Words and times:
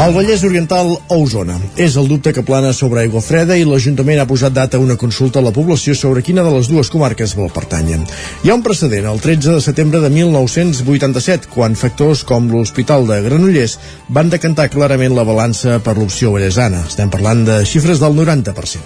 El 0.00 0.14
Vallès 0.16 0.40
Oriental 0.48 0.94
a 0.96 1.16
Osona. 1.20 1.58
És 1.76 1.92
el 2.00 2.06
dubte 2.08 2.32
que 2.32 2.40
plana 2.40 2.70
sobre 2.72 3.02
aigua 3.02 3.20
freda 3.20 3.58
i 3.60 3.66
l'Ajuntament 3.68 4.22
ha 4.22 4.24
posat 4.30 4.54
data 4.56 4.78
a 4.78 4.80
una 4.80 4.96
consulta 4.96 5.42
a 5.42 5.44
la 5.44 5.52
població 5.52 5.92
sobre 5.92 6.22
quina 6.24 6.40
de 6.46 6.52
les 6.54 6.70
dues 6.72 6.88
comarques 6.88 7.34
vol 7.36 7.50
pertànyer. 7.52 7.98
Hi 8.40 8.48
ha 8.48 8.56
un 8.56 8.64
precedent, 8.64 9.10
el 9.10 9.20
13 9.20 9.58
de 9.58 9.60
setembre 9.60 10.00
de 10.00 10.08
1987, 10.14 11.50
quan 11.52 11.76
factors 11.76 12.24
com 12.24 12.48
l'Hospital 12.48 13.04
de 13.12 13.20
Granollers 13.28 13.76
van 14.08 14.32
decantar 14.32 14.70
clarament 14.72 15.12
la 15.18 15.26
balança 15.28 15.76
per 15.84 15.98
l'opció 16.00 16.32
vallesana. 16.32 16.80
Estem 16.88 17.12
parlant 17.12 17.44
de 17.44 17.60
xifres 17.68 18.00
del 18.00 18.16
90%. 18.16 18.80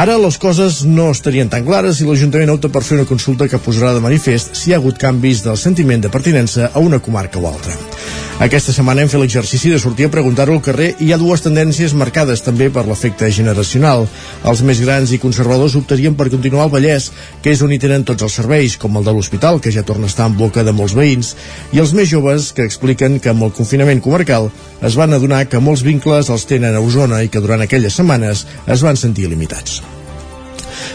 Ara 0.00 0.16
les 0.16 0.40
coses 0.40 0.80
no 0.88 1.10
estarien 1.12 1.52
tan 1.52 1.68
clares 1.68 2.00
i 2.00 2.08
l'Ajuntament 2.08 2.56
opta 2.56 2.72
per 2.72 2.86
fer 2.88 3.02
una 3.02 3.10
consulta 3.12 3.52
que 3.52 3.60
posarà 3.60 3.92
de 3.92 4.00
manifest 4.00 4.56
si 4.56 4.70
hi 4.70 4.72
ha 4.72 4.80
hagut 4.80 4.96
canvis 4.96 5.44
del 5.44 5.60
sentiment 5.60 6.00
de 6.00 6.08
pertinença 6.08 6.72
a 6.72 6.80
una 6.80 7.04
comarca 7.04 7.36
o 7.36 7.50
altra. 7.52 7.76
Aquesta 8.42 8.72
setmana 8.74 9.04
hem 9.04 9.10
fet 9.10 9.20
l'exercici 9.22 9.70
de 9.70 9.76
sortir 9.78 10.08
a 10.08 10.10
preguntar-ho 10.10 10.56
al 10.56 10.62
carrer 10.66 10.88
i 10.96 11.06
hi 11.06 11.12
ha 11.14 11.18
dues 11.20 11.44
tendències 11.44 11.92
marcades 11.94 12.40
també 12.42 12.66
per 12.74 12.82
l'efecte 12.88 13.28
generacional. 13.36 14.08
Els 14.50 14.62
més 14.66 14.80
grans 14.82 15.12
i 15.14 15.20
conservadors 15.22 15.76
optarien 15.78 16.16
per 16.18 16.26
continuar 16.32 16.64
al 16.64 16.72
Vallès, 16.72 17.12
que 17.44 17.54
és 17.54 17.62
on 17.62 17.70
hi 17.70 17.78
tenen 17.78 18.02
tots 18.08 18.26
els 18.26 18.40
serveis, 18.40 18.74
com 18.82 18.98
el 18.98 19.06
de 19.06 19.14
l'hospital, 19.14 19.62
que 19.62 19.70
ja 19.70 19.86
torna 19.86 20.10
a 20.10 20.14
estar 20.14 20.26
en 20.26 20.34
boca 20.42 20.66
de 20.66 20.74
molts 20.74 20.98
veïns, 20.98 21.36
i 21.70 21.78
els 21.78 21.94
més 21.94 22.10
joves, 22.10 22.50
que 22.50 22.66
expliquen 22.66 23.20
que 23.22 23.30
amb 23.30 23.46
el 23.46 23.54
confinament 23.54 24.02
comarcal 24.02 24.50
es 24.82 24.98
van 24.98 25.14
adonar 25.14 25.44
que 25.46 25.62
molts 25.62 25.86
vincles 25.86 26.34
els 26.34 26.50
tenen 26.50 26.74
a 26.74 26.82
Osona 26.82 27.22
i 27.22 27.30
que 27.30 27.46
durant 27.46 27.62
aquelles 27.62 27.94
setmanes 27.94 28.48
es 28.66 28.82
van 28.82 28.98
sentir 28.98 29.30
limitats. 29.30 29.84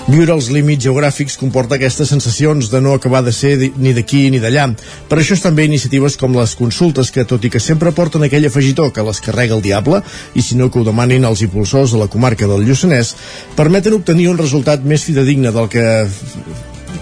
Viure 0.08 0.36
els 0.36 0.48
límits 0.54 0.86
geogràfics 0.86 1.36
comporta 1.42 1.76
aquestes 1.76 2.12
sensacions 2.14 2.70
de 2.72 2.82
no 2.84 2.94
acabar 2.96 3.24
de 3.26 3.34
ser 3.36 3.56
ni 3.59 3.94
d'aquí 3.98 4.28
ni 4.31 4.40
d'allà. 4.44 4.67
Per 5.09 5.17
això 5.20 5.36
estan 5.36 5.56
bé 5.58 5.66
iniciatives 5.67 6.16
com 6.22 6.36
les 6.38 6.56
consultes 6.56 7.12
que, 7.12 7.26
tot 7.28 7.44
i 7.44 7.52
que 7.52 7.59
sempre 7.64 7.92
porten 7.92 8.23
aquell 8.23 8.48
afegitó 8.48 8.90
que 8.94 9.03
les 9.03 9.22
carrega 9.23 9.58
el 9.58 9.66
diable, 9.66 10.02
i 10.36 10.42
si 10.45 10.56
no 10.56 10.70
que 10.72 10.80
ho 10.80 10.86
demanin 10.88 11.28
els 11.28 11.42
impulsors 11.44 11.95
de 11.95 12.03
la 12.03 12.08
comarca 12.12 12.48
del 12.48 12.64
Lluçanès, 12.68 13.16
permeten 13.58 13.98
obtenir 14.00 14.30
un 14.31 14.40
resultat 14.40 14.86
més 14.86 15.03
fidedigne 15.08 15.52
del 15.52 15.72
que 15.72 15.88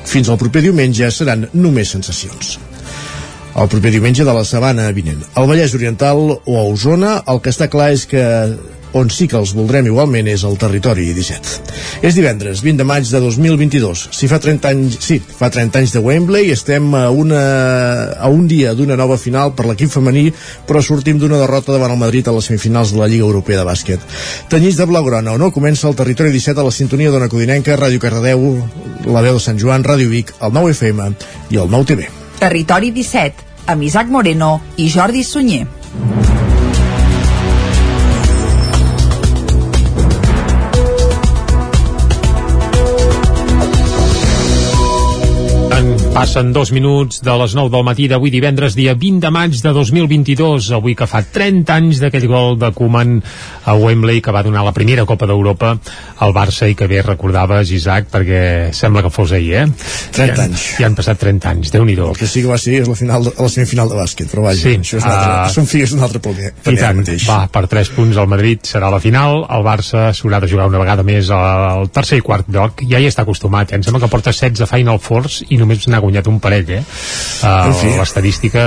fins 0.06 0.30
al 0.30 0.40
proper 0.42 0.64
diumenge 0.66 1.12
seran 1.12 1.50
només 1.54 1.94
sensacions 1.94 2.58
el 3.56 3.70
proper 3.72 3.92
diumenge 3.94 4.26
de 4.28 4.34
la 4.36 4.44
setmana 4.44 4.90
vinent. 4.92 5.22
Al 5.40 5.48
Vallès 5.48 5.74
Oriental 5.78 6.18
o 6.36 6.58
a 6.60 6.64
Osona, 6.68 7.22
el 7.32 7.40
que 7.40 7.54
està 7.54 7.70
clar 7.72 7.94
és 7.96 8.04
que 8.10 8.24
on 8.96 9.10
sí 9.12 9.28
que 9.28 9.36
els 9.36 9.52
voldrem 9.56 9.90
igualment 9.90 10.28
és 10.32 10.46
el 10.48 10.56
territori 10.60 11.10
17. 11.12 11.74
És 12.08 12.16
divendres, 12.16 12.62
20 12.64 12.80
de 12.80 12.88
maig 12.88 13.10
de 13.12 13.20
2022. 13.20 14.06
Si 14.16 14.30
fa 14.32 14.40
30 14.40 14.72
anys, 14.72 14.98
sí, 15.04 15.18
fa 15.20 15.50
30 15.52 15.82
anys 15.82 15.96
de 15.98 16.02
Wembley, 16.04 16.52
estem 16.56 16.88
a, 16.96 17.10
una, 17.12 17.42
a 18.16 18.32
un 18.32 18.48
dia 18.48 18.74
d'una 18.78 18.96
nova 19.00 19.18
final 19.20 19.52
per 19.56 19.68
l'equip 19.68 19.92
femení, 19.92 20.30
però 20.68 20.82
sortim 20.84 21.20
d'una 21.20 21.42
derrota 21.42 21.76
davant 21.76 21.92
el 21.92 22.00
Madrid 22.00 22.28
a 22.28 22.36
les 22.36 22.48
semifinals 22.48 22.94
de 22.96 23.02
la 23.02 23.10
Lliga 23.12 23.28
Europea 23.28 23.62
de 23.62 23.68
Bàsquet. 23.68 24.06
Tenyits 24.52 24.80
de 24.80 24.88
Blaugrana 24.88 25.36
o 25.36 25.42
no, 25.42 25.52
comença 25.52 25.90
el 25.92 25.98
territori 26.00 26.32
17 26.32 26.64
a 26.64 26.68
la 26.70 26.76
sintonia 26.76 27.12
d'Ona 27.12 27.32
Codinenca, 27.32 27.76
Ràdio 27.80 28.00
Cardedeu, 28.00 28.48
la 29.12 29.26
veu 29.26 29.36
de 29.36 29.44
Sant 29.44 29.60
Joan, 29.60 29.84
Ràdio 29.84 30.12
Vic, 30.12 30.32
el 30.40 30.56
9 30.56 30.72
FM 30.72 31.12
i 31.52 31.60
el 31.60 31.68
9 31.68 31.92
TV. 31.92 32.08
Territori 32.40 32.96
17, 32.96 33.52
amb 33.76 33.84
Isaac 33.84 34.08
Moreno 34.08 34.60
i 34.80 34.88
Jordi 34.92 35.24
Sunyer. 35.24 35.66
Passen 46.16 46.54
dos 46.56 46.72
minuts 46.72 47.18
de 47.20 47.34
les 47.36 47.54
9 47.58 47.68
del 47.74 47.84
matí 47.84 48.06
d'avui 48.08 48.32
divendres, 48.32 48.72
dia 48.72 48.94
20 48.96 49.20
de 49.20 49.30
maig 49.36 49.58
de 49.60 49.72
2022, 49.76 50.70
avui 50.78 50.94
que 50.96 51.04
fa 51.12 51.20
30 51.20 51.74
anys 51.76 52.00
d'aquell 52.00 52.30
gol 52.32 52.54
de 52.56 52.70
Koeman 52.72 53.18
a 53.68 53.74
Wembley 53.76 54.22
que 54.24 54.32
va 54.32 54.40
donar 54.46 54.64
la 54.64 54.72
primera 54.72 55.04
Copa 55.04 55.28
d'Europa 55.28 55.74
al 56.24 56.32
Barça 56.32 56.70
i 56.72 56.76
que 56.80 56.88
bé 56.88 57.02
recordaves, 57.04 57.74
Isaac, 57.76 58.08
perquè 58.14 58.40
sembla 58.72 59.04
que 59.04 59.12
fos 59.12 59.34
ahir, 59.36 59.58
eh? 59.60 59.66
30 60.16 60.38
ja, 60.40 60.46
anys. 60.46 60.64
Ja 60.80 60.88
han 60.88 60.96
passat 60.96 61.20
30 61.20 61.52
anys, 61.52 61.74
déu 61.76 61.84
nhi 61.84 61.98
El 62.00 62.16
que 62.16 62.30
sí 62.32 62.46
que 62.46 62.54
va 62.54 62.62
ser 62.64 62.78
és 62.80 62.88
la, 62.88 62.96
final, 62.96 63.28
la 63.36 63.52
semifinal 63.52 63.92
de 63.92 64.00
bàsquet, 64.00 64.32
però 64.32 64.48
vaja, 64.48 64.62
sí, 64.62 64.78
això 64.80 65.02
és 65.02 65.04
un 65.04 65.12
altre, 65.12 65.36
uh, 65.36 65.52
són 65.52 65.68
figues 65.68 65.92
d'un 65.92 66.08
altre 66.08 66.24
planer. 66.24 66.54
I 66.64 66.78
tant, 66.80 67.04
mateix. 67.04 67.28
va, 67.28 67.42
per 67.52 67.66
3 67.76 67.92
punts 67.98 68.24
al 68.24 68.32
Madrid 68.32 68.64
serà 68.64 68.94
la 68.94 69.02
final, 69.04 69.42
el 69.52 69.68
Barça 69.68 70.08
s'haurà 70.16 70.40
de 70.40 70.48
jugar 70.48 70.72
una 70.72 70.80
vegada 70.80 71.04
més 71.04 71.28
al 71.36 71.92
tercer 71.92 72.24
i 72.24 72.26
quart 72.32 72.48
lloc, 72.56 72.88
ja 72.88 73.04
hi 73.04 73.12
està 73.12 73.28
acostumat, 73.28 73.76
eh? 73.76 73.82
em 73.82 73.84
sembla 73.84 74.06
que 74.06 74.12
porta 74.16 74.32
16 74.32 74.64
Final 74.72 75.04
Fours 75.04 75.42
i 75.50 75.60
només 75.60 75.84
n'ha 75.92 76.05
guanyat 76.06 76.30
un 76.32 76.40
parell, 76.44 76.72
eh? 76.80 76.84
Uh, 77.46 77.98
L'estadística 78.00 78.64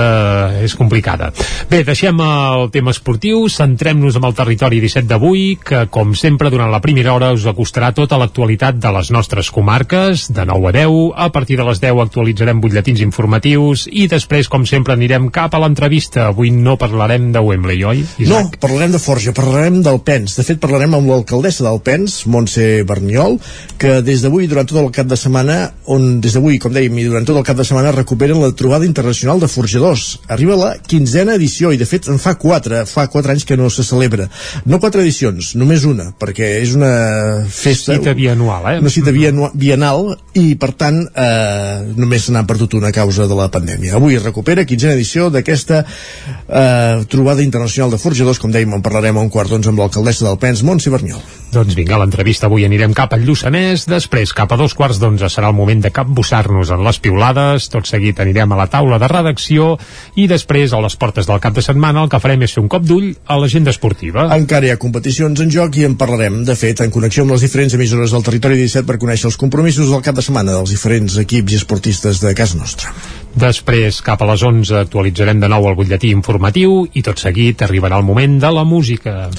és 0.63 0.75
complicada. 0.77 1.31
Bé, 1.69 1.81
deixem 1.87 2.19
el 2.23 2.69
tema 2.73 2.93
esportiu, 2.95 3.47
centrem-nos 3.51 4.19
en 4.19 4.27
el 4.27 4.35
territori 4.37 4.81
17 4.83 5.07
d'avui, 5.09 5.57
que, 5.63 5.85
com 5.91 6.13
sempre, 6.17 6.51
durant 6.53 6.71
la 6.71 6.81
primera 6.83 7.13
hora 7.15 7.31
us 7.35 7.47
acostarà 7.49 7.91
tota 7.95 8.19
l'actualitat 8.19 8.79
de 8.81 8.93
les 8.95 9.11
nostres 9.15 9.49
comarques, 9.53 10.27
de 10.35 10.45
9 10.45 10.69
a 10.69 10.75
10. 10.79 10.97
A 11.15 11.29
partir 11.35 11.57
de 11.59 11.65
les 11.67 11.81
10 11.81 12.03
actualitzarem 12.05 12.61
butlletins 12.61 13.03
informatius 13.05 13.87
i 13.91 14.07
després, 14.11 14.49
com 14.51 14.65
sempre, 14.69 14.95
anirem 14.95 15.29
cap 15.33 15.55
a 15.55 15.61
l'entrevista. 15.63 16.29
Avui 16.29 16.51
no 16.53 16.77
parlarem 16.79 17.31
de 17.35 17.43
Wembley, 17.43 17.83
oi, 17.85 18.03
Isaac? 18.19 18.29
No, 18.29 18.59
parlarem 18.61 18.95
de 18.95 19.01
Forja, 19.01 19.33
parlarem 19.35 19.81
del 19.85 20.01
Pens. 20.05 20.35
De 20.39 20.45
fet, 20.47 20.59
parlarem 20.61 20.97
amb 20.97 21.09
l'alcaldessa 21.09 21.65
del 21.67 21.81
Pens, 21.85 22.21
Montse 22.29 22.83
Berniol, 22.89 23.39
que 23.81 23.99
des 24.05 24.23
d'avui, 24.25 24.49
durant 24.51 24.67
tot 24.69 24.81
el 24.81 24.91
cap 24.95 25.09
de 25.09 25.17
setmana, 25.19 25.59
on 25.89 26.19
des 26.23 26.35
d'avui, 26.35 26.59
com 26.61 26.73
dèiem, 26.75 26.97
i 26.99 27.07
durant 27.09 27.27
tot 27.29 27.37
el 27.37 27.45
cap 27.45 27.59
de 27.59 27.65
setmana 27.67 27.91
recuperen 27.93 28.39
la 28.41 28.49
trobada 28.57 28.87
internacional 28.87 29.39
de 29.39 29.47
forjadors. 29.47 30.19
Arriba 30.33 30.55
la 30.57 30.69
quinzena 30.81 31.35
edició 31.37 31.69
i 31.69 31.77
de 31.77 31.85
fet 31.85 32.07
en 32.09 32.17
fa 32.21 32.33
quatre, 32.41 32.81
fa 32.89 33.05
quatre 33.13 33.35
anys 33.35 33.45
que 33.45 33.57
no 33.59 33.69
se 33.69 33.85
celebra. 33.85 34.25
No 34.65 34.79
quatre 34.81 35.03
edicions, 35.05 35.51
només 35.59 35.85
una, 35.85 36.09
perquè 36.17 36.49
és 36.63 36.73
una 36.77 36.89
festa... 37.53 37.99
Cita 37.99 38.15
bianual, 38.17 38.65
eh? 38.71 38.77
Una 38.81 38.93
cita 38.93 39.13
bienal 39.13 40.15
i 40.41 40.55
per 40.59 40.71
tant 40.79 41.03
eh, 41.05 41.91
només 41.99 42.25
se 42.25 42.33
n'ha 42.33 42.45
perdut 42.49 42.79
una 42.79 42.93
causa 42.95 43.29
de 43.29 43.37
la 43.37 43.49
pandèmia. 43.53 43.93
Avui 43.99 44.17
es 44.17 44.25
recupera 44.25 44.65
quinzena 44.65 44.97
edició 44.97 45.29
d'aquesta 45.33 45.83
eh, 45.85 47.05
trobada 47.13 47.45
internacional 47.45 47.93
de 47.93 48.01
forjadors, 48.01 48.41
com 48.41 48.49
dèiem, 48.55 48.73
en 48.73 48.85
parlarem 48.85 49.21
a 49.21 49.27
un 49.27 49.29
quart 49.29 49.53
d'onze 49.53 49.69
amb 49.69 49.85
l'alcaldessa 49.85 50.25
del 50.25 50.41
Pens, 50.41 50.65
Montse 50.65 50.89
Berniol. 50.89 51.21
Doncs 51.49 51.73
vinga, 51.73 51.97
l'entrevista 51.97 52.45
avui 52.45 52.61
anirem 52.61 52.91
cap 52.93 53.15
al 53.15 53.23
Lluçanès, 53.25 53.87
després 53.89 54.35
cap 54.37 54.51
a 54.53 54.57
dos 54.59 54.75
quarts 54.77 54.99
d'onze 55.01 55.31
serà 55.33 55.49
el 55.49 55.55
moment 55.57 55.79
de 55.81 55.89
capbussar-nos 55.89 56.69
en 56.75 56.83
les 56.85 56.99
piulades. 57.01 57.65
Tot 57.73 57.89
seguit 57.89 58.19
anirem 58.21 58.53
a 58.53 58.59
la 58.59 58.67
taula 58.69 58.99
de 59.01 59.09
redacció 59.09 59.71
i 60.13 60.27
després, 60.29 60.75
a 60.77 60.81
les 60.83 60.93
portes 61.01 61.25
del 61.25 61.41
cap 61.41 61.55
de 61.57 61.63
setmana, 61.65 62.03
el 62.05 62.11
que 62.11 62.19
farem 62.21 62.45
és 62.45 62.53
fer 62.53 62.61
un 62.61 62.69
cop 62.69 62.85
d'ull 62.85 63.07
a 63.25 63.39
l'agenda 63.41 63.73
esportiva. 63.73 64.27
Encara 64.35 64.69
hi 64.69 64.75
ha 64.75 64.81
competicions 64.83 65.41
en 65.41 65.49
joc 65.55 65.79
i 65.81 65.87
en 65.89 65.97
parlarem, 65.97 66.43
de 66.45 66.57
fet, 66.59 66.83
en 66.85 66.93
connexió 66.93 67.25
amb 67.25 67.33
les 67.33 67.47
diferents 67.47 67.73
emissores 67.79 68.13
del 68.13 68.27
territori 68.29 68.61
17 68.61 68.85
per 68.85 68.99
conèixer 69.01 69.31
els 69.31 69.39
compromisos 69.41 69.89
del 69.89 70.05
cap 70.05 70.21
de 70.21 70.25
setmana 70.25 70.53
dels 70.59 70.75
diferents 70.75 71.17
equips 71.25 71.57
i 71.57 71.63
esportistes 71.63 72.21
de 72.21 72.35
casa 72.37 72.61
nostra. 72.61 72.93
Després, 73.37 73.99
cap 74.01 74.21
a 74.23 74.27
les 74.31 74.41
11, 74.43 74.73
actualitzarem 74.87 75.39
de 75.39 75.49
nou 75.51 75.67
el 75.69 75.75
butlletí 75.77 76.09
informatiu 76.15 76.81
i 76.97 77.03
tot 77.05 77.21
seguit 77.21 77.61
arribarà 77.61 77.99
el 78.01 78.07
moment 78.07 78.39
de 78.41 78.49
la 78.53 78.63
música. 78.65 79.29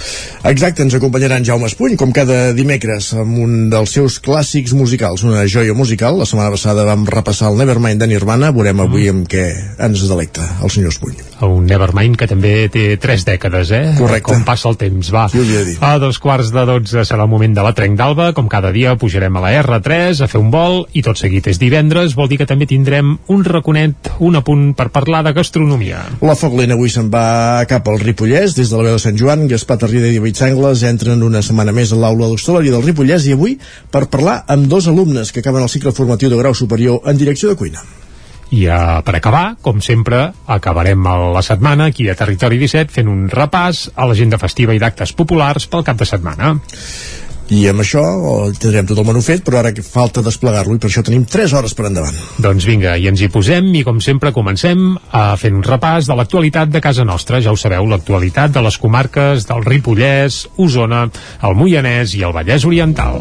Exacte, 0.47 0.85
ens 0.87 0.95
acompanyaran 0.95 1.45
Jaume 1.45 1.67
Espuny, 1.67 1.97
com 1.99 2.13
cada 2.15 2.53
dimecres, 2.57 3.11
amb 3.19 3.41
un 3.43 3.57
dels 3.73 3.97
seus 3.99 4.21
clàssics 4.23 4.77
musicals, 4.79 5.25
una 5.27 5.43
joia 5.51 5.75
musical. 5.75 6.21
La 6.21 6.29
setmana 6.29 6.55
passada 6.55 6.87
vam 6.87 7.05
repassar 7.11 7.51
el 7.51 7.59
Nevermind 7.59 8.01
de 8.01 8.09
Nirvana, 8.13 8.53
veurem 8.55 8.85
avui 8.85 9.09
mm. 9.09 9.17
amb 9.17 9.29
què 9.31 9.47
ens 9.89 10.07
delecta 10.07 10.47
el 10.63 10.71
senyor 10.71 10.95
Espuny. 10.95 11.19
Un 11.41 11.67
Nevermind 11.67 12.19
que 12.21 12.29
també 12.31 12.69
té 12.73 12.85
tres 13.01 13.25
dècades, 13.27 13.71
eh? 13.75 13.83
Correcte. 13.99 14.29
Com 14.31 14.45
passa 14.47 14.69
el 14.71 14.79
temps, 14.81 15.11
va. 15.13 15.27
Sí, 15.33 15.43
a 15.81 15.95
dos 15.99 16.21
quarts 16.23 16.53
de 16.55 16.65
dotze 16.69 17.05
serà 17.09 17.27
el 17.27 17.33
moment 17.33 17.57
de 17.57 17.65
la 17.65 17.75
Trenc 17.77 17.99
d'Alba, 17.99 18.31
com 18.37 18.49
cada 18.53 18.71
dia 18.77 18.95
pujarem 19.01 19.37
a 19.37 19.45
la 19.45 19.53
R3 19.63 20.23
a 20.23 20.29
fer 20.31 20.41
un 20.41 20.51
vol 20.53 20.85
i 20.95 21.03
tot 21.05 21.19
seguit 21.21 21.49
és 21.51 21.61
divendres, 21.61 22.15
vol 22.17 22.29
dir 22.31 22.41
que 22.41 22.49
també 22.49 22.69
tindrem 22.71 23.17
un 23.33 23.45
raconet, 23.81 24.11
un 24.21 24.37
apunt 24.37 24.75
per 24.75 24.91
parlar 24.91 25.23
de 25.25 25.33
gastronomia. 25.33 26.01
La 26.23 26.37
Foc 26.37 26.55
Lent 26.59 26.73
avui 26.73 26.91
se'n 26.91 27.11
va 27.11 27.65
cap 27.69 27.87
al 27.89 28.01
Ripollès, 28.01 28.55
des 28.57 28.69
de 28.71 28.77
la 28.77 28.85
veu 28.85 28.97
de 28.97 29.03
Sant 29.03 29.17
Joan, 29.17 29.49
Gaspar 29.49 29.79
Tarrida 29.79 30.09
i 30.09 30.19
David 30.19 30.37
Sangles 30.37 30.83
entren 30.83 31.23
una 31.23 31.43
setmana 31.43 31.73
més 31.73 31.93
a 31.93 31.97
l'aula 31.97 32.29
d'hostaleria 32.29 32.73
del 32.73 32.85
Ripollès 32.85 33.27
i 33.27 33.33
avui 33.33 33.59
per 33.91 34.09
parlar 34.09 34.45
amb 34.49 34.67
dos 34.69 34.89
alumnes 34.89 35.33
que 35.33 35.41
acaben 35.41 35.63
el 35.63 35.73
cicle 35.73 35.93
formatiu 35.93 36.31
de 36.31 36.37
grau 36.37 36.55
superior 36.55 37.01
en 37.05 37.17
direcció 37.17 37.49
de 37.49 37.57
cuina. 37.57 37.83
I 38.51 38.65
uh, 38.67 38.99
per 39.07 39.15
acabar, 39.15 39.55
com 39.63 39.79
sempre, 39.79 40.33
acabarem 40.51 41.05
la 41.07 41.43
setmana 41.43 41.87
aquí 41.87 42.09
a 42.11 42.17
Territori 42.19 42.59
17 42.59 42.91
fent 42.91 43.09
un 43.09 43.29
repàs 43.31 43.93
a 43.95 44.09
l'agenda 44.11 44.41
festiva 44.43 44.75
i 44.75 44.81
d'actes 44.83 45.15
populars 45.15 45.69
pel 45.71 45.87
cap 45.87 46.01
de 46.01 46.09
setmana. 46.09 46.57
I 47.51 47.65
amb 47.67 47.83
això 47.83 48.03
tindrem 48.63 48.87
tot 48.87 49.01
el 49.03 49.07
menú 49.09 49.21
fet, 49.27 49.43
però 49.43 49.59
ara 49.59 49.73
falta 49.83 50.23
desplegar-lo 50.23 50.77
i 50.77 50.79
per 50.83 50.87
això 50.91 51.03
tenim 51.07 51.25
3 51.27 51.55
hores 51.59 51.75
per 51.75 51.89
endavant. 51.89 52.15
Doncs 52.39 52.67
vinga, 52.69 52.95
i 52.95 53.09
ens 53.11 53.21
hi 53.21 53.31
posem 53.33 53.73
i 53.75 53.83
com 53.87 53.99
sempre 54.05 54.31
comencem 54.37 54.95
a 55.11 55.25
fer 55.41 55.51
un 55.57 55.65
repàs 55.67 56.07
de 56.07 56.15
l'actualitat 56.15 56.71
de 56.71 56.85
casa 56.85 57.05
nostra. 57.05 57.43
Ja 57.43 57.51
ho 57.51 57.59
sabeu, 57.59 57.91
l'actualitat 57.91 58.55
de 58.55 58.63
les 58.63 58.79
comarques 58.79 59.51
del 59.51 59.67
Ripollès, 59.67 60.45
Osona, 60.63 61.09
el 61.43 61.59
Moianès 61.59 62.15
i 62.15 62.23
el 62.23 62.37
Vallès 62.37 62.69
Oriental. 62.71 63.19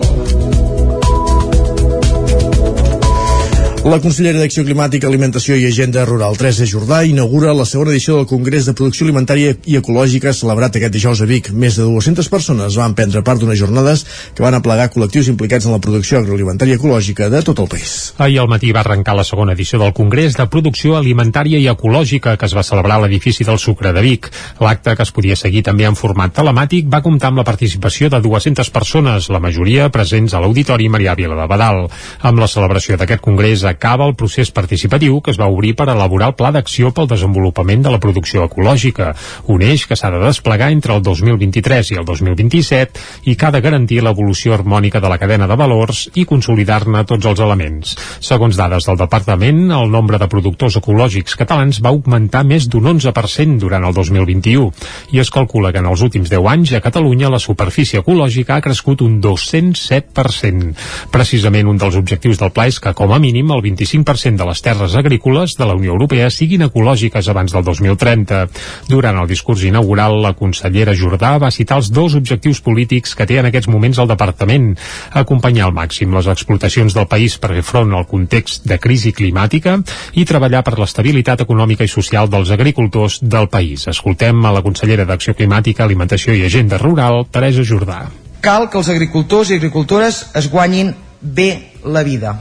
La 3.89 3.97
consellera 3.97 4.37
d'Acció 4.37 4.61
Climàtica, 4.67 5.07
Alimentació 5.09 5.55
i 5.57 5.63
Agenda 5.65 6.03
Rural, 6.05 6.35
Teresa 6.37 6.65
Jordà, 6.69 6.99
inaugura 7.09 7.55
la 7.57 7.63
segona 7.65 7.89
edició 7.89 8.19
del 8.19 8.27
Congrés 8.29 8.67
de 8.67 8.75
Producció 8.77 9.07
Alimentària 9.07 9.55
i 9.65 9.77
Ecològica 9.79 10.29
celebrat 10.37 10.75
aquest 10.77 10.93
dijous 10.93 11.23
a 11.23 11.25
Vic. 11.25 11.47
Més 11.49 11.79
de 11.79 11.87
200 11.87 12.29
persones 12.29 12.77
van 12.77 12.93
prendre 12.93 13.23
part 13.25 13.41
d'unes 13.41 13.57
jornades 13.57 14.03
que 14.37 14.45
van 14.45 14.53
aplegar 14.53 14.91
col·lectius 14.93 15.31
implicats 15.33 15.65
en 15.65 15.73
la 15.73 15.79
producció 15.81 16.19
agroalimentària 16.19 16.77
ecològica 16.77 17.31
de 17.33 17.41
tot 17.47 17.63
el 17.63 17.69
país. 17.71 17.95
Ahir 18.19 18.37
al 18.43 18.51
matí 18.51 18.69
va 18.77 18.83
arrencar 18.83 19.15
la 19.17 19.25
segona 19.25 19.55
edició 19.57 19.81
del 19.81 19.95
Congrés 19.97 20.37
de 20.37 20.45
Producció 20.45 20.93
Alimentària 20.99 21.57
i 21.57 21.65
Ecològica 21.73 22.35
que 22.37 22.45
es 22.45 22.53
va 22.53 22.65
celebrar 22.69 22.99
a 22.99 23.05
l'edifici 23.07 23.47
del 23.49 23.57
Sucre 23.57 23.89
de 23.89 24.05
Vic. 24.05 24.29
L'acte, 24.61 24.93
que 24.93 25.07
es 25.07 25.13
podia 25.17 25.39
seguir 25.39 25.65
també 25.65 25.89
en 25.89 25.97
format 25.97 26.37
telemàtic, 26.37 26.85
va 26.93 27.01
comptar 27.01 27.33
amb 27.33 27.41
la 27.41 27.47
participació 27.49 28.13
de 28.13 28.21
200 28.21 28.69
persones, 28.69 29.33
la 29.33 29.41
majoria 29.41 29.89
presents 29.89 30.37
a 30.37 30.45
l'Auditori 30.45 30.93
Marià 30.93 31.17
Vila 31.17 31.41
de 31.41 31.49
Badal. 31.49 31.87
Amb 32.21 32.45
la 32.45 32.53
celebració 32.53 33.01
d'aquest 33.01 33.25
congrés 33.25 33.65
acaba 33.79 34.05
el 34.05 34.15
procés 34.19 34.51
participatiu 34.51 35.21
que 35.23 35.31
es 35.31 35.39
va 35.39 35.47
obrir 35.47 35.71
per 35.79 35.87
elaborar 35.87 36.33
el 36.33 36.35
Pla 36.35 36.51
d'Acció 36.51 36.91
pel 36.91 37.07
Desenvolupament 37.07 37.85
de 37.85 37.93
la 37.93 37.99
Producció 38.03 38.43
Ecològica, 38.43 39.13
un 39.47 39.63
eix 39.63 39.85
que 39.87 39.95
s'ha 39.95 40.11
de 40.11 40.19
desplegar 40.19 40.67
entre 40.75 40.97
el 40.97 41.03
2023 41.05 41.93
i 41.93 41.99
el 42.01 42.05
2027 42.05 43.29
i 43.31 43.37
que 43.39 43.47
ha 43.47 43.53
de 43.55 43.61
garantir 43.63 44.01
l'evolució 44.03 44.53
harmònica 44.57 44.99
de 44.99 45.11
la 45.11 45.17
cadena 45.21 45.47
de 45.47 45.55
valors 45.55 46.09
i 46.19 46.25
consolidar-ne 46.27 47.05
tots 47.07 47.29
els 47.31 47.39
elements. 47.39 47.95
Segons 48.19 48.59
dades 48.59 48.89
del 48.89 48.99
Departament, 48.99 49.63
el 49.71 49.87
nombre 49.95 50.19
de 50.19 50.27
productors 50.27 50.75
ecològics 50.81 51.39
catalans 51.39 51.79
va 51.79 51.93
augmentar 51.95 52.43
més 52.43 52.67
d'un 52.67 52.91
11% 52.97 53.63
durant 53.63 53.87
el 53.87 53.95
2021 53.95 55.15
i 55.15 55.23
es 55.23 55.31
calcula 55.31 55.71
que 55.71 55.79
en 55.79 55.87
els 55.87 56.03
últims 56.03 56.27
10 56.27 56.51
anys 56.51 56.75
a 56.75 56.83
Catalunya 56.83 57.31
la 57.31 57.39
superfície 57.39 58.03
ecològica 58.03 58.57
ha 58.57 58.65
crescut 58.65 59.05
un 59.07 59.21
207%. 59.23 60.75
Precisament 61.15 61.71
un 61.71 61.79
dels 61.79 61.95
objectius 61.95 62.43
del 62.43 62.51
pla 62.51 62.67
és 62.67 62.79
que, 62.83 62.93
com 62.97 63.13
a 63.15 63.19
mínim, 63.23 63.51
el 63.55 63.58
25% 63.61 64.39
de 64.39 64.47
les 64.47 64.61
terres 64.61 64.95
agrícoles 64.95 65.55
de 65.57 65.65
la 65.65 65.75
Unió 65.77 65.93
Europea 65.95 66.29
siguin 66.33 66.65
ecològiques 66.65 67.29
abans 67.29 67.53
del 67.55 67.63
2030. 67.63 68.45
Durant 68.89 69.19
el 69.21 69.27
discurs 69.29 69.63
inaugural, 69.67 70.19
la 70.23 70.33
consellera 70.37 70.95
Jordà 70.97 71.35
va 71.41 71.51
citar 71.51 71.79
els 71.79 71.91
dos 71.93 72.15
objectius 72.15 72.61
polítics 72.65 73.15
que 73.15 73.27
té 73.29 73.39
en 73.39 73.49
aquests 73.49 73.69
moments 73.71 73.99
el 73.99 74.09
departament. 74.09 74.71
Acompanyar 75.11 75.67
al 75.67 75.75
màxim 75.75 76.13
les 76.15 76.29
explotacions 76.31 76.95
del 76.95 77.07
país 77.11 77.37
per 77.37 77.53
fer 77.53 77.65
front 77.65 77.93
al 77.95 78.07
context 78.09 78.67
de 78.69 78.79
crisi 78.81 79.13
climàtica 79.15 79.77
i 80.13 80.25
treballar 80.25 80.63
per 80.63 80.77
l'estabilitat 80.79 81.45
econòmica 81.45 81.85
i 81.85 81.91
social 81.91 82.29
dels 82.29 82.51
agricultors 82.55 83.19
del 83.21 83.49
país. 83.49 83.87
Escoltem 83.87 84.45
a 84.45 84.53
la 84.55 84.63
consellera 84.65 85.05
d'Acció 85.05 85.35
Climàtica, 85.37 85.83
Alimentació 85.83 86.35
i 86.35 86.45
Agenda 86.47 86.79
Rural, 86.81 87.25
Teresa 87.31 87.65
Jordà. 87.65 88.03
Cal 88.41 88.69
que 88.71 88.79
els 88.79 88.89
agricultors 88.89 89.51
i 89.51 89.59
agricultores 89.59 90.23
es 90.39 90.47
guanyin 90.51 90.93
bé 91.19 91.49
la 91.83 92.03
vida 92.07 92.37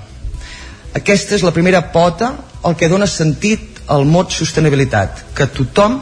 aquesta 0.95 1.37
és 1.37 1.45
la 1.45 1.53
primera 1.53 1.83
pota 1.93 2.33
el 2.65 2.77
que 2.77 2.89
dona 2.89 3.07
sentit 3.07 3.83
al 3.89 4.05
mot 4.05 4.33
sostenibilitat, 4.33 5.25
que 5.35 5.49
tothom 5.53 6.01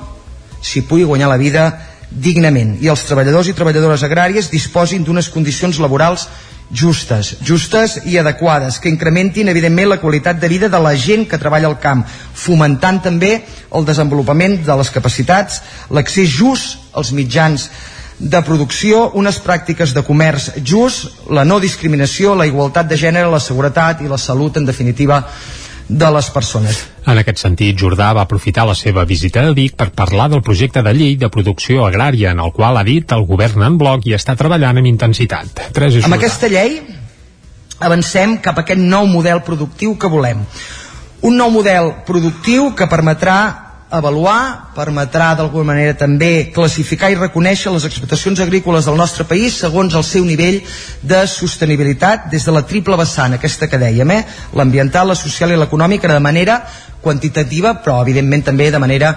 s'hi 0.62 0.82
pugui 0.86 1.06
guanyar 1.06 1.30
la 1.30 1.38
vida 1.40 1.68
dignament 2.10 2.76
i 2.82 2.88
els 2.90 3.02
treballadors 3.06 3.48
i 3.50 3.54
treballadores 3.54 4.04
agràries 4.06 4.50
disposin 4.50 5.04
d'unes 5.04 5.28
condicions 5.30 5.78
laborals 5.82 6.28
justes, 6.70 7.36
justes 7.46 8.00
i 8.06 8.16
adequades, 8.18 8.80
que 8.82 8.90
incrementin 8.90 9.48
evidentment 9.48 9.88
la 9.92 10.00
qualitat 10.02 10.40
de 10.40 10.48
vida 10.50 10.68
de 10.68 10.80
la 10.82 10.96
gent 10.98 11.26
que 11.30 11.38
treballa 11.38 11.68
al 11.70 11.78
camp, 11.78 12.02
fomentant 12.34 13.02
també 13.04 13.44
el 13.70 13.86
desenvolupament 13.86 14.58
de 14.66 14.78
les 14.80 14.90
capacitats, 14.90 15.60
l'accés 15.90 16.30
just 16.30 16.90
als 16.92 17.12
mitjans 17.14 17.70
de 18.18 18.40
producció, 18.42 19.10
unes 19.14 19.38
pràctiques 19.44 19.92
de 19.92 20.02
comerç 20.06 20.50
just, 20.64 21.28
la 21.28 21.44
no 21.44 21.60
discriminació, 21.60 22.34
la 22.34 22.46
igualtat 22.48 22.88
de 22.88 22.96
gènere, 22.96 23.30
la 23.30 23.42
seguretat 23.42 24.00
i 24.00 24.08
la 24.08 24.18
salut, 24.18 24.56
en 24.56 24.64
definitiva, 24.64 25.22
de 25.88 26.08
les 26.10 26.28
persones. 26.34 26.80
En 27.06 27.18
aquest 27.20 27.38
sentit, 27.38 27.76
Jordà 27.78 28.08
va 28.16 28.24
aprofitar 28.26 28.64
la 28.66 28.74
seva 28.74 29.04
visita 29.06 29.44
a 29.46 29.52
Vic 29.54 29.76
per 29.78 29.92
parlar 29.94 30.28
del 30.32 30.42
projecte 30.42 30.82
de 30.82 30.94
llei 30.96 31.14
de 31.16 31.28
producció 31.30 31.84
agrària, 31.86 32.32
en 32.32 32.40
el 32.42 32.52
qual 32.52 32.76
ha 32.76 32.84
dit 32.84 33.12
el 33.12 33.26
govern 33.28 33.62
en 33.62 33.76
bloc 33.78 34.08
i 34.08 34.16
està 34.16 34.34
treballant 34.34 34.80
amb 34.80 34.90
intensitat. 34.90 35.68
Tres 35.76 36.00
amb 36.02 36.18
aquesta 36.18 36.50
llei 36.50 36.80
avancem 37.78 38.38
cap 38.42 38.58
a 38.58 38.64
aquest 38.64 38.80
nou 38.80 39.06
model 39.06 39.44
productiu 39.46 39.94
que 40.00 40.10
volem. 40.10 40.42
Un 41.22 41.36
nou 41.36 41.52
model 41.52 41.92
productiu 42.08 42.72
que 42.74 42.88
permetrà 42.90 43.65
avaluar, 43.96 44.72
permetrà 44.76 45.32
d'alguna 45.36 45.72
manera 45.72 45.96
també 45.98 46.50
classificar 46.54 47.10
i 47.12 47.18
reconèixer 47.18 47.72
les 47.72 47.86
explotacions 47.88 48.40
agrícoles 48.44 48.86
del 48.86 48.98
nostre 49.00 49.24
país 49.28 49.56
segons 49.64 49.96
el 49.96 50.04
seu 50.04 50.24
nivell 50.24 50.60
de 51.02 51.22
sostenibilitat 51.26 52.28
des 52.30 52.44
de 52.44 52.54
la 52.54 52.62
triple 52.68 52.98
vessant, 53.00 53.34
aquesta 53.34 53.68
que 53.68 53.80
dèiem, 53.80 54.12
eh? 54.12 54.22
l'ambiental, 54.54 55.08
la 55.08 55.18
social 55.18 55.52
i 55.52 55.58
l'econòmica 55.58 56.12
de 56.12 56.20
manera 56.20 56.60
quantitativa 57.02 57.76
però 57.82 58.00
evidentment 58.02 58.46
també 58.50 58.70
de 58.70 58.82
manera 58.82 59.14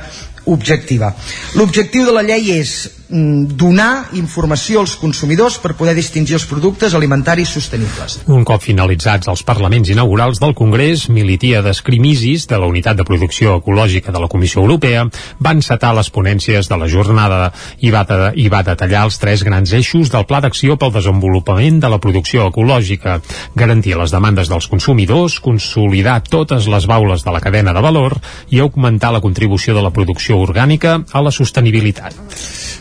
objectiva. 0.54 1.14
L'objectiu 1.56 2.06
de 2.08 2.14
la 2.16 2.24
llei 2.26 2.52
és 2.58 2.74
mm, 3.10 3.56
donar 3.60 4.10
informació 4.18 4.84
als 4.84 4.96
consumidors 5.00 5.60
per 5.62 5.76
poder 5.78 5.96
distingir 5.98 6.38
els 6.38 6.46
productes 6.50 6.96
alimentaris 6.98 7.52
sostenibles. 7.56 8.20
Un 8.28 8.46
cop 8.48 8.64
finalitzats 8.64 9.30
els 9.32 9.44
parlaments 9.46 9.90
inaugurals 9.90 10.42
del 10.42 10.56
Congrés, 10.58 11.08
Militia 11.10 11.62
d'Escrimisis, 11.66 12.48
de 12.50 12.60
la 12.60 12.70
Unitat 12.70 12.98
de 13.00 13.06
Producció 13.08 13.58
Ecològica 13.60 14.14
de 14.16 14.24
la 14.24 14.30
Comissió 14.32 14.64
Europea, 14.64 15.06
van 15.40 15.64
setar 15.66 15.94
les 15.98 16.10
ponències 16.14 16.70
de 16.70 16.80
la 16.80 16.90
jornada 16.90 17.52
i 17.80 17.94
va, 17.94 18.06
i 18.36 18.48
va 18.50 18.64
detallar 18.66 19.06
els 19.08 19.20
tres 19.22 19.44
grans 19.46 19.74
eixos 19.74 20.12
del 20.14 20.26
Pla 20.30 20.42
d'Acció 20.44 20.78
pel 20.80 20.94
Desenvolupament 20.96 21.82
de 21.84 21.92
la 21.92 22.02
Producció 22.02 22.50
Ecològica, 22.50 23.20
garantir 23.56 23.98
les 24.00 24.14
demandes 24.14 24.50
dels 24.50 24.70
consumidors, 24.72 25.40
consolidar 25.44 26.20
totes 26.28 26.68
les 26.72 26.88
baules 26.90 27.24
de 27.26 27.34
la 27.34 27.42
cadena 27.44 27.74
de 27.74 27.84
valor 27.84 28.18
i 28.50 28.60
augmentar 28.60 29.12
la 29.14 29.22
contribució 29.22 29.76
de 29.76 29.84
la 29.84 29.94
producció 29.94 30.39
orgànica 30.46 31.02
a 31.12 31.22
la 31.26 31.32
sostenibilitat. 31.36 32.16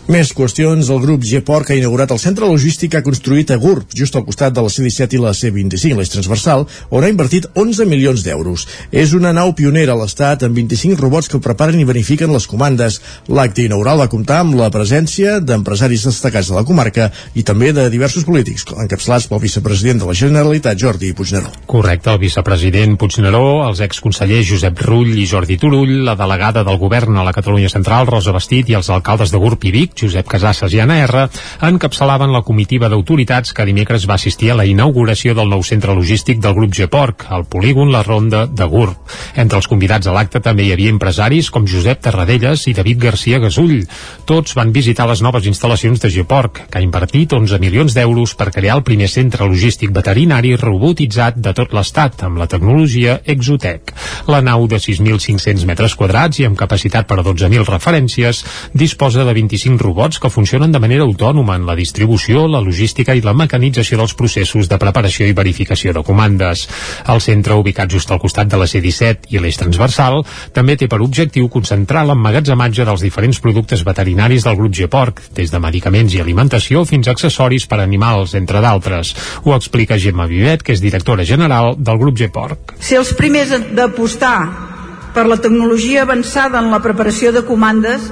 Més 0.09 0.31
qüestions. 0.33 0.89
El 0.89 1.03
grup 1.03 1.25
Geport 1.29 1.69
ha 1.69 1.77
inaugurat 1.77 2.09
el 2.15 2.21
centre 2.23 2.47
logístic 2.49 2.95
que 2.95 3.01
ha 3.03 3.05
construït 3.05 3.51
a 3.53 3.59
Gurb, 3.61 3.91
just 3.93 4.15
al 4.17 4.25
costat 4.25 4.55
de 4.57 4.63
la 4.65 4.71
C-17 4.73 5.19
i 5.19 5.21
la 5.21 5.35
C-25, 5.37 5.99
l'eix 5.99 6.09
transversal, 6.09 6.65
on 6.89 7.05
ha 7.05 7.11
invertit 7.13 7.45
11 7.53 7.85
milions 7.91 8.25
d'euros. 8.25 8.65
És 8.89 9.13
una 9.13 9.35
nau 9.37 9.53
pionera 9.59 9.93
a 9.93 10.01
l'Estat 10.01 10.47
amb 10.47 10.57
25 10.57 10.97
robots 11.03 11.29
que 11.29 11.43
preparen 11.45 11.83
i 11.83 11.85
verifiquen 11.85 12.33
les 12.33 12.49
comandes. 12.49 13.03
L'acte 13.29 13.67
inaugural 13.67 14.01
va 14.01 14.09
comptar 14.09 14.39
amb 14.47 14.57
la 14.57 14.71
presència 14.73 15.43
d'empresaris 15.45 16.07
destacats 16.09 16.49
de 16.49 16.57
la 16.57 16.65
comarca 16.65 17.11
i 17.37 17.45
també 17.45 17.75
de 17.77 17.85
diversos 17.93 18.25
polítics, 18.25 18.65
encapçalats 18.81 19.29
pel 19.29 19.45
vicepresident 19.45 20.01
de 20.01 20.09
la 20.09 20.17
Generalitat, 20.17 20.81
Jordi 20.81 21.13
Puigneró. 21.13 21.53
Correcte, 21.69 22.15
el 22.17 22.23
vicepresident 22.25 22.97
Puigneró, 22.97 23.67
els 23.69 23.85
exconsellers 23.85 24.49
Josep 24.55 24.81
Rull 24.89 25.13
i 25.21 25.29
Jordi 25.29 25.61
Turull, 25.61 25.99
la 26.09 26.17
delegada 26.17 26.65
del 26.65 26.81
govern 26.81 27.21
a 27.21 27.29
la 27.29 27.37
Catalunya 27.37 27.48
Central, 27.73 28.07
Rosa 28.07 28.33
Bastit, 28.37 28.69
i 28.69 28.75
els 28.77 28.91
alcaldes 28.93 29.31
de 29.33 29.39
Gurb 29.41 29.65
i 29.65 29.71
Vic, 29.73 29.95
Josep 29.97 30.29
Casasses 30.29 30.75
i 30.77 30.81
Anna 30.85 30.99
R, 31.07 31.25
encapçalaven 31.65 32.33
la 32.33 32.43
comitiva 32.45 32.91
d'autoritats 32.93 33.55
que 33.57 33.65
dimecres 33.65 34.05
va 34.09 34.19
assistir 34.21 34.51
a 34.53 34.57
la 34.59 34.67
inauguració 34.69 35.33
del 35.35 35.49
nou 35.49 35.63
centre 35.65 35.95
logístic 35.97 36.43
del 36.45 36.55
grup 36.55 36.75
Geporc, 36.77 37.25
al 37.33 37.47
polígon 37.49 37.91
La 37.91 38.03
Ronda 38.03 38.45
de 38.47 38.69
Gurb. 38.69 38.99
Entre 39.35 39.57
els 39.57 39.69
convidats 39.71 40.07
a 40.07 40.13
l'acte 40.13 40.43
també 40.45 40.67
hi 40.67 40.73
havia 40.75 40.93
empresaris 40.93 41.49
com 41.51 41.67
Josep 41.67 42.03
Terradellas 42.05 42.67
i 42.69 42.75
David 42.77 43.01
Garcia 43.07 43.41
Gasull. 43.41 43.87
Tots 44.29 44.55
van 44.59 44.73
visitar 44.77 45.09
les 45.09 45.23
noves 45.25 45.49
instal·lacions 45.49 46.05
de 46.05 46.13
Geporc, 46.13 46.67
que 46.69 46.79
ha 46.79 46.85
invertit 46.85 47.33
11 47.33 47.59
milions 47.63 47.97
d'euros 47.97 48.35
per 48.37 48.51
crear 48.53 48.77
el 48.77 48.85
primer 48.85 49.09
centre 49.09 49.49
logístic 49.49 49.95
veterinari 49.97 50.55
robotitzat 50.61 51.41
de 51.41 51.55
tot 51.57 51.73
l'Estat, 51.73 52.23
amb 52.29 52.39
la 52.43 52.49
tecnologia 52.51 53.21
Exotec. 53.25 53.95
La 54.29 54.43
nau 54.45 54.67
de 54.69 54.77
6.500 54.83 55.65
metres 55.69 55.97
quadrats 55.97 56.43
i 56.43 56.47
amb 56.49 56.59
capacitat 56.59 57.09
per 57.09 57.21
a 57.21 57.25
12.000 57.29 57.69
referències 57.69 58.43
disposa 58.73 59.25
de 59.25 59.35
25 59.37 59.83
robots 59.83 60.19
que 60.19 60.33
funcionen 60.33 60.73
de 60.73 60.81
manera 60.81 61.05
autònoma 61.05 61.57
en 61.57 61.67
la 61.69 61.77
distribució, 61.77 62.47
la 62.49 62.63
logística 62.65 63.15
i 63.15 63.23
la 63.25 63.37
mecanització 63.37 63.99
dels 64.01 64.17
processos 64.19 64.69
de 64.69 64.79
preparació 64.81 65.29
i 65.29 65.37
verificació 65.37 65.93
de 65.93 66.03
comandes. 66.07 66.67
El 67.09 67.21
centre, 67.25 67.59
ubicat 67.59 67.91
just 67.93 68.11
al 68.11 68.21
costat 68.23 68.49
de 68.49 68.61
la 68.61 68.67
C-17 68.67 69.33
i 69.35 69.43
l'eix 69.43 69.61
transversal, 69.61 70.23
també 70.57 70.79
té 70.79 70.89
per 70.89 71.01
objectiu 71.05 71.51
concentrar 71.53 72.07
l'emmagatzematge 72.09 72.87
dels 72.89 73.05
diferents 73.05 73.41
productes 73.45 73.85
veterinaris 73.85 74.47
del 74.47 74.57
grup 74.57 74.75
Geporc, 74.75 75.23
des 75.37 75.53
de 75.53 75.61
medicaments 75.63 76.15
i 76.15 76.23
alimentació 76.25 76.85
fins 76.89 77.09
a 77.09 77.17
accessoris 77.17 77.69
per 77.69 77.81
a 77.81 77.87
animals, 77.87 78.35
entre 78.39 78.63
d'altres. 78.65 79.15
Ho 79.45 79.55
explica 79.57 79.99
Gemma 79.99 80.29
Vivet, 80.31 80.63
que 80.63 80.75
és 80.77 80.85
directora 80.85 81.27
general 81.29 81.75
del 81.79 82.01
grup 82.01 82.19
Geporc. 82.19 82.77
Ser 82.81 83.03
els 83.03 83.15
primers 83.19 83.55
d'apostar 83.75 84.78
per 85.15 85.27
la 85.27 85.39
tecnologia 85.41 86.03
avançada 86.03 86.59
en 86.61 86.71
la 86.71 86.81
preparació 86.85 87.33
de 87.33 87.45
comandes 87.47 88.09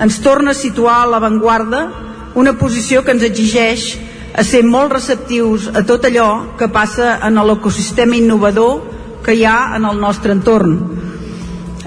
ens 0.00 0.20
torna 0.24 0.52
a 0.52 0.58
situar 0.58 1.02
a 1.02 1.10
l'avantguarda 1.10 1.82
una 2.34 2.54
posició 2.58 3.04
que 3.04 3.12
ens 3.12 3.26
exigeix 3.26 3.98
a 4.34 4.44
ser 4.46 4.62
molt 4.64 4.92
receptius 4.94 5.68
a 5.74 5.82
tot 5.86 6.06
allò 6.06 6.56
que 6.58 6.70
passa 6.70 7.18
en 7.26 7.38
l'ecosistema 7.38 8.16
innovador 8.16 8.82
que 9.24 9.34
hi 9.34 9.44
ha 9.44 9.76
en 9.76 9.84
el 9.84 9.98
nostre 10.00 10.32
entorn. 10.32 10.78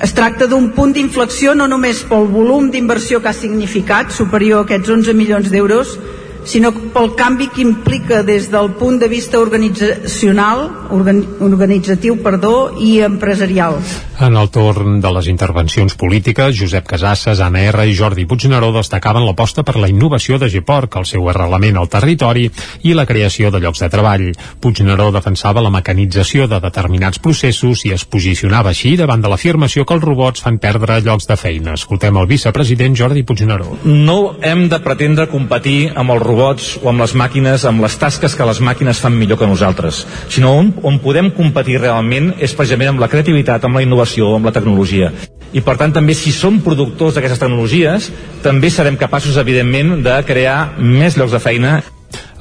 Es 0.03 0.11
tracta 0.13 0.49
d'un 0.51 0.71
punt 0.75 0.91
d'inflexió 0.93 1.53
no 1.55 1.67
només 1.71 2.03
pel 2.09 2.27
volum 2.27 2.69
d'inversió 2.71 3.21
que 3.21 3.31
ha 3.31 3.37
significat, 3.37 4.11
superior 4.11 4.63
a 4.63 4.67
aquests 4.67 4.89
11 4.89 5.13
milions 5.15 5.49
d'euros, 5.49 5.97
sinó 6.45 6.71
pel 6.93 7.13
canvi 7.15 7.47
que 7.53 7.61
implica 7.61 8.23
des 8.23 8.49
del 8.51 8.71
punt 8.79 8.99
de 8.99 9.07
vista 9.07 9.39
organitzacional, 9.39 10.65
organ, 10.91 11.23
organitzatiu 11.41 12.19
perdó, 12.23 12.73
i 12.79 12.99
empresarial. 13.01 13.79
En 14.23 14.37
el 14.37 14.49
torn 14.53 14.99
de 15.01 15.11
les 15.11 15.27
intervencions 15.27 15.95
polítiques, 15.99 16.55
Josep 16.59 16.85
Casasses, 16.87 17.39
Anna 17.41 17.63
R 17.71 17.87
i 17.89 17.95
Jordi 17.97 18.27
Puigneró 18.29 18.71
destacaven 18.75 19.25
l'aposta 19.25 19.63
per 19.63 19.75
la 19.81 19.89
innovació 19.89 20.37
de 20.39 20.49
Geport, 20.53 20.99
el 20.99 21.07
seu 21.09 21.27
arrelament 21.31 21.79
al 21.79 21.89
territori 21.89 22.45
i 22.83 22.93
la 22.93 23.07
creació 23.09 23.51
de 23.51 23.59
llocs 23.63 23.81
de 23.83 23.89
treball. 23.89 24.27
Puigneró 24.61 25.09
defensava 25.11 25.63
la 25.63 25.73
mecanització 25.73 26.47
de 26.47 26.59
determinats 26.63 27.19
processos 27.19 27.85
i 27.87 27.93
es 27.95 28.05
posicionava 28.05 28.71
així 28.73 28.95
davant 28.99 29.23
de 29.23 29.31
l'afirmació 29.31 29.85
que 29.85 29.97
els 29.97 30.05
robots 30.05 30.45
fan 30.45 30.59
perdre 30.61 31.01
llocs 31.01 31.27
de 31.27 31.39
feina. 31.39 31.73
Escoltem 31.79 32.17
el 32.21 32.29
vicepresident 32.29 32.95
Jordi 32.99 33.23
Puigneró. 33.23 33.79
No 33.83 34.35
hem 34.41 34.67
de 34.69 34.79
pretendre 34.83 35.27
competir 35.31 35.91
amb 35.95 36.13
els 36.13 36.21
robots 36.21 36.32
o 36.33 36.89
amb 36.89 37.03
les 37.03 37.13
màquines, 37.15 37.65
amb 37.65 37.83
les 37.83 37.97
tasques 37.99 38.35
que 38.35 38.47
les 38.47 38.59
màquines 38.63 38.99
fan 38.99 39.15
millor 39.17 39.39
que 39.39 39.49
nosaltres, 39.49 40.03
sinó 40.29 40.55
on, 40.59 40.73
on 40.83 40.99
podem 41.03 41.31
competir 41.35 41.79
realment 41.81 42.33
és 42.39 42.55
precisament 42.57 42.93
amb 42.93 43.03
la 43.03 43.09
creativitat, 43.11 43.63
amb 43.63 43.77
la 43.77 43.85
innovació, 43.85 44.33
amb 44.35 44.49
la 44.49 44.55
tecnologia. 44.55 45.11
I 45.53 45.61
per 45.61 45.77
tant 45.77 45.93
també 45.93 46.15
si 46.17 46.31
som 46.33 46.61
productors 46.65 47.13
d'aquestes 47.13 47.41
tecnologies 47.43 48.09
també 48.41 48.71
serem 48.73 48.97
capaços 48.97 49.37
evidentment 49.37 49.99
de 50.01 50.15
crear 50.25 50.73
més 50.79 51.17
llocs 51.19 51.35
de 51.35 51.41
feina 51.43 51.75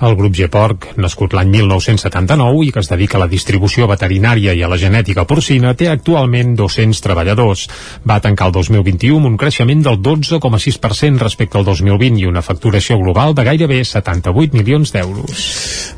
el 0.03 0.17
grup 0.19 0.35
Geporc, 0.35 0.89
nascut 0.99 1.35
l'any 1.37 1.51
1979 1.53 2.65
i 2.67 2.73
que 2.75 2.83
es 2.83 2.91
dedica 2.91 3.19
a 3.19 3.23
la 3.23 3.31
distribució 3.31 3.87
veterinària 3.91 4.55
i 4.59 4.63
a 4.63 4.71
la 4.71 4.79
genètica 4.81 5.25
porcina, 5.31 5.75
té 5.79 5.89
actualment 5.91 6.57
200 6.59 7.03
treballadors. 7.05 7.69
Va 8.09 8.19
tancar 8.25 8.51
el 8.51 8.57
2021 8.57 9.21
amb 9.21 9.31
un 9.31 9.39
creixement 9.39 9.85
del 9.87 10.01
12,6% 10.03 11.23
respecte 11.23 11.59
al 11.61 11.69
2020 11.69 12.23
i 12.23 12.29
una 12.31 12.43
facturació 12.43 12.99
global 12.99 13.37
de 13.39 13.47
gairebé 13.47 13.83
78 13.87 14.59
milions 14.59 14.93
d'euros. 14.95 15.47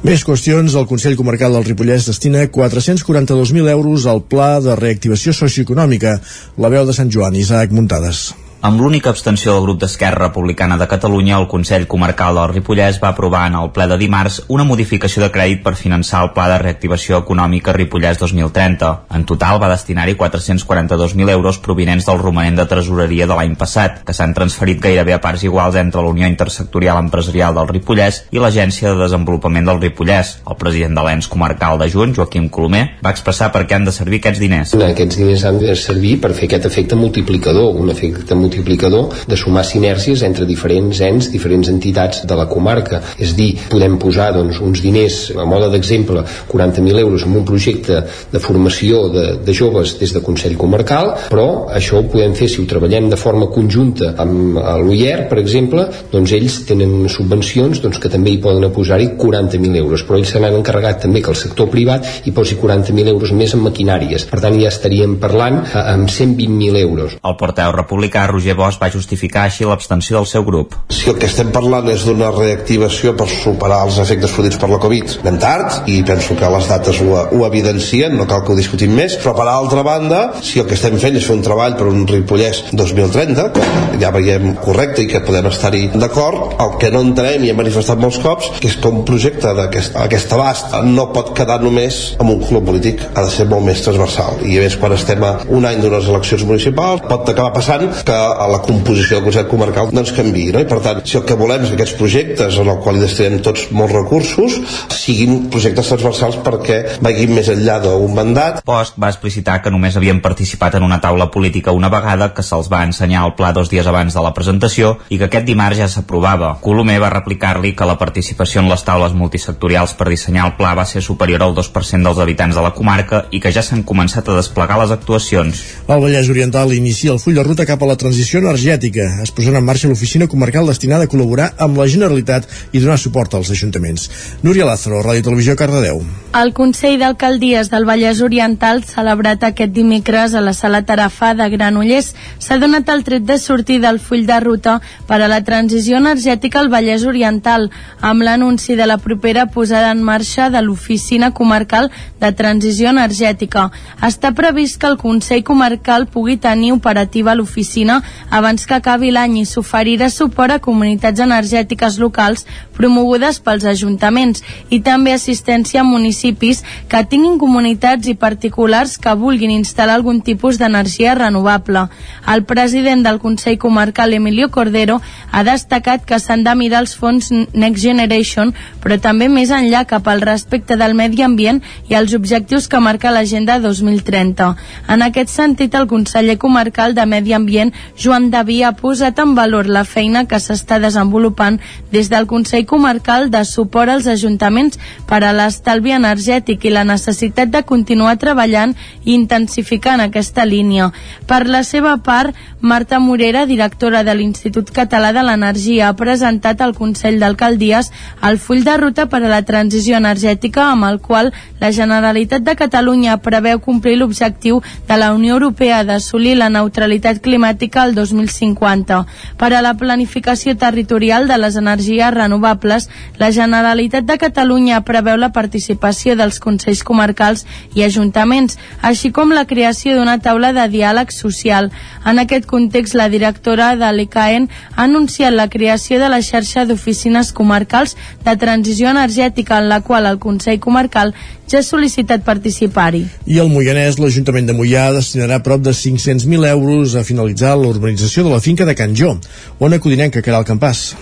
Més 0.04 0.24
qüestions. 0.28 0.76
El 0.76 0.88
Consell 0.90 1.16
Comarcal 1.16 1.56
del 1.56 1.64
Ripollès 1.64 2.10
destina 2.10 2.44
442.000 2.44 3.72
euros 3.72 4.06
al 4.06 4.24
Pla 4.28 4.58
de 4.60 4.76
Reactivació 4.76 5.32
Socioeconòmica. 5.32 6.18
La 6.60 6.72
veu 6.72 6.84
de 6.84 6.96
Sant 6.96 7.12
Joan, 7.12 7.40
Isaac 7.40 7.72
Muntades. 7.72 8.43
Amb 8.64 8.80
l'única 8.80 9.10
abstenció 9.12 9.52
del 9.52 9.64
grup 9.66 9.80
d'Esquerra 9.82 10.30
Republicana 10.30 10.78
de 10.80 10.86
Catalunya, 10.88 11.36
el 11.36 11.46
Consell 11.52 11.82
Comarcal 11.86 12.38
del 12.38 12.46
Ripollès 12.48 12.96
va 13.02 13.10
aprovar 13.10 13.42
en 13.50 13.58
el 13.58 13.66
ple 13.76 13.84
de 13.90 13.98
dimarts 14.00 14.38
una 14.48 14.64
modificació 14.64 15.20
de 15.20 15.28
crèdit 15.34 15.60
per 15.60 15.74
finançar 15.76 16.22
el 16.24 16.30
Pla 16.32 16.46
de 16.48 16.56
Reactivació 16.62 17.18
Econòmica 17.20 17.74
Ripollès 17.76 18.16
2030. 18.22 18.92
En 19.18 19.26
total 19.28 19.60
va 19.60 19.68
destinar-hi 19.68 20.14
442.000 20.16 21.32
euros 21.34 21.58
provinents 21.66 22.08
del 22.08 22.22
romanent 22.22 22.56
de 22.56 22.64
tresoreria 22.70 23.26
de 23.28 23.36
l'any 23.36 23.52
passat, 23.60 23.98
que 24.00 24.14
s'han 24.16 24.32
transferit 24.32 24.80
gairebé 24.80 25.12
a 25.12 25.20
parts 25.20 25.44
iguals 25.44 25.76
entre 25.76 26.00
la 26.00 26.14
Unió 26.16 26.32
Intersectorial 26.32 27.02
Empresarial 27.02 27.60
del 27.60 27.68
Ripollès 27.68 28.22
i 28.32 28.40
l'Agència 28.40 28.94
de 28.94 29.02
Desenvolupament 29.02 29.68
del 29.68 29.82
Ripollès. 29.84 30.38
El 30.48 30.56
president 30.64 30.96
de 30.96 31.04
l'ENS 31.04 31.28
comarcal 31.28 31.76
de 31.84 31.90
Junt, 31.92 32.16
Joaquim 32.16 32.48
Colomer, 32.48 32.82
va 33.04 33.12
expressar 33.12 33.52
per 33.52 33.66
què 33.68 33.76
han 33.76 33.84
de 33.84 33.92
servir 33.92 34.24
aquests 34.24 34.40
diners. 34.40 34.72
Aquests 34.88 35.20
diners 35.20 35.46
han 35.52 35.60
de 35.60 35.76
servir 35.76 36.16
per 36.24 36.32
fer 36.32 36.48
aquest 36.48 36.72
efecte 36.72 36.96
multiplicador, 37.04 37.68
un 37.76 37.92
efecte 37.92 38.32
multiplicador 38.32 38.53
multiplicador 38.54 39.10
de 39.26 39.36
sumar 39.36 39.64
sinergies 39.64 40.22
entre 40.22 40.46
diferents 40.46 41.00
ens, 41.00 41.30
diferents 41.32 41.68
entitats 41.68 42.24
de 42.24 42.36
la 42.36 42.46
comarca. 42.48 43.02
És 43.18 43.34
dir, 43.36 43.54
podem 43.70 43.98
posar 43.98 44.32
doncs, 44.34 44.60
uns 44.62 44.82
diners, 44.82 45.32
a 45.36 45.44
moda 45.48 45.68
d'exemple, 45.72 46.24
40.000 46.50 47.00
euros 47.00 47.24
en 47.26 47.36
un 47.36 47.44
projecte 47.44 48.02
de 48.32 48.40
formació 48.40 49.08
de, 49.12 49.26
de 49.44 49.54
joves 49.54 49.96
des 50.00 50.14
de 50.14 50.22
Consell 50.24 50.56
Comarcal, 50.56 51.12
però 51.30 51.66
això 51.74 52.00
ho 52.00 52.08
podem 52.10 52.34
fer 52.34 52.48
si 52.48 52.62
ho 52.62 52.68
treballem 52.68 53.10
de 53.10 53.18
forma 53.20 53.50
conjunta 53.52 54.14
amb 54.20 54.58
l'UIER, 54.84 55.26
per 55.30 55.40
exemple, 55.42 55.86
doncs 56.12 56.34
ells 56.36 56.60
tenen 56.68 57.08
subvencions 57.12 57.82
doncs, 57.82 58.00
que 58.00 58.12
també 58.12 58.34
hi 58.34 58.40
poden 58.42 58.70
posar-hi 58.74 59.12
40.000 59.20 59.80
euros, 59.82 60.04
però 60.06 60.18
ells 60.18 60.32
se 60.34 60.40
n'han 60.40 60.58
encarregat 60.60 61.02
també 61.04 61.22
que 61.22 61.32
el 61.32 61.38
sector 61.38 61.68
privat 61.72 62.24
hi 62.24 62.32
posi 62.34 62.56
40.000 62.60 63.12
euros 63.12 63.34
més 63.36 63.54
en 63.54 63.64
maquinàries. 63.64 64.26
Per 64.30 64.40
tant, 64.42 64.56
ja 64.60 64.70
estaríem 64.70 65.18
parlant 65.22 65.60
eh, 65.64 65.82
amb 65.94 66.08
120.000 66.10 66.80
euros. 66.80 67.18
El 67.20 67.36
porteu 67.40 67.74
republicà 67.74 68.24
Roger 68.34 68.56
Bosch 68.58 68.82
va 68.82 68.90
justificar 68.92 69.46
així 69.48 69.66
l'abstenció 69.68 70.18
del 70.18 70.28
seu 70.30 70.44
grup. 70.46 70.74
Si 70.92 71.08
el 71.10 71.18
que 71.20 71.28
estem 71.30 71.52
parlant 71.54 71.88
és 71.92 72.04
d'una 72.06 72.30
reactivació 72.34 73.14
per 73.18 73.28
superar 73.30 73.84
els 73.86 73.98
efectes 74.02 74.34
produïts 74.34 74.60
per 74.60 74.70
la 74.72 74.80
Covid, 74.82 75.18
anem 75.22 75.40
tard 75.42 75.88
i 75.90 76.00
penso 76.06 76.36
que 76.38 76.50
les 76.56 76.68
dates 76.70 77.00
ho, 77.04 77.10
ho 77.22 77.42
evidencien, 77.46 78.16
no 78.18 78.28
cal 78.30 78.44
que 78.44 78.52
ho 78.54 78.58
discutim 78.58 78.94
més, 78.96 79.16
però 79.22 79.34
per 79.38 79.46
altra 79.50 79.84
banda, 79.86 80.22
si 80.42 80.60
el 80.60 80.68
que 80.68 80.76
estem 80.78 80.98
fent 81.02 81.18
és 81.18 81.26
fer 81.28 81.36
un 81.38 81.44
treball 81.46 81.78
per 81.78 81.88
un 81.90 82.04
Ripollès 82.10 82.64
2030, 82.72 83.48
que 83.54 84.00
ja 84.02 84.12
veiem 84.14 84.54
correcte 84.64 85.04
i 85.04 85.08
que 85.10 85.22
podem 85.24 85.48
estar-hi 85.50 85.86
d'acord, 85.94 86.56
el 86.64 86.76
que 86.82 86.90
no 86.94 87.04
entenem 87.06 87.46
i 87.46 87.52
hem 87.52 87.60
manifestat 87.60 88.00
molts 88.00 88.20
cops, 88.24 88.50
que 88.58 88.70
és 88.70 88.78
que 88.80 88.90
un 88.90 89.04
projecte 89.08 89.54
d'aquest 89.56 89.98
aquest 90.04 90.32
abast 90.36 90.74
no 90.88 91.06
pot 91.14 91.32
quedar 91.36 91.60
només 91.62 92.00
amb 92.18 92.34
un 92.34 92.42
club 92.44 92.66
polític, 92.68 93.02
ha 93.14 93.24
de 93.26 93.32
ser 93.32 93.46
molt 93.50 93.66
més 93.66 93.82
transversal. 93.84 94.40
I 94.44 94.58
a 94.58 94.64
més, 94.64 94.78
quan 94.80 94.94
estem 94.96 95.24
a 95.24 95.34
un 95.54 95.66
any 95.68 95.80
d'unes 95.82 96.08
eleccions 96.10 96.44
municipals, 96.48 97.04
pot 97.08 97.28
acabar 97.30 97.52
passant 97.56 97.86
que 98.06 98.18
a 98.24 98.48
la 98.50 98.60
composició 98.64 99.18
del 99.18 99.26
Consell 99.28 99.48
Comarcal 99.50 99.92
doncs 99.94 100.12
canvi, 100.16 100.48
no? 100.54 100.62
I 100.62 100.68
per 100.68 100.80
tant, 100.84 101.02
si 101.06 101.18
el 101.18 101.24
que 101.28 101.36
volem 101.38 101.64
és 101.64 101.72
que 101.72 101.78
aquests 101.78 101.96
projectes 101.98 102.58
en 102.60 102.70
el 102.72 102.80
qual 102.84 102.98
hi 102.98 103.04
destinem 103.04 103.42
tots 103.44 103.68
molts 103.74 103.94
recursos 103.94 104.56
siguin 104.94 105.48
projectes 105.52 105.90
transversals 105.92 106.38
perquè 106.44 106.78
vagin 107.04 107.34
més 107.36 107.50
enllà 107.52 107.78
d'un 107.84 108.14
mandat. 108.16 108.62
Bosch 108.66 108.98
va 109.00 109.10
explicitar 109.12 109.60
que 109.62 109.72
només 109.74 109.96
havien 109.98 110.22
participat 110.24 110.78
en 110.78 110.86
una 110.86 111.00
taula 111.02 111.30
política 111.34 111.74
una 111.76 111.90
vegada 111.92 112.30
que 112.34 112.44
se'ls 112.46 112.70
va 112.72 112.84
ensenyar 112.88 113.26
el 113.28 113.34
pla 113.38 113.52
dos 113.52 113.70
dies 113.72 113.86
abans 113.90 114.16
de 114.16 114.24
la 114.24 114.32
presentació 114.36 114.94
i 115.10 115.18
que 115.20 115.28
aquest 115.28 115.46
dimarts 115.48 115.80
ja 115.82 115.90
s'aprovava. 115.90 116.54
Colomer 116.64 116.98
va 117.02 117.12
replicar-li 117.12 117.74
que 117.76 117.88
la 117.88 117.98
participació 118.00 118.62
en 118.62 118.70
les 118.72 118.84
taules 118.86 119.14
multisectorials 119.14 119.94
per 119.98 120.08
dissenyar 120.12 120.48
el 120.48 120.56
pla 120.58 120.74
va 120.78 120.86
ser 120.88 121.02
superior 121.02 121.44
al 121.44 121.54
2% 121.56 122.08
dels 122.08 122.22
habitants 122.22 122.56
de 122.56 122.64
la 122.64 122.74
comarca 122.76 123.24
i 123.30 123.40
que 123.40 123.52
ja 123.52 123.62
s'han 123.62 123.84
començat 123.84 124.28
a 124.28 124.38
desplegar 124.38 124.80
les 124.80 124.94
actuacions. 124.94 125.64
El 125.88 126.00
Vallès 126.00 126.30
Oriental 126.32 126.72
inicia 126.72 127.12
el 127.12 127.20
full 127.20 127.36
de 127.36 127.44
ruta 127.44 127.66
cap 127.68 127.82
a 127.82 127.90
la 127.90 127.96
transició 128.00 128.13
transició 128.14 128.38
energètica. 128.38 129.04
Es 129.24 129.32
posarà 129.34 129.58
en 129.58 129.64
marxa 129.66 129.88
l'oficina 129.90 130.28
comarcal 130.30 130.68
destinada 130.70 131.08
a 131.08 131.10
col·laborar 131.10 131.48
amb 131.64 131.80
la 131.80 131.88
Generalitat 131.90 132.46
i 132.70 132.78
donar 132.78 132.94
suport 133.02 133.34
als 133.34 133.50
ajuntaments. 133.50 134.06
Núria 134.46 134.66
Lázaro, 134.68 135.00
Ràdio 135.02 135.24
Televisió, 135.26 135.56
Cardedeu. 135.58 135.98
El 136.34 136.52
Consell 136.54 137.00
d'Alcaldies 137.00 137.70
del 137.72 137.86
Vallès 137.88 138.20
Oriental, 138.22 138.84
celebrat 138.86 139.42
aquest 139.42 139.72
dimecres 139.74 140.34
a 140.34 140.42
la 140.42 140.52
Sala 140.54 140.84
Tarafà 140.86 141.32
de 141.34 141.48
Granollers, 141.50 142.12
s'ha 142.38 142.58
donat 142.62 142.88
el 142.94 143.02
tret 143.02 143.26
de 143.26 143.38
sortir 143.38 143.80
del 143.82 143.98
full 143.98 144.22
de 144.30 144.38
ruta 144.42 144.76
per 145.08 145.18
a 145.18 145.30
la 145.30 145.42
transició 145.42 145.98
energètica 145.98 146.62
al 146.62 146.70
Vallès 146.70 147.06
Oriental, 147.10 147.70
amb 148.00 148.22
l'anunci 148.22 148.78
de 148.78 148.86
la 148.86 148.98
propera 148.98 149.46
posada 149.46 149.90
en 149.90 150.02
marxa 150.06 150.50
de 150.54 150.62
l'Oficina 150.62 151.32
Comarcal 151.34 151.90
de 152.22 152.30
Transició 152.30 152.94
Energètica. 152.94 153.72
Està 154.02 154.30
previst 154.34 154.78
que 154.78 154.90
el 154.90 155.00
Consell 155.02 155.42
Comarcal 155.42 156.06
pugui 156.06 156.38
tenir 156.38 156.70
operativa 156.74 157.34
l'oficina 157.34 158.03
abans 158.30 158.66
que 158.66 158.74
acabi 158.74 159.10
l'any 159.14 159.40
i 159.40 159.44
s'oferirà 159.48 160.10
suport 160.10 160.56
a 160.56 160.58
comunitats 160.62 161.20
energètiques 161.20 161.98
locals 162.02 162.46
promogudes 162.76 163.40
pels 163.44 163.64
ajuntaments 163.64 164.42
i 164.70 164.80
també 164.84 165.14
assistència 165.14 165.82
a 165.82 165.88
municipis 165.88 166.62
que 166.88 167.04
tinguin 167.10 167.38
comunitats 167.38 168.08
i 168.10 168.16
particulars 168.18 168.96
que 168.98 169.14
vulguin 169.18 169.54
instal·lar 169.54 169.98
algun 169.98 170.20
tipus 170.26 170.58
d'energia 170.58 171.14
renovable. 171.14 171.86
El 172.26 172.44
president 172.44 173.04
del 173.04 173.20
Consell 173.22 173.58
Comarcal, 173.58 174.14
Emilio 174.14 174.50
Cordero, 174.50 175.00
ha 175.30 175.44
destacat 175.46 176.04
que 176.04 176.18
s'han 176.18 176.44
de 176.44 176.54
mirar 176.58 176.82
els 176.82 176.96
fons 176.96 177.30
Next 177.30 177.82
Generation, 177.82 178.52
però 178.82 178.98
també 179.00 179.28
més 179.28 179.50
enllà 179.54 179.84
cap 179.86 180.08
al 180.08 180.24
respecte 180.24 180.76
del 180.80 180.94
medi 180.94 181.22
ambient 181.22 181.62
i 181.88 181.94
els 181.98 182.14
objectius 182.14 182.68
que 182.68 182.80
marca 182.80 183.12
l'Agenda 183.14 183.58
2030. 183.62 184.50
En 184.88 185.02
aquest 185.02 185.30
sentit, 185.30 185.74
el 185.74 185.88
conseller 185.90 186.38
comarcal 186.38 186.94
de 186.94 187.06
Medi 187.06 187.34
Ambient, 187.36 187.72
Joan 187.96 188.30
Daví 188.30 188.62
ha 188.62 188.72
posat 188.74 189.20
en 189.22 189.34
valor 189.38 189.68
la 189.70 189.84
feina 189.86 190.24
que 190.26 190.40
s'està 190.42 190.80
desenvolupant 190.82 191.60
des 191.92 192.08
del 192.10 192.26
Consell 192.26 192.66
Comarcal 192.66 193.30
de 193.30 193.44
suport 193.46 193.92
als 193.92 194.08
ajuntaments 194.10 194.80
per 195.06 195.20
a 195.22 195.30
l'estalvi 195.32 195.94
energètic 195.94 196.64
i 196.64 196.72
la 196.74 196.82
necessitat 196.84 197.52
de 197.54 197.62
continuar 197.62 198.16
treballant 198.18 198.74
i 199.04 199.14
intensificant 199.14 200.02
aquesta 200.02 200.44
línia. 200.44 200.90
Per 201.26 201.46
la 201.46 201.62
seva 201.62 201.96
part, 202.02 202.34
Marta 202.60 202.98
Morera, 202.98 203.44
directora 203.46 204.02
de 204.02 204.14
l'Institut 204.14 204.72
Català 204.74 205.12
de 205.12 205.22
l'Energia, 205.22 205.88
ha 205.88 205.96
presentat 205.96 206.60
al 206.60 206.74
Consell 206.74 207.20
d'Alcaldies 207.20 207.92
el 208.22 208.38
full 208.38 208.64
de 208.66 208.76
ruta 208.76 209.06
per 209.06 209.22
a 209.22 209.30
la 209.30 209.42
transició 209.46 210.00
energètica 210.00 210.66
amb 210.72 210.90
el 210.90 210.98
qual 210.98 211.30
la 211.60 211.70
Generalitat 211.70 212.42
de 212.42 212.56
Catalunya 212.58 213.20
preveu 213.22 213.60
complir 213.62 213.96
l'objectiu 214.00 214.62
de 214.88 214.98
la 214.98 215.12
Unió 215.14 215.38
Europea 215.38 215.84
d'assolir 215.84 216.34
la 216.40 216.50
neutralitat 216.50 217.22
climàtica 217.22 217.83
al 217.84 217.94
2050. 217.94 219.04
Per 219.38 219.50
a 219.52 219.62
la 219.62 219.74
planificació 219.78 220.56
territorial 220.58 221.28
de 221.28 221.38
les 221.38 221.56
energies 221.60 222.10
renovables, 222.14 222.88
la 223.20 223.30
Generalitat 223.32 224.08
de 224.08 224.18
Catalunya 224.18 224.80
preveu 224.88 225.20
la 225.20 225.30
participació 225.36 226.16
dels 226.18 226.40
Consells 226.42 226.82
Comarcals 226.82 227.44
i 227.76 227.84
Ajuntaments, 227.86 228.58
així 228.82 229.12
com 229.12 229.30
la 229.36 229.46
creació 229.46 229.94
d'una 229.94 230.18
taula 230.24 230.52
de 230.56 230.66
diàleg 230.72 231.12
social. 231.14 231.70
En 232.04 232.18
aquest 232.18 232.48
context, 232.50 232.96
la 232.98 233.08
directora 233.12 233.74
de 233.76 233.92
l'ICAEN 233.92 234.48
ha 234.74 234.82
anunciat 234.88 235.32
la 235.32 235.48
creació 235.48 236.00
de 236.00 236.10
la 236.10 236.22
xarxa 236.22 236.64
d'oficines 236.66 237.32
comarcals 237.32 237.96
de 238.24 238.36
transició 238.40 238.90
energètica 238.90 239.60
en 239.60 239.68
la 239.68 239.80
qual 239.80 240.06
el 240.06 240.18
Consell 240.18 240.60
Comarcal 240.60 241.14
ja 241.50 241.60
ha 241.60 241.64
sol·licitat 241.64 242.24
participar-hi. 242.24 243.04
I 243.28 243.38
el 243.42 243.50
Moianès, 243.52 243.98
l'Ajuntament 244.00 244.48
de 244.48 244.56
Moià 244.56 244.86
destinarà 244.96 245.40
prop 245.44 245.62
de 245.64 245.74
500.000 245.76 246.48
euros 246.50 246.94
a 246.96 247.04
finalitzar 247.04 247.54
l'urbanització 247.74 248.24
de 248.24 248.32
la 248.32 248.40
finca 248.40 248.64
de 248.64 248.74
Can 248.78 248.94
Jo. 248.96 249.16
On 249.58 249.74
acudinem 249.74 250.10
que 250.10 250.22
quedarà 250.22 250.42
el 250.42 250.48
campàs? 250.48 250.94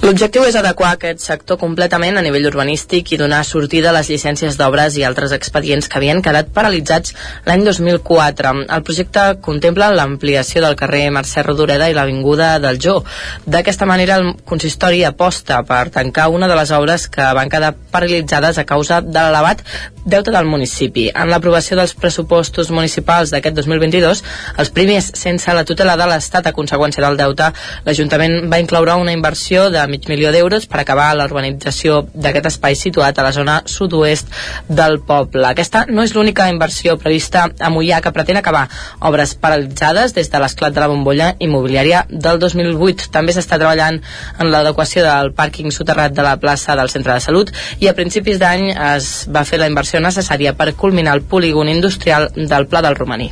L'objectiu 0.00 0.46
és 0.48 0.56
adequar 0.56 0.94
aquest 0.94 1.20
sector 1.20 1.58
completament 1.60 2.16
a 2.16 2.22
nivell 2.24 2.46
urbanístic 2.48 3.12
i 3.12 3.18
donar 3.20 3.42
sortida 3.44 3.90
a 3.90 3.94
les 3.98 4.08
llicències 4.08 4.56
d'obres 4.56 4.96
i 4.96 5.04
altres 5.04 5.34
expedients 5.36 5.90
que 5.90 5.98
havien 6.00 6.22
quedat 6.24 6.48
paralitzats 6.56 7.12
l'any 7.44 7.66
2004. 7.66 8.54
El 8.76 8.84
projecte 8.86 9.26
contempla 9.44 9.90
l'ampliació 9.92 10.64
del 10.64 10.78
carrer 10.80 11.04
Mercè 11.12 11.44
Rodoreda 11.44 11.90
i 11.90 11.96
l'Avinguda 11.96 12.54
del 12.64 12.80
Jo. 12.80 12.96
D'aquesta 13.44 13.88
manera, 13.88 14.16
el 14.22 14.32
consistori 14.48 15.04
aposta 15.04 15.60
per 15.68 15.90
tancar 15.92 16.30
una 16.32 16.48
de 16.48 16.56
les 16.56 16.72
obres 16.76 17.06
que 17.12 17.28
van 17.36 17.52
quedar 17.52 17.74
paralitzades 17.92 18.58
a 18.58 18.64
causa 18.64 19.02
de 19.04 19.20
l'elevat 19.20 19.64
deute 20.04 20.32
del 20.32 20.48
municipi. 20.48 21.10
En 21.12 21.28
l'aprovació 21.30 21.76
dels 21.76 21.94
pressupostos 21.94 22.70
municipals 22.72 23.32
d'aquest 23.34 23.56
2022, 23.58 24.22
els 24.56 24.72
primers 24.72 25.10
sense 25.20 25.54
la 25.54 25.64
tutela 25.68 25.89
de 25.96 26.06
l'Estat 26.10 26.46
a 26.46 26.54
conseqüència 26.56 27.02
del 27.04 27.18
deute, 27.18 27.50
l'Ajuntament 27.86 28.50
va 28.52 28.60
incloure 28.62 28.94
una 29.00 29.14
inversió 29.16 29.68
de 29.70 29.86
mig 29.90 30.08
milió 30.08 30.32
d'euros 30.32 30.66
per 30.70 30.80
acabar 30.82 31.10
la 31.16 31.26
urbanització 31.28 32.04
d'aquest 32.14 32.50
espai 32.52 32.76
situat 32.78 33.18
a 33.18 33.26
la 33.26 33.32
zona 33.32 33.60
sud-oest 33.66 34.30
del 34.68 35.00
poble. 35.06 35.46
Aquesta 35.48 35.86
no 35.88 36.04
és 36.04 36.14
l'única 36.14 36.48
inversió 36.50 36.96
prevista 36.98 37.48
a 37.58 37.70
Mollà 37.72 38.00
que 38.00 38.12
pretén 38.12 38.38
acabar 38.40 38.66
obres 39.00 39.34
paralitzades 39.34 40.14
des 40.14 40.30
de 40.30 40.40
l'esclat 40.42 40.74
de 40.74 40.80
la 40.80 40.90
bombolla 40.90 41.34
immobiliària 41.38 42.04
del 42.10 42.38
2008. 42.42 43.10
També 43.14 43.34
s'està 43.34 43.58
treballant 43.58 44.00
en 44.38 44.50
l'adequació 44.52 45.04
del 45.06 45.32
pàrquing 45.36 45.72
soterrat 45.74 46.14
de 46.14 46.26
la 46.26 46.36
plaça 46.42 46.76
del 46.76 46.90
centre 46.92 47.14
de 47.14 47.24
salut 47.24 47.52
i 47.80 47.88
a 47.88 47.96
principis 47.96 48.38
d'any 48.40 48.70
es 48.74 49.10
va 49.32 49.44
fer 49.48 49.60
la 49.60 49.68
inversió 49.70 50.00
necessària 50.00 50.54
per 50.58 50.72
culminar 50.74 51.16
el 51.16 51.22
polígon 51.22 51.68
industrial 51.68 52.30
del 52.36 52.66
Pla 52.70 52.82
del 52.84 52.96
Romaní. 52.98 53.30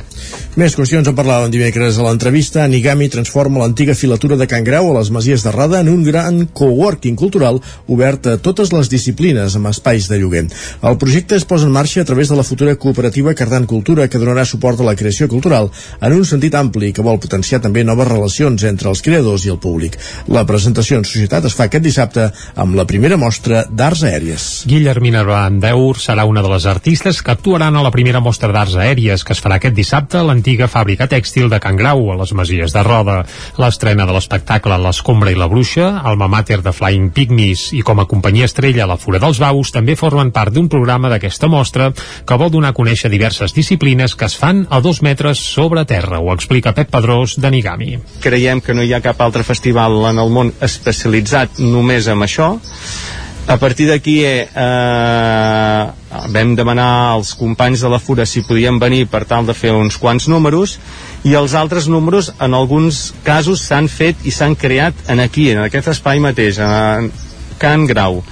Més 0.59 0.75
qüestions 0.75 1.07
en 1.07 1.15
parlàvem 1.15 1.51
dimecres 1.53 1.99
a 1.99 2.05
l'entrevista. 2.07 2.48
Nigami 2.49 3.09
transforma 3.13 3.59
l'antiga 3.61 3.93
filatura 3.93 4.35
de 4.35 4.47
Can 4.49 4.63
Grau 4.65 4.89
a 4.89 4.95
les 4.97 5.11
Masies 5.13 5.43
de 5.45 5.51
Rada 5.51 5.81
en 5.83 5.89
un 5.89 6.01
gran 6.03 6.47
coworking 6.47 7.15
cultural 7.15 7.59
obert 7.87 8.25
a 8.25 8.37
totes 8.41 8.71
les 8.73 8.89
disciplines 8.89 9.53
amb 9.55 9.69
espais 9.69 10.07
de 10.09 10.17
lloguer. 10.17 10.47
El 10.81 10.97
projecte 10.97 11.37
es 11.37 11.45
posa 11.45 11.67
en 11.67 11.73
marxa 11.75 12.01
a 12.01 12.07
través 12.09 12.29
de 12.29 12.37
la 12.39 12.43
futura 12.43 12.73
cooperativa 12.75 13.35
Cardan 13.35 13.67
Cultura 13.69 14.07
que 14.09 14.17
donarà 14.17 14.45
suport 14.49 14.81
a 14.81 14.87
la 14.87 14.95
creació 14.95 15.27
cultural 15.29 15.69
en 16.01 16.15
un 16.15 16.25
sentit 16.25 16.57
ampli 16.57 16.89
que 16.91 17.05
vol 17.05 17.19
potenciar 17.21 17.61
també 17.61 17.83
noves 17.83 18.09
relacions 18.09 18.65
entre 18.65 18.89
els 18.89 19.05
creadors 19.05 19.45
i 19.45 19.53
el 19.53 19.61
públic. 19.61 19.99
La 20.27 20.45
presentació 20.49 20.97
en 20.97 21.05
societat 21.05 21.45
es 21.45 21.53
fa 21.53 21.69
aquest 21.69 21.85
dissabte 21.85 22.31
amb 22.55 22.73
la 22.79 22.87
primera 22.89 23.17
mostra 23.21 23.67
d'arts 23.69 24.03
aèries. 24.09 24.47
Guillermina 24.65 25.21
Brandeur 25.23 26.01
serà 26.01 26.25
una 26.25 26.41
de 26.41 26.49
les 26.49 26.65
artistes 26.65 27.21
que 27.21 27.35
actuaran 27.37 27.77
a 27.77 27.85
la 27.85 27.93
primera 27.93 28.23
mostra 28.23 28.49
d'arts 28.51 28.79
aèries 28.81 29.23
que 29.23 29.37
es 29.37 29.43
farà 29.43 29.61
aquest 29.61 29.77
dissabte 29.77 30.17
a 30.17 30.25
l'antiga 30.25 30.65
fàbrica 30.65 31.05
tèxtil 31.11 31.49
de 31.53 31.59
Can 31.61 31.77
Grau, 31.77 32.07
a 32.09 32.17
les 32.23 32.33
Masies 32.39 32.73
de 32.75 32.83
Roda. 32.87 33.19
L'estrena 33.59 34.07
de 34.07 34.15
l'espectacle 34.15 34.77
L'Escombra 34.79 35.33
i 35.33 35.37
la 35.37 35.49
Bruixa, 35.51 35.89
Alma 36.07 36.29
Mater 36.31 36.61
de 36.63 36.73
Flying 36.75 37.11
Pygmies 37.15 37.69
i 37.75 37.83
com 37.85 37.99
a 37.99 38.07
companyia 38.09 38.47
estrella 38.47 38.87
La 38.87 38.97
Fura 38.99 39.19
dels 39.19 39.41
Baus 39.43 39.73
també 39.75 39.97
formen 39.99 40.31
part 40.35 40.55
d'un 40.55 40.69
programa 40.71 41.11
d'aquesta 41.11 41.51
mostra 41.51 41.91
que 41.91 42.39
vol 42.39 42.53
donar 42.53 42.71
a 42.71 42.77
conèixer 42.77 43.11
diverses 43.11 43.53
disciplines 43.55 44.15
que 44.15 44.29
es 44.29 44.37
fan 44.39 44.65
a 44.69 44.79
dos 44.81 45.03
metres 45.05 45.41
sobre 45.43 45.83
terra, 45.89 46.19
ho 46.23 46.31
explica 46.33 46.73
Pep 46.77 46.91
Pedrós 46.93 47.35
de 47.39 47.51
Nigami. 47.51 47.97
Creiem 48.23 48.63
que 48.63 48.75
no 48.75 48.85
hi 48.85 48.93
ha 48.93 49.03
cap 49.03 49.19
altre 49.21 49.43
festival 49.43 49.99
en 50.09 50.21
el 50.21 50.33
món 50.33 50.53
especialitzat 50.65 51.59
només 51.59 52.07
en 52.07 52.23
això 52.25 52.53
a 53.49 53.57
partir 53.57 53.89
d'aquí 53.89 54.19
eh, 54.25 55.87
vam 56.09 56.55
demanar 56.57 57.13
als 57.13 57.35
companys 57.37 57.83
de 57.85 57.89
la 57.91 57.99
Fura 58.01 58.25
si 58.25 58.41
podien 58.41 58.79
venir 58.81 59.05
per 59.11 59.25
tal 59.29 59.45
de 59.45 59.53
fer 59.53 59.71
uns 59.75 59.97
quants 60.01 60.27
números 60.31 60.77
i 61.23 61.35
els 61.37 61.53
altres 61.53 61.87
números 61.87 62.31
en 62.39 62.55
alguns 62.57 63.13
casos 63.23 63.61
s'han 63.67 63.89
fet 63.91 64.25
i 64.25 64.33
s'han 64.33 64.55
creat 64.55 64.95
en 65.07 65.19
aquí, 65.19 65.51
en 65.51 65.61
aquest 65.65 65.91
espai 65.93 66.19
mateix, 66.23 66.57
en 66.57 67.11
Can 67.59 67.85
Grau. 67.85 68.23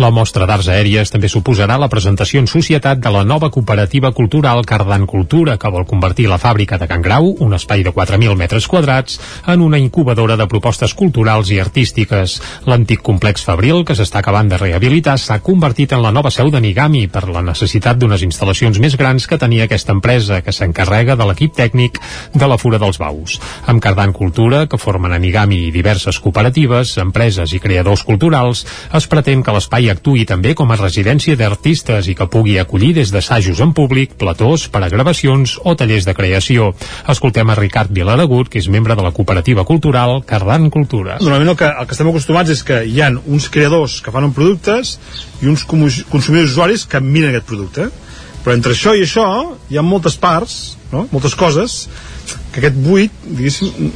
La 0.00 0.08
mostra 0.08 0.46
d'arts 0.48 0.70
aèries 0.72 1.10
també 1.12 1.28
suposarà 1.28 1.74
la 1.76 1.88
presentació 1.92 2.40
en 2.40 2.46
societat 2.48 2.96
de 3.02 3.10
la 3.12 3.26
nova 3.28 3.50
cooperativa 3.52 4.08
cultural 4.16 4.64
Cardan 4.64 5.04
Cultura, 5.06 5.58
que 5.60 5.68
vol 5.68 5.84
convertir 5.84 6.30
la 6.30 6.38
fàbrica 6.40 6.78
de 6.80 6.88
Can 6.88 7.02
Grau, 7.04 7.28
un 7.44 7.52
espai 7.52 7.82
de 7.84 7.92
4.000 7.92 8.32
metres 8.40 8.68
quadrats, 8.72 9.18
en 9.46 9.60
una 9.60 9.76
incubadora 9.76 10.38
de 10.40 10.46
propostes 10.48 10.94
culturals 10.96 11.50
i 11.52 11.58
artístiques. 11.60 12.38
L'antic 12.64 13.02
complex 13.04 13.44
Fabril, 13.44 13.82
que 13.84 13.92
s'està 13.98 14.22
acabant 14.22 14.48
de 14.48 14.56
rehabilitar, 14.56 15.18
s'ha 15.20 15.42
convertit 15.44 15.92
en 15.92 16.00
la 16.00 16.12
nova 16.12 16.32
seu 16.32 16.48
de 16.48 16.64
Nigami 16.64 17.04
per 17.12 17.26
la 17.28 17.44
necessitat 17.44 18.00
d'unes 18.00 18.24
instal·lacions 18.24 18.80
més 18.80 18.96
grans 18.96 19.28
que 19.28 19.36
tenia 19.36 19.68
aquesta 19.68 19.92
empresa, 19.92 20.40
que 20.40 20.56
s'encarrega 20.56 21.18
de 21.20 21.28
l'equip 21.28 21.52
tècnic 21.52 22.00
de 22.32 22.48
la 22.48 22.56
Fura 22.56 22.80
dels 22.80 22.96
Baus. 22.96 23.36
Amb 23.68 23.84
Cardan 23.84 24.16
Cultura, 24.16 24.64
que 24.72 24.80
formen 24.80 25.12
a 25.12 25.20
Nigami 25.20 25.66
diverses 25.70 26.16
cooperatives, 26.16 26.96
empreses 26.96 27.52
i 27.52 27.60
creadors 27.60 28.08
culturals, 28.08 28.64
es 28.96 29.06
pretén 29.06 29.44
que 29.44 29.52
l'espai 29.52 29.81
actuï 29.90 30.26
també 30.28 30.52
com 30.58 30.70
a 30.70 30.76
residència 30.78 31.36
d'artistes 31.38 32.08
i 32.10 32.14
que 32.18 32.28
pugui 32.30 32.58
acollir 32.60 32.92
des 32.98 33.10
d'assajos 33.14 33.62
en 33.64 33.72
públic, 33.74 34.14
platós 34.20 34.68
per 34.72 34.82
a 34.84 34.90
gravacions 34.92 35.56
o 35.64 35.74
tallers 35.78 36.06
de 36.06 36.14
creació. 36.14 36.70
Escoltem 37.08 37.50
a 37.50 37.56
Ricard 37.58 37.90
Vilaragut, 37.90 38.50
que 38.52 38.60
és 38.60 38.68
membre 38.68 38.96
de 38.98 39.02
la 39.02 39.12
cooperativa 39.16 39.64
cultural 39.64 40.20
Cardan 40.26 40.70
Cultura. 40.70 41.18
Normalment 41.20 41.54
el 41.54 41.58
que, 41.58 41.72
el 41.72 41.88
que 41.88 41.96
estem 41.96 42.12
acostumats 42.12 42.52
és 42.54 42.62
que 42.66 42.82
hi 42.84 43.00
han 43.02 43.18
uns 43.26 43.48
creadors 43.52 44.00
que 44.04 44.14
fan 44.14 44.30
productes 44.36 44.98
i 45.42 45.50
uns 45.50 45.64
consumidors 45.66 46.52
usuaris 46.52 46.86
que 46.86 47.00
miren 47.02 47.32
aquest 47.32 47.48
producte. 47.48 47.90
Però 48.42 48.56
entre 48.56 48.74
això 48.74 48.96
i 48.98 49.04
això 49.04 49.24
hi 49.70 49.78
ha 49.78 49.84
moltes 49.86 50.16
parts, 50.18 50.76
no? 50.90 51.06
moltes 51.12 51.36
coses 51.38 51.86
que 52.52 52.60
aquest 52.60 52.78
buit, 52.84 53.12
diguéssim, 53.24 53.90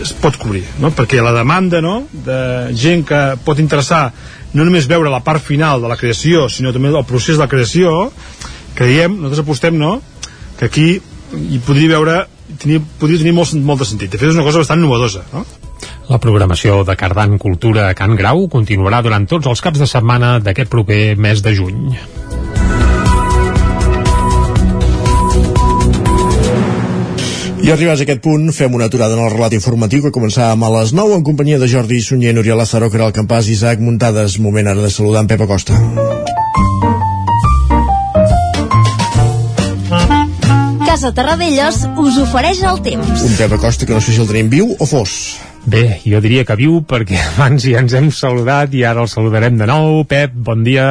es 0.00 0.12
pot 0.22 0.38
cobrir, 0.40 0.62
no? 0.82 0.90
perquè 0.94 1.20
la 1.22 1.34
demanda 1.34 1.82
no? 1.84 2.00
de 2.12 2.38
gent 2.78 3.04
que 3.08 3.20
pot 3.44 3.58
interessar 3.60 4.08
no 4.54 4.64
només 4.64 4.88
veure 4.88 5.12
la 5.12 5.22
part 5.24 5.42
final 5.44 5.82
de 5.82 5.90
la 5.90 5.98
creació, 6.00 6.48
sinó 6.48 6.72
també 6.72 6.90
el 6.92 7.04
procés 7.08 7.36
de 7.36 7.44
la 7.44 7.50
creació, 7.50 8.10
creiem, 8.78 9.18
nosaltres 9.18 9.44
apostem, 9.44 9.78
no?, 9.78 9.98
que 10.58 10.66
aquí 10.66 10.88
hi 10.98 11.60
podria 11.66 11.96
veure, 11.98 12.18
tenir, 12.58 12.80
podria 13.00 13.20
tenir 13.20 13.34
molt, 13.36 13.54
molt 13.62 13.84
de 13.84 13.88
sentit. 13.88 14.10
De 14.12 14.20
fet, 14.20 14.30
és 14.30 14.38
una 14.38 14.46
cosa 14.46 14.62
bastant 14.62 14.80
novedosa, 14.82 15.24
no? 15.34 15.44
La 16.08 16.18
programació 16.18 16.80
de 16.88 16.96
Cardan 16.96 17.36
Cultura 17.38 17.90
a 17.90 17.94
Can 17.94 18.16
Grau 18.16 18.46
continuarà 18.48 19.02
durant 19.04 19.28
tots 19.28 19.46
els 19.50 19.60
caps 19.60 19.82
de 19.82 19.86
setmana 19.86 20.38
d'aquest 20.40 20.72
proper 20.72 21.02
mes 21.20 21.44
de 21.44 21.52
juny. 21.54 21.92
I 27.68 27.72
arribats 27.74 28.00
a 28.00 28.04
aquest 28.06 28.22
punt, 28.24 28.46
fem 28.56 28.72
una 28.72 28.86
aturada 28.88 29.12
en 29.12 29.20
el 29.20 29.28
relat 29.28 29.52
informatiu 29.52 30.00
que 30.00 30.10
començàvem 30.14 30.62
a 30.64 30.68
les 30.72 30.94
9 30.96 31.18
en 31.18 31.24
companyia 31.26 31.58
de 31.60 31.66
Jordi 31.68 31.98
Sunyer, 32.00 32.32
Núria 32.32 32.54
Lázaro, 32.56 32.88
Caral 32.88 33.12
Campàs, 33.12 33.50
Isaac 33.52 33.82
Muntades. 33.84 34.38
Moment 34.40 34.70
ara 34.72 34.80
de 34.80 34.88
saludar 34.88 35.20
en 35.20 35.28
Pep 35.28 35.44
Acosta. 35.44 35.76
Casa 40.86 41.12
Terradellos 41.12 41.84
us 42.00 42.16
ofereix 42.24 42.64
el 42.72 42.80
temps. 42.88 43.28
Un 43.28 43.36
Pep 43.36 43.52
Acosta 43.60 43.84
que 43.84 43.92
no 43.92 44.00
sé 44.00 44.16
si 44.16 44.24
el 44.24 44.32
tenim 44.32 44.48
viu 44.48 44.72
o 44.72 44.88
fos. 44.88 45.36
Bé, 45.68 46.00
jo 46.08 46.24
diria 46.24 46.48
que 46.48 46.56
viu 46.56 46.80
perquè 46.88 47.20
abans 47.34 47.68
ja 47.68 47.84
ens 47.84 47.92
hem 47.92 48.08
saludat 48.08 48.72
i 48.72 48.88
ara 48.88 49.04
el 49.04 49.12
saludarem 49.12 49.60
de 49.60 49.68
nou. 49.68 50.06
Pep, 50.08 50.32
bon 50.32 50.64
dia 50.64 50.88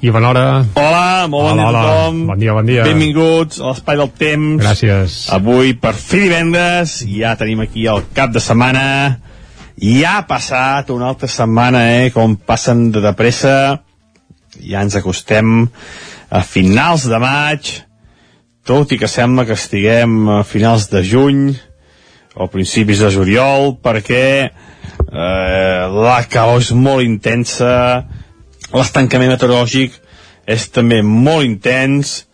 i 0.00 0.10
bona 0.14 0.30
hora. 0.30 0.44
Hola, 0.78 1.26
molt 1.26 1.48
bon 1.48 1.58
hola, 1.58 1.62
dia 1.62 1.68
a 1.68 1.82
tothom. 1.82 2.18
Bon 2.28 2.38
dia, 2.38 2.52
bon 2.54 2.68
dia. 2.68 2.84
Benvinguts 2.86 3.58
a 3.58 3.72
l'Espai 3.72 3.98
del 3.98 4.10
Temps. 4.20 4.60
Gràcies. 4.62 5.16
Avui, 5.34 5.74
per 5.74 5.94
fi 5.98 6.20
divendres, 6.28 7.00
ja 7.10 7.34
tenim 7.38 7.64
aquí 7.64 7.88
el 7.90 8.04
cap 8.14 8.30
de 8.34 8.42
setmana. 8.42 8.84
Ja 9.78 10.18
ha 10.18 10.26
passat 10.30 10.92
una 10.94 11.10
altra 11.10 11.30
setmana, 11.30 11.82
eh, 11.96 12.12
com 12.14 12.36
passen 12.38 12.88
de, 12.94 13.02
de 13.02 13.12
pressa. 13.18 13.56
Ja 14.58 14.84
ens 14.86 14.94
acostem 14.98 15.66
a 16.30 16.42
finals 16.46 17.08
de 17.10 17.18
maig, 17.22 17.72
tot 18.68 18.92
i 18.94 18.98
que 19.00 19.10
sembla 19.10 19.46
que 19.48 19.56
estiguem 19.58 20.28
a 20.38 20.42
finals 20.46 20.88
de 20.92 21.02
juny 21.02 21.42
o 22.38 22.46
principis 22.52 23.02
de 23.02 23.10
juliol, 23.10 23.74
perquè 23.82 24.28
eh, 24.46 25.82
la 25.90 26.18
calor 26.30 26.62
és 26.62 26.70
molt 26.76 27.02
intensa, 27.02 28.04
l'estancament 28.74 29.32
meteorològic 29.32 29.94
és 30.48 30.66
també 30.72 31.00
molt 31.04 31.46
intens 31.46 32.24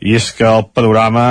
i 0.00 0.14
és 0.16 0.30
que 0.32 0.46
el 0.48 0.64
panorama 0.72 1.24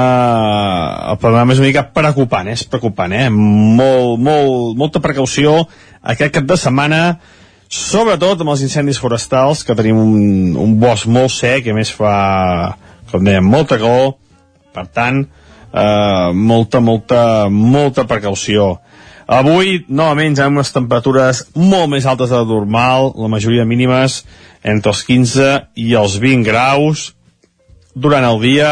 el 1.09 1.17
panorama 1.21 1.55
és 1.55 1.61
una 1.61 1.69
mica 1.71 1.87
preocupant, 1.93 2.47
eh? 2.47 2.53
és 2.53 2.67
preocupant, 2.69 3.13
eh? 3.13 3.27
Molt, 3.33 4.21
molt, 4.21 4.77
molta 4.77 5.01
precaució 5.01 5.63
aquest 6.01 6.35
cap 6.37 6.49
de 6.49 6.57
setmana 6.57 7.01
sobretot 7.69 8.41
amb 8.41 8.53
els 8.53 8.63
incendis 8.65 9.01
forestals 9.01 9.63
que 9.65 9.77
tenim 9.77 9.97
un, 10.01 10.55
un 10.57 10.77
bosc 10.81 11.09
molt 11.09 11.33
sec 11.33 11.65
i 11.67 11.73
a 11.73 11.77
més 11.77 11.91
fa, 11.93 12.13
com 13.11 13.25
dèiem, 13.25 13.45
molta 13.45 13.77
calor 13.81 14.15
per 14.73 14.85
tant, 14.93 15.23
eh, 15.73 16.29
molta, 16.33 16.81
molta, 16.81 17.21
molta 17.49 18.05
precaució 18.09 18.75
avui, 19.29 19.83
novament, 19.87 20.33
ja 20.37 20.47
amb 20.49 20.57
unes 20.57 20.73
temperatures 20.73 21.43
molt 21.53 21.91
més 21.91 22.07
altes 22.09 22.31
de 22.33 22.41
normal 22.49 23.11
la 23.13 23.29
majoria 23.29 23.67
mínimes 23.67 24.23
entre 24.65 24.91
els 24.91 25.03
15 25.05 25.49
i 25.77 25.93
els 25.99 26.17
20 26.19 26.47
graus 26.47 27.11
durant 27.93 28.25
el 28.25 28.41
dia, 28.41 28.71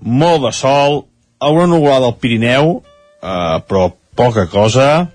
molt 0.00 0.46
de 0.46 0.52
sol, 0.56 1.02
una 1.42 1.68
nuvolada 1.68 2.08
al 2.08 2.16
Pirineu, 2.20 2.78
eh, 3.22 3.58
però 3.68 3.90
poca 4.18 4.46
cosa, 4.50 5.08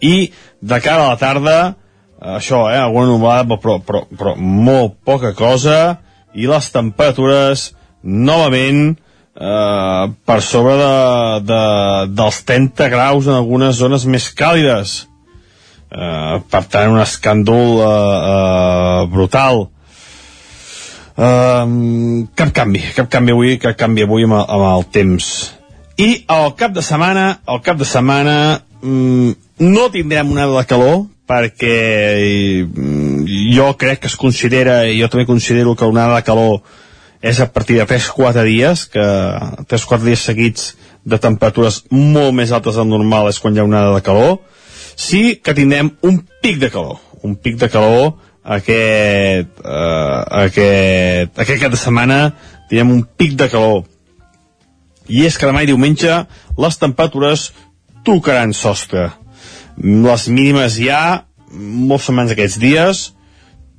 i 0.00 0.30
de 0.60 0.80
cara 0.84 1.06
a 1.06 1.12
la 1.12 1.20
tarda, 1.20 1.58
eh, 1.68 2.36
això, 2.38 2.66
eh, 2.72 2.78
alguna 2.82 3.12
nuvolada, 3.12 3.56
però, 3.56 3.78
però, 3.84 4.04
però 4.10 4.34
molt 4.36 4.98
poca 5.04 5.34
cosa, 5.38 5.98
i 6.34 6.46
les 6.50 6.70
temperatures, 6.74 7.72
novament, 8.02 8.96
eh, 9.38 10.04
per 10.26 10.40
sobre 10.42 10.76
de, 10.82 10.92
de, 11.48 11.62
dels 12.18 12.42
30 12.50 12.90
graus 12.92 13.30
en 13.30 13.38
algunes 13.38 13.78
zones 13.78 14.04
més 14.10 14.28
càlides. 14.34 15.00
Eh, 15.88 16.36
per 16.50 16.64
tant, 16.68 16.92
un 16.92 17.00
escàndol 17.00 17.80
eh, 17.80 17.88
eh, 17.88 19.02
brutal 19.14 19.68
Um, 21.18 22.28
cap 22.38 22.52
canvi, 22.54 22.78
cap 22.94 23.08
canvi 23.10 23.32
avui, 23.34 23.56
cap 23.58 23.74
canvi 23.74 24.04
avui 24.04 24.22
amb 24.22 24.36
amb 24.38 24.64
el 24.68 24.84
temps. 24.94 25.26
I 25.98 26.12
al 26.30 26.52
cap 26.54 26.76
de 26.76 26.84
setmana, 26.86 27.40
al 27.42 27.58
cap 27.66 27.80
de 27.80 27.86
setmana, 27.88 28.34
um, 28.86 29.32
no 29.58 29.88
tindrem 29.90 30.30
una 30.30 30.46
de 30.46 30.62
calor, 30.70 31.00
perquè 31.26 31.74
um, 32.62 33.24
jo 33.26 33.72
crec 33.80 34.04
que 34.04 34.12
es 34.12 34.14
considera, 34.14 34.84
jo 34.94 35.08
també 35.10 35.26
considero 35.26 35.74
que 35.74 35.90
una 35.90 36.06
de 36.14 36.22
calor 36.22 36.60
és 37.20 37.40
a 37.40 37.48
partir 37.50 37.78
de 37.78 37.86
3-4 37.86 38.44
dies, 38.46 38.84
que 38.92 39.04
3-4 39.70 40.04
dies 40.06 40.22
seguits 40.28 40.70
de 41.04 41.18
temperatures 41.18 41.82
molt 41.90 42.34
més 42.36 42.52
altes 42.52 42.78
del 42.78 42.88
normal 42.88 43.30
és 43.30 43.40
quan 43.42 43.56
hi 43.56 43.62
ha 43.62 43.66
una 43.66 43.88
de 43.94 44.02
calor, 44.06 44.38
sí 44.94 45.38
que 45.42 45.54
tindrem 45.54 45.90
un 46.06 46.22
pic 46.42 46.60
de 46.62 46.70
calor, 46.70 46.98
un 47.22 47.36
pic 47.36 47.58
de 47.58 47.70
calor 47.72 48.12
aquest, 48.44 49.60
eh, 49.64 50.20
aquest, 50.44 51.38
aquest 51.38 51.62
cap 51.62 51.74
de 51.74 51.80
setmana 51.80 52.20
tenim 52.70 52.94
un 52.94 53.02
pic 53.04 53.36
de 53.36 53.48
calor. 53.52 53.84
I 55.08 55.24
és 55.26 55.38
que 55.38 55.48
demà 55.48 55.64
i 55.64 55.70
diumenge 55.70 56.22
les 56.58 56.78
temperatures 56.80 57.50
tocaran 58.04 58.52
sostre. 58.52 59.10
Les 59.78 60.28
mínimes 60.28 60.76
ja 60.80 61.24
molt 61.52 62.04
setmanes 62.04 62.34
aquests 62.34 62.58
dies 62.60 63.04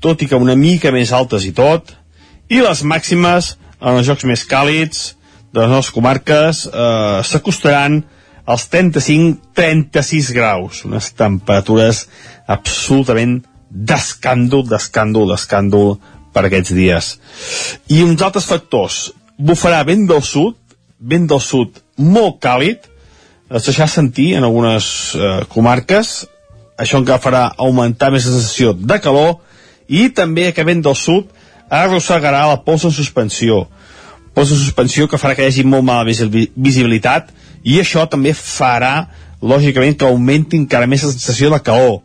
tot 0.02 0.22
i 0.24 0.30
que 0.30 0.40
una 0.40 0.56
mica 0.56 0.94
més 0.96 1.12
altes 1.14 1.46
i 1.46 1.52
tot 1.56 1.92
i 2.50 2.62
les 2.66 2.84
màximes 2.84 3.56
en 3.80 4.00
els 4.00 4.08
jocs 4.08 4.26
més 4.28 4.46
càlids 4.50 5.14
de 5.54 5.62
les 5.62 5.70
nostres 5.72 5.96
comarques 5.96 6.66
eh, 6.68 7.20
s'acostaran 7.26 8.02
als 8.50 8.66
35-36 8.74 10.32
graus 10.34 10.84
unes 10.90 11.12
temperatures 11.14 12.08
absolutament 12.50 13.40
d'escàndol, 13.70 14.66
d'escàndol, 14.66 15.30
d'escàndol 15.30 16.00
per 16.34 16.46
aquests 16.48 16.74
dies. 16.74 17.12
I 17.94 18.02
uns 18.06 18.22
altres 18.26 18.48
factors. 18.50 19.12
Bufarà 19.38 19.84
vent 19.86 20.08
del 20.10 20.24
sud, 20.26 20.58
vent 21.00 21.28
del 21.30 21.42
sud 21.42 21.78
molt 22.02 22.40
càlid, 22.44 22.90
es 23.50 23.66
deixarà 23.66 23.88
sentir 23.90 24.34
en 24.38 24.46
algunes 24.46 24.90
eh, 25.16 25.30
comarques, 25.54 26.26
això 26.80 27.00
encara 27.00 27.22
farà 27.22 27.44
augmentar 27.58 28.12
més 28.14 28.28
la 28.28 28.36
sensació 28.38 28.74
de 28.74 29.00
calor, 29.04 29.40
i 29.90 30.10
també 30.14 30.52
que 30.54 30.66
vent 30.66 30.84
del 30.86 30.98
sud 30.98 31.30
arrossegarà 31.70 32.48
la 32.50 32.60
pols 32.66 32.86
en 32.90 32.94
suspensió. 32.96 33.64
Pols 34.34 34.52
en 34.54 34.62
suspensió 34.62 35.08
que 35.08 35.20
farà 35.22 35.36
que 35.38 35.46
hi 35.46 35.52
hagi 35.54 35.66
molt 35.66 35.86
mala 35.86 36.06
visibilitat, 36.06 37.34
i 37.64 37.80
això 37.80 38.06
també 38.10 38.34
farà, 38.34 39.10
lògicament, 39.42 39.98
que 39.98 40.08
augmenti 40.08 40.58
encara 40.60 40.88
més 40.88 41.04
la 41.06 41.14
sensació 41.14 41.50
de 41.54 41.62
calor 41.64 42.00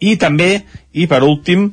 i 0.00 0.16
també, 0.20 0.64
i 0.92 1.06
per 1.08 1.22
últim, 1.24 1.70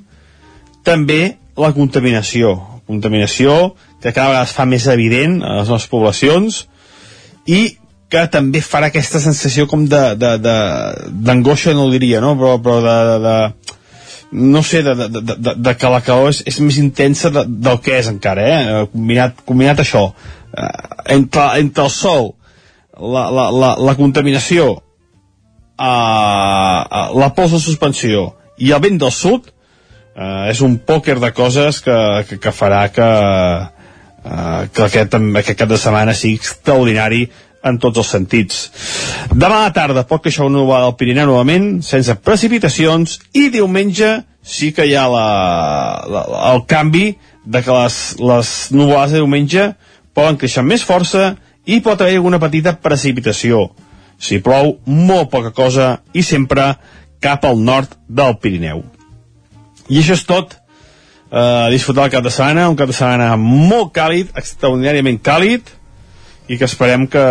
també 0.83 1.37
la 1.59 1.71
contaminació. 1.75 2.55
Contaminació 2.87 3.73
que 4.01 4.11
cada 4.11 4.29
vegada 4.29 4.47
es 4.47 4.55
fa 4.55 4.65
més 4.67 4.87
evident 4.91 5.41
a 5.43 5.59
les 5.61 5.71
nostres 5.71 5.91
poblacions 5.91 6.65
i 7.47 7.77
que 8.11 8.25
també 8.29 8.61
farà 8.61 8.91
aquesta 8.91 9.21
sensació 9.23 9.65
com 9.67 9.87
d'angoixa, 9.87 11.73
no 11.73 11.87
ho 11.87 11.93
diria, 11.93 12.21
no? 12.21 12.35
però, 12.37 12.57
però 12.61 12.81
de, 12.83 12.97
de, 13.09 13.17
de 13.23 13.35
no 14.33 14.63
sé, 14.65 14.81
de, 14.83 14.95
de, 14.97 15.21
de, 15.21 15.55
de 15.55 15.73
que 15.77 15.89
la 15.93 16.01
calor 16.01 16.31
és, 16.33 16.41
és 16.49 16.57
més 16.65 16.79
intensa 16.81 17.29
de, 17.33 17.43
del 17.45 17.77
que 17.85 17.99
és 17.99 18.07
encara, 18.09 18.45
eh? 18.49 18.85
combinat, 18.91 19.43
combinat 19.45 19.83
això, 19.83 20.07
eh, 20.57 20.71
entre, 21.13 21.45
entre 21.61 21.85
el 21.85 21.91
sol, 21.93 22.31
la, 22.97 23.29
la, 23.33 23.49
la, 23.51 23.75
la 23.81 23.95
contaminació 23.97 24.69
uh, 24.73 24.79
la 27.17 27.29
pols 27.35 27.51
de 27.55 27.59
suspensió 27.61 28.33
i 28.61 28.71
el 28.71 28.81
vent 28.83 28.99
del 29.01 29.11
sud 29.13 29.41
uh, 29.49 30.49
és 30.51 30.61
un 30.65 30.77
pòquer 30.77 31.19
de 31.21 31.31
coses 31.33 31.81
que, 31.85 31.97
que, 32.29 32.37
que 32.41 32.51
farà 32.53 32.87
que, 32.93 33.09
uh, 34.23 34.61
que 34.73 34.83
aquest, 34.85 35.13
aquest 35.17 35.59
cap 35.63 35.69
de 35.71 35.79
setmana 35.81 36.13
sigui 36.17 36.35
extraordinari 36.41 37.21
en 37.63 37.79
tots 37.79 38.01
els 38.01 38.11
sentits. 38.11 38.59
Demà 39.31 39.61
a 39.61 39.67
la 39.67 39.73
tarda 39.75 40.05
pot 40.07 40.23
queixar 40.23 40.47
una 40.47 40.59
nova 40.59 40.81
del 40.83 40.95
Pirineu 40.99 41.29
novament, 41.31 41.81
sense 41.85 42.15
precipitacions, 42.19 43.19
i 43.33 43.47
diumenge 43.53 44.17
sí 44.43 44.73
que 44.75 44.85
hi 44.85 44.95
ha 44.99 45.07
la, 45.07 45.27
la, 46.11 46.23
el 46.51 46.65
canvi 46.67 47.13
de 47.45 47.63
que 47.63 47.71
les, 47.71 47.99
les 48.19 48.53
nuvolades 48.75 49.15
de 49.15 49.21
diumenge 49.23 49.69
poden 50.13 50.37
créixer 50.39 50.65
més 50.67 50.83
força 50.85 51.33
i 51.65 51.79
pot 51.83 52.01
haver 52.01 52.17
alguna 52.19 52.41
petita 52.43 52.75
precipitació. 52.83 53.69
Si 54.19 54.41
plou, 54.43 54.77
molt 54.85 55.31
poca 55.31 55.53
cosa 55.55 55.95
i 56.13 56.23
sempre 56.23 56.73
cap 57.23 57.47
al 57.47 57.63
nord 57.63 57.95
del 58.07 58.35
Pirineu. 58.43 58.83
I 59.87 59.99
això 60.03 60.19
és 60.19 60.27
tot. 60.27 60.59
Uh, 61.33 61.71
disfrutar 61.73 62.05
el 62.05 62.11
cap 62.13 62.21
de 62.21 62.29
setmana, 62.29 62.67
un 62.69 62.75
cap 62.77 62.91
de 62.91 62.93
setmana 62.93 63.31
molt 63.41 63.89
càlid, 63.95 64.29
extraordinàriament 64.37 65.17
càlid, 65.25 65.71
i 66.49 66.57
que 66.59 66.67
esperem 66.67 67.05
que, 67.07 67.25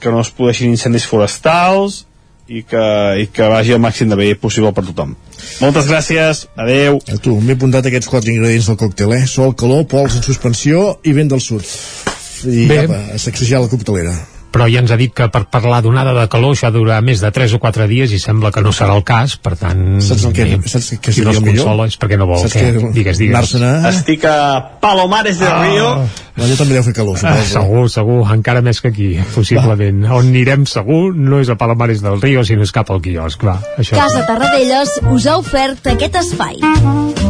que 0.00 0.12
no 0.14 0.22
es 0.24 0.30
produeixin 0.34 0.74
incendis 0.74 1.06
forestals 1.10 2.04
i 2.46 2.60
que, 2.68 2.84
i 3.22 3.26
que 3.32 3.48
vagi 3.48 3.72
el 3.74 3.80
màxim 3.80 4.10
de 4.10 4.18
bé 4.20 4.34
possible 4.36 4.72
per 4.76 4.84
tothom. 4.90 5.14
Moltes 5.62 5.88
gràcies, 5.88 6.44
adeu. 6.60 7.00
A 7.08 7.16
tu, 7.22 7.38
m'he 7.40 7.56
apuntat 7.56 7.88
aquests 7.88 8.10
quatre 8.12 8.34
ingredients 8.34 8.68
del 8.70 8.78
còctel, 8.84 9.16
eh? 9.16 9.24
Sol, 9.30 9.56
calor, 9.58 9.86
pols 9.90 10.20
en 10.20 10.26
suspensió 10.26 10.92
i 11.04 11.16
vent 11.16 11.32
del 11.32 11.42
sud. 11.44 11.64
I 12.44 12.68
Bé. 12.68 12.84
cap 12.84 13.16
a 13.16 13.18
sacsejar 13.18 13.64
la 13.64 13.72
coctelera 13.72 14.14
però 14.54 14.68
ja 14.70 14.84
ens 14.84 14.92
ha 14.94 14.98
dit 15.00 15.10
que 15.10 15.26
per 15.34 15.44
parlar 15.50 15.80
d'onada 15.82 16.12
de 16.14 16.28
calor 16.30 16.54
això 16.54 16.68
ha 16.68 16.72
de 16.74 16.78
durar 16.78 17.00
més 17.02 17.22
de 17.24 17.30
3 17.34 17.56
o 17.56 17.58
4 17.62 17.88
dies 17.90 18.12
i 18.14 18.20
sembla 18.22 18.52
que 18.54 18.62
no 18.62 18.70
serà 18.76 18.94
el 18.94 19.02
cas, 19.06 19.34
per 19.42 19.56
tant... 19.58 19.82
Saps 20.04 20.28
el 20.28 20.36
que, 20.36 20.46
bé, 20.52 20.70
saps 20.70 20.92
que 21.02 21.14
si 21.14 21.24
no 21.26 21.34
es 21.34 21.40
consola 21.42 21.88
és 21.90 21.98
perquè 21.98 22.18
no 22.20 22.28
vol. 22.30 22.38
Saps 22.44 22.54
que, 22.54 22.70
que 22.76 22.92
digues, 22.94 23.18
digues. 23.18 23.56
Estic 23.90 24.28
a 24.30 24.36
Palomares 24.84 25.42
de 25.42 25.50
ah. 25.50 25.58
Río. 25.64 25.90
Allà 26.38 26.58
també 26.58 26.78
deu 26.78 26.86
fer 26.86 26.94
calor, 26.94 27.18
suposo. 27.18 27.34
Ah, 27.34 27.50
segur, 27.50 27.84
segur, 27.90 28.20
encara 28.34 28.62
més 28.62 28.82
que 28.82 28.94
aquí, 28.94 29.10
possiblement. 29.34 30.06
Va. 30.06 30.20
On 30.20 30.30
anirem 30.30 30.66
segur 30.70 31.02
no 31.18 31.42
és 31.42 31.50
a 31.50 31.58
Palomares 31.58 32.02
del 32.04 32.22
Río, 32.22 32.46
sinó 32.46 32.66
és 32.66 32.74
cap 32.74 32.94
al 32.94 33.02
quiosc, 33.02 33.42
va. 33.46 33.58
Això. 33.74 33.98
Casa 33.98 34.22
Tarradellas 34.30 35.00
us 35.10 35.30
ha 35.30 35.38
ofert 35.42 35.94
aquest 35.94 36.22
espai. 36.22 37.23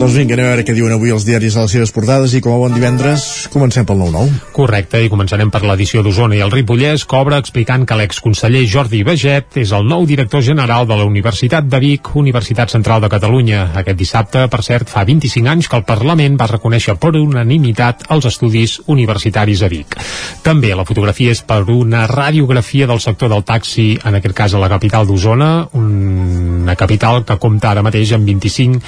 Doncs 0.00 0.14
vinga, 0.16 0.32
anem 0.32 0.46
a 0.46 0.52
veure 0.54 0.62
què 0.64 0.72
diuen 0.72 0.94
avui 0.94 1.10
els 1.12 1.26
diaris 1.28 1.58
a 1.58 1.66
les 1.66 1.74
seves 1.74 1.90
portades 1.92 2.32
i 2.32 2.38
com 2.40 2.54
a 2.54 2.60
bon 2.62 2.72
divendres 2.72 3.24
comencem 3.52 3.84
pel 3.84 3.98
9-9. 4.00 4.38
Correcte, 4.56 4.96
i 5.04 5.10
començarem 5.12 5.50
per 5.52 5.60
l'edició 5.60 6.00
d'Osona 6.00 6.38
i 6.38 6.40
el 6.40 6.52
Ripollès 6.54 7.02
cobra 7.04 7.36
explicant 7.42 7.84
que 7.84 7.98
l'exconseller 8.00 8.62
Jordi 8.64 9.02
Beget 9.04 9.58
és 9.60 9.74
el 9.76 9.84
nou 9.84 10.06
director 10.08 10.40
general 10.46 10.88
de 10.88 10.96
la 10.96 11.04
Universitat 11.04 11.68
de 11.68 11.80
Vic, 11.84 12.14
Universitat 12.16 12.72
Central 12.72 13.02
de 13.04 13.10
Catalunya. 13.12 13.66
Aquest 13.76 13.98
dissabte, 14.00 14.46
per 14.48 14.62
cert, 14.64 14.88
fa 14.88 15.02
25 15.04 15.52
anys 15.52 15.68
que 15.68 15.76
el 15.76 15.84
Parlament 15.84 16.40
va 16.40 16.48
reconèixer 16.48 16.96
per 16.96 17.12
unanimitat 17.20 18.06
els 18.16 18.30
estudis 18.32 18.78
universitaris 18.88 19.60
a 19.60 19.68
Vic. 19.68 19.98
També 20.40 20.72
la 20.72 20.88
fotografia 20.88 21.36
és 21.36 21.44
per 21.44 21.60
una 21.68 22.06
radiografia 22.08 22.88
del 22.88 23.04
sector 23.04 23.28
del 23.34 23.44
taxi, 23.44 23.90
en 24.00 24.16
aquest 24.16 24.38
cas 24.40 24.56
a 24.56 24.64
la 24.64 24.72
capital 24.72 25.04
d'Osona, 25.04 25.52
una 25.76 26.78
capital 26.80 27.20
que 27.28 27.36
compta 27.36 27.74
ara 27.74 27.84
mateix 27.84 28.16
amb 28.16 28.24
25 28.32 28.80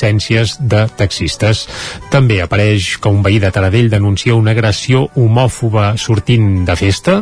llicències 0.00 0.56
de 0.60 0.86
taxistes. 0.96 1.66
També 2.10 2.40
apareix 2.40 2.96
que 3.00 3.08
un 3.08 3.22
veí 3.22 3.38
de 3.38 3.50
Taradell 3.52 3.90
denuncia 3.90 4.34
una 4.34 4.52
agressió 4.52 5.08
homòfoba 5.16 5.96
sortint 5.98 6.64
de 6.64 6.76
festa 6.76 7.20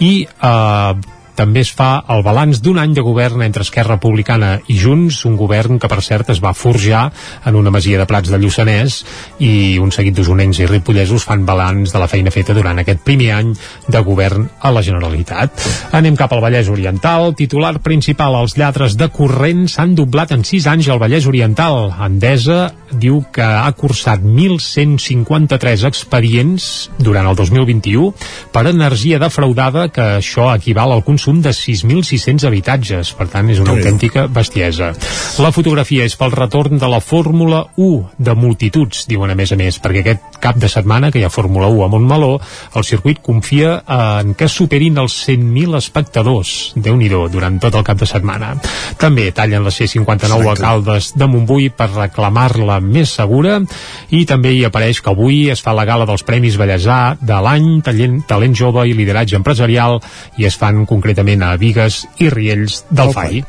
i 0.00 0.24
eh, 0.24 0.94
també 1.36 1.64
es 1.64 1.72
fa 1.74 2.04
el 2.14 2.22
balanç 2.26 2.60
d'un 2.62 2.78
any 2.78 2.94
de 2.94 3.02
govern 3.04 3.42
entre 3.42 3.64
Esquerra 3.66 3.96
Republicana 3.96 4.58
i 4.70 4.76
Junts, 4.78 5.24
un 5.28 5.36
govern 5.36 5.80
que 5.82 5.90
per 5.90 6.00
cert 6.06 6.30
es 6.30 6.40
va 6.42 6.54
forjar 6.54 7.08
en 7.44 7.58
una 7.58 7.72
masia 7.74 7.98
de 7.98 8.06
Prats 8.06 8.30
de 8.30 8.38
Lluçanès 8.38 9.00
i 9.42 9.78
un 9.82 9.90
seguit 9.94 10.14
d'usonencs 10.14 10.60
i 10.62 10.68
ripollesos 10.70 11.26
fan 11.26 11.44
balanç 11.46 11.92
de 11.92 12.02
la 12.02 12.08
feina 12.10 12.32
feta 12.34 12.54
durant 12.54 12.78
aquest 12.80 13.02
primer 13.06 13.32
any 13.34 13.52
de 13.88 14.02
govern 14.06 14.46
a 14.60 14.70
la 14.74 14.82
Generalitat. 14.86 15.66
Anem 15.92 16.16
cap 16.16 16.32
al 16.32 16.42
Vallès 16.44 16.70
Oriental. 16.70 17.32
Titular 17.38 17.74
principal, 17.82 18.38
els 18.38 18.56
lladres 18.58 18.96
de 19.00 19.10
corrent 19.10 19.66
s'han 19.70 19.96
doblat 19.98 20.34
en 20.36 20.46
6 20.46 20.70
anys 20.70 20.90
al 20.92 21.02
Vallès 21.02 21.26
Oriental. 21.30 21.90
Endesa 22.06 22.70
diu 22.94 23.24
que 23.34 23.44
ha 23.44 23.70
cursat 23.74 24.22
1.153 24.22 25.86
expedients 25.88 26.70
durant 26.98 27.26
el 27.26 27.36
2021 27.36 28.12
per 28.54 28.66
energia 28.70 29.18
defraudada, 29.18 29.88
que 29.90 30.20
això 30.20 30.52
equival 30.54 30.94
al 30.94 31.04
consum 31.06 31.23
de 31.32 31.50
6.600 31.56 32.44
habitatges. 32.44 33.12
Per 33.16 33.26
tant, 33.32 33.48
és 33.50 33.60
una 33.62 33.72
autèntica 33.72 34.26
bestiesa. 34.28 34.92
La 35.40 35.52
fotografia 35.54 36.04
és 36.04 36.16
pel 36.20 36.34
retorn 36.34 36.78
de 36.78 36.90
la 36.90 37.00
Fórmula 37.00 37.64
1 37.76 38.18
de 38.18 38.34
multituds, 38.36 39.06
diuen 39.08 39.32
a 39.32 39.38
més 39.38 39.52
a 39.52 39.56
més, 39.56 39.78
perquè 39.80 40.04
aquest 40.04 40.38
cap 40.42 40.58
de 40.60 40.68
setmana, 40.68 41.10
que 41.10 41.22
hi 41.22 41.24
ha 41.24 41.32
Fórmula 41.32 41.70
1 41.72 41.84
a 41.86 41.88
Montmeló, 41.94 42.34
el 42.76 42.84
circuit 42.84 43.22
confia 43.24 43.78
en 43.86 44.34
que 44.36 44.48
superin 44.48 44.98
els 45.00 45.16
100.000 45.26 45.78
espectadors, 45.80 46.74
déu 46.76 46.98
nhi 47.00 47.08
durant 47.08 47.58
tot 47.62 47.74
el 47.74 47.84
cap 47.86 47.98
de 48.00 48.08
setmana. 48.08 48.54
També 49.00 49.30
tallen 49.32 49.64
la 49.64 49.72
C-59 49.72 50.52
a 50.52 50.56
Caldes 50.58 51.12
de 51.16 51.28
Montbui 51.30 51.70
per 51.70 51.90
reclamar-la 51.94 52.80
més 52.84 53.14
segura 53.16 53.60
i 54.10 54.24
també 54.28 54.54
hi 54.54 54.64
apareix 54.66 55.00
que 55.00 55.12
avui 55.12 55.48
es 55.52 55.62
fa 55.64 55.74
la 55.76 55.86
gala 55.88 56.06
dels 56.08 56.24
Premis 56.26 56.58
Bellesà 56.60 57.16
de 57.20 57.40
l'any, 57.46 57.80
talent, 57.86 58.20
talent 58.28 58.56
jove 58.56 58.86
i 58.88 58.96
lideratge 58.96 59.38
empresarial 59.38 60.00
i 60.40 60.48
es 60.48 60.58
fan 60.58 60.84
concretament 60.86 61.13
a 61.18 61.56
Vigues 61.60 62.04
i 62.18 62.28
Riells 62.30 62.84
del 62.90 63.12
FAI. 63.14 63.42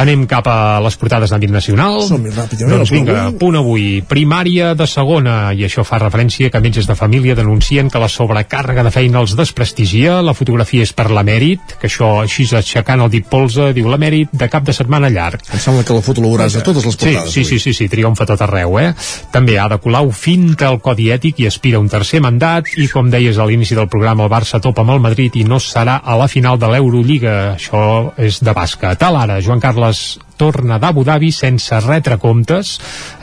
Anem 0.00 0.26
cap 0.30 0.46
a 0.48 0.80
les 0.82 0.96
portades 0.96 1.30
d'àmbit 1.32 1.50
nacional. 1.50 2.02
Doncs 2.08 2.92
vinga, 2.92 3.30
punt 3.38 3.58
avui. 3.58 4.02
Primària 4.06 4.74
de 4.74 4.86
segona, 4.86 5.52
i 5.52 5.64
això 5.66 5.84
fa 5.84 5.98
referència 6.00 6.50
que 6.50 6.60
metges 6.60 6.88
de 6.88 6.96
família 6.98 7.36
denuncien 7.38 7.90
que 7.90 8.00
la 8.02 8.08
sobrecàrrega 8.08 8.84
de 8.86 8.92
feina 8.94 9.20
els 9.20 9.36
desprestigia. 9.38 10.20
La 10.22 10.34
fotografia 10.34 10.86
és 10.86 10.92
per 10.96 11.10
l'emèrit, 11.10 11.76
que 11.80 11.90
això 11.90 12.20
així 12.24 12.48
aixecant 12.56 13.04
el 13.04 13.10
dit 13.12 13.26
polze, 13.26 13.70
diu 13.76 13.90
l'emèrit 13.90 14.32
de 14.32 14.48
cap 14.50 14.64
de 14.66 14.74
setmana 14.76 15.10
llarg. 15.12 15.42
Em 15.52 15.60
sembla 15.62 15.84
que 15.86 15.96
la 15.96 16.04
foto 16.04 16.24
la 16.24 16.32
veuràs 16.32 16.56
a 16.56 16.64
totes 16.66 16.86
les 16.86 16.96
portades. 16.96 17.32
Sí, 17.32 17.44
sí, 17.44 17.58
sí, 17.58 17.72
sí, 17.72 17.76
sí, 17.76 17.88
triomfa 17.92 18.26
tot 18.28 18.42
arreu, 18.46 18.78
eh? 18.80 18.92
També 19.32 19.58
Ada 19.60 19.80
Colau 19.82 20.10
finta 20.14 20.70
el 20.70 20.80
codi 20.82 21.10
ètic 21.14 21.42
i 21.42 21.48
aspira 21.50 21.80
un 21.80 21.88
tercer 21.90 22.22
mandat 22.24 22.72
i, 22.76 22.88
com 22.90 23.10
deies 23.12 23.38
a 23.38 23.46
l'inici 23.48 23.76
del 23.78 23.90
programa, 23.92 24.24
el 24.26 24.32
Barça 24.32 24.60
topa 24.62 24.84
amb 24.84 24.96
el 24.96 25.04
Madrid 25.04 25.36
i 25.36 25.44
no 25.44 25.60
serà 25.62 26.00
a 26.04 26.16
la 26.18 26.28
final 26.30 26.58
de 26.58 26.70
l'Eurolliga. 27.10 27.54
Això 27.56 28.12
és 28.18 28.40
de 28.42 28.52
bàsquet. 28.54 28.98
Tal 28.98 29.16
ara, 29.16 29.40
Joan 29.40 29.60
Carles 29.60 30.18
torna 30.40 30.78
d'Abu 30.80 31.04
Dhabi 31.04 31.28
sense 31.36 31.76
retre 31.84 32.16
comptes. 32.20 32.78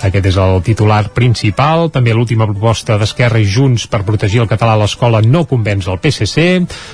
Aquest 0.06 0.30
és 0.30 0.38
el 0.38 0.62
titular 0.62 1.08
principal. 1.15 1.89
També 1.93 2.13
l'última 2.13 2.45
proposta 2.45 2.99
d'Esquerra 3.01 3.41
i 3.41 3.47
Junts 3.49 3.88
per 3.89 4.03
protegir 4.06 4.43
el 4.43 4.49
català 4.51 4.75
a 4.75 4.82
l'escola 4.84 5.23
no 5.25 5.47
convenç 5.49 5.88
el 5.89 5.97
PSC. 6.03 6.45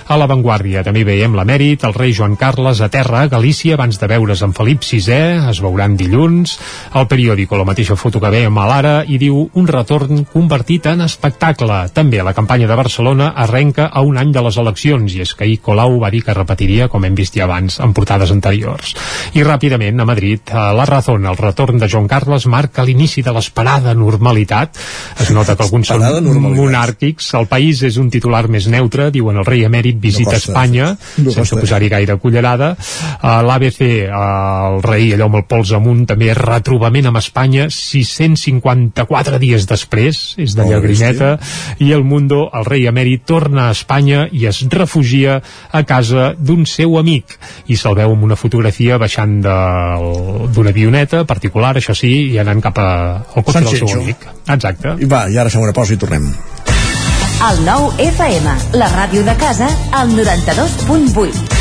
A 0.07 0.19
l'avantguàrdia 0.19 0.86
també 0.88 1.03
veiem 1.03 1.36
l'emèrit, 1.36 1.83
el 1.83 1.95
rei 1.97 2.13
Joan 2.15 2.38
Carles 2.39 2.79
a 2.79 2.88
terra 2.93 3.23
a 3.23 3.31
Galícia 3.31 3.75
abans 3.75 3.99
de 3.99 4.07
veure's 4.07 4.43
amb 4.45 4.55
Felip 4.55 4.86
VI, 4.86 5.49
es 5.51 5.59
veuran 5.63 5.97
dilluns. 5.99 6.55
El 6.95 7.09
periòdico, 7.12 7.59
la 7.59 7.67
mateixa 7.67 7.97
foto 7.99 8.21
que 8.23 8.31
veiem 8.31 8.57
a 8.57 8.67
l'ara, 8.69 8.95
i 9.03 9.19
diu 9.19 9.41
un 9.59 9.67
retorn 9.67 10.23
convertit 10.31 10.88
en 10.93 11.03
espectacle. 11.03 11.81
També 11.93 12.23
la 12.23 12.36
campanya 12.38 12.69
de 12.69 12.79
Barcelona 12.79 13.33
arrenca 13.43 13.89
a 13.91 14.05
un 14.07 14.17
any 14.21 14.31
de 14.31 14.45
les 14.45 14.62
eleccions, 14.62 15.17
i 15.17 15.23
és 15.25 15.36
que 15.36 15.47
ahir 15.47 15.59
Colau 15.65 15.99
va 15.99 16.13
dir 16.13 16.23
que 16.23 16.38
repetiria, 16.38 16.88
com 16.88 17.03
hem 17.03 17.15
vist 17.17 17.36
ja 17.36 17.43
abans, 17.49 17.79
en 17.83 17.91
portades 17.97 18.31
anteriors. 18.31 18.95
I 19.36 19.43
ràpidament, 19.43 19.99
a 19.99 20.07
Madrid, 20.13 20.41
a 20.52 20.73
la 20.73 20.86
Razón, 20.86 21.26
el 21.26 21.36
retorn 21.36 21.80
de 21.80 21.89
Joan 21.89 22.08
Carles 22.08 22.45
marca 22.45 22.84
l'inici 22.86 23.23
de 23.26 23.32
l'esperada 23.34 23.95
normalitat. 23.97 24.78
Es 25.23 25.32
nota 25.34 25.56
que 25.58 25.65
alguns 25.65 25.89
són 25.89 26.28
monàrquics. 26.54 27.32
El 27.39 27.47
país 27.49 27.82
és 27.88 27.97
un 27.97 28.12
titular 28.13 28.43
més 28.54 28.67
neutre, 28.69 29.08
diuen 29.15 29.39
el 29.41 29.47
rei 29.47 29.63
emèrit 29.65 29.97
visita 29.97 30.36
no 30.36 30.38
Espanya, 30.38 30.91
no 31.17 31.34
sense 31.34 31.58
posar-hi 31.58 31.89
gaire 31.89 32.17
cullerada. 32.21 32.76
Uh, 32.76 33.39
L'ABC, 33.47 33.82
el 34.06 34.78
rei 34.86 35.15
allò 35.15 35.32
amb 35.32 35.39
el 35.41 35.47
pols 35.49 35.73
amunt, 35.73 36.06
també 36.12 36.30
retrobament 36.38 37.10
amb 37.10 37.17
Espanya 37.17 37.65
654 37.73 39.41
dies 39.41 39.65
després, 39.65 40.21
és 40.38 40.54
de 40.54 40.69
llagrineta, 40.69 41.32
i 41.82 41.89
el 41.97 42.06
Mundo, 42.06 42.43
el 42.54 42.69
rei 42.69 42.86
emèrit, 42.91 43.26
torna 43.26 43.71
a 43.71 43.73
Espanya 43.73 44.28
i 44.30 44.45
es 44.52 44.62
refugia 44.69 45.41
a 45.71 45.84
casa 45.89 46.36
d'un 46.38 46.67
seu 46.69 46.99
amic. 47.02 47.39
I 47.65 47.82
se'l 47.82 47.97
veu 47.97 48.13
amb 48.13 48.30
una 48.30 48.38
fotografia 48.38 49.02
baixant 49.02 49.39
d'una 50.54 50.74
avioneta 50.74 51.24
particular, 51.30 51.76
això 51.78 51.96
sí, 51.98 52.12
i 52.34 52.39
anant 52.42 52.62
cap 52.63 52.78
a, 52.82 52.89
al 53.24 53.46
cotxe 53.46 53.63
del 53.66 53.80
seu 53.84 54.02
amic. 54.02 54.28
Exacte. 54.48 54.98
I 55.00 55.10
va, 55.10 55.26
i 55.30 55.39
ara 55.39 55.54
fem 55.54 55.63
una 55.63 55.76
pausa 55.76 55.96
i 55.96 56.02
tornem. 56.02 56.30
El 57.44 57.58
nou 57.66 57.89
FM, 58.00 58.54
la 58.80 58.88
ràdio 58.94 59.24
de 59.28 59.34
casa, 59.36 59.68
al 59.92 60.13
92.8. 60.16 61.60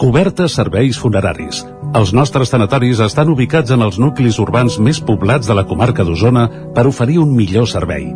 Cobertes 0.00 0.56
serveis 0.58 0.98
funeraris. 0.98 1.62
Els 1.94 2.10
nostres 2.16 2.50
tanatoris 2.50 2.98
estan 3.04 3.30
ubicats 3.30 3.70
en 3.70 3.84
els 3.86 4.00
nuclis 4.02 4.40
urbans 4.42 4.80
més 4.82 4.98
poblats 4.98 5.46
de 5.46 5.54
la 5.54 5.66
comarca 5.68 6.02
d'Osona 6.08 6.48
per 6.74 6.88
oferir 6.90 7.20
un 7.22 7.36
millor 7.36 7.68
servei. 7.70 8.08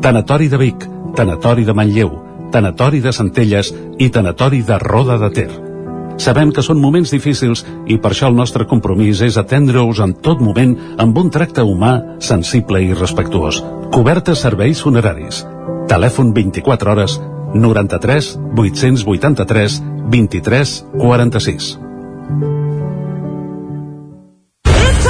Tanatori 0.00 0.48
de 0.48 0.62
Vic, 0.64 0.88
Tanatori 1.18 1.68
de 1.68 1.76
Manlleu, 1.76 2.14
Tanatori 2.54 3.04
de 3.04 3.12
Centelles 3.12 3.74
i 3.98 4.08
Tanatori 4.08 4.62
de 4.62 4.78
Roda 4.80 5.18
de 5.20 5.34
Ter. 5.34 5.67
Sabem 6.18 6.50
que 6.50 6.64
són 6.66 6.80
moments 6.82 7.12
difícils 7.14 7.62
i 7.86 7.96
per 8.02 8.10
això 8.12 8.28
el 8.28 8.36
nostre 8.38 8.66
compromís 8.66 9.22
és 9.22 9.38
atendre-us 9.38 10.02
en 10.02 10.16
tot 10.24 10.42
moment 10.42 10.74
amb 10.98 11.18
un 11.18 11.30
tracte 11.30 11.62
humà, 11.62 12.18
sensible 12.18 12.82
i 12.82 12.92
respectuós. 12.92 13.62
Cobertes 13.94 14.42
serveis 14.44 14.82
funeraris. 14.84 15.44
Telèfon 15.88 16.34
24 16.36 16.92
hores 16.92 17.18
93 17.54 18.32
883 18.58 19.82
23 20.10 20.78
46. 20.98 22.67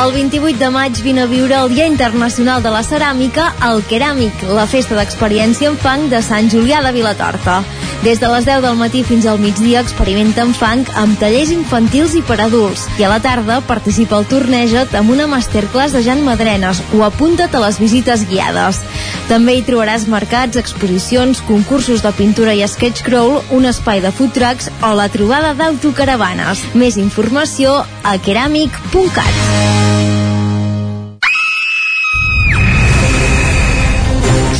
El 0.00 0.12
28 0.12 0.58
de 0.58 0.70
maig 0.72 0.96
vine 1.04 1.20
a 1.20 1.26
viure 1.28 1.54
el 1.54 1.74
Dia 1.74 1.86
Internacional 1.86 2.62
de 2.64 2.70
la 2.72 2.80
Ceràmica 2.82 3.50
al 3.60 3.82
Keràmic, 3.86 4.40
la 4.48 4.64
festa 4.66 4.96
d'experiència 4.96 5.68
en 5.68 5.76
fang 5.78 6.08
de 6.10 6.22
Sant 6.24 6.48
Julià 6.50 6.80
de 6.82 6.94
Vilatorta. 6.96 7.60
Des 8.02 8.18
de 8.18 8.26
les 8.32 8.46
10 8.48 8.64
del 8.64 8.78
matí 8.80 9.04
fins 9.06 9.28
al 9.30 9.38
migdia 9.38 9.82
experimenta 9.84 10.42
en 10.42 10.54
fang 10.58 10.88
amb 10.98 11.20
tallers 11.20 11.52
infantils 11.54 12.16
i 12.18 12.22
per 12.26 12.40
adults. 12.42 12.88
I 12.98 13.04
a 13.06 13.12
la 13.12 13.20
tarda 13.22 13.60
participa 13.68 14.16
al 14.16 14.26
Torneja't 14.26 14.96
amb 14.98 15.12
una 15.14 15.28
masterclass 15.30 15.94
de 15.94 16.02
Jan 16.02 16.24
Madrenes 16.26 16.82
o 16.96 17.04
apunta't 17.06 17.54
a 17.54 17.62
les 17.62 17.78
visites 17.78 18.24
guiades. 18.32 18.80
També 19.28 19.54
hi 19.54 19.62
trobaràs 19.68 20.08
mercats, 20.10 20.58
exposicions, 20.58 21.44
concursos 21.46 22.02
de 22.02 22.10
pintura 22.16 22.56
i 22.58 22.66
sketch 22.66 23.04
crawl, 23.06 23.38
un 23.54 23.70
espai 23.70 24.02
de 24.02 24.10
food 24.10 24.34
trucks 24.34 24.72
o 24.82 24.96
la 24.98 25.06
trobada 25.12 25.54
d'autocaravanes. 25.54 26.66
Més 26.74 26.98
informació 26.98 27.84
a 28.02 28.18
keramic.cat. 28.18 29.81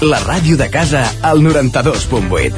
La 0.00 0.20
ràdio 0.20 0.56
de 0.56 0.68
casa 0.70 1.00
al 1.22 1.40
92.8. 1.42 2.52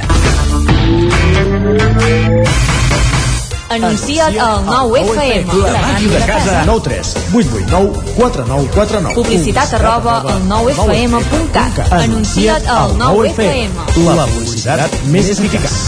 Anuncia't 3.70 4.36
al 4.36 4.66
9FM. 4.66 5.54
La 5.62 5.80
ràdio 5.80 6.10
de 6.10 6.20
casa. 6.26 6.64
9 6.66 6.82
3 6.84 7.14
8 7.32 7.48
8 7.56 7.70
9 7.70 8.02
4 8.18 8.44
9 8.48 8.68
4 8.74 9.00
9. 9.00 9.14
Publicitat 9.14 9.72
arroba 9.78 10.18
al 10.20 10.42
9FM.cat. 10.50 11.80
Anuncia't 12.02 12.68
al 12.68 12.92
9FM. 12.98 14.04
La 14.04 14.26
publicitat 14.26 15.00
més 15.08 15.32
eficaç. 15.32 15.80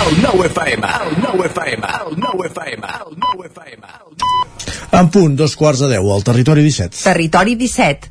El 0.00 0.20
nou 0.26 0.42
FM. 0.42 0.90
El 1.06 1.16
nou 1.22 1.46
FM. 1.46 1.94
El 2.02 2.18
nou 2.18 2.44
FM. 2.50 2.82
El 3.06 3.14
nou 3.22 3.46
FM. 3.46 3.94
En 4.96 5.08
punt, 5.10 5.38
dos 5.38 5.54
quarts 5.54 5.80
de 5.84 5.88
deu, 5.94 6.10
al 6.14 6.22
territori 6.26 6.62
17. 6.66 7.02
Territori 7.04 7.54
17, 7.58 8.10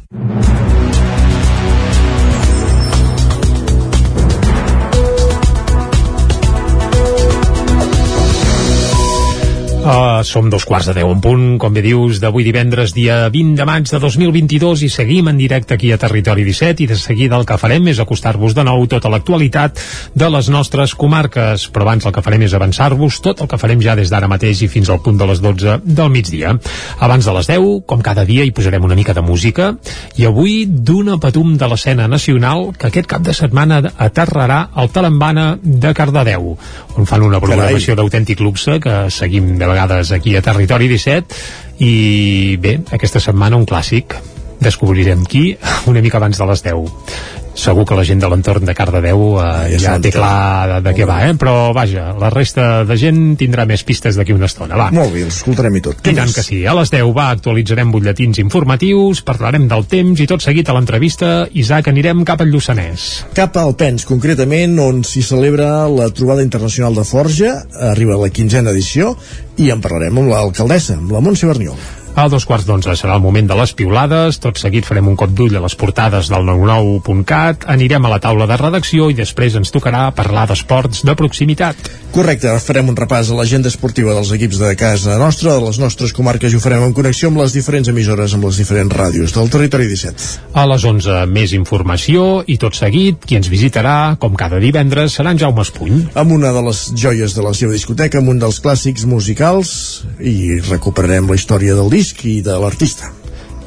Uh, 9.81 10.21
som 10.21 10.45
dos 10.45 10.61
quarts 10.61 10.85
de 10.91 10.93
deu 10.93 11.09
en 11.09 11.17
punt, 11.17 11.45
com 11.57 11.73
bé 11.73 11.81
dius, 11.81 12.19
d'avui 12.21 12.43
divendres, 12.45 12.91
dia 12.93 13.31
20 13.33 13.55
de 13.57 13.65
maig 13.65 13.87
de 13.89 13.97
2022 13.97 14.83
i 14.85 14.89
seguim 14.93 15.31
en 15.31 15.39
directe 15.39 15.73
aquí 15.73 15.89
a 15.89 15.97
Territori 15.97 16.43
17 16.45 16.83
i 16.83 16.87
de 16.91 16.97
seguida 17.01 17.39
el 17.39 17.47
que 17.49 17.57
farem 17.57 17.89
és 17.89 17.97
acostar-vos 17.97 18.53
de 18.53 18.61
nou 18.61 18.85
tota 18.85 19.09
l'actualitat 19.09 19.81
de 20.13 20.29
les 20.29 20.51
nostres 20.53 20.93
comarques, 20.93 21.65
però 21.73 21.87
abans 21.87 22.05
el 22.05 22.13
que 22.13 22.21
farem 22.21 22.45
és 22.45 22.53
avançar-vos 22.53 23.17
tot 23.25 23.41
el 23.41 23.49
que 23.49 23.57
farem 23.57 23.81
ja 23.81 23.95
des 23.97 24.13
d'ara 24.13 24.29
mateix 24.29 24.61
i 24.61 24.69
fins 24.69 24.91
al 24.93 25.01
punt 25.01 25.17
de 25.17 25.25
les 25.31 25.41
12 25.41 25.79
del 25.81 26.13
migdia. 26.13 26.53
Abans 26.99 27.25
de 27.25 27.35
les 27.39 27.49
10, 27.49 27.81
com 27.89 28.05
cada 28.05 28.21
dia, 28.29 28.45
hi 28.45 28.53
posarem 28.53 28.85
una 28.85 28.99
mica 28.99 29.17
de 29.17 29.25
música 29.25 29.71
i 30.21 30.29
avui 30.29 30.67
d'una 30.69 31.17
patum 31.17 31.57
de 31.57 31.71
l'escena 31.73 32.05
nacional 32.05 32.69
que 32.77 32.91
aquest 32.91 33.09
cap 33.09 33.25
de 33.25 33.33
setmana 33.33 33.81
aterrarà 33.97 34.61
al 34.75 34.93
Talembana 34.93 35.55
de 35.63 35.97
Cardedeu, 35.97 36.53
on 37.01 37.09
fan 37.09 37.25
una 37.25 37.41
programació 37.41 37.97
d'autèntic 37.97 38.45
luxe 38.45 38.77
que 38.77 39.01
seguim 39.09 39.55
de 39.57 39.70
vegades 39.71 40.11
aquí 40.15 40.35
a 40.35 40.43
Territori 40.45 40.89
17 40.91 41.41
i 41.81 42.57
bé, 42.61 42.77
aquesta 42.93 43.23
setmana 43.23 43.57
un 43.57 43.65
clàssic. 43.65 44.17
Descobrirem 44.61 45.23
qui 45.25 45.55
una 45.89 46.03
mica 46.05 46.19
abans 46.21 46.37
de 46.37 46.45
les 46.45 46.61
10 46.67 46.77
segur 47.57 47.85
que 47.87 47.97
la 47.97 48.03
gent 48.07 48.21
de 48.21 48.29
l'entorn 48.31 48.65
de 48.67 48.75
Cardedeu 48.75 49.21
eh, 49.41 49.75
ja, 49.75 49.79
ja 49.83 49.95
té 50.01 50.11
clar 50.13 50.67
de, 50.69 50.79
de 50.87 50.93
què 50.95 51.07
va, 51.07 51.19
eh? 51.27 51.35
però 51.39 51.71
vaja, 51.75 52.11
la 52.19 52.31
resta 52.33 52.83
de 52.87 52.97
gent 52.99 53.21
tindrà 53.39 53.65
més 53.69 53.83
pistes 53.87 54.17
d'aquí 54.17 54.35
una 54.35 54.49
estona, 54.49 54.77
va. 54.79 54.89
Molt 54.95 55.13
bé, 55.15 55.25
els 55.27 55.41
escoltarem 55.41 55.77
i 55.77 55.83
tot. 55.85 56.01
I 56.07 56.15
tant 56.17 56.33
que 56.33 56.45
sí, 56.45 56.61
a 56.65 56.75
les 56.77 56.93
10 56.93 57.13
va, 57.17 57.29
actualitzarem 57.35 57.93
butlletins 57.93 58.41
informatius, 58.43 59.23
parlarem 59.27 59.67
del 59.71 59.87
temps 59.91 60.23
i 60.23 60.27
tot 60.29 60.43
seguit 60.43 60.69
a 60.69 60.77
l'entrevista, 60.77 61.31
Isaac, 61.51 61.91
anirem 61.91 62.25
cap 62.27 62.43
al 62.43 62.51
Lluçanès. 62.53 63.07
Cap 63.37 63.57
al 63.61 63.75
Pens, 63.79 64.07
concretament, 64.09 64.77
on 64.81 65.05
s'hi 65.07 65.23
celebra 65.25 65.87
la 65.91 66.11
trobada 66.15 66.45
internacional 66.45 66.97
de 66.97 67.07
Forja, 67.07 67.55
arriba 67.91 68.19
la 68.19 68.31
quinzena 68.33 68.73
edició, 68.75 69.15
i 69.61 69.71
en 69.73 69.81
parlarem 69.83 70.21
amb 70.21 70.31
l'alcaldessa, 70.31 70.97
amb 71.01 71.11
la 71.13 71.23
Montse 71.23 71.49
Berniol. 71.49 72.00
A 72.11 72.27
dos 72.27 72.43
quarts 72.43 72.65
d'onze 72.67 72.91
serà 72.99 73.15
el 73.15 73.23
moment 73.23 73.47
de 73.47 73.55
les 73.55 73.71
piulades, 73.71 74.35
tot 74.43 74.59
seguit 74.59 74.83
farem 74.83 75.07
un 75.07 75.15
cop 75.15 75.31
d'ull 75.31 75.55
a 75.55 75.61
les 75.63 75.77
portades 75.79 76.27
del 76.27 76.43
99.cat, 76.43 77.63
anirem 77.71 78.05
a 78.05 78.11
la 78.11 78.19
taula 78.19 78.47
de 78.49 78.57
redacció 78.59 79.07
i 79.09 79.15
després 79.15 79.55
ens 79.55 79.71
tocarà 79.71 80.09
parlar 80.15 80.43
d'esports 80.49 81.05
de 81.07 81.15
proximitat. 81.15 81.79
Correcte, 82.11 82.51
farem 82.59 82.89
un 82.91 82.97
repàs 82.99 83.29
a 83.31 83.37
l'agenda 83.37 83.71
esportiva 83.71 84.11
dels 84.11 84.33
equips 84.35 84.59
de 84.59 84.73
casa 84.75 85.15
nostra, 85.21 85.53
de 85.55 85.63
les 85.63 85.79
nostres 85.79 86.11
comarques 86.11 86.51
i 86.51 86.59
ho 86.59 86.63
farem 86.63 86.83
en 86.83 86.95
connexió 86.97 87.29
amb 87.31 87.39
les 87.39 87.55
diferents 87.55 87.87
emissores, 87.87 88.35
amb 88.35 88.49
les 88.49 88.59
diferents 88.59 88.91
ràdios 88.91 89.31
del 89.37 89.47
territori 89.53 89.87
17. 89.87 90.27
A 90.59 90.67
les 90.67 90.83
11 90.83 91.21
més 91.31 91.55
informació 91.55 92.43
i 92.51 92.59
tot 92.59 92.75
seguit, 92.75 93.23
qui 93.23 93.39
ens 93.39 93.47
visitarà, 93.47 94.17
com 94.19 94.35
cada 94.35 94.59
divendres, 94.59 95.15
serà 95.15 95.31
en 95.31 95.39
Jaume 95.39 95.63
Espuny. 95.63 96.03
Amb 96.19 96.35
una 96.35 96.51
de 96.51 96.65
les 96.67 96.83
joies 96.99 97.37
de 97.37 97.47
la 97.47 97.55
seva 97.55 97.71
discoteca, 97.71 98.19
amb 98.19 98.35
un 98.35 98.43
dels 98.43 98.59
clàssics 98.59 99.07
musicals 99.07 99.71
i 100.19 100.59
recuperarem 100.67 101.31
la 101.31 101.39
història 101.39 101.79
del 101.79 101.87
disc 102.01 102.23
i 102.25 102.39
de 102.41 102.53
l'artista 102.57 103.20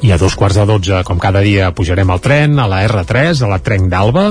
i 0.05 0.11
a 0.11 0.19
dos 0.21 0.35
quarts 0.37 0.59
de 0.59 0.65
dotze, 0.69 0.99
com 1.01 1.17
cada 1.17 1.41
dia, 1.41 1.71
pujarem 1.73 2.11
al 2.13 2.19
tren, 2.21 2.59
a 2.61 2.67
la 2.69 2.83
R3, 2.85 3.39
a 3.41 3.47
la 3.49 3.57
Trenc 3.65 3.87
d'Alba, 3.89 4.25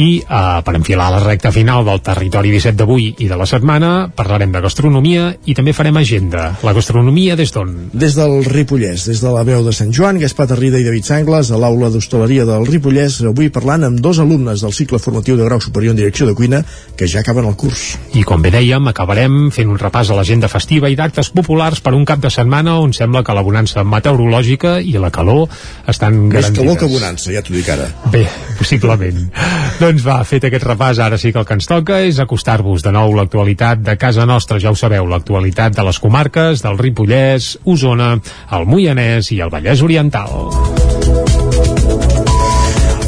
i 0.00 0.22
eh, 0.22 0.60
per 0.64 0.72
enfilar 0.78 1.10
la 1.12 1.18
recta 1.20 1.50
final 1.52 1.84
del 1.84 2.00
territori 2.00 2.48
17 2.54 2.78
d'avui 2.78 3.10
i 3.20 3.28
de 3.28 3.36
la 3.36 3.44
setmana, 3.44 3.90
parlarem 4.16 4.54
de 4.54 4.62
gastronomia 4.64 5.26
i 5.44 5.56
també 5.58 5.74
farem 5.76 5.98
agenda. 6.00 6.46
La 6.64 6.72
gastronomia 6.72 7.36
des 7.36 7.52
d'on? 7.52 7.74
Des 7.92 8.16
del 8.16 8.38
Ripollès, 8.46 9.04
des 9.10 9.20
de 9.20 9.32
la 9.34 9.42
veu 9.44 9.60
de 9.66 9.74
Sant 9.76 9.92
Joan, 9.92 10.22
Gaspar 10.22 10.46
Tarrida 10.48 10.80
i 10.80 10.86
David 10.88 11.04
Sangles, 11.10 11.50
a 11.52 11.60
l'aula 11.60 11.92
d'hostaleria 11.92 12.48
del 12.48 12.64
Ripollès, 12.70 13.20
avui 13.28 13.52
parlant 13.52 13.84
amb 13.90 14.00
dos 14.00 14.22
alumnes 14.24 14.64
del 14.64 14.72
cicle 14.72 15.02
formatiu 15.02 15.36
de 15.36 15.44
grau 15.50 15.60
superior 15.60 15.92
en 15.92 16.00
direcció 16.00 16.30
de 16.30 16.36
cuina 16.38 16.62
que 16.96 17.10
ja 17.10 17.20
acaben 17.20 17.44
el 17.44 17.58
curs. 17.60 17.98
I 18.16 18.24
com 18.24 18.40
bé 18.40 18.54
dèiem, 18.56 18.88
acabarem 18.88 19.50
fent 19.52 19.68
un 19.68 19.76
repàs 19.80 20.08
a 20.08 20.16
l'agenda 20.16 20.48
festiva 20.48 20.88
i 20.88 20.96
d'actes 20.96 21.28
populars 21.36 21.84
per 21.84 21.92
un 21.92 22.08
cap 22.08 22.24
de 22.24 22.32
setmana 22.32 22.78
on 22.80 22.96
sembla 22.96 23.20
que 23.26 23.36
la 23.36 23.44
bonança 23.44 23.84
meteorològica 23.84 24.78
i 24.80 24.96
la 24.96 25.09
calor 25.14 25.48
estan 25.90 26.16
Més 26.26 26.34
garantides. 26.34 26.58
calor 26.58 26.78
que 26.80 26.90
bonança, 26.90 27.32
ja 27.34 27.42
t'ho 27.42 27.54
dic 27.54 27.68
ara. 27.72 27.88
Bé, 28.12 28.24
possiblement. 28.58 29.22
doncs 29.82 30.04
va, 30.06 30.20
fet 30.24 30.48
aquest 30.48 30.66
repàs, 30.66 31.00
ara 31.02 31.18
sí 31.20 31.32
que 31.32 31.42
el 31.42 31.48
que 31.48 31.58
ens 31.58 31.70
toca 31.70 32.00
és 32.06 32.20
acostar-vos 32.22 32.84
de 32.86 32.92
nou 32.94 33.14
l'actualitat 33.18 33.82
de 33.86 33.96
casa 34.00 34.26
nostra, 34.26 34.60
ja 34.62 34.72
ho 34.72 34.78
sabeu, 34.78 35.06
l'actualitat 35.10 35.76
de 35.76 35.86
les 35.86 35.98
comarques 36.02 36.62
del 36.64 36.78
Ripollès, 36.78 37.56
Osona, 37.64 38.14
el 38.56 38.68
Moianès 38.70 39.32
i 39.34 39.40
el 39.44 39.52
Vallès 39.52 39.82
Oriental. 39.86 41.19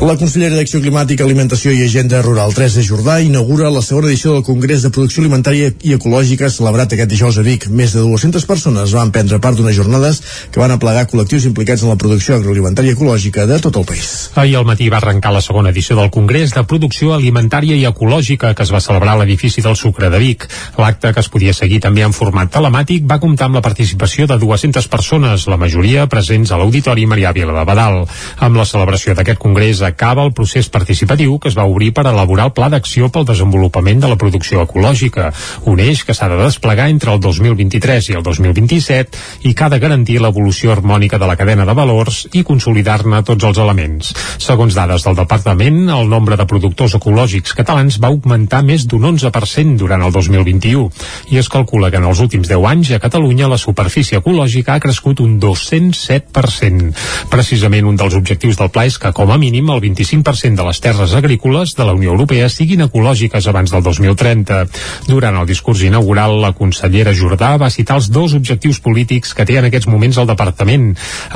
La 0.02 0.16
consellera 0.18 0.56
d'Acció 0.58 0.80
Climàtica, 0.82 1.22
Alimentació 1.22 1.70
i 1.70 1.84
Agenda 1.84 2.18
Rural, 2.24 2.50
Teresa 2.50 2.82
Jordà, 2.82 3.20
inaugura 3.22 3.68
la 3.70 3.84
segona 3.86 4.08
edició 4.08 4.32
del 4.34 4.42
Congrés 4.42 4.82
de 4.82 4.88
Producció 4.90 5.22
Alimentària 5.22 5.68
i 5.86 5.92
Ecològica 5.94 6.48
celebrat 6.50 6.96
aquest 6.96 7.12
dijous 7.12 7.36
a 7.38 7.44
Vic. 7.46 7.68
Més 7.70 7.94
de 7.94 8.02
200 8.02 8.42
persones 8.50 8.90
van 8.98 9.12
prendre 9.14 9.38
part 9.38 9.54
d'unes 9.54 9.76
jornades 9.76 10.18
que 10.50 10.58
van 10.58 10.74
aplegar 10.74 11.04
col·lectius 11.06 11.46
implicats 11.46 11.84
en 11.86 11.92
la 11.92 11.98
producció 12.02 12.34
agroalimentària 12.34 12.96
ecològica 12.96 13.44
de 13.46 13.60
tot 13.62 13.78
el 13.78 13.86
país. 13.86 14.08
Ahir 14.34 14.56
al 14.58 14.66
matí 14.66 14.88
va 14.90 14.98
arrencar 14.98 15.30
la 15.36 15.44
segona 15.46 15.70
edició 15.70 15.94
del 16.00 16.10
Congrés 16.10 16.56
de 16.56 16.66
Producció 16.66 17.14
Alimentària 17.14 17.78
i 17.78 17.86
Ecològica 17.86 18.56
que 18.58 18.66
es 18.66 18.74
va 18.74 18.82
celebrar 18.82 19.14
a 19.14 19.22
l'edifici 19.22 19.62
del 19.62 19.78
Sucre 19.78 20.10
de 20.10 20.18
Vic. 20.18 20.48
L'acte, 20.82 21.14
que 21.14 21.22
es 21.22 21.30
podia 21.30 21.54
seguir 21.54 21.78
també 21.86 22.02
en 22.02 22.18
format 22.18 22.50
telemàtic, 22.50 23.06
va 23.06 23.20
comptar 23.22 23.46
amb 23.46 23.60
la 23.60 23.64
participació 23.68 24.26
de 24.26 24.40
200 24.42 24.90
persones, 24.90 25.46
la 25.46 25.62
majoria 25.62 26.10
presents 26.10 26.50
a 26.50 26.58
l'Auditori 26.58 27.06
Marià 27.06 27.30
Vila 27.38 27.54
de 27.54 27.64
Badal. 27.70 28.02
Amb 28.42 28.58
la 28.58 28.66
celebració 28.66 29.14
d'aquest 29.14 29.38
congrés 29.38 29.78
acaba 29.92 30.24
el 30.24 30.32
procés 30.32 30.68
participatiu 30.72 31.38
que 31.38 31.52
es 31.52 31.56
va 31.58 31.68
obrir 31.68 31.92
per 31.94 32.06
elaborar 32.08 32.48
el 32.48 32.54
Pla 32.56 32.70
d'Acció 32.72 33.10
pel 33.12 33.28
Desenvolupament 33.28 34.00
de 34.02 34.10
la 34.10 34.18
Producció 34.18 34.64
Ecològica, 34.64 35.30
un 35.70 35.80
eix 35.84 36.02
que 36.08 36.16
s'ha 36.16 36.30
de 36.32 36.40
desplegar 36.40 36.88
entre 36.90 37.12
el 37.12 37.20
2023 37.20 38.10
i 38.10 38.16
el 38.18 38.24
2027 38.26 39.48
i 39.48 39.54
que 39.54 39.66
ha 39.66 39.70
de 39.72 39.80
garantir 39.82 40.18
l'evolució 40.22 40.72
harmònica 40.72 41.20
de 41.20 41.28
la 41.28 41.36
cadena 41.36 41.66
de 41.68 41.76
valors 41.76 42.24
i 42.32 42.44
consolidar-ne 42.48 43.22
tots 43.28 43.44
els 43.48 43.60
elements. 43.62 44.12
Segons 44.42 44.74
dades 44.74 45.04
del 45.04 45.18
Departament, 45.18 45.84
el 45.92 46.08
nombre 46.08 46.38
de 46.40 46.48
productors 46.48 46.96
ecològics 46.98 47.54
catalans 47.58 48.00
va 48.02 48.10
augmentar 48.12 48.62
més 48.66 48.86
d'un 48.88 49.04
11% 49.12 49.76
durant 49.80 50.02
el 50.02 50.14
2021 50.14 50.88
i 51.32 51.38
es 51.40 51.50
calcula 51.52 51.90
que 51.92 52.00
en 52.00 52.08
els 52.08 52.22
últims 52.24 52.48
10 52.48 52.68
anys 52.72 52.94
a 52.96 53.02
Catalunya 53.02 53.50
la 53.50 53.60
superfície 53.60 54.22
ecològica 54.22 54.76
ha 54.76 54.82
crescut 54.82 55.20
un 55.20 55.38
207%. 55.42 56.92
Precisament 57.32 57.88
un 57.88 57.98
dels 58.00 58.16
objectius 58.18 58.58
del 58.60 58.70
pla 58.72 58.86
és 58.88 58.98
que, 58.98 59.12
com 59.12 59.32
a 59.32 59.38
mínim, 59.40 59.70
el 59.74 59.81
25% 59.82 60.56
de 60.56 60.66
les 60.68 60.80
terres 60.80 61.14
agrícoles 61.18 61.74
de 61.76 61.84
la 61.84 61.94
Unió 61.96 62.12
Europea 62.14 62.48
siguin 62.48 62.84
ecològiques 62.86 63.48
abans 63.50 63.72
del 63.74 63.82
2030. 63.82 64.62
Durant 65.08 65.40
el 65.40 65.48
discurs 65.48 65.82
inaugural, 65.84 66.38
la 66.40 66.52
consellera 66.56 67.14
Jordà 67.16 67.56
va 67.60 67.70
citar 67.70 67.98
els 67.98 68.08
dos 68.14 68.36
objectius 68.38 68.80
polítics 68.80 69.34
que 69.34 69.46
té 69.48 69.58
en 69.58 69.68
aquests 69.68 69.90
moments 69.90 70.20
el 70.22 70.30
departament. 70.30 70.92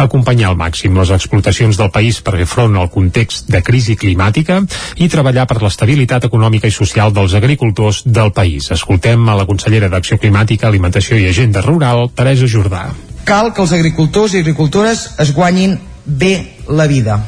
Acompanyar 0.06 0.52
al 0.52 0.60
màxim 0.60 0.96
les 0.96 1.12
explotacions 1.14 1.76
del 1.76 1.90
país 1.90 2.22
per 2.22 2.36
fer 2.38 2.48
front 2.48 2.76
al 2.78 2.90
context 2.94 3.50
de 3.52 3.62
crisi 3.66 3.96
climàtica 3.98 4.62
i 4.96 5.10
treballar 5.12 5.46
per 5.50 5.60
l'estabilitat 5.62 6.28
econòmica 6.30 6.70
i 6.70 6.74
social 6.74 7.12
dels 7.12 7.34
agricultors 7.34 8.04
del 8.06 8.32
país. 8.32 8.70
Escoltem 8.70 9.28
a 9.28 9.36
la 9.36 9.46
consellera 9.48 9.90
d'Acció 9.92 10.20
Climàtica, 10.22 10.68
Alimentació 10.68 11.18
i 11.18 11.28
Agenda 11.28 11.64
Rural, 11.64 12.08
Teresa 12.14 12.48
Jordà. 12.50 12.86
Cal 13.26 13.52
que 13.52 13.64
els 13.64 13.72
agricultors 13.74 14.36
i 14.36 14.42
agricultores 14.44 15.08
es 15.18 15.32
guanyin 15.34 15.78
bé 16.06 16.34
la 16.68 16.86
vida. 16.86 17.18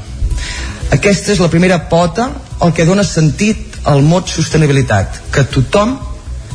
Aquesta 0.95 1.35
és 1.35 1.41
la 1.43 1.51
primera 1.53 1.83
pota, 1.91 2.31
el 2.65 2.73
que 2.73 2.87
dona 2.89 3.05
sentit 3.05 3.77
al 3.85 4.01
mot 4.03 4.31
sostenibilitat, 4.33 5.21
que 5.33 5.45
tothom 5.53 5.99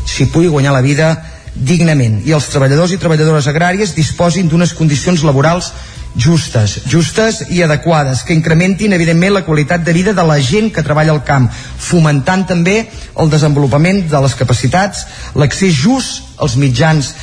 s'hi 0.10 0.26
pugui 0.34 0.50
guanyar 0.50 0.74
la 0.74 0.82
vida 0.82 1.14
dignament 1.54 2.24
i 2.26 2.34
els 2.34 2.48
treballadors 2.50 2.96
i 2.96 2.98
treballadores 2.98 3.48
agràries 3.48 3.94
disposin 3.94 4.50
d'unes 4.50 4.74
condicions 4.74 5.22
laborals 5.24 5.70
justes, 6.18 6.80
justes 6.90 7.44
i 7.50 7.62
adequades, 7.64 8.24
que 8.26 8.34
incrementin 8.34 8.94
evidentment 8.94 9.34
la 9.34 9.46
qualitat 9.46 9.86
de 9.86 9.94
vida 9.94 10.14
de 10.14 10.26
la 10.26 10.40
gent 10.42 10.72
que 10.74 10.84
treballa 10.86 11.14
al 11.14 11.24
camp, 11.26 11.48
fomentant 11.54 12.46
també 12.50 12.88
el 13.18 13.30
desenvolupament 13.30 14.04
de 14.10 14.22
les 14.26 14.36
capacitats, 14.38 15.06
l'accés 15.36 15.74
just 15.78 16.38
als 16.42 16.58
mitjans 16.58 17.14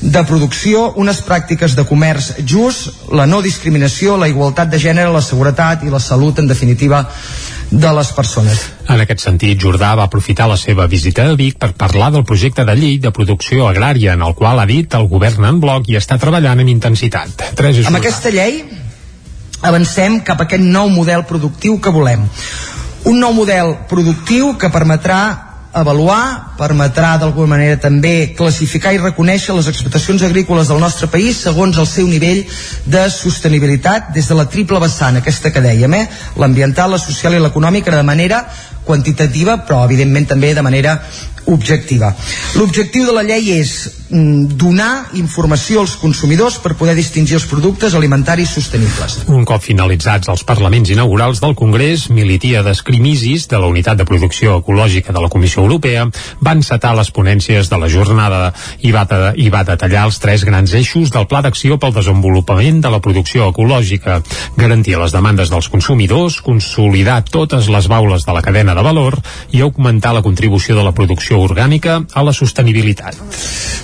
de 0.00 0.22
producció, 0.24 0.94
unes 0.96 1.20
pràctiques 1.26 1.74
de 1.76 1.84
comerç 1.84 2.32
just, 2.48 3.04
la 3.12 3.26
no 3.28 3.42
discriminació, 3.44 4.16
la 4.16 4.30
igualtat 4.30 4.70
de 4.72 4.80
gènere, 4.80 5.12
la 5.12 5.20
seguretat 5.20 5.84
i 5.84 5.92
la 5.92 6.00
salut, 6.00 6.38
en 6.40 6.48
definitiva, 6.48 7.04
de 7.70 7.92
les 7.94 8.10
persones. 8.16 8.62
En 8.88 9.00
aquest 9.04 9.22
sentit, 9.22 9.60
Jordà 9.60 9.92
va 9.98 10.08
aprofitar 10.08 10.48
la 10.50 10.56
seva 10.58 10.88
visita 10.90 11.28
a 11.28 11.36
Vic 11.38 11.58
per 11.60 11.72
parlar 11.78 12.10
del 12.14 12.24
projecte 12.24 12.64
de 12.64 12.74
llei 12.74 12.96
de 12.98 13.12
producció 13.14 13.68
agrària 13.68 14.16
en 14.16 14.24
el 14.26 14.34
qual 14.34 14.58
ha 14.58 14.66
dit 14.66 14.94
el 14.98 15.06
govern 15.08 15.46
en 15.46 15.60
bloc 15.60 15.88
i 15.92 15.98
està 16.00 16.18
treballant 16.18 16.64
amb 16.64 16.72
intensitat. 16.72 17.50
Tres 17.54 17.84
amb 17.86 18.00
aquesta 18.00 18.32
llei 18.34 18.64
avancem 19.60 20.22
cap 20.24 20.40
a 20.40 20.48
aquest 20.48 20.64
nou 20.64 20.88
model 20.88 21.26
productiu 21.28 21.78
que 21.78 21.92
volem. 21.92 22.24
Un 23.04 23.20
nou 23.20 23.32
model 23.36 23.76
productiu 23.88 24.56
que 24.58 24.72
permetrà 24.72 25.49
avaluar, 25.72 26.56
permetrà 26.58 27.12
d'alguna 27.20 27.52
manera 27.54 27.76
també 27.78 28.32
classificar 28.36 28.90
i 28.94 28.98
reconèixer 28.98 29.54
les 29.54 29.68
explotacions 29.70 30.24
agrícoles 30.26 30.68
del 30.68 30.80
nostre 30.82 31.06
país 31.12 31.38
segons 31.44 31.78
el 31.78 31.86
seu 31.86 32.08
nivell 32.10 32.42
de 32.90 33.04
sostenibilitat 33.14 34.10
des 34.14 34.26
de 34.28 34.34
la 34.34 34.48
triple 34.50 34.80
vessant, 34.82 35.20
aquesta 35.20 35.52
que 35.54 35.62
dèiem, 35.62 35.94
eh? 35.94 36.08
l'ambiental, 36.36 36.90
la 36.90 36.98
social 36.98 37.38
i 37.38 37.42
l'econòmica 37.42 37.94
de 37.94 38.02
manera 38.02 38.44
quantitativa 38.84 39.60
però 39.66 39.84
evidentment 39.86 40.28
també 40.30 40.54
de 40.54 40.64
manera 40.64 40.98
objectiva. 41.46 42.14
L'objectiu 42.54 43.06
de 43.06 43.14
la 43.14 43.22
llei 43.26 43.50
és 43.56 43.72
mm, 44.10 44.56
donar 44.60 45.10
informació 45.18 45.80
als 45.82 45.96
consumidors 46.00 46.58
per 46.62 46.74
poder 46.78 46.94
distingir 46.98 47.38
els 47.38 47.46
productes 47.50 47.94
alimentaris 47.98 48.52
sostenibles. 48.54 49.20
Un 49.28 49.46
cop 49.48 49.62
finalitzats 49.64 50.30
els 50.30 50.44
parlaments 50.46 50.92
inaugurals 50.92 51.40
del 51.42 51.56
Congrés, 51.58 52.08
Militíades 52.10 52.82
Crimisis, 52.86 53.48
de 53.50 53.58
la 53.58 53.70
Unitat 53.70 53.98
de 53.98 54.06
Producció 54.08 54.58
Ecològica 54.60 55.14
de 55.16 55.22
la 55.24 55.30
Comissió 55.32 55.64
Europea, 55.64 56.06
van 56.40 56.62
setar 56.66 56.94
les 56.98 57.10
ponències 57.10 57.70
de 57.70 57.80
la 57.80 57.90
jornada 57.90 58.52
i 58.80 58.92
va, 58.94 59.06
i 59.34 59.48
va 59.50 59.64
detallar 59.66 60.06
els 60.08 60.20
tres 60.22 60.44
grans 60.46 60.74
eixos 60.76 61.10
del 61.14 61.26
Pla 61.30 61.42
d'Acció 61.46 61.80
pel 61.80 61.96
Desenvolupament 61.96 62.82
de 62.84 62.92
la 62.92 63.02
Producció 63.02 63.50
Ecològica, 63.50 64.20
garantir 64.56 64.98
les 65.00 65.14
demandes 65.16 65.50
dels 65.50 65.70
consumidors, 65.72 66.40
consolidar 66.44 67.22
totes 67.24 67.68
les 67.72 67.88
baules 67.90 68.26
de 68.26 68.36
la 68.36 68.44
cadena 68.44 68.76
de 68.76 68.79
valor 68.86 69.18
i 69.52 69.62
augmentar 69.64 70.14
la 70.14 70.22
contribució 70.22 70.76
de 70.76 70.84
la 70.86 70.94
producció 70.96 71.40
orgànica 71.40 72.00
a 72.14 72.24
la 72.26 72.34
sostenibilitat. 72.36 73.18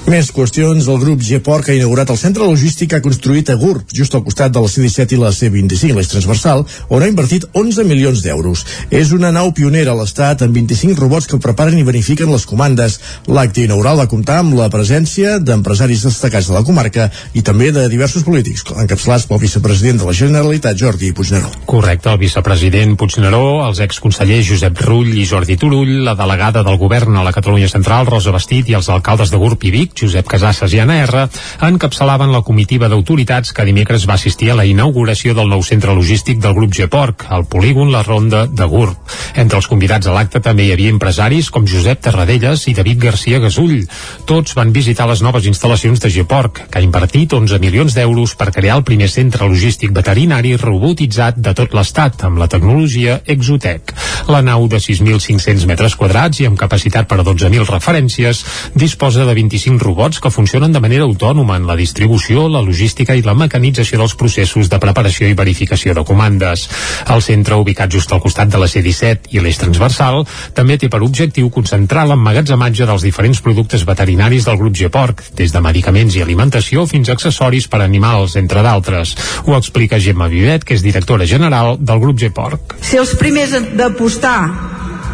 Més 0.06 0.28
qüestions. 0.30 0.86
El 0.86 1.00
grup 1.02 1.22
Geport 1.26 1.66
que 1.66 1.72
ha 1.72 1.78
inaugurat 1.80 2.10
el 2.12 2.18
centre 2.20 2.46
logístic 2.46 2.92
ha 2.94 3.02
construït 3.02 3.48
a 3.50 3.56
Gurb, 3.58 3.88
just 3.90 4.14
al 4.14 4.22
costat 4.22 4.52
de 4.54 4.60
la 4.62 4.70
C-17 4.70 5.16
i 5.16 5.18
la 5.18 5.32
C-25, 5.34 5.96
l'eix 5.96 6.10
transversal, 6.12 6.62
on 6.88 7.02
ha 7.02 7.08
invertit 7.10 7.48
11 7.58 7.82
milions 7.88 8.22
d'euros. 8.22 8.62
És 8.94 9.10
una 9.16 9.32
nau 9.34 9.50
pionera 9.56 9.90
a 9.90 9.98
l'Estat 9.98 10.44
amb 10.46 10.54
25 10.54 11.00
robots 11.00 11.26
que 11.26 11.40
preparen 11.42 11.80
i 11.80 11.86
verifiquen 11.86 12.30
les 12.30 12.46
comandes. 12.46 13.00
L'acte 13.26 13.64
inaugural 13.64 13.98
va 13.98 14.06
comptar 14.12 14.38
amb 14.44 14.54
la 14.54 14.68
presència 14.70 15.40
d'empresaris 15.42 16.06
destacats 16.06 16.52
de 16.52 16.54
la 16.54 16.62
comarca 16.62 17.08
i 17.34 17.42
també 17.42 17.72
de 17.74 17.88
diversos 17.90 18.22
polítics, 18.22 18.62
encapçalats 18.78 19.26
pel 19.26 19.42
vicepresident 19.42 19.98
de 20.04 20.06
la 20.06 20.14
Generalitat, 20.14 20.78
Jordi 20.78 21.10
Puigneró. 21.16 21.50
Correcte, 21.66 22.12
el 22.14 22.22
vicepresident 22.22 22.94
Puigneró, 22.94 23.66
els 23.66 23.82
exconsellers 23.82 24.46
Josep 24.46 24.75
Rull 24.82 25.14
i 25.16 25.24
Jordi 25.26 25.56
Turull, 25.56 26.04
la 26.04 26.14
delegada 26.18 26.62
del 26.66 26.76
govern 26.78 27.16
a 27.16 27.22
la 27.24 27.32
Catalunya 27.32 27.68
Central, 27.68 28.06
Rosa 28.06 28.32
Bastit, 28.34 28.68
i 28.70 28.76
els 28.78 28.88
alcaldes 28.92 29.32
de 29.32 29.40
Gurb 29.40 29.62
i 29.64 29.72
Vic, 29.74 29.94
Josep 29.96 30.28
Casasses 30.28 30.74
i 30.76 30.80
Anna 30.82 30.98
R, 31.04 31.24
encapçalaven 31.68 32.32
la 32.34 32.42
comitiva 32.46 32.90
d'autoritats 32.92 33.54
que 33.56 33.64
dimecres 33.66 34.06
va 34.08 34.16
assistir 34.20 34.50
a 34.52 34.56
la 34.58 34.66
inauguració 34.68 35.34
del 35.34 35.48
nou 35.52 35.64
centre 35.64 35.94
logístic 35.96 36.40
del 36.42 36.54
grup 36.58 36.74
Geporc, 36.76 37.26
al 37.30 37.46
polígon 37.48 37.92
La 37.94 38.02
Ronda 38.02 38.44
de 38.46 38.68
Gurb. 38.68 38.98
Entre 39.34 39.58
els 39.58 39.68
convidats 39.70 40.06
a 40.06 40.14
l'acte 40.14 40.40
també 40.44 40.66
hi 40.66 40.72
havia 40.74 40.92
empresaris 40.94 41.50
com 41.50 41.66
Josep 41.66 42.04
Terradellas 42.04 42.66
i 42.68 42.74
David 42.76 43.02
Garcia 43.06 43.40
Gasull. 43.42 43.86
Tots 44.28 44.56
van 44.58 44.72
visitar 44.76 45.08
les 45.10 45.22
noves 45.24 45.48
instal·lacions 45.48 46.02
de 46.02 46.12
Geporc, 46.12 46.62
que 46.70 46.80
ha 46.80 46.84
invertit 46.84 47.32
11 47.32 47.60
milions 47.62 47.96
d'euros 47.96 48.36
per 48.36 48.52
crear 48.52 48.78
el 48.80 48.86
primer 48.86 49.08
centre 49.12 49.48
logístic 49.48 49.94
veterinari 49.96 50.56
robotitzat 50.60 51.40
de 51.40 51.54
tot 51.56 51.74
l'Estat 51.76 52.26
amb 52.28 52.40
la 52.42 52.48
tecnologia 52.52 53.20
Exotec. 53.26 53.94
La 54.28 54.42
nau 54.44 54.65
de 54.68 54.80
6.500 54.82 55.66
metres 55.66 55.96
quadrats 55.96 56.40
i 56.40 56.46
amb 56.48 56.58
capacitat 56.58 57.08
per 57.08 57.20
a 57.20 57.24
12.000 57.26 57.66
referències 57.70 58.42
disposa 58.74 59.24
de 59.26 59.34
25 59.34 59.82
robots 59.82 60.20
que 60.20 60.30
funcionen 60.30 60.72
de 60.72 60.80
manera 60.80 61.04
autònoma 61.04 61.56
en 61.56 61.66
la 61.66 61.76
distribució, 61.76 62.48
la 62.48 62.62
logística 62.64 63.14
i 63.14 63.24
la 63.26 63.34
mecanització 63.34 64.00
dels 64.00 64.16
processos 64.18 64.70
de 64.72 64.80
preparació 64.82 65.28
i 65.28 65.36
verificació 65.38 65.94
de 65.94 66.04
comandes. 66.04 66.66
El 67.12 67.22
centre, 67.22 67.58
ubicat 67.60 67.92
just 67.92 68.12
al 68.12 68.22
costat 68.24 68.50
de 68.52 68.60
la 68.60 68.68
C-17 68.70 69.32
i 69.36 69.42
l'eix 69.42 69.60
transversal, 69.60 70.24
també 70.54 70.78
té 70.78 70.90
per 70.92 71.02
objectiu 71.04 71.50
concentrar 71.50 72.06
l'emmagatzematge 72.08 72.86
dels 72.88 73.06
diferents 73.06 73.42
productes 73.44 73.86
veterinaris 73.88 74.46
del 74.46 74.58
grup 74.60 74.76
Geporc, 74.76 75.22
des 75.36 75.52
de 75.52 75.62
medicaments 75.64 76.16
i 76.16 76.22
alimentació 76.24 76.86
fins 76.90 77.08
a 77.08 77.16
accessoris 77.16 77.68
per 77.68 77.80
a 77.82 77.86
animals, 77.88 78.36
entre 78.40 78.62
d'altres. 78.62 79.16
Ho 79.46 79.56
explica 79.56 80.00
Gemma 80.02 80.28
Vivet, 80.32 80.64
que 80.64 80.76
és 80.76 80.84
directora 80.84 81.26
general 81.26 81.76
del 81.80 82.00
grup 82.02 82.20
Geporc. 82.20 82.76
Ser 82.80 83.00
els 83.02 83.14
primers 83.18 83.54
d'apostar 83.76 84.38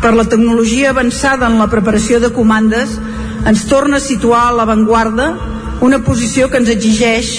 per 0.03 0.15
la 0.19 0.25
tecnologia 0.27 0.91
avançada 0.91 1.47
en 1.47 1.59
la 1.61 1.71
preparació 1.71 2.19
de 2.21 2.33
comandes 2.35 2.97
ens 3.47 3.65
torna 3.71 3.99
a 3.99 4.03
situar 4.03 4.49
a 4.49 4.55
l'avantguarda 4.57 5.29
una 5.83 6.01
posició 6.07 6.49
que 6.51 6.59
ens 6.63 6.71
exigeix 6.71 7.33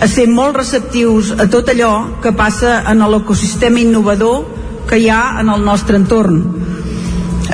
a 0.00 0.08
ser 0.08 0.26
molt 0.28 0.56
receptius 0.56 1.34
a 1.36 1.46
tot 1.52 1.68
allò 1.68 2.20
que 2.24 2.32
passa 2.32 2.80
en 2.88 3.04
l'ecosistema 3.12 3.80
innovador 3.80 4.44
que 4.88 4.98
hi 5.00 5.08
ha 5.12 5.40
en 5.40 5.48
el 5.52 5.64
nostre 5.64 5.96
entorn. 6.00 6.40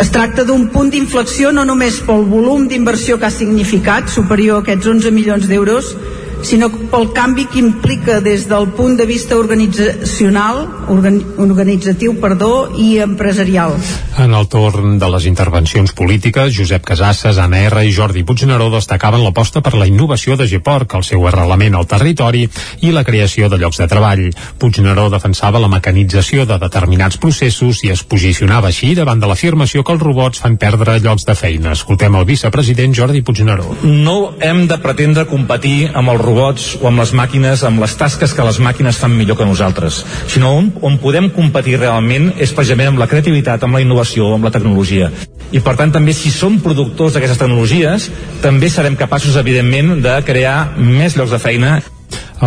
Es 0.00 0.10
tracta 0.12 0.44
d'un 0.44 0.68
punt 0.74 0.90
d'inflexió 0.92 1.50
no 1.56 1.64
només 1.64 2.02
pel 2.04 2.26
volum 2.28 2.66
d'inversió 2.68 3.16
que 3.18 3.26
ha 3.26 3.34
significat, 3.34 4.10
superior 4.12 4.60
a 4.60 4.64
aquests 4.64 4.90
11 4.92 5.12
milions 5.14 5.48
d'euros, 5.48 5.94
sinó 6.42 6.68
pel 6.90 7.10
canvi 7.14 7.46
que 7.50 7.60
implica 7.60 8.20
des 8.20 8.46
del 8.48 8.68
punt 8.76 8.96
de 8.98 9.06
vista 9.06 9.36
organitzacional, 9.38 10.66
organi 10.92 11.24
organitzatiu 11.38 12.16
perdó, 12.20 12.68
i 12.76 12.98
empresarial. 12.98 13.74
En 14.18 14.34
el 14.34 14.48
torn 14.48 14.98
de 14.98 15.08
les 15.12 15.26
intervencions 15.28 15.92
polítiques, 15.92 16.54
Josep 16.56 16.84
Casasses, 16.84 17.38
Anna 17.38 17.60
R 17.68 17.84
i 17.86 17.92
Jordi 17.92 18.24
Puigneró 18.24 18.68
destacaven 18.72 19.24
l'aposta 19.24 19.60
per 19.60 19.74
la 19.76 19.86
innovació 19.88 20.36
de 20.36 20.48
Geporc, 20.48 20.94
el 20.96 21.04
seu 21.04 21.26
arrelament 21.28 21.76
al 21.76 21.88
territori 21.88 22.46
i 22.80 22.92
la 22.92 23.04
creació 23.04 23.50
de 23.52 23.58
llocs 23.60 23.80
de 23.82 23.88
treball. 23.90 24.24
Puigneró 24.58 25.08
defensava 25.12 25.60
la 25.62 25.70
mecanització 25.72 26.46
de 26.46 26.58
determinats 26.62 27.20
processos 27.20 27.82
i 27.84 27.92
es 27.94 28.02
posicionava 28.04 28.72
així 28.72 28.94
davant 28.94 29.20
de 29.20 29.28
l'afirmació 29.30 29.84
que 29.84 29.96
els 29.96 30.02
robots 30.02 30.42
fan 30.42 30.56
perdre 30.60 30.98
llocs 31.00 31.26
de 31.28 31.36
feina. 31.36 31.72
Escoltem 31.76 32.16
el 32.16 32.28
vicepresident 32.28 32.94
Jordi 32.96 33.22
Puigneró. 33.22 33.76
No 33.84 34.34
hem 34.40 34.66
de 34.70 34.78
pretendre 34.82 35.26
competir 35.28 35.90
amb 35.92 36.12
els 36.14 36.24
robots 36.26 36.74
o 36.82 36.90
amb 36.90 37.00
les 37.02 37.14
màquines, 37.16 37.62
amb 37.66 37.80
les 37.82 37.96
tasques 37.96 38.34
que 38.34 38.46
les 38.46 38.60
màquines 38.62 38.98
fan 39.00 39.14
millor 39.16 39.38
que 39.38 39.48
nosaltres, 39.48 40.02
sinó 40.32 40.52
on, 40.58 40.72
on 40.82 41.00
podem 41.02 41.30
competir 41.32 41.78
realment 41.80 42.32
és 42.36 42.52
precisament 42.52 42.92
amb 42.92 43.02
la 43.02 43.08
creativitat, 43.10 43.64
amb 43.64 43.78
la 43.78 43.84
innovació, 43.84 44.34
amb 44.34 44.48
la 44.48 44.54
tecnologia. 44.54 45.10
I 45.54 45.62
per 45.62 45.76
tant 45.78 45.92
també 45.94 46.12
si 46.16 46.32
som 46.34 46.58
productors 46.60 47.14
d'aquestes 47.14 47.38
tecnologies 47.38 48.10
també 48.42 48.70
serem 48.72 48.98
capaços 48.98 49.38
evidentment 49.38 50.00
de 50.02 50.16
crear 50.26 50.74
més 50.76 51.14
llocs 51.16 51.32
de 51.32 51.42
feina 51.42 51.76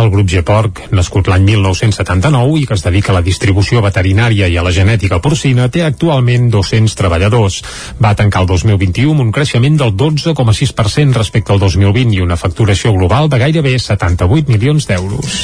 el 0.00 0.10
grup 0.10 0.28
Geporc, 0.30 0.84
nascut 0.94 1.28
l'any 1.30 1.44
1979 1.48 2.60
i 2.60 2.66
que 2.68 2.76
es 2.76 2.84
dedica 2.84 3.10
a 3.12 3.16
la 3.16 3.24
distribució 3.26 3.82
veterinària 3.82 4.46
i 4.48 4.56
a 4.56 4.62
la 4.62 4.72
genètica 4.74 5.18
porcina, 5.22 5.68
té 5.68 5.82
actualment 5.84 6.48
200 6.52 6.94
treballadors. 6.98 7.60
Va 8.02 8.14
tancar 8.18 8.44
el 8.44 8.50
2021 8.50 9.16
amb 9.16 9.26
un 9.26 9.32
creixement 9.34 9.78
del 9.80 9.94
12,6% 9.98 11.18
respecte 11.18 11.52
al 11.52 11.62
2020 11.62 12.16
i 12.16 12.24
una 12.24 12.38
facturació 12.40 12.94
global 12.94 13.28
de 13.28 13.42
gairebé 13.42 13.76
78 13.78 14.52
milions 14.52 14.86
d'euros. 14.86 15.38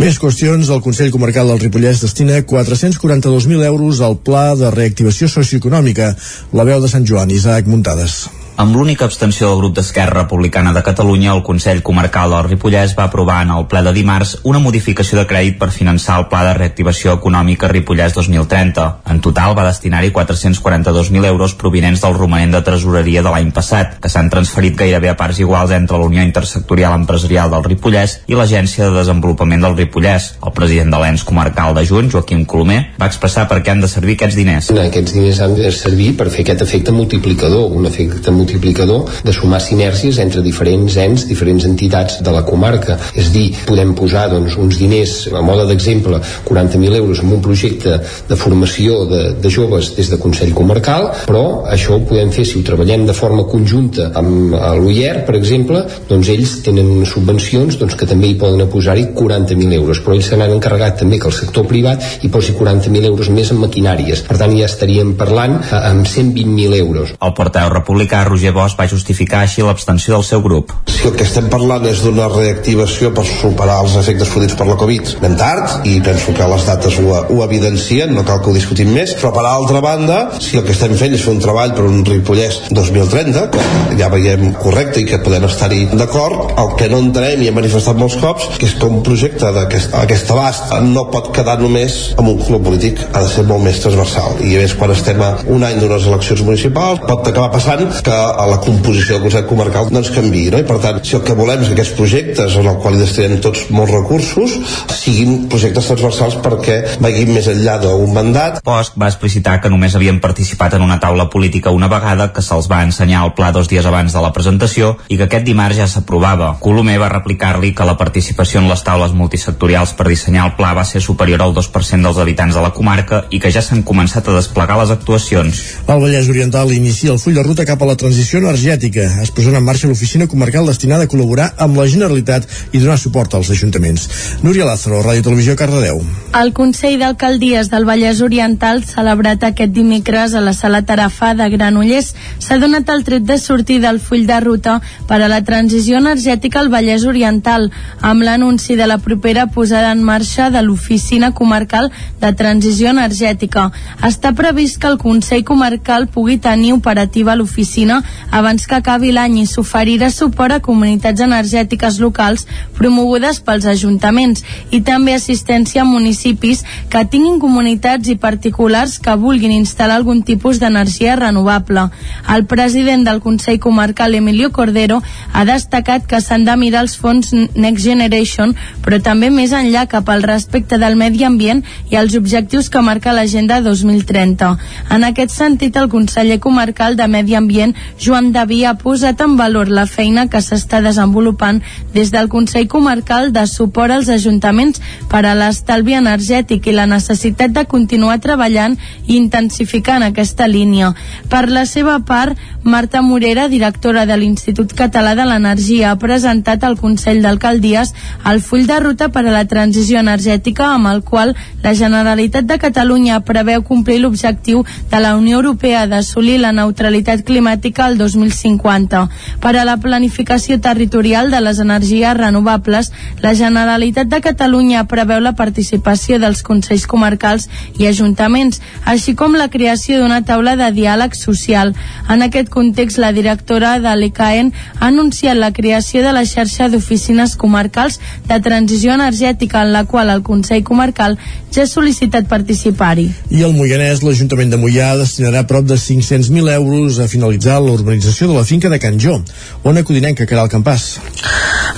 Més 0.00 0.18
qüestions. 0.18 0.70
El 0.72 0.80
Consell 0.84 1.12
Comarcal 1.12 1.50
del 1.52 1.60
Ripollès 1.60 2.00
destina 2.04 2.40
442.000 2.40 3.66
euros 3.68 4.00
al 4.00 4.18
Pla 4.24 4.52
de 4.56 4.70
Reactivació 4.72 5.28
Socioeconòmica. 5.28 6.14
La 6.56 6.64
veu 6.68 6.80
de 6.80 6.88
Sant 6.88 7.08
Joan, 7.08 7.30
Isaac 7.30 7.68
Muntades. 7.68 8.22
Amb 8.54 8.76
l'única 8.76 9.06
abstenció 9.08 9.48
del 9.48 9.58
grup 9.62 9.76
d'Esquerra 9.78 10.20
Republicana 10.20 10.74
de 10.76 10.82
Catalunya, 10.84 11.32
el 11.32 11.42
Consell 11.42 11.80
Comarcal 11.82 12.34
del 12.34 12.44
Ripollès 12.50 12.92
va 12.98 13.06
aprovar 13.08 13.38
en 13.46 13.50
el 13.54 13.64
ple 13.64 13.80
de 13.82 13.94
dimarts 13.96 14.34
una 14.44 14.60
modificació 14.60 15.16
de 15.18 15.24
crèdit 15.30 15.56
per 15.58 15.70
finançar 15.72 16.18
el 16.20 16.26
Pla 16.28 16.42
de 16.44 16.52
Reactivació 16.58 17.14
Econòmica 17.16 17.70
Ripollès 17.72 18.12
2030. 18.12 18.84
En 19.08 19.22
total 19.24 19.56
va 19.56 19.64
destinar-hi 19.64 20.12
442.000 20.12 21.24
euros 21.30 21.54
provinents 21.62 22.04
del 22.04 22.18
romanent 22.18 22.52
de 22.52 22.60
tresoreria 22.66 23.22
de 23.24 23.32
l'any 23.32 23.54
passat, 23.56 23.96
que 24.04 24.12
s'han 24.12 24.28
transferit 24.28 24.76
gairebé 24.76 25.08
a 25.08 25.16
parts 25.16 25.40
iguals 25.40 25.72
entre 25.72 25.96
la 25.96 26.10
Unió 26.12 26.20
Intersectorial 26.20 26.98
Empresarial 27.00 27.50
del 27.56 27.64
Ripollès 27.64 28.18
i 28.28 28.36
l'Agència 28.36 28.84
de 28.84 28.98
Desenvolupament 28.98 29.64
del 29.64 29.78
Ripollès. 29.80 30.34
El 30.44 30.52
president 30.52 30.92
de 30.92 31.00
l'ENS 31.00 31.24
comarcal 31.24 31.72
de 31.72 31.86
Junt, 31.88 32.12
Joaquim 32.12 32.44
Colomer, 32.44 32.82
va 33.00 33.08
expressar 33.08 33.48
per 33.48 33.62
què 33.64 33.72
han 33.72 33.80
de 33.80 33.88
servir 33.88 34.20
aquests 34.20 34.36
diners. 34.36 34.70
Aquests 34.76 35.16
diners 35.16 35.40
han 35.40 35.56
de 35.56 35.72
servir 35.72 36.12
per 36.20 36.28
fer 36.28 36.44
aquest 36.44 36.68
efecte 36.68 36.92
multiplicador, 36.92 37.72
un 37.72 37.88
efecte 37.88 38.28
multiplicador 38.28 38.41
de 38.46 39.32
sumar 39.32 39.60
sinergies 39.60 40.18
entre 40.22 40.42
diferents 40.42 40.96
ens, 40.96 41.26
diferents 41.28 41.64
entitats 41.68 42.20
de 42.22 42.34
la 42.34 42.44
comarca. 42.46 42.98
És 43.14 43.30
dir, 43.34 43.50
podem 43.66 43.94
posar 43.98 44.28
doncs, 44.32 44.56
uns 44.60 44.78
diners, 44.80 45.28
a 45.32 45.42
moda 45.44 45.66
d'exemple, 45.68 46.20
40.000 46.48 46.98
euros 46.98 47.22
en 47.22 47.32
un 47.32 47.42
projecte 47.42 47.98
de 48.28 48.36
formació 48.38 49.04
de, 49.10 49.22
de 49.42 49.50
joves 49.50 49.92
des 49.96 50.10
de 50.10 50.18
Consell 50.20 50.54
Comarcal, 50.56 51.10
però 51.26 51.64
això 51.70 51.96
ho 51.96 52.04
podem 52.08 52.32
fer 52.34 52.46
si 52.48 52.58
ho 52.58 52.66
treballem 52.66 53.06
de 53.08 53.16
forma 53.16 53.46
conjunta 53.48 54.10
amb 54.18 54.54
l'UIER, 54.78 55.24
per 55.26 55.36
exemple, 55.38 55.84
doncs 56.08 56.30
ells 56.32 56.58
tenen 56.66 57.04
subvencions 57.08 57.78
doncs, 57.80 57.96
que 57.98 58.08
també 58.08 58.30
hi 58.30 58.38
poden 58.40 58.66
posar-hi 58.72 59.08
40.000 59.16 59.78
euros, 59.78 60.00
però 60.02 60.16
ells 60.16 60.30
se 60.32 60.38
n'han 60.38 60.54
encarregat 60.56 61.00
també 61.02 61.18
que 61.20 61.28
el 61.30 61.36
sector 61.36 61.66
privat 61.68 62.22
hi 62.22 62.30
posi 62.32 62.54
40.000 62.58 63.10
euros 63.10 63.30
més 63.34 63.52
en 63.52 63.60
maquinàries. 63.62 64.24
Per 64.26 64.38
tant, 64.40 64.54
ja 64.56 64.68
estaríem 64.68 65.14
parlant 65.18 65.58
eh, 65.60 65.78
amb 65.78 66.06
120.000 66.08 66.78
euros. 66.78 67.14
El 67.18 67.34
portaveu 67.38 67.72
republicà 67.74 68.22
Roger 68.32 68.52
Bosch 68.56 68.78
va 68.78 68.88
justificar 68.90 69.42
així 69.44 69.64
l'abstenció 69.64 70.16
del 70.16 70.24
seu 70.26 70.42
grup. 70.44 70.72
Si 70.90 71.04
el 71.08 71.14
que 71.18 71.26
estem 71.26 71.48
parlant 71.52 71.84
és 71.90 72.02
d'una 72.04 72.28
reactivació 72.32 73.12
per 73.14 73.24
superar 73.28 73.80
els 73.84 73.96
efectes 74.00 74.32
produïts 74.32 74.56
per 74.58 74.66
la 74.68 74.78
Covid, 74.80 75.14
anem 75.20 75.36
tard 75.40 75.86
i 75.88 75.98
penso 76.04 76.34
que 76.36 76.48
les 76.52 76.66
dates 76.68 76.98
ho, 77.02 77.12
ho 77.20 77.38
evidencien, 77.44 78.14
no 78.16 78.24
cal 78.28 78.40
que 78.42 78.50
ho 78.50 78.56
discutim 78.56 78.92
més, 78.96 79.14
però 79.20 79.32
per 79.36 79.44
altra 79.48 79.82
banda, 79.84 80.18
si 80.40 80.58
el 80.58 80.66
que 80.66 80.74
estem 80.74 80.96
fent 80.98 81.16
és 81.16 81.24
fer 81.26 81.34
un 81.34 81.42
treball 81.42 81.74
per 81.76 81.86
un 81.88 82.02
Ripollès 82.08 82.60
2030, 82.70 83.46
que 83.52 83.98
ja 84.00 84.10
veiem 84.12 84.52
correcte 84.62 85.02
i 85.02 85.06
que 85.08 85.20
podem 85.24 85.46
estar-hi 85.48 85.84
d'acord, 85.92 86.54
el 86.62 86.74
que 86.80 86.88
no 86.92 87.02
entenem 87.04 87.42
i 87.44 87.50
hem 87.50 87.58
manifestat 87.60 87.98
molts 88.00 88.18
cops, 88.22 88.48
que 88.56 88.68
és 88.68 88.76
que 88.78 88.88
un 88.88 89.02
projecte 89.06 89.52
d'aquest 89.54 89.96
aquest 90.02 90.30
abast 90.32 90.72
no 90.88 91.06
pot 91.12 91.32
quedar 91.36 91.58
només 91.60 91.98
amb 92.16 92.32
un 92.32 92.40
club 92.42 92.64
polític, 92.66 93.00
ha 93.12 93.22
de 93.24 93.30
ser 93.30 93.44
molt 93.48 93.64
més 93.64 93.80
transversal 93.82 94.40
i 94.46 94.56
a 94.56 94.62
més 94.62 94.74
quan 94.78 94.92
estem 94.94 95.20
a 95.22 95.32
un 95.52 95.64
any 95.66 95.78
d'unes 95.80 96.06
eleccions 96.08 96.44
municipals 96.46 97.02
pot 97.04 97.26
acabar 97.28 97.50
passant 97.54 97.84
que 98.04 98.21
a 98.22 98.46
la 98.50 98.58
composició 98.62 99.16
del 99.16 99.26
Consell 99.26 99.46
Comarcal 99.50 99.90
doncs 99.92 100.12
canvi 100.14 100.46
no? 100.54 100.62
i 100.62 100.66
per 100.68 100.78
tant 100.82 101.02
si 101.06 101.16
el 101.18 101.24
que 101.26 101.36
volem 101.38 101.62
és 101.62 101.70
que 101.70 101.76
aquests 101.78 101.96
projectes 101.98 102.58
en 102.60 102.70
el 102.70 102.78
qual 102.82 102.96
hi 102.96 103.02
destinem 103.02 103.40
tots 103.44 103.66
molts 103.74 103.94
recursos 103.94 104.58
siguin 104.94 105.48
projectes 105.52 105.88
transversals 105.90 106.38
perquè 106.44 106.78
vagin 107.02 107.32
més 107.34 107.48
enllà 107.50 107.78
d'un 107.82 108.12
mandat 108.14 108.62
Bosch 108.64 108.98
va 109.00 109.10
explicitar 109.10 109.58
que 109.62 109.70
només 109.72 109.96
havien 109.98 110.20
participat 110.22 110.76
en 110.78 110.86
una 110.86 111.00
taula 111.02 111.28
política 111.30 111.74
una 111.74 111.90
vegada 111.90 112.30
que 112.32 112.44
se'ls 112.44 112.68
va 112.70 112.82
ensenyar 112.86 113.24
el 113.26 113.34
pla 113.38 113.50
dos 113.52 113.68
dies 113.70 113.86
abans 113.86 114.14
de 114.14 114.22
la 114.22 114.32
presentació 114.36 114.92
i 115.08 115.18
que 115.18 115.26
aquest 115.26 115.46
dimarts 115.46 115.78
ja 115.80 115.88
s'aprovava. 115.90 116.52
Colomer 116.62 116.98
va 117.02 117.10
replicar-li 117.12 117.72
que 117.74 117.86
la 117.88 117.96
participació 118.00 118.60
en 118.62 118.68
les 118.70 118.84
taules 118.86 119.14
multisectorials 119.16 119.94
per 119.98 120.08
dissenyar 120.08 120.46
el 120.48 120.54
pla 120.58 120.72
va 120.78 120.86
ser 120.88 121.02
superior 121.04 121.42
al 121.42 121.54
2% 121.56 122.06
dels 122.06 122.20
habitants 122.22 122.56
de 122.56 122.64
la 122.64 122.72
comarca 122.76 123.24
i 123.30 123.40
que 123.42 123.52
ja 123.54 123.64
s'han 123.64 123.82
començat 123.82 124.28
a 124.28 124.36
desplegar 124.38 124.78
les 124.80 124.94
actuacions. 124.94 125.62
El 125.86 126.02
Vallès 126.04 126.30
Oriental 126.30 126.72
inicia 126.72 127.12
el 127.12 127.20
full 127.22 127.36
de 127.36 127.44
ruta 127.46 127.66
cap 127.68 127.82
a 127.82 127.90
la 127.90 127.96
transició 127.96 128.11
energètica. 128.12 129.04
Es 129.22 129.30
posarà 129.32 129.58
en 129.58 129.64
marxa 129.64 129.88
l'oficina 129.88 130.26
comarcal 130.28 130.66
destinada 130.66 131.04
a 131.04 131.10
col·laborar 131.10 131.52
amb 131.58 131.76
la 131.76 131.86
Generalitat 131.86 132.46
i 132.72 132.78
donar 132.78 132.98
suport 132.98 133.34
als 133.34 133.50
ajuntaments. 133.50 134.08
Núria 134.42 134.64
Lázaro, 134.64 135.02
Ràdio 135.02 135.22
Televisió, 135.22 135.56
Cardedeu. 135.56 136.02
El 136.38 136.52
Consell 136.52 136.98
d'Alcaldies 137.00 137.70
del 137.72 137.86
Vallès 137.88 138.20
Oriental, 138.22 138.82
celebrat 138.84 139.44
aquest 139.44 139.72
dimecres 139.72 140.34
a 140.34 140.40
la 140.40 140.52
Sala 140.52 140.82
Tarafà 140.82 141.32
de 141.34 141.48
Granollers, 141.52 142.14
s'ha 142.38 142.58
donat 142.58 142.88
el 142.88 143.04
tret 143.04 143.24
de 143.24 143.38
sortir 143.38 143.80
del 143.80 144.00
full 144.00 144.26
de 144.26 144.40
ruta 144.40 144.80
per 145.08 145.20
a 145.22 145.28
la 145.28 145.42
transició 145.44 145.98
energètica 145.98 146.60
al 146.60 146.70
Vallès 146.72 147.06
Oriental, 147.08 147.70
amb 148.00 148.22
l'anunci 148.22 148.76
de 148.76 148.86
la 148.86 148.98
propera 148.98 149.46
posada 149.46 149.92
en 149.92 150.02
marxa 150.02 150.50
de 150.50 150.62
l'Oficina 150.62 151.32
Comarcal 151.32 151.90
de 152.20 152.32
Transició 152.32 152.90
Energètica. 152.90 153.70
Està 154.02 154.32
previst 154.36 154.80
que 154.80 154.88
el 154.88 154.98
Consell 154.98 155.44
Comarcal 155.44 156.08
pugui 156.08 156.38
tenir 156.42 156.72
operativa 156.72 157.36
l'oficina 157.36 158.01
abans 158.30 158.66
que 158.66 158.76
acabi 158.78 159.12
l'any 159.12 159.40
i 159.42 159.46
s'oferirà 159.46 160.10
suport 160.10 160.56
a 160.56 160.60
comunitats 160.64 161.20
energètiques 161.24 161.98
locals 162.02 162.46
promogudes 162.78 163.40
pels 163.44 163.66
ajuntaments 163.68 164.44
i 164.70 164.82
també 164.82 165.14
assistència 165.14 165.82
a 165.82 165.88
municipis 165.88 166.64
que 166.92 167.04
tinguin 167.12 167.40
comunitats 167.42 168.08
i 168.08 168.16
particulars 168.16 168.98
que 169.02 169.16
vulguin 169.16 169.54
instal·lar 169.56 170.00
algun 170.00 170.22
tipus 170.26 170.58
d'energia 170.60 171.16
renovable. 171.16 171.88
El 172.34 172.46
president 172.50 173.04
del 173.06 173.20
Consell 173.20 173.60
Comarcal, 173.60 174.14
Emilio 174.14 174.50
Cordero, 174.52 175.02
ha 175.32 175.44
destacat 175.44 176.06
que 176.08 176.20
s'han 176.20 176.46
de 176.48 176.56
mirar 176.56 176.82
els 176.86 176.96
fons 176.98 177.32
Next 177.32 177.84
Generation, 177.84 178.54
però 178.84 179.00
també 179.02 179.30
més 179.30 179.52
enllà 179.56 179.86
cap 179.90 180.08
al 180.08 180.24
respecte 180.26 180.78
del 180.78 180.96
medi 180.96 181.24
ambient 181.24 181.62
i 181.90 181.98
els 182.00 182.16
objectius 182.18 182.70
que 182.72 182.82
marca 182.82 183.12
l'Agenda 183.12 183.60
2030. 183.62 184.52
En 184.90 185.04
aquest 185.04 185.34
sentit, 185.34 185.76
el 185.76 185.90
conseller 185.92 186.38
comarcal 186.40 186.96
de 186.96 187.08
Medi 187.08 187.36
Ambient, 187.38 187.74
Joan 187.98 188.32
Daví, 188.32 188.64
ha 188.64 188.74
posat 188.78 189.20
en 189.20 189.36
valor 189.36 189.68
la 189.68 189.86
feina 189.86 190.28
que 190.30 190.40
s'està 190.40 190.80
desenvolupant 190.82 191.60
des 191.94 192.10
del 192.12 192.28
Consell 192.28 192.68
Comarcal 192.68 193.32
de 193.32 193.46
suport 193.46 193.92
als 193.92 194.08
ajuntaments 194.08 194.80
per 195.10 195.24
a 195.26 195.34
l'estalvi 195.34 195.94
energètic 195.98 196.66
i 196.66 196.76
la 196.76 196.86
necessitat 196.86 197.52
de 197.52 197.64
continuar 197.66 198.18
treballant 198.20 198.78
i 199.06 199.16
intensificant 199.16 200.02
aquesta 200.02 200.48
línia. 200.48 200.92
Per 201.28 201.48
la 201.48 201.64
seva 201.66 201.98
part, 202.06 202.38
Marta 202.62 203.02
Morera, 203.02 203.48
directora 203.48 204.06
de 204.06 204.16
l'Institut 204.16 204.72
Català 204.78 205.16
de 205.18 205.24
l'Energia, 205.26 205.90
ha 205.90 205.98
presentat 205.98 206.62
al 206.64 206.78
Consell 206.78 207.22
d'Alcaldies 207.22 207.94
el 208.30 208.40
full 208.40 208.66
de 208.66 208.78
ruta 208.80 209.08
per 209.10 209.24
a 209.26 209.34
la 209.34 209.44
transició 209.50 209.98
energètica 209.98 210.68
amb 210.72 210.90
el 210.92 211.02
qual 211.02 211.34
la 211.62 211.74
Generalitat 211.74 212.46
de 212.46 212.58
Catalunya 212.62 213.20
preveu 213.26 213.64
complir 213.66 213.98
l'objectiu 214.02 214.64
de 214.90 215.00
la 215.02 215.16
Unió 215.16 215.40
Europea 215.40 215.86
d'assolir 215.90 216.38
la 216.40 216.52
neutralitat 216.52 217.24
climàtica 217.26 217.81
al 217.84 217.98
2050. 217.98 219.02
Per 219.42 219.52
a 219.56 219.64
la 219.64 219.76
planificació 219.82 220.58
territorial 220.60 221.30
de 221.30 221.40
les 221.40 221.58
energies 221.62 222.16
renovables, 222.16 222.92
la 223.20 223.34
Generalitat 223.34 224.08
de 224.08 224.20
Catalunya 224.24 224.84
preveu 224.90 225.20
la 225.20 225.34
participació 225.38 226.18
dels 226.22 226.42
Consells 226.46 226.86
Comarcals 226.86 227.48
i 227.78 227.88
Ajuntaments, 227.90 228.60
així 228.84 229.14
com 229.14 229.36
la 229.38 229.50
creació 229.50 230.00
d'una 230.00 230.22
taula 230.24 230.56
de 230.56 230.70
diàleg 230.74 231.16
social. 231.18 231.74
En 232.08 232.22
aquest 232.22 232.48
context, 232.48 232.98
la 232.98 233.12
directora 233.12 233.78
de 233.82 233.94
l'ECAEN 233.96 234.52
ha 234.78 234.88
anunciat 234.88 235.36
la 235.36 235.52
creació 235.52 236.02
de 236.02 236.12
la 236.12 236.24
xarxa 236.28 236.68
d'oficines 236.68 237.36
comarcals 237.36 238.00
de 238.28 238.40
transició 238.40 238.94
energètica 238.94 239.62
en 239.62 239.72
la 239.72 239.84
qual 239.84 240.10
el 240.10 240.22
Consell 240.22 240.64
Comarcal 240.64 241.18
ja 241.52 241.66
ha 241.66 241.68
sol·licitat 241.68 242.28
participar-hi. 242.30 243.08
I 243.30 243.42
el 243.46 243.52
Moianès, 243.56 244.02
l'Ajuntament 244.04 244.52
de 244.52 244.60
Moià 244.60 244.92
destinarà 245.00 245.44
prop 245.48 245.66
de 245.68 245.76
500.000 245.76 246.52
euros 246.54 246.98
a 246.98 247.08
finalitzar 247.12 247.58
la 247.64 247.76
de 247.76 248.34
la 248.34 248.44
finca 248.44 248.68
de 248.68 248.78
Can 248.78 248.98
Jo. 248.98 249.22
Ona 249.64 249.82
Codinenca, 249.84 250.26
Caral 250.26 250.48
Campàs. 250.48 250.98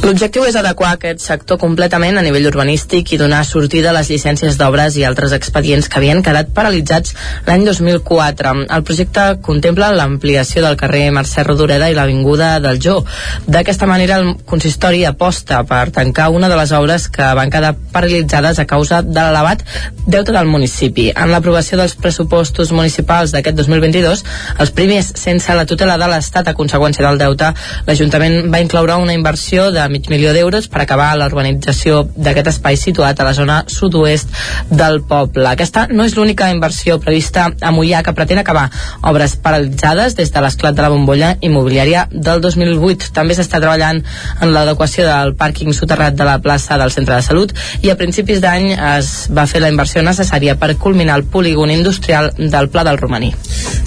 L'objectiu 0.04 0.44
és 0.44 0.56
adequar 0.58 0.90
aquest 0.94 1.22
sector 1.22 1.56
completament 1.56 2.18
a 2.18 2.22
nivell 2.24 2.48
urbanístic 2.50 3.14
i 3.14 3.18
donar 3.20 3.44
sortida 3.46 3.88
a 3.88 3.94
les 3.96 4.10
llicències 4.12 4.58
d'obres 4.60 4.98
i 4.98 5.04
altres 5.06 5.32
expedients 5.32 5.88
que 5.88 5.96
havien 6.00 6.20
quedat 6.24 6.50
paralitzats 6.56 7.14
l'any 7.46 7.64
2004. 7.64 8.52
El 8.74 8.84
projecte 8.84 9.24
contempla 9.46 9.92
l'ampliació 9.94 10.64
del 10.64 10.76
carrer 10.80 11.06
Mercè 11.14 11.44
Rodoreda 11.46 11.88
i 11.88 11.96
l'Avinguda 11.96 12.58
del 12.64 12.80
Jo. 12.84 12.98
D'aquesta 13.46 13.88
manera, 13.88 14.18
el 14.20 14.34
consistori 14.44 15.04
aposta 15.08 15.62
per 15.68 15.86
tancar 15.94 16.28
una 16.34 16.50
de 16.52 16.58
les 16.60 16.74
obres 16.76 17.08
que 17.08 17.30
van 17.38 17.52
quedar 17.54 17.72
paralitzades 17.94 18.58
a 18.58 18.66
causa 18.68 19.00
de 19.00 19.20
l'elevat 19.20 19.64
deute 20.06 20.32
del 20.36 20.50
municipi. 20.50 21.10
En 21.14 21.32
l'aprovació 21.32 21.78
dels 21.80 21.96
pressupostos 21.96 22.74
municipals 22.76 23.32
d'aquest 23.32 23.56
2022, 23.62 24.24
els 24.60 24.74
primers 24.76 25.14
sense 25.20 25.54
la 25.56 25.64
tutela 25.74 25.98
de 25.98 26.08
l'Estat 26.10 26.48
a 26.48 26.54
conseqüència 26.54 27.04
del 27.04 27.18
deute, 27.18 27.50
l'Ajuntament 27.86 28.50
va 28.52 28.62
incloure 28.62 28.96
una 29.02 29.14
inversió 29.16 29.70
de 29.74 29.84
mig 29.90 30.06
milió 30.12 30.32
d'euros 30.36 30.68
per 30.70 30.84
acabar 30.84 31.10
la 31.18 31.26
urbanització 31.30 32.04
d'aquest 32.14 32.52
espai 32.54 32.78
situat 32.78 33.18
a 33.20 33.26
la 33.26 33.34
zona 33.34 33.62
sud-oest 33.66 34.30
del 34.70 35.00
poble. 35.08 35.48
Aquesta 35.50 35.86
no 35.90 36.06
és 36.06 36.14
l'única 36.16 36.50
inversió 36.52 37.00
prevista 37.02 37.48
a 37.60 37.72
Mollà 37.74 38.04
que 38.04 38.14
pretén 38.14 38.38
acabar 38.40 38.68
obres 39.02 39.36
paralitzades 39.42 40.14
des 40.14 40.30
de 40.30 40.44
l'esclat 40.44 40.76
de 40.76 40.84
la 40.84 40.92
bombolla 40.92 41.34
immobiliària 41.40 42.06
del 42.12 42.40
2008. 42.44 43.10
També 43.16 43.34
s'està 43.34 43.60
treballant 43.60 44.02
en 44.40 44.54
l'adequació 44.54 45.08
del 45.08 45.34
pàrquing 45.38 45.74
soterrat 45.74 46.14
de 46.14 46.28
la 46.28 46.38
plaça 46.44 46.78
del 46.78 46.94
centre 46.94 47.16
de 47.16 47.26
salut 47.26 47.54
i 47.82 47.90
a 47.90 47.98
principis 47.98 48.42
d'any 48.44 48.70
es 48.74 49.12
va 49.34 49.48
fer 49.50 49.62
la 49.64 49.72
inversió 49.72 50.04
necessària 50.06 50.56
per 50.60 50.74
culminar 50.78 51.18
el 51.18 51.26
polígon 51.34 51.72
industrial 51.74 52.30
del 52.38 52.70
Pla 52.70 52.84
del 52.86 53.00
Romaní. 53.00 53.32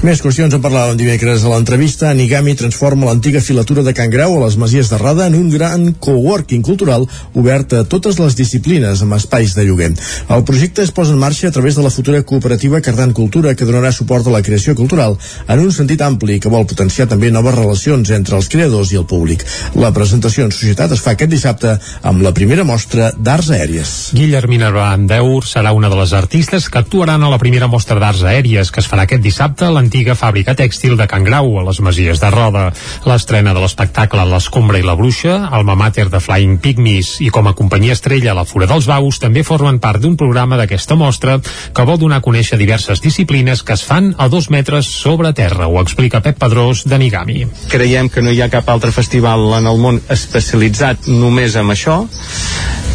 Més 0.03 0.21
qüestions 0.21 0.53
en 0.53 0.61
parlàvem 0.63 0.97
dimecres 0.99 1.45
a 1.45 1.53
l'entrevista. 1.53 1.76
Anigami 1.77 2.55
transforma 2.57 3.05
l'antiga 3.05 3.39
filatura 3.39 3.83
de 3.85 3.93
Can 3.93 4.09
Grau 4.09 4.33
a 4.33 4.45
les 4.47 4.55
Masies 4.57 4.89
de 4.89 4.97
Rada 4.97 5.27
en 5.27 5.35
un 5.35 5.49
gran 5.51 5.91
coworking 5.93 6.63
cultural 6.65 7.05
obert 7.37 7.73
a 7.77 7.83
totes 7.85 8.17
les 8.17 8.33
disciplines 8.33 9.03
amb 9.05 9.13
espais 9.13 9.53
de 9.53 9.65
lloguer. 9.67 9.91
El 10.33 10.41
projecte 10.43 10.81
es 10.81 10.89
posa 10.91 11.13
en 11.13 11.19
marxa 11.21 11.49
a 11.49 11.51
través 11.51 11.75
de 11.77 11.83
la 11.85 11.91
futura 11.93 12.23
cooperativa 12.23 12.81
Cardan 12.81 13.13
Cultura 13.13 13.53
que 13.53 13.67
donarà 13.69 13.91
suport 13.93 14.25
a 14.25 14.33
la 14.33 14.41
creació 14.41 14.73
cultural 14.73 15.19
en 15.47 15.61
un 15.61 15.69
sentit 15.71 16.01
ampli 16.01 16.39
que 16.41 16.49
vol 16.49 16.65
potenciar 16.65 17.05
també 17.11 17.29
noves 17.29 17.53
relacions 17.53 18.09
entre 18.09 18.39
els 18.39 18.49
creadors 18.49 18.91
i 18.91 18.97
el 18.97 19.05
públic. 19.05 19.45
La 19.77 19.93
presentació 19.93 20.47
en 20.47 20.55
societat 20.55 20.97
es 20.97 21.05
fa 21.05 21.13
aquest 21.13 21.29
dissabte 21.29 21.77
amb 22.01 22.25
la 22.25 22.33
primera 22.33 22.65
mostra 22.65 23.11
d'arts 23.13 23.51
aèries. 23.53 23.93
Guillermina 24.17 24.73
Brandeur 24.73 25.45
serà 25.45 25.75
una 25.77 25.93
de 25.93 26.01
les 26.01 26.17
artistes 26.17 26.71
que 26.73 26.81
actuaran 26.81 27.21
a 27.21 27.29
la 27.29 27.37
primera 27.37 27.69
mostra 27.69 28.01
d'arts 28.01 28.25
aèries 28.25 28.73
que 28.73 28.81
es 28.81 28.89
farà 28.89 29.05
aquest 29.05 29.21
dissabte 29.21 29.69
a 29.69 29.73
l'antiga 29.77 30.17
fàbrica 30.17 30.57
tèxtil 30.57 30.97
de 30.97 31.05
Can 31.05 31.27
Grau, 31.27 31.53
a 31.61 31.66
les 31.67 31.81
Masies 31.83 32.21
de 32.23 32.31
Roda. 32.33 32.65
L'estrena 33.07 33.53
de 33.53 33.63
l'espectacle 33.63 34.25
L'escombra 34.27 34.79
i 34.79 34.85
la 34.85 34.95
bruixa, 34.97 35.37
alma 35.51 35.75
mater 35.79 36.07
de 36.09 36.21
Flying 36.23 36.57
Pygmies 36.63 37.17
i 37.25 37.29
com 37.33 37.47
a 37.47 37.55
companyia 37.57 37.95
estrella 37.97 38.35
La 38.37 38.47
Fura 38.47 38.67
dels 38.69 38.87
Baus 38.89 39.19
també 39.23 39.43
formen 39.47 39.81
part 39.83 40.01
d'un 40.03 40.17
programa 40.19 40.57
d'aquesta 40.59 40.97
mostra 40.99 41.37
que 41.41 41.87
vol 41.87 41.99
donar 42.01 42.21
a 42.21 42.25
conèixer 42.25 42.59
diverses 42.59 43.03
disciplines 43.03 43.63
que 43.63 43.75
es 43.75 43.83
fan 43.85 44.13
a 44.17 44.27
dos 44.31 44.49
metres 44.53 44.87
sobre 44.87 45.33
terra, 45.33 45.67
ho 45.67 45.81
explica 45.81 46.21
Pep 46.23 46.39
Pedrós 46.39 46.85
de 46.87 46.99
Nigami. 46.99 47.45
Creiem 47.71 48.09
que 48.09 48.23
no 48.23 48.31
hi 48.31 48.41
ha 48.41 48.51
cap 48.53 48.69
altre 48.69 48.91
festival 48.95 49.49
en 49.59 49.67
el 49.69 49.81
món 49.81 50.01
especialitzat 50.13 51.09
només 51.11 51.55
en 51.59 51.73
això. 51.73 52.03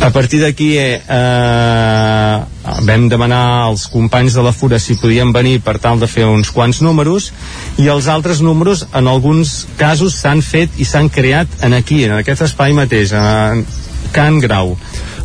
A 0.02 0.10
partir 0.10 0.40
d'aquí 0.42 0.72
eh, 0.78 0.98
vam 2.62 3.08
demanar 3.10 3.66
als 3.66 3.86
companys 3.90 4.36
de 4.38 4.42
la 4.42 4.52
Fura 4.54 4.78
si 4.78 4.94
podien 5.00 5.32
venir 5.34 5.58
per 5.64 5.78
tal 5.82 5.98
de 6.00 6.06
fer 6.06 6.26
uns 6.28 6.52
quants 6.54 6.82
números 6.84 7.32
i 7.82 7.88
els 7.90 8.06
altres 8.06 8.40
números 8.40 8.86
en 8.94 9.10
alguns 9.10 9.66
casos 9.80 10.20
s'han 10.20 10.42
fet 10.46 10.78
i 10.78 10.86
s'han 10.86 11.10
creat 11.10 11.62
en 11.66 11.74
aquí, 11.74 12.04
en 12.04 12.14
aquest 12.20 12.46
espai 12.46 12.74
mateix, 12.76 13.12
en 13.12 13.66
Can 14.12 14.38
Grau. 14.40 14.76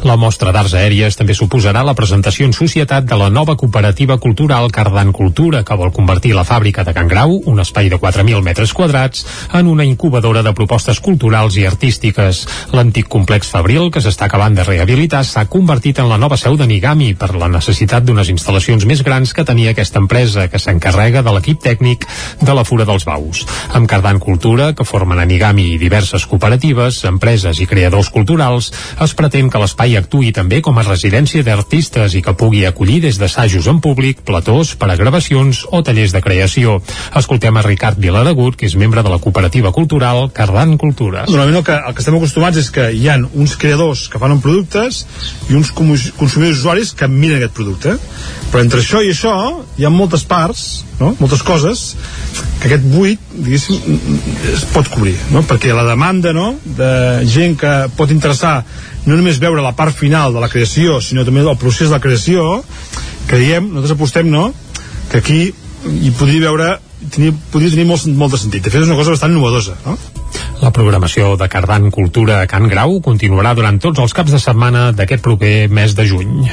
La 0.05 0.13
mostra 0.15 0.51
d'arts 0.53 0.75
aèries 0.77 1.15
també 1.17 1.33
suposarà 1.33 1.81
la 1.85 1.95
presentació 1.97 2.45
en 2.45 2.53
societat 2.53 3.05
de 3.09 3.17
la 3.17 3.31
nova 3.33 3.55
cooperativa 3.57 4.19
cultural 4.21 4.69
Cardan 4.71 5.09
Cultura, 5.11 5.63
que 5.65 5.77
vol 5.79 5.89
convertir 5.91 6.35
la 6.37 6.43
fàbrica 6.45 6.83
de 6.85 6.93
Can 6.93 7.09
Grau, 7.09 7.33
un 7.49 7.59
espai 7.63 7.89
de 7.89 7.97
4.000 7.97 8.43
metres 8.45 8.73
quadrats, 8.77 9.25
en 9.57 9.67
una 9.67 9.85
incubadora 9.85 10.43
de 10.45 10.53
propostes 10.53 10.99
culturals 11.01 11.57
i 11.57 11.65
artístiques. 11.65 12.43
L'antic 12.77 13.09
complex 13.09 13.49
Fabril, 13.49 13.89
que 13.89 14.03
s'està 14.05 14.27
acabant 14.29 14.53
de 14.53 14.67
rehabilitar, 14.67 15.23
s'ha 15.25 15.47
convertit 15.49 15.97
en 15.97 16.11
la 16.11 16.19
nova 16.21 16.37
seu 16.37 16.59
de 16.61 16.69
Nigami 16.69 17.15
per 17.17 17.33
la 17.33 17.49
necessitat 17.49 18.05
d'unes 18.05 18.29
instal·lacions 18.29 18.85
més 18.85 19.01
grans 19.01 19.33
que 19.33 19.47
tenia 19.49 19.73
aquesta 19.73 19.97
empresa, 20.03 20.45
que 20.47 20.61
s'encarrega 20.61 21.25
de 21.25 21.33
l'equip 21.33 21.63
tècnic 21.63 22.05
de 22.41 22.53
la 22.53 22.67
Fura 22.67 22.85
dels 22.85 23.07
Baus. 23.07 23.47
Amb 23.73 23.89
Cardan 23.89 24.21
Cultura, 24.21 24.73
que 24.77 24.85
formen 24.85 25.17
a 25.19 25.25
Nigami 25.25 25.73
diverses 25.81 26.29
cooperatives, 26.29 27.01
empreses 27.09 27.59
i 27.59 27.65
creadors 27.65 28.13
culturals, 28.13 28.69
es 29.01 29.17
pretén 29.17 29.49
que 29.49 29.59
l'espai 29.59 29.86
actuï 29.95 30.33
també 30.35 30.59
com 30.65 30.77
a 30.77 30.83
residència 30.83 31.45
d'artistes 31.45 32.17
i 32.17 32.21
que 32.25 32.33
pugui 32.35 32.65
acollir 32.67 32.99
des 33.05 33.19
d'assajos 33.21 33.69
en 33.71 33.79
públic, 33.79 34.23
platós 34.27 34.73
per 34.75 34.89
a 34.91 34.97
gravacions 34.99 35.63
o 35.71 35.83
tallers 35.85 36.11
de 36.15 36.21
creació. 36.25 36.79
Escoltem 37.15 37.55
a 37.55 37.63
Ricard 37.63 38.01
Vilaragut, 38.01 38.57
que 38.57 38.67
és 38.67 38.75
membre 38.75 39.03
de 39.05 39.13
la 39.13 39.21
cooperativa 39.23 39.71
cultural 39.71 40.31
Cardan 40.33 40.75
Cultura. 40.81 41.27
Normalment 41.29 41.61
el 41.61 41.67
que, 41.69 41.77
el 41.77 41.95
que 41.95 42.03
estem 42.03 42.17
acostumats 42.19 42.59
és 42.59 42.71
que 42.73 42.89
hi 42.91 43.07
han 43.13 43.29
uns 43.33 43.55
creadors 43.61 44.07
que 44.11 44.19
fan 44.19 44.35
productes 44.41 45.05
i 45.47 45.55
uns 45.55 45.71
consumidors 45.71 46.59
usuaris 46.59 46.93
que 46.97 47.07
miren 47.07 47.39
aquest 47.39 47.55
producte. 47.55 47.95
Però 48.51 48.63
entre 48.63 48.81
això 48.83 49.03
i 49.05 49.13
això 49.13 49.37
hi 49.77 49.85
ha 49.85 49.93
moltes 49.93 50.25
parts, 50.27 50.86
no? 50.99 51.13
moltes 51.19 51.43
coses, 51.45 51.83
que 52.61 52.69
aquest 52.69 52.85
buit, 52.89 53.21
es 53.47 54.65
pot 54.73 54.89
cobrir, 54.93 55.15
no? 55.33 55.43
perquè 55.47 55.75
la 55.75 55.85
demanda 55.87 56.33
no? 56.33 56.53
de 56.77 56.91
gent 57.29 57.57
que 57.59 57.73
pot 57.97 58.11
interessar 58.13 58.61
no 59.05 59.15
només 59.15 59.39
veure 59.39 59.63
la 59.63 59.75
part 59.77 59.95
final 59.95 60.33
de 60.35 60.43
la 60.43 60.49
creació, 60.51 60.99
sinó 61.01 61.23
també 61.25 61.45
el 61.45 61.59
procés 61.59 61.87
de 61.87 61.95
la 61.95 62.03
creació, 62.03 62.63
creiem, 63.29 63.71
nosaltres 63.71 63.95
apostem, 63.95 64.31
no?, 64.31 64.49
que 65.07 65.21
aquí 65.21 65.39
hi 65.87 66.11
podria 66.17 66.49
veure 66.49 66.73
tenir, 67.13 67.31
podria 67.53 67.71
tenir 67.71 67.85
molt, 67.87 68.07
molt 68.19 68.35
de 68.35 68.41
sentit. 68.41 68.63
De 68.65 68.73
fet, 68.73 68.81
és 68.81 68.89
una 68.89 68.97
cosa 68.99 69.13
bastant 69.13 69.31
innovadosa, 69.31 69.77
no? 69.85 69.95
La 70.61 70.73
programació 70.75 71.35
de 71.39 71.47
Cardan 71.47 71.91
Cultura 71.93 72.41
Can 72.49 72.67
Grau 72.71 72.97
continuarà 73.05 73.53
durant 73.55 73.77
tots 73.79 74.01
els 74.03 74.15
caps 74.17 74.33
de 74.33 74.41
setmana 74.41 74.89
d'aquest 74.97 75.23
proper 75.23 75.55
mes 75.71 75.95
de 75.95 76.07
juny. 76.09 76.49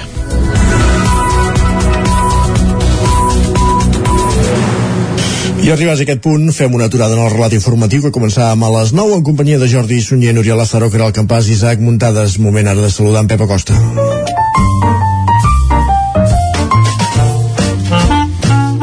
I 5.65 5.71
arribats 5.73 6.03
a 6.03 6.05
aquest 6.05 6.21
punt, 6.21 6.51
fem 6.53 6.75
una 6.77 6.91
aturada 6.91 7.15
en 7.17 7.23
el 7.25 7.31
relat 7.33 7.55
informatiu 7.57 8.03
que 8.05 8.11
començàvem 8.13 8.67
a 8.67 8.69
les 8.75 8.91
9 8.93 9.15
en 9.17 9.23
companyia 9.25 9.57
de 9.57 9.65
Jordi 9.73 9.97
Sunyer, 10.05 10.35
Oriol 10.37 10.59
Lázaro, 10.61 10.91
que 10.93 10.99
era 11.01 11.07
el 11.09 11.15
campàs, 11.17 11.49
Isaac 11.49 11.81
Muntades. 11.81 12.35
Moment 12.37 12.69
ara 12.69 12.85
de 12.85 12.91
saludar 12.93 13.23
en 13.25 13.31
Pep 13.33 13.41
Acosta. 13.47 13.73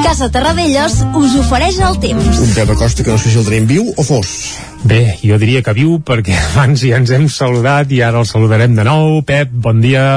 Casa 0.01 0.31
Terradellos 0.33 0.97
us 1.21 1.37
ofereix 1.43 1.77
el 1.85 2.01
temps. 2.01 2.41
Un 2.49 2.53
Pep 2.57 2.73
Acosta 2.73 3.05
que 3.05 3.13
no 3.13 3.21
sé 3.21 3.29
si 3.29 3.37
el 3.37 3.45
tenim 3.45 3.69
viu 3.69 3.93
o 3.93 4.01
fos. 4.01 4.33
Bé, 4.81 5.19
jo 5.21 5.37
diria 5.37 5.61
que 5.61 5.77
viu 5.77 5.99
perquè 6.01 6.33
abans 6.49 6.81
ja 6.81 6.97
ens 6.97 7.13
hem 7.13 7.29
saludat 7.29 7.93
i 7.93 8.01
ara 8.01 8.25
el 8.25 8.25
saludarem 8.25 8.73
de 8.73 8.89
nou. 8.89 9.21
Pep, 9.21 9.53
bon 9.53 9.85
dia 9.85 10.07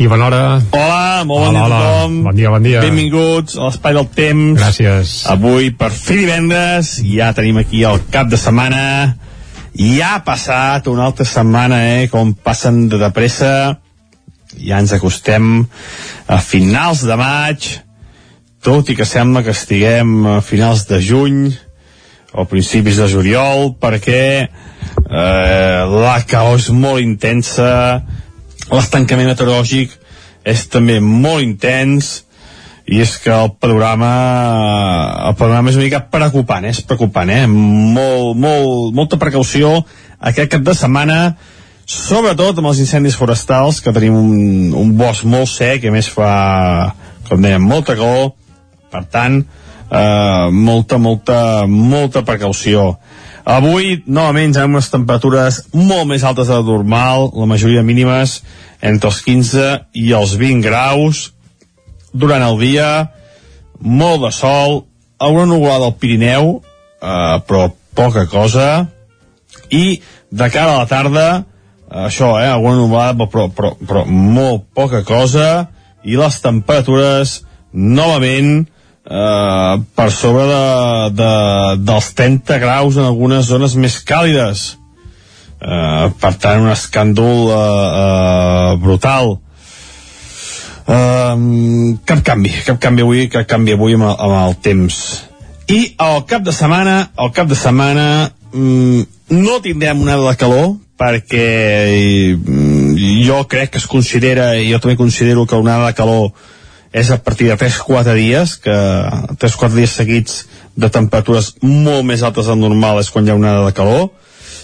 i 0.00 0.06
bona 0.08 0.30
hora. 0.30 0.44
Hola, 0.72 1.24
molt 1.28 1.42
bon 1.44 1.48
hola, 1.50 1.52
dia 1.52 1.60
a 1.60 1.66
hola. 1.66 1.80
tothom. 1.80 2.14
Bon 2.24 2.36
dia, 2.36 2.50
bon 2.50 2.64
dia. 2.64 2.80
Benvinguts 2.80 3.58
a 3.58 3.66
l'Espai 3.66 3.96
del 3.98 4.06
Temps. 4.16 4.56
Gràcies. 4.56 5.10
Avui, 5.28 5.68
per 5.76 5.90
fi 5.92 6.16
divendres, 6.22 6.94
ja 7.04 7.34
tenim 7.36 7.58
aquí 7.60 7.82
el 7.84 8.00
cap 8.12 8.30
de 8.32 8.38
setmana. 8.40 8.80
Ja 9.76 10.14
ha 10.14 10.22
passat 10.24 10.88
una 10.88 11.04
altra 11.04 11.26
setmana, 11.28 11.82
eh, 11.90 12.08
com 12.08 12.32
passen 12.32 12.86
de 12.88 12.96
de 12.96 13.10
pressa. 13.12 13.52
Ja 14.56 14.80
ens 14.80 14.94
acostem 14.96 15.66
a 16.26 16.38
finals 16.40 17.04
de 17.04 17.16
maig, 17.20 17.68
tot 18.64 18.88
i 18.88 18.96
que 18.96 19.04
sembla 19.04 19.44
que 19.44 19.52
estiguem 19.52 20.24
a 20.26 20.40
finals 20.40 20.86
de 20.88 21.00
juny 21.00 21.52
o 22.32 22.46
principis 22.48 22.96
de 22.96 23.06
juliol, 23.10 23.74
perquè 23.76 24.48
eh, 24.48 25.84
la 25.84 26.16
calor 26.24 26.56
és 26.56 26.70
molt 26.72 27.04
intensa, 27.04 28.00
l'estancament 28.70 29.30
meteorològic 29.32 29.94
és 30.46 30.66
també 30.72 30.98
molt 31.04 31.44
intens 31.44 32.10
i 32.90 33.00
és 33.02 33.16
que 33.22 33.30
el 33.30 33.52
panorama 33.60 34.10
el 35.28 35.36
panorama 35.38 35.70
és 35.70 35.78
una 35.78 35.86
mica 35.86 36.02
preocupant 36.10 36.64
eh? 36.66 36.72
és 36.74 36.82
preocupant, 36.82 37.30
eh? 37.30 37.46
Molt, 37.46 38.36
molt, 38.40 38.94
molta 38.96 39.18
precaució 39.20 39.76
aquest 40.18 40.50
cap 40.56 40.64
de 40.66 40.74
setmana 40.76 41.20
sobretot 41.90 42.58
amb 42.58 42.70
els 42.70 42.80
incendis 42.82 43.18
forestals 43.18 43.80
que 43.82 43.94
tenim 43.94 44.16
un, 44.16 44.74
un 44.78 44.92
bosc 44.98 45.26
molt 45.26 45.50
sec 45.50 45.84
i 45.84 45.90
a 45.90 45.94
més 45.94 46.10
fa, 46.10 46.30
com 47.28 47.42
dèiem, 47.42 47.62
molta 47.62 47.98
calor 47.98 48.32
per 48.90 49.04
tant 49.10 49.40
eh, 49.42 50.46
molta, 50.50 50.98
molta, 50.98 51.40
molta 51.66 52.24
precaució 52.26 52.94
Avui, 53.44 54.02
novament, 54.06 54.52
ja 54.54 54.66
unes 54.68 54.90
temperatures 54.92 55.62
molt 55.72 56.08
més 56.10 56.24
altes 56.26 56.50
de 56.50 56.58
normal, 56.64 57.30
la 57.32 57.48
majoria 57.48 57.82
mínimes 57.82 58.40
entre 58.84 59.10
els 59.10 59.20
15 59.24 59.66
i 59.96 60.10
els 60.16 60.36
20 60.40 60.64
graus. 60.64 61.30
Durant 62.12 62.42
el 62.44 62.58
dia, 62.60 62.90
molt 63.80 64.24
de 64.26 64.32
sol, 64.34 64.82
alguna 65.18 65.46
nuvolada 65.46 65.88
al 65.88 65.96
Pirineu, 66.00 66.60
eh, 67.00 67.36
però 67.46 67.70
poca 67.94 68.26
cosa. 68.26 68.88
I 69.70 70.00
de 70.30 70.50
cara 70.50 70.74
a 70.74 70.82
la 70.82 70.90
tarda, 70.90 71.28
eh, 71.90 72.06
això, 72.06 72.34
eh, 72.40 72.48
alguna 72.48 72.76
nuvolada, 72.76 73.26
però, 73.26 73.48
però, 73.48 73.74
però 73.76 74.04
molt 74.06 74.68
poca 74.74 75.02
cosa. 75.04 75.70
I 76.04 76.16
les 76.16 76.40
temperatures, 76.40 77.42
novament, 77.72 78.66
eh, 79.10 79.82
per 79.94 80.10
sobre 80.14 80.46
de, 80.46 80.64
de, 81.18 81.32
dels 81.82 82.10
30 82.14 82.58
graus 82.62 82.96
en 82.96 83.08
algunes 83.08 83.50
zones 83.50 83.74
més 83.74 83.98
càlides. 84.06 84.76
Eh, 85.60 86.06
per 86.22 86.34
tant 86.40 86.62
un 86.64 86.72
escàndol 86.72 87.50
eh, 87.52 87.62
eh, 88.02 88.76
brutal. 88.80 89.34
Eh, 90.90 91.34
cap 92.08 92.22
canvi 92.26 92.54
cap 92.66 92.78
canvi 92.82 93.04
avui, 93.04 93.26
cap 93.32 93.48
canvi 93.50 93.76
avui 93.76 93.98
amb, 93.98 94.08
amb 94.10 94.38
el 94.44 94.56
temps. 94.62 95.00
I 95.70 95.80
al 96.02 96.24
cap 96.26 96.46
de 96.46 96.54
setmana 96.54 97.10
al 97.14 97.34
cap 97.34 97.50
de 97.50 97.58
setmana 97.58 98.06
mm, 98.52 99.02
no 99.36 99.60
tindrem 99.62 100.00
una 100.02 100.16
de 100.18 100.32
calor 100.38 100.72
perquè 101.00 101.44
mm, 102.36 102.96
jo 103.26 103.44
crec 103.48 103.74
que 103.74 103.78
es 103.78 103.86
considera, 103.88 104.52
jo 104.64 104.80
també 104.80 104.96
considero 104.98 105.46
que 105.46 105.60
una 105.60 105.78
de 105.86 105.92
calor 105.96 106.32
és 106.92 107.10
a 107.10 107.18
partir 107.22 107.46
de 107.48 107.56
3-4 107.56 108.16
dies, 108.18 108.56
que 108.58 108.74
3-4 109.38 109.76
dies 109.76 109.94
seguits 109.94 110.42
de 110.74 110.90
temperatures 110.90 111.54
molt 111.62 112.06
més 112.06 112.24
altes 112.26 112.50
del 112.50 112.58
normal 112.58 113.00
és 113.00 113.10
quan 113.10 113.26
hi 113.26 113.30
ha 113.30 113.38
onada 113.38 113.64
de 113.66 113.76
calor, 113.76 114.10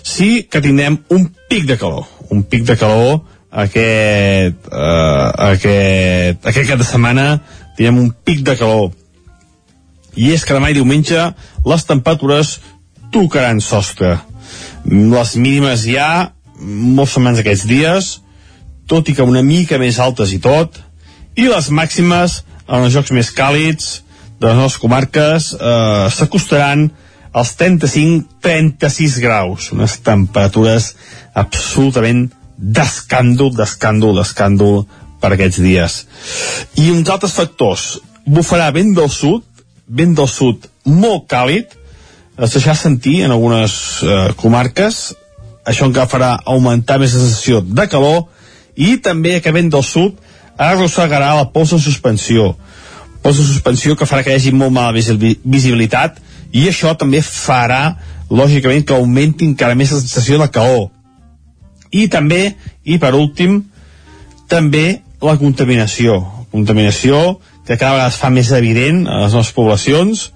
sí 0.02 0.46
que 0.50 0.62
tindrem 0.62 0.98
un 1.14 1.28
pic 1.50 1.66
de 1.70 1.78
calor, 1.78 2.06
un 2.30 2.42
pic 2.42 2.66
de 2.66 2.76
calor 2.78 3.20
aquest, 3.50 4.68
eh, 4.72 5.26
aquest, 5.50 6.46
aquest 6.46 6.70
cap 6.70 6.82
de 6.82 6.86
setmana 6.86 7.26
tindrem 7.76 8.02
un 8.04 8.10
pic 8.24 8.42
de 8.46 8.56
calor. 8.58 8.90
I 10.16 10.32
és 10.32 10.44
que 10.44 10.56
demà 10.56 10.72
i 10.72 10.78
diumenge 10.78 11.30
les 11.66 11.84
temperatures 11.86 12.56
tocaran 13.12 13.60
sostre. 13.60 14.16
Les 14.86 15.36
mínimes 15.36 15.84
ja 15.86 16.32
molt 16.58 17.10
semblants 17.12 17.42
aquests 17.42 17.66
dies 17.68 18.12
tot 18.88 19.08
i 19.10 19.14
que 19.14 19.26
una 19.26 19.42
mica 19.42 19.78
més 19.82 19.98
altes 20.00 20.32
i 20.32 20.38
tot 20.42 20.78
i 21.36 21.48
les 21.48 21.70
màximes 21.70 22.42
en 22.66 22.82
els 22.82 22.94
jocs 22.94 23.12
més 23.14 23.30
càlids 23.34 24.00
de 24.40 24.48
les 24.48 24.56
nostres 24.58 24.82
comarques 24.82 25.52
eh, 25.54 26.06
s'acostaran 26.12 26.88
als 27.36 27.52
35-36 27.60 29.18
graus. 29.20 29.70
Unes 29.76 29.98
temperatures 30.04 30.94
absolutament 31.36 32.26
d'escàndol, 32.56 33.52
d'escàndol, 33.56 34.16
d'escàndol 34.16 34.86
per 35.20 35.34
aquests 35.34 35.60
dies. 35.60 35.98
I 36.80 36.90
uns 36.94 37.12
altres 37.12 37.36
factors. 37.36 37.96
Bufarà 38.26 38.72
vent 38.74 38.96
del 38.96 39.12
sud 39.12 39.44
vent 39.86 40.14
del 40.16 40.28
sud 40.28 40.66
molt 40.84 41.26
càlid. 41.30 41.74
Es 42.36 42.52
deixarà 42.52 42.76
sentir 42.76 43.22
en 43.24 43.34
algunes 43.34 44.02
eh, 44.02 44.32
comarques. 44.40 45.14
Això 45.66 45.86
encara 45.88 46.10
farà 46.10 46.32
augmentar 46.44 46.98
més 47.00 47.14
la 47.14 47.22
sensació 47.22 47.62
de 47.64 47.86
calor. 47.90 48.26
I 48.76 48.98
també 49.02 49.38
que 49.40 49.54
vent 49.54 49.70
del 49.72 49.84
sud 49.86 50.18
arrossegarà 50.58 51.34
la 51.36 51.46
pols 51.52 51.74
de 51.74 51.80
suspensió. 51.82 52.54
Pols 53.22 53.40
de 53.40 53.46
suspensió 53.46 53.96
que 53.96 54.08
farà 54.08 54.24
que 54.24 54.34
hi 54.34 54.40
hagi 54.40 54.52
molt 54.54 54.74
mala 54.74 54.94
visibilitat 54.94 56.20
i 56.52 56.68
això 56.70 56.94
també 56.98 57.22
farà 57.24 57.96
lògicament 58.30 58.86
que 58.86 58.94
augmenti 58.96 59.46
encara 59.46 59.76
més 59.78 59.92
la 59.92 60.00
sensació 60.00 60.38
de 60.40 60.50
calor 60.50 60.88
i 61.94 62.06
també, 62.10 62.56
i 62.84 62.98
per 62.98 63.14
últim 63.14 63.60
també 64.50 65.02
la 65.22 65.36
contaminació. 65.38 66.18
Contaminació 66.52 67.38
que 67.66 67.76
cada 67.76 67.96
vegada 67.96 68.12
es 68.12 68.20
fa 68.20 68.30
més 68.30 68.52
evident 68.54 69.06
a 69.08 69.24
les 69.24 69.34
nostres 69.34 69.54
poblacions 69.56 70.30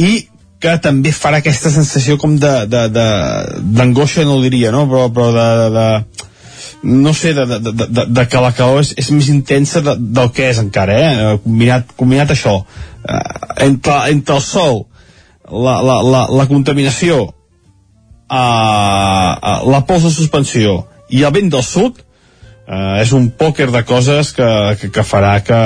i 0.00 0.28
que 0.62 0.76
també 0.78 1.10
farà 1.14 1.40
aquesta 1.42 1.72
sensació 1.74 2.18
com 2.20 2.36
de 2.38 2.52
d'angoixa 2.68 4.24
no 4.24 4.36
ho 4.36 4.42
diria 4.44 4.70
no? 4.70 4.84
però, 4.86 5.08
però 5.10 5.30
de, 5.34 5.46
de, 5.58 5.70
de 5.74 5.86
no 6.82 7.14
sé, 7.14 7.32
de, 7.32 7.46
de, 7.46 7.60
de, 7.60 8.06
de 8.06 8.28
que 8.28 8.40
la 8.42 8.52
calor 8.52 8.82
és, 8.82 8.92
és 8.98 9.10
més 9.14 9.28
intensa 9.30 9.80
de, 9.86 9.94
del 9.98 10.32
que 10.34 10.48
és 10.50 10.58
encara, 10.58 10.96
eh? 10.98 11.36
combinat, 11.44 11.92
combinat 11.96 12.34
això 12.34 12.56
eh, 12.58 13.20
entre, 13.68 13.98
entre 14.10 14.34
el 14.40 14.42
sol 14.42 14.82
la, 15.48 15.78
la, 15.82 16.00
la, 16.02 16.24
la 16.30 16.46
contaminació 16.50 17.20
eh, 17.22 18.34
eh, 18.34 19.60
la 19.70 19.82
pols 19.86 20.08
de 20.08 20.14
suspensió 20.14 20.80
i 21.12 21.22
el 21.22 21.34
vent 21.34 21.52
del 21.54 21.62
sud 21.66 22.02
eh, 22.02 23.02
és 23.02 23.14
un 23.14 23.30
pòquer 23.30 23.70
de 23.70 23.84
coses 23.86 24.34
que, 24.34 24.50
que, 24.80 24.90
que 24.90 25.06
farà 25.06 25.36
que, 25.46 25.62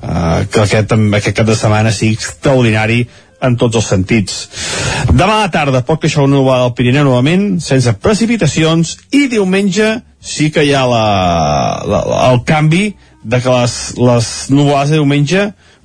eh, 0.00 0.40
que 0.48 0.64
aquest, 0.64 0.96
aquest 1.20 1.36
cap 1.36 1.48
de 1.48 1.58
setmana 1.58 1.92
sigui 1.92 2.16
extraordinari 2.16 3.02
en 3.44 3.56
tots 3.58 3.78
els 3.78 3.88
sentits. 3.90 4.38
Demà 5.10 5.38
a 5.38 5.44
la 5.46 5.52
tarda 5.54 5.84
pot 5.86 6.00
queixar 6.02 6.24
una 6.26 6.38
nova 6.38 6.58
del 6.62 6.74
Pirineu 6.78 7.06
novament, 7.06 7.46
sense 7.62 7.92
precipitacions, 8.02 8.96
i 9.14 9.26
diumenge 9.30 9.98
sí 10.18 10.50
que 10.50 10.64
hi 10.66 10.74
ha 10.74 10.84
la, 10.88 11.04
la, 11.86 12.02
la, 12.02 12.18
el 12.32 12.42
canvi 12.48 12.90
de 13.22 13.40
que 13.42 13.52
les, 13.52 13.76
les 13.98 14.28
nuvolades 14.50 14.92
de 14.92 14.98
diumenge 14.98 15.44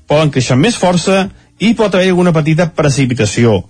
poden 0.09 0.33
créixer 0.33 0.57
amb 0.57 0.65
més 0.65 0.79
força 0.79 1.27
i 1.61 1.73
pot 1.77 1.93
haver 1.93 2.09
alguna 2.11 2.33
petita 2.35 2.69
precipitació. 2.75 3.61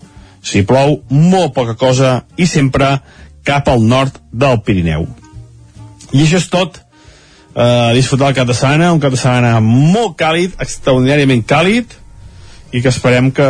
Si 0.44 0.64
plou, 0.68 1.02
molt 1.10 1.54
poca 1.56 1.76
cosa 1.80 2.22
i 2.40 2.48
sempre 2.48 2.98
cap 3.48 3.68
al 3.72 3.84
nord 3.88 4.18
del 4.32 4.62
Pirineu. 4.64 5.06
I 6.14 6.24
això 6.24 6.40
és 6.40 6.50
tot. 6.52 6.80
Uh, 7.54 7.94
disfrutar 7.94 8.32
el 8.32 8.38
cap 8.40 8.48
de 8.50 8.56
setmana, 8.58 8.90
un 8.96 9.02
cap 9.02 9.14
de 9.14 9.20
setmana 9.20 9.60
molt 9.62 10.16
càlid, 10.18 10.56
extraordinàriament 10.64 11.44
càlid, 11.46 11.92
i 12.74 12.82
que 12.82 12.90
esperem 12.90 13.30
que, 13.32 13.48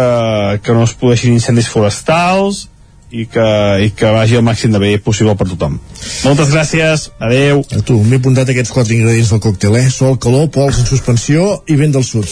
que 0.63 0.75
no 0.75 0.83
es 0.83 0.93
produeixin 0.99 1.37
incendis 1.37 1.69
forestals 1.71 2.67
i 3.13 3.27
que, 3.29 3.45
i 3.85 3.91
que 3.95 4.11
vagi 4.11 4.39
el 4.39 4.43
màxim 4.45 4.73
de 4.73 4.81
bé 4.81 4.95
possible 4.97 5.35
per 5.39 5.47
tothom. 5.51 5.77
Moltes 6.25 6.49
gràcies, 6.51 7.07
adeu. 7.21 7.61
A 7.71 7.83
tu, 7.85 7.99
m'he 8.03 8.19
apuntat 8.19 8.49
aquests 8.51 8.73
quatre 8.73 8.97
ingredients 8.97 9.31
del 9.35 9.43
còctel, 9.43 9.77
eh? 9.79 9.85
Sol, 9.93 10.17
calor, 10.21 10.49
pols 10.53 10.81
en 10.81 10.89
suspensió 10.89 11.61
i 11.69 11.77
vent 11.79 11.95
del 11.95 12.05
sud. 12.07 12.27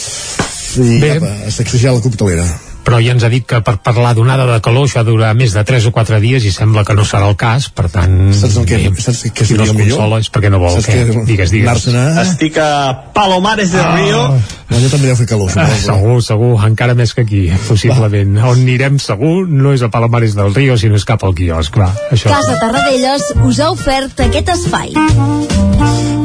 I 0.82 1.00
Bé. 1.00 1.16
apa, 1.20 1.32
a 1.46 1.54
sacsejar 1.54 1.94
la 1.94 2.04
coctelera 2.04 2.46
però 2.84 2.98
ja 3.04 3.12
ens 3.14 3.22
ha 3.24 3.28
dit 3.32 3.44
que 3.46 3.60
per 3.62 3.76
parlar 3.84 4.14
d'onada 4.14 4.46
de 4.48 4.60
calor 4.64 4.86
això 4.88 5.00
ha 5.00 5.04
de 5.06 5.10
durar 5.14 5.34
més 5.38 5.52
de 5.54 5.62
3 5.64 5.86
o 5.86 5.92
4 5.92 6.20
dies 6.20 6.44
i 6.44 6.52
sembla 6.52 6.84
que 6.84 6.94
no 6.94 7.04
serà 7.04 7.28
el 7.28 7.36
cas, 7.36 7.68
per 7.70 7.88
tant... 7.90 8.32
Saps 8.34 8.56
el 8.56 8.66
que- 8.66 8.78
bé, 8.90 9.00
saps 9.02 9.24
què 9.32 9.44
si 9.46 9.54
no 9.54 9.64
es 9.64 9.72
consola 9.72 10.18
és 10.22 10.30
perquè 10.32 10.50
no 10.50 10.58
vol. 10.62 10.74
Saps 10.80 10.88
Què? 10.90 11.04
què? 11.12 11.24
Digues, 11.28 11.50
digues. 11.54 11.86
A- 11.94 12.22
Estic 12.22 12.58
a 12.58 12.68
Palomares 13.14 13.72
del 13.72 13.80
Ah. 13.84 13.96
Río. 13.96 14.22
Allà 14.72 14.88
també 14.88 15.06
deu 15.10 15.16
fer 15.16 15.26
calor, 15.28 15.50
Ah, 15.54 15.66
suposo. 15.68 15.82
segur, 15.92 16.22
segur, 16.24 16.52
encara 16.66 16.94
més 16.94 17.12
que 17.14 17.22
aquí, 17.22 17.42
possiblement. 17.68 18.38
On 18.42 18.56
anirem 18.56 18.98
segur 18.98 19.46
no 19.48 19.72
és 19.74 19.82
a 19.82 19.90
Palomares 19.92 20.34
del 20.34 20.54
Río, 20.54 20.78
sinó 20.78 20.96
és 20.96 21.04
cap 21.04 21.22
al 21.24 21.34
quiosc, 21.34 21.72
clar. 21.74 21.92
Això. 22.10 22.28
Casa 22.32 22.58
Tarradellas 22.58 23.22
us 23.44 23.60
ha 23.60 23.70
ofert 23.70 24.18
aquest 24.20 24.48
espai. 24.56 24.92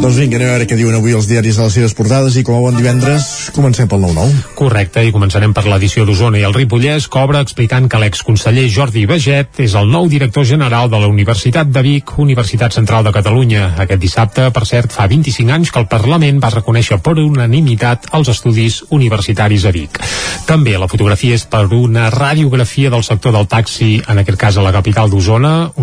Doncs 0.08 0.22
vinga, 0.22 0.38
anem 0.38 0.48
a 0.48 0.52
veure 0.54 0.66
què 0.72 0.76
diuen 0.80 0.96
avui 0.96 1.12
els 1.18 1.26
diaris 1.28 1.58
a 1.60 1.66
les 1.66 1.74
seves 1.76 1.92
portades 1.92 2.38
i 2.40 2.42
com 2.48 2.56
a 2.56 2.62
bon 2.64 2.78
divendres 2.80 3.26
comencem 3.52 3.90
pel 3.92 4.00
9-9. 4.06 4.54
Correcte, 4.56 5.02
i 5.04 5.12
començarem 5.12 5.52
per 5.52 5.66
l'edició 5.68 6.06
d'Osona 6.08 6.40
i 6.40 6.46
el 6.48 6.56
Ripollès 6.56 7.10
cobra 7.12 7.42
explicant 7.44 7.90
que 7.92 8.00
l'exconseller 8.00 8.70
Jordi 8.72 9.04
Beget 9.10 9.60
és 9.66 9.76
el 9.76 9.92
nou 9.92 10.08
director 10.08 10.48
general 10.48 10.88
de 10.88 11.02
la 11.02 11.10
Universitat 11.12 11.68
de 11.76 11.84
Vic, 11.84 12.14
Universitat 12.24 12.78
Central 12.78 13.04
de 13.04 13.12
Catalunya. 13.18 13.74
Aquest 13.84 14.00
dissabte, 14.06 14.46
per 14.56 14.64
cert, 14.70 14.96
fa 14.96 15.10
25 15.12 15.52
anys 15.58 15.74
que 15.76 15.84
el 15.84 15.90
Parlament 15.92 16.40
va 16.40 16.54
reconèixer 16.56 17.02
per 17.04 17.18
unanimitat 17.20 18.08
els 18.16 18.32
estudis 18.32 18.80
universitaris 18.88 19.68
a 19.68 19.76
Vic. 19.76 20.00
També 20.48 20.78
la 20.80 20.88
fotografia 20.88 21.36
és 21.36 21.44
per 21.52 21.66
una 21.76 22.08
radiografia 22.16 22.96
del 22.96 23.04
sector 23.04 23.36
del 23.36 23.52
taxi, 23.52 23.98
en 24.08 24.24
aquest 24.24 24.40
cas 24.40 24.56
a 24.56 24.64
la 24.64 24.72
capital 24.72 25.12
d'Osona, 25.12 25.74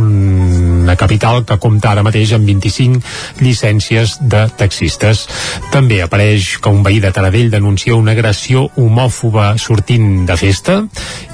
una 0.84 0.96
capital 1.00 1.44
que 1.48 1.58
compta 1.58 1.94
ara 1.94 2.04
mateix 2.04 2.34
amb 2.36 2.46
25 2.48 3.00
llicències 3.40 4.18
de 4.20 4.44
taxistes. 4.58 5.24
També 5.72 6.02
apareix 6.04 6.58
que 6.60 6.72
un 6.72 6.82
veí 6.84 7.00
de 7.00 7.12
Taradell 7.14 7.52
denuncia 7.52 7.96
una 7.96 8.12
agressió 8.12 8.68
homòfoba 8.76 9.54
sortint 9.58 10.26
de 10.28 10.36
festa 10.40 10.82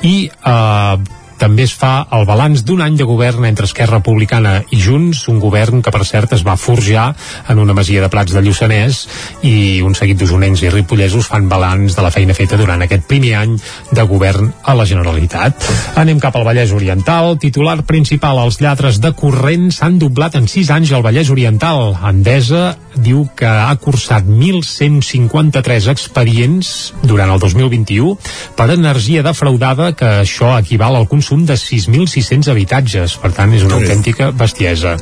i 0.07 0.15
eh, 0.31 1.20
també 1.41 1.65
es 1.65 1.73
fa 1.73 2.05
el 2.13 2.27
balanç 2.29 2.67
d'un 2.69 2.83
any 2.85 2.99
de 3.01 3.07
govern 3.09 3.47
entre 3.49 3.65
Esquerra 3.65 3.99
Republicana 3.99 4.59
i 4.71 4.81
Junts, 4.85 5.23
un 5.33 5.39
govern 5.41 5.81
que 5.81 5.93
per 5.95 6.05
cert 6.05 6.35
es 6.37 6.45
va 6.45 6.59
forjar 6.61 7.07
en 7.49 7.63
una 7.63 7.73
masia 7.77 8.03
de 8.05 8.11
Plats 8.13 8.35
de 8.37 8.43
Lluçanès 8.45 9.01
i 9.49 9.81
un 9.81 9.97
seguit 9.97 10.21
d'usonencs 10.21 10.61
i 10.67 10.73
ripollesos 10.75 11.31
fan 11.33 11.49
balanç 11.49 11.97
de 11.97 12.05
la 12.05 12.13
feina 12.13 12.37
feta 12.37 12.59
durant 12.61 12.85
aquest 12.85 13.07
primer 13.09 13.33
any 13.41 13.57
de 13.91 14.05
govern 14.11 14.51
a 14.69 14.77
la 14.77 14.85
Generalitat. 14.85 15.65
Anem 16.01 16.21
cap 16.21 16.37
al 16.37 16.45
Vallès 16.45 16.75
Oriental. 16.77 17.39
Titular 17.41 17.79
principal, 17.89 18.43
els 18.45 18.61
lladres 18.61 19.01
de 19.01 19.15
corrent 19.17 19.71
s'han 19.73 19.97
doblat 20.03 20.37
en 20.37 20.49
6 20.51 20.75
anys 20.77 20.93
al 20.93 21.07
Vallès 21.07 21.33
Oriental. 21.33 21.97
Endesa 22.11 22.75
diu 23.01 23.25
que 23.39 23.49
ha 23.49 23.73
cursat 23.81 24.27
1.153 24.29 25.89
expedients 25.89 26.93
durant 27.07 27.33
el 27.33 27.41
2021 27.41 28.17
per 28.59 28.69
energia 28.75 29.25
defraudada, 29.25 29.93
que 29.97 30.21
això 30.25 30.53
equival 30.59 30.99
al 30.99 31.09
consum 31.09 31.30
de 31.47 31.55
6.600 31.55 32.51
habitatges. 32.51 33.15
Per 33.23 33.31
tant, 33.37 33.53
és 33.55 33.63
una 33.63 33.79
autèntica 33.79 34.31
bestiesa. 34.35 34.97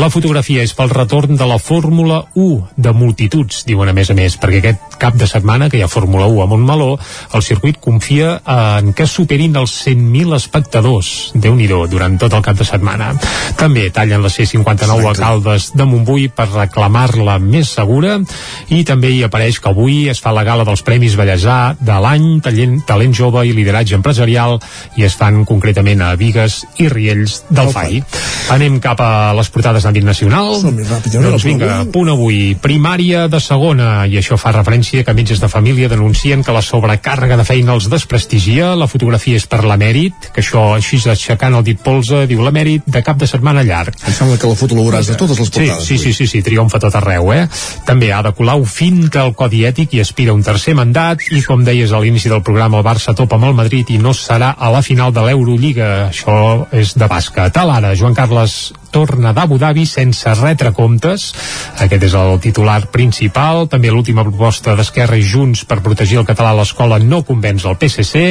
La 0.00 0.08
fotografia 0.10 0.64
és 0.64 0.72
pel 0.74 0.90
retorn 0.90 1.36
de 1.36 1.46
la 1.46 1.58
Fórmula 1.60 2.22
1 2.34 2.74
de 2.76 2.92
multituds, 2.96 3.64
diuen 3.68 3.92
a 3.92 3.96
més 3.96 4.10
a 4.10 4.16
més, 4.16 4.38
perquè 4.40 4.62
aquest 4.62 4.96
cap 4.98 5.18
de 5.20 5.28
setmana 5.28 5.68
que 5.68 5.78
hi 5.78 5.84
ha 5.84 5.90
Fórmula 5.92 6.26
1 6.32 6.42
a 6.42 6.48
Montmeló, 6.48 6.94
el 7.34 7.44
circuit 7.44 7.76
confia 7.80 8.38
en 8.48 8.94
que 8.96 9.06
superin 9.06 9.56
els 9.60 9.76
100.000 9.84 10.34
espectadors. 10.38 11.32
déu 11.34 11.54
nhi 11.54 11.68
durant 11.68 12.16
tot 12.18 12.32
el 12.32 12.42
cap 12.42 12.56
de 12.56 12.64
setmana. 12.64 13.12
També 13.58 13.90
tallen 13.90 14.22
la 14.22 14.30
C-59 14.30 15.10
a 15.10 15.14
Caldes 15.18 15.70
de 15.74 15.84
Montbui 15.84 16.28
per 16.28 16.48
reclamar-la 16.52 17.38
més 17.38 17.72
segura 17.74 18.18
i 18.68 18.84
també 18.84 19.10
hi 19.10 19.22
apareix 19.24 19.60
que 19.60 19.68
avui 19.68 20.08
es 20.08 20.20
fa 20.20 20.32
la 20.32 20.44
gala 20.44 20.64
dels 20.64 20.82
Premis 20.86 21.16
Bellesà 21.18 21.74
de 21.80 21.98
l'any, 22.00 22.40
talent, 22.44 22.80
talent 22.86 23.14
jove 23.14 23.44
i 23.46 23.52
lideratge 23.56 23.96
empresarial 23.98 24.58
i 24.96 25.04
es 25.04 25.16
fan 25.18 25.44
concretament 25.44 25.73
concretament 25.74 26.02
a 26.06 26.14
Vigues 26.14 26.62
i 26.78 26.88
Riells 26.88 27.42
del 27.50 27.70
FAI. 27.74 28.02
Anem 28.54 28.78
cap 28.82 29.00
a 29.02 29.32
les 29.34 29.48
portades 29.50 29.82
d'àmbit 29.82 30.04
nacional. 30.06 30.60
Doncs 30.62 31.44
vinga, 31.44 31.82
punt 31.90 32.10
avui. 32.12 32.54
Primària 32.60 33.26
de 33.28 33.40
segona, 33.42 34.04
i 34.06 34.18
això 34.20 34.38
fa 34.38 34.52
referència 34.54 35.02
que 35.04 35.14
metges 35.16 35.40
de 35.42 35.48
família 35.50 35.88
denuncien 35.90 36.44
que 36.44 36.54
la 36.54 36.62
sobrecàrrega 36.62 37.38
de 37.40 37.46
feina 37.48 37.74
els 37.74 37.88
desprestigia. 37.90 38.74
La 38.78 38.86
fotografia 38.86 39.40
és 39.40 39.46
per 39.50 39.64
l'emèrit, 39.64 40.30
que 40.34 40.44
això 40.44 40.74
així 40.76 41.00
aixecant 41.10 41.56
el 41.58 41.64
dit 41.66 41.80
polze, 41.82 42.24
diu 42.30 42.44
l'emèrit 42.44 42.86
de 42.86 43.02
cap 43.02 43.18
de 43.18 43.26
setmana 43.26 43.64
llarg. 43.66 43.96
Em 44.06 44.14
sembla 44.14 44.38
que 44.38 44.50
la 44.50 44.58
foto 44.60 44.78
la 44.78 44.86
veuràs 44.86 45.10
de 45.10 45.18
totes 45.18 45.40
les 45.40 45.50
portades. 45.50 45.82
Sí, 45.88 45.98
sí, 45.98 46.12
sí, 46.12 46.28
sí, 46.28 46.30
sí 46.36 46.44
triomfa 46.46 46.78
tot 46.78 46.94
arreu, 47.00 47.32
eh? 47.34 47.48
També 47.88 48.12
Ada 48.14 48.34
Colau 48.36 48.62
finta 48.68 49.24
el 49.24 49.34
codi 49.34 49.64
ètic 49.66 49.96
i 49.96 50.04
aspira 50.04 50.36
un 50.36 50.44
tercer 50.46 50.76
mandat 50.78 51.26
i, 51.32 51.42
com 51.42 51.64
deies 51.66 51.90
a 51.90 52.00
l'inici 52.02 52.30
del 52.30 52.44
programa, 52.46 52.78
el 52.78 52.86
Barça 52.86 53.16
topa 53.16 53.40
amb 53.40 53.50
el 53.50 53.58
Madrid 53.58 53.90
i 53.90 53.98
no 53.98 54.14
serà 54.14 54.54
a 54.54 54.70
la 54.70 54.84
final 54.84 55.12
de 55.14 55.24
l'Eurolliga. 55.64 56.08
Això 56.10 56.66
és 56.72 56.94
de 56.98 57.08
bàsquet. 57.08 57.52
Tal 57.54 57.70
ara, 57.70 57.94
Joan 57.94 58.14
Carles 58.14 58.72
torna 58.94 59.32
d'Abu 59.34 59.58
Dhabi 59.58 59.84
sense 59.90 60.30
retre 60.38 60.70
comptes. 60.72 61.32
Aquest 61.82 62.04
és 62.06 62.14
el 62.14 62.38
titular 62.38 62.78
principal. 62.94 63.66
També 63.68 63.90
l'última 63.90 64.22
proposta 64.22 64.76
d'Esquerra 64.78 65.18
i 65.18 65.24
Junts 65.26 65.64
per 65.66 65.80
protegir 65.82 66.20
el 66.20 66.28
català 66.28 66.52
a 66.54 66.58
l'escola 66.60 67.00
no 67.02 67.24
convenç 67.26 67.66
el 67.66 67.78
PSC. 67.80 68.22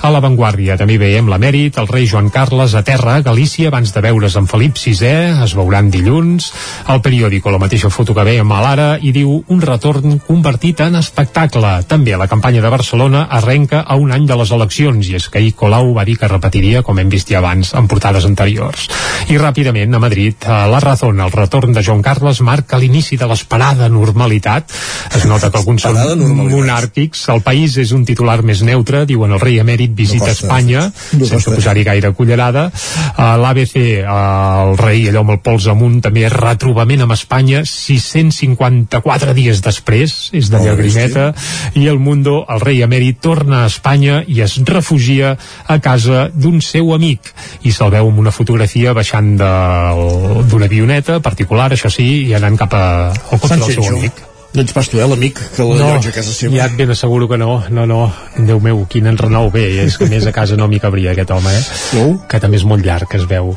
A 0.00 0.12
l'avantguàrdia 0.12 0.78
també 0.80 0.96
veiem 0.98 1.28
l'emèrit, 1.28 1.76
el 1.76 1.90
rei 1.90 2.08
Joan 2.08 2.30
Carles 2.32 2.74
a 2.74 2.82
terra 2.86 3.18
a 3.18 3.24
Galícia 3.26 3.68
abans 3.68 3.92
de 3.92 4.04
veure's 4.06 4.38
amb 4.40 4.48
Felip 4.48 4.80
VI. 4.80 5.42
Es 5.44 5.56
veuran 5.58 5.90
dilluns. 5.92 6.48
El 6.88 7.02
periòdico 7.04 7.52
la 7.52 7.60
mateixa 7.60 7.92
foto 7.92 8.16
que 8.16 8.24
veiem 8.24 8.52
a 8.52 8.62
l'Ara 8.64 8.88
i 8.96 9.12
diu 9.12 9.42
un 9.52 9.60
retorn 9.60 10.16
convertit 10.24 10.80
en 10.86 10.96
espectacle. 10.96 11.82
També 11.90 12.16
la 12.16 12.30
campanya 12.30 12.64
de 12.64 12.72
Barcelona 12.72 13.26
arrenca 13.28 13.84
a 13.84 14.00
un 14.00 14.16
any 14.16 14.24
de 14.26 14.40
les 14.40 14.50
eleccions 14.56 15.12
i 15.12 15.18
és 15.20 15.28
que 15.28 15.42
ahir 15.42 15.52
Colau 15.56 15.92
va 15.92 16.06
dir 16.08 16.16
que 16.16 16.28
repetiria, 16.28 16.65
com 16.86 16.98
hem 16.98 17.10
vist 17.12 17.30
ja 17.30 17.38
abans, 17.40 17.72
en 17.76 17.88
portades 17.90 18.26
anteriors. 18.28 18.88
I 19.30 19.38
ràpidament, 19.40 19.94
a 19.94 20.00
Madrid, 20.02 20.46
a 20.46 20.66
la 20.70 20.80
Razón, 20.82 21.20
el 21.20 21.32
retorn 21.32 21.74
de 21.74 21.82
Joan 21.86 22.02
Carles 22.04 22.40
marca 22.46 22.78
l'inici 22.78 23.18
de 23.18 23.28
l'esperada 23.28 23.88
normalitat. 23.88 24.72
Es 25.16 25.26
nota 25.26 25.50
que 25.50 25.60
alguns 25.60 25.86
són 25.86 26.22
monàrquics. 26.50 27.26
El 27.34 27.42
país 27.46 27.76
és 27.82 27.92
un 27.96 28.04
titular 28.06 28.38
més 28.46 28.62
neutre, 28.66 29.04
diuen 29.08 29.34
el 29.34 29.42
rei 29.42 29.60
emèrit 29.62 29.94
visita 29.96 30.30
costa. 30.30 30.46
Espanya, 30.46 30.86
No 31.16 31.26
sense 31.26 31.50
posar-hi 31.50 31.84
gaire 31.86 32.12
cullerada. 32.16 32.68
A 33.16 33.32
L'ABC, 33.40 33.76
el 34.02 34.76
rei 34.80 35.06
allò 35.10 35.24
amb 35.24 35.34
el 35.36 35.40
pols 35.44 35.66
amunt, 35.72 36.00
també 36.04 36.28
retrobament 36.32 37.04
amb 37.06 37.16
Espanya, 37.16 37.64
654 37.66 39.34
dies 39.36 39.62
després, 39.64 40.16
és 40.36 40.50
de 40.52 40.62
llagrimeta, 40.62 41.30
i 41.74 41.86
el 41.90 41.98
Mundo, 42.02 42.42
el 42.52 42.62
rei 42.62 42.82
emèrit, 42.86 43.20
torna 43.22 43.64
a 43.64 43.70
Espanya 43.70 44.22
i 44.26 44.42
es 44.44 44.58
refugia 44.66 45.36
a 45.66 45.78
casa 45.82 46.26
d'un 46.34 46.55
seu 46.64 46.94
amic. 46.94 47.32
I 47.66 47.72
se'l 47.74 47.92
veu 47.94 48.08
amb 48.10 48.22
una 48.22 48.32
fotografia 48.34 48.94
baixant 48.96 49.34
d'una 49.36 50.70
avioneta 50.70 51.20
particular, 51.24 51.72
això 51.72 51.90
sí, 51.92 52.08
i 52.28 52.34
anant 52.38 52.56
cap 52.60 52.74
a, 52.74 52.86
al 53.12 53.42
cotxe 53.42 53.60
del 53.62 53.76
seu 53.78 53.92
amic. 53.96 54.24
No 54.56 54.62
ets 54.64 54.72
pas 54.72 54.88
tu, 54.88 54.96
eh, 54.96 55.04
l'amic 55.04 55.40
que 55.52 55.64
l'allotja 55.68 56.08
a 56.08 56.16
casa 56.16 56.32
seva. 56.32 56.54
ja 56.56 56.66
et 56.70 56.76
ben 56.78 56.90
asseguro 56.90 57.28
que 57.28 57.36
no, 57.36 57.58
no, 57.68 57.84
no, 57.86 58.00
Déu 58.38 58.60
meu, 58.60 58.86
quin 58.88 59.06
enrenou 59.10 59.50
bé, 59.52 59.66
és 59.84 59.98
que 60.00 60.08
més 60.08 60.24
a 60.24 60.32
casa 60.32 60.56
no 60.56 60.68
m'hi 60.70 60.80
cabria 60.80 61.12
aquest 61.12 61.32
home, 61.34 61.52
eh? 61.52 61.64
No? 61.98 62.06
Que 62.30 62.40
també 62.40 62.56
és 62.56 62.64
molt 62.64 62.84
llarg, 62.86 63.08
que 63.10 63.20
es 63.20 63.26
veu. 63.28 63.52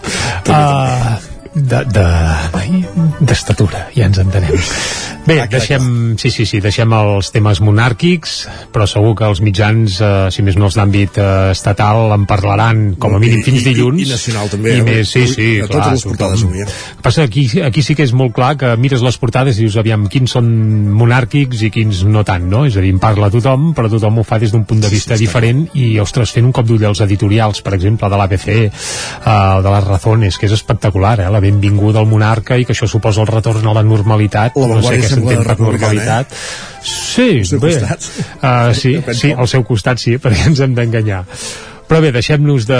Uh, 0.49 1.15
de, 1.55 1.83
de, 1.85 2.05
d'estatura, 3.25 3.87
ja 3.95 4.05
ens 4.09 4.19
entenem. 4.21 4.55
Bé, 5.27 5.35
deixem, 5.51 6.15
sí, 6.17 6.29
sí, 6.33 6.45
sí, 6.47 6.59
deixem 6.63 6.89
els 6.95 7.29
temes 7.33 7.59
monàrquics, 7.61 8.35
però 8.73 8.85
segur 8.89 9.11
que 9.19 9.27
els 9.27 9.41
mitjans, 9.45 9.99
eh, 10.01 10.29
si 10.33 10.41
més 10.45 10.55
no 10.57 10.69
els 10.69 10.77
d'àmbit 10.79 11.17
eh, 11.21 11.27
estatal, 11.53 12.13
en 12.15 12.23
parlaran 12.29 12.95
com 13.01 13.13
a 13.17 13.19
mínim 13.21 13.43
fins 13.45 13.59
I- 13.59 13.61
i- 13.61 13.73
dilluns. 13.73 14.01
i 14.01 14.09
nacional 14.09 14.49
també, 14.49 14.77
I 14.77 14.79
eh? 14.79 14.85
més, 14.87 15.11
sí, 15.11 15.25
sí, 15.27 15.49
A 15.59 15.67
totes 15.67 15.83
clar. 15.83 15.91
les 15.97 16.05
portades 16.07 16.43
avui, 16.47 16.63
passa 17.03 17.23
aquí, 17.27 17.45
aquí 17.65 17.83
sí 17.85 17.95
que 17.95 18.03
és 18.07 18.13
molt 18.13 18.33
clar 18.33 18.55
que 18.57 18.71
mires 18.77 19.03
les 19.05 19.17
portades 19.21 19.57
i 19.59 19.65
dius, 19.67 19.77
aviam, 19.77 20.07
quins 20.09 20.31
són 20.37 20.49
monàrquics 20.95 21.61
i 21.67 21.71
quins 21.73 22.03
no 22.09 22.23
tant, 22.25 22.47
no? 22.49 22.63
És 22.65 22.77
a 22.77 22.81
dir, 22.85 22.93
en 22.95 22.99
parla 23.03 23.29
tothom, 23.29 23.73
però 23.77 23.89
tothom 23.91 24.17
ho 24.19 24.23
fa 24.25 24.39
des 24.39 24.51
d'un 24.55 24.65
punt 24.65 24.81
de 24.81 24.89
vista 24.89 25.17
diferent 25.19 25.67
i, 25.73 25.99
ostres, 25.99 26.31
fent 26.33 26.45
un 26.47 26.51
cop 26.55 26.65
d'ull 26.65 26.85
als 26.89 27.01
editorials, 27.05 27.61
per 27.61 27.75
exemple, 27.77 28.09
de 28.09 28.17
l'ABC, 28.17 28.47
eh, 28.49 28.71
de 29.61 29.69
les 29.75 29.83
razones, 29.87 30.37
que 30.39 30.47
és 30.49 30.57
espectacular, 30.57 31.19
eh? 31.19 31.29
La 31.29 31.39
benvinguda 31.49 32.01
al 32.01 32.09
monarca 32.09 32.57
i 32.57 32.67
que 32.67 32.75
això 32.75 32.87
suposa 32.89 33.23
el 33.25 33.29
retorn 33.29 33.65
a 33.67 33.75
la 33.75 33.83
normalitat. 33.85 34.57
La 34.59 34.69
no 34.79 34.83
sé 34.85 34.99
què 35.01 35.09
s'entén 35.09 35.41
per 35.41 35.47
republicana, 35.51 35.95
normalitat. 35.95 36.37
Sí, 36.85 37.43
seu 37.49 37.59
bé. 37.59 37.73
costat. 37.73 38.07
Uh, 38.39 38.69
sí, 38.77 38.95
sí, 39.17 39.33
al 39.33 39.49
seu 39.51 39.65
costat 39.67 40.01
sí, 40.01 40.17
perquè 40.23 40.47
ens 40.53 40.63
hem 40.65 40.77
d'enganyar. 40.77 41.25
Però 41.89 42.03
bé, 42.03 42.11
deixem-nos 42.13 42.67
de, 42.69 42.79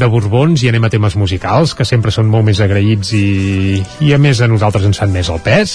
de 0.00 0.06
Borbons 0.08 0.62
i 0.64 0.70
anem 0.70 0.86
a 0.86 0.88
temes 0.88 1.12
musicals, 1.20 1.74
que 1.76 1.84
sempre 1.84 2.08
són 2.08 2.30
molt 2.32 2.46
més 2.46 2.62
agraïts 2.64 3.10
i, 3.12 3.82
i 4.00 4.14
a 4.16 4.18
més 4.18 4.38
a 4.40 4.46
nosaltres 4.48 4.86
ens 4.88 4.96
fan 5.02 5.10
més 5.12 5.28
el 5.28 5.42
pes. 5.44 5.74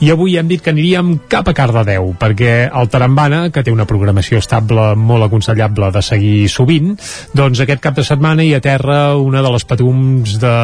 I 0.00 0.08
avui 0.14 0.38
hem 0.40 0.48
dit 0.48 0.62
que 0.64 0.72
aniríem 0.72 1.10
cap 1.28 1.50
a 1.50 1.52
Cardedeu, 1.56 2.14
perquè 2.16 2.70
el 2.70 2.88
Tarambana, 2.88 3.50
que 3.52 3.60
té 3.66 3.74
una 3.74 3.84
programació 3.84 4.40
estable 4.40 4.94
molt 4.96 5.26
aconsellable 5.26 5.90
de 5.92 6.02
seguir 6.06 6.46
sovint, 6.48 6.94
doncs 7.36 7.60
aquest 7.60 7.84
cap 7.84 8.00
de 8.00 8.06
setmana 8.08 8.48
hi 8.48 8.54
aterra 8.56 9.12
una 9.20 9.44
de 9.44 9.52
les 9.52 9.68
patums 9.68 10.38
de, 10.40 10.54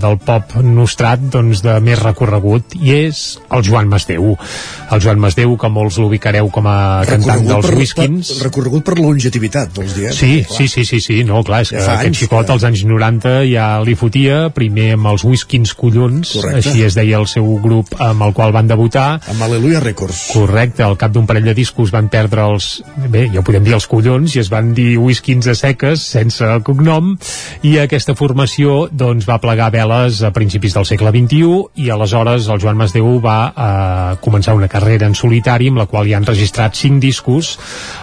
del 0.00 0.16
pop 0.24 0.56
nostrat 0.64 1.28
doncs, 1.36 1.60
de 1.68 1.76
més 1.84 2.00
recorregut, 2.00 2.78
i 2.80 2.96
és 3.02 3.22
el 3.52 3.66
Joan 3.68 3.92
Masdeu. 3.92 4.38
El 4.88 5.04
Joan 5.04 5.20
Masdeu, 5.20 5.52
que 5.60 5.68
molts 5.68 6.00
l'ubicareu 6.00 6.48
com 6.48 6.72
a 6.72 7.04
cantant 7.12 7.44
dels 7.44 7.68
per, 7.68 7.76
Whiskins. 7.76 8.32
per, 8.32 8.48
recorregut 8.48 8.88
per 8.88 8.96
longevitat, 9.02 9.76
vols 9.76 9.92
dir, 10.00 10.08
eh? 10.08 10.16
Sí, 10.16 10.34
Clar. 10.48 10.56
sí, 10.56 10.72
sí, 10.72 10.88
sí, 11.00 11.00
sí, 11.02 11.24
no, 11.26 11.42
clar, 11.46 11.62
és 11.64 11.72
que 11.72 11.80
Ja 11.80 11.96
aquest 11.96 12.10
anys, 12.10 12.20
xicot 12.22 12.50
als 12.54 12.64
anys 12.66 12.84
90 12.86 13.32
ja 13.48 13.66
li 13.84 13.94
fotia, 13.98 14.48
primer 14.54 14.92
amb 14.94 15.10
els 15.10 15.24
Whiskins 15.26 15.74
Collons, 15.78 16.34
Correcte. 16.36 16.60
així 16.60 16.84
es 16.86 16.94
deia 16.94 17.18
el 17.18 17.26
seu 17.30 17.46
grup 17.62 17.94
amb 18.02 18.22
el 18.26 18.34
qual 18.36 18.52
van 18.54 18.68
debutar. 18.70 19.20
Amb 19.30 19.42
Aleluia 19.46 19.80
Records. 19.80 20.30
Correcte, 20.34 20.84
al 20.84 20.96
cap 21.00 21.12
d'un 21.14 21.26
parell 21.26 21.48
de 21.48 21.54
discos 21.54 21.90
van 21.94 22.08
perdre 22.12 22.44
els, 22.46 22.82
bé, 23.08 23.28
ja 23.32 23.40
ho 23.40 23.46
podem 23.46 23.64
dir 23.64 23.74
els 23.74 23.86
collons, 23.90 24.36
i 24.36 24.42
es 24.42 24.50
van 24.52 24.74
dir 24.76 24.98
Whiskins 24.98 25.48
a 25.50 25.54
seques, 25.58 26.04
sense 26.14 26.50
cognom, 26.66 27.14
i 27.62 27.78
aquesta 27.82 28.14
formació 28.18 28.88
doncs 28.92 29.26
va 29.28 29.40
plegar 29.42 29.70
veles 29.74 30.22
a 30.22 30.30
principis 30.34 30.74
del 30.76 30.86
segle 30.88 31.10
XXI, 31.14 31.84
i 31.84 31.90
aleshores 31.90 32.48
el 32.52 32.60
Joan 32.60 32.76
Masdeu 32.76 33.18
va 33.24 33.38
eh, 33.48 34.16
començar 34.24 34.54
una 34.54 34.68
carrera 34.68 35.08
en 35.08 35.14
solitari 35.16 35.70
amb 35.72 35.80
la 35.80 35.86
qual 35.90 36.08
ja 36.10 36.18
han 36.18 36.28
registrat 36.28 36.76
cinc 36.76 37.00
discos. 37.02 37.54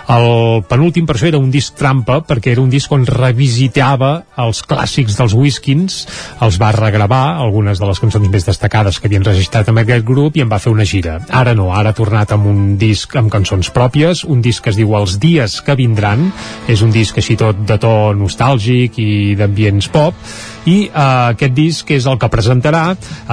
El 0.10 0.64
penúltim 0.70 1.06
per 1.06 1.16
això 1.16 1.28
era 1.30 1.40
un 1.42 1.52
disc 1.52 1.76
trampa, 1.78 2.22
perquè 2.26 2.56
era 2.56 2.62
un 2.64 2.70
disc 2.72 2.81
on 2.92 3.06
revisitava 3.06 4.12
els 4.42 4.62
clàssics 4.66 5.18
dels 5.20 5.36
Whiskins, 5.38 6.06
els 6.42 6.58
va 6.62 6.72
regravar, 6.76 7.38
algunes 7.44 7.80
de 7.80 7.90
les 7.90 8.02
cançons 8.02 8.30
més 8.32 8.48
destacades 8.48 9.00
que 9.00 9.10
havien 9.10 9.26
registrat 9.28 9.70
amb 9.70 9.84
aquest 9.84 10.06
grup, 10.08 10.38
i 10.38 10.46
en 10.46 10.50
va 10.52 10.60
fer 10.64 10.74
una 10.74 10.88
gira. 10.88 11.20
Ara 11.30 11.54
no, 11.58 11.70
ara 11.76 11.92
ha 11.92 11.98
tornat 11.98 12.34
amb 12.34 12.48
un 12.50 12.78
disc 12.82 13.16
amb 13.20 13.32
cançons 13.34 13.70
pròpies, 13.76 14.24
un 14.26 14.42
disc 14.42 14.64
que 14.64 14.74
es 14.74 14.80
diu 14.80 14.96
Els 14.98 15.18
dies 15.22 15.60
que 15.62 15.78
vindran, 15.78 16.30
és 16.72 16.82
un 16.82 16.94
disc 16.96 17.18
així 17.18 17.38
tot 17.38 17.66
de 17.68 17.78
to 17.82 17.94
nostàlgic 18.18 18.98
i 19.02 19.12
d'ambients 19.38 19.92
pop, 19.94 20.18
i 20.66 20.78
eh, 20.86 20.92
aquest 21.34 21.56
disc 21.58 21.92
és 21.94 22.06
el 22.10 22.20
que 22.22 22.30
presentarà 22.32 22.84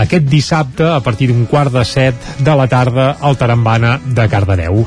aquest 0.02 0.28
dissabte 0.30 0.86
a 0.88 1.00
partir 1.04 1.30
d'un 1.30 1.44
quart 1.50 1.72
de 1.74 1.84
set 1.84 2.28
de 2.38 2.56
la 2.56 2.68
tarda 2.70 3.10
al 3.20 3.36
Tarambana 3.36 3.98
de 4.04 4.28
Cardedeu. 4.32 4.84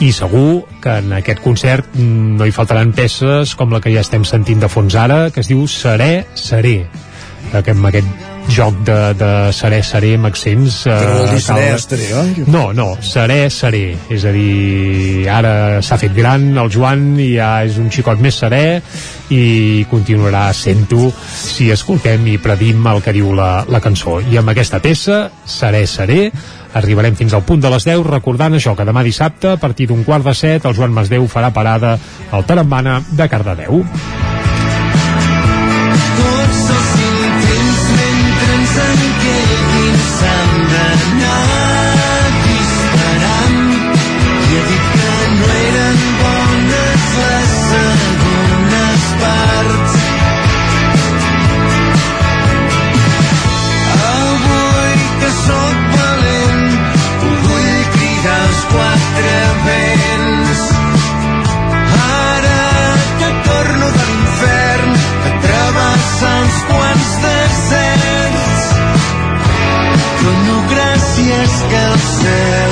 I 0.00 0.10
segur 0.12 0.64
que 0.82 0.98
en 1.00 1.14
aquest 1.20 1.42
concert 1.44 1.96
no 1.96 2.46
hi 2.46 2.54
faltaran 2.54 2.92
peces 2.96 3.54
com 3.54 3.72
la 3.72 3.80
que 3.80 3.94
ja 3.94 4.04
estem 4.04 4.26
sentint 4.28 4.62
de 4.64 4.70
fons 4.72 4.98
ara 4.98 5.28
que 5.30 5.44
es 5.44 5.50
diu 5.50 5.66
Seré, 5.70 6.26
Seré. 6.34 6.78
Aquest, 7.54 7.84
aquest 7.86 8.33
joc 8.52 8.74
de, 8.84 8.96
de 9.18 9.28
seré, 9.56 9.78
seré 9.82 10.12
amb 10.18 10.28
accents 10.28 10.82
eh, 10.86 10.92
no 10.94 11.14
vol 11.18 11.30
dir 11.32 11.40
seré, 11.42 11.64
cal- 11.70 11.78
estaré, 11.80 12.08
oi? 12.20 12.44
no, 12.52 12.64
no, 12.76 12.86
seré, 13.02 13.38
seré 13.50 13.96
és 14.12 14.24
a 14.28 14.32
dir, 14.34 15.24
ara 15.32 15.54
s'ha 15.82 15.96
fet 15.98 16.12
gran 16.14 16.44
el 16.60 16.70
Joan 16.70 17.14
i 17.18 17.30
ja 17.38 17.48
és 17.66 17.78
un 17.80 17.88
xicot 17.90 18.20
més 18.22 18.36
serè 18.44 18.80
i 19.34 19.86
continuarà 19.90 20.44
sent-ho 20.54 21.08
si 21.34 21.70
escoltem 21.72 22.26
i 22.34 22.36
predim 22.38 22.84
el 22.92 23.00
que 23.02 23.14
diu 23.16 23.32
la, 23.34 23.64
la 23.68 23.80
cançó. 23.80 24.18
I 24.20 24.36
amb 24.38 24.52
aquesta 24.52 24.78
peça, 24.84 25.24
seré, 25.48 25.86
seré 25.88 26.28
arribarem 26.76 27.16
fins 27.16 27.32
al 27.34 27.44
punt 27.48 27.62
de 27.64 27.70
les 27.72 27.86
10 27.86 28.04
recordant 28.10 28.54
això 28.58 28.76
que 28.76 28.84
demà 28.86 29.02
dissabte 29.06 29.54
a 29.54 29.58
partir 29.62 29.86
d'un 29.88 30.04
quart 30.04 30.26
de 30.26 30.34
set 30.36 30.66
el 30.68 30.74
Joan 30.76 30.92
Masdeu 30.92 31.26
farà 31.30 31.52
parada 31.54 31.96
al 32.34 32.44
Tarambana 32.44 33.00
de 33.10 33.28
Cardedeu 33.30 33.84
que 72.24 72.63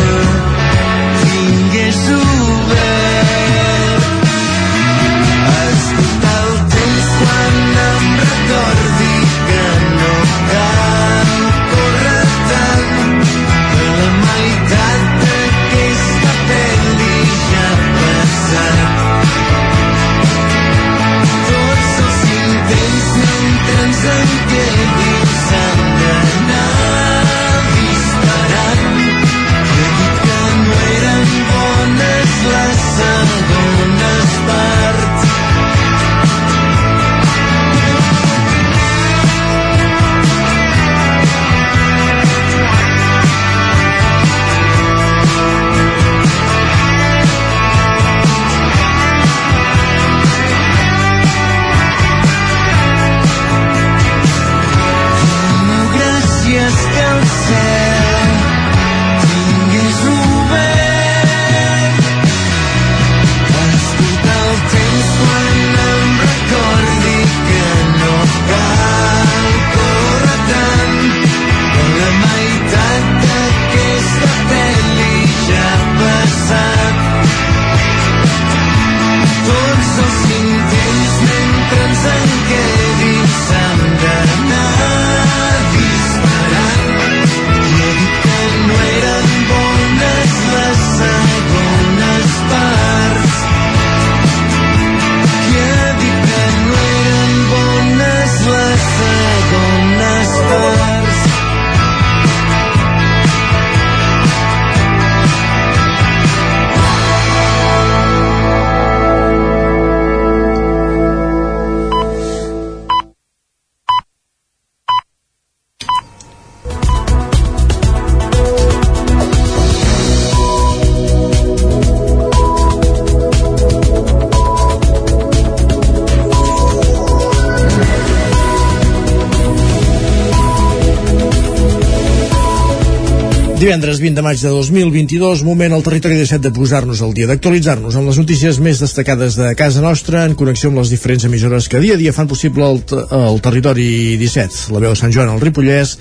Divendres 133.72 134.02
20 134.04 134.16
de 134.18 134.22
maig 134.22 134.36
de 134.36 134.50
2022, 134.52 135.42
moment 135.48 135.72
al 135.72 135.80
territori 135.80 136.18
17 136.18 136.42
de 136.44 136.50
posar-nos 136.52 137.00
al 137.00 137.14
dia, 137.16 137.24
d'actualitzar-nos 137.30 137.94
amb 137.96 138.10
les 138.10 138.18
notícies 138.20 138.58
més 138.60 138.82
destacades 138.84 139.38
de 139.40 139.54
casa 139.56 139.80
nostra 139.80 140.26
en 140.28 140.34
connexió 140.36 140.68
amb 140.68 140.82
les 140.82 140.92
diferents 140.92 141.24
emissores 141.24 141.70
que 141.72 141.80
dia 141.80 141.96
a 141.96 142.00
dia 142.02 142.12
fan 142.12 142.28
possible 142.28 142.68
el, 142.68 142.82
el 143.16 143.40
territori 143.40 144.18
17. 144.20 144.76
La 144.76 144.82
veu 144.84 144.92
de 144.92 145.00
Sant 145.00 145.16
Joan 145.16 145.32
al 145.32 145.40
Ripollès, 145.40 145.94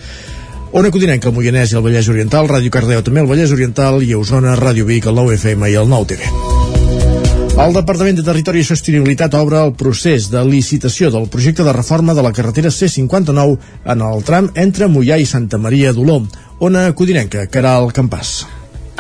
Ona 0.76 0.92
Codinenca, 0.92 1.32
el 1.32 1.38
Moianès 1.38 1.72
i 1.72 1.80
el 1.80 1.88
Vallès 1.88 2.12
Oriental, 2.12 2.52
Ràdio 2.52 2.76
Cardeu 2.76 3.08
també 3.08 3.24
el 3.24 3.32
Vallès 3.32 3.56
Oriental 3.56 4.04
i 4.04 4.12
Osona, 4.20 4.60
Ràdio 4.60 4.84
Vic, 4.92 5.08
el 5.08 5.16
9 5.24 5.40
FM 5.40 5.72
i 5.72 5.80
el 5.80 5.88
9 5.96 6.12
TV. 6.12 6.71
El 7.62 7.76
Departament 7.76 8.16
de 8.18 8.24
Territori 8.26 8.64
i 8.64 8.66
Sostenibilitat 8.66 9.36
obre 9.38 9.60
el 9.62 9.76
procés 9.78 10.32
de 10.34 10.42
licitació 10.48 11.12
del 11.14 11.28
projecte 11.30 11.62
de 11.62 11.76
reforma 11.76 12.16
de 12.18 12.24
la 12.26 12.32
carretera 12.34 12.72
C59 12.74 13.60
en 13.94 14.02
el 14.02 14.24
tram 14.26 14.48
entre 14.64 14.88
Mollà 14.90 15.20
i 15.22 15.28
Santa 15.30 15.60
Maria 15.62 15.92
d'Oló. 15.94 16.24
Ona 16.66 16.88
Codinenca, 16.98 17.46
Caral 17.54 17.92
Campàs. 17.94 18.32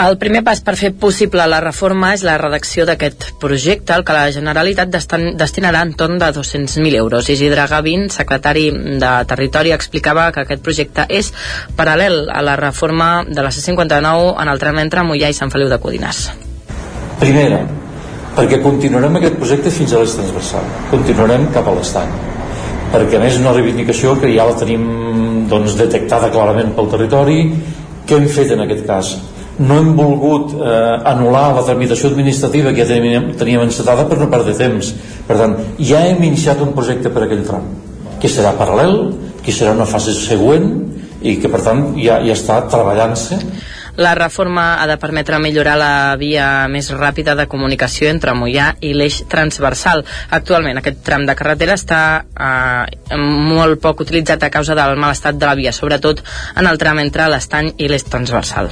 El 0.05 0.19
primer 0.21 0.43
pas 0.45 0.61
per 0.61 0.77
fer 0.77 0.93
possible 0.93 1.49
la 1.49 1.63
reforma 1.65 2.13
és 2.13 2.21
la 2.27 2.37
redacció 2.37 2.85
d'aquest 2.85 3.31
projecte, 3.41 3.97
el 3.97 4.05
que 4.05 4.13
la 4.13 4.29
Generalitat 4.37 4.93
destinarà 4.93 5.81
entorn 5.81 6.21
de 6.21 6.29
200.000 6.37 7.01
euros. 7.01 7.33
Isidre 7.33 7.65
Gavín, 7.65 8.09
secretari 8.13 8.69
de 9.01 9.11
Territori, 9.33 9.73
explicava 9.73 10.29
que 10.31 10.45
aquest 10.45 10.61
projecte 10.61 11.09
és 11.09 11.33
paral·lel 11.77 12.27
a 12.29 12.45
la 12.45 12.59
reforma 12.61 13.13
de 13.25 13.41
la 13.41 13.49
C59 13.49 14.35
en 14.37 14.53
el 14.53 14.61
tram 14.61 14.85
entre 14.85 15.01
Mollà 15.01 15.33
i 15.33 15.37
Sant 15.37 15.49
Feliu 15.49 15.73
de 15.73 15.81
Codinàs. 15.81 16.27
Primera, 17.21 17.65
perquè 18.35 18.61
continuarem 18.63 19.17
aquest 19.19 19.39
projecte 19.39 19.73
fins 19.73 19.93
a 19.93 20.01
l'est 20.01 20.19
transversal. 20.19 20.67
Continuarem 20.91 21.49
cap 21.55 21.67
a 21.67 21.75
l'estany. 21.75 22.13
Perquè 22.91 23.17
a 23.17 23.23
més 23.23 23.35
és 23.35 23.41
una 23.41 23.53
reivindicació 23.55 24.15
que 24.19 24.31
ja 24.31 24.47
la 24.47 24.55
tenim 24.59 24.87
doncs, 25.51 25.75
detectada 25.79 26.31
clarament 26.31 26.73
pel 26.75 26.89
territori. 26.91 27.43
Què 28.07 28.17
hem 28.17 28.27
fet 28.31 28.53
en 28.55 28.63
aquest 28.65 28.85
cas? 28.87 29.11
No 29.61 29.77
hem 29.77 29.91
volgut 29.97 30.55
eh, 30.55 31.11
anul·lar 31.11 31.51
la 31.57 31.65
tramitació 31.67 32.09
administrativa 32.11 32.71
que 32.71 32.83
ja 32.83 32.89
teníem, 32.89 33.33
teníem 33.39 33.65
encetada 33.67 34.07
per 34.09 34.17
no 34.19 34.29
perdre 34.31 34.55
temps. 34.57 34.93
Per 35.27 35.37
tant, 35.39 35.57
ja 35.79 36.01
hem 36.07 36.23
iniciat 36.27 36.63
un 36.63 36.71
projecte 36.77 37.11
per 37.13 37.27
aquell 37.27 37.43
tram, 37.47 37.67
que 38.19 38.31
serà 38.31 38.55
paral·lel, 38.57 38.97
que 39.43 39.53
serà 39.53 39.75
una 39.75 39.87
fase 39.89 40.15
següent 40.15 40.71
i 41.21 41.35
que 41.41 41.51
per 41.51 41.61
tant 41.65 41.91
ja, 41.99 42.17
ja 42.25 42.33
està 42.33 42.61
treballant-se 42.71 43.37
La 43.97 44.13
reforma 44.15 44.81
ha 44.81 44.87
de 44.87 44.97
permetre 44.97 45.39
millorar 45.39 45.75
la 45.79 46.15
via 46.19 46.67
més 46.71 46.91
ràpida 46.95 47.35
de 47.35 47.47
comunicació 47.51 48.09
entre 48.11 48.35
Mollà 48.37 48.71
i 48.79 48.93
l'eix 48.95 49.21
transversal. 49.31 50.05
Actualment 50.37 50.79
aquest 50.79 51.03
tram 51.07 51.25
de 51.27 51.35
carretera 51.35 51.75
està 51.79 52.01
eh, 52.21 53.17
molt 53.19 53.81
poc 53.83 54.05
utilitzat 54.05 54.43
a 54.43 54.53
causa 54.53 54.77
del 54.77 54.97
mal 54.97 55.15
estat 55.17 55.37
de 55.37 55.49
la 55.49 55.57
via, 55.59 55.75
sobretot 55.75 56.23
en 56.55 56.71
el 56.71 56.81
tram 56.81 57.03
entre 57.03 57.27
l'estany 57.31 57.75
i 57.77 57.91
l'eix 57.91 58.07
transversal. 58.07 58.71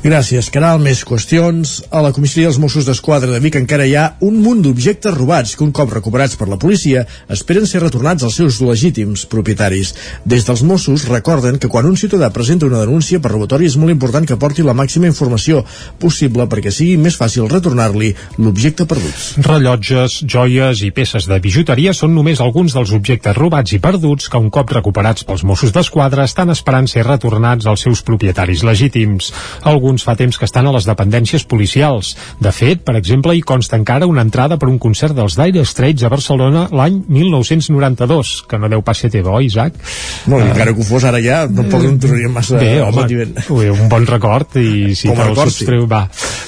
Gràcies, 0.00 0.46
Caral. 0.48 0.78
Més 0.80 1.02
qüestions. 1.04 1.82
A 1.92 2.00
la 2.00 2.08
comissaria 2.16 2.48
dels 2.48 2.56
Mossos 2.56 2.86
d'Esquadra 2.88 3.34
de 3.34 3.40
Vic 3.44 3.58
encara 3.58 3.84
hi 3.84 3.92
ha 4.00 4.04
un 4.24 4.38
munt 4.40 4.62
d'objectes 4.64 5.12
robats 5.12 5.50
que 5.52 5.60
un 5.66 5.74
cop 5.76 5.90
recuperats 5.92 6.38
per 6.40 6.46
la 6.48 6.56
policia 6.56 7.02
esperen 7.28 7.66
ser 7.68 7.82
retornats 7.82 8.24
als 8.24 8.38
seus 8.40 8.62
legítims 8.64 9.26
propietaris. 9.28 9.90
Des 10.24 10.46
dels 10.48 10.62
Mossos 10.64 11.04
recorden 11.04 11.58
que 11.60 11.68
quan 11.68 11.84
un 11.84 11.98
ciutadà 12.00 12.30
presenta 12.32 12.64
una 12.64 12.80
denúncia 12.80 13.20
per 13.20 13.34
robatori 13.34 13.68
és 13.68 13.76
molt 13.76 13.92
important 13.92 14.24
que 14.24 14.38
porti 14.40 14.64
la 14.64 14.72
màxima 14.72 15.10
informació 15.10 15.60
possible 16.00 16.48
perquè 16.48 16.72
sigui 16.72 16.96
més 16.96 17.20
fàcil 17.20 17.50
retornar-li 17.52 18.14
l'objecte 18.38 18.88
perdut. 18.88 19.44
Rellotges, 19.44 20.22
joies 20.24 20.80
i 20.80 20.90
peces 20.96 21.28
de 21.28 21.40
bijuteria 21.44 21.92
són 21.92 22.16
només 22.16 22.40
alguns 22.40 22.72
dels 22.72 22.94
objectes 22.96 23.36
robats 23.36 23.76
i 23.76 23.82
perduts 23.84 24.32
que 24.32 24.40
un 24.40 24.48
cop 24.48 24.72
recuperats 24.72 25.28
pels 25.28 25.44
Mossos 25.44 25.76
d'Esquadra 25.76 26.24
estan 26.24 26.56
esperant 26.56 26.88
ser 26.88 27.04
retornats 27.04 27.68
als 27.68 27.84
seus 27.84 28.00
propietaris 28.00 28.64
legítims. 28.64 29.28
Alguns 29.60 29.89
fa 29.98 30.14
temps 30.14 30.38
que 30.38 30.46
estan 30.46 30.68
a 30.70 30.74
les 30.76 30.86
dependències 30.86 31.42
policials. 31.50 32.14
De 32.38 32.52
fet, 32.54 32.84
per 32.86 32.94
exemple, 33.00 33.34
hi 33.34 33.42
consta 33.42 33.78
encara 33.80 34.06
una 34.06 34.22
entrada 34.22 34.58
per 34.60 34.68
un 34.70 34.78
concert 34.78 35.16
dels 35.16 35.34
Dire 35.38 35.64
Straits 35.66 36.06
a 36.06 36.12
Barcelona 36.12 36.68
l'any 36.70 37.00
1992, 37.08 38.34
que 38.46 38.60
no 38.60 38.70
deu 38.70 38.84
pas 38.86 39.02
ser 39.02 39.10
teva, 39.10 39.34
oi, 39.34 39.48
Isaac? 39.50 39.74
No, 40.30 40.38
uh, 40.38 40.46
encara 40.52 40.74
que 40.76 40.84
ho 40.84 40.86
fos 40.86 41.06
ara 41.08 41.18
ja, 41.24 41.42
tampoc 41.50 41.82
no 41.82 41.94
em 41.94 41.98
tornaria 42.02 42.30
massa 42.30 42.60
Bé, 42.60 42.76
home, 42.84 43.06
ui, 43.56 43.70
un 43.72 43.90
bon 43.90 44.06
record 44.06 44.58
i 44.60 44.94
si 44.98 45.10
Com 45.10 45.18
te'l 45.18 45.32
record, 45.32 45.50
sí. 45.50 45.64
substreu, 45.64 45.86
va. 45.90 46.04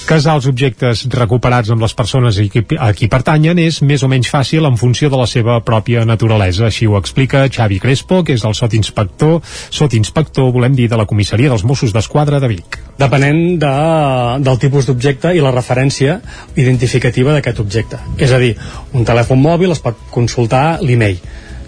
Casar 0.07 0.37
els 0.37 0.47
objectes 0.51 1.05
recuperats 1.13 1.71
amb 1.73 1.83
les 1.83 1.95
persones 1.97 2.39
a 2.39 2.47
qui, 2.51 2.63
a 2.77 2.91
qui 2.95 3.09
pertanyen 3.11 3.59
és 3.63 3.81
més 3.83 4.03
o 4.03 4.09
menys 4.11 4.31
fàcil 4.31 4.67
en 4.69 4.79
funció 4.79 5.09
de 5.11 5.19
la 5.19 5.27
seva 5.29 5.59
pròpia 5.65 6.03
naturalesa. 6.07 6.67
Així 6.69 6.87
ho 6.87 6.97
explica 6.99 7.45
Xavi 7.51 7.79
Crespo, 7.83 8.21
que 8.27 8.35
és 8.37 8.43
el 8.47 8.55
sotinspector, 8.57 9.39
sotinspector, 9.73 10.51
volem 10.55 10.75
dir, 10.77 10.89
de 10.91 10.99
la 10.99 11.07
comissaria 11.09 11.51
dels 11.53 11.65
Mossos 11.67 11.95
d'Esquadra 11.95 12.41
de 12.43 12.51
Vic. 12.51 12.79
depenent 12.99 13.32
de, 13.61 13.73
del 14.45 14.59
tipus 14.61 14.87
d'objecte 14.89 15.33
i 15.35 15.43
la 15.43 15.53
referència 15.53 16.19
identificativa 16.55 17.35
d'aquest 17.35 17.61
objecte. 17.63 17.99
És 18.17 18.33
a 18.33 18.41
dir, 18.41 18.53
un 18.93 19.05
telèfon 19.07 19.41
mòbil 19.41 19.75
es 19.75 19.83
pot 19.83 19.99
consultar 20.13 20.81
l'email. 20.81 21.21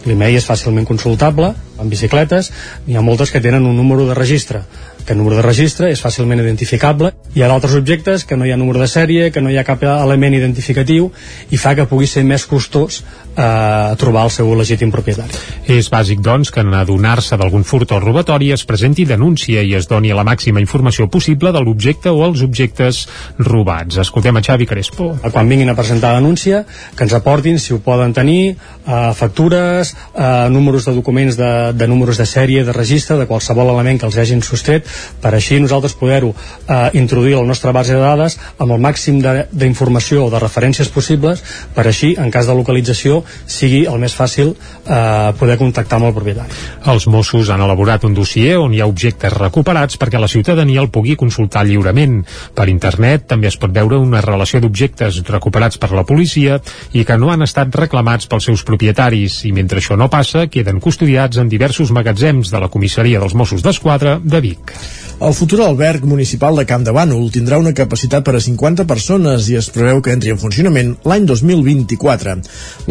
L'email 0.05 0.37
és 0.37 0.45
fàcilment 0.45 0.85
consultable 0.85 1.55
En 1.81 1.89
bicicletes 1.91 2.51
n'hi 2.85 2.95
ha 2.95 3.03
moltes 3.03 3.33
que 3.33 3.41
tenen 3.43 3.65
un 3.67 3.75
número 3.75 4.05
de 4.07 4.13
registre 4.15 4.61
aquest 5.05 5.19
número 5.19 5.35
de 5.37 5.43
registre 5.45 5.91
és 5.93 5.99
fàcilment 6.01 6.39
identificable. 6.41 7.11
Hi 7.37 7.43
ha 7.45 7.49
d'altres 7.51 7.75
objectes 7.77 8.23
que 8.25 8.33
no 8.39 8.47
hi 8.47 8.51
ha 8.51 8.57
número 8.57 8.79
de 8.81 8.87
sèrie, 8.89 9.27
que 9.29 9.41
no 9.43 9.51
hi 9.53 9.57
ha 9.61 9.63
cap 9.67 9.83
element 9.85 10.33
identificatiu 10.33 11.11
i 11.53 11.59
fa 11.61 11.75
que 11.77 11.85
pugui 11.85 12.09
ser 12.09 12.23
més 12.25 12.47
costós 12.49 13.03
eh, 13.35 13.95
trobar 13.99 14.25
el 14.25 14.33
seu 14.33 14.51
legítim 14.55 14.91
propietari. 14.91 15.35
És 15.71 15.89
bàsic, 15.91 16.21
doncs, 16.23 16.51
que 16.53 16.63
en 16.63 16.73
adonar-se 16.73 17.37
d'algun 17.37 17.65
furt 17.67 17.91
o 17.95 17.99
robatori 17.99 18.51
es 18.55 18.65
presenti 18.65 19.05
denúncia 19.05 19.61
i 19.61 19.75
es 19.75 19.89
doni 19.91 20.13
la 20.15 20.25
màxima 20.27 20.61
informació 20.63 21.09
possible 21.11 21.51
de 21.51 21.61
l'objecte 21.61 22.09
o 22.09 22.23
els 22.25 22.43
objectes 22.45 23.05
robats. 23.39 23.99
Escoltem 24.01 24.37
a 24.37 24.43
Xavi 24.45 24.67
Crespo. 24.69 25.11
Quan 25.31 25.49
vinguin 25.49 25.69
a 25.69 25.75
presentar 25.77 26.15
denúncia, 26.15 26.63
que 26.95 27.03
ens 27.03 27.13
aportin, 27.13 27.59
si 27.59 27.73
ho 27.73 27.79
poden 27.83 28.13
tenir, 28.13 28.55
eh, 28.55 29.11
factures, 29.13 29.95
eh, 30.15 30.47
números 30.49 30.85
de 30.85 30.93
documents 30.95 31.37
de, 31.37 31.73
de 31.73 31.87
números 31.87 32.17
de 32.17 32.25
sèrie, 32.25 32.63
de 32.63 32.73
registre, 32.73 33.17
de 33.17 33.27
qualsevol 33.27 33.69
element 33.73 33.99
que 33.99 34.07
els 34.07 34.17
hagin 34.17 34.41
sostret, 34.41 34.87
per 35.21 35.33
així 35.35 35.59
nosaltres 35.59 35.97
poder-ho 35.99 36.31
eh, 36.33 36.89
introduir 36.93 37.35
a 37.35 37.43
la 37.43 37.51
nostra 37.51 37.73
base 37.75 37.93
de 37.93 38.01
dades 38.01 38.37
amb 38.57 38.71
el 38.71 38.81
màxim 38.81 39.19
d'informació 39.51 40.25
o 40.25 40.31
de 40.31 40.39
referències 40.39 40.89
possibles 40.89 41.43
per 41.75 41.87
així, 41.87 42.15
en 42.19 42.31
cas 42.31 42.47
de 42.47 42.55
localització, 42.55 43.24
sigui 43.45 43.85
el 43.89 43.99
més 44.01 44.15
fàcil 44.15 44.53
eh, 44.53 45.31
poder 45.39 45.57
contactar 45.61 45.99
amb 45.99 46.09
el 46.09 46.15
propietari. 46.15 46.59
Els 46.91 47.07
Mossos 47.11 47.49
han 47.53 47.63
elaborat 47.65 48.05
un 48.07 48.15
dossier 48.17 48.55
on 48.59 48.73
hi 48.73 48.81
ha 48.81 48.89
objectes 48.89 49.33
recuperats 49.33 49.99
perquè 50.01 50.21
la 50.21 50.31
ciutadania 50.31 50.81
el 50.83 50.91
pugui 50.93 51.15
consultar 51.19 51.65
lliurement. 51.65 52.21
Per 52.55 52.67
internet 52.71 53.27
també 53.31 53.49
es 53.51 53.59
pot 53.61 53.73
veure 53.75 53.99
una 54.01 54.23
relació 54.25 54.61
d'objectes 54.63 55.21
recuperats 55.29 55.81
per 55.81 55.91
la 55.95 56.05
policia 56.07 56.59
i 56.93 57.05
que 57.05 57.17
no 57.17 57.31
han 57.33 57.45
estat 57.45 57.73
reclamats 57.75 58.29
pels 58.31 58.51
seus 58.51 58.63
propietaris 58.67 59.41
i 59.49 59.53
mentre 59.55 59.81
això 59.81 59.97
no 59.99 60.09
passa 60.11 60.47
queden 60.51 60.81
custodiats 60.83 61.41
en 61.41 61.49
diversos 61.49 61.91
magatzems 61.95 62.51
de 62.53 62.61
la 62.61 62.71
comissaria 62.71 63.19
dels 63.19 63.35
Mossos 63.35 63.65
d'Esquadra 63.65 64.19
de 64.23 64.41
Vic. 64.41 64.75
El 65.17 65.31
futur 65.33 65.61
alberg 65.63 66.03
municipal 66.03 66.57
de 66.59 66.65
Camp 66.67 66.83
de 66.83 66.91
Bànol 66.91 67.29
tindrà 67.31 67.55
una 67.55 67.71
capacitat 67.71 68.25
per 68.27 68.33
a 68.35 68.39
50 68.43 68.83
persones 68.83 69.45
i 69.47 69.53
es 69.55 69.69
preveu 69.71 70.01
que 70.03 70.11
entri 70.11 70.33
en 70.33 70.39
funcionament 70.41 70.89
l'any 71.07 71.23
2024. 71.29 72.33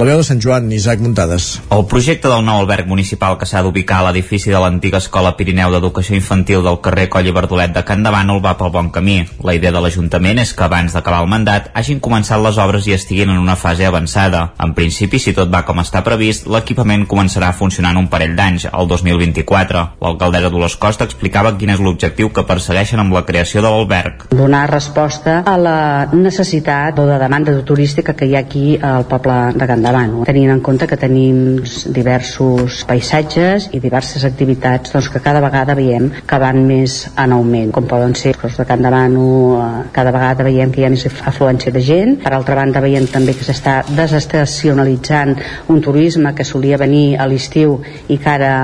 La 0.00 0.06
veu 0.08 0.22
de 0.22 0.24
Sant 0.24 0.40
Joan, 0.40 0.70
Isaac 0.72 1.02
Muntades. 1.04 1.48
El 1.76 1.84
projecte 1.90 2.30
del 2.32 2.46
nou 2.46 2.62
alberg 2.62 2.88
municipal 2.88 3.36
que 3.36 3.44
s'ha 3.44 3.60
d'ubicar 3.62 3.98
a 4.00 4.06
l'edifici 4.06 4.48
de 4.48 4.62
l'antiga 4.62 5.02
Escola 5.04 5.34
Pirineu 5.36 5.74
d'Educació 5.74 6.16
Infantil 6.16 6.64
del 6.64 6.80
carrer 6.80 7.10
Coll 7.12 7.28
i 7.28 7.34
Bardolet 7.36 7.76
de 7.76 7.84
Camp 7.84 8.06
de 8.06 8.14
Bànol 8.16 8.40
va 8.40 8.56
pel 8.56 8.72
bon 8.72 8.88
camí. 8.88 9.18
La 9.44 9.54
idea 9.58 9.74
de 9.76 9.84
l'Ajuntament 9.84 10.40
és 10.40 10.54
que 10.56 10.64
abans 10.64 10.96
d'acabar 10.96 11.20
el 11.26 11.28
mandat 11.28 11.68
hagin 11.76 12.00
començat 12.00 12.40
les 12.40 12.56
obres 12.56 12.88
i 12.88 12.96
estiguin 12.96 13.34
en 13.36 13.42
una 13.44 13.58
fase 13.60 13.84
avançada. 13.84 14.46
En 14.64 14.72
principi, 14.72 15.20
si 15.20 15.36
tot 15.36 15.52
va 15.52 15.66
com 15.68 15.84
està 15.84 16.00
previst, 16.00 16.48
l'equipament 16.48 17.04
començarà 17.04 17.52
a 17.52 17.58
funcionar 17.60 17.92
en 17.92 18.00
un 18.06 18.08
parell 18.08 18.32
d'anys, 18.32 18.70
el 18.72 18.88
2024. 18.96 19.86
L'alcaldessa 20.00 20.54
Dolors 20.56 20.80
Costa 20.80 21.04
explicava 21.04 21.52
quin 21.60 21.76
és 21.76 21.84
l'objectiu 21.84 22.13
l'objectiu 22.14 22.30
que 22.30 22.46
persegueixen 22.46 23.00
amb 23.00 23.12
la 23.12 23.24
creació 23.26 23.60
de 23.60 23.68
l'alberg. 23.68 24.28
Donar 24.30 24.70
resposta 24.70 25.42
a 25.44 25.56
la 25.58 26.06
necessitat 26.12 26.98
o 26.98 27.06
de 27.06 27.18
demanda 27.18 27.52
turística 27.66 28.14
que 28.14 28.26
hi 28.26 28.36
ha 28.36 28.40
aquí 28.40 28.78
al 28.80 29.06
poble 29.06 29.52
de 29.54 29.66
Candavano, 29.66 30.24
tenint 30.24 30.50
en 30.50 30.60
compte 30.60 30.86
que 30.86 30.96
tenim 30.96 31.62
diversos 31.90 32.84
paisatges 32.86 33.68
i 33.72 33.80
diverses 33.80 34.24
activitats 34.24 34.92
doncs, 34.92 35.08
que 35.10 35.20
cada 35.20 35.40
vegada 35.40 35.74
veiem 35.74 36.10
que 36.26 36.38
van 36.38 36.62
més 36.66 37.08
en 37.16 37.32
augment, 37.32 37.72
com 37.72 37.86
poden 37.86 38.14
ser 38.14 38.34
els 38.42 38.56
de 38.56 38.64
Candavano, 38.64 39.26
eh, 39.58 39.82
cada 39.92 40.12
vegada 40.14 40.44
veiem 40.44 40.70
que 40.70 40.82
hi 40.82 40.86
ha 40.86 40.92
més 40.92 41.06
afluència 41.06 41.72
de 41.72 41.82
gent, 41.82 42.18
per 42.22 42.34
altra 42.34 42.54
banda 42.54 42.82
veiem 42.84 43.08
també 43.10 43.34
que 43.34 43.46
s'està 43.46 43.82
desestacionalitzant 43.88 45.34
un 45.68 45.82
turisme 45.82 46.34
que 46.34 46.46
solia 46.46 46.78
venir 46.78 47.16
a 47.18 47.26
l'estiu 47.26 47.80
i 48.08 48.18
que 48.18 48.30
ara 48.30 48.54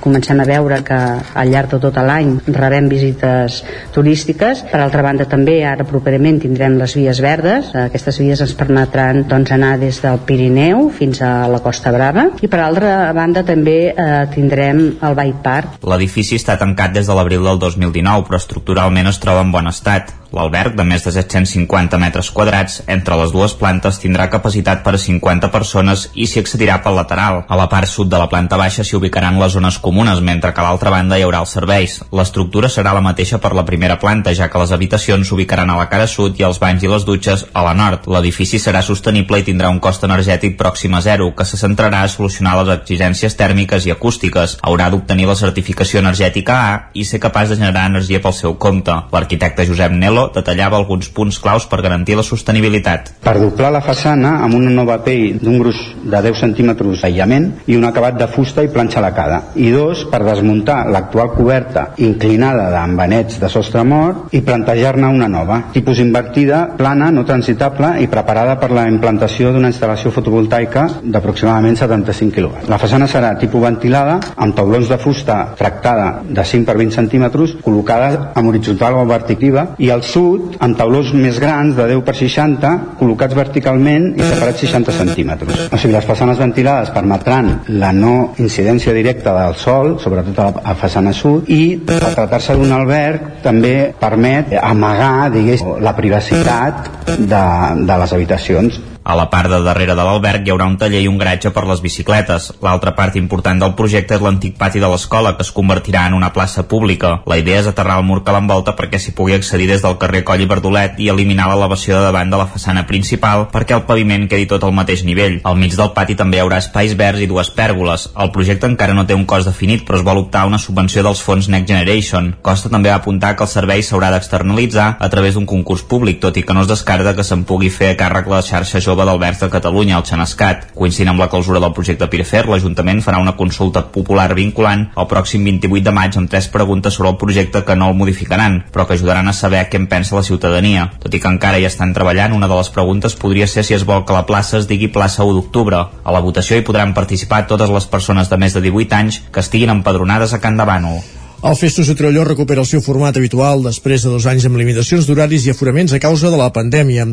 comencem 0.00 0.40
a 0.40 0.48
veure 0.48 0.80
que 0.84 1.00
al 1.34 1.52
llarg 1.52 1.74
de 1.74 1.82
tot 1.84 2.00
l'any 2.04 2.38
rebem 2.48 2.88
visites 2.94 3.60
turístiques. 3.94 4.64
Per 4.70 4.80
altra 4.80 5.04
banda 5.04 5.26
també 5.30 5.60
ara 5.66 5.86
properament 5.88 6.40
tindrem 6.42 6.78
les 6.80 6.96
vies 6.98 7.20
verdes. 7.24 7.72
Aquestes 7.84 8.20
vies 8.22 8.42
ens 8.44 8.56
permetran 8.58 9.24
doncs, 9.30 9.52
anar 9.54 9.74
des 9.82 10.00
del 10.04 10.20
Pirineu 10.26 10.88
fins 10.94 11.22
a 11.22 11.34
la 11.50 11.60
Costa 11.64 11.92
Brava 11.94 12.28
i 12.42 12.50
per 12.50 12.62
altra 12.64 13.12
banda 13.16 13.44
també 13.46 13.78
eh, 13.90 14.10
tindrem 14.34 14.84
el 15.04 15.18
Bike 15.20 15.42
Park. 15.44 15.80
L'edifici 15.84 16.38
està 16.40 16.58
tancat 16.60 16.94
des 16.96 17.08
de 17.10 17.16
l'abril 17.16 17.44
del 17.46 17.62
2019 17.62 18.28
però 18.28 18.40
estructuralment 18.40 19.10
es 19.10 19.22
troba 19.22 19.44
en 19.44 19.54
bon 19.54 19.70
estat. 19.70 20.14
L'alberg, 20.34 20.74
de 20.74 20.82
més 20.82 21.04
de 21.06 21.12
750 21.14 21.98
metres 22.02 22.30
quadrats, 22.34 22.80
entre 22.90 23.16
les 23.20 23.30
dues 23.30 23.52
plantes 23.54 24.00
tindrà 24.02 24.26
capacitat 24.32 24.82
per 24.82 24.96
a 24.96 25.00
50 25.00 25.50
persones 25.54 26.08
i 26.18 26.26
s'hi 26.26 26.40
accedirà 26.42 26.80
pel 26.82 26.98
lateral. 26.98 27.44
A 27.46 27.58
la 27.58 27.68
part 27.70 27.86
sud 27.90 28.10
de 28.10 28.18
la 28.18 28.26
planta 28.32 28.58
baixa 28.58 28.82
s'hi 28.82 28.96
ubicaran 28.98 29.38
les 29.38 29.54
zones 29.54 29.78
comunes, 29.78 30.18
mentre 30.26 30.50
que 30.50 30.60
a 30.60 30.64
l'altra 30.66 30.90
banda 30.90 31.18
hi 31.18 31.22
haurà 31.22 31.44
els 31.44 31.54
serveis. 31.54 32.00
L'estructura 32.10 32.68
serà 32.68 32.96
la 32.96 33.04
mateixa 33.04 33.38
per 33.38 33.52
la 33.54 33.64
primera 33.68 33.98
planta, 34.02 34.34
ja 34.34 34.48
que 34.50 34.62
les 34.62 34.74
habitacions 34.74 35.30
s'ubicaran 35.30 35.70
a 35.70 35.78
la 35.78 35.86
cara 35.92 36.08
sud 36.10 36.40
i 36.40 36.46
els 36.48 36.58
banys 36.58 36.82
i 36.82 36.90
les 36.90 37.06
dutxes 37.06 37.46
a 37.54 37.62
la 37.68 37.76
nord. 37.78 38.10
L'edifici 38.10 38.58
serà 38.58 38.82
sostenible 38.82 39.38
i 39.38 39.46
tindrà 39.46 39.70
un 39.70 39.78
cost 39.78 40.02
energètic 40.02 40.58
pròxim 40.58 40.98
a 40.98 41.02
zero, 41.06 41.30
que 41.38 41.46
se 41.46 41.60
centrarà 41.60 42.02
a 42.02 42.10
solucionar 42.10 42.56
les 42.58 42.74
exigències 42.74 43.38
tèrmiques 43.38 43.86
i 43.86 43.94
acústiques. 43.94 44.58
Haurà 44.66 44.90
d'obtenir 44.90 45.30
la 45.30 45.38
certificació 45.38 46.02
energètica 46.02 46.58
A 46.64 46.74
i 46.94 47.04
ser 47.06 47.22
capaç 47.22 47.52
de 47.52 47.60
generar 47.62 47.86
energia 47.86 48.20
pel 48.22 48.34
seu 48.34 48.58
compte. 48.58 48.98
L'arquitecte 49.14 49.66
Josep 49.70 49.94
Nelo 49.94 50.23
detallava 50.34 50.78
alguns 50.78 51.10
punts 51.14 51.38
claus 51.42 51.66
per 51.70 51.82
garantir 51.82 52.16
la 52.16 52.24
sostenibilitat. 52.26 53.14
Per 53.24 53.36
doblar 53.40 53.72
la 53.74 53.82
façana 53.84 54.38
amb 54.44 54.58
una 54.58 54.72
nova 54.72 54.98
pell 55.04 55.38
d'un 55.42 55.58
gruix 55.60 55.80
de 56.02 56.22
10 56.28 56.40
centímetres 56.40 57.02
d'aïllament 57.02 57.50
i 57.66 57.76
un 57.76 57.84
acabat 57.88 58.18
de 58.18 58.28
fusta 58.30 58.62
i 58.64 58.70
planxa 58.72 59.02
lacada. 59.04 59.40
I 59.54 59.70
dos, 59.74 60.04
per 60.10 60.22
desmuntar 60.24 60.84
l'actual 60.92 61.32
coberta 61.34 61.88
inclinada 62.04 62.70
d'embanets 62.72 63.40
de 63.42 63.50
sostre 63.52 63.84
mort 63.84 64.34
i 64.34 64.42
plantejar-ne 64.44 65.10
una 65.10 65.28
nova, 65.28 65.60
tipus 65.72 66.00
invertida, 66.02 66.64
plana, 66.78 67.10
no 67.10 67.24
transitable 67.24 67.94
i 68.02 68.08
preparada 68.10 68.56
per 68.60 68.70
la 68.74 68.86
implantació 68.90 69.52
d'una 69.52 69.70
instal·lació 69.72 70.12
fotovoltaica 70.14 70.86
d'aproximadament 71.02 71.78
75 71.80 72.34
kW. 72.34 72.66
La 72.72 72.78
façana 72.80 73.08
serà 73.10 73.34
tipus 73.40 73.62
ventilada 73.64 74.18
amb 74.36 74.56
taulons 74.56 74.88
de 74.90 74.98
fusta 75.00 75.38
tractada 75.58 76.22
de 76.28 76.44
5 76.44 76.68
per 76.68 76.76
20 76.80 76.98
centímetres 76.98 77.56
col·locada 77.64 78.32
en 78.34 78.48
horitzontal 78.50 78.98
o 79.00 79.04
verticativa 79.08 79.66
i 79.78 79.90
al 79.90 80.04
sud 80.14 80.56
amb 80.64 80.78
taulons 80.78 81.12
més 81.18 81.38
grans 81.42 81.74
de 81.76 81.88
10 81.90 82.04
per 82.06 82.14
60 82.18 82.72
col·locats 83.00 83.36
verticalment 83.38 84.10
i 84.14 84.22
separats 84.22 84.64
60 84.66 84.96
centímetres. 84.98 85.66
O 85.70 85.80
sigui, 85.80 85.94
les 85.96 86.08
façanes 86.08 86.40
ventilades 86.40 86.92
permetran 86.94 87.50
la 87.80 87.92
no 87.96 88.14
incidència 88.42 88.94
directa 88.96 89.34
del 89.36 89.58
sol, 89.60 89.96
sobretot 90.02 90.40
a 90.40 90.48
la 90.56 90.76
façana 90.78 91.14
sud, 91.16 91.50
i 91.50 91.76
per 91.84 92.00
tractar-se 92.04 92.56
d'un 92.58 92.72
alberg 92.78 93.42
també 93.44 93.76
permet 94.00 94.54
amagar, 94.62 95.30
digués, 95.34 95.64
la 95.84 95.94
privacitat 95.96 96.90
de, 97.18 97.46
de 97.84 98.02
les 98.04 98.18
habitacions 98.18 98.82
a 99.04 99.14
la 99.14 99.28
part 99.30 99.50
de 99.52 99.60
darrere 99.60 99.94
de 99.94 100.04
l'alberg 100.04 100.46
hi 100.46 100.52
haurà 100.54 100.66
un 100.66 100.78
taller 100.80 101.02
i 101.04 101.08
un 101.08 101.18
garatge 101.20 101.52
per 101.52 101.66
les 101.68 101.82
bicicletes. 101.84 102.48
L'altra 102.64 102.94
part 102.96 103.16
important 103.20 103.60
del 103.60 103.74
projecte 103.76 104.16
és 104.16 104.22
l'antic 104.24 104.56
pati 104.56 104.80
de 104.80 104.88
l'escola, 104.88 105.34
que 105.36 105.44
es 105.44 105.52
convertirà 105.52 106.06
en 106.08 106.16
una 106.16 106.32
plaça 106.32 106.64
pública. 106.68 107.18
La 107.28 107.36
idea 107.38 107.60
és 107.60 107.68
aterrar 107.68 107.98
el 108.00 108.06
mur 108.08 108.22
que 108.24 108.32
l'envolta 108.32 108.72
perquè 108.78 108.98
s'hi 108.98 109.12
pugui 109.12 109.36
accedir 109.36 109.68
des 109.68 109.84
del 109.84 109.98
carrer 110.00 110.24
Coll 110.24 110.40
i 110.40 110.48
Verdolet 110.48 110.96
i 111.04 111.10
eliminar 111.12 111.50
l'elevació 111.50 111.98
de 111.98 112.06
davant 112.08 112.32
de 112.32 112.40
la 112.40 112.48
façana 112.48 112.86
principal 112.88 113.46
perquè 113.52 113.76
el 113.76 113.84
paviment 113.84 114.24
quedi 114.30 114.48
tot 114.48 114.64
al 114.64 114.72
mateix 114.72 115.04
nivell. 115.04 115.40
Al 115.44 115.60
mig 115.60 115.76
del 115.76 115.92
pati 115.92 116.16
també 116.16 116.40
hi 116.40 116.44
haurà 116.46 116.62
espais 116.64 116.96
verds 116.96 117.20
i 117.20 117.28
dues 117.28 117.52
pèrgoles. 117.52 118.08
El 118.16 118.32
projecte 118.32 118.70
encara 118.70 118.96
no 118.96 119.04
té 119.04 119.14
un 119.14 119.28
cost 119.28 119.50
definit, 119.50 119.84
però 119.84 120.00
es 120.00 120.06
vol 120.08 120.22
optar 120.24 120.46
a 120.46 120.50
una 120.50 120.62
subvenció 120.62 121.04
dels 121.04 121.20
fons 121.20 121.50
Next 121.52 121.68
Generation. 121.68 122.32
Costa 122.40 122.72
també 122.72 122.88
va 122.88 122.96
apuntar 123.02 123.34
que 123.36 123.44
el 123.44 123.52
servei 123.52 123.84
s'haurà 123.84 124.10
d'externalitzar 124.14 124.96
a 124.98 125.12
través 125.12 125.36
d'un 125.36 125.44
concurs 125.44 125.84
públic, 125.84 126.22
tot 126.24 126.40
i 126.40 126.42
que 126.42 126.56
no 126.56 126.64
es 126.64 126.72
descarta 126.72 127.14
que 127.14 127.26
se'n 127.26 127.44
pugui 127.44 127.68
fer 127.68 127.92
a 127.92 128.00
càrrec 128.00 128.32
la 128.32 128.40
xarxa 128.42 128.80
jove 128.80 128.93
d'Alberts 129.02 129.40
de 129.42 129.48
Catalunya, 129.50 129.96
el 129.98 130.04
Xenescat. 130.06 130.68
Coincidint 130.78 131.10
amb 131.10 131.22
la 131.24 131.26
clausura 131.32 131.58
del 131.58 131.74
projecte 131.74 132.06
Pirefer, 132.12 132.44
l'Ajuntament 132.46 133.02
farà 133.02 133.18
una 133.18 133.34
consulta 133.34 133.82
popular 133.96 134.28
vinculant 134.38 134.84
el 134.94 135.08
pròxim 135.10 135.42
28 135.50 135.82
de 135.88 135.94
maig 135.98 136.18
amb 136.20 136.30
tres 136.30 136.46
preguntes 136.54 136.94
sobre 136.94 137.10
el 137.10 137.18
projecte 137.18 137.64
que 137.66 137.74
no 137.74 137.88
el 137.90 137.98
modificaran, 137.98 138.60
però 138.70 138.86
que 138.86 138.94
ajudaran 138.94 139.26
a 139.26 139.34
saber 139.34 139.64
què 139.72 139.80
en 139.82 139.88
pensa 139.90 140.14
la 140.14 140.22
ciutadania. 140.22 140.86
Tot 141.02 141.18
i 141.18 141.18
que 141.18 141.34
encara 141.34 141.58
hi 141.58 141.66
estan 141.66 141.96
treballant, 141.96 142.38
una 142.38 142.46
de 142.46 142.60
les 142.60 142.70
preguntes 142.70 143.18
podria 143.18 143.50
ser 143.50 143.66
si 143.66 143.74
es 143.74 143.88
vol 143.88 144.06
que 144.06 144.14
la 144.14 144.26
plaça 144.30 144.60
es 144.60 144.70
digui 144.70 144.92
plaça 144.94 145.26
1 145.26 145.34
d'octubre. 145.34 145.82
A 146.04 146.14
la 146.14 146.22
votació 146.22 146.60
hi 146.60 146.68
podran 146.70 146.94
participar 146.94 147.48
totes 147.50 147.74
les 147.74 147.90
persones 147.90 148.30
de 148.30 148.38
més 148.38 148.54
de 148.54 148.62
18 148.62 149.02
anys 149.02 149.20
que 149.34 149.42
estiguin 149.42 149.74
empadronades 149.74 150.32
a 150.32 150.40
Can 150.44 150.56
Davano. 150.62 151.00
El 151.44 151.56
Festus 151.60 151.90
de 151.90 151.94
Trolló 151.94 152.22
recupera 152.24 152.62
el 152.62 152.68
seu 152.68 152.80
format 152.80 153.18
habitual 153.20 153.60
després 153.66 154.04
de 154.04 154.08
dos 154.08 154.24
anys 154.30 154.46
amb 154.48 154.56
limitacions 154.56 155.04
d'horaris 155.04 155.44
i 155.44 155.50
aforaments 155.52 155.92
a 155.92 156.00
causa 156.00 156.30
de 156.32 156.38
la 156.40 156.48
pandèmia. 156.56 157.04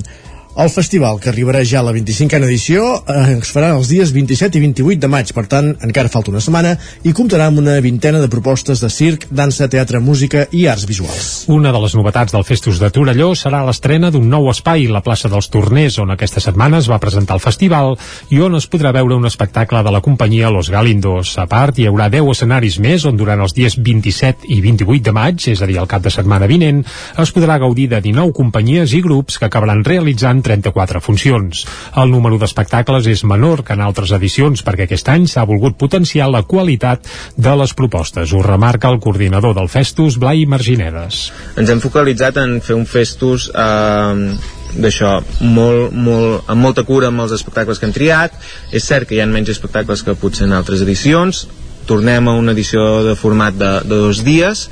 El 0.51 0.67
festival, 0.67 1.15
que 1.23 1.29
arribarà 1.31 1.61
ja 1.63 1.79
a 1.79 1.85
la 1.87 1.93
25a 1.95 2.41
edició, 2.43 2.83
eh, 3.07 3.37
es 3.37 3.51
farà 3.55 3.69
els 3.71 3.87
dies 3.87 4.09
27 4.11 4.57
i 4.57 4.61
28 4.65 4.99
de 4.99 5.07
maig, 5.07 5.29
per 5.31 5.45
tant, 5.47 5.69
encara 5.79 6.09
falta 6.11 6.27
una 6.33 6.41
setmana, 6.43 6.73
i 7.07 7.13
comptarà 7.15 7.45
amb 7.47 7.61
una 7.61 7.77
vintena 7.79 8.19
de 8.19 8.27
propostes 8.27 8.81
de 8.83 8.89
circ, 8.91 9.29
dansa, 9.31 9.69
teatre, 9.71 10.01
música 10.03 10.43
i 10.51 10.65
arts 10.67 10.83
visuals. 10.89 11.29
Una 11.47 11.71
de 11.71 11.79
les 11.79 11.95
novetats 11.95 12.35
del 12.35 12.43
Festus 12.43 12.81
de 12.83 12.89
Torelló 12.91 13.29
serà 13.31 13.61
l'estrena 13.63 14.09
d'un 14.11 14.27
nou 14.27 14.49
espai, 14.51 14.89
la 14.91 14.99
plaça 15.01 15.31
dels 15.31 15.47
Torners, 15.47 16.01
on 16.03 16.11
aquesta 16.11 16.43
setmana 16.43 16.83
es 16.83 16.91
va 16.91 16.99
presentar 16.99 17.39
el 17.39 17.45
festival 17.45 17.95
i 18.29 18.43
on 18.43 18.59
es 18.59 18.67
podrà 18.67 18.91
veure 18.91 19.15
un 19.15 19.31
espectacle 19.31 19.85
de 19.87 19.95
la 19.95 20.03
companyia 20.03 20.51
Los 20.51 20.69
Galindos. 20.69 21.37
A 21.39 21.47
part, 21.47 21.79
hi 21.79 21.87
haurà 21.87 22.09
10 22.11 22.27
escenaris 22.35 22.77
més 22.83 23.07
on 23.07 23.15
durant 23.15 23.39
els 23.39 23.55
dies 23.55 23.79
27 23.79 24.51
i 24.51 24.59
28 24.59 25.07
de 25.07 25.15
maig, 25.15 25.47
és 25.47 25.63
a 25.63 25.71
dir, 25.71 25.79
el 25.79 25.87
cap 25.87 26.03
de 26.03 26.11
setmana 26.11 26.51
vinent, 26.51 26.83
es 27.23 27.31
podrà 27.31 27.55
gaudir 27.63 27.87
de 27.95 28.03
19 28.03 28.35
companyies 28.35 28.91
i 28.99 29.01
grups 29.01 29.39
que 29.39 29.47
acabaran 29.47 29.87
realitzant 29.87 30.40
34 30.45 31.01
funcions. 31.01 31.65
El 31.97 32.11
número 32.13 32.39
d'espectacles 32.41 33.07
és 33.11 33.23
menor 33.27 33.65
que 33.67 33.75
en 33.77 33.83
altres 33.85 34.13
edicions 34.17 34.63
perquè 34.65 34.87
aquest 34.87 35.11
any 35.13 35.27
s'ha 35.27 35.45
volgut 35.47 35.77
potenciar 35.79 36.29
la 36.31 36.43
qualitat 36.43 37.07
de 37.37 37.55
les 37.59 37.75
propostes. 37.77 38.33
Ho 38.33 38.41
remarca 38.45 38.89
el 38.91 38.99
coordinador 38.99 39.55
del 39.57 39.69
Festus, 39.69 40.17
Blai 40.21 40.45
Marginedes. 40.45 41.29
Ens 41.57 41.69
hem 41.69 41.83
focalitzat 41.83 42.41
en 42.41 42.59
fer 42.65 42.75
un 42.77 42.87
Festus 42.89 43.49
eh, 43.53 44.35
d'això, 44.75 45.17
molt, 45.41 45.91
molt, 45.91 46.47
amb 46.51 46.63
molta 46.63 46.85
cura 46.87 47.09
amb 47.11 47.23
els 47.25 47.33
espectacles 47.35 47.79
que 47.79 47.89
hem 47.89 47.95
triat 47.95 48.37
és 48.71 48.85
cert 48.85 49.09
que 49.09 49.17
hi 49.17 49.21
ha 49.23 49.27
menys 49.27 49.51
espectacles 49.51 50.03
que 50.07 50.15
potser 50.19 50.47
en 50.47 50.55
altres 50.55 50.83
edicions 50.85 51.45
tornem 51.89 52.27
a 52.27 52.37
una 52.39 52.53
edició 52.55 53.03
de 53.03 53.17
format 53.19 53.57
de, 53.57 53.71
de 53.83 53.99
dos 54.05 54.23
dies 54.23 54.69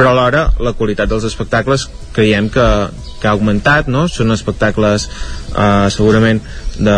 però 0.00 0.14
alhora 0.14 0.46
la 0.64 0.72
qualitat 0.72 1.10
dels 1.12 1.26
espectacles 1.28 1.84
creiem 2.16 2.48
que, 2.48 2.66
que 3.20 3.28
ha 3.28 3.34
augmentat 3.36 3.90
no? 3.92 4.06
són 4.08 4.32
espectacles 4.32 5.04
eh, 5.52 5.88
segurament 5.92 6.40
de 6.80 6.96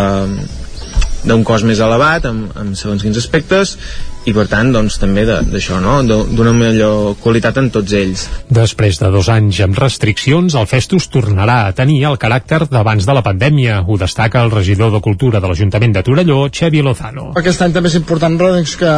d'un 1.22 1.42
cost 1.46 1.66
més 1.66 1.82
elevat 1.82 2.24
amb, 2.30 2.50
amb 2.58 2.78
segons 2.78 3.02
quins 3.02 3.18
aspectes 3.18 3.74
i 4.22 4.32
per 4.34 4.44
tant 4.50 4.70
doncs 4.74 4.98
també 5.02 5.24
d'això 5.26 5.80
no? 5.82 5.96
d'una 6.06 6.52
millor 6.54 7.16
qualitat 7.22 7.58
en 7.58 7.70
tots 7.74 7.94
ells. 7.96 8.24
Després 8.52 9.00
de 9.02 9.10
dos 9.14 9.28
anys 9.32 9.58
amb 9.64 9.78
restriccions 9.78 10.54
el 10.58 10.68
Festus 10.70 11.08
tornarà 11.12 11.58
a 11.66 11.72
tenir 11.76 12.02
el 12.10 12.18
caràcter 12.22 12.62
d'abans 12.70 13.06
de 13.08 13.16
la 13.16 13.24
pandèmia. 13.26 13.80
Ho 13.82 13.98
destaca 13.98 14.44
el 14.44 14.52
regidor 14.54 14.92
de 14.94 15.02
Cultura 15.02 15.40
de 15.42 15.50
l'Ajuntament 15.50 15.96
de 15.96 16.04
Torelló 16.06 16.44
Xevi 16.52 16.84
Lozano. 16.86 17.32
Aquest 17.38 17.66
any 17.66 17.74
també 17.74 17.90
és 17.90 17.98
important 17.98 18.38
doncs, 18.38 18.76
que 18.78 18.92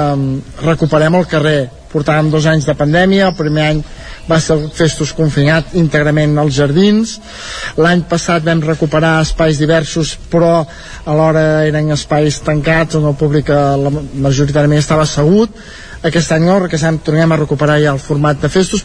recuperem 0.64 1.16
el 1.20 1.28
carrer. 1.30 1.58
Portàvem 1.94 2.28
dos 2.32 2.46
anys 2.50 2.66
de 2.66 2.74
pandèmia 2.74 3.30
el 3.30 3.36
primer 3.38 3.68
any 3.70 3.84
va 4.28 4.38
ser 4.40 4.56
el 4.56 4.68
Festus 4.74 5.12
confinat 5.16 5.74
íntegrament 5.78 6.36
als 6.40 6.56
jardins. 6.56 7.16
L'any 7.76 8.04
passat 8.08 8.44
vam 8.46 8.62
recuperar 8.64 9.18
espais 9.24 9.60
diversos 9.60 10.14
però 10.32 10.64
alhora 11.04 11.64
eren 11.68 11.92
espais 11.96 12.40
tancats 12.44 12.96
on 13.00 13.10
el 13.10 13.18
públic 13.20 13.50
eh, 13.52 13.64
majoritàriament 14.26 14.80
estava 14.80 15.04
assegut 15.08 15.52
aquest 16.04 16.34
any 16.36 16.44
no, 16.44 16.58
any 16.60 17.00
tornem 17.04 17.32
a 17.32 17.40
recuperar 17.40 17.80
ja 17.82 17.94
el 17.96 18.02
format 18.02 18.40
de 18.40 18.52
Festus 18.52 18.84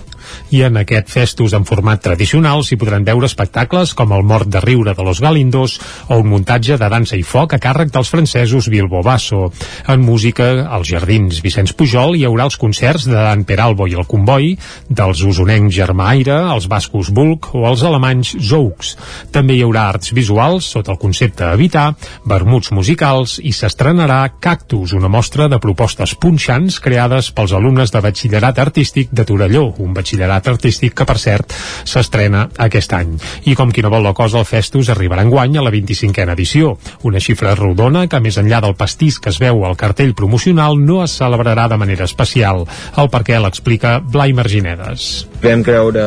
i 0.50 0.62
en 0.66 0.78
aquest 0.82 1.10
festus 1.12 1.54
en 1.58 1.66
format 1.68 2.02
tradicional 2.04 2.64
s'hi 2.66 2.78
podran 2.80 3.06
veure 3.08 3.28
espectacles 3.30 3.94
com 3.98 4.14
el 4.16 4.26
Mort 4.26 4.50
de 4.50 4.62
Riure 4.64 4.96
de 4.98 5.06
los 5.06 5.22
Galindos 5.22 5.78
o 6.08 6.20
un 6.22 6.30
muntatge 6.32 6.78
de 6.78 6.90
dansa 6.90 7.18
i 7.20 7.24
foc 7.24 7.54
a 7.54 7.62
càrrec 7.62 7.92
dels 7.94 8.10
francesos 8.10 8.70
Bilbo 8.70 9.02
Basso. 9.06 9.52
En 9.88 10.02
música, 10.02 10.50
als 10.70 10.90
Jardins 10.90 11.42
Vicenç 11.46 11.76
Pujol 11.78 12.18
hi 12.18 12.26
haurà 12.28 12.48
els 12.50 12.58
concerts 12.58 13.08
de 13.10 13.16
Dan 13.16 13.46
Peralbo 13.46 13.88
i 13.88 13.96
el 13.98 14.08
Comboi, 14.10 14.56
dels 14.90 15.24
usonencs 15.26 15.76
Germà 15.76 16.10
Aire, 16.16 16.38
els 16.54 16.70
bascos 16.72 17.12
Bulk 17.14 17.52
o 17.56 17.66
els 17.70 17.84
alemanys 17.86 18.36
Zouks. 18.50 18.96
També 19.36 19.58
hi 19.58 19.64
haurà 19.66 19.88
arts 19.94 20.14
visuals 20.16 20.72
sota 20.74 20.94
el 20.94 21.02
concepte 21.02 21.46
Habitar, 21.46 21.94
vermuts 22.26 22.74
musicals 22.76 23.38
i 23.44 23.54
s'estrenarà 23.56 24.22
Cactus, 24.42 24.94
una 24.98 25.12
mostra 25.12 25.50
de 25.50 25.62
propostes 25.62 26.16
punxants 26.20 26.80
creades 27.10 27.32
pels 27.34 27.54
alumnes 27.58 27.90
de 27.90 28.00
batxillerat 28.04 28.60
artístic 28.62 29.10
de 29.12 29.24
Torelló, 29.26 29.64
un 29.82 29.94
batxillerat 29.94 30.48
artístic 30.48 30.94
que, 30.94 31.06
per 31.10 31.18
cert, 31.18 31.54
s'estrena 31.90 32.46
aquest 32.62 32.94
any. 32.94 33.16
I 33.50 33.56
com 33.58 33.72
qui 33.74 33.82
no 33.82 33.90
vol 33.90 34.04
la 34.06 34.14
cosa, 34.14 34.38
el 34.40 34.46
Festus 34.46 34.92
arribarà 34.94 35.24
en 35.26 35.32
guany 35.34 35.58
a 35.58 35.64
la 35.66 35.72
25a 35.74 36.36
edició. 36.36 36.76
Una 37.04 37.20
xifra 37.20 37.56
rodona 37.58 38.06
que, 38.08 38.20
més 38.22 38.38
enllà 38.38 38.62
del 38.62 38.76
pastís 38.78 39.18
que 39.20 39.32
es 39.34 39.40
veu 39.42 39.66
al 39.66 39.78
cartell 39.78 40.14
promocional, 40.14 40.78
no 40.78 41.02
es 41.04 41.18
celebrarà 41.18 41.68
de 41.68 41.80
manera 41.82 42.06
especial. 42.06 42.68
El 42.96 43.10
per 43.10 43.24
què 43.26 43.40
l'explica 43.42 43.98
Blai 44.00 44.36
Marginedes. 44.38 45.26
Vam 45.42 45.64
creure 45.66 46.04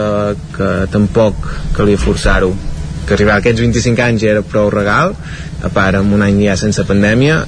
que 0.54 0.70
tampoc 0.92 1.48
calia 1.74 1.98
forçar-ho 1.98 2.52
que 3.08 3.16
arribar 3.16 3.40
a 3.40 3.42
aquests 3.42 3.58
25 3.58 4.04
anys 4.04 4.22
ja 4.22 4.30
era 4.36 4.44
prou 4.46 4.70
regal, 4.70 5.16
a 5.62 5.72
part 5.74 5.98
amb 5.98 6.14
un 6.14 6.22
any 6.22 6.38
ja 6.44 6.54
sense 6.60 6.86
pandèmia, 6.86 7.40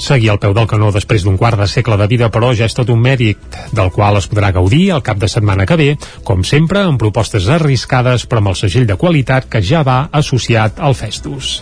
Seguir 0.00 0.30
al 0.32 0.40
peu 0.42 0.54
del 0.56 0.68
canó 0.70 0.90
després 0.94 1.24
d'un 1.26 1.36
quart 1.40 1.58
de 1.60 1.68
segle 1.68 1.98
de 2.00 2.08
vida, 2.10 2.30
però, 2.32 2.54
ja 2.56 2.68
és 2.70 2.76
tot 2.76 2.90
un 2.92 3.02
mèrit, 3.02 3.60
del 3.76 3.92
qual 3.94 4.18
es 4.20 4.30
podrà 4.30 4.52
gaudir 4.56 4.88
el 4.94 5.04
cap 5.06 5.20
de 5.20 5.28
setmana 5.28 5.66
que 5.68 5.78
ve, 5.80 5.90
com 6.24 6.44
sempre, 6.44 6.84
amb 6.86 7.00
propostes 7.00 7.48
arriscades, 7.48 8.26
però 8.26 8.44
amb 8.44 8.54
el 8.54 8.60
segell 8.62 8.88
de 8.88 8.98
qualitat 9.00 9.50
que 9.50 9.62
ja 9.62 9.84
va 9.86 10.02
associat 10.12 10.80
al 10.80 10.96
Festus. 10.98 11.58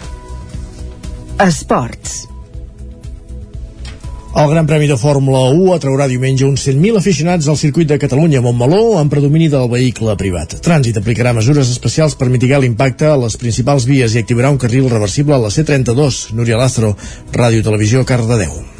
Esports. 1.38 2.27
El 4.36 4.50
Gran 4.50 4.66
Premi 4.66 4.86
de 4.86 4.96
Fórmula 5.00 5.48
1 5.48 5.72
atraurà 5.72 6.06
diumenge 6.06 6.44
uns 6.44 6.66
100.000 6.68 7.00
aficionats 7.00 7.48
al 7.48 7.56
circuit 7.56 7.88
de 7.88 7.98
Catalunya 7.98 8.42
a 8.42 8.44
Montmeló 8.44 8.98
amb 9.00 9.10
predomini 9.10 9.48
del 9.48 9.70
vehicle 9.72 10.14
privat. 10.20 10.58
Trànsit 10.64 11.00
aplicarà 11.00 11.32
mesures 11.32 11.72
especials 11.72 12.14
per 12.14 12.28
mitigar 12.28 12.60
l'impacte 12.60 13.08
a 13.08 13.16
les 13.24 13.40
principals 13.40 13.88
vies 13.88 14.14
i 14.14 14.22
activarà 14.22 14.52
un 14.52 14.60
carril 14.60 14.90
reversible 14.92 15.34
a 15.34 15.44
la 15.46 15.54
C32. 15.54 16.34
Núria 16.36 16.60
Lázaro, 16.60 16.94
Ràdio 17.32 17.64
Televisió, 17.64 18.04
Cardedeu. 18.04 18.77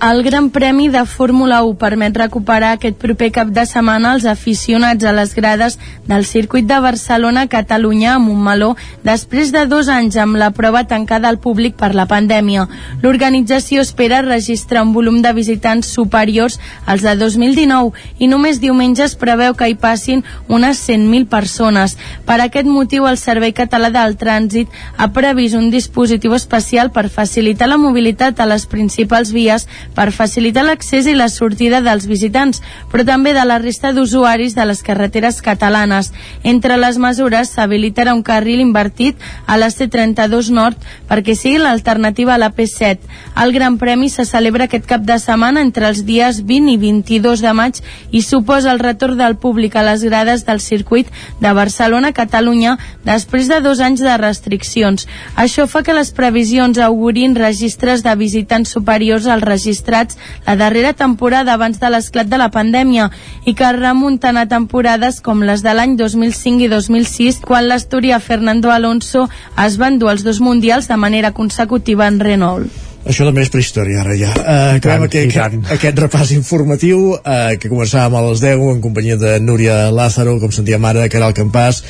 El 0.00 0.22
Gran 0.22 0.48
Premi 0.48 0.88
de 0.88 1.04
Fórmula 1.04 1.62
1 1.62 1.74
permet 1.76 2.16
recuperar 2.16 2.70
aquest 2.72 2.96
proper 2.96 3.26
cap 3.36 3.48
de 3.52 3.66
setmana 3.68 4.14
els 4.16 4.24
aficionats 4.24 5.04
a 5.04 5.10
les 5.12 5.34
grades 5.36 5.74
del 6.08 6.24
circuit 6.24 6.64
de 6.64 6.78
Barcelona-Catalunya 6.80 8.14
a 8.14 8.18
Montmeló 8.18 8.70
després 9.04 9.52
de 9.52 9.66
dos 9.68 9.90
anys 9.92 10.16
amb 10.16 10.38
la 10.40 10.48
prova 10.56 10.86
tancada 10.88 11.28
al 11.28 11.36
públic 11.36 11.76
per 11.76 11.90
la 11.92 12.06
pandèmia. 12.08 12.64
L'organització 13.02 13.84
espera 13.84 14.22
registrar 14.24 14.86
un 14.86 14.94
volum 14.94 15.18
de 15.20 15.34
visitants 15.36 15.92
superiors 15.92 16.56
als 16.86 17.04
de 17.04 17.14
2019 17.20 17.92
i 18.24 18.30
només 18.32 18.62
diumenge 18.64 19.04
es 19.04 19.18
preveu 19.20 19.52
que 19.52 19.68
hi 19.68 19.76
passin 19.76 20.24
unes 20.48 20.80
100.000 20.88 21.28
persones. 21.28 21.98
Per 22.24 22.40
aquest 22.40 22.72
motiu, 22.72 23.04
el 23.04 23.20
Servei 23.20 23.52
Català 23.52 23.92
del 23.92 24.16
Trànsit 24.16 24.72
ha 24.96 25.12
previst 25.12 25.60
un 25.60 25.68
dispositiu 25.68 26.32
especial 26.40 26.88
per 26.88 27.10
facilitar 27.12 27.68
la 27.68 27.76
mobilitat 27.76 28.40
a 28.40 28.48
les 28.48 28.64
principals 28.64 29.36
vies 29.36 29.68
per 30.00 30.14
facilitar 30.16 30.62
l'accés 30.64 31.04
i 31.10 31.12
la 31.12 31.26
sortida 31.28 31.82
dels 31.84 32.06
visitants, 32.08 32.62
però 32.88 33.04
també 33.04 33.34
de 33.36 33.42
la 33.44 33.58
resta 33.60 33.90
d'usuaris 33.92 34.54
de 34.56 34.64
les 34.64 34.80
carreteres 34.80 35.42
catalanes. 35.44 36.08
Entre 36.42 36.78
les 36.80 36.96
mesures 36.96 37.50
s'habilitarà 37.52 38.14
un 38.16 38.22
carril 38.24 38.62
invertit 38.64 39.20
a 39.44 39.58
la 39.60 39.68
C32 39.68 40.48
Nord 40.56 40.86
perquè 41.10 41.34
sigui 41.36 41.60
l'alternativa 41.60 42.32
a 42.32 42.40
la 42.40 42.48
P7. 42.56 42.96
El 43.44 43.52
Gran 43.52 43.76
Premi 43.76 44.08
se 44.08 44.24
celebra 44.24 44.70
aquest 44.70 44.86
cap 44.88 45.04
de 45.04 45.18
setmana 45.20 45.60
entre 45.60 45.90
els 45.90 46.00
dies 46.08 46.40
20 46.48 46.72
i 46.72 46.78
22 46.80 47.44
de 47.44 47.52
maig 47.60 47.82
i 48.10 48.24
suposa 48.24 48.72
el 48.72 48.80
retorn 48.80 49.20
del 49.20 49.36
públic 49.36 49.76
a 49.76 49.84
les 49.84 50.06
grades 50.08 50.46
del 50.48 50.64
circuit 50.64 51.12
de 51.44 51.52
Barcelona-Catalunya 51.60 52.78
després 53.04 53.52
de 53.52 53.60
dos 53.60 53.84
anys 53.84 54.00
de 54.00 54.16
restriccions. 54.16 55.04
Això 55.36 55.68
fa 55.68 55.84
que 55.84 55.92
les 55.92 56.14
previsions 56.16 56.80
augurin 56.80 57.36
registres 57.36 58.00
de 58.00 58.16
visitants 58.16 58.72
superiors 58.72 59.28
al 59.28 59.44
registre 59.44 59.89
registrats 59.90 60.16
la 60.46 60.56
darrera 60.56 60.92
temporada 60.92 61.54
abans 61.54 61.80
de 61.80 61.90
l'esclat 61.90 62.28
de 62.28 62.38
la 62.38 62.50
pandèmia 62.50 63.10
i 63.44 63.54
que 63.54 63.72
remunten 63.72 64.36
a 64.36 64.46
temporades 64.48 65.20
com 65.20 65.42
les 65.42 65.62
de 65.62 65.74
l'any 65.74 65.96
2005 65.96 66.64
i 66.64 66.68
2006 66.68 67.42
quan 67.46 67.68
l'asturià 67.68 68.20
Fernando 68.20 68.70
Alonso 68.70 69.28
es 69.64 69.78
va 69.80 69.88
endur 69.88 70.10
els 70.12 70.24
dos 70.24 70.40
mundials 70.40 70.88
de 70.88 70.96
manera 70.96 71.32
consecutiva 71.32 72.06
en 72.06 72.20
Renault. 72.20 72.70
Això 73.00 73.24
també 73.24 73.40
és 73.40 73.48
prehistòria, 73.48 74.02
ara 74.02 74.14
ja. 74.14 74.28
Uh, 74.36 74.76
acabem 74.76 75.06
aquest, 75.06 75.30
aquest, 75.32 75.70
aquest 75.72 76.02
repàs 76.02 76.32
informatiu 76.36 77.14
uh, 77.14 77.54
que 77.56 77.70
començàvem 77.70 78.18
a 78.18 78.26
les 78.26 78.42
10 78.44 78.66
en 78.74 78.82
companyia 78.84 79.16
de 79.16 79.38
Núria 79.40 79.86
Lázaro, 79.90 80.36
com 80.40 80.52
sentíem 80.52 80.84
ara, 80.84 81.08
Caral 81.08 81.32
Campàs, 81.32 81.80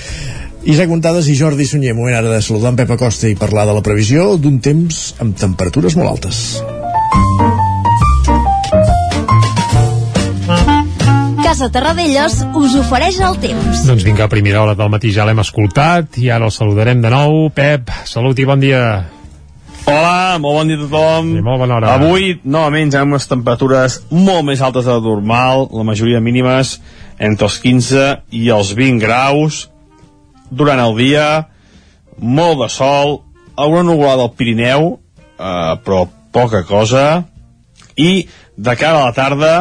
Isaac 0.62 0.92
Montades 0.92 1.26
i 1.26 1.34
Jordi 1.34 1.66
Sunyer. 1.66 1.96
Moment 1.98 2.14
ara 2.14 2.30
de 2.36 2.42
saludar 2.46 2.70
en 2.70 2.78
Pep 2.78 2.94
Acosta 2.94 3.26
i 3.26 3.34
parlar 3.34 3.66
de 3.66 3.74
la 3.74 3.82
previsió 3.82 4.36
d'un 4.38 4.62
temps 4.62 5.02
amb 5.18 5.34
temperatures 5.34 5.98
molt 5.98 6.14
altes. 6.14 6.44
Casa 11.50 11.66
Terradellos 11.66 12.44
us 12.54 12.74
ofereix 12.78 13.16
el 13.26 13.34
temps. 13.42 13.80
Doncs 13.82 14.04
vinga, 14.06 14.28
a 14.28 14.30
primera 14.30 14.60
hora 14.62 14.76
del 14.78 14.90
matí 14.92 15.10
ja 15.10 15.24
l'hem 15.26 15.40
escoltat 15.42 16.14
i 16.22 16.28
ara 16.30 16.46
el 16.46 16.52
saludarem 16.54 17.00
de 17.02 17.10
nou. 17.10 17.48
Pep, 17.50 17.88
salut 18.06 18.38
i 18.38 18.44
bon 18.46 18.60
dia. 18.62 18.82
Hola, 19.82 20.36
molt 20.38 20.60
bon 20.60 20.70
dia 20.70 20.78
a 20.78 20.82
tothom. 20.84 21.32
I 21.40 21.42
molt 21.42 21.58
bona 21.64 21.80
hora. 21.80 21.96
Avui, 21.96 22.36
novament, 22.44 22.92
ja 22.94 23.02
amb 23.02 23.16
unes 23.16 23.26
temperatures 23.26 23.96
molt 24.12 24.46
més 24.46 24.62
altes 24.62 24.86
de 24.86 24.94
normal, 25.02 25.66
la 25.74 25.88
majoria 25.88 26.20
mínimes 26.22 26.76
entre 27.18 27.48
els 27.50 27.58
15 27.66 28.06
i 28.30 28.44
els 28.54 28.70
20 28.78 29.02
graus. 29.02 29.58
Durant 30.54 30.84
el 30.84 30.94
dia, 31.02 31.26
molt 32.14 32.62
de 32.62 32.70
sol, 32.70 33.16
alguna 33.58 33.88
nuvolada 33.90 34.28
al 34.28 34.36
Pirineu, 34.38 34.88
eh, 35.34 35.74
però 35.82 36.04
poca 36.30 36.62
cosa, 36.62 37.24
i 37.98 38.28
de 38.54 38.78
cara 38.78 39.02
a 39.02 39.10
la 39.10 39.18
tarda, 39.18 39.54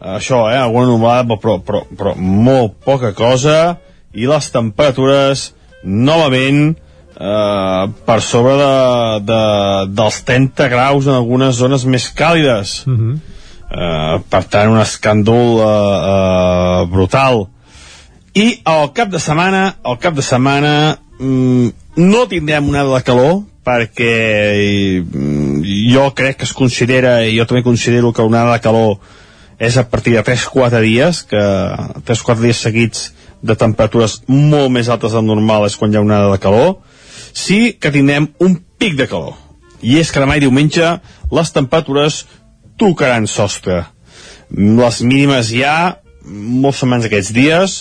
això, 0.00 0.50
eh, 0.50 0.58
alguna 0.58 0.86
nuvolada, 0.86 1.36
però, 1.40 1.58
però, 1.62 1.84
però 1.96 2.14
molt 2.16 2.78
poca 2.84 3.12
cosa, 3.14 3.78
i 4.14 4.26
les 4.26 4.50
temperatures, 4.54 5.52
novament, 5.84 6.74
eh, 7.18 7.88
per 8.06 8.20
sobre 8.22 8.56
de, 8.58 8.74
de, 9.28 9.40
dels 9.94 10.20
30 10.24 10.68
graus 10.72 11.08
en 11.08 11.16
algunes 11.18 11.56
zones 11.56 11.86
més 11.86 12.10
càlides. 12.14 12.84
Mm 12.86 12.96
-hmm. 12.98 13.18
eh, 13.70 14.20
per 14.28 14.44
tant, 14.44 14.70
un 14.70 14.80
escàndol 14.80 15.58
eh, 15.58 15.66
eh, 16.12 16.86
brutal. 16.90 17.48
I 18.34 18.60
al 18.64 18.92
cap 18.92 19.08
de 19.08 19.18
setmana, 19.18 19.76
al 19.82 19.98
cap 19.98 20.14
de 20.14 20.22
setmana, 20.22 20.98
mm, 21.18 21.68
no 21.96 22.26
tindrem 22.26 22.68
una 22.68 22.84
de 22.84 23.02
calor, 23.02 23.42
perquè 23.64 25.02
mm, 25.02 25.62
jo 25.92 26.10
crec 26.14 26.36
que 26.36 26.44
es 26.44 26.52
considera, 26.52 27.24
i 27.24 27.38
jo 27.38 27.46
també 27.46 27.62
considero 27.62 28.12
que 28.12 28.22
una 28.22 28.52
de 28.52 28.60
calor 28.60 28.98
és 29.58 29.76
a 29.78 29.84
partir 29.88 30.14
de 30.16 30.24
3-4 30.26 30.80
dies, 30.82 31.22
que 31.28 31.42
3-4 32.06 32.40
dies 32.42 32.62
seguits 32.66 33.08
de 33.44 33.56
temperatures 33.60 34.20
molt 34.28 34.72
més 34.72 34.88
altes 34.88 35.12
del 35.12 35.26
normal 35.26 35.66
és 35.68 35.76
quan 35.76 35.92
hi 35.92 35.98
ha 36.00 36.04
una 36.04 36.20
de 36.32 36.40
calor, 36.42 36.78
sí 37.32 37.74
que 37.78 37.92
tindrem 37.94 38.30
un 38.40 38.56
pic 38.78 38.96
de 38.98 39.08
calor. 39.10 39.34
I 39.84 39.98
és 40.00 40.10
que 40.10 40.22
demà 40.22 40.38
i 40.38 40.44
diumenge 40.44 40.94
les 41.34 41.52
temperatures 41.52 42.24
tocaran 42.80 43.28
sostre. 43.28 43.82
Les 44.50 45.02
mínimes 45.04 45.50
ja, 45.52 46.00
molt 46.24 46.78
semblants 46.78 47.06
aquests 47.08 47.34
dies, 47.36 47.76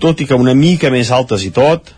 tot 0.00 0.20
i 0.20 0.26
que 0.26 0.38
una 0.38 0.56
mica 0.56 0.90
més 0.90 1.12
altes 1.14 1.44
i 1.46 1.52
tot, 1.54 1.92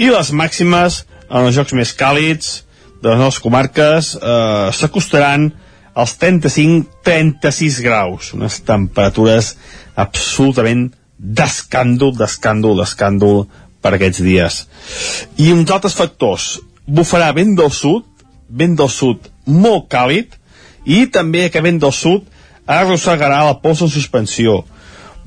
i 0.00 0.08
les 0.08 0.30
màximes 0.32 1.02
en 1.28 1.46
els 1.46 1.56
jocs 1.56 1.74
més 1.76 1.92
càlids 1.98 2.60
de 3.02 3.10
les 3.10 3.20
nostres 3.20 3.42
comarques 3.44 4.14
eh, 4.16 4.70
s'acostaran 4.76 5.50
als 5.94 6.16
35-36 6.20 7.80
graus, 7.84 8.32
unes 8.36 8.60
temperatures 8.66 9.54
absolutament 9.98 10.90
d'escàndol, 11.18 12.14
d'escàndol, 12.16 12.78
d'escàndol 12.80 13.44
per 13.82 13.94
aquests 13.96 14.22
dies. 14.24 14.60
I 15.36 15.52
uns 15.52 15.70
altres 15.70 15.96
factors. 15.96 16.58
Bufarà 16.86 17.30
vent 17.36 17.54
del 17.58 17.70
sud, 17.74 18.06
vent 18.48 18.76
del 18.78 18.90
sud 18.90 19.28
molt 19.46 19.88
càlid, 19.92 20.36
i 20.84 21.04
també 21.12 21.46
aquest 21.46 21.64
vent 21.64 21.80
del 21.82 21.92
sud 21.94 22.26
arrossegarà 22.70 23.44
la 23.46 23.58
pols 23.62 23.82
en 23.84 23.90
suspensió. 23.92 24.62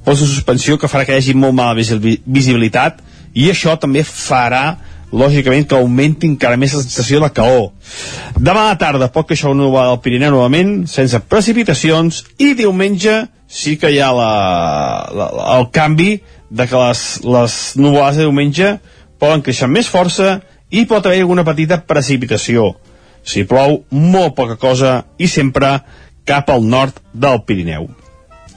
Pols 0.04 0.24
en 0.24 0.32
suspensió 0.32 0.78
que 0.80 0.90
farà 0.92 1.06
que 1.06 1.16
hi 1.16 1.22
hagi 1.22 1.36
molt 1.38 1.56
mala 1.56 1.76
visibilitat 1.78 3.00
i 3.34 3.50
això 3.52 3.76
també 3.80 4.04
farà 4.06 4.78
lògicament 5.14 5.68
que 5.70 5.78
augmenti 5.78 6.28
encara 6.28 6.58
més 6.58 6.74
la 6.74 6.82
sensació 6.82 7.22
de 7.22 7.30
calor. 7.36 7.70
Demà 8.36 8.66
a 8.66 8.72
la 8.74 8.80
tarda 8.82 9.12
pot 9.14 9.30
que 9.30 9.38
això 9.38 9.54
va 9.74 9.88
al 9.92 10.02
Pirineu 10.02 10.34
novament, 10.34 10.88
sense 10.90 11.20
precipitacions, 11.30 12.24
i 12.42 12.54
diumenge 12.58 13.22
sí 13.48 13.78
que 13.78 13.92
hi 13.94 14.00
ha 14.02 14.10
la, 14.16 14.32
la, 15.14 15.28
el 15.58 15.70
canvi 15.72 16.16
de 16.50 16.68
que 16.70 16.80
les, 16.80 17.04
les 17.26 17.58
nuvolades 17.78 18.18
de 18.18 18.26
diumenge 18.26 18.78
poden 19.22 19.44
créixer 19.46 19.68
amb 19.68 19.78
més 19.78 19.90
força 19.90 20.40
i 20.74 20.88
pot 20.90 21.06
haver 21.06 21.22
alguna 21.22 21.46
petita 21.46 21.80
precipitació. 21.86 22.74
Si 23.24 23.46
plou, 23.48 23.84
molt 23.94 24.34
poca 24.36 24.58
cosa 24.60 25.04
i 25.22 25.30
sempre 25.32 25.78
cap 26.28 26.50
al 26.50 26.66
nord 26.66 26.98
del 27.14 27.44
Pirineu. 27.46 27.88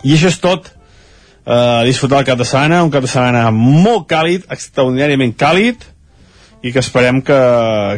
I 0.03 0.17
això 0.17 0.33
és 0.33 0.41
tot. 0.41 0.73
Uh, 1.47 1.85
disfrutar 1.87 2.25
el 2.25 2.27
cap 2.27 2.41
de 2.41 2.47
setmana, 2.49 2.81
un 2.83 2.91
cap 2.91 3.05
de 3.05 3.11
setmana 3.11 3.53
molt 3.55 4.09
càlid, 4.11 4.49
extraordinàriament 4.51 5.37
càlid, 5.39 5.85
i 6.63 6.73
que 6.73 6.83
esperem 6.83 7.21
que, 7.25 7.41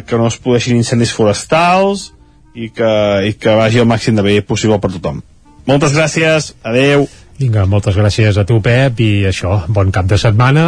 que 0.07 0.19
no 0.19 0.27
es 0.29 0.39
produeixin 0.41 0.79
incendis 0.79 1.13
forestals 1.15 2.09
i 2.55 2.69
que, 2.73 2.91
i 3.29 3.33
que 3.39 3.55
vagi 3.55 3.81
el 3.81 3.89
màxim 3.89 4.17
de 4.17 4.25
bé 4.25 4.39
possible 4.45 4.79
per 4.81 4.91
tothom. 4.95 5.23
Moltes 5.69 5.93
gràcies, 5.95 6.53
adeu. 6.65 7.07
Vinga, 7.39 7.63
moltes 7.71 7.95
gràcies 7.95 8.35
a 8.35 8.43
tu, 8.43 8.57
Pep, 8.59 8.97
i 8.99 9.23
això, 9.29 9.61
bon 9.71 9.93
cap 9.95 10.09
de 10.11 10.17
setmana, 10.19 10.63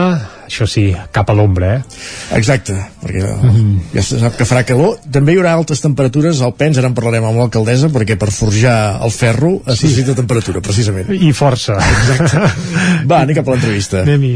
això 0.45 0.63
sí, 0.69 0.85
cap 1.11 1.27
a 1.27 1.35
l'ombra, 1.35 1.73
eh? 1.75 1.97
Exacte, 2.37 2.77
perquè 3.01 3.25
mm. 3.25 3.73
ja 3.97 4.03
se 4.07 4.21
sap 4.21 4.37
que 4.39 4.47
farà 4.47 4.63
calor. 4.69 4.95
També 5.03 5.35
hi 5.35 5.41
haurà 5.41 5.57
altes 5.57 5.83
temperatures 5.83 6.39
al 6.39 6.55
Pens, 6.55 6.79
ara 6.79 6.87
en 6.87 6.95
parlarem 6.95 7.27
amb 7.27 7.43
l'alcaldessa, 7.43 7.91
perquè 7.91 8.15
per 8.21 8.31
forjar 8.31 8.77
el 9.03 9.11
ferro 9.11 9.57
es 9.65 9.83
necessita 9.83 10.15
temperatura, 10.15 10.63
precisament. 10.63 11.11
I 11.11 11.35
força. 11.35 11.75
Exacte. 11.75 12.47
Va, 13.09 13.19
anem 13.19 13.41
cap 13.41 13.51
a 13.51 13.57
l'entrevista. 13.57 14.05
Anem-hi. 14.07 14.35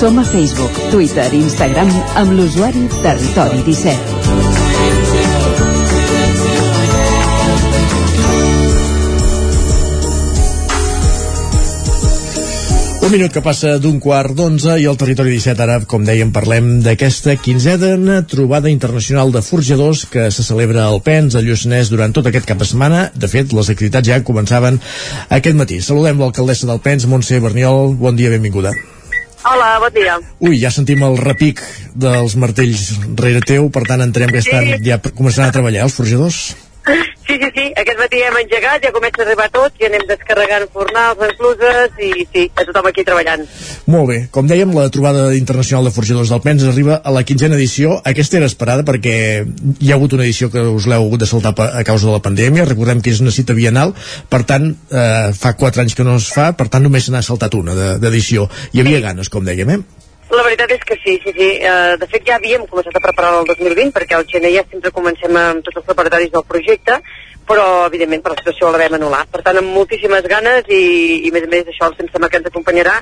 Som 0.00 0.16
a 0.18 0.22
Facebook, 0.24 0.72
Twitter 0.88 1.26
i 1.28 1.42
Instagram 1.44 1.90
amb 2.16 2.32
l'usuari 2.32 2.86
Territori 3.02 3.58
17. 3.66 3.98
Un 13.04 13.12
minut 13.12 13.28
que 13.34 13.42
passa 13.44 13.74
d'un 13.76 13.98
quart 14.00 14.32
d'onze 14.32 14.78
i 14.80 14.86
al 14.88 14.96
territori 14.96 15.34
17 15.34 15.60
ara, 15.66 15.76
com 15.84 16.06
dèiem, 16.08 16.32
parlem 16.32 16.78
d'aquesta 16.80 17.34
quinzena 17.36 18.22
trobada 18.24 18.72
internacional 18.72 19.34
de 19.34 19.42
forjadors 19.44 20.06
que 20.08 20.30
se 20.32 20.46
celebra 20.46 20.86
al 20.86 21.02
PENS, 21.04 21.36
a 21.36 21.44
Lluçanès, 21.44 21.92
durant 21.92 22.16
tot 22.16 22.24
aquest 22.30 22.48
cap 22.48 22.56
de 22.56 22.70
setmana. 22.70 23.10
De 23.12 23.28
fet, 23.28 23.52
les 23.52 23.68
activitats 23.68 24.08
ja 24.08 24.24
començaven 24.24 24.80
aquest 25.28 25.60
matí. 25.60 25.82
Saludem 25.84 26.24
l'alcaldessa 26.24 26.72
del 26.72 26.80
PENS, 26.80 27.04
Montse 27.04 27.42
Berniol. 27.44 27.92
Bon 28.00 28.16
dia, 28.16 28.32
benvinguda. 28.32 28.72
Hola, 29.42 29.78
bon 29.80 29.92
dia. 29.94 30.18
Ui, 30.44 30.58
ja 30.60 30.68
sentim 30.74 31.00
el 31.06 31.16
repic 31.16 31.62
dels 31.96 32.34
martells 32.36 32.90
rere 33.16 33.40
teu, 33.46 33.70
per 33.72 33.86
tant 33.88 34.02
entenem 34.04 34.28
que 34.34 34.42
estan 34.42 34.66
Sí. 34.68 34.82
ja 34.84 34.98
començant 35.00 35.48
a 35.48 35.52
treballar 35.54 35.86
els 35.88 35.94
forjadors. 35.96 36.40
Sí, 36.86 37.36
sí, 37.38 37.48
sí, 37.54 37.64
aquest 37.78 37.98
matí 38.00 38.18
hem 38.24 38.36
engegat, 38.40 38.80
ja 38.82 38.90
comença 38.94 39.20
a 39.20 39.26
arribar 39.26 39.46
tot 39.52 39.76
i 39.78 39.84
anem 39.86 40.02
descarregant 40.08 40.64
fornals, 40.74 41.20
encluses 41.28 41.98
i 42.02 42.24
sí, 42.32 42.44
a 42.56 42.64
tothom 42.66 42.88
aquí 42.88 43.04
treballant. 43.06 43.44
Molt 43.92 44.08
bé, 44.08 44.16
com 44.34 44.48
dèiem, 44.50 44.72
la 44.74 44.88
trobada 44.90 45.28
internacional 45.36 45.86
de 45.86 45.92
forjadors 45.94 46.32
del 46.32 46.40
PENS 46.42 46.64
arriba 46.72 46.96
a 47.04 47.12
la 47.14 47.22
quinzena 47.28 47.54
edició. 47.60 48.00
Aquesta 48.08 48.40
era 48.40 48.48
esperada 48.50 48.82
perquè 48.88 49.14
hi 49.78 49.92
ha 49.92 49.98
hagut 50.00 50.16
una 50.16 50.24
edició 50.26 50.50
que 50.50 50.64
us 50.72 50.88
l'heu 50.90 51.04
hagut 51.06 51.20
de 51.22 51.30
saltar 51.30 51.54
a 51.68 51.84
causa 51.84 52.08
de 52.08 52.16
la 52.16 52.24
pandèmia. 52.24 52.64
Recordem 52.66 53.04
que 53.04 53.12
és 53.14 53.20
una 53.22 53.30
cita 53.36 53.54
bienal, 53.54 53.94
per 54.32 54.42
tant, 54.48 54.72
eh, 54.90 55.30
fa 55.36 55.54
quatre 55.60 55.84
anys 55.84 55.94
que 55.94 56.04
no 56.08 56.16
es 56.16 56.32
fa, 56.32 56.50
per 56.56 56.66
tant 56.72 56.82
només 56.82 57.04
se 57.06 57.12
n'ha 57.14 57.22
saltat 57.22 57.54
una 57.54 57.74
de- 57.76 57.98
d'edició. 58.02 58.48
Hi 58.72 58.80
havia 58.80 59.00
ganes, 59.04 59.28
com 59.28 59.44
dèiem, 59.44 59.70
eh? 59.76 59.82
La 60.30 60.44
veritat 60.46 60.70
és 60.70 60.84
que 60.86 60.96
sí, 61.02 61.16
sí, 61.24 61.32
sí. 61.34 61.48
Uh, 61.58 61.96
de 61.98 62.06
fet, 62.06 62.22
ja 62.28 62.36
havíem 62.38 62.62
començat 62.70 62.94
a 62.94 63.02
preparar 63.02 63.40
el 63.40 63.48
2020, 63.50 63.90
perquè 63.96 64.14
al 64.14 64.28
gener 64.30 64.52
ja 64.54 64.62
sempre 64.70 64.92
comencem 64.94 65.34
amb 65.36 65.64
tots 65.66 65.80
els 65.80 65.86
preparatoris 65.88 66.30
del 66.30 66.44
projecte, 66.46 67.00
però, 67.50 67.86
evidentment, 67.88 68.22
per 68.22 68.32
la 68.36 68.38
situació 68.38 68.70
la 68.70 68.78
vam 68.78 68.94
anul·lar. 69.00 69.24
Per 69.32 69.42
tant, 69.42 69.58
amb 69.58 69.74
moltíssimes 69.74 70.28
ganes 70.30 70.70
i, 70.70 71.26
i 71.26 71.32
a 71.32 71.34
més 71.34 71.48
a 71.48 71.50
més, 71.50 71.66
això 71.72 71.90
el 71.90 71.96
Sense 71.98 72.14
que 72.30 72.38
ens 72.38 72.46
acompanyarà, 72.46 72.94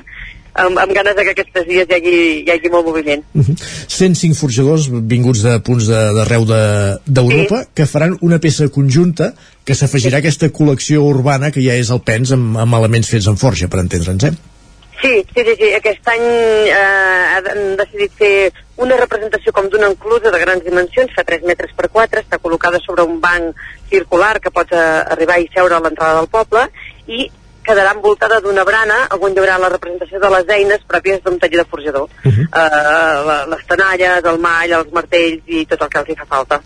amb, 0.65 0.81
amb 0.81 0.91
ganes 0.97 1.15
de 1.15 1.23
que 1.27 1.35
aquests 1.35 1.67
dies 1.69 1.85
hi 1.87 1.93
hagi, 1.99 2.17
hi 2.47 2.51
hagi 2.55 2.71
molt 2.73 2.87
moviment. 2.89 3.21
Uh 3.35 3.45
-huh. 3.45 3.55
105 3.87 4.33
forjadors 4.35 4.89
vinguts 4.89 5.43
de 5.43 5.59
punts 5.59 5.85
de- 5.87 6.13
d'arreu 6.17 6.45
de- 6.45 6.97
d'Europa 7.05 7.65
que 7.75 7.85
faran 7.85 8.17
una 8.21 8.39
peça 8.39 8.69
conjunta 8.69 9.33
que 9.63 9.75
s'afegirà 9.75 10.15
a 10.15 10.19
aquesta 10.19 10.47
col·lecció 10.49 10.97
urbana 11.05 11.51
que 11.51 11.61
ja 11.61 11.75
és 11.75 11.89
el 11.91 12.01
PENS 12.01 12.31
amb, 12.31 12.57
amb 12.57 12.73
elements 12.73 13.07
fets 13.07 13.27
en 13.27 13.37
forja, 13.37 13.67
per 13.67 13.79
entendre'ns, 13.81 14.23
eh? 14.23 14.33
Sí, 15.01 15.25
sí, 15.33 15.43
sí, 15.45 15.55
sí. 15.55 15.73
aquest 15.73 16.07
any 16.11 16.25
eh, 16.67 17.39
han 17.39 17.77
decidit 17.79 18.15
fer 18.19 18.33
una 18.83 18.97
representació 18.99 19.53
com 19.55 19.69
d'una 19.71 19.87
enclusa 19.93 20.31
de 20.31 20.41
grans 20.41 20.65
dimensions, 20.65 21.13
fa 21.15 21.23
3 21.27 21.45
metres 21.47 21.71
per 21.77 21.87
4, 21.93 22.23
està 22.25 22.39
col·locada 22.43 22.81
sobre 22.83 23.05
un 23.07 23.21
banc 23.23 23.55
circular 23.91 24.33
que 24.43 24.51
pots 24.51 24.75
eh, 24.75 24.87
arribar 25.15 25.39
i 25.39 25.47
seure 25.53 25.77
a 25.77 25.83
l'entrada 25.85 26.19
del 26.19 26.27
poble 26.31 26.65
i 27.07 27.29
quedarà 27.69 27.93
envoltada 27.95 28.39
d'una 28.43 28.65
brana 28.67 28.97
on 29.19 29.31
hi 29.35 29.39
haurà 29.41 29.57
la 29.61 29.69
representació 29.75 30.19
de 30.23 30.29
les 30.35 30.49
eines 30.57 30.81
pròpies 30.89 31.21
d'un 31.23 31.37
taller 31.39 31.61
de 31.61 31.65
forjador. 31.69 32.07
Uh 32.25 32.31
-huh. 32.31 32.45
uh, 32.49 33.49
les 33.53 33.63
tenalles, 33.69 34.23
el 34.31 34.39
mall, 34.39 34.71
els 34.79 34.91
martells 34.93 35.41
i 35.47 35.65
tot 35.69 35.81
el 35.85 35.89
que 35.89 35.99
els 35.99 36.09
hi 36.09 36.15
fa 36.19 36.25
falta. 36.25 36.61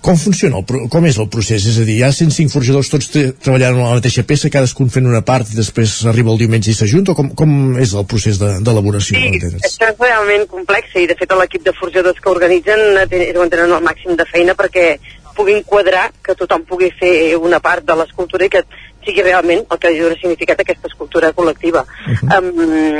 Com 0.00 0.16
funciona, 0.16 0.58
el, 0.58 0.88
com 0.88 1.06
és 1.06 1.18
el 1.18 1.28
procés? 1.28 1.66
És 1.66 1.78
a 1.78 1.84
dir, 1.84 1.96
hi 1.98 2.02
ha 2.02 2.12
105 2.12 2.50
forjadors 2.52 2.88
tots 2.90 3.10
tre- 3.10 3.32
treballant 3.32 3.76
en 3.76 3.82
la 3.84 3.94
mateixa 3.94 4.22
peça, 4.22 4.50
cadascun 4.50 4.90
fent 4.90 5.06
una 5.06 5.22
part 5.22 5.46
i 5.52 5.56
després 5.56 6.04
arriba 6.06 6.30
el 6.32 6.38
diumenge 6.38 6.70
i 6.70 6.74
s'ajunta, 6.74 7.12
o 7.12 7.14
com, 7.14 7.30
com 7.34 7.78
és 7.78 7.92
el 7.94 8.04
procés 8.06 8.38
de- 8.38 8.58
d'elaboració? 8.60 9.18
Sí, 9.18 9.38
de, 9.38 9.46
això 9.58 9.88
és 9.92 9.98
realment 9.98 10.46
complex 10.46 10.94
i 10.96 11.06
de 11.06 11.14
fet 11.14 11.32
l'equip 11.32 11.62
de 11.64 11.72
forjadors 11.72 12.18
que 12.20 12.30
organitzen 12.30 12.80
eh, 12.98 13.30
és 13.30 13.36
on 13.36 13.50
tenen 13.50 13.72
el 13.72 13.82
màxim 13.82 14.16
de 14.16 14.24
feina 14.24 14.54
perquè 14.54 14.98
puguin 15.36 15.62
quadrar 15.62 16.10
que 16.22 16.34
tothom 16.34 16.64
pugui 16.64 16.90
fer 16.98 17.36
una 17.36 17.60
part 17.60 17.84
de 17.84 17.94
l'escultura 17.94 18.44
i 18.46 18.48
que 18.48 18.64
sigui 19.08 19.24
realment 19.24 19.64
el 19.64 19.80
que 19.80 19.94
dona 19.96 20.20
significat 20.20 20.60
aquesta 20.60 20.88
escultura 20.92 21.32
col·lectiva. 21.32 21.84
um, 22.36 22.48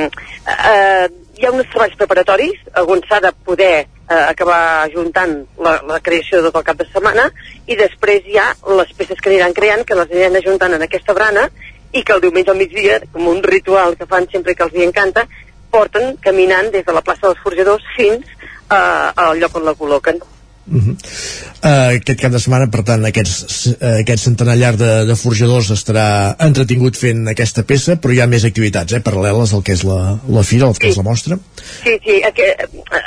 uh, 0.09 1.07
hi 1.39 1.47
ha 1.47 1.53
uns 1.55 1.69
treballs 1.71 1.97
preparatoris 2.01 2.65
on 2.83 3.03
s'ha 3.07 3.21
de 3.23 3.33
poder 3.47 3.87
uh, 3.87 4.25
acabar 4.33 4.89
juntant 4.95 5.37
la, 5.63 5.79
la 5.87 6.01
creació 6.01 6.41
de 6.41 6.49
tot 6.49 6.63
el 6.63 6.67
cap 6.71 6.81
de 6.81 6.89
setmana 6.89 7.29
i 7.67 7.77
després 7.79 8.27
hi 8.27 8.41
ha 8.41 8.49
les 8.81 8.95
peces 8.97 9.21
que 9.21 9.31
aniran 9.31 9.55
creant 9.55 9.85
que 9.85 9.99
les 9.99 10.09
aniran 10.11 10.41
ajuntant 10.41 10.75
en 10.75 10.87
aquesta 10.89 11.15
brana 11.15 11.47
i 11.93 12.03
que 12.03 12.13
el 12.13 12.25
diumenge 12.25 12.51
al 12.53 12.59
migdia, 12.59 12.99
com 13.13 13.29
un 13.29 13.43
ritual 13.43 13.95
que 13.97 14.09
fan 14.09 14.27
sempre 14.33 14.55
que 14.55 14.67
els 14.67 14.75
hi 14.75 14.85
encanta, 14.85 15.25
porten 15.73 16.17
caminant 16.25 16.73
des 16.73 16.85
de 16.85 16.97
la 16.97 17.05
plaça 17.05 17.29
dels 17.29 17.41
forjadors 17.45 17.85
fins 17.97 18.27
uh, 18.69 19.13
al 19.15 19.41
lloc 19.41 19.57
on 19.57 19.65
la 19.69 19.77
col·loquen. 19.79 20.21
Uh 20.69 20.83
-huh. 20.83 20.97
uh, 21.65 21.97
aquest 21.97 22.21
cap 22.21 22.33
de 22.33 22.39
setmana, 22.39 22.67
per 22.71 22.83
tant, 22.85 23.05
aquests, 23.05 23.67
uh, 23.67 23.99
aquest 24.01 24.25
centenar 24.25 24.57
llarg 24.57 24.77
de, 24.77 25.07
de 25.07 25.17
forjadors 25.17 25.71
estarà 25.71 26.37
entretingut 26.39 26.97
fent 26.97 27.29
aquesta 27.29 27.63
peça, 27.63 27.97
però 27.97 28.13
hi 28.13 28.21
ha 28.21 28.27
més 28.27 28.45
activitats, 28.45 28.93
eh, 28.93 29.01
paral·leles 29.01 29.55
al 29.55 29.63
que 29.63 29.73
és 29.73 29.83
la, 29.85 30.19
la 30.29 30.43
fira, 30.43 30.67
al 30.67 30.77
que 30.77 30.89
és 30.89 30.97
la 30.97 31.03
mostra. 31.03 31.39
Sí, 31.85 31.99
sí, 32.05 32.23
aquí, 32.23 32.43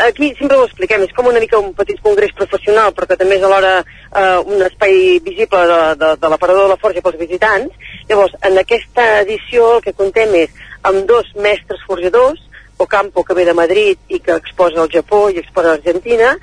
aquí 0.08 0.34
sempre 0.40 0.58
ho 0.58 0.66
expliquem, 0.66 1.02
és 1.04 1.14
com 1.16 1.28
una 1.28 1.40
mica 1.40 1.60
un 1.60 1.74
petit 1.74 2.02
congrés 2.02 2.34
professional, 2.36 2.94
però 2.94 3.08
que 3.08 3.18
també 3.18 3.36
és 3.38 3.44
alhora 3.44 3.84
eh, 3.84 4.40
un 4.46 4.62
espai 4.62 5.20
visible 5.20 5.66
de, 5.72 5.82
de, 6.02 6.16
de 6.22 6.30
l'aparador 6.30 6.64
de 6.64 6.74
la 6.74 6.82
Forja 6.82 7.02
pels 7.02 7.20
visitants. 7.20 7.74
Llavors, 8.10 8.34
en 8.42 8.58
aquesta 8.58 9.22
edició 9.22 9.76
el 9.76 9.82
que 9.82 9.94
contem 9.94 10.34
és 10.34 10.50
amb 10.82 11.06
dos 11.06 11.28
mestres 11.36 11.80
forjadors, 11.88 12.42
Ocampo, 12.82 13.24
que 13.24 13.36
ve 13.38 13.46
de 13.46 13.54
Madrid 13.54 14.00
i 14.10 14.20
que 14.20 14.34
exposa 14.34 14.82
al 14.82 14.90
Japó 14.90 15.30
i 15.30 15.38
exposa 15.38 15.70
a 15.70 15.76
l'Argentina, 15.76 16.34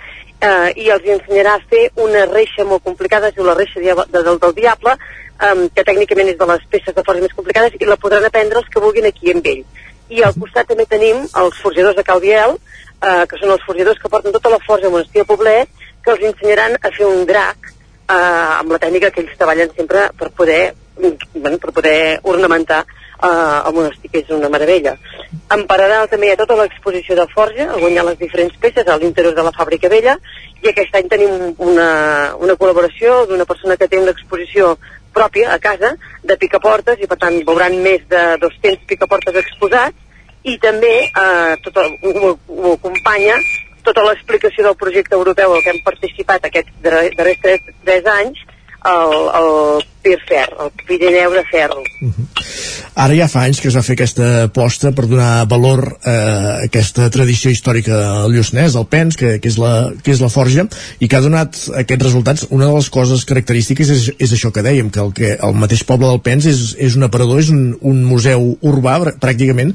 eh, 0.40 0.72
i 0.76 0.90
els 0.94 1.06
ensenyarà 1.16 1.56
a 1.56 1.64
fer 1.70 1.88
una 1.96 2.26
reixa 2.26 2.64
molt 2.64 2.84
complicada, 2.84 3.28
es 3.28 3.36
diu 3.36 3.46
la 3.46 3.56
reixa 3.58 3.80
dia- 3.80 3.94
de, 3.94 4.22
del, 4.22 4.38
del 4.38 4.54
diable, 4.54 4.94
eh, 5.40 5.68
que 5.74 5.84
tècnicament 5.84 6.28
és 6.32 6.38
de 6.38 6.46
les 6.46 6.66
peces 6.70 6.94
de 6.94 7.04
forja 7.04 7.22
més 7.22 7.34
complicades, 7.34 7.76
i 7.78 7.88
la 7.88 7.96
podran 7.96 8.24
aprendre 8.24 8.58
els 8.62 8.68
que 8.68 8.82
vulguin 8.82 9.06
aquí 9.06 9.32
amb 9.32 9.46
ell. 9.46 9.64
I 10.08 10.22
al 10.24 10.34
costat 10.34 10.68
també 10.68 10.86
tenim 10.86 11.26
els 11.36 11.58
forjadors 11.62 11.96
de 11.96 12.04
Calviel, 12.04 12.56
eh, 13.02 13.24
que 13.28 13.38
són 13.40 13.50
els 13.54 13.64
forjadors 13.66 13.98
que 14.00 14.08
porten 14.08 14.32
tota 14.32 14.50
la 14.50 14.60
forja 14.66 14.88
a 14.88 14.90
Monestir 14.90 15.22
de 15.22 15.28
Poblet, 15.28 15.68
que 16.04 16.14
els 16.14 16.24
ensenyaran 16.30 16.78
a 16.80 16.90
fer 16.90 17.06
un 17.06 17.26
drac 17.26 17.72
eh, 18.08 18.14
amb 18.14 18.72
la 18.72 18.78
tècnica 18.78 19.10
que 19.10 19.20
ells 19.24 19.36
treballen 19.36 19.74
sempre 19.76 20.08
per 20.16 20.30
poder, 20.30 20.74
mm, 20.96 21.42
bueno, 21.42 21.58
per 21.58 21.72
poder 21.72 22.20
ornamentar 22.22 22.86
eh, 23.22 23.68
el 23.68 23.74
monestir, 23.74 24.10
que 24.10 24.22
és 24.22 24.30
una 24.34 24.50
meravella. 24.52 24.96
En 25.54 25.64
paral·lel 25.70 26.08
també 26.10 26.28
hi 26.28 26.34
ha 26.34 26.40
tota 26.40 26.56
l'exposició 26.60 27.16
de 27.18 27.26
forja, 27.34 27.68
hi 27.76 27.98
ha 27.98 28.06
les 28.06 28.18
diferents 28.20 28.56
peces 28.60 28.86
a 28.86 28.98
l'interior 29.00 29.34
de 29.34 29.44
la 29.46 29.54
fàbrica 29.56 29.90
vella, 29.92 30.16
i 30.62 30.70
aquest 30.70 30.94
any 30.98 31.08
tenim 31.10 31.54
una, 31.58 31.90
una 32.38 32.56
col·laboració 32.60 33.24
d'una 33.28 33.46
persona 33.48 33.76
que 33.76 33.88
té 33.88 34.00
una 34.00 34.14
exposició 34.14 34.76
pròpia 35.14 35.52
a 35.54 35.58
casa 35.58 35.94
de 36.22 36.36
picaportes 36.36 37.00
i 37.02 37.08
per 37.10 37.18
tant 37.18 37.40
veuran 37.46 37.78
més 37.82 38.04
de 38.10 38.24
200 38.42 38.84
picaportes 38.90 39.38
exposats 39.40 39.96
i 40.46 40.58
també 40.62 40.92
eh, 41.08 41.54
tot 41.64 41.80
el, 41.82 41.96
ho, 42.02 42.34
ho 42.34 42.74
acompanya 42.76 43.38
tota 43.86 44.04
l'explicació 44.04 44.66
del 44.66 44.76
projecte 44.78 45.16
europeu 45.16 45.54
al 45.54 45.64
que 45.64 45.72
hem 45.74 45.82
participat 45.84 46.44
aquests 46.46 46.74
darrers 46.84 47.42
tres, 47.42 47.70
tres 47.84 48.10
anys 48.14 48.44
el, 48.86 49.14
el 49.40 49.50
PIR 50.02 50.18
Fer, 50.28 50.46
el 50.64 50.70
Pirineu 50.86 51.32
de 51.34 51.42
Ferro. 51.50 51.82
Ara 52.98 53.14
ja 53.14 53.28
fa 53.30 53.44
anys 53.46 53.60
que 53.62 53.68
es 53.70 53.76
va 53.78 53.82
fer 53.86 53.94
aquesta 53.94 54.28
aposta 54.48 54.90
per 54.96 55.06
donar 55.06 55.44
valor 55.50 55.84
a 56.02 56.14
aquesta 56.64 57.08
tradició 57.14 57.50
històrica 57.54 57.94
del 58.24 58.34
Lluçanès, 58.36 58.74
el 58.78 58.86
Pens, 58.90 59.16
que, 59.20 59.36
que, 59.42 59.48
és 59.52 59.58
la, 59.60 59.72
que 60.02 60.10
és 60.14 60.20
la 60.24 60.30
forja, 60.32 60.66
i 60.98 61.08
que 61.08 61.16
ha 61.18 61.22
donat 61.24 61.56
aquests 61.84 62.04
resultats. 62.08 62.46
Una 62.50 62.66
de 62.66 62.74
les 62.74 62.90
coses 62.90 63.24
característiques 63.28 63.90
és, 63.94 64.10
és 64.18 64.32
això 64.34 64.50
que 64.54 64.62
dèiem, 64.66 64.90
que 64.90 65.00
el, 65.04 65.12
que 65.14 65.34
el 65.38 65.54
mateix 65.54 65.84
poble 65.88 66.10
del 66.10 66.22
Pens 66.26 66.46
és, 66.50 66.74
és 66.78 66.96
un 66.98 67.06
aparador, 67.06 67.38
és 67.42 67.50
un, 67.54 67.76
un 67.80 68.02
museu 68.04 68.54
urbà, 68.62 68.98
pr- 69.04 69.18
pràcticament, 69.22 69.74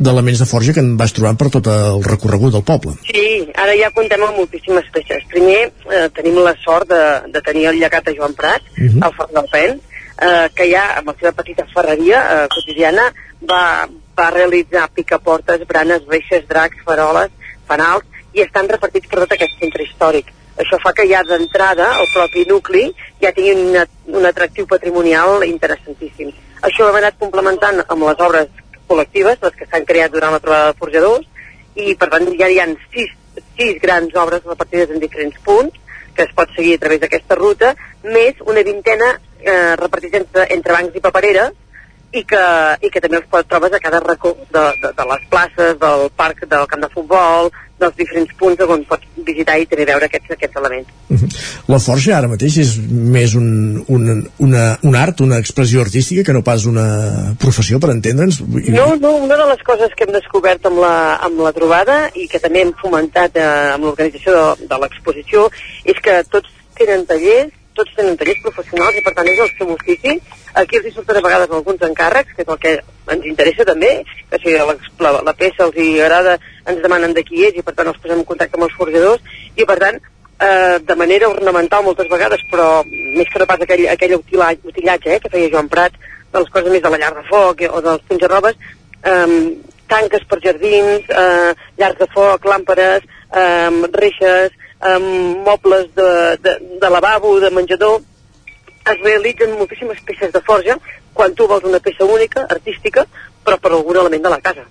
d'elements 0.00 0.38
de 0.40 0.46
forja 0.48 0.72
que 0.72 0.80
en 0.80 0.94
vas 0.96 1.12
trobant 1.12 1.36
per 1.36 1.50
tot 1.52 1.66
el 1.68 1.98
recorregut 2.06 2.54
del 2.54 2.62
poble. 2.64 2.94
Sí, 3.04 3.42
ara 3.60 3.74
ja 3.76 3.90
comptem 3.92 4.22
amb 4.24 4.38
moltíssimes 4.38 4.86
peces. 4.94 5.26
Primer, 5.28 5.66
eh, 5.92 6.06
tenim 6.16 6.38
la 6.40 6.54
sort 6.62 6.88
de, 6.88 7.00
de 7.34 7.42
tenir 7.44 7.66
el 7.68 7.76
llegat 7.82 8.08
a 8.08 8.14
Joan 8.16 8.32
Prat, 8.38 8.62
uh 8.62 8.80
Mhm. 8.80 8.94
-huh. 8.96 9.04
al 9.04 9.12
Fort 9.18 9.32
del 9.34 9.44
Pens, 9.52 9.59
eh, 9.68 10.46
que 10.56 10.68
ja 10.70 10.84
amb 10.98 11.12
la 11.12 11.16
seva 11.18 11.32
petita 11.40 11.66
ferreria 11.74 12.22
eh, 12.22 12.46
quotidiana 12.54 13.08
va, 13.50 13.88
va 14.16 14.30
realitzar 14.34 14.88
picaportes, 14.94 15.66
branes, 15.68 16.06
reixes, 16.08 16.46
dracs, 16.48 16.82
faroles, 16.86 17.32
fanals, 17.68 18.06
i 18.34 18.44
estan 18.44 18.68
repartits 18.70 19.08
per 19.10 19.24
tot 19.24 19.34
aquest 19.34 19.56
centre 19.58 19.86
històric. 19.86 20.30
Això 20.60 20.78
fa 20.82 20.92
que 20.92 21.06
ja 21.08 21.22
d'entrada 21.24 21.86
el 22.02 22.08
propi 22.12 22.44
nucli 22.48 22.84
ja 23.22 23.32
tingui 23.32 23.54
una, 23.56 23.86
un 24.12 24.26
atractiu 24.28 24.66
patrimonial 24.70 25.44
interessantíssim. 25.46 26.32
Això 26.66 26.84
ho 26.84 26.90
hem 26.90 26.98
anat 27.00 27.16
complementant 27.20 27.80
amb 27.86 28.04
les 28.04 28.20
obres 28.26 28.50
col·lectives, 28.90 29.38
les 29.40 29.56
que 29.56 29.68
s'han 29.70 29.86
creat 29.88 30.12
durant 30.12 30.34
la 30.34 30.42
trobada 30.42 30.72
de 30.72 30.78
forjadors, 30.82 31.26
i 31.78 31.94
per 31.96 32.10
tant 32.12 32.26
ja 32.36 32.50
hi 32.50 32.58
ha 32.60 32.66
sis, 32.90 33.14
sis 33.56 33.78
grans 33.82 34.16
obres 34.18 34.44
repartides 34.44 34.92
en 34.92 35.00
diferents 35.02 35.38
punts, 35.46 35.78
que 36.16 36.26
es 36.26 36.34
pot 36.36 36.50
seguir 36.56 36.76
a 36.76 36.82
través 36.82 37.00
d'aquesta 37.00 37.38
ruta, 37.38 37.74
més 38.02 38.40
una 38.44 38.64
vintena 38.66 39.14
eh, 39.42 39.74
repartits 39.80 40.20
entre, 40.22 40.46
entre 40.56 40.76
bancs 40.76 40.96
i 40.96 41.04
papereres, 41.04 41.58
i 42.12 42.24
que, 42.26 42.44
i 42.82 42.90
que 42.90 43.00
també 43.02 43.20
els 43.20 43.48
trobes 43.48 43.72
a 43.72 43.82
cada 43.82 44.00
racó 44.02 44.34
de, 44.50 44.62
de, 44.82 44.92
de 44.98 45.08
les 45.12 45.26
places, 45.30 45.76
del 45.78 46.08
parc 46.18 46.42
del 46.50 46.66
camp 46.70 46.82
de 46.82 46.90
futbol, 46.94 47.50
dels 47.80 47.96
diferents 47.96 48.32
punts 48.36 48.60
on 48.66 48.82
pots 48.88 49.06
visitar 49.24 49.56
i 49.60 49.66
també 49.68 49.86
veure 49.88 50.08
aquests, 50.08 50.34
aquests 50.34 50.58
elements. 50.60 51.36
La 51.70 51.78
forja 51.80 52.16
ara 52.18 52.28
mateix 52.30 52.58
és 52.60 52.72
més 52.80 53.34
un, 53.38 53.46
un, 53.88 54.24
una, 54.46 54.64
un 54.86 54.98
art, 54.98 55.22
una 55.24 55.38
expressió 55.40 55.84
artística 55.84 56.24
que 56.26 56.34
no 56.36 56.42
pas 56.46 56.66
una 56.68 56.86
professió, 57.40 57.80
per 57.80 57.92
entendre'ns. 57.94 58.42
No, 58.74 58.90
no, 59.00 59.14
una 59.24 59.38
de 59.40 59.48
les 59.52 59.64
coses 59.66 59.94
que 59.96 60.06
hem 60.06 60.14
descobert 60.16 60.66
amb 60.68 60.82
la, 60.82 60.94
amb 61.28 61.40
la 61.46 61.54
trobada 61.56 62.02
i 62.14 62.26
que 62.30 62.42
també 62.42 62.66
hem 62.66 62.74
fomentat 62.82 63.38
eh, 63.38 63.48
amb 63.76 63.88
l'organització 63.88 64.36
de, 64.36 64.68
de 64.74 64.82
l'exposició 64.84 65.48
és 65.88 66.04
que 66.04 66.20
tots 66.32 66.52
tenen 66.76 67.06
tallers, 67.08 67.54
tots 67.78 67.96
tenen 67.96 68.16
tallers 68.18 68.42
professionals 68.44 68.96
i 68.98 69.02
per 69.04 69.12
tant 69.16 69.28
és 69.30 69.40
el 69.44 69.50
seu 69.56 69.72
ofici. 69.74 70.16
Aquí 70.60 70.78
els 70.78 70.88
hi 70.88 70.94
surten 70.94 71.18
a 71.20 71.24
vegades 71.24 71.52
alguns 71.54 71.82
encàrrecs, 71.86 72.34
que 72.36 72.44
és 72.44 72.52
el 72.54 72.60
que 72.62 72.76
ens 73.14 73.26
interessa 73.26 73.66
també, 73.68 73.90
que 74.30 74.40
si 74.42 74.54
la, 74.56 74.76
la, 75.06 75.12
la 75.26 75.34
peça 75.38 75.66
els 75.66 75.78
hi 75.78 75.90
agrada 76.00 76.38
ens 76.66 76.82
demanen 76.82 77.14
de 77.16 77.24
qui 77.26 77.44
és 77.48 77.58
i 77.58 77.66
per 77.66 77.74
tant 77.78 77.90
els 77.90 78.00
posem 78.02 78.22
en 78.22 78.28
contacte 78.28 78.58
amb 78.58 78.66
els 78.68 78.76
forjadors 78.78 79.36
i 79.56 79.66
per 79.66 79.78
tant 79.82 80.00
eh, 80.40 80.78
de 80.90 80.96
manera 80.96 81.28
ornamental 81.28 81.84
moltes 81.84 82.10
vegades, 82.10 82.42
però 82.50 82.82
més 82.86 83.28
que 83.30 83.42
no 83.42 83.48
pas 83.50 83.60
aquell, 83.64 83.86
aquell 83.92 84.16
utillatge, 84.18 85.16
eh, 85.16 85.20
que 85.20 85.32
feia 85.32 85.50
Joan 85.52 85.68
Prat, 85.72 85.96
de 86.30 86.38
les 86.38 86.52
coses 86.54 86.72
més 86.72 86.82
de 86.82 86.92
la 86.92 87.00
llar 87.02 87.12
de 87.16 87.26
foc 87.28 87.62
eh, 87.62 87.70
o 87.70 87.82
dels 87.84 88.06
penjarrobes, 88.08 88.58
eh, 89.02 89.38
tanques 89.90 90.26
per 90.30 90.40
jardins, 90.44 91.06
eh, 91.10 91.52
llars 91.78 91.98
de 91.98 92.08
foc, 92.14 92.46
làmperes, 92.46 93.06
eh, 93.34 93.70
reixes, 93.98 94.56
eh, 94.82 94.98
mobles 95.44 95.94
de, 95.94 96.36
de, 96.38 96.78
de 96.80 96.90
lavabo, 96.90 97.38
de 97.40 97.50
menjador, 97.50 98.00
es 98.84 99.00
realitzen 99.00 99.56
moltíssimes 99.58 100.00
peces 100.02 100.32
de 100.32 100.40
forja. 100.40 100.78
Quan 101.12 101.34
tu 101.34 101.46
vols 101.50 101.64
una 101.66 101.80
peça 101.80 102.04
única, 102.04 102.46
artística, 102.48 103.06
però 103.50 103.58
per 103.62 103.72
algun 103.74 103.98
element 104.02 104.22
de 104.26 104.30
la 104.32 104.38
casa. 104.44 104.66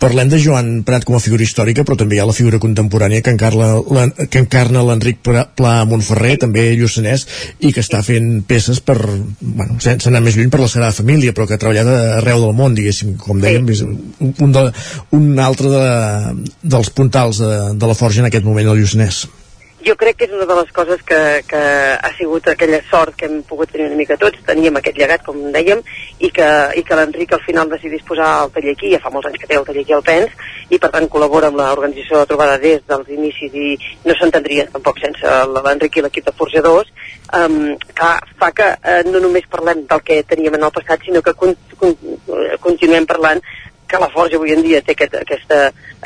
Parlem 0.00 0.28
de 0.28 0.38
Joan 0.42 0.82
Prat 0.84 1.04
com 1.08 1.16
a 1.16 1.20
figura 1.22 1.44
històrica, 1.44 1.84
però 1.84 1.96
també 1.96 2.16
hi 2.16 2.20
ha 2.20 2.26
la 2.28 2.36
figura 2.36 2.60
contemporània 2.60 3.24
que 3.24 3.32
encarna, 3.32 3.68
la, 3.96 4.06
que 4.28 4.42
encarna 4.42 4.82
l'Enric 4.84 5.22
Pla, 5.24 5.74
Montferrer, 5.88 6.34
també 6.42 6.66
lluçanès, 6.76 7.26
i 7.60 7.72
que 7.72 7.84
està 7.84 8.02
fent 8.04 8.42
peces 8.48 8.82
per, 8.84 8.98
bueno, 9.00 9.78
sense 9.84 10.10
anar 10.10 10.24
més 10.24 10.36
lluny 10.36 10.52
per 10.52 10.60
la 10.60 10.68
Sagrada 10.68 10.96
Família, 10.96 11.32
però 11.36 11.48
que 11.48 11.56
ha 11.56 11.62
treballat 11.62 11.88
arreu 12.18 12.44
del 12.44 12.58
món, 12.58 12.76
diguéssim, 12.76 13.14
com 13.20 13.40
dèiem, 13.40 13.70
un, 13.86 14.34
un, 14.34 14.52
de, 14.52 14.66
un 15.16 15.30
altre 15.40 15.72
de, 15.72 15.86
dels 16.76 16.92
puntals 16.92 17.40
de, 17.40 17.54
de 17.80 17.90
la 17.92 17.96
forja 17.96 18.24
en 18.24 18.28
aquest 18.32 18.44
moment 18.48 18.72
al 18.72 18.80
lluçanès. 18.80 19.24
Jo 19.84 19.94
crec 20.00 20.16
que 20.18 20.26
és 20.26 20.32
una 20.32 20.46
de 20.48 20.56
les 20.56 20.70
coses 20.72 21.02
que, 21.04 21.18
que 21.48 21.60
ha 21.94 22.10
sigut 22.16 22.46
aquella 22.48 22.80
sort 22.88 23.16
que 23.18 23.26
hem 23.28 23.42
pogut 23.46 23.70
tenir 23.72 23.88
una 23.90 23.98
mica 23.98 24.16
tots, 24.20 24.40
teníem 24.46 24.78
aquest 24.80 24.98
llegat, 24.98 25.24
com 25.26 25.40
dèiem, 25.54 25.82
i 26.24 26.30
que, 26.34 26.48
i 26.80 26.84
que 26.86 26.98
l'Enric 26.98 27.34
al 27.36 27.42
final 27.44 27.70
decidís 27.72 28.04
posar 28.08 28.30
el 28.44 28.52
taller 28.54 28.74
aquí, 28.76 28.92
ja 28.94 29.02
fa 29.02 29.12
molts 29.12 29.28
anys 29.28 29.42
que 29.42 29.50
té 29.50 29.58
el 29.58 29.66
taller 29.68 29.84
aquí 29.84 29.96
al 29.96 30.06
PENS, 30.06 30.36
i 30.72 30.80
per 30.80 30.90
tant 30.94 31.08
col·labora 31.12 31.50
amb 31.52 31.60
l'organització 31.60 32.22
de 32.22 32.30
trobada 32.30 32.56
des 32.62 32.84
dels 32.88 33.10
inicis 33.12 33.58
i 33.60 33.74
no 34.08 34.16
s'entendria 34.16 34.68
tampoc 34.72 35.02
sense 35.02 35.36
l'Enric 35.52 35.98
i 35.98 36.06
l'equip 36.06 36.30
de 36.30 36.36
forjadors, 36.38 36.88
um, 37.36 37.74
que 37.92 38.12
fa 38.40 38.50
que 38.56 38.70
uh, 38.78 39.02
no 39.10 39.20
només 39.26 39.50
parlem 39.52 39.84
del 39.90 40.04
que 40.06 40.22
teníem 40.28 40.56
en 40.56 40.64
el 40.70 40.74
passat, 40.74 41.04
sinó 41.04 41.22
que 41.22 41.36
con, 41.36 41.52
con, 41.76 41.94
continuem 42.64 43.06
parlant 43.10 43.44
que 43.94 44.02
la 44.02 44.10
Forja 44.10 44.36
avui 44.40 44.54
en 44.54 44.62
dia 44.64 44.80
té 44.82 44.94
aquest, 44.94 45.14
aquesta, 45.20 45.60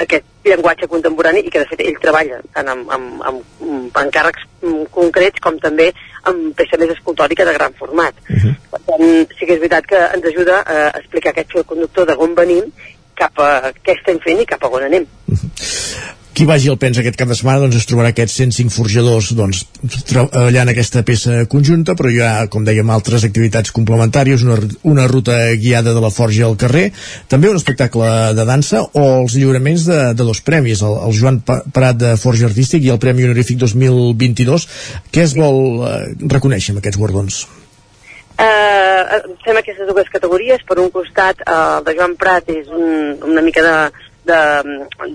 aquest 0.05 0.27
llenguatge 0.45 0.89
contemporani 0.93 1.41
i 1.45 1.53
que 1.53 1.63
de 1.63 1.69
fet 1.71 1.85
ell 1.85 1.97
treballa 2.03 2.41
tant 2.57 2.69
amb, 2.75 2.93
amb, 2.97 3.23
amb, 3.31 3.65
amb 3.65 3.99
encàrrecs 4.03 4.45
concrets 4.95 5.41
com 5.45 5.57
també 5.63 5.89
amb 6.29 6.53
peça 6.59 6.81
més 6.81 6.93
escultòrica 6.93 7.47
de 7.49 7.57
gran 7.57 7.75
format. 7.81 8.15
Uh 8.29 8.37
-huh. 8.37 8.55
Per 8.73 8.81
tant, 8.91 9.09
sí 9.39 9.47
que 9.47 9.55
és 9.55 9.61
veritat 9.65 9.87
que 9.87 10.01
ens 10.15 10.31
ajuda 10.33 10.63
a 10.67 10.99
explicar 10.99 11.31
aquest 11.33 11.53
fil 11.53 11.65
conductor 11.65 12.07
d'on 12.07 12.35
venim 12.35 12.73
cap 13.15 13.39
a 13.39 13.73
què 13.85 13.97
estem 13.97 14.19
fent 14.21 14.41
i 14.41 14.47
cap 14.47 14.65
a 14.65 14.69
on 14.69 14.83
anem. 14.83 15.07
Uh 15.29 15.35
-huh 15.35 16.18
qui 16.39 16.45
vagi 16.47 16.69
al 16.71 16.77
PENS 16.79 17.01
aquest 17.01 17.17
cap 17.19 17.27
de 17.33 17.35
setmana 17.35 17.65
doncs 17.65 17.81
es 17.81 17.87
trobarà 17.91 18.13
aquests 18.13 18.37
105 18.39 18.71
forjadors 18.71 19.33
doncs, 19.35 19.65
treballant 20.07 20.71
aquesta 20.71 21.03
peça 21.03 21.41
conjunta 21.51 21.97
però 21.99 22.13
hi 22.15 22.21
ha, 22.23 22.31
com 22.53 22.63
dèiem, 22.63 22.93
altres 22.95 23.25
activitats 23.27 23.75
complementàries, 23.75 24.45
una, 24.47 24.61
una 24.87 25.09
ruta 25.11 25.35
guiada 25.59 25.97
de 25.97 26.05
la 26.05 26.13
forja 26.15 26.47
al 26.47 26.55
carrer, 26.61 26.93
també 27.27 27.51
un 27.51 27.59
espectacle 27.59 28.13
de 28.39 28.47
dansa 28.47 28.85
o 28.87 29.05
els 29.25 29.35
lliuraments 29.35 29.89
de, 29.91 30.01
de 30.15 30.31
dos 30.31 30.39
premis, 30.47 30.85
el, 30.87 30.95
el 31.09 31.19
Joan 31.19 31.43
Parat 31.43 31.99
de 31.99 32.15
Forja 32.23 32.47
Artístic 32.47 32.87
i 32.87 32.95
el 32.95 33.03
Premi 33.03 33.27
Honorífic 33.27 33.59
2022 33.67 34.71
què 35.11 35.27
es 35.27 35.35
vol 35.35 35.89
eh, 35.89 36.03
reconèixer 36.23 36.77
amb 36.77 36.85
aquests 36.85 37.03
guardons? 37.03 37.47
Uh, 38.39 39.35
fem 39.43 39.59
aquestes 39.59 39.89
dues 39.91 40.07
categories 40.15 40.63
per 40.63 40.79
un 40.79 40.93
costat 40.95 41.43
uh, 41.43 41.81
el 41.81 41.89
de 41.89 41.99
Joan 41.99 42.15
Prat 42.15 42.47
és 42.55 42.71
un, 42.71 43.17
una 43.27 43.43
mica 43.43 43.65
de 43.67 43.75
de, 44.29 44.41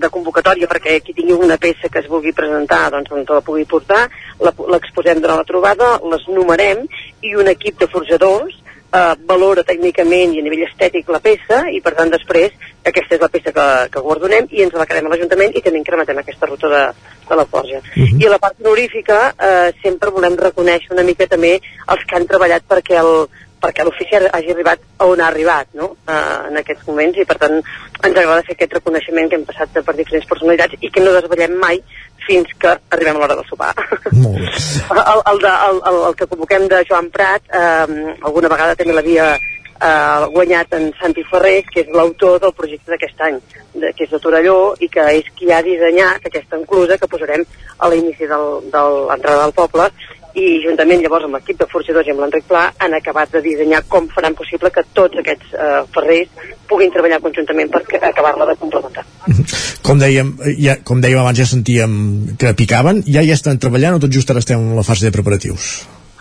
de 0.02 0.10
convocatòria 0.12 0.68
perquè 0.70 0.98
qui 1.04 1.14
tingui 1.16 1.36
una 1.36 1.58
peça 1.60 1.90
que 1.90 2.02
es 2.02 2.10
vulgui 2.10 2.34
presentar 2.36 2.88
doncs, 2.94 3.10
doncs 3.10 3.32
la 3.36 3.44
pugui 3.46 3.64
portar, 3.68 4.04
l'exposem 4.42 5.22
durant 5.22 5.40
la 5.40 5.48
trobada, 5.48 5.94
les 6.10 6.28
numerem 6.28 6.84
i 7.22 7.34
un 7.40 7.50
equip 7.54 7.80
de 7.80 7.90
forjadors 7.90 8.60
eh, 8.94 9.14
valora 9.28 9.64
tècnicament 9.66 10.34
i 10.34 10.40
a 10.40 10.46
nivell 10.46 10.64
estètic 10.68 11.10
la 11.12 11.22
peça 11.24 11.64
i 11.72 11.80
per 11.84 11.94
tant 11.98 12.12
després 12.12 12.54
aquesta 12.84 13.16
és 13.16 13.22
la 13.22 13.30
peça 13.32 13.52
que, 13.56 13.66
que 13.92 14.02
guardonem 14.04 14.48
i 14.52 14.64
ens 14.64 14.74
la 14.76 14.86
quedem 14.88 15.08
a 15.08 15.14
l'Ajuntament 15.14 15.54
i 15.56 15.62
també 15.64 15.80
incrementem 15.80 16.20
aquesta 16.20 16.50
ruta 16.50 16.70
de, 16.72 16.82
de 17.28 17.38
la 17.40 17.46
forja. 17.48 17.80
Uh 17.80 18.00
mhm. 18.00 18.10
-huh. 18.10 18.22
I 18.22 18.26
a 18.26 18.34
la 18.34 18.38
part 18.38 18.60
honorífica 18.60 19.34
eh, 19.48 19.70
sempre 19.82 20.10
volem 20.10 20.36
reconèixer 20.36 20.92
una 20.92 21.06
mica 21.10 21.26
també 21.26 21.60
els 21.88 22.04
que 22.06 22.16
han 22.16 22.26
treballat 22.26 22.62
perquè 22.68 23.00
el, 23.00 23.28
perquè 23.64 23.86
l'ofici 23.86 24.20
hagi 24.20 24.52
arribat 24.52 24.82
on 25.06 25.20
ha 25.20 25.28
arribat 25.30 25.72
no? 25.80 25.94
uh, 26.04 26.48
en 26.50 26.60
aquests 26.60 26.86
moments 26.90 27.18
i 27.18 27.26
per 27.28 27.38
tant 27.40 27.56
ens 27.56 28.16
agrada 28.16 28.42
fer 28.46 28.56
aquest 28.58 28.76
reconeixement 28.78 29.30
que 29.30 29.40
hem 29.40 29.46
passat 29.48 29.80
per 29.80 29.96
diferents 29.96 30.28
personalitats 30.28 30.76
i 30.80 30.92
que 30.92 31.04
no 31.04 31.16
desvetllem 31.16 31.56
mai 31.62 31.80
fins 32.26 32.52
que 32.60 32.76
arribem 32.96 33.16
a 33.16 33.22
l'hora 33.22 33.36
del 33.36 33.48
sopar. 33.48 33.72
Molt 34.12 34.38
bé. 34.38 34.52
el, 35.00 35.20
el, 35.32 35.42
de, 35.42 35.50
el, 35.68 35.80
el, 35.90 35.98
el 36.08 36.14
que 36.16 36.28
convoquem 36.30 36.68
de 36.72 36.80
Joan 36.88 37.10
Prat, 37.12 37.44
eh, 37.52 38.14
alguna 38.24 38.48
vegada 38.52 38.76
també 38.78 38.96
l'havia 38.96 39.26
eh, 39.34 40.26
guanyat 40.32 40.72
en 40.78 40.90
Santi 41.00 41.24
Ferrés, 41.30 41.68
que 41.72 41.84
és 41.84 41.92
l'autor 41.92 42.40
del 42.42 42.54
projecte 42.56 42.92
d'aquest 42.94 43.24
any, 43.28 43.38
de, 43.74 43.92
que 43.92 44.06
és 44.06 44.12
de 44.14 44.20
Torelló, 44.22 44.58
i 44.80 44.88
que 44.92 45.06
és 45.20 45.30
qui 45.36 45.52
ha 45.52 45.62
dissenyat 45.66 46.28
aquesta 46.30 46.58
enclusa 46.60 46.98
que 47.00 47.10
posarem 47.10 47.44
a 47.78 47.92
l'inici 47.92 48.28
de 48.30 48.38
l'entrada 48.38 49.42
del 49.44 49.56
poble, 49.56 49.90
i 50.34 50.58
juntament 50.64 51.02
llavors 51.02 51.26
amb 51.28 51.38
l'equip 51.38 51.60
de 51.60 51.66
forjadors 51.70 52.08
i 52.08 52.12
amb 52.14 52.24
l'Enric 52.24 52.46
Pla 52.50 52.64
han 52.82 52.96
acabat 52.98 53.32
de 53.36 53.42
dissenyar 53.44 53.84
com 53.90 54.08
faran 54.10 54.34
possible 54.38 54.70
que 54.74 54.82
tots 54.96 55.20
aquests 55.22 55.54
eh, 55.54 55.80
ferrers 55.94 56.52
puguin 56.70 56.92
treballar 56.94 57.20
conjuntament 57.22 57.70
per 57.70 57.82
acabar-la 58.00 58.48
de 58.50 58.56
complementar. 58.60 59.04
Com 59.84 60.00
dèiem, 60.00 60.30
ja, 60.64 60.78
com 60.80 61.02
dèiem 61.04 61.20
abans 61.20 61.36
ja 61.36 61.44
sentíem 61.44 61.92
que 62.40 62.54
picaven, 62.56 63.02
ja 63.04 63.20
hi 63.20 63.34
estan 63.34 63.60
treballant 63.60 63.98
o 63.98 64.00
tot 64.00 64.14
just 64.16 64.30
ara 64.32 64.40
estem 64.40 64.62
en 64.62 64.78
la 64.78 64.86
fase 64.86 65.04
de 65.04 65.12
preparatius? 65.12 65.74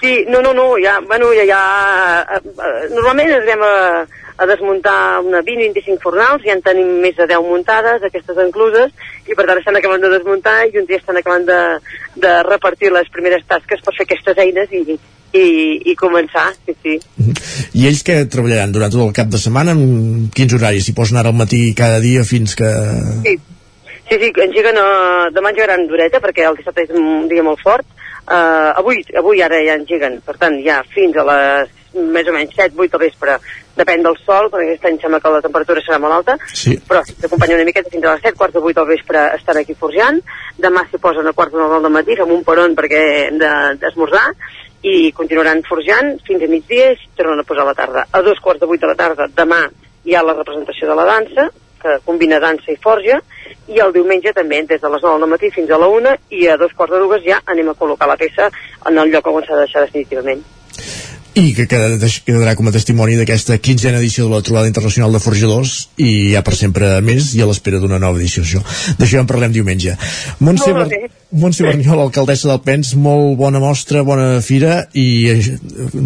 Sí, 0.03 0.25
no, 0.27 0.41
no, 0.41 0.53
no, 0.53 0.75
ja, 0.83 0.99
bueno, 1.07 1.27
ja, 1.31 1.45
ja 1.47 2.25
eh, 2.35 2.41
eh, 2.43 2.89
normalment 2.91 3.29
ens 3.31 3.45
anem 3.45 3.61
a, 3.63 3.75
a 4.35 4.47
desmuntar 4.49 5.21
una 5.23 5.39
20-25 5.47 6.03
fornals, 6.03 6.43
ja 6.43 6.57
en 6.57 6.63
tenim 6.65 6.89
més 6.99 7.15
de 7.15 7.23
10 7.29 7.45
muntades, 7.47 8.03
aquestes 8.03 8.41
encluses, 8.43 8.91
i 9.23 9.37
per 9.37 9.45
tant 9.47 9.61
estan 9.61 9.79
acabant 9.79 10.03
de 10.03 10.11
desmuntar 10.11 10.57
i 10.67 10.75
uns 10.81 10.89
dies 10.91 10.99
estan 10.99 11.21
acabant 11.21 11.47
de, 11.47 11.61
de 12.19 12.33
repartir 12.49 12.91
les 12.91 13.07
primeres 13.15 13.47
tasques 13.47 13.79
per 13.85 13.95
fer 13.95 14.09
aquestes 14.09 14.43
eines 14.43 14.75
i, 14.75 14.99
i, 15.39 15.47
i 15.93 15.95
començar, 16.03 16.49
sí, 16.67 16.75
sí. 16.83 16.99
I 17.71 17.87
ells 17.87 18.03
que 18.03 18.19
treballaran 18.27 18.75
durant 18.75 18.91
tot 18.91 19.07
el 19.07 19.15
cap 19.15 19.31
de 19.31 19.39
setmana, 19.39 19.71
en 19.71 20.27
quins 20.35 20.59
horaris? 20.59 20.83
Si 20.83 20.99
posen 20.99 21.23
ara 21.23 21.31
al 21.31 21.39
matí 21.39 21.69
cada 21.79 22.03
dia 22.03 22.27
fins 22.27 22.59
que... 22.59 22.75
Sí, 23.23 23.39
sí, 24.11 24.19
sí 24.19 24.35
engeguen, 24.35 24.83
uh, 24.83 25.31
demà 25.31 25.55
engegaran 25.55 25.87
d'horeta 25.87 26.19
perquè 26.19 26.51
el 26.51 26.59
dissabte 26.59 26.89
és 26.89 26.91
un 26.91 27.29
dia 27.31 27.47
molt 27.47 27.63
fort, 27.63 27.87
Uh, 28.23 28.71
avui, 28.79 29.01
avui 29.19 29.41
ara 29.43 29.59
ja 29.65 29.75
engeguen, 29.75 30.21
per 30.23 30.37
tant, 30.39 30.55
ja 30.63 30.79
fins 30.93 31.17
a 31.19 31.25
les 31.27 31.71
més 31.93 32.27
o 32.27 32.33
menys 32.33 32.53
7-8 32.55 32.89
del 32.93 33.01
vespre, 33.03 33.35
depèn 33.77 34.03
del 34.05 34.15
sol, 34.23 34.49
perquè 34.49 34.69
aquest 34.69 34.87
any 34.89 34.97
sembla 35.01 35.19
que 35.21 35.31
la 35.33 35.41
temperatura 35.43 35.83
serà 35.83 35.99
molt 36.01 36.15
alta, 36.15 36.37
sí. 36.49 36.75
però 36.87 37.03
s'acompanya 37.05 37.57
una 37.59 37.67
miqueta 37.67 37.91
fins 37.93 38.05
a 38.05 38.15
les 38.15 38.25
7, 38.25 38.37
quarts 38.39 38.55
de 38.55 38.63
8 38.63 38.79
del 38.79 38.89
vespre 38.89 39.23
estan 39.37 39.59
aquí 39.61 39.75
forjant, 39.77 40.19
demà 40.57 40.85
s'hi 40.87 41.01
posen 41.03 41.29
a 41.29 41.35
quarts 41.37 41.53
de 41.53 41.61
9 41.61 41.81
del 41.85 41.95
matí, 41.97 42.17
fem 42.19 42.33
un 42.33 42.43
peron 42.47 42.75
perquè 42.79 43.03
hem 43.27 43.41
d'esmorzar, 43.81 44.25
i 44.83 45.11
continuaran 45.15 45.63
forjant 45.67 46.17
fins 46.27 46.43
a 46.43 46.49
migdia 46.51 46.91
i 46.91 47.11
tornen 47.15 47.39
a 47.39 47.47
posar 47.47 47.63
a 47.63 47.71
la 47.71 47.77
tarda. 47.77 48.07
A 48.11 48.21
dos 48.21 48.41
quarts 48.43 48.59
de 48.59 48.67
8 48.67 48.81
de 48.81 48.89
la 48.91 48.99
tarda, 48.99 49.29
demà, 49.31 49.61
hi 50.03 50.15
ha 50.15 50.23
la 50.25 50.35
representació 50.35 50.89
de 50.89 50.97
la 50.99 51.05
dansa, 51.07 51.47
que 51.83 51.99
combina 52.07 52.39
dansa 52.39 52.71
i 52.71 52.79
forja, 52.87 53.19
i 53.67 53.79
el 53.83 53.93
diumenge 53.93 54.33
també, 54.33 54.63
des 54.67 54.81
de 54.81 54.89
les 54.95 55.03
9 55.03 55.19
del 55.19 55.33
matí 55.35 55.51
fins 55.53 55.69
a 55.69 55.79
la 55.83 55.91
1, 55.99 56.17
i 56.39 56.47
a 56.47 56.57
dos 56.57 56.73
quarts 56.73 56.95
de 56.95 57.05
dues 57.05 57.23
ja 57.27 57.43
anem 57.45 57.69
a 57.69 57.77
col·locar 57.77 58.09
la 58.09 58.19
peça 58.19 58.49
en 58.89 58.97
el 58.97 59.13
lloc 59.13 59.27
on 59.27 59.43
s'ha 59.43 59.55
de 59.59 59.65
deixar 59.67 59.85
definitivament 59.87 60.43
i 61.33 61.53
que 61.57 61.65
quedarà 61.65 62.53
com 62.53 62.67
a 62.69 62.73
testimoni 62.73 63.15
d'aquesta 63.17 63.57
quinzena 63.57 63.97
edició 63.97 64.27
de 64.27 64.35
la 64.35 64.43
trobada 64.45 64.69
internacional 64.69 65.13
de 65.15 65.21
forjadors 65.23 65.89
i 65.97 66.33
ja 66.35 66.43
per 66.45 66.53
sempre 66.57 66.99
més 67.01 67.31
i 67.33 67.41
a 67.41 67.47
l'espera 67.49 67.79
d'una 67.81 67.97
nova 68.01 68.21
edició 68.21 68.43
això. 68.43 68.61
d'això 68.99 69.17
ja 69.17 69.23
en 69.23 69.29
parlem 69.29 69.53
diumenge. 69.55 69.95
Montse, 70.39 70.69
Bar 70.73 70.87
Montse 71.33 71.65
Berniol, 71.65 72.03
alcaldessa 72.03 72.51
del 72.51 72.61
Pens 72.61 72.93
molt 72.93 73.37
bona 73.39 73.61
mostra, 73.63 74.03
bona 74.05 74.41
fira 74.45 74.83
i 74.93 75.07
eh, 75.31 75.39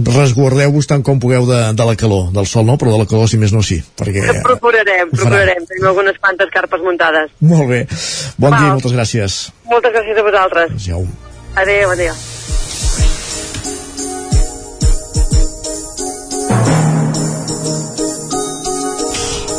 resguardeu-vos 0.08 0.88
tant 0.88 1.04
com 1.04 1.20
pugueu 1.20 1.48
de, 1.50 1.60
de 1.76 1.90
la 1.92 1.98
calor, 2.00 2.32
del 2.32 2.48
sol 2.48 2.66
no, 2.70 2.78
però 2.80 2.96
de 2.96 3.04
la 3.04 3.10
calor 3.10 3.28
si 3.28 3.42
més 3.42 3.52
no 3.56 3.66
sí 3.66 3.82
perquè 4.00 4.40
procurarem, 4.48 5.12
procurarem. 5.12 5.68
Tenim 5.68 5.92
algunes 5.92 6.20
quantes 6.24 6.52
carpes 6.56 6.84
muntades. 6.88 7.36
Molt 7.44 7.68
bé, 7.74 7.84
bon 8.40 8.52
Val. 8.52 8.60
dia 8.62 8.72
i 8.72 8.74
moltes 8.80 8.96
gràcies. 8.96 9.40
Moltes 9.68 9.96
gràcies 9.96 10.24
a 10.24 10.28
vosaltres. 10.32 10.76
Adéu 10.78 11.08
adéu, 11.58 11.90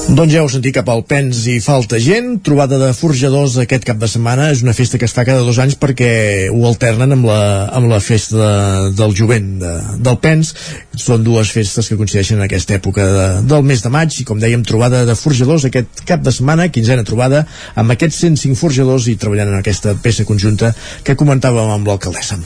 Doncs 0.08 0.32
ja 0.32 0.40
heu 0.40 0.48
sentit 0.48 0.72
cap 0.72 0.86
al 0.88 1.02
Pens 1.04 1.42
i 1.52 1.58
falta 1.60 1.98
gent, 2.00 2.38
trobada 2.40 2.78
de 2.80 2.86
forjadors 2.96 3.58
aquest 3.60 3.84
cap 3.84 3.98
de 4.00 4.08
setmana, 4.08 4.46
és 4.54 4.62
una 4.64 4.72
festa 4.72 4.96
que 4.96 5.04
es 5.04 5.12
fa 5.12 5.26
cada 5.28 5.42
dos 5.44 5.58
anys 5.60 5.76
perquè 5.76 6.48
ho 6.48 6.62
alternen 6.64 7.12
amb 7.12 7.26
la, 7.28 7.40
amb 7.76 7.90
la 7.90 7.98
festa 8.00 8.38
de, 8.38 8.92
del 8.96 9.12
jovent 9.18 9.50
de, 9.60 9.72
del 10.06 10.16
Pens, 10.22 10.54
són 10.96 11.26
dues 11.26 11.52
festes 11.52 11.90
que 11.90 11.98
coincideixen 12.00 12.40
en 12.40 12.46
aquesta 12.46 12.78
època 12.78 13.04
de, 13.04 13.26
del 13.50 13.66
mes 13.68 13.84
de 13.84 13.92
maig 13.92 14.16
i 14.16 14.24
com 14.24 14.40
dèiem 14.40 14.64
trobada 14.64 15.02
de 15.04 15.16
forjadors 15.18 15.68
aquest 15.68 16.00
cap 16.08 16.24
de 16.24 16.32
setmana, 16.32 16.70
quinzena 16.72 17.04
trobada 17.04 17.44
amb 17.76 17.92
aquests 17.92 18.22
105 18.24 18.56
forjadors 18.56 19.10
i 19.12 19.18
treballant 19.20 19.52
en 19.52 19.60
aquesta 19.60 19.92
peça 20.00 20.24
conjunta 20.24 20.72
que 21.04 21.18
comentàvem 21.20 21.74
amb 21.74 21.92
l'alcaldessa. 21.92 22.40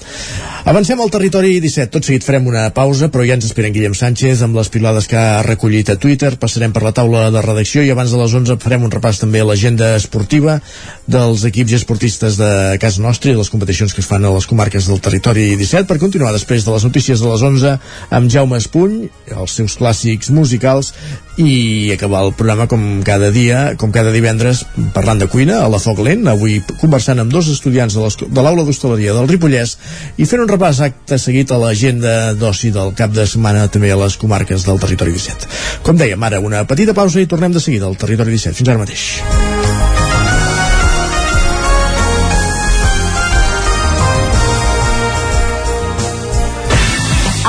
Avancem 0.67 0.99
al 0.99 1.15
territori 1.15 1.55
17, 1.63 1.95
tot 1.95 2.11
seguit 2.11 2.27
farem 2.27 2.51
una 2.51 2.67
pausa 2.75 3.07
però 3.07 3.23
ja 3.27 3.39
ens 3.39 3.47
esperen 3.47 3.73
Guillem 3.75 3.95
Sánchez 3.95 4.43
amb 4.43 4.59
les 4.59 4.75
pilades 4.75 5.07
que 5.07 5.19
ha 5.19 5.47
recollit 5.47 5.95
a 5.95 5.99
Twitter, 6.03 6.35
passarem 6.43 6.75
per 6.75 6.83
la 6.83 6.95
taula 6.99 7.31
de 7.31 7.47
redacció 7.53 7.85
i 7.85 7.93
abans 7.93 8.11
de 8.13 8.19
les 8.21 8.35
11 8.35 8.59
farem 8.63 8.87
un 8.87 8.93
repàs 8.93 9.21
també 9.21 9.43
a 9.43 9.47
l'agenda 9.47 9.93
esportiva 9.99 10.59
dels 11.07 11.45
equips 11.49 11.75
i 11.75 11.79
esportistes 11.79 12.39
de 12.41 12.51
casa 12.83 13.03
nostra 13.05 13.33
i 13.33 13.39
les 13.39 13.51
competicions 13.53 13.95
que 13.95 14.03
es 14.03 14.09
fan 14.09 14.25
a 14.25 14.33
les 14.35 14.49
comarques 14.51 14.89
del 14.89 15.03
territori 15.05 15.53
17 15.61 15.87
per 15.91 16.01
continuar 16.03 16.33
després 16.35 16.65
de 16.67 16.75
les 16.75 16.87
notícies 16.89 17.21
de 17.21 17.29
les 17.29 17.45
11 17.49 17.77
amb 18.11 18.33
Jaume 18.33 18.59
Espuny, 18.59 19.09
els 19.37 19.59
seus 19.61 19.77
clàssics 19.79 20.33
musicals 20.35 20.93
i 21.41 21.93
acabar 21.95 22.25
el 22.27 22.33
programa 22.37 22.67
com 22.69 23.03
cada 23.07 23.31
dia, 23.33 23.75
com 23.81 23.93
cada 23.95 24.13
divendres 24.13 24.65
parlant 24.93 25.23
de 25.23 25.29
cuina 25.33 25.63
a 25.63 25.71
la 25.73 25.81
Foc 25.83 26.03
Lent, 26.05 26.27
avui 26.29 26.59
conversant 26.81 27.23
amb 27.23 27.33
dos 27.33 27.49
estudiants 27.53 27.97
de 27.97 28.43
l'aula 28.45 28.67
d'hostaleria 28.67 29.15
del 29.17 29.31
Ripollès 29.31 29.77
i 30.19 30.29
fent 30.29 30.45
un 30.45 30.51
repàs 30.51 30.83
acte 30.85 31.19
seguit 31.19 31.53
a 31.53 31.61
l'agenda 31.63 32.35
d'oci 32.37 32.73
del 32.75 32.93
cap 32.99 33.15
de 33.17 33.27
setmana 33.27 33.69
també 33.73 33.93
a 33.93 34.01
les 34.05 34.19
comarques 34.21 34.69
del 34.69 34.83
territori 34.83 35.17
17. 35.17 35.49
Com 35.87 35.97
dèiem, 35.97 36.29
ara 36.29 36.43
una 36.45 36.67
petita 36.69 36.97
pausa 36.97 37.23
i 37.23 37.31
tornem 37.31 37.53
de 37.53 37.65
seguida 37.65 37.89
al 37.89 37.97
Territori 37.97 38.37
17. 38.37 38.59
Fins 38.61 38.73
ara 38.73 38.85
mateix. 38.85 39.52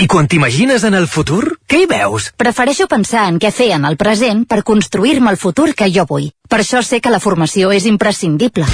I 0.00 0.06
quan 0.08 0.26
t'imagines 0.26 0.82
en 0.88 0.94
el 0.98 1.06
futur, 1.06 1.58
què 1.68 1.82
hi 1.82 1.86
veus? 1.86 2.30
Prefereixo 2.40 2.88
pensar 2.88 3.26
en 3.30 3.38
què 3.38 3.52
fer 3.54 3.68
en 3.76 3.84
el 3.84 3.98
present 4.00 4.46
per 4.48 4.64
construir-me 4.66 5.30
el 5.30 5.38
futur 5.38 5.74
que 5.78 5.90
jo 5.92 6.06
vull. 6.08 6.30
Per 6.48 6.62
això 6.62 6.80
sé 6.82 7.00
que 7.00 7.12
la 7.12 7.20
formació 7.20 7.70
és 7.76 7.86
imprescindible. 7.86 8.66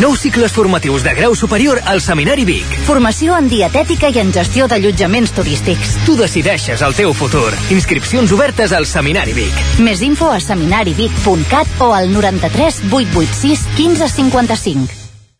Nous 0.00 0.18
cicles 0.18 0.52
formatius 0.52 1.04
de 1.04 1.12
grau 1.14 1.36
superior 1.38 1.78
al 1.86 2.00
Seminari 2.00 2.44
Vic. 2.48 2.78
Formació 2.88 3.36
en 3.38 3.48
dietètica 3.48 4.10
i 4.10 4.18
en 4.18 4.32
gestió 4.34 4.66
d'allotjaments 4.66 5.34
turístics. 5.36 5.98
Tu 6.06 6.16
decideixes 6.18 6.82
el 6.82 6.96
teu 6.98 7.12
futur. 7.14 7.52
Inscripcions 7.70 8.32
obertes 8.34 8.72
al 8.72 8.88
Seminari 8.88 9.36
Vic. 9.36 9.62
Més 9.84 10.02
info 10.02 10.32
a 10.32 10.40
seminarivic.cat 10.40 11.78
o 11.86 11.92
al 11.94 12.10
93 12.10 12.82
886 12.90 13.68
1555. 13.78 15.01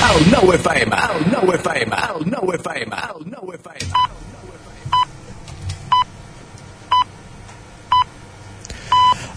El 0.00 0.30
9 0.30 0.56
FM, 0.56 0.96
el 0.96 1.30
9 1.30 1.56
FM, 1.56 1.96
el 1.96 2.30
9 2.30 2.56
FM, 2.56 2.96
el 2.96 3.30
9 3.30 3.58
FM. 3.60 3.92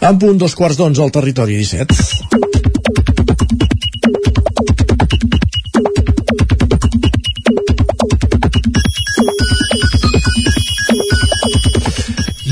En 0.03 0.17
punt 0.19 0.39
dos 0.39 0.55
quarts 0.55 0.77
d'onze 0.79 1.03
al 1.03 1.11
territori 1.15 1.55
17. 1.55 1.95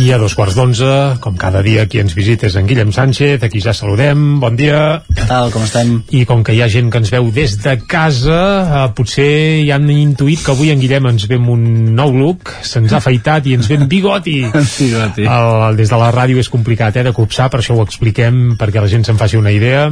I 0.01 0.11
a 0.11 0.17
dos 0.17 0.33
quarts 0.35 0.55
d'onze, 0.55 0.91
com 1.23 1.35
cada 1.37 1.61
dia 1.63 1.87
qui 1.87 1.99
ens 2.03 2.15
visita 2.17 2.47
és 2.47 2.55
en 2.59 2.67
Guillem 2.67 2.91
Sánchez, 2.95 3.43
aquí 3.43 3.59
ja 3.63 3.75
saludem, 3.75 4.39
bon 4.39 4.55
dia. 4.59 5.03
Tal, 5.31 5.47
com 5.47 5.63
estem? 5.63 5.93
I 6.11 6.25
com 6.27 6.41
que 6.43 6.51
hi 6.51 6.59
ha 6.59 6.65
gent 6.67 6.89
que 6.91 6.99
ens 6.99 7.07
veu 7.13 7.29
des 7.31 7.53
de 7.63 7.77
casa, 7.87 8.39
eh, 8.65 8.81
potser 8.97 9.63
ja 9.63 9.77
han 9.77 9.87
intuït 9.93 10.43
que 10.43 10.51
avui 10.51 10.73
en 10.73 10.81
Guillem 10.81 11.07
ens 11.07 11.23
ve 11.31 11.37
un 11.39 11.63
nou 11.95 12.11
look, 12.11 12.51
se'ns 12.67 12.91
ha 12.91 12.99
afeitat 12.99 13.47
i 13.47 13.55
ens 13.55 13.71
ve 13.71 13.79
bigoti. 13.87 14.41
bigoti. 14.81 15.23
El, 15.23 15.79
des 15.79 15.87
de 15.87 16.01
la 16.03 16.11
ràdio 16.11 16.43
és 16.43 16.51
complicat 16.51 16.99
eh, 16.99 17.07
de 17.07 17.15
copsar, 17.15 17.47
per 17.47 17.61
això 17.61 17.79
ho 17.79 17.87
expliquem, 17.87 18.57
perquè 18.59 18.83
la 18.83 18.91
gent 18.91 19.07
se'n 19.07 19.21
faci 19.21 19.39
una 19.39 19.55
idea. 19.55 19.87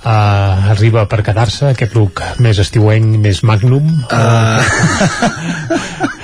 Uh, 0.00 0.70
arriba 0.74 1.06
per 1.06 1.22
quedar-se 1.22 1.70
aquest 1.70 1.94
look 1.94 2.24
més 2.42 2.58
estiuenc, 2.58 3.20
més 3.22 3.44
magnum. 3.46 3.86
Uh... 4.10 4.58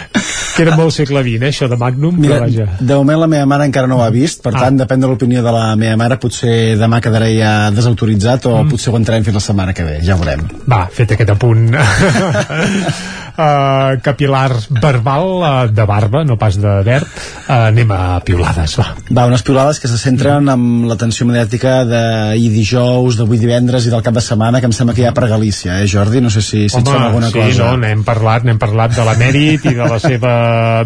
Queda 0.57 0.77
molt 0.77 0.94
segle 0.97 1.20
XX, 1.20 1.43
eh, 1.43 1.48
això 1.51 1.69
de 1.69 1.77
Magnum, 1.77 2.15
Mira, 2.19 2.39
però 2.39 2.47
vaja. 2.47 2.66
de 2.81 2.94
moment 2.97 3.19
la 3.20 3.27
meva 3.28 3.47
mare 3.47 3.66
encara 3.69 3.86
no 3.90 3.98
ho 3.98 4.03
ha 4.03 4.11
vist, 4.11 4.43
per 4.43 4.55
Ah. 4.55 4.61
tant, 4.65 4.78
depèn 4.81 5.01
de 5.01 5.07
l'opinió 5.11 5.43
de 5.44 5.53
la 5.53 5.77
meva 5.77 5.97
mare, 5.97 6.16
potser 6.16 6.78
demà 6.81 7.01
quedaré 7.05 7.35
ja 7.39 7.70
desautoritzat 7.70 8.47
o 8.47 8.62
mm. 8.65 8.70
potser 8.70 8.93
ho 8.93 8.97
entrarem 8.97 9.24
fins 9.24 9.35
la 9.35 9.40
setmana 9.40 9.74
que 9.74 9.85
ve, 9.85 9.98
ja 10.03 10.15
ho 10.15 10.19
veurem. 10.19 10.47
Va, 10.66 10.86
fet 10.90 11.12
aquest 11.12 11.31
apunt 11.31 11.69
uh, 13.36 13.96
capilar 14.02 14.50
verbal 14.82 15.28
uh, 15.40 15.50
de 15.70 15.86
barba, 15.88 16.24
no 16.24 16.36
pas 16.40 16.56
de 16.60 16.72
verd, 16.86 17.06
uh, 17.46 17.68
anem 17.68 17.92
a 17.94 18.00
piulades, 18.26 18.76
va. 18.80 18.88
Va, 19.10 19.26
unes 19.28 19.44
piulades 19.46 19.80
que 19.82 19.90
se 19.90 19.98
centren 20.00 20.48
amb 20.52 20.88
l'atenció 20.90 21.28
mediàtica 21.28 21.78
d'ahir 21.88 22.50
dijous, 22.54 23.20
d'avui 23.20 23.40
divendres 23.42 23.86
i 23.86 23.94
del 23.94 24.04
cap 24.06 24.16
de 24.16 24.24
setmana, 24.24 24.60
que 24.60 24.70
em 24.70 24.76
sembla 24.76 24.96
que 24.96 25.04
hi 25.04 25.08
ha 25.10 25.14
per 25.16 25.28
Galícia, 25.30 25.80
eh, 25.82 25.88
Jordi? 25.90 26.24
No 26.24 26.32
sé 26.32 26.42
si, 26.42 26.66
si 26.68 26.80
et 26.80 26.90
sona 26.90 27.10
alguna 27.10 27.30
sí, 27.30 27.38
cosa. 27.38 27.62
no, 27.62 27.80
n'hem 27.84 28.04
parlat, 28.06 28.46
n'hem 28.48 28.60
parlat 28.62 28.96
de 28.96 29.06
l'emèrit 29.06 29.70
i 29.70 29.76
de 29.76 29.90
la 29.94 30.00
seva 30.02 30.34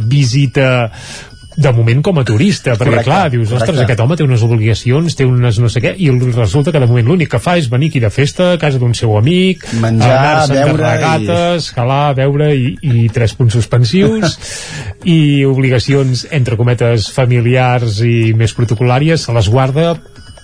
visita 0.01 0.71
de 1.57 1.73
moment 1.75 2.01
com 2.07 2.19
a 2.21 2.25
turista, 2.25 2.77
perquè 2.79 2.91
Correcte, 2.93 3.05
clar, 3.11 3.31
dius, 3.33 3.49
ostres, 3.51 3.67
correcte. 3.73 3.85
aquest 3.89 4.01
home 4.05 4.17
té 4.17 4.23
unes 4.25 4.43
obligacions, 4.47 5.17
té 5.19 5.25
unes 5.27 5.59
no 5.59 5.69
sé 5.69 5.81
què, 5.83 5.95
i 5.99 6.09
resulta 6.37 6.71
que 6.73 6.79
de 6.81 6.87
moment 6.87 7.09
l'únic 7.11 7.31
que 7.33 7.41
fa 7.43 7.57
és 7.59 7.67
venir 7.69 7.89
aquí 7.91 8.01
de 8.01 8.11
festa 8.11 8.53
a 8.55 8.59
casa 8.63 8.79
d'un 8.79 8.95
seu 8.95 9.17
amic, 9.19 9.67
Menjar, 9.83 10.47
beure 10.49 10.71
i- 10.71 10.77
regates, 10.79 11.71
calar, 11.75 12.15
beure 12.15 12.53
i, 12.55 12.77
i 12.83 13.09
tres 13.11 13.35
punts 13.35 13.53
suspensius 13.59 14.39
i 15.05 15.45
obligacions, 15.45 16.27
entre 16.31 16.57
cometes, 16.57 17.11
familiars 17.13 18.01
i 18.07 18.33
més 18.37 18.55
protocolàries, 18.55 19.27
se 19.27 19.33
les 19.35 19.49
guarda 19.51 19.97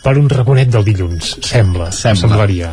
per 0.06 0.12
un 0.20 0.28
raconet 0.30 0.68
del 0.70 0.84
dilluns, 0.86 1.32
sembla, 1.42 1.88
Sembla. 1.90 2.20
semblaria. 2.20 2.68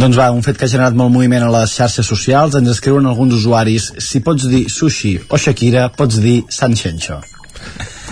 Doncs 0.00 0.16
va, 0.16 0.30
un 0.32 0.40
fet 0.46 0.56
que 0.56 0.64
ha 0.64 0.70
generat 0.72 0.94
molt 0.96 1.12
moviment 1.12 1.44
a 1.44 1.50
les 1.60 1.74
xarxes 1.76 2.06
socials, 2.08 2.54
ens 2.56 2.70
escriuen 2.72 3.04
alguns 3.10 3.34
usuaris, 3.36 3.90
si 4.00 4.20
pots 4.24 4.46
dir 4.48 4.62
sushi 4.72 5.18
o 5.28 5.36
Shakira, 5.36 5.90
pots 5.92 6.20
dir 6.24 6.42
San 6.48 6.72
Xenxo. 6.76 7.20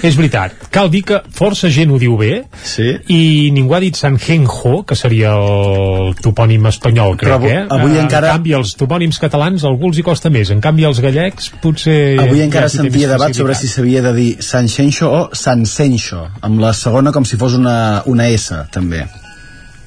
És 0.03 0.17
veritat. 0.19 0.57
Cal 0.75 0.91
dir 0.91 1.03
que 1.07 1.21
força 1.31 1.71
gent 1.71 1.93
ho 1.95 1.99
diu 2.01 2.17
bé 2.19 2.45
sí. 2.67 2.89
i 3.15 3.51
ningú 3.55 3.77
ha 3.77 3.81
dit 3.81 3.95
Sanjenjo, 3.99 4.83
que 4.89 4.97
seria 4.99 5.31
el 5.39 6.15
topònim 6.23 6.67
espanyol, 6.73 7.17
crec, 7.21 7.31
Però 7.31 7.51
eh? 7.51 7.63
avui 7.71 7.97
Eh, 7.97 8.03
encara- 8.03 8.33
En 8.33 8.39
canvi, 8.41 8.53
els 8.59 8.75
topònims 8.77 9.19
catalans 9.23 9.65
algú 9.65 9.89
els 9.93 9.99
hi 9.99 10.03
costa 10.03 10.31
més. 10.31 10.51
En 10.51 10.61
canvi, 10.61 10.85
els 10.85 11.01
gallecs 11.01 11.53
potser... 11.63 12.19
Avui 12.19 12.43
encara 12.43 12.67
ja 12.69 12.83
sentia 12.83 13.09
debat 13.09 13.35
sobre 13.35 13.55
si 13.55 13.69
s'havia 13.69 14.03
de 14.03 14.13
dir 14.19 14.31
Sanxenxo 14.43 15.11
o 15.11 15.29
Sansenxo, 15.33 16.27
amb 16.43 16.61
la 16.61 16.73
segona 16.73 17.13
com 17.13 17.25
si 17.25 17.37
fos 17.37 17.55
una, 17.55 18.03
una 18.07 18.29
S, 18.29 18.55
també. 18.73 19.07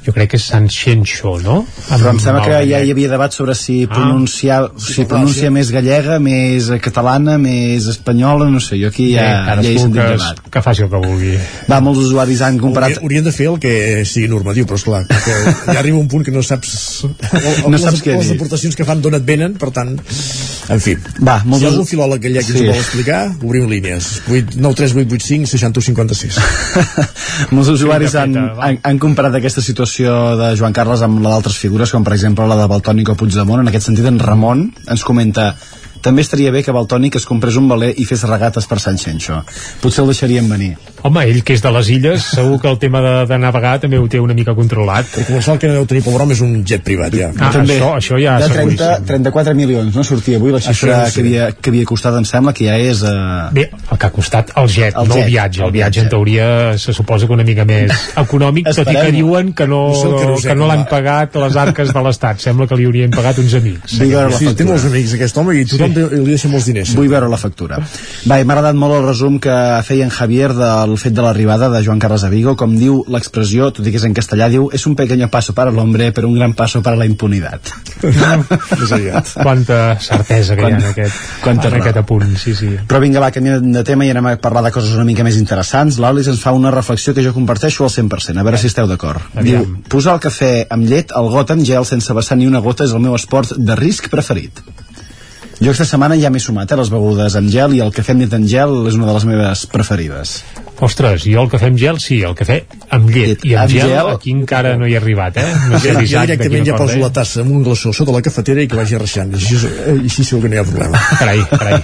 Jo 0.06 0.14
crec 0.14 0.30
que 0.36 0.38
és 0.38 0.44
Sanxenxo, 0.46 1.32
no? 1.42 1.56
Però 1.90 2.12
em 2.14 2.20
sembla 2.22 2.44
que 2.46 2.52
ja 2.70 2.80
hi 2.86 2.92
havia 2.94 3.10
debat 3.10 3.34
sobre 3.34 3.56
si 3.58 3.84
Ah. 3.86 3.94
pronunciar, 3.96 4.72
si 4.78 5.06
pronuncia 5.10 5.50
més 5.52 5.72
gallega, 5.74 6.20
més 6.20 6.68
catalana, 6.82 7.38
més 7.42 7.88
espanyola, 7.90 8.46
no 8.54 8.60
sé, 8.62 8.78
jo 8.82 8.88
aquí 8.92 9.08
ja, 9.16 9.22
Bé, 9.22 9.28
ja 9.28 9.42
he 9.42 9.46
cadascú 9.50 9.80
sentit 9.86 10.02
que, 10.02 10.08
debat. 10.12 10.44
que 10.52 10.62
faci 10.62 10.84
el 10.86 10.90
que 10.94 11.02
vulgui. 11.08 11.34
Va, 11.72 11.80
molts 11.82 12.00
usuaris 12.06 12.42
han 12.46 12.60
comparat... 12.62 12.92
Hauria- 12.92 13.02
Haurien 13.06 13.24
de 13.26 13.32
fer 13.32 13.48
el 13.50 13.58
que 13.60 13.74
sigui 14.06 14.28
normatiu, 14.30 14.66
però 14.70 14.78
esclar, 14.78 15.04
que 15.08 15.36
ja 15.74 15.80
arriba 15.80 15.98
un 15.98 16.08
punt 16.08 16.24
que 16.26 16.32
no 16.32 16.44
saps... 16.44 17.06
No 17.66 17.72
les, 17.74 17.82
saps 17.82 18.02
què 18.06 18.14
Les 18.18 18.30
dir. 18.30 18.36
aportacions 18.38 18.76
que 18.76 18.86
fan 18.86 19.02
d'on 19.02 19.16
et 19.18 19.26
venen, 19.26 19.58
per 19.58 19.72
tant... 19.72 19.96
En 20.70 20.80
fi, 20.82 20.96
Va, 21.22 21.40
molts 21.46 21.60
si 21.62 21.66
hi 21.66 21.68
ha 21.68 21.72
algun 21.74 21.86
filòleg 21.86 22.22
gallec 22.24 22.46
que 22.48 22.54
ens 22.54 22.62
Sí. 22.62 22.66
ho 22.66 22.72
vol 22.74 22.82
explicar, 22.82 23.20
obrim 23.46 23.68
línies. 23.70 24.08
8, 24.30 24.56
9 24.58 24.76
3 24.80 24.96
8 24.98 25.14
8 25.14 25.26
5 25.26 25.50
60 25.52 25.82
56. 25.90 26.40
Molts 27.54 27.70
usuaris 27.70 28.16
han, 28.18 28.34
han, 28.60 28.80
han 28.82 28.98
comparat 29.00 29.36
aquesta 29.38 29.62
situació 29.62 29.95
de 30.04 30.52
Joan 30.60 30.74
Carles 30.76 31.02
amb 31.06 31.22
la 31.24 31.32
d'altres 31.32 31.58
figures, 31.62 31.92
com 31.94 32.04
per 32.04 32.14
exemple 32.18 32.48
la 32.50 32.58
de 32.60 32.68
Baltònic 32.68 33.14
o 33.14 33.16
Puigdemont. 33.16 33.64
En 33.64 33.72
aquest 33.72 33.88
sentit, 33.88 34.06
en 34.10 34.20
Ramon 34.20 34.68
ens 34.92 35.06
comenta 35.08 35.54
també 36.06 36.22
estaria 36.22 36.52
bé 36.52 36.62
que 36.62 36.76
Baltònic 36.76 37.16
es 37.18 37.26
comprés 37.26 37.56
un 37.58 37.70
valer 37.72 37.94
i 37.98 38.06
fes 38.06 38.28
regates 38.30 38.68
per 38.70 38.78
Sant 38.84 39.00
Xenxo. 39.02 39.40
Potser 39.82 40.04
el 40.04 40.12
deixarien 40.12 40.50
venir. 40.52 40.76
Home, 41.06 41.22
ell 41.30 41.44
que 41.46 41.54
és 41.54 41.62
de 41.62 41.70
les 41.70 41.90
illes, 41.94 42.24
segur 42.34 42.56
que 42.64 42.66
el 42.72 42.80
tema 42.82 42.98
de, 43.04 43.14
de 43.30 43.38
navegar 43.38 43.76
també 43.84 44.00
ho 44.02 44.08
té 44.10 44.18
una 44.18 44.34
mica 44.34 44.56
controlat. 44.58 45.06
Per 45.14 45.26
començar, 45.28 45.54
el 45.54 45.60
que 45.62 45.70
deu 45.70 45.84
tenir 45.86 46.02
pel 46.02 46.16
brom 46.18 46.32
és 46.34 46.40
un 46.42 46.56
jet 46.66 46.82
privat, 46.86 47.14
ja. 47.14 47.28
Ah, 47.38 47.52
això, 47.62 47.92
això 48.00 48.18
ja 48.18 48.40
de 48.42 48.48
30, 48.50 48.56
seguríssim. 48.56 49.06
34 49.12 49.54
milions, 49.60 49.92
no 49.94 50.06
sortia 50.08 50.40
avui 50.42 50.56
la 50.56 50.62
xifra 50.66 50.96
no 51.04 51.04
sé. 51.06 51.14
que, 51.14 51.22
havia, 51.22 51.50
que 51.54 51.70
havia 51.70 51.86
costat, 51.92 52.18
em 52.18 52.26
sembla 52.26 52.56
que 52.58 52.66
ja 52.66 52.80
és... 52.82 53.04
Uh... 53.06 53.52
Bé, 53.54 53.68
el 53.76 54.00
que 54.02 54.10
ha 54.10 54.10
costat 54.16 54.50
el 54.58 54.72
jet, 54.74 54.98
El 54.98 55.12
no 55.12 55.20
jet, 55.20 55.28
el 55.28 55.30
viatge. 55.30 55.62
El, 55.62 55.68
el 55.68 55.76
viatge, 55.76 56.02
en 56.08 56.10
teoria, 56.16 56.48
se 56.82 56.98
suposa 56.98 57.30
que 57.30 57.38
una 57.38 57.46
mica 57.46 57.68
més 57.70 57.94
econòmic, 58.26 58.72
tot 58.74 58.90
i 58.90 58.98
que 58.98 59.14
diuen 59.14 59.54
que 59.54 59.70
no, 59.70 59.84
No 59.94 60.40
que 60.42 60.58
no 60.58 60.72
l'han 60.72 60.88
pagat 60.90 61.38
les 61.44 61.60
arques 61.68 61.94
de 61.94 62.06
l'Estat. 62.08 62.42
Sembla 62.42 62.66
que 62.66 62.82
li 62.82 62.90
haurien 62.90 63.14
pagat 63.14 63.44
uns 63.46 63.54
amics. 63.62 63.94
Sí, 64.00 64.50
té 64.58 64.66
molts 64.66 64.90
amics 64.90 65.14
aquest 65.20 65.38
home 65.38 65.54
i 65.60 65.70
tothom 65.70 65.94
sí. 65.94 66.10
li 66.16 66.26
deixa 66.34 66.50
molts 66.50 66.74
diners. 66.74 66.98
Vull 66.98 67.14
veure 67.14 67.30
la 67.30 67.40
factura. 67.42 67.78
Va, 68.26 68.42
i 68.42 68.42
m'ha 68.42 68.58
agradat 68.58 68.82
molt 68.82 68.98
el 68.98 69.06
resum 69.06 69.38
que 69.44 69.56
feia 69.86 70.10
en 70.10 70.14
Javier 70.18 70.50
del 70.58 70.95
fet 70.98 71.14
de 71.14 71.22
l'arribada 71.24 71.70
de 71.70 71.82
Joan 71.86 72.00
Carles 72.00 72.24
a 72.24 72.30
Vigo. 72.30 72.56
Com 72.60 72.76
diu 72.78 73.04
l'expressió, 73.12 73.72
tot 73.76 73.86
i 73.88 73.92
que 73.94 73.98
és 74.02 74.06
en 74.08 74.14
castellà, 74.18 74.48
diu 74.50 74.70
és 74.74 74.86
un 74.88 74.96
pequeño 74.96 75.30
paso 75.30 75.54
para 75.54 75.72
el 75.72 75.80
hombre, 75.80 76.12
pero 76.12 76.28
un 76.28 76.36
gran 76.36 76.54
paso 76.54 76.82
para 76.82 76.96
la 76.96 77.06
impunidad. 77.06 77.60
Aviat. 78.92 79.32
Quanta 79.42 79.98
certesa 80.00 80.56
que 80.56 80.62
hi 80.62 80.66
ha 80.66 80.70
en 80.70 80.82
Quanta- 80.82 80.90
aquest, 80.92 81.16
quanta 81.44 81.68
en 81.68 81.74
raó. 81.74 81.82
aquest 81.82 81.98
apunt, 81.98 82.36
sí, 82.38 82.54
sí. 82.56 82.70
Però 82.88 83.00
vinga, 83.02 83.20
va, 83.20 83.32
canviem 83.32 83.72
de 83.74 83.84
tema 83.88 84.06
i 84.06 84.12
anem 84.14 84.28
a 84.32 84.36
parlar 84.42 84.64
de 84.66 84.72
coses 84.76 84.94
una 84.96 85.06
mica 85.08 85.24
més 85.28 85.38
interessants. 85.40 85.98
L'Àlex 86.00 86.30
ens 86.32 86.42
fa 86.44 86.54
una 86.56 86.72
reflexió 86.72 87.14
que 87.14 87.24
jo 87.26 87.34
comparteixo 87.34 87.84
al 87.88 87.92
100%, 87.94 88.40
a 88.40 88.44
veure 88.48 88.58
si 88.62 88.68
esteu 88.72 88.88
d'acord. 88.88 89.22
Diu, 89.42 89.66
posar 89.90 90.16
el 90.18 90.24
cafè 90.24 90.54
amb 90.70 90.88
llet 90.90 91.12
al 91.16 91.30
got 91.34 91.52
en 91.56 91.66
gel 91.66 91.86
sense 91.86 92.14
vessar 92.14 92.38
ni 92.38 92.48
una 92.48 92.60
gota 92.64 92.86
és 92.86 92.94
el 92.96 93.02
meu 93.04 93.16
esport 93.16 93.56
de 93.58 93.76
risc 93.76 94.10
preferit. 94.14 94.62
Jo 95.56 95.70
aquesta 95.72 95.86
setmana 95.88 96.18
ja 96.20 96.28
m'he 96.30 96.42
sumat 96.44 96.72
a 96.72 96.78
les 96.82 96.90
begudes 96.92 97.36
amb 97.40 97.48
gel 97.50 97.78
i 97.78 97.80
el 97.84 97.94
cafè 97.96 98.12
amb 98.12 98.26
llet 98.26 98.34
en 98.36 98.48
gel 98.52 98.74
és 98.90 98.96
una 99.00 99.08
de 99.08 99.14
les 99.16 99.26
meves 99.30 99.66
preferides. 99.72 100.42
Ostres, 100.84 101.24
jo 101.24 101.44
el 101.46 101.50
cafè 101.52 101.70
amb 101.72 101.80
gel, 101.80 102.00
sí, 102.04 102.18
el 102.28 102.34
cafè 102.36 102.58
amb 102.96 103.08
llet 103.12 103.46
i 103.48 103.54
amb, 103.56 103.64
Amb 103.64 103.72
gel, 103.72 103.92
gel? 103.94 104.10
aquí 104.12 104.34
encara 104.36 104.74
no 104.76 104.88
hi 104.90 104.96
he 104.96 105.00
arribat, 105.00 105.38
eh? 105.40 105.46
No 105.72 105.80
sé 105.80 105.94
Jo, 105.96 106.24
directament 106.28 106.68
ja 106.68 106.76
poso 106.80 106.98
la 107.00 107.12
tassa 107.16 107.42
amb 107.46 107.54
un 107.56 107.64
glaçó 107.64 107.94
sota 107.96 108.12
la 108.16 108.22
cafetera 108.26 108.64
i 108.64 108.68
que 108.68 108.76
vagi 108.78 109.00
reixant. 109.00 109.32
I 109.32 109.40
així, 109.40 109.56
eh, 109.70 109.96
i 109.96 110.10
així 110.10 110.26
segur 110.28 110.44
que 110.44 110.52
no 110.52 110.58
hi 110.58 110.62
ha 110.62 110.66
problema. 110.68 111.02
Carai, 111.22 111.42
carai. 111.50 111.80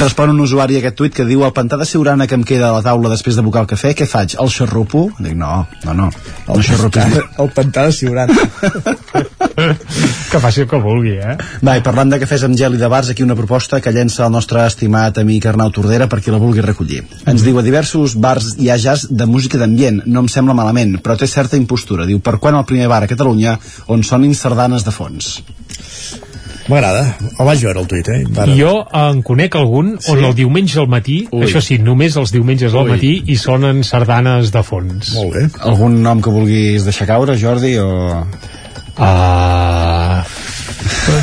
Respon 0.00 0.34
un 0.34 0.42
usuari 0.44 0.78
a 0.78 0.82
aquest 0.82 0.98
tuit 0.98 1.14
que 1.14 1.26
diu 1.28 1.44
el 1.46 1.54
pantà 1.56 1.78
de 1.80 1.86
siurana 1.88 2.26
que 2.26 2.36
em 2.38 2.44
queda 2.46 2.70
a 2.70 2.74
la 2.76 2.82
taula 2.84 3.12
després 3.12 3.38
de 3.38 3.44
bucar 3.46 3.64
el 3.64 3.70
cafè, 3.70 3.94
què 3.94 4.08
faig? 4.10 4.36
El 4.42 4.50
xarrupo? 4.52 5.06
Dic, 5.18 5.36
no, 5.38 5.64
no, 5.86 5.94
no. 6.02 6.10
El 6.50 6.66
xarrupo. 6.66 7.06
El 7.44 7.52
pantà 7.54 7.86
de 7.88 7.94
Siurana. 7.94 8.34
que 10.30 10.40
faci 10.42 10.64
el 10.64 10.68
que 10.68 10.80
vulgui, 10.82 11.14
eh? 11.22 11.36
Va, 11.64 11.76
i 11.78 11.82
parlant 11.86 12.10
de 12.12 12.18
cafès 12.22 12.44
amb 12.46 12.58
gel 12.58 12.74
i 12.76 12.80
de 12.80 12.90
bars, 12.90 13.10
aquí 13.12 13.24
una 13.24 13.36
proposta 13.38 13.80
que 13.80 13.92
llença 13.94 14.26
el 14.26 14.32
nostre 14.34 14.64
estimat 14.66 15.18
amic 15.22 15.46
Arnau 15.50 15.70
Tordera 15.74 16.08
per 16.10 16.20
qui 16.24 16.34
la 16.34 16.40
vulgui 16.42 16.64
recollir. 16.64 17.04
Ens 17.30 17.44
diu 17.46 17.58
a 17.60 17.64
diversos 17.66 18.16
bars 18.24 18.54
hi 18.58 18.70
ha 18.72 18.78
jazz 18.80 19.06
de 19.10 19.26
música 19.30 19.60
d'ambient, 19.60 20.02
no 20.08 20.24
em 20.24 20.28
sembla 20.32 20.56
malament, 20.56 20.96
però 21.04 21.18
té 21.20 21.28
certa 21.30 21.60
impostura. 21.60 22.08
Diu, 22.08 22.18
per 22.24 22.38
quan 22.40 22.56
el 22.58 22.64
primer 22.68 22.88
bar 22.90 23.02
a 23.04 23.10
Catalunya 23.10 23.58
on 23.92 24.02
sonin 24.02 24.34
sardanes 24.34 24.84
de 24.88 24.92
fons? 24.96 25.34
M'agrada. 26.64 27.02
El 27.36 27.44
vaig 27.44 27.60
veure 27.60 27.82
el 27.82 27.88
tuit, 27.90 28.06
eh? 28.08 28.22
Jo 28.56 28.70
en 28.96 29.18
conec 29.22 29.52
algun 29.60 29.90
on 29.98 30.00
Sí? 30.00 30.14
el 30.24 30.32
diumenge 30.38 30.78
al 30.80 30.88
matí, 30.88 31.18
Ui. 31.30 31.44
això 31.44 31.60
sí, 31.60 31.76
només 31.76 32.16
els 32.16 32.32
diumenges 32.32 32.72
al 32.72 32.86
Ui. 32.88 32.94
matí 32.94 33.10
i 33.28 33.36
sonen 33.36 33.82
sardanes 33.84 34.48
de 34.54 34.62
fons. 34.64 35.12
Molt 35.18 35.34
bé. 35.36 35.42
Algun 35.68 35.98
nom 36.02 36.22
que 36.24 36.32
vulguis 36.32 36.86
deixar 36.88 37.06
caure, 37.10 37.36
Jordi, 37.36 37.76
o... 37.84 38.24
Uh, 38.96 40.22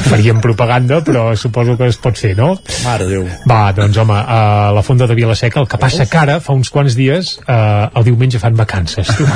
faríem 0.10 0.42
propaganda, 0.44 1.02
però 1.06 1.32
suposo 1.36 1.78
que 1.78 1.88
es 1.92 1.98
pot 2.02 2.18
fer, 2.18 2.34
no? 2.38 2.54
Mare 2.86 3.08
Déu. 3.10 3.26
Va, 3.50 3.72
doncs 3.76 3.98
home, 4.02 4.16
a 4.16 4.72
la 4.76 4.84
Fonda 4.86 5.08
de 5.10 5.16
Vilaseca, 5.18 5.62
el 5.62 5.70
que 5.70 5.80
passa 5.82 6.08
que 6.10 6.20
ara, 6.20 6.40
fa 6.44 6.56
uns 6.58 6.72
quants 6.74 6.96
dies, 6.98 7.34
eh, 7.46 7.90
el 7.96 8.08
diumenge 8.08 8.42
fan 8.42 8.58
vacances, 8.58 9.10
tu. 9.18 9.28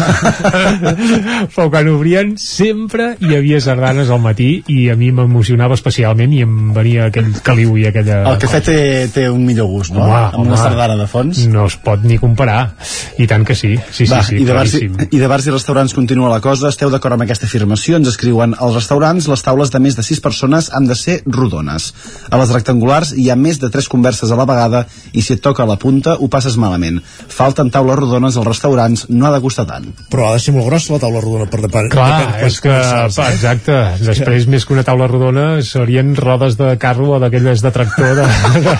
Però 1.55 1.67
quan 1.71 1.89
obrien, 1.91 2.35
sempre 2.41 3.13
hi 3.23 3.35
havia 3.37 3.61
sardanes 3.63 4.11
al 4.13 4.21
matí 4.23 4.49
i 4.71 4.87
a 4.91 4.97
mi 4.99 5.11
m'emocionava 5.15 5.77
especialment 5.77 6.33
i 6.35 6.43
em 6.45 6.71
venia 6.75 7.09
aquell 7.09 7.31
caliu 7.45 7.75
i 7.79 7.87
aquella... 7.89 8.21
El 8.33 8.39
cafè 8.41 8.61
té, 8.65 8.77
té 9.13 9.27
un 9.31 9.43
millor 9.45 9.69
gust, 9.71 9.93
no? 9.95 10.05
Home, 10.05 10.21
amb 10.31 10.45
una 10.45 10.59
sardana 10.59 10.97
de 10.99 11.07
fons. 11.11 11.45
No 11.51 11.67
es 11.69 11.77
pot 11.81 12.03
ni 12.05 12.19
comparar. 12.21 12.75
I 13.21 13.27
tant 13.29 13.45
que 13.47 13.55
sí, 13.57 13.75
sí, 13.91 14.07
Va, 14.09 14.21
sí, 14.23 14.35
sí, 14.35 14.41
i, 14.43 14.47
de 14.47 14.55
bars, 14.55 14.75
i, 14.81 15.19
de 15.19 15.29
bars 15.31 15.47
i 15.47 15.53
restaurants 15.53 15.95
continua 15.97 16.31
la 16.31 16.41
cosa. 16.43 16.71
Esteu 16.73 16.91
d'acord 16.93 17.17
amb 17.17 17.25
aquesta 17.25 17.47
afirmació? 17.49 17.99
Ens 17.99 18.11
escriuen 18.13 18.55
als 18.59 18.77
restaurants 18.77 19.29
les 19.31 19.45
taules 19.45 19.73
de 19.73 19.81
més 19.83 19.97
de 19.97 20.04
6 20.05 20.21
persones 20.23 20.69
han 20.73 20.87
de 20.89 20.95
ser 20.97 21.19
rodones. 21.25 21.91
A 22.29 22.39
les 22.41 22.53
rectangulars 22.53 23.13
hi 23.17 23.29
ha 23.29 23.37
més 23.39 23.59
de 23.61 23.69
3 23.73 23.89
converses 23.91 24.31
a 24.31 24.39
la 24.39 24.47
vegada 24.49 24.85
i 25.13 25.23
si 25.25 25.35
et 25.35 25.43
toca 25.43 25.63
a 25.63 25.69
la 25.69 25.77
punta 25.81 26.15
ho 26.19 26.29
passes 26.31 26.57
malament. 26.61 27.01
Falten 27.35 27.71
taules 27.73 27.99
rodones 27.99 28.37
als 28.37 28.47
restaurants, 28.47 29.05
no 29.09 29.27
ha 29.27 29.33
de 29.35 29.41
costar 29.43 29.67
tant. 29.69 29.89
Però 30.11 30.29
ha 30.29 30.35
de 30.35 30.43
ser 30.43 30.55
molt 30.55 30.69
grossa 30.69 30.95
la 30.95 31.01
taula 31.03 31.23
rodona 31.23 31.49
per 31.51 31.61
depèn. 31.65 31.89
Clar, 31.93 32.45
és 32.47 32.59
que, 32.63 32.75
pa, 33.15 33.29
exacte, 33.31 33.79
després 34.05 34.47
més 34.51 34.65
que 34.65 34.75
una 34.77 34.85
taula 34.87 35.09
rodona 35.11 35.47
serien 35.65 36.15
rodes 36.19 36.59
de 36.59 36.75
carro 36.81 37.15
o 37.15 37.21
d'aquelles 37.23 37.63
de 37.65 37.73
tractor 37.75 38.15
de, 38.21 38.29
de, 38.65 38.77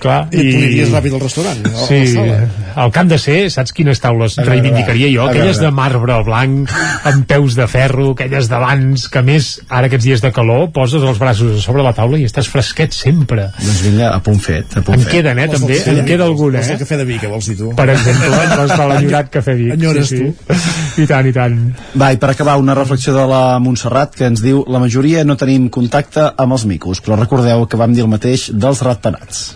clar, 0.00 0.26
I 0.32 0.40
et 0.40 0.54
poliries 0.56 0.92
ràpid 0.94 1.16
al 1.16 1.22
restaurant. 1.22 1.62
la 1.66 1.86
Sí, 1.86 2.00
el 2.76 2.92
que 2.92 3.00
han 3.00 3.08
de 3.08 3.18
ser, 3.18 3.38
saps 3.50 3.72
quines 3.76 4.00
taules 4.02 4.36
A 4.36 4.42
veure, 4.42 4.54
reivindicaria 4.54 5.08
jo? 5.12 5.26
Aquelles 5.28 5.60
de 5.62 5.70
marbre 5.74 6.18
blanc, 6.26 6.70
amb 7.08 7.26
peus 7.28 7.56
de 7.56 7.66
ferro, 7.70 8.10
aquelles 8.12 8.50
d'abans, 8.50 9.08
que 9.12 9.22
més, 9.26 9.50
ara 9.68 9.88
aquests 9.90 10.04
dies 10.04 10.24
de 10.24 10.32
calor, 10.36 10.70
poses 10.76 11.02
els 11.02 11.18
braços 11.22 11.56
a 11.58 11.62
sobre 11.64 11.84
la 11.86 11.94
taula 11.96 12.18
i 12.20 12.26
estàs 12.28 12.48
fresquet 12.52 12.92
sempre. 12.96 13.48
Doncs 13.60 13.82
vinga, 13.86 14.10
a 14.14 14.20
punt 14.24 14.40
fet. 14.42 14.76
A 14.76 14.82
punt 14.84 14.98
En 14.98 15.04
fet. 15.06 15.12
queden, 15.16 15.38
eh, 15.38 15.48
també, 15.48 15.80
en 15.92 16.04
queda 16.06 16.24
alguna, 16.28 16.60
eh? 16.60 16.78
cafè 16.78 17.00
de 17.00 17.08
Vic, 17.08 17.24
vols 17.30 17.48
dir 17.50 17.56
tu? 17.58 17.72
Per 17.76 17.88
exemple, 17.90 18.30
les 18.36 18.74
de 18.78 18.86
l'enyorat 18.92 19.30
Cafè 19.32 19.54
Vic. 19.56 19.72
Enyores 19.76 20.08
sí, 20.08 20.20
sí. 20.20 21.02
I 21.02 21.06
tant, 21.08 21.26
i 21.28 21.32
tant. 21.32 21.58
Va, 21.98 22.12
i 22.12 22.20
per 22.20 22.30
acabar, 22.30 22.56
una 22.60 22.74
reflexió 22.76 23.14
de 23.16 23.26
la 23.28 23.58
Montserrat 23.62 24.14
que 24.16 24.28
ens 24.28 24.42
diu 24.44 24.62
la 24.68 24.80
majoria 24.82 25.24
no 25.24 25.36
tenim 25.36 25.68
contacte 25.72 26.28
amb 26.36 26.52
els 26.56 26.64
micos, 26.68 27.00
però 27.04 27.18
recordeu 27.18 27.66
que 27.66 27.80
vam 27.80 27.92
dir 27.96 28.04
el 28.04 28.12
mateix 28.12 28.50
dels 28.52 28.82
ratpenats. 28.86 29.55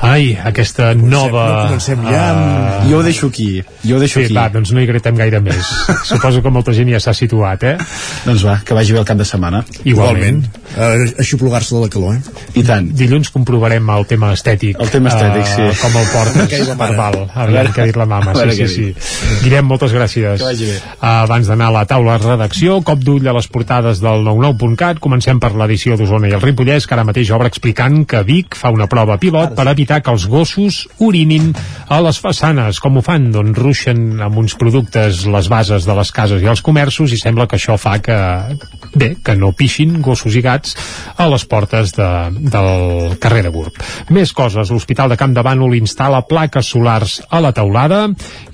Ai, 0.00 0.34
aquesta 0.44 0.92
nova... 0.94 1.44
no 1.46 1.60
comencem 1.68 2.02
ja 2.08 2.22
amb- 2.32 2.42
Ah. 2.44 2.86
Jo 2.90 2.98
ho 2.98 3.02
deixo 3.02 3.28
aquí, 3.28 3.62
jo 3.86 3.96
ho 3.96 4.00
deixo 4.00 4.18
Sí, 4.20 4.24
aquí. 4.26 4.34
va, 4.34 4.48
doncs 4.52 4.72
no 4.72 4.80
hi 4.82 4.86
gratem 4.86 5.16
gaire 5.16 5.40
més. 5.40 5.64
Suposo 6.10 6.42
que 6.42 6.50
molta 6.50 6.72
gent 6.76 6.90
ja 6.90 6.98
s'ha 7.00 7.14
situat, 7.14 7.62
eh? 7.64 7.76
Doncs 8.26 8.44
va, 8.44 8.58
que 8.64 8.74
vagi 8.76 8.92
bé 8.92 8.98
el 9.00 9.06
cap 9.08 9.16
de 9.16 9.24
setmana. 9.24 9.62
Igualment. 9.84 10.42
Uh, 10.74 11.06
aixoplugar-se 11.22 11.74
de 11.76 11.80
la 11.84 11.88
calor, 11.88 12.16
eh? 12.18 12.42
I 12.60 12.64
tant. 12.66 12.90
Dilluns 12.98 13.30
comprovarem 13.32 13.88
el 13.94 14.04
tema 14.10 14.32
estètic. 14.34 14.76
El 14.82 14.90
tema 14.90 15.08
estètic, 15.14 15.46
sí. 15.48 15.62
Uh, 15.62 15.76
com 15.80 15.96
el 16.00 16.10
portes 16.12 16.68
mare? 16.68 16.76
verbal. 16.82 17.18
A 17.32 17.46
veure 17.46 17.72
què 17.72 17.84
ha 17.84 17.86
dit 17.88 17.96
la 18.00 18.06
mama. 18.10 18.34
Sí, 18.34 18.58
sí, 18.58 18.68
sí. 18.68 19.38
Guillem, 19.44 19.64
moltes 19.70 19.94
gràcies. 19.94 20.38
Que 20.42 20.48
vagi 20.50 20.68
bé. 20.72 20.76
Uh, 20.98 21.06
abans 21.24 21.46
d'anar 21.48 21.70
a 21.70 21.76
la 21.78 21.84
taula 21.88 22.18
de 22.18 22.26
redacció, 22.34 22.80
cop 22.82 22.98
d'ull 23.04 23.28
a 23.30 23.32
les 23.38 23.46
portades 23.48 24.02
del 24.02 24.24
99.cat. 24.26 24.98
Comencem 25.04 25.40
per 25.40 25.52
l'edició 25.54 25.96
d'Osona 25.96 26.28
i 26.28 26.34
el 26.36 26.42
Ripollès, 26.44 26.86
que 26.88 26.94
ara 26.98 27.04
mateix 27.06 27.30
obre 27.32 27.48
explicant 27.48 28.02
que 28.10 28.22
Vic 28.26 28.58
fa 28.58 28.74
una 28.74 28.88
prova 28.90 29.16
pilot 29.22 29.54
per 29.54 29.68
evitar 29.70 29.83
evitar 29.84 30.00
que 30.02 30.12
els 30.14 30.24
gossos 30.26 30.84
orinin 31.04 31.52
a 31.92 32.00
les 32.00 32.18
façanes. 32.20 32.80
Com 32.80 32.96
ho 32.96 33.02
fan? 33.04 33.28
Doncs 33.34 33.58
ruixen 33.58 34.22
amb 34.24 34.40
uns 34.40 34.56
productes 34.56 35.24
les 35.28 35.48
bases 35.52 35.84
de 35.84 35.96
les 35.96 36.10
cases 36.14 36.42
i 36.42 36.48
els 36.48 36.62
comerços 36.64 37.12
i 37.12 37.20
sembla 37.20 37.46
que 37.46 37.58
això 37.58 37.76
fa 37.80 37.98
que, 38.00 38.16
bé, 38.96 39.14
que 39.20 39.36
no 39.36 39.52
pixin 39.52 40.00
gossos 40.02 40.34
i 40.34 40.42
gats 40.44 40.74
a 41.20 41.28
les 41.28 41.44
portes 41.44 41.92
de, 41.96 42.08
del 42.32 43.18
carrer 43.20 43.44
de 43.44 43.52
Gurb. 43.52 43.76
Més 44.14 44.32
coses. 44.32 44.72
L'Hospital 44.72 45.12
de 45.12 45.18
Camp 45.20 45.34
de 45.36 45.44
Bànol 45.44 45.76
instal·la 45.76 46.24
plaques 46.28 46.72
solars 46.72 47.18
a 47.28 47.42
la 47.44 47.52
teulada 47.52 48.06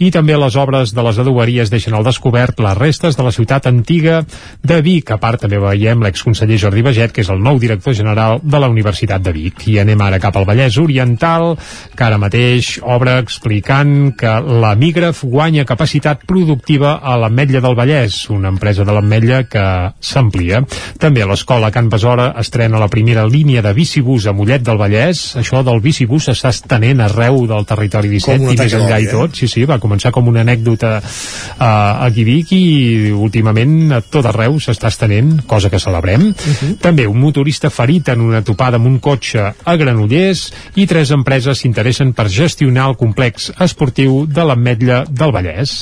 i 0.02 0.10
també 0.10 0.36
les 0.36 0.58
obres 0.58 0.94
de 0.96 1.06
les 1.06 1.22
adoberies 1.22 1.70
deixen 1.70 1.94
al 1.94 2.06
descobert 2.06 2.58
les 2.60 2.78
restes 2.78 3.16
de 3.16 3.26
la 3.26 3.34
ciutat 3.34 3.70
antiga 3.70 4.24
de 4.66 4.80
Vic. 4.82 5.14
A 5.14 5.20
part, 5.22 5.44
també 5.44 5.60
veiem 5.62 6.02
l'exconseller 6.02 6.58
Jordi 6.58 6.82
Baget, 6.82 7.14
que 7.14 7.22
és 7.22 7.30
el 7.30 7.42
nou 7.42 7.60
director 7.62 7.94
general 7.94 8.40
de 8.42 8.58
la 8.58 8.70
Universitat 8.72 9.22
de 9.22 9.34
Vic. 9.36 9.68
I 9.70 9.80
anem 9.84 10.02
ara 10.02 10.20
cap 10.22 10.36
al 10.36 10.48
Vallès 10.48 10.80
Oriental, 10.80 11.19
que 11.20 12.06
ara 12.06 12.18
mateix 12.20 12.78
obre 12.82 13.18
explicant 13.20 14.12
que 14.18 14.32
la 14.62 14.72
Migraf 14.78 15.22
guanya 15.24 15.66
capacitat 15.68 16.24
productiva 16.26 16.96
a 17.02 17.16
l'Ametlla 17.20 17.60
del 17.60 17.76
Vallès, 17.76 18.22
una 18.32 18.50
empresa 18.52 18.84
de 18.84 18.94
l'Ametlla 18.96 19.42
que 19.50 19.64
s'amplia. 20.00 20.62
També 21.00 21.22
a 21.22 21.28
l'escola 21.30 21.70
Can 21.74 21.90
Besora 21.92 22.30
estrena 22.40 22.80
la 22.80 22.88
primera 22.88 23.26
línia 23.28 23.62
de 23.62 23.72
bicibús 23.76 24.26
a 24.26 24.34
Mollet 24.36 24.64
del 24.64 24.80
Vallès. 24.80 25.36
Això 25.40 25.62
del 25.66 25.82
bicibús 25.84 26.28
s'està 26.30 26.52
estenent 26.54 27.02
arreu 27.04 27.44
del 27.50 27.66
territori 27.68 28.10
17 28.12 28.38
Com 28.38 28.48
un 28.48 28.54
i 28.54 28.60
més 28.60 28.76
enllà 28.78 29.00
i 29.00 29.08
eh? 29.08 29.12
tot. 29.12 29.36
Sí, 29.36 29.48
sí, 29.50 29.66
va 29.68 29.80
començar 29.82 30.12
com 30.14 30.28
una 30.30 30.42
anècdota 30.44 30.96
uh, 31.00 31.64
a 31.64 32.08
Vic 32.10 32.52
i 32.52 33.10
últimament 33.14 33.94
a 33.96 34.00
tot 34.02 34.26
arreu 34.28 34.58
s'està 34.60 34.90
estenent, 34.90 35.42
cosa 35.50 35.70
que 35.70 35.80
celebrem. 35.80 36.30
Mhm. 36.30 36.76
També 36.82 37.06
un 37.06 37.18
motorista 37.20 37.70
ferit 37.70 38.08
en 38.12 38.20
una 38.20 38.42
topada 38.46 38.80
amb 38.80 38.86
un 38.86 38.98
cotxe 38.98 39.46
a 39.64 39.76
Granollers 39.76 40.46
i 40.76 40.86
tres 40.90 41.09
empreses 41.14 41.62
s'interessen 41.62 42.12
per 42.16 42.28
gestionar 42.32 42.88
el 42.90 42.98
complex 43.00 43.50
esportiu 43.60 44.24
de 44.26 44.46
l'Ametlla 44.46 45.04
del 45.08 45.34
Vallès. 45.36 45.76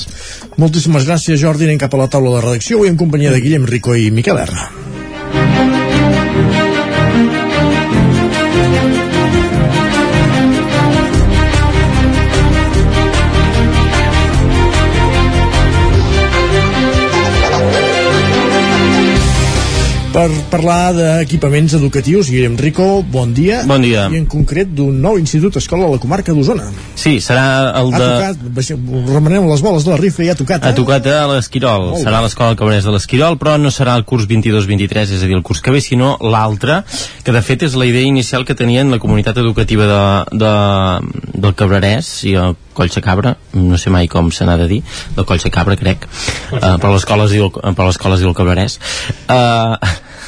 Moltíssimes 0.58 1.08
gràcies, 1.08 1.40
Jordi. 1.40 1.68
Anem 1.68 1.80
cap 1.80 1.94
a 1.94 2.04
la 2.04 2.10
taula 2.12 2.36
de 2.36 2.44
redacció, 2.46 2.78
avui 2.78 2.92
en 2.92 3.00
companyia 3.00 3.34
de 3.34 3.42
Guillem 3.44 3.68
Rico 3.68 3.96
i 3.96 4.10
Miquel 4.10 4.44
R. 4.44 5.77
Per 20.08 20.24
parlar 20.48 20.94
d'equipaments 20.96 21.74
educatius, 21.76 22.30
Guillem 22.32 22.54
Rico, 22.56 23.02
bon 23.04 23.34
dia. 23.36 23.60
Bon 23.68 23.82
dia. 23.84 24.06
I 24.08 24.16
en 24.16 24.24
concret 24.30 24.70
d'un 24.72 24.96
nou 25.04 25.18
institut 25.20 25.58
escola 25.60 25.84
a 25.84 25.92
la 25.92 25.98
comarca 26.00 26.32
d'Osona. 26.32 26.64
Sí, 26.96 27.18
serà 27.20 27.74
el 27.76 27.92
Ha 27.92 27.98
de... 28.00 28.06
tocat, 28.08 28.46
baixem, 28.56 28.86
remenem 29.10 29.44
les 29.50 29.60
boles 29.64 29.84
de 29.84 29.92
la 29.92 29.98
rifa 30.00 30.24
i 30.24 30.30
ha 30.32 30.36
tocat, 30.38 30.64
Ha 30.64 30.72
eh? 30.72 30.78
tocat 30.78 31.06
a 31.12 31.26
l'Esquirol, 31.34 31.90
serà 32.00 32.22
l'escola 32.24 32.56
Cabrés 32.56 32.88
de 32.88 32.94
l'Esquirol, 32.94 33.36
però 33.38 33.58
no 33.60 33.70
serà 33.74 33.98
el 34.00 34.06
curs 34.08 34.24
22-23, 34.30 35.12
és 35.18 35.26
a 35.26 35.28
dir, 35.28 35.36
el 35.36 35.44
curs 35.44 35.60
que 35.60 35.74
ve, 35.76 35.82
sinó 35.84 36.14
l'altre, 36.24 36.80
que 37.22 37.36
de 37.36 37.44
fet 37.44 37.68
és 37.68 37.76
la 37.76 37.86
idea 37.90 38.08
inicial 38.08 38.48
que 38.48 38.56
tenien 38.56 38.88
la 38.90 38.98
comunitat 39.02 39.36
educativa 39.44 39.90
de, 39.92 40.40
de, 40.40 40.54
del 41.36 41.54
Cabrerès 41.54 42.10
i 42.24 42.34
el 42.40 42.56
Collsa 42.78 43.02
Cabra, 43.04 43.36
no 43.58 43.76
sé 43.76 43.90
mai 43.90 44.08
com 44.08 44.32
se 44.32 44.46
n'ha 44.48 44.56
de 44.56 44.68
dir, 44.70 44.82
del 45.16 45.26
Collsa 45.28 45.50
Cabra, 45.52 45.76
crec, 45.76 46.08
uh, 46.54 46.76
però 46.78 46.94
l'escola 46.94 47.26
es 47.28 47.34
diu, 47.34 47.50
però 47.52 47.90
l'escola 47.90 48.16
es 48.16 48.22
diu 48.22 48.32
el 48.32 48.38
Cabrerès. 48.38 48.78
Uh, 49.26 49.74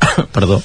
perdó. 0.36 0.60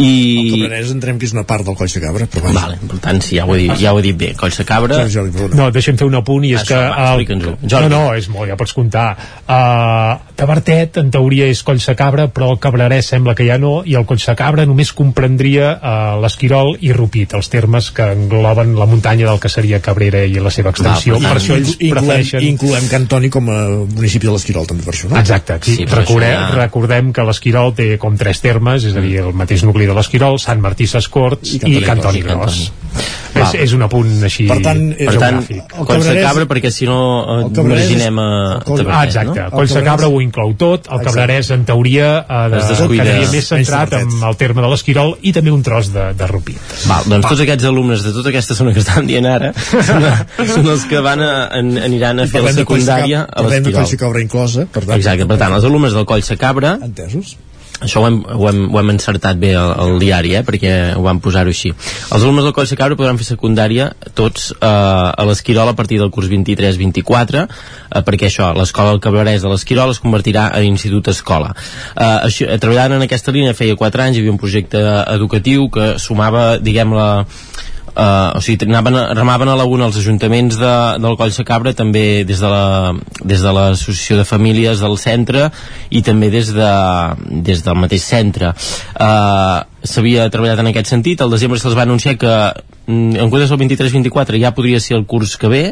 I... 0.00 0.08
El 0.08 0.62
Cabrerès 0.62 0.90
entenem 0.94 1.18
que 1.20 1.26
és 1.28 1.32
una 1.34 1.42
part 1.44 1.66
del 1.66 1.74
Coll 1.76 1.90
de 1.92 2.00
Cabra, 2.00 2.24
però 2.32 2.46
vaja. 2.46 2.60
Vale, 2.62 2.76
per 2.88 2.98
tant, 3.04 3.18
sí, 3.20 3.34
ja 3.36 3.44
ho 3.44 3.52
he 3.52 3.58
dit, 3.66 3.72
ja 3.82 3.90
ho 3.92 3.98
he 4.00 4.04
dit 4.06 4.16
bé. 4.16 4.30
Collsa 4.38 4.64
Cabra... 4.64 5.02
Jordi, 5.02 5.12
Jordi, 5.12 5.32
perdona. 5.36 5.58
No, 5.58 5.66
deixa'm 5.74 5.98
fer 6.00 6.06
un 6.08 6.16
apunt 6.16 6.46
i 6.48 6.54
és 6.54 6.62
Això, 6.62 6.78
que... 6.78 6.80
va, 6.88 7.10
el- 7.18 7.26
no, 7.68 7.88
no, 7.92 8.00
és 8.16 8.30
molt, 8.32 8.48
ja 8.48 8.56
pots 8.56 8.72
comptar. 8.76 9.04
Uh, 9.44 10.14
Tabertet, 10.40 10.96
en 11.02 11.10
teoria, 11.12 11.50
és 11.52 11.60
Collsa 11.66 11.92
Cabra, 11.98 12.28
però 12.32 12.48
el 12.54 12.60
Cabrerès 12.62 13.10
sembla 13.12 13.34
que 13.36 13.44
ja 13.44 13.58
no, 13.60 13.82
i 13.84 13.96
el 13.98 14.06
Collsa 14.08 14.32
Cabra 14.38 14.64
només 14.70 14.94
comprendria 14.96 15.74
uh, 15.76 16.14
l'Esquirol 16.22 16.78
i 16.80 16.94
Rupit, 16.96 17.34
els 17.36 17.50
termes 17.52 17.90
que 17.92 18.06
engloben 18.14 18.72
la 18.80 18.88
muntanya 18.88 19.28
del 19.28 19.42
que 19.42 19.52
seria 19.52 19.82
Cabrera 19.84 20.22
i 20.24 20.40
la 20.40 20.54
seva 20.54 20.72
extensió. 20.72 21.18
Va, 21.20 21.34
per 21.34 21.42
això 21.42 21.58
ells 21.58 21.74
incloem, 21.76 21.92
prefereixen... 22.06 22.46
incloem 22.48 22.88
Cantoni 22.94 23.28
com 23.36 23.52
a 23.52 23.58
municipi 23.84 24.30
de 24.30 24.32
l'Esquirol, 24.38 24.64
també 24.70 24.86
per 24.88 24.96
això, 24.96 25.12
no? 25.12 25.20
Exacte, 25.20 25.60
sí, 25.66 25.76
Sí, 25.82 25.88
recordem, 25.92 26.32
això 26.38 26.54
ja- 26.54 26.58
recordem 26.62 27.12
que 27.12 27.28
l'Esquirol 27.28 27.76
té 27.76 27.90
com 28.00 28.16
tres 28.16 28.40
termes, 28.40 28.59
és 28.90 28.96
a 28.96 29.00
dir, 29.00 29.16
el 29.24 29.32
mateix 29.36 29.64
nucli 29.64 29.86
de 29.88 29.94
l'Esquirol, 29.96 30.38
Sant 30.42 30.60
Martí 30.60 30.86
Sescorts 30.90 31.54
I 31.56 31.80
Cantoni 31.84 32.22
Gros. 32.22 32.72
És, 33.40 33.52
és 33.54 33.72
un 33.76 33.84
apunt 33.86 34.08
així 34.26 34.48
Per 34.50 34.56
tant, 34.64 34.80
Per 34.98 35.12
tant, 35.20 35.36
Collsa 35.86 36.14
Cabra, 36.18 36.46
perquè 36.50 36.72
si 36.74 36.86
no 36.88 36.96
eh, 37.46 37.60
imaginem 37.62 38.18
a 38.18 38.26
Tavertet, 38.66 38.88
Ah, 38.90 39.04
exacte. 39.06 39.44
no? 39.44 39.50
Collsa 39.54 39.82
Cabra 39.86 40.08
ho 40.10 40.18
inclou 40.20 40.54
tot, 40.58 40.88
el 40.90 40.98
Exacte. 40.98 41.06
Cabrerès 41.06 41.50
en 41.54 41.64
teoria 41.64 42.08
ha 42.28 42.40
de, 42.50 42.58
Es 42.58 42.68
descuida. 42.72 43.04
quedaria 43.04 43.28
més 43.30 43.46
centrat 43.52 43.94
amb 44.00 44.24
el 44.26 44.36
terme 44.40 44.64
de 44.64 44.70
l'Esquirol 44.72 45.14
i 45.22 45.32
també 45.32 45.52
un 45.54 45.62
tros 45.62 45.92
de, 45.94 46.08
de 46.18 46.26
Rupit. 46.26 46.58
Val, 46.90 47.06
doncs 47.06 47.28
tots 47.30 47.44
aquests 47.46 47.68
alumnes 47.70 48.02
de 48.04 48.12
tota 48.18 48.32
aquesta 48.34 48.56
zona 48.58 48.74
que 48.74 48.82
estan 48.82 49.06
dient 49.06 49.26
ara 49.30 49.52
són, 49.54 50.08
són 50.50 50.66
els 50.74 50.84
que 50.90 51.00
van 51.04 51.22
a, 51.22 51.30
an, 51.60 51.70
aniran 51.78 52.20
a 52.20 52.26
fer 52.30 52.42
la 52.44 52.52
secundària 52.56 53.22
a 53.30 53.44
Parlem 53.44 53.62
de 53.62 53.76
l'Esquirol. 53.76 54.00
Cabra 54.10 54.24
inclosa, 54.26 54.66
per 54.66 54.82
tant. 54.84 54.96
Exacte, 54.98 55.26
per 55.30 55.38
tant, 55.38 55.54
els 55.54 55.64
alumnes 55.70 55.94
del 55.94 56.04
Coll 56.10 56.26
Cabra 56.40 56.74
Entesos? 56.82 57.36
Això 57.80 58.02
ho 58.02 58.06
hem, 58.06 58.20
ho 58.22 58.48
hem, 58.48 58.60
ho 58.70 58.78
hem 58.80 58.92
encertat 58.94 59.38
bé 59.40 59.54
al, 59.58 59.72
al 59.72 59.98
diari, 60.02 60.34
eh, 60.38 60.42
perquè 60.46 60.72
ho 60.96 61.04
vam 61.04 61.20
posar-ho 61.24 61.52
així. 61.52 61.72
Els 61.72 62.22
alumnes 62.22 62.46
del 62.46 62.54
Coll 62.56 62.68
de 62.70 62.78
Cabra 62.78 62.98
podran 62.98 63.20
fer 63.20 63.28
secundària 63.28 63.90
tots 64.18 64.50
eh, 64.52 64.66
a 64.66 65.26
l'Esquirol 65.28 65.72
a 65.72 65.76
partir 65.78 66.00
del 66.00 66.12
curs 66.14 66.30
23-24, 66.32 67.46
eh, 67.46 68.04
perquè 68.06 68.28
això, 68.28 68.52
l'escola 68.56 68.94
del 68.94 69.02
Cabrerès 69.04 69.44
de 69.44 69.52
l'Esquirol 69.52 69.94
es 69.94 70.02
convertirà 70.02 70.50
en 70.58 70.68
institut 70.68 71.08
escola. 71.12 71.54
Eh, 71.96 72.28
això, 72.28 72.50
treballant 72.60 72.98
en 72.98 73.08
aquesta 73.08 73.34
línia 73.34 73.56
feia 73.56 73.78
4 73.80 74.06
anys, 74.06 74.18
hi 74.18 74.24
havia 74.24 74.36
un 74.36 74.42
projecte 74.42 74.84
educatiu 75.16 75.68
que 75.72 75.94
sumava, 76.02 76.46
diguem, 76.60 76.94
la, 76.96 77.10
Uh, 77.90 78.36
o 78.38 78.40
sigui, 78.40 78.68
anaven, 78.68 78.94
remaven 79.18 79.48
a 79.50 79.56
la 79.58 79.64
una 79.66 79.88
els 79.90 79.96
ajuntaments 79.98 80.56
de, 80.60 80.74
del 81.02 81.16
Coll 81.18 81.32
de 81.34 81.44
Cabra 81.44 81.72
també 81.74 82.22
des 82.24 82.38
de 82.40 82.48
la- 82.48 82.94
des 83.24 83.42
de 83.42 83.52
de 84.20 84.24
famílies 84.24 84.80
del 84.80 84.96
centre 84.98 85.50
i 85.90 86.02
també 86.02 86.30
des, 86.30 86.52
de, 86.54 86.70
des 87.42 87.64
del 87.66 87.74
mateix 87.82 88.04
centre. 88.06 88.54
Uh, 88.94 89.64
s'havia 89.82 90.28
treballat 90.32 90.60
en 90.60 90.70
aquest 90.70 90.90
sentit. 90.92 91.20
Al 91.20 91.32
desembre 91.32 91.58
se'ls 91.60 91.76
va 91.76 91.86
anunciar 91.86 92.16
que 92.20 92.30
mm, 92.86 93.16
en 93.16 93.30
comptes 93.30 93.50
del 93.50 93.60
23-24 93.62 94.40
ja 94.40 94.54
podria 94.56 94.80
ser 94.80 94.96
el 94.98 95.06
curs 95.06 95.36
que 95.40 95.48
ve. 95.48 95.64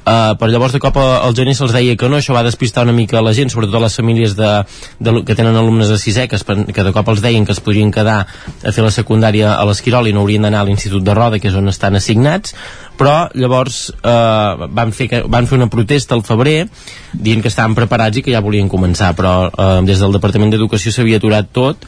Uh, 0.00 0.32
però 0.40 0.48
llavors 0.48 0.72
de 0.72 0.80
cop 0.80 0.96
al 0.96 1.34
gener 1.36 1.52
se'ls 1.54 1.74
deia 1.76 1.96
que 1.98 2.08
no, 2.08 2.16
això 2.16 2.32
va 2.32 2.44
despistar 2.46 2.86
una 2.86 2.94
mica 2.96 3.20
la 3.20 3.34
gent, 3.36 3.50
sobretot 3.52 3.82
les 3.82 3.96
famílies 4.00 4.32
de, 4.38 4.52
de, 4.98 5.12
que 5.28 5.36
tenen 5.36 5.58
alumnes 5.60 5.90
de 5.92 5.98
sisè 6.00 6.24
que, 6.26 6.38
es, 6.40 6.44
que 6.46 6.86
de 6.86 6.92
cop 6.96 7.10
els 7.12 7.20
deien 7.20 7.44
que 7.44 7.52
es 7.52 7.60
podrien 7.60 7.92
quedar 7.92 8.22
a 8.24 8.72
fer 8.72 8.84
la 8.86 8.94
secundària 8.94 9.52
a 9.58 9.66
l'Esquirol 9.68 10.08
i 10.08 10.14
no 10.16 10.24
haurien 10.24 10.48
d'anar 10.48 10.62
a 10.64 10.68
l'Institut 10.70 11.04
de 11.04 11.14
Roda 11.14 11.38
que 11.38 11.50
és 11.52 11.58
on 11.58 11.68
estan 11.68 11.98
assignats. 12.00 12.56
Però 13.00 13.28
llavors 13.34 13.90
eh, 14.00 14.66
van, 14.72 14.96
fer 14.96 15.22
van 15.28 15.46
fer 15.48 15.60
una 15.60 15.70
protesta 15.72 16.16
al 16.16 16.24
febrer 16.24 16.66
dient 17.12 17.44
que 17.44 17.52
estaven 17.52 17.76
preparats 17.76 18.20
i 18.20 18.24
que 18.24 18.32
ja 18.32 18.44
volien 18.44 18.72
començar. 18.72 19.12
Però 19.16 19.36
eh, 19.50 19.70
des 19.88 20.00
del 20.00 20.16
Departament 20.16 20.52
d'Educació 20.56 20.92
s'havia 20.96 21.20
aturat 21.20 21.48
tot 21.52 21.86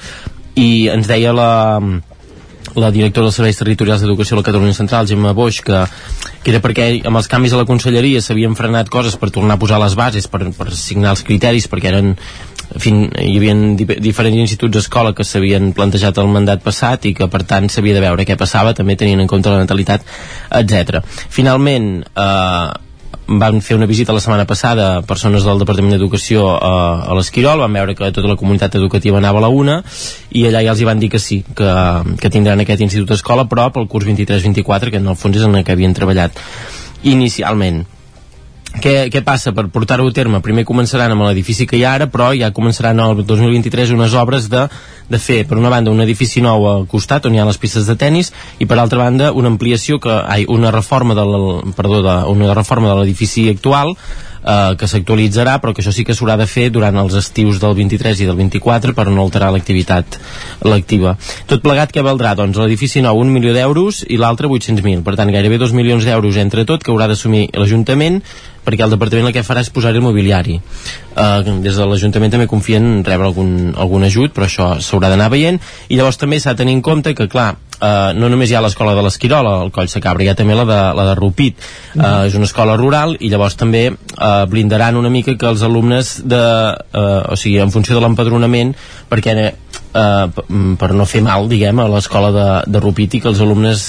i 0.59 0.89
ens 0.93 1.09
deia 1.09 1.33
la, 1.33 1.81
la 2.77 2.91
directora 2.93 3.27
dels 3.27 3.39
serveis 3.41 3.59
territorials 3.59 4.03
d'educació 4.05 4.37
a 4.37 4.41
la 4.41 4.47
Catalunya 4.47 4.77
Central, 4.77 5.09
Gemma 5.09 5.35
Boix, 5.37 5.61
que, 5.65 5.83
que 6.45 6.53
era 6.53 6.63
perquè 6.65 6.89
amb 7.09 7.21
els 7.21 7.29
canvis 7.31 7.55
a 7.57 7.61
la 7.61 7.69
conselleria 7.69 8.23
s'havien 8.25 8.57
frenat 8.59 8.93
coses 8.93 9.17
per 9.21 9.33
tornar 9.35 9.59
a 9.59 9.63
posar 9.63 9.81
les 9.83 9.97
bases, 9.99 10.29
per, 10.29 10.45
per 10.57 10.71
signar 10.77 11.13
els 11.17 11.25
criteris, 11.27 11.69
perquè 11.73 11.93
eren 11.93 12.15
en 12.73 12.81
fi, 12.81 12.93
hi 12.93 13.35
havia 13.37 13.55
di 13.77 13.87
diferents 14.01 14.41
instituts 14.41 14.79
d'escola 14.79 15.13
que 15.17 15.27
s'havien 15.29 15.73
plantejat 15.77 16.21
el 16.23 16.31
mandat 16.33 16.63
passat 16.65 17.05
i 17.09 17.13
que 17.17 17.29
per 17.29 17.43
tant 17.49 17.69
s'havia 17.69 17.99
de 17.99 18.05
veure 18.05 18.25
què 18.29 18.39
passava 18.41 18.73
també 18.77 18.97
tenint 18.97 19.21
en 19.21 19.29
compte 19.29 19.53
la 19.53 19.61
natalitat, 19.61 20.07
etc. 20.61 21.03
Finalment 21.29 21.91
eh, 22.09 22.73
van 23.41 23.61
fer 23.65 23.77
una 23.77 23.87
visita 23.87 24.13
la 24.13 24.21
setmana 24.21 24.47
passada 24.49 25.03
persones 25.07 25.45
del 25.47 25.61
Departament 25.63 25.95
d'Educació 25.95 26.49
a, 26.57 26.73
a 27.09 27.17
l'Esquirol, 27.17 27.63
van 27.65 27.79
veure 27.79 27.95
que 27.95 28.11
tota 28.13 28.31
la 28.31 28.39
comunitat 28.41 28.77
educativa 28.81 29.19
anava 29.21 29.41
a 29.41 29.47
la 29.47 29.53
una 29.53 29.81
i 30.31 30.47
allà 30.49 30.65
ja 30.67 30.75
els 30.75 30.83
hi 30.83 30.89
van 30.89 31.01
dir 31.03 31.11
que 31.13 31.23
sí, 31.23 31.43
que, 31.57 31.73
que 32.21 32.33
tindran 32.33 32.61
aquest 32.65 32.85
institut 32.85 33.15
d'escola 33.15 33.47
però 33.51 33.71
pel 33.73 33.89
curs 33.89 34.09
23-24 34.09 34.91
que 34.91 35.03
en 35.03 35.09
el 35.13 35.19
fons 35.19 35.39
és 35.39 35.49
en 35.49 35.57
el 35.57 35.65
que 35.65 35.77
havien 35.77 35.95
treballat 35.97 36.39
inicialment 37.03 37.85
què, 38.81 38.95
què 39.13 39.23
passa 39.25 39.53
per 39.53 39.67
portar-ho 39.73 40.07
a 40.09 40.15
terme? 40.15 40.41
Primer 40.45 40.65
començaran 40.69 41.13
amb 41.13 41.27
l'edifici 41.27 41.67
que 41.69 41.77
hi 41.77 41.85
ha 41.85 41.95
ara, 41.99 42.09
però 42.13 42.31
ja 42.39 42.53
començaran 42.55 43.01
el 43.05 43.23
2023 43.27 43.93
unes 43.97 44.17
obres 44.19 44.49
de, 44.53 44.67
de 45.11 45.21
fer, 45.21 45.43
per 45.49 45.59
una 45.61 45.73
banda, 45.73 45.93
un 45.93 46.01
edifici 46.05 46.43
nou 46.45 46.67
al 46.71 46.89
costat, 46.91 47.29
on 47.29 47.37
hi 47.37 47.43
ha 47.43 47.49
les 47.49 47.61
pistes 47.61 47.87
de 47.91 47.97
tennis, 47.99 48.33
i 48.59 48.67
per 48.67 48.81
altra 48.81 49.03
banda, 49.05 49.33
una 49.33 49.53
ampliació, 49.53 50.01
que, 50.03 50.13
ai, 50.13 50.47
una 50.49 50.73
reforma 50.75 51.19
de 51.19 51.29
la, 51.29 51.41
perdó, 51.77 52.03
de, 52.07 52.19
una 52.33 52.53
reforma 52.55 52.93
de 52.93 53.01
l'edifici 53.01 53.49
actual, 53.53 53.97
eh, 54.43 54.75
que 54.79 54.89
s'actualitzarà 54.89 55.59
però 55.63 55.75
que 55.75 55.83
això 55.83 55.93
sí 55.95 56.05
que 56.07 56.17
s'haurà 56.17 56.37
de 56.41 56.49
fer 56.51 56.69
durant 56.75 56.97
els 57.03 57.15
estius 57.19 57.61
del 57.63 57.77
23 57.79 58.23
i 58.23 58.29
del 58.29 58.39
24 58.39 58.95
per 58.97 59.09
no 59.11 59.23
alterar 59.23 59.53
l'activitat 59.55 60.19
lectiva 60.67 61.17
tot 61.51 61.63
plegat 61.65 61.93
que 61.95 62.05
valdrà? 62.05 62.35
Doncs 62.39 62.59
l'edifici 62.59 63.03
nou 63.05 63.21
un 63.23 63.33
milió 63.33 63.55
d'euros 63.55 64.03
i 64.09 64.19
l'altre 64.21 64.51
800.000 64.51 65.05
per 65.07 65.17
tant 65.19 65.31
gairebé 65.33 65.61
2 65.63 65.77
milions 65.79 66.07
d'euros 66.09 66.41
entre 66.43 66.67
tot 66.69 66.83
que 66.83 66.91
haurà 66.91 67.09
d'assumir 67.11 67.49
l'Ajuntament 67.55 68.23
perquè 68.65 68.87
el 68.87 68.95
departament 68.95 69.29
el 69.31 69.35
que 69.35 69.45
farà 69.47 69.65
és 69.65 69.73
posar-hi 69.75 70.01
el 70.01 70.07
mobiliari. 70.07 70.61
Uh, 71.13 71.43
des 71.65 71.77
de 71.77 71.89
l'Ajuntament 71.89 72.33
també 72.33 72.49
confien 72.51 72.87
en 72.87 73.03
rebre 73.05 73.29
algun, 73.29 73.75
algun 73.77 74.07
ajut 74.09 74.33
però 74.33 74.49
això 74.49 74.71
s'haurà 74.81 75.11
d'anar 75.13 75.31
veient. 75.33 75.61
I 75.89 75.99
llavors 75.99 76.21
també 76.21 76.41
s'ha 76.41 76.55
de 76.55 76.65
tenir 76.65 76.79
en 76.79 76.87
compte 76.87 77.15
que 77.15 77.29
clar 77.29 77.53
Uh, 77.83 78.13
no 78.15 78.29
només 78.31 78.47
hi 78.47 78.55
ha 78.55 78.61
l'escola 78.63 78.93
de 78.95 79.03
l'Esquirol 79.03 79.47
al 79.49 79.73
Coll 79.75 79.89
Sacabra, 79.91 80.23
hi 80.23 80.29
ha 80.31 80.37
també 80.39 80.55
la 80.55 80.63
de, 80.69 80.79
la 80.95 81.07
de 81.09 81.17
Rupit. 81.19 81.59
Uh, 81.97 82.29
és 82.29 82.37
una 82.39 82.47
escola 82.47 82.77
rural 82.79 83.17
i 83.19 83.31
llavors 83.33 83.57
també 83.59 83.89
uh, 83.91 84.45
blindaran 84.47 85.01
una 85.01 85.11
mica 85.11 85.35
que 85.35 85.49
els 85.51 85.65
alumnes 85.67 86.13
de, 86.23 86.39
uh, 86.39 87.33
o 87.35 87.39
sigui, 87.41 87.59
en 87.59 87.75
funció 87.75 87.99
de 87.99 88.05
l'empadronament 88.05 88.71
perquè 89.11 89.35
uh, 89.51 90.31
per 90.79 90.93
no 90.95 91.09
fer 91.11 91.25
mal, 91.27 91.51
diguem, 91.51 91.83
a 91.83 91.91
l'escola 91.91 92.31
de, 92.37 92.49
de 92.71 92.85
Rupit 92.87 93.19
i 93.19 93.25
que 93.25 93.33
els 93.33 93.43
alumnes 93.43 93.89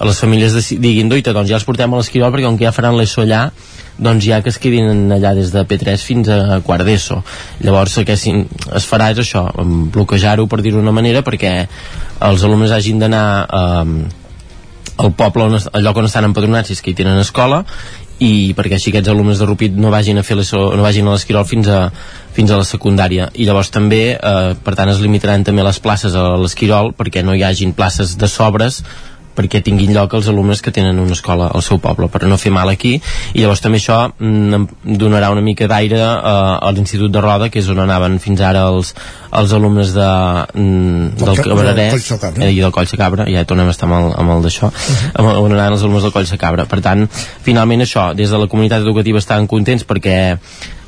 a 0.00 0.08
les 0.08 0.20
famílies 0.20 0.74
diguin, 0.80 1.08
doita, 1.08 1.32
doncs 1.36 1.48
ja 1.48 1.56
els 1.56 1.64
portem 1.68 1.96
a 1.96 2.00
l'Esquirol 2.00 2.32
perquè 2.32 2.44
com 2.44 2.60
que 2.60 2.68
ja 2.68 2.76
faran 2.76 2.96
l'ESO 3.00 3.24
allà 3.24 3.46
doncs 4.00 4.24
ja 4.24 4.40
que 4.42 4.50
es 4.50 4.58
quedin 4.58 5.12
allà 5.12 5.34
des 5.36 5.52
de 5.52 5.64
P3 5.68 6.04
fins 6.04 6.30
a 6.32 6.60
quart 6.66 6.86
d'ESO 6.88 7.20
llavors 7.64 7.98
el 8.00 8.08
que 8.08 8.16
es 8.16 8.88
farà 8.88 9.10
és 9.12 9.20
això 9.22 9.46
bloquejar-ho 9.94 10.48
per 10.48 10.62
dir-ho 10.64 10.80
d'una 10.80 10.96
manera 10.96 11.22
perquè 11.26 11.54
els 12.30 12.44
alumnes 12.44 12.72
hagin 12.72 12.98
d'anar 13.00 13.26
eh, 13.44 14.20
al 15.00 15.12
poble, 15.16 15.48
on, 15.48 15.56
al 15.56 15.84
lloc 15.84 15.96
on 16.00 16.08
estan 16.08 16.28
empadronats 16.28 16.68
si 16.68 16.76
és 16.76 16.84
que 16.84 16.92
hi 16.92 16.98
tenen 16.98 17.20
escola 17.20 17.64
i 18.20 18.52
perquè 18.56 18.76
així 18.76 18.92
aquests 18.92 19.08
alumnes 19.08 19.40
de 19.40 19.46
Rupit 19.48 19.76
no 19.80 19.90
vagin 19.92 20.20
a 20.20 20.24
fer 20.26 20.36
no 20.36 20.84
vagin 20.84 21.08
a 21.08 21.14
l'Esquirol 21.14 21.46
fins 21.48 21.70
a, 21.72 21.86
fins 22.36 22.50
a 22.52 22.58
la 22.60 22.66
secundària. 22.68 23.30
I 23.32 23.46
llavors 23.48 23.72
també, 23.72 24.02
eh, 24.12 24.54
per 24.60 24.74
tant 24.76 24.92
es 24.92 25.00
limitaran 25.00 25.44
també 25.44 25.64
les 25.64 25.80
places 25.80 26.14
a 26.14 26.36
l'Esquirol 26.36 26.92
perquè 26.98 27.24
no 27.24 27.34
hi 27.34 27.42
hagin 27.48 27.72
places 27.72 28.18
de 28.20 28.28
sobres 28.28 28.82
perquè 29.36 29.62
tinguin 29.64 29.92
lloc 29.94 30.14
els 30.18 30.28
alumnes 30.30 30.62
que 30.62 30.72
tenen 30.74 30.98
una 30.98 31.16
escola 31.16 31.50
al 31.54 31.62
seu 31.62 31.80
poble, 31.82 32.08
per 32.12 32.26
no 32.28 32.38
fer 32.40 32.52
mal 32.54 32.68
aquí. 32.72 32.96
I 33.34 33.42
llavors 33.42 33.62
també 33.64 33.80
això 33.80 33.98
mm, 34.10 34.94
donarà 35.00 35.30
una 35.34 35.44
mica 35.44 35.68
d'aire 35.70 36.00
eh, 36.00 36.56
a 36.68 36.72
l'Institut 36.74 37.12
de 37.12 37.22
Roda 37.24 37.50
que 37.50 37.62
és 37.62 37.68
on 37.72 37.82
anaven 37.82 38.18
fins 38.22 38.42
ara 38.44 38.66
els, 38.70 38.94
els 39.36 39.54
alumnes 39.56 39.94
de, 39.96 40.10
mm, 40.54 41.20
del 41.20 41.42
Cabrerès 41.44 42.10
eh, 42.32 42.50
i 42.50 42.60
del 42.60 42.74
Coll 42.74 42.90
Cabra 43.00 43.28
ja 43.30 43.46
tornem 43.48 43.70
a 43.70 43.76
estar 43.76 43.88
amb 43.88 43.98
el, 44.00 44.10
amb 44.22 44.36
el 44.36 44.48
d'això. 44.48 44.70
Uh 44.70 45.24
-huh. 45.24 45.44
on 45.44 45.52
anaven 45.52 45.78
els 45.78 45.82
alumnes 45.82 46.02
del 46.02 46.12
Coll 46.12 46.38
Cabra 46.38 46.66
per 46.66 46.80
tant, 46.80 47.08
finalment 47.42 47.80
això, 47.80 48.14
des 48.14 48.30
de 48.30 48.38
la 48.38 48.46
comunitat 48.46 48.82
educativa 48.82 49.18
estaven 49.18 49.46
contents 49.46 49.86
perquè 49.86 50.38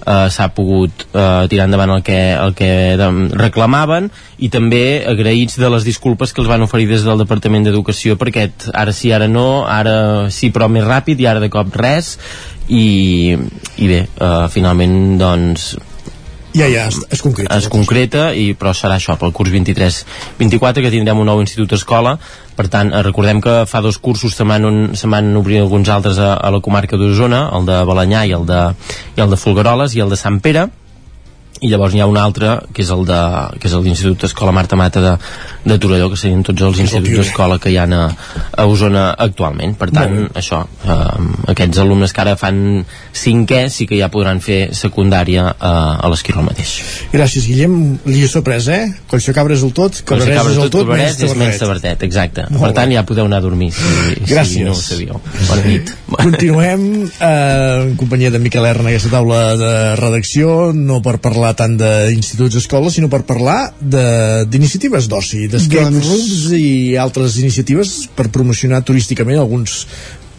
eh, 0.06 0.28
s'ha 0.30 0.48
pogut 0.56 1.06
eh, 1.12 1.46
tirar 1.50 1.68
endavant 1.68 1.94
el 1.96 2.02
que, 2.06 2.18
el 2.34 2.54
que 2.58 2.70
reclamaven 3.38 4.10
i 4.38 4.50
també 4.52 5.02
agraïts 5.08 5.58
de 5.60 5.70
les 5.72 5.86
disculpes 5.86 6.32
que 6.32 6.42
els 6.42 6.50
van 6.50 6.64
oferir 6.66 6.88
des 6.90 7.06
del 7.06 7.22
Departament 7.22 7.66
d'Educació 7.66 8.18
perquè 8.20 8.48
ara 8.74 8.94
sí, 8.96 9.12
ara 9.12 9.28
no, 9.28 9.64
ara 9.68 10.30
sí 10.30 10.52
però 10.54 10.68
més 10.72 10.86
ràpid 10.86 11.22
i 11.22 11.30
ara 11.30 11.42
de 11.42 11.50
cop 11.52 11.74
res 11.76 12.16
i, 12.68 13.36
i 13.78 13.88
bé, 13.88 14.04
eh, 14.06 14.44
finalment 14.52 15.18
doncs 15.20 15.72
ja, 16.54 16.68
ja, 16.68 16.86
es, 16.88 16.98
es 17.10 17.22
concreta. 17.24 17.56
Es 17.56 17.68
concreta, 17.72 18.24
i, 18.34 18.52
però 18.58 18.74
serà 18.76 18.98
això, 19.00 19.16
pel 19.20 19.32
curs 19.36 19.52
23-24, 19.54 20.84
que 20.84 20.92
tindrem 20.92 21.22
un 21.22 21.30
nou 21.30 21.40
institut 21.44 21.74
escola. 21.78 22.16
Per 22.56 22.68
tant, 22.72 22.92
eh, 22.92 23.02
recordem 23.06 23.40
que 23.44 23.62
fa 23.70 23.80
dos 23.84 23.98
cursos 23.98 24.36
se 24.36 24.44
van 24.44 25.32
obrir 25.40 25.62
alguns 25.62 25.88
altres 25.88 26.20
a, 26.20 26.34
a 26.36 26.52
la 26.52 26.60
comarca 26.60 27.00
d'Osona, 27.00 27.46
el 27.56 27.66
de 27.68 27.80
Balanyà 27.88 28.26
i 28.28 28.36
el 28.36 28.46
de, 28.48 28.62
i 29.16 29.24
el 29.24 29.32
de 29.32 29.40
Folgueroles 29.40 29.96
i 29.96 30.04
el 30.04 30.12
de 30.12 30.20
Sant 30.20 30.40
Pere, 30.44 30.68
i 31.62 31.70
llavors 31.70 31.94
n'hi 31.94 32.02
ha 32.02 32.08
un 32.10 32.18
altre 32.18 32.56
que 32.74 32.82
és 32.82 32.90
el 32.90 33.04
de 33.06 33.18
que 33.62 33.68
és 33.68 33.74
l'Institut 33.78 34.26
Escola 34.26 34.52
Marta 34.54 34.76
Mata 34.78 35.02
de, 35.04 35.12
de 35.64 35.78
Torelló 35.78 36.08
que 36.10 36.18
serien 36.18 36.42
tots 36.46 36.64
els 36.66 36.80
instituts 36.82 37.20
d'escola 37.20 37.58
que 37.62 37.70
hi 37.70 37.78
ha 37.78 37.86
a, 37.86 38.02
a 38.58 38.66
Osona 38.66 39.04
actualment. 39.26 39.76
Per 39.78 39.88
tant, 39.94 40.16
això, 40.38 40.62
eh, 40.82 41.26
aquests 41.52 41.82
alumnes 41.82 42.14
que 42.14 42.22
ara 42.24 42.34
fan 42.40 42.58
cinquè 43.14 43.64
sí 43.70 43.86
que 43.90 43.98
ja 44.00 44.10
podran 44.12 44.42
fer 44.42 44.72
secundària 44.76 45.46
eh, 45.52 45.70
a 46.02 46.10
l'Esquirol 46.10 46.46
mateix. 46.48 46.74
Gràcies 47.14 47.46
Guillem, 47.46 47.78
li 48.10 48.24
he 48.24 48.30
sorprès 48.30 48.66
eh? 48.72 48.82
Collsacabra 49.10 49.54
és 49.54 49.62
el 49.62 49.74
tot, 49.76 50.02
Cabrerès 50.08 50.42
és 50.42 50.60
el 50.64 50.72
tot, 50.74 50.90
menys 50.90 51.22
és 51.22 51.36
menys 51.38 51.62
tavertet, 51.62 52.02
exacte. 52.08 52.48
Molt 52.50 52.66
per 52.66 52.72
tant 52.80 52.94
ja 52.94 53.06
podeu 53.06 53.30
anar 53.30 53.38
a 53.42 53.46
dormir 53.46 53.70
si, 53.76 54.18
Gràcies. 54.26 54.56
si 54.56 54.66
no 54.66 54.74
ho 54.74 54.80
sabíeu. 54.80 55.22
Bona 55.46 55.62
nit. 55.68 55.94
Continuem 56.10 56.86
eh, 57.06 57.86
en 57.86 57.94
companyia 58.00 58.34
de 58.34 58.42
Miquel 58.42 58.66
Erna 58.66 58.90
aquesta 58.90 59.14
taula 59.14 59.42
de 59.60 59.72
redacció 60.00 60.72
no 60.74 60.98
per 61.04 61.18
parlar 61.22 61.51
tant 61.58 61.76
d'instituts 61.78 62.58
escoles, 62.62 62.96
sinó 62.96 63.10
per 63.12 63.22
parlar 63.28 63.72
d'iniciatives 63.82 65.08
d'oci, 65.10 65.46
d'escape 65.52 65.90
doncs... 65.90 66.08
rooms 66.08 66.56
i 66.58 66.96
altres 67.00 67.38
iniciatives 67.42 67.94
per 68.16 68.30
promocionar 68.34 68.82
turísticament 68.86 69.40
alguns 69.42 69.86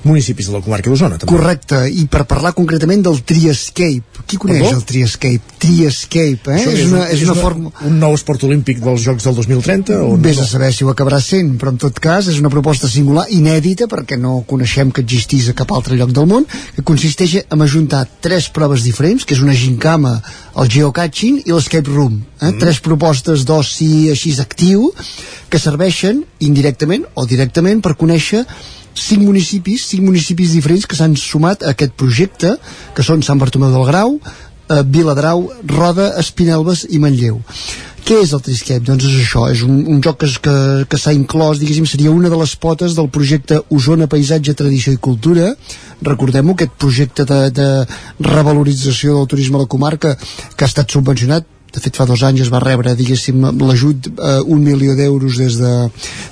municipis 0.03 0.49
de 0.49 0.53
la 0.55 0.61
comarca 0.63 0.91
d'Osona. 0.91 1.19
Correcte, 1.27 1.79
i 1.89 2.05
per 2.11 2.23
parlar 2.29 2.53
concretament 2.57 3.03
del 3.05 3.21
Triescape. 3.27 4.23
Qui 4.27 4.39
coneix 4.39 4.63
Perdó? 4.63 4.79
el 4.79 4.85
Triescape? 4.87 5.57
Triescape, 5.63 6.51
eh? 6.53 6.59
és, 6.61 6.79
és, 6.85 6.91
una, 6.91 7.05
és, 7.11 7.23
una, 7.25 7.33
una 7.33 7.41
forma... 7.41 7.71
Un 7.87 7.97
nou 8.01 8.15
esport 8.17 8.43
olímpic 8.47 8.81
dels 8.83 9.03
Jocs 9.05 9.27
del 9.27 9.37
2030? 9.39 9.99
O 10.05 10.17
Vés 10.23 10.39
no? 10.39 10.45
a 10.45 10.49
saber 10.49 10.71
si 10.75 10.87
ho 10.87 10.91
acabarà 10.91 11.19
sent, 11.23 11.55
però 11.61 11.73
en 11.73 11.79
tot 11.81 11.99
cas 12.03 12.29
és 12.31 12.39
una 12.41 12.51
proposta 12.53 12.89
singular, 12.91 13.25
inèdita, 13.35 13.87
perquè 13.91 14.19
no 14.19 14.41
coneixem 14.49 14.91
que 14.91 15.03
existís 15.05 15.49
a 15.49 15.57
cap 15.57 15.71
altre 15.75 15.97
lloc 15.99 16.13
del 16.15 16.27
món, 16.29 16.47
que 16.75 16.85
consisteix 16.87 17.39
en 17.43 17.65
ajuntar 17.65 18.05
tres 18.23 18.49
proves 18.53 18.85
diferents, 18.87 19.25
que 19.27 19.37
és 19.37 19.43
una 19.43 19.55
gincama, 19.57 20.17
el 20.59 20.71
geocaching 20.71 21.41
i 21.45 21.51
l'escape 21.51 21.89
room. 21.89 22.21
Eh? 22.39 22.51
Mm. 22.51 22.59
Tres 22.63 22.79
propostes 22.83 23.47
d'oci 23.47 24.09
així 24.13 24.35
actiu 24.43 24.89
que 25.49 25.61
serveixen 25.61 26.23
indirectament 26.41 27.05
o 27.13 27.27
directament 27.29 27.83
per 27.83 27.93
conèixer 27.99 28.43
cinc 28.93 29.23
municipis, 29.23 29.87
cinc 29.89 30.03
municipis 30.05 30.53
diferents 30.55 30.85
que 30.85 30.97
s'han 30.97 31.15
sumat 31.19 31.63
a 31.63 31.73
aquest 31.73 31.95
projecte, 31.99 32.55
que 32.95 33.05
són 33.05 33.23
Sant 33.25 33.41
Bartomeu 33.41 33.71
del 33.73 33.87
Grau, 33.89 34.19
eh, 34.19 34.83
Viladrau, 34.85 35.49
Roda, 35.67 36.13
Espinelves 36.21 36.85
i 36.89 37.01
Manlleu. 37.01 37.41
Què 38.03 38.17
és 38.19 38.33
el 38.35 38.41
Triscape? 38.43 38.83
Doncs 38.83 39.05
és 39.07 39.15
això, 39.21 39.45
és 39.47 39.61
un, 39.63 39.77
un 39.87 40.01
joc 40.03 40.17
que, 40.19 40.27
que, 40.43 40.55
que 40.91 40.99
s'ha 40.99 41.13
inclòs, 41.15 41.61
diguéssim, 41.61 41.85
seria 41.87 42.11
una 42.11 42.31
de 42.31 42.39
les 42.39 42.55
potes 42.59 42.97
del 42.97 43.07
projecte 43.07 43.61
Osona 43.71 44.09
Paisatge, 44.11 44.57
Tradició 44.59 44.91
i 44.91 44.99
Cultura. 44.99 45.53
Recordem-ho, 46.03 46.51
aquest 46.57 46.75
projecte 46.83 47.23
de, 47.29 47.39
de 47.55 47.69
revalorització 48.19 49.15
del 49.21 49.29
turisme 49.31 49.59
a 49.59 49.63
la 49.63 49.71
comarca 49.71 50.17
que 50.19 50.65
ha 50.65 50.71
estat 50.71 50.91
subvencionat 50.91 51.47
de 51.73 51.81
fet 51.81 51.95
fa 51.97 52.05
dos 52.05 52.21
anys 52.27 52.43
es 52.43 52.51
va 52.53 52.59
rebre 52.61 52.91
diguéssim 52.93 53.47
l'ajut 53.63 54.11
eh, 54.11 54.41
un 54.45 54.59
milió 54.61 54.93
d'euros 54.93 55.39
des, 55.41 55.55
de, 55.57 55.71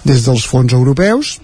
des 0.06 0.28
dels 0.28 0.44
fons 0.46 0.76
europeus 0.78 1.40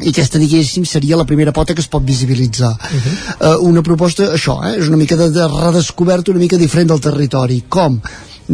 i 0.00 0.08
aquesta 0.10 0.40
diguéssim 0.40 0.84
seria 0.88 1.18
la 1.20 1.26
primera 1.28 1.52
pota 1.52 1.74
que 1.74 1.82
es 1.84 1.88
pot 1.88 2.04
visibilitzar 2.04 2.72
uh 2.72 2.96
-huh. 2.96 3.56
uh, 3.56 3.68
una 3.68 3.82
proposta, 3.82 4.32
això, 4.32 4.58
eh, 4.64 4.78
és 4.80 4.88
una 4.88 4.96
mica 4.96 5.16
de, 5.16 5.30
de 5.30 5.48
redescoberta 5.48 6.30
una 6.30 6.40
mica 6.40 6.56
diferent 6.56 6.88
del 6.88 7.00
territori 7.00 7.64
com? 7.68 8.00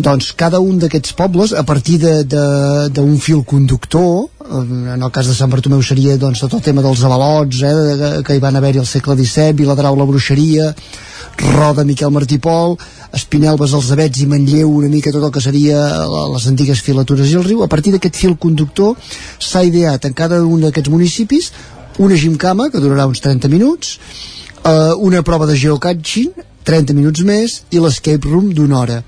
Doncs 0.02 0.30
cada 0.38 0.60
un 0.62 0.78
d'aquests 0.78 1.14
pobles 1.18 1.52
a 1.52 1.64
partir 1.66 1.98
d'un 1.98 3.18
fil 3.18 3.42
conductor 3.44 4.28
en 4.48 5.02
el 5.02 5.10
cas 5.10 5.26
de 5.26 5.34
Sant 5.34 5.50
Bartomeu 5.50 5.82
seria 5.82 6.16
doncs, 6.16 6.40
tot 6.40 6.54
el 6.54 6.62
tema 6.64 6.82
dels 6.84 7.02
avalots 7.04 7.62
eh, 7.66 8.22
que 8.24 8.36
hi 8.36 8.42
van 8.42 8.56
haver-hi 8.56 8.80
al 8.80 8.86
segle 8.86 9.16
XVII 9.18 9.56
Viladrau 9.58 9.96
la 9.98 10.06
bruixeria 10.08 10.70
Roda 11.38 11.84
Miquel 11.84 12.12
Martí 12.14 12.38
Pol 12.38 12.76
Espinelves, 13.14 13.74
els 13.74 13.90
Abets 13.94 14.22
i 14.22 14.28
Manlleu 14.30 14.70
una 14.70 14.90
mica 14.92 15.12
tot 15.14 15.24
el 15.24 15.34
que 15.34 15.42
seria 15.42 15.80
les 16.34 16.46
antigues 16.50 16.82
filatures 16.84 17.30
i 17.32 17.38
el 17.40 17.46
riu, 17.46 17.62
a 17.64 17.70
partir 17.70 17.94
d'aquest 17.94 18.16
fil 18.16 18.36
conductor 18.36 18.94
s'ha 19.38 19.64
ideat 19.66 20.04
en 20.06 20.14
cada 20.14 20.42
un 20.44 20.62
d'aquests 20.66 20.92
municipis 20.94 21.50
una 21.98 22.16
gimcama 22.16 22.70
que 22.70 22.82
durarà 22.82 23.08
uns 23.10 23.24
30 23.24 23.50
minuts 23.50 23.98
eh, 24.62 24.94
una 25.10 25.24
prova 25.26 25.50
de 25.50 25.58
geocaching 25.58 26.46
30 26.68 26.94
minuts 26.94 27.24
més 27.24 27.62
i 27.72 27.80
l'escape 27.80 28.28
room 28.28 28.52
d'una 28.54 28.80
hora 28.82 29.02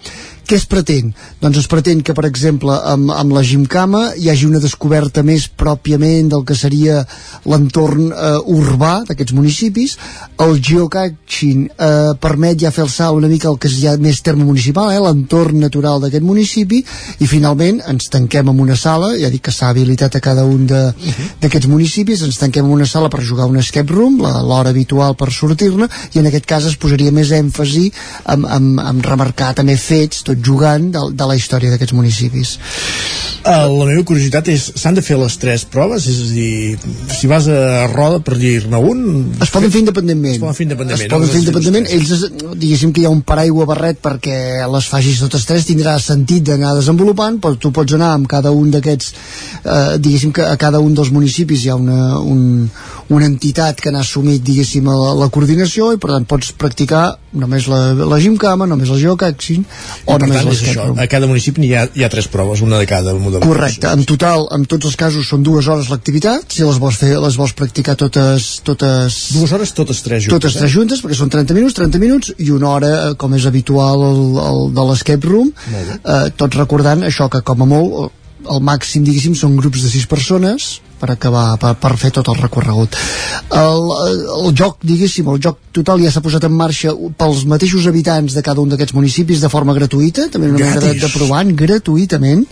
què 0.50 0.58
es 0.58 0.66
pretén? 0.66 1.12
Doncs 1.38 1.60
es 1.60 1.68
pretén 1.70 2.00
que, 2.02 2.10
per 2.16 2.24
exemple, 2.26 2.74
amb, 2.74 3.12
amb 3.14 3.34
la 3.36 3.42
Gimcama 3.46 4.00
hi 4.18 4.32
hagi 4.32 4.48
una 4.48 4.58
descoberta 4.58 5.22
més 5.22 5.44
pròpiament 5.46 6.32
del 6.32 6.42
que 6.48 6.56
seria 6.58 7.04
l'entorn 7.46 8.08
eh, 8.10 8.30
urbà 8.50 9.04
d'aquests 9.06 9.36
municipis. 9.36 9.94
El 10.42 10.58
geocaching 10.58 11.68
eh, 11.70 12.10
permet 12.18 12.58
ja 12.64 12.72
fer 12.74 12.82
el 12.82 12.90
salt 12.90 13.20
una 13.20 13.30
mica 13.30 13.46
el 13.52 13.60
que 13.62 13.70
és 13.70 13.76
ja 13.78 13.92
més 14.02 14.18
terme 14.26 14.42
municipal, 14.48 14.90
eh, 14.90 14.98
l'entorn 14.98 15.60
natural 15.62 16.02
d'aquest 16.02 16.26
municipi, 16.26 16.82
i 17.22 17.30
finalment 17.30 17.78
ens 17.94 18.10
tanquem 18.10 18.50
en 18.50 18.64
una 18.66 18.74
sala, 18.74 19.12
ja 19.22 19.30
dic 19.30 19.46
que 19.46 19.54
s'ha 19.54 19.70
habilitat 19.70 20.18
a 20.18 20.24
cada 20.24 20.42
un 20.42 20.66
d'aquests 20.66 21.46
uh 21.46 21.70
-huh. 21.70 21.74
municipis, 21.76 22.26
ens 22.26 22.42
tanquem 22.42 22.66
en 22.66 22.74
una 22.80 22.90
sala 22.90 23.08
per 23.08 23.22
jugar 23.22 23.46
un 23.46 23.62
escape 23.62 23.92
room, 23.92 24.18
l'hora 24.18 24.70
habitual 24.70 25.14
per 25.14 25.30
sortir-ne, 25.30 25.86
i 26.12 26.18
en 26.18 26.26
aquest 26.26 26.46
cas 26.46 26.64
es 26.64 26.76
posaria 26.76 27.12
més 27.12 27.30
èmfasi 27.30 27.92
en, 28.26 28.44
en, 28.44 28.78
en 28.80 29.02
remarcar 29.02 29.54
també 29.54 29.76
fets, 29.76 30.24
tot 30.24 30.39
jugant 30.44 30.90
de, 30.94 31.06
de 31.14 31.30
la 31.30 31.36
història 31.38 31.72
d'aquests 31.74 31.96
municipis 31.96 32.56
Uh, 33.40 33.64
la 33.72 33.86
meva 33.88 34.02
curiositat 34.04 34.50
és, 34.52 34.66
s'han 34.76 34.98
de 34.98 35.00
fer 35.00 35.16
les 35.16 35.32
tres 35.40 35.62
proves? 35.64 36.04
És 36.12 36.18
a 36.20 36.26
dir, 36.28 36.78
si 37.16 37.28
vas 37.30 37.46
a 37.48 37.86
roda, 37.88 38.18
per 38.20 38.34
dir-ne 38.36 38.76
un... 38.84 38.98
Es 39.40 39.48
poden 39.48 39.72
fer 39.72 39.80
independentment. 39.80 40.34
Es 40.36 40.42
poden 40.42 40.58
fer 40.58 40.66
independentment. 40.66 41.06
Es 41.06 41.14
poden 41.14 41.24
no? 41.24 41.32
fer 41.32 41.40
independentment. 41.40 41.88
Ells, 41.88 42.10
es- 42.18 42.58
diguéssim 42.60 42.92
que 42.92 43.00
hi 43.00 43.06
ha 43.08 43.12
un 43.14 43.22
paraigua 43.24 43.64
barret 43.70 44.02
perquè 44.04 44.36
les 44.68 44.88
facis 44.92 45.22
totes 45.24 45.48
tres 45.48 45.64
tindrà 45.70 45.94
sentit 46.04 46.44
d'anar 46.50 46.74
desenvolupant, 46.76 47.38
però 47.40 47.56
tu 47.56 47.72
pots 47.72 47.96
anar 47.96 48.10
amb 48.18 48.28
cada 48.28 48.52
un 48.52 48.68
d'aquests, 48.74 49.14
eh, 49.64 49.96
diguéssim 49.96 50.36
que 50.36 50.44
a 50.44 50.60
cada 50.60 50.84
un 50.84 50.92
dels 50.98 51.08
municipis 51.16 51.64
hi 51.64 51.72
ha 51.72 51.78
una, 51.80 52.18
un, 52.20 52.68
una 53.08 53.30
entitat 53.30 53.80
que 53.80 53.94
n'ha 53.94 54.04
assumit, 54.04 54.44
diguéssim, 54.44 54.84
la, 54.84 55.14
la 55.16 55.30
coordinació 55.32 55.94
i 55.96 56.02
per 56.02 56.12
tant 56.12 56.28
pots 56.28 56.52
practicar 56.60 57.06
només 57.40 57.72
la, 57.72 57.80
la 57.94 58.20
gimcama, 58.20 58.68
només 58.68 58.92
el 58.92 59.00
geocaxing 59.00 59.64
o 60.04 60.19
per 60.20 60.28
tant, 60.30 60.50
és 60.52 60.62
això, 60.64 60.86
room. 60.88 61.00
a 61.00 61.06
cada 61.10 61.28
municipi 61.30 61.64
hi 61.66 61.72
ha, 61.76 61.86
hi 61.96 62.04
ha 62.04 62.10
tres 62.12 62.28
proves, 62.32 62.62
una 62.66 62.80
de 62.80 62.88
cada 62.90 63.14
modalitat. 63.16 63.48
Correcte, 63.48 63.90
en 63.90 64.04
total, 64.08 64.46
en 64.56 64.66
tots 64.70 64.90
els 64.90 64.98
casos 65.00 65.28
són 65.30 65.44
dues 65.46 65.68
hores 65.70 65.90
l'activitat, 65.92 66.46
si 66.54 66.66
les 66.66 66.80
vols 66.82 67.00
fer, 67.00 67.12
les 67.22 67.38
vols 67.40 67.54
practicar 67.56 67.96
totes, 68.00 68.50
totes... 68.66 69.18
Dues 69.36 69.54
hores 69.56 69.74
totes 69.76 70.04
tres 70.06 70.26
juntes, 70.26 70.36
Totes 70.36 70.56
eh? 70.56 70.62
tres 70.64 70.74
juntes, 70.76 71.02
perquè 71.04 71.18
són 71.18 71.32
30 71.32 71.56
minuts, 71.58 71.78
30 71.80 72.02
minuts, 72.02 72.34
i 72.38 72.50
una 72.54 72.70
hora, 72.74 72.92
eh, 73.10 73.16
com 73.20 73.34
és 73.38 73.48
habitual, 73.50 74.06
el, 74.10 74.22
el 74.44 74.62
de 74.76 74.86
l'escape 74.90 75.30
room, 75.30 75.52
eh, 75.72 76.22
tots 76.36 76.60
recordant 76.60 77.06
això 77.08 77.30
que 77.32 77.42
com 77.46 77.66
a 77.66 77.70
molt, 77.70 78.14
el 78.50 78.62
màxim, 78.64 79.04
diguéssim, 79.04 79.34
són 79.36 79.58
grups 79.58 79.84
de 79.84 79.92
sis 79.92 80.06
persones, 80.10 80.78
per 81.00 81.10
acabar, 81.14 81.56
per, 81.60 81.74
per 81.80 81.94
fer 82.00 82.12
tot 82.14 82.28
el 82.32 82.38
recorregut. 82.40 82.98
El, 83.56 83.92
el 84.36 84.52
joc, 84.56 84.78
diguéssim, 84.86 85.28
el 85.32 85.40
joc 85.42 85.58
total 85.76 86.02
ja 86.04 86.12
s'ha 86.12 86.22
posat 86.24 86.44
en 86.46 86.54
marxa 86.56 86.92
pels 87.18 87.44
mateixos 87.50 87.86
habitants 87.90 88.36
de 88.36 88.44
cada 88.46 88.62
un 88.62 88.72
d'aquests 88.72 88.96
municipis 88.96 89.42
de 89.42 89.50
forma 89.52 89.74
gratuïta, 89.76 90.28
també 90.32 90.50
una 90.50 90.60
manera 90.60 90.84
de, 90.84 90.94
de 91.00 91.12
provar 91.14 91.44
gratuïtament. 91.64 92.44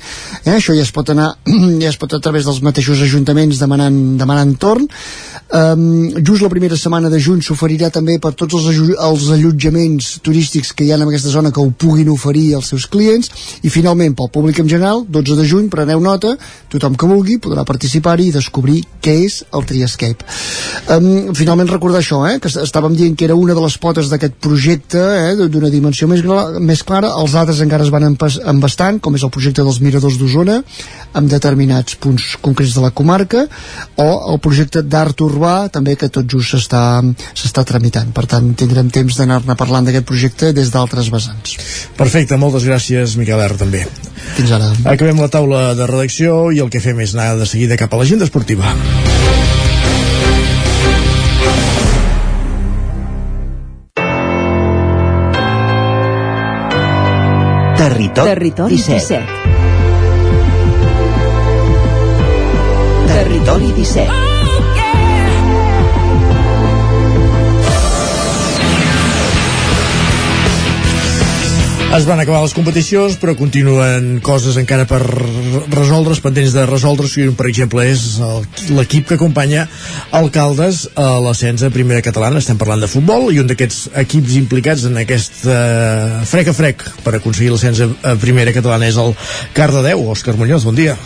Eh? 0.44 0.56
Això 0.56 0.76
ja 0.76 0.86
es 0.86 0.94
pot 0.94 1.12
anar, 1.14 1.34
ja 1.82 1.92
es 1.92 2.00
pot 2.00 2.16
a 2.16 2.22
través 2.24 2.48
dels 2.48 2.62
mateixos 2.64 3.02
ajuntaments 3.04 3.60
demanant, 3.60 4.00
demanant 4.20 4.56
torn. 4.60 4.88
Um, 5.48 6.10
just 6.20 6.42
la 6.44 6.50
primera 6.52 6.76
setmana 6.76 7.08
de 7.08 7.16
juny 7.24 7.38
s'oferirà 7.40 7.88
també 7.88 8.18
per 8.20 8.34
tots 8.36 8.52
els, 8.58 8.80
els 9.00 9.22
allotjaments 9.32 10.18
turístics 10.20 10.74
que 10.76 10.84
hi 10.84 10.90
ha 10.92 10.98
en 10.98 11.06
aquesta 11.06 11.30
zona 11.32 11.48
que 11.50 11.62
ho 11.62 11.70
puguin 11.72 12.10
oferir 12.12 12.50
als 12.58 12.68
seus 12.74 12.84
clients. 12.86 13.30
I 13.64 13.70
finalment 13.72 14.12
pel 14.18 14.28
públic 14.34 14.58
en 14.60 14.68
general 14.68 15.06
12 15.08 15.38
de 15.38 15.46
juny, 15.48 15.70
preneu 15.72 16.02
nota 16.04 16.34
tothom 16.68 16.98
que 17.00 17.08
vulgui 17.08 17.38
podrà 17.40 17.64
participar-hi 17.64 18.26
i 18.28 18.34
descobrir 18.34 18.82
què 19.00 19.14
és 19.24 19.38
el 19.56 19.64
Triescape. 19.70 20.26
Um, 20.92 21.32
finalment 21.38 21.70
recordar 21.72 22.02
això 22.02 22.20
eh, 22.28 22.36
que 22.44 22.50
est- 22.52 22.60
estàvem 22.66 22.92
dient 22.98 23.16
que 23.16 23.24
era 23.30 23.34
una 23.38 23.56
de 23.56 23.64
les 23.64 23.78
potes 23.80 24.12
d'aquest 24.12 24.36
projecte 24.44 25.00
eh, 25.00 25.48
d'una 25.48 25.72
dimensió 25.72 26.10
més, 26.12 26.20
més 26.60 26.82
clara. 26.84 27.14
Els 27.22 27.34
altres 27.40 27.62
encara 27.64 27.88
es 27.88 27.94
van 27.94 28.04
embastant 28.12 29.00
com 29.00 29.16
és 29.16 29.24
el 29.24 29.32
projecte 29.32 29.64
dels 29.64 29.80
miradors 29.80 30.20
d'Osona 30.20 30.60
amb 31.16 31.32
determinats 31.32 31.96
punts 31.96 32.34
concrets 32.44 32.76
de 32.76 32.84
la 32.84 32.92
comarca 32.92 33.46
o 33.96 34.08
el 34.34 34.38
projecte 34.44 34.82
d'art 34.84 35.16
urbà 35.38 35.68
també 35.72 35.94
que 35.98 36.10
tot 36.12 36.26
just 36.28 36.52
s'està 36.54 36.82
s'està 37.32 37.64
tramitant 37.68 38.10
per 38.14 38.26
tant 38.30 38.50
tindrem 38.58 38.90
temps 38.90 39.18
d'anar-ne 39.20 39.56
parlant 39.58 39.86
d'aquest 39.86 40.06
projecte 40.08 40.52
des 40.56 40.72
d'altres 40.74 41.10
vessants 41.14 41.56
Perfecte, 41.98 42.36
moltes 42.36 42.66
gràcies, 42.66 43.16
Miquel 43.20 43.40
R, 43.46 43.54
també. 43.58 43.86
fins 44.36 44.52
ara 44.52 44.72
Acabem 44.84 45.20
la 45.22 45.30
taula 45.32 45.74
de 45.78 45.86
redacció 45.86 46.50
i 46.54 46.62
el 46.64 46.70
que 46.70 46.82
fem 46.82 46.98
és 47.04 47.14
anar 47.14 47.36
de 47.38 47.46
seguida 47.46 47.78
cap 47.78 47.92
a 47.94 48.00
l'agenda 48.00 48.26
esportiva. 48.26 48.74
Territori, 57.78 58.28
Territori 58.28 58.76
17. 58.76 58.98
17. 59.18 59.48
Territori 63.06 63.72
17. 63.72 64.27
Es 71.88 72.04
van 72.04 72.20
acabar 72.20 72.42
les 72.44 72.52
competicions, 72.52 73.14
però 73.16 73.32
continuen 73.34 74.18
coses 74.20 74.58
encara 74.60 74.84
per 74.86 74.98
resoldre's, 75.72 76.20
pendents 76.20 76.52
de 76.52 76.66
resoldre's, 76.68 77.14
i 77.16 77.24
un, 77.24 77.32
per 77.34 77.46
exemple, 77.48 77.86
és 77.88 78.18
l'equip 78.76 79.06
que 79.08 79.16
acompanya 79.16 79.64
Alcaldes 80.14 80.82
a 81.00 81.06
l'ascens 81.24 81.64
a 81.64 81.72
primera 81.72 82.04
catalana. 82.04 82.42
Estem 82.44 82.60
parlant 82.60 82.84
de 82.84 82.90
futbol, 82.92 83.30
i 83.32 83.40
un 83.40 83.48
d'aquests 83.48 83.94
equips 84.04 84.36
implicats 84.36 84.84
en 84.90 85.00
aquest 85.00 85.46
eh, 85.48 86.20
frec 86.28 86.52
a 86.52 86.56
frec 86.58 86.84
per 87.06 87.16
aconseguir 87.16 87.54
l'ascens 87.54 87.80
a, 87.80 87.88
primera 88.20 88.52
catalana 88.52 88.92
és 88.92 89.00
el 89.00 89.16
Cardedeu. 89.56 90.04
Òscar 90.12 90.36
Muñoz, 90.36 90.68
bon 90.68 90.76
dia. 90.76 90.98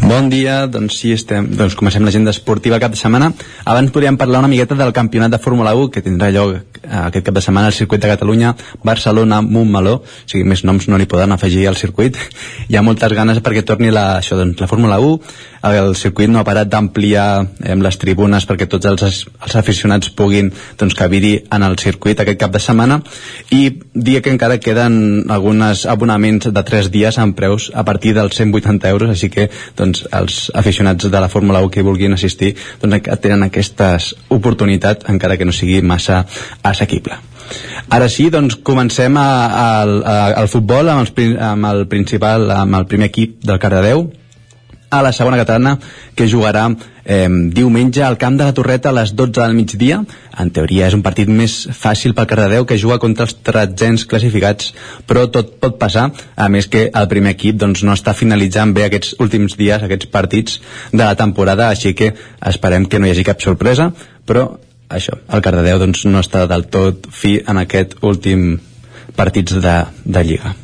Bon 0.00 0.32
dia, 0.32 0.62
doncs 0.66 0.96
sí, 1.02 1.12
estem, 1.12 1.52
doncs 1.60 1.76
comencem 1.76 2.08
l'agenda 2.08 2.32
esportiva 2.32 2.80
cap 2.80 2.96
de 2.96 3.00
setmana. 3.00 3.34
Abans 3.68 3.92
podríem 3.92 4.16
parlar 4.16 4.40
una 4.40 4.48
miqueta 4.48 4.80
del 4.80 4.96
campionat 4.96 5.36
de 5.36 5.44
Fórmula 5.44 5.76
1 5.76 5.92
que 5.92 6.02
tindrà 6.08 6.32
lloc 6.32 6.77
aquest 6.82 7.26
cap 7.26 7.34
de 7.34 7.42
setmana 7.44 7.70
al 7.70 7.76
circuit 7.76 8.02
de 8.02 8.10
Catalunya, 8.10 8.54
Barcelona, 8.84 9.40
Montmeló, 9.42 9.98
o 10.02 10.28
sigui, 10.28 10.44
més 10.48 10.64
noms 10.64 10.88
no 10.88 10.98
li 10.98 11.08
poden 11.10 11.32
afegir 11.32 11.66
al 11.68 11.76
circuit. 11.76 12.16
Hi 12.70 12.78
ha 12.78 12.84
moltes 12.84 13.14
ganes 13.16 13.42
perquè 13.44 13.64
torni 13.66 13.92
la, 13.94 14.18
això, 14.18 14.38
doncs, 14.38 14.60
la 14.60 14.70
Fórmula 14.70 15.00
1. 15.00 15.18
El 15.68 15.96
circuit 15.98 16.30
no 16.30 16.38
ha 16.38 16.46
parat 16.46 16.68
d'ampliar 16.70 17.26
eh, 17.42 17.74
les 17.74 17.98
tribunes 17.98 18.46
perquè 18.46 18.68
tots 18.70 18.86
els, 18.86 19.24
els 19.26 19.56
aficionats 19.58 20.12
puguin 20.14 20.52
doncs, 20.78 20.94
cabir-hi 20.98 21.34
en 21.54 21.66
el 21.66 21.74
circuit 21.82 22.20
aquest 22.20 22.38
cap 22.38 22.54
de 22.54 22.62
setmana 22.62 23.00
i 23.54 23.64
dia 23.94 24.22
que 24.22 24.30
encara 24.30 24.60
queden 24.62 25.26
alguns 25.34 25.84
abonaments 25.90 26.52
de 26.54 26.62
3 26.70 26.92
dies 26.94 27.18
amb 27.18 27.34
preus 27.36 27.72
a 27.74 27.84
partir 27.84 28.14
dels 28.14 28.38
180 28.38 28.88
euros, 28.92 29.10
així 29.10 29.30
que 29.34 29.48
doncs, 29.76 30.04
els 30.14 30.38
aficionats 30.54 31.10
de 31.10 31.20
la 31.20 31.30
Fórmula 31.32 31.62
1 31.66 31.74
que 31.74 31.86
vulguin 31.86 32.14
assistir 32.14 32.54
doncs, 32.82 33.10
tenen 33.22 33.48
aquesta 33.48 33.96
oportunitat 34.34 35.08
encara 35.10 35.36
que 35.36 35.48
no 35.48 35.54
sigui 35.54 35.80
massa 35.82 36.24
assequible. 36.70 37.18
Ara 37.88 38.08
sí, 38.12 38.28
doncs 38.30 38.58
comencem 38.60 39.16
a, 39.16 39.28
a, 39.46 39.68
a, 39.82 40.16
al 40.42 40.48
futbol 40.52 40.90
amb, 40.92 41.06
els, 41.06 41.36
amb 41.40 41.70
el 41.72 41.86
principal, 41.88 42.50
amb 42.52 42.76
el 42.76 42.88
primer 42.90 43.08
equip 43.08 43.38
del 43.48 43.60
Cardedeu, 43.62 44.08
a 44.90 45.02
la 45.02 45.12
segona 45.12 45.36
catalana 45.36 45.78
que 46.16 46.26
jugarà 46.28 46.64
eh, 47.04 47.28
diumenge 47.28 48.02
al 48.02 48.16
camp 48.16 48.38
de 48.38 48.46
la 48.46 48.54
Torreta 48.56 48.88
a 48.88 48.96
les 48.96 49.12
12 49.14 49.40
del 49.40 49.56
migdia 49.56 49.98
en 50.38 50.50
teoria 50.50 50.86
és 50.88 50.96
un 50.96 51.02
partit 51.04 51.28
més 51.28 51.56
fàcil 51.76 52.14
pel 52.16 52.28
Cardedeu 52.30 52.64
que 52.64 52.78
juga 52.80 52.98
contra 53.02 53.26
els 53.28 53.36
tretzens 53.44 54.06
classificats 54.08 54.72
però 55.06 55.26
tot 55.32 55.58
pot 55.60 55.76
passar 55.80 56.08
a 56.36 56.48
més 56.48 56.70
que 56.72 56.86
el 56.88 57.08
primer 57.08 57.34
equip 57.36 57.58
doncs, 57.60 57.84
no 57.84 57.92
està 57.92 58.14
finalitzant 58.16 58.72
bé 58.72 58.86
aquests 58.86 59.18
últims 59.20 59.58
dies, 59.60 59.82
aquests 59.82 60.08
partits 60.08 60.60
de 60.92 61.04
la 61.04 61.16
temporada 61.16 61.68
així 61.68 61.92
que 61.92 62.14
esperem 62.52 62.88
que 62.88 62.98
no 62.98 63.08
hi 63.08 63.12
hagi 63.12 63.28
cap 63.28 63.44
sorpresa 63.44 63.92
però 64.24 64.48
això, 64.88 65.18
el 65.32 65.44
Cardedeu 65.44 65.82
doncs, 65.82 66.06
no 66.06 66.22
està 66.24 66.46
del 66.50 66.68
tot 66.72 67.10
fi 67.10 67.38
en 67.46 67.60
aquest 67.64 67.98
últim 68.02 68.56
partits 69.16 69.58
de, 69.62 69.76
de 70.04 70.24
Lliga 70.24 70.54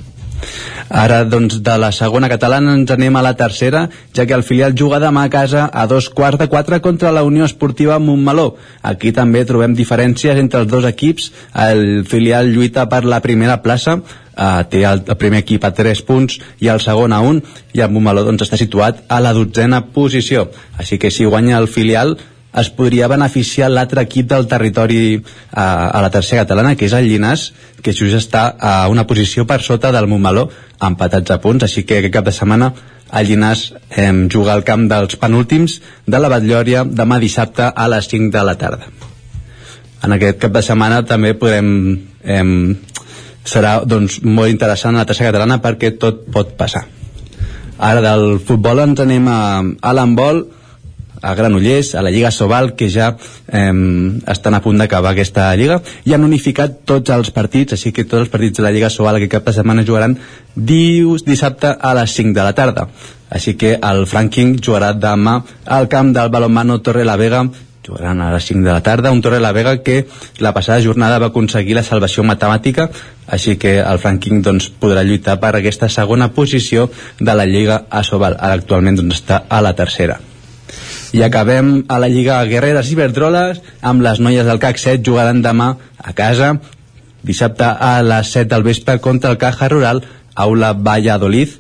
Ara, 0.89 1.25
doncs, 1.25 1.57
de 1.65 1.75
la 1.81 1.91
segona 1.97 2.29
catalana 2.29 2.75
ens 2.77 2.91
anem 2.93 3.17
a 3.17 3.23
la 3.25 3.33
tercera, 3.39 3.87
ja 4.15 4.27
que 4.29 4.35
el 4.37 4.45
filial 4.45 4.75
juga 4.79 5.01
demà 5.03 5.25
a 5.25 5.31
casa 5.33 5.65
a 5.73 5.87
dos 5.91 6.11
quarts 6.11 6.39
de 6.39 6.49
quatre 6.53 6.81
contra 6.85 7.13
la 7.13 7.25
Unió 7.25 7.45
Esportiva 7.45 7.99
Montmeló. 7.99 8.57
Aquí 8.83 9.13
també 9.13 9.45
trobem 9.49 9.75
diferències 9.75 10.39
entre 10.39 10.61
els 10.61 10.71
dos 10.71 10.85
equips. 10.85 11.31
El 11.67 12.05
filial 12.09 12.53
lluita 12.53 12.87
per 12.93 13.05
la 13.05 13.23
primera 13.25 13.63
plaça, 13.63 13.97
eh, 14.37 14.65
té 14.71 14.85
el, 14.85 15.03
el 15.09 15.19
primer 15.19 15.41
equip 15.43 15.65
a 15.65 15.73
3 15.75 16.05
punts 16.05 16.39
i 16.61 16.69
el 16.69 16.85
segon 16.85 17.17
a 17.17 17.23
1, 17.25 17.57
i 17.75 17.81
el 17.81 17.91
Montmeló 17.91 18.27
doncs, 18.29 18.45
està 18.47 18.61
situat 18.61 19.03
a 19.09 19.23
la 19.25 19.33
dotzena 19.33 19.87
posició. 19.97 20.51
Així 20.79 21.01
que 21.01 21.11
si 21.11 21.25
guanya 21.25 21.59
el 21.59 21.69
filial, 21.69 22.19
es 22.61 22.71
podria 22.71 23.09
beneficiar 23.11 23.71
l'altre 23.71 24.05
equip 24.07 24.29
del 24.31 24.47
territori 24.51 25.19
a, 25.51 25.65
a 25.89 26.03
la 26.03 26.11
tercera 26.15 26.45
catalana, 26.45 26.75
que 26.79 26.87
és 26.87 26.95
el 26.95 27.09
Llinàs, 27.11 27.49
que 27.83 27.93
just 27.93 28.19
està 28.19 28.47
a 28.59 28.75
una 28.93 29.07
posició 29.07 29.47
per 29.47 29.61
sota 29.63 29.93
del 29.93 30.09
Montmeló, 30.11 30.49
empatats 30.85 31.35
a 31.35 31.41
punts, 31.43 31.67
així 31.67 31.85
que 31.85 31.99
aquest 31.99 32.15
cap 32.15 32.29
de 32.29 32.35
setmana 32.35 32.73
el 33.15 33.29
Llinàs 33.29 33.67
eh, 33.91 34.11
juga 34.33 34.55
al 34.55 34.65
camp 34.67 34.89
dels 34.91 35.19
penúltims 35.21 35.81
de 36.07 36.21
la 36.21 36.31
Batllòria 36.33 36.85
demà 36.85 37.21
dissabte 37.23 37.69
a 37.69 37.89
les 37.91 38.09
5 38.11 38.33
de 38.35 38.43
la 38.47 38.57
tarda. 38.59 38.91
En 40.05 40.13
aquest 40.13 40.41
cap 40.43 40.55
de 40.55 40.63
setmana 40.63 41.05
també 41.07 41.35
podem... 41.39 41.71
Eh, 42.25 42.45
serà 43.45 43.79
doncs, 43.85 44.23
molt 44.25 44.49
interessant 44.49 44.97
la 44.97 45.05
tercera 45.05 45.29
catalana 45.31 45.61
perquè 45.61 45.95
tot 46.01 46.25
pot 46.33 46.55
passar. 46.57 46.87
Ara 47.77 48.01
del 48.01 48.39
futbol 48.47 48.81
ens 48.85 49.03
anem 49.03 49.27
a, 49.29 49.41
a 49.61 49.93
l'handbol, 49.93 50.45
a 51.25 51.35
Granollers, 51.35 51.95
a 51.95 52.03
la 52.05 52.13
Lliga 52.13 52.31
Sobal, 52.31 52.75
que 52.77 52.91
ja 52.93 53.15
eh, 53.49 53.73
estan 54.35 54.55
a 54.55 54.63
punt 54.65 54.79
d'acabar 54.79 55.15
aquesta 55.15 55.49
Lliga, 55.57 55.81
i 56.05 56.15
han 56.15 56.27
unificat 56.29 56.83
tots 56.85 57.15
els 57.15 57.33
partits, 57.35 57.75
així 57.77 57.93
que 57.97 58.05
tots 58.05 58.27
els 58.27 58.33
partits 58.33 58.61
de 58.61 58.67
la 58.67 58.73
Lliga 58.75 58.93
Sobal 58.93 59.17
aquest 59.19 59.33
cap 59.39 59.49
de 59.49 59.57
setmana 59.57 59.87
jugaran 59.89 60.19
dius, 60.55 61.25
dissabte 61.25 61.73
a 61.73 61.95
les 61.97 62.17
5 62.21 62.37
de 62.37 62.45
la 62.45 62.55
tarda. 62.55 62.89
Així 63.35 63.57
que 63.59 63.79
el 63.81 64.05
Franking 64.07 64.59
jugarà 64.63 64.93
demà 64.95 65.41
al 65.65 65.89
camp 65.89 66.13
del 66.15 66.29
balonmano 66.31 66.83
Torre 66.85 67.05
la 67.09 67.17
Vega 67.17 67.47
jugaran 67.87 68.21
a 68.21 68.33
les 68.33 68.45
5 68.45 68.65
de 68.65 68.73
la 68.73 68.83
tarda, 68.83 69.13
un 69.13 69.21
Torre 69.21 69.41
la 69.41 69.53
Vega 69.53 69.83
que 69.83 70.07
la 70.39 70.55
passada 70.55 70.81
jornada 70.81 71.19
va 71.19 71.33
aconseguir 71.33 71.77
la 71.77 71.85
salvació 71.85 72.25
matemàtica, 72.25 72.89
així 73.27 73.57
que 73.61 73.79
el 73.81 74.01
Franking 74.01 74.43
doncs, 74.43 74.71
podrà 74.81 75.05
lluitar 75.05 75.39
per 75.41 75.55
aquesta 75.57 75.89
segona 75.89 76.31
posició 76.33 76.89
de 77.21 77.35
la 77.35 77.47
Lliga 77.47 77.85
Asobal, 77.91 78.39
ara 78.41 78.57
actualment 78.61 79.03
doncs, 79.03 79.21
està 79.21 79.45
a 79.49 79.61
la 79.61 79.75
tercera. 79.77 80.21
I 81.15 81.23
acabem 81.23 81.85
a 81.87 82.01
la 82.03 82.09
Lliga 82.11 82.41
Guerreres 82.51 82.91
i 82.91 82.97
Verdroles 82.99 83.61
amb 83.87 84.03
les 84.03 84.19
noies 84.19 84.47
del 84.47 84.59
CAC 84.63 84.81
7 84.83 85.05
jugaran 85.07 85.43
demà 85.45 85.69
a 85.99 86.15
casa 86.17 86.57
dissabte 87.23 87.69
a 87.69 88.01
les 88.03 88.33
7 88.35 88.51
del 88.51 88.67
vespre 88.67 88.99
contra 89.01 89.31
el 89.31 89.39
Caja 89.39 89.69
Rural 89.71 90.03
Aula 90.35 90.73
Valladolid 90.75 91.55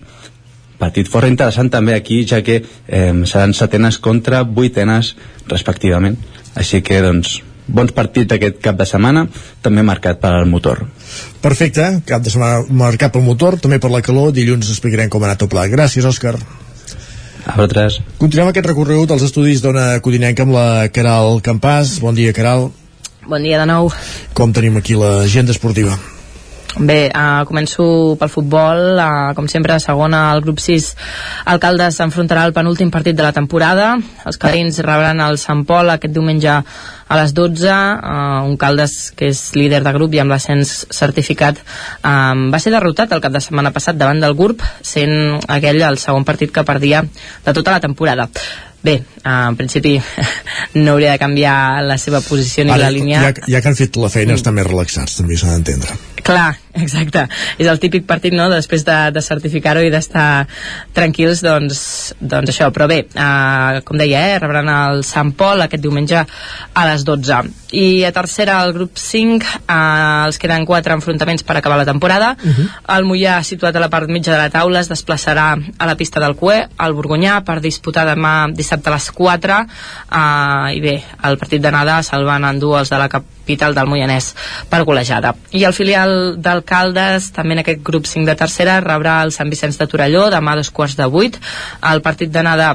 partit 0.81 1.09
força 1.09 1.31
interessant 1.31 1.71
també 1.71 1.95
aquí 1.95 2.25
ja 2.27 2.43
que 2.43 2.61
eh, 2.61 3.13
seran 3.31 3.55
setenes 3.55 4.01
contra 4.03 4.43
vuitenes 4.43 5.15
respectivament 5.47 6.19
així 6.59 6.83
que 6.83 6.99
doncs 7.05 7.39
bons 7.65 7.95
partits 7.97 8.35
aquest 8.35 8.59
cap 8.65 8.77
de 8.77 8.89
setmana 8.91 9.25
també 9.63 9.87
marcat 9.87 10.19
per 10.21 10.35
al 10.35 10.51
motor 10.51 10.83
Perfecte, 11.45 11.87
cap 12.09 12.27
de 12.27 12.33
setmana 12.33 12.65
marcat 12.73 13.15
pel 13.15 13.23
motor, 13.23 13.61
també 13.61 13.79
per 13.79 13.93
la 13.93 14.03
calor, 14.03 14.33
dilluns 14.33 14.71
explicarem 14.73 15.11
com 15.13 15.23
ha 15.23 15.29
anat 15.29 15.45
el 15.45 15.51
pla. 15.53 15.67
Gràcies, 15.69 16.07
Òscar. 16.09 16.39
A 17.45 17.59
vosaltres. 17.59 18.01
Continuem 18.21 18.51
aquest 18.51 18.66
recorregut 18.71 19.12
als 19.12 19.27
estudis 19.27 19.61
d'Ona 19.65 20.01
Codinenca 20.05 20.47
amb 20.47 20.57
la 20.57 20.89
Caral 20.89 21.43
Campàs. 21.45 21.99
Bon 22.01 22.16
dia, 22.16 22.33
Caral. 22.33 22.71
Bon 23.29 23.41
dia 23.45 23.61
de 23.61 23.69
nou. 23.69 23.93
Com 24.37 24.53
tenim 24.53 24.81
aquí 24.81 24.97
l'agenda 24.97 25.53
esportiva? 25.53 25.97
Bé, 26.75 27.07
uh, 27.15 27.45
començo 27.47 27.85
pel 28.19 28.31
futbol. 28.33 28.99
Uh, 28.99 29.31
com 29.37 29.47
sempre, 29.47 29.77
a 29.77 29.83
segona, 29.83 30.25
el 30.35 30.43
grup 30.43 30.59
6, 30.59 30.89
Alcaldes 31.53 32.01
s'enfrontarà 32.01 32.43
al 32.43 32.55
penúltim 32.57 32.91
partit 32.91 33.15
de 33.15 33.23
la 33.23 33.31
temporada. 33.37 33.93
Els 34.27 34.41
caderins 34.43 34.81
rebran 34.83 35.23
el 35.23 35.39
Sant 35.39 35.63
Pol 35.69 35.93
aquest 35.93 36.17
diumenge 36.17 36.51
a 36.51 37.21
les 37.21 37.37
12. 37.37 37.71
Uh, 37.71 38.43
un 38.51 38.59
Caldes 38.59 39.13
que 39.15 39.31
és 39.31 39.45
líder 39.55 39.85
de 39.87 39.95
grup 39.95 40.19
i 40.19 40.25
amb 40.25 40.35
l'ascens 40.35 40.81
certificat 40.91 41.63
um, 42.03 42.49
va 42.51 42.59
ser 42.59 42.75
derrotat 42.75 43.15
el 43.15 43.23
cap 43.23 43.35
de 43.35 43.43
setmana 43.45 43.71
passat 43.71 44.01
davant 44.01 44.19
del 44.19 44.35
GURB, 44.35 44.67
sent 44.83 45.45
aquell 45.47 45.83
el 45.87 46.03
segon 46.03 46.27
partit 46.27 46.51
que 46.51 46.67
perdia 46.67 47.05
de 47.07 47.53
tota 47.55 47.79
la 47.79 47.83
temporada. 47.85 48.27
Bé, 48.85 48.98
en 49.24 49.56
principi 49.56 49.97
no 50.74 50.93
hauria 50.93 51.15
de 51.15 51.19
canviar 51.23 51.82
la 51.82 51.97
seva 51.97 52.20
posició 52.20 52.66
ni 52.66 52.74
Ara, 52.74 52.90
la 52.90 52.93
línia. 52.93 53.23
Ja, 53.24 53.47
ja 53.56 53.62
que 53.65 53.73
han 53.73 53.78
fet 53.78 53.97
la 53.97 54.12
feina, 54.12 54.36
estan 54.36 54.59
més 54.59 54.69
relaxats, 54.69 55.16
també 55.23 55.40
s'ha 55.40 55.55
d'entendre. 55.55 55.97
Clar, 56.24 56.52
exacte. 56.85 57.27
És 57.61 57.69
el 57.69 57.81
típic 57.81 58.05
partit, 58.09 58.32
no?, 58.36 58.51
després 58.52 58.85
de, 58.85 58.97
de 59.12 59.23
certificar-ho 59.24 59.82
i 59.85 59.90
d'estar 59.93 60.47
tranquils, 60.97 61.40
doncs, 61.44 61.81
doncs 62.20 62.52
això. 62.52 62.69
Però 62.77 62.89
bé, 62.90 63.02
eh, 63.09 63.81
com 63.89 64.01
deia, 64.01 64.23
eh, 64.35 64.39
rebran 64.43 64.69
el 64.73 65.05
Sant 65.05 65.32
Pol 65.36 65.65
aquest 65.65 65.85
diumenge 65.85 66.20
a 66.20 66.86
les 66.90 67.05
12. 67.09 67.40
I 67.74 68.05
a 68.09 68.12
tercera, 68.16 68.61
el 68.65 68.73
grup 68.77 69.01
5, 69.01 69.52
eh, 69.65 69.78
els 70.28 70.40
queden 70.40 70.69
quatre 70.69 70.97
enfrontaments 70.97 71.44
per 71.44 71.59
acabar 71.59 71.81
la 71.81 71.89
temporada. 71.89 72.36
Uh 72.36 72.52
-huh. 72.52 72.69
El 72.97 73.05
Mollà, 73.05 73.43
situat 73.43 73.77
a 73.77 73.81
la 73.81 73.90
part 73.90 74.09
mitja 74.09 74.32
de 74.32 74.39
la 74.39 74.51
taula, 74.51 74.81
es 74.81 74.90
desplaçarà 74.90 75.56
a 75.78 75.86
la 75.86 75.97
pista 75.97 76.20
del 76.20 76.36
Cué, 76.36 76.69
al 76.77 76.94
Borgonyà, 76.94 77.44
per 77.44 77.61
disputar 77.61 78.06
demà 78.06 78.52
dissabte 78.52 78.74
a 78.83 78.95
les 78.95 79.11
4. 79.11 79.59
Eh, 79.61 80.77
I 80.77 80.81
bé, 80.83 80.97
el 81.29 81.39
partit 81.39 81.63
d'anada 81.63 82.01
se'l 82.03 82.27
van 82.27 82.47
endur 82.49 82.79
els 82.81 82.91
de 82.91 82.99
la 82.99 83.11
capital 83.13 83.75
del 83.77 83.91
Moianès 83.91 84.33
per 84.71 84.85
golejada. 84.89 85.35
I 85.53 85.65
el 85.69 85.77
filial 85.77 86.41
d'Alcaldes, 86.43 87.31
també 87.37 87.59
en 87.59 87.65
aquest 87.65 87.85
grup 87.85 88.09
5 88.11 88.27
de 88.27 88.39
tercera, 88.41 88.81
rebrà 88.81 89.21
el 89.23 89.33
Sant 89.33 89.53
Vicenç 89.53 89.79
de 89.79 89.87
Torelló 89.91 90.29
demà 90.33 90.55
a 90.55 90.63
dos 90.63 90.71
quarts 90.71 90.97
de 90.97 91.07
vuit. 91.07 91.39
El 91.83 92.03
partit 92.03 92.33
d'anada 92.33 92.75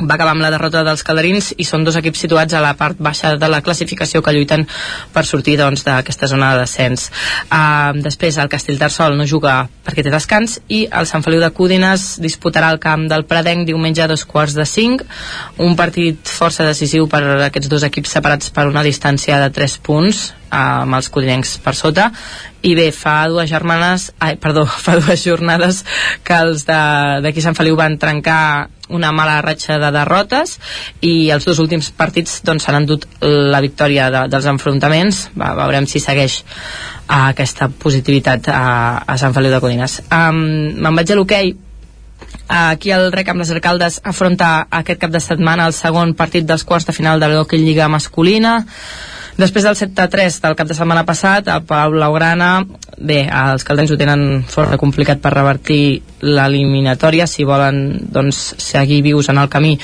va 0.00 0.16
acabar 0.16 0.32
amb 0.34 0.42
la 0.42 0.50
derrota 0.50 0.82
dels 0.86 1.04
calderins 1.06 1.52
i 1.56 1.64
són 1.66 1.84
dos 1.86 1.96
equips 2.00 2.24
situats 2.24 2.54
a 2.54 2.62
la 2.64 2.72
part 2.78 2.98
baixa 2.98 3.34
de 3.38 3.48
la 3.50 3.60
classificació 3.62 4.22
que 4.22 4.32
lluiten 4.34 4.66
per 5.14 5.24
sortir 5.26 5.56
doncs, 5.60 5.84
d'aquesta 5.86 6.26
zona 6.30 6.52
de 6.54 6.64
descens. 6.64 7.10
Uh, 7.46 7.94
després 8.02 8.38
el 8.42 8.50
Castellterçol 8.50 9.16
no 9.18 9.28
juga 9.30 9.68
perquè 9.86 10.02
té 10.02 10.10
descans 10.10 10.58
i 10.68 10.84
el 10.90 11.06
Sant 11.06 11.22
Feliu 11.22 11.42
de 11.42 11.52
Cúdines 11.54 12.14
disputarà 12.22 12.72
el 12.74 12.80
camp 12.82 13.06
del 13.10 13.26
Pradenc 13.28 13.68
diumenge 13.68 14.02
a 14.02 14.10
dos 14.10 14.24
quarts 14.26 14.56
de 14.58 14.66
cinc. 14.66 15.04
Un 15.62 15.76
partit 15.78 16.18
força 16.26 16.66
decisiu 16.66 17.06
per 17.10 17.22
aquests 17.48 17.70
dos 17.70 17.86
equips 17.86 18.16
separats 18.18 18.50
per 18.54 18.66
una 18.70 18.82
distància 18.86 19.38
de 19.42 19.52
3 19.54 19.78
punts 19.84 20.32
amb 20.54 20.94
els 20.94 21.10
codinencs 21.10 21.56
per 21.62 21.74
sota. 21.74 22.10
I 22.64 22.74
bé, 22.78 22.88
fa 22.94 23.24
dues 23.28 23.50
germanes 23.50 24.10
ai, 24.22 24.38
perdó, 24.40 24.64
fa 24.86 24.98
dues 25.00 25.24
jornades 25.24 25.84
que 26.24 26.38
els 26.46 26.66
d'aquí 26.68 27.44
Sant 27.44 27.58
Feliu 27.58 27.76
van 27.80 27.98
trencar 28.00 28.70
una 28.94 29.12
mala 29.12 29.40
ratxa 29.44 29.78
de 29.82 29.90
derrotes 29.94 30.56
i 31.04 31.30
els 31.34 31.46
dos 31.48 31.60
últims 31.62 31.90
partits 31.96 32.40
doncs 32.46 32.66
s'han 32.66 32.80
endut 32.82 33.06
la 33.20 33.60
victòria 33.64 34.08
de, 34.14 34.24
dels 34.32 34.48
enfrontaments. 34.50 35.28
Va, 35.38 35.52
veurem 35.58 35.88
si 35.90 36.02
segueix 36.02 36.40
uh, 36.44 37.28
aquesta 37.30 37.68
positivitat 37.68 38.50
a, 38.52 38.64
a 39.06 39.18
Sant 39.20 39.36
Feliu 39.36 39.54
de 39.54 39.62
Codines. 39.64 40.00
Um, 40.08 40.44
me'n 40.78 41.00
vaig 41.00 41.12
a 41.12 41.18
l'hoquei. 41.18 41.54
Aquí 42.54 42.92
el 42.92 43.10
Rec 43.12 43.30
amb 43.32 43.40
les 43.40 43.50
Arcaldes 43.54 43.98
afronta 44.04 44.66
aquest 44.82 45.00
cap 45.00 45.12
de 45.12 45.20
setmana 45.22 45.66
el 45.68 45.74
segon 45.76 46.12
partit 46.18 46.46
dels 46.46 46.64
quarts 46.64 46.86
de 46.88 46.94
final 46.96 47.20
de 47.20 47.30
l'Hockey 47.32 47.62
Lliga 47.62 47.88
masculina 47.88 48.58
Després 49.34 49.64
del 49.66 49.74
7-3 49.74 50.36
del 50.44 50.54
cap 50.54 50.68
de 50.70 50.76
setmana 50.78 51.02
passat, 51.06 51.48
a 51.50 51.58
Pau 51.66 51.90
Blaugrana, 51.90 52.50
bé, 53.02 53.24
els 53.26 53.64
caldens 53.66 53.90
ho 53.90 53.96
tenen 53.98 54.44
força 54.46 54.78
complicat 54.78 55.18
per 55.22 55.32
revertir 55.34 56.02
l'eliminatòria 56.22 57.26
si 57.26 57.42
volen 57.48 57.80
doncs, 58.14 58.44
seguir 58.62 59.00
vius 59.02 59.32
en 59.32 59.40
el 59.42 59.50
camí 59.50 59.74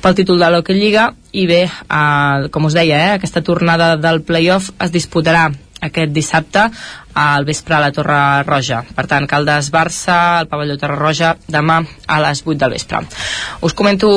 pel 0.00 0.14
títol 0.14 0.38
de 0.38 0.52
l'Hockey 0.52 0.78
Lliga. 0.78 1.08
I 1.32 1.46
bé, 1.46 1.64
eh, 1.66 2.48
com 2.54 2.70
us 2.70 2.74
deia, 2.78 3.00
eh, 3.00 3.10
aquesta 3.18 3.42
tornada 3.42 3.96
del 3.96 4.22
playoff 4.22 4.70
es 4.78 4.94
disputarà 4.94 5.48
aquest 5.80 6.12
dissabte 6.12 6.66
al 7.20 7.44
vespre 7.44 7.74
a 7.74 7.80
la 7.82 7.90
Torre 7.92 8.20
Roja. 8.46 8.82
Per 8.96 9.06
tant, 9.10 9.26
Caldes-Barça, 9.28 10.16
el 10.42 10.48
pavelló 10.50 10.76
Torre 10.78 10.98
Roja, 11.00 11.34
demà 11.48 11.80
a 12.06 12.20
les 12.22 12.42
8 12.46 12.58
del 12.60 12.76
vespre. 12.76 13.02
Us 13.66 13.74
comento, 13.74 14.10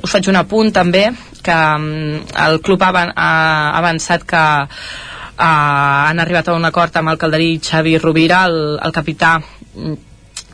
us 0.00 0.10
faig 0.10 0.30
un 0.32 0.40
apunt 0.40 0.72
també, 0.72 1.08
que 1.42 1.56
um, 1.76 2.20
el 2.46 2.60
club 2.64 2.82
ha, 2.84 2.92
avançat 3.78 4.26
que 4.28 4.44
uh, 4.66 5.40
han 5.40 6.20
arribat 6.20 6.48
a 6.48 6.56
un 6.56 6.68
acord 6.68 6.96
amb 6.96 7.12
el 7.12 7.20
calderí 7.20 7.58
Xavi 7.64 7.98
Rovira, 7.98 8.44
el, 8.48 8.78
el 8.82 8.96
capità 8.96 9.38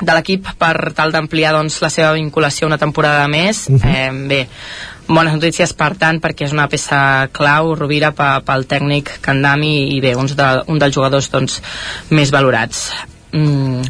de 0.01 0.13
l'equip 0.13 0.49
per 0.59 0.93
tal 0.97 1.13
d'ampliar 1.13 1.55
doncs, 1.57 1.81
la 1.83 1.91
seva 1.91 2.13
vinculació 2.17 2.69
una 2.69 2.79
temporada 2.79 3.27
més. 3.29 3.67
Uh 3.69 3.79
-huh. 3.79 3.95
eh, 3.95 4.11
bé, 4.29 4.49
bones 5.09 5.35
notícies 5.35 5.73
per 5.73 5.95
tant 5.97 6.21
perquè 6.21 6.47
és 6.47 6.53
una 6.53 6.69
peça 6.69 7.29
clau 7.33 7.75
Rovira 7.75 8.13
pel 8.13 8.67
tècnic 8.67 9.21
Candami 9.21 9.97
i 9.97 10.01
bé, 10.01 10.17
uns 10.17 10.35
de, 10.37 10.49
un 10.67 10.79
dels 10.79 10.95
jugadors 10.95 11.31
doncs, 11.31 11.63
més 12.11 12.31
valorats 12.31 12.91
Mm. 13.37 13.83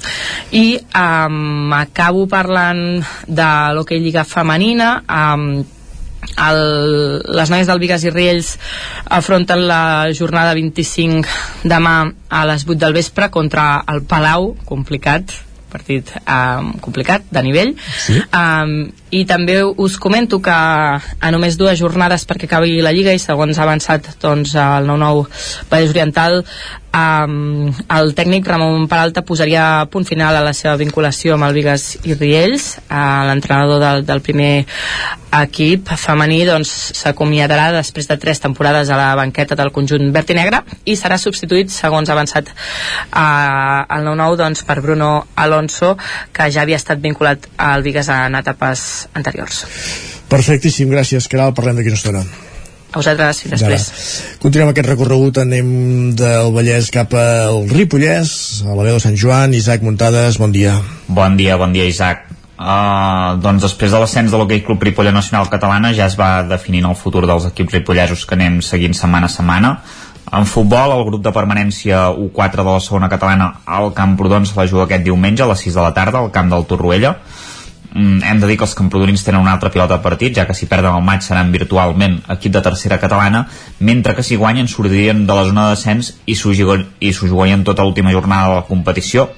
i 0.51 0.79
um, 0.97 1.73
acabo 1.77 2.25
parlant 2.27 3.05
de 3.29 3.49
l'hoquei 3.77 4.01
lliga 4.01 4.25
femenina 4.25 5.05
um, 5.07 5.61
el, 6.41 6.61
les 7.37 7.53
noies 7.53 7.69
del 7.69 7.79
Vigas 7.79 8.03
i 8.09 8.11
Riells 8.11 8.57
afronten 9.13 9.67
la 9.69 10.09
jornada 10.17 10.57
25 10.57 11.69
demà 11.69 11.99
a 12.29 12.45
les 12.49 12.65
8 12.67 12.81
del 12.81 12.97
vespre 12.97 13.31
contra 13.31 13.85
el 13.93 14.03
Palau, 14.09 14.55
complicat 14.65 15.37
partit 15.77 16.13
um, 16.25 16.73
complicat 16.85 17.29
de 17.31 17.45
nivell 17.47 17.75
sí? 17.79 18.19
um, 18.33 18.79
i 19.17 19.25
també 19.29 19.61
us 19.65 19.97
comento 20.03 20.41
que 20.45 20.53
a 20.53 21.31
només 21.33 21.57
dues 21.61 21.79
jornades 21.81 22.27
perquè 22.29 22.49
acabi 22.51 22.81
la 22.85 22.93
Lliga 22.93 23.15
i 23.17 23.23
segons 23.23 23.59
ha 23.59 23.65
avançat 23.65 24.11
doncs, 24.23 24.57
el 24.61 24.91
9-9 24.91 25.29
Vallès 25.71 25.95
Oriental 25.95 26.43
um, 26.97 27.69
el 27.99 28.15
tècnic 28.17 28.47
Ramon 28.49 28.87
Peralta 28.91 29.25
posaria 29.27 29.87
punt 29.93 30.07
final 30.09 30.37
a 30.37 30.45
la 30.45 30.55
seva 30.57 30.77
vinculació 30.81 31.37
amb 31.37 31.49
el 31.49 31.57
Vigas 31.57 31.95
i 32.05 32.17
Riells. 32.17 32.77
Uh, 32.89 33.27
l'entrenador 33.29 33.81
del, 33.83 34.05
del 34.09 34.23
primer 34.25 34.67
equip 35.37 35.91
femení 36.01 36.45
doncs 36.49 36.71
s'acomiadarà 36.97 37.69
després 37.75 38.07
de 38.09 38.17
tres 38.21 38.41
temporades 38.41 38.89
a 38.89 38.97
la 38.97 39.11
banqueta 39.19 39.57
del 39.59 39.73
conjunt 39.75 40.13
verd 40.15 40.31
i 40.33 40.37
negre 40.39 40.63
i 40.87 40.95
serà 40.97 41.19
substituït 41.21 41.73
segons 41.75 42.09
ha 42.09 42.15
avançat 42.15 42.49
uh, 42.49 43.85
el 43.99 44.07
9-9 44.07 44.39
doncs, 44.41 44.63
per 44.65 44.79
Bruno 44.81 45.27
Alonso 45.35 45.97
que 46.33 46.49
ja 46.55 46.63
havia 46.63 46.79
estat 46.81 47.03
vinculat 47.03 47.51
al 47.59 47.85
Vigas 47.85 48.09
en 48.15 48.39
etapes 48.39 49.06
anteriors 49.15 49.65
Perfectíssim, 50.31 50.91
gràcies 50.91 51.29
Caral, 51.31 51.55
parlem 51.55 51.79
d'aquí 51.79 51.93
una 51.93 52.01
estona 52.01 52.27
a 52.97 53.01
vosaltres 53.03 53.43
i 53.45 53.51
després. 53.51 53.83
Continuem 54.41 54.71
aquest 54.71 54.87
recorregut, 54.89 55.41
anem 55.43 56.15
del 56.17 56.53
Vallès 56.55 56.89
cap 56.95 57.13
al 57.19 57.67
Ripollès, 57.69 58.31
a 58.65 58.73
la 58.73 58.87
veu 58.87 58.97
de 58.97 59.03
Sant 59.03 59.19
Joan, 59.21 59.53
Isaac 59.59 59.85
Muntades, 59.85 60.39
bon 60.41 60.55
dia. 60.55 60.79
Bon 61.09 61.37
dia, 61.37 61.59
bon 61.61 61.75
dia 61.77 61.85
Isaac. 61.91 62.25
Uh, 62.57 63.37
doncs 63.45 63.67
després 63.67 63.93
de 63.93 63.99
l'ascens 64.01 64.33
de 64.33 64.39
l'Hockey 64.41 64.63
Club 64.65 64.81
Ripolla 64.87 65.13
Nacional 65.13 65.51
Catalana 65.53 65.91
ja 65.93 66.07
es 66.09 66.15
va 66.17 66.41
definint 66.49 66.87
el 66.89 66.97
futur 66.97 67.27
dels 67.29 67.45
equips 67.51 67.75
ripollesos 67.77 68.23
que 68.25 68.33
anem 68.39 68.63
seguint 68.65 68.97
setmana 68.97 69.29
a 69.29 69.35
setmana 69.35 69.73
en 70.33 70.49
futbol, 70.49 70.95
el 70.95 71.05
grup 71.05 71.21
de 71.23 71.35
permanència 71.37 72.07
U4 72.17 72.65
de 72.65 72.71
la 72.71 72.81
segona 72.81 73.11
catalana 73.13 73.51
al 73.67 73.93
Camprodon 73.95 74.49
se 74.49 74.57
la 74.57 74.65
juga 74.67 74.87
aquest 74.87 75.05
diumenge 75.05 75.45
a 75.45 75.51
les 75.53 75.67
6 75.69 75.77
de 75.77 75.85
la 75.85 75.93
tarda 75.95 76.25
al 76.25 76.33
camp 76.33 76.49
del 76.51 76.65
Torroella 76.65 77.13
hem 77.97 78.41
de 78.41 78.49
dir 78.49 78.57
que 78.61 78.67
els 78.67 78.75
camprodonins 78.77 79.23
tenen 79.25 79.41
un 79.41 79.49
altre 79.49 79.71
pilot 79.73 79.91
de 79.91 79.99
partit, 80.05 80.35
ja 80.37 80.47
que 80.47 80.55
si 80.55 80.69
perden 80.69 80.95
el 80.95 81.05
maig 81.05 81.25
seran 81.25 81.53
virtualment 81.55 82.19
equip 82.35 82.53
de 82.53 82.63
tercera 82.65 82.99
catalana, 83.03 83.47
mentre 83.81 84.15
que 84.15 84.25
si 84.27 84.37
guanyen 84.37 84.69
sortirien 84.69 85.25
de 85.27 85.35
la 85.35 85.47
zona 85.49 85.69
de 85.69 85.77
descens 85.77 86.13
i 86.27 86.37
s'ho 86.37 86.53
jugarien 86.53 87.65
tota 87.65 87.85
l'última 87.85 88.13
jornada 88.13 88.51
de 88.51 88.59
la 88.61 88.67
competició. 88.69 89.31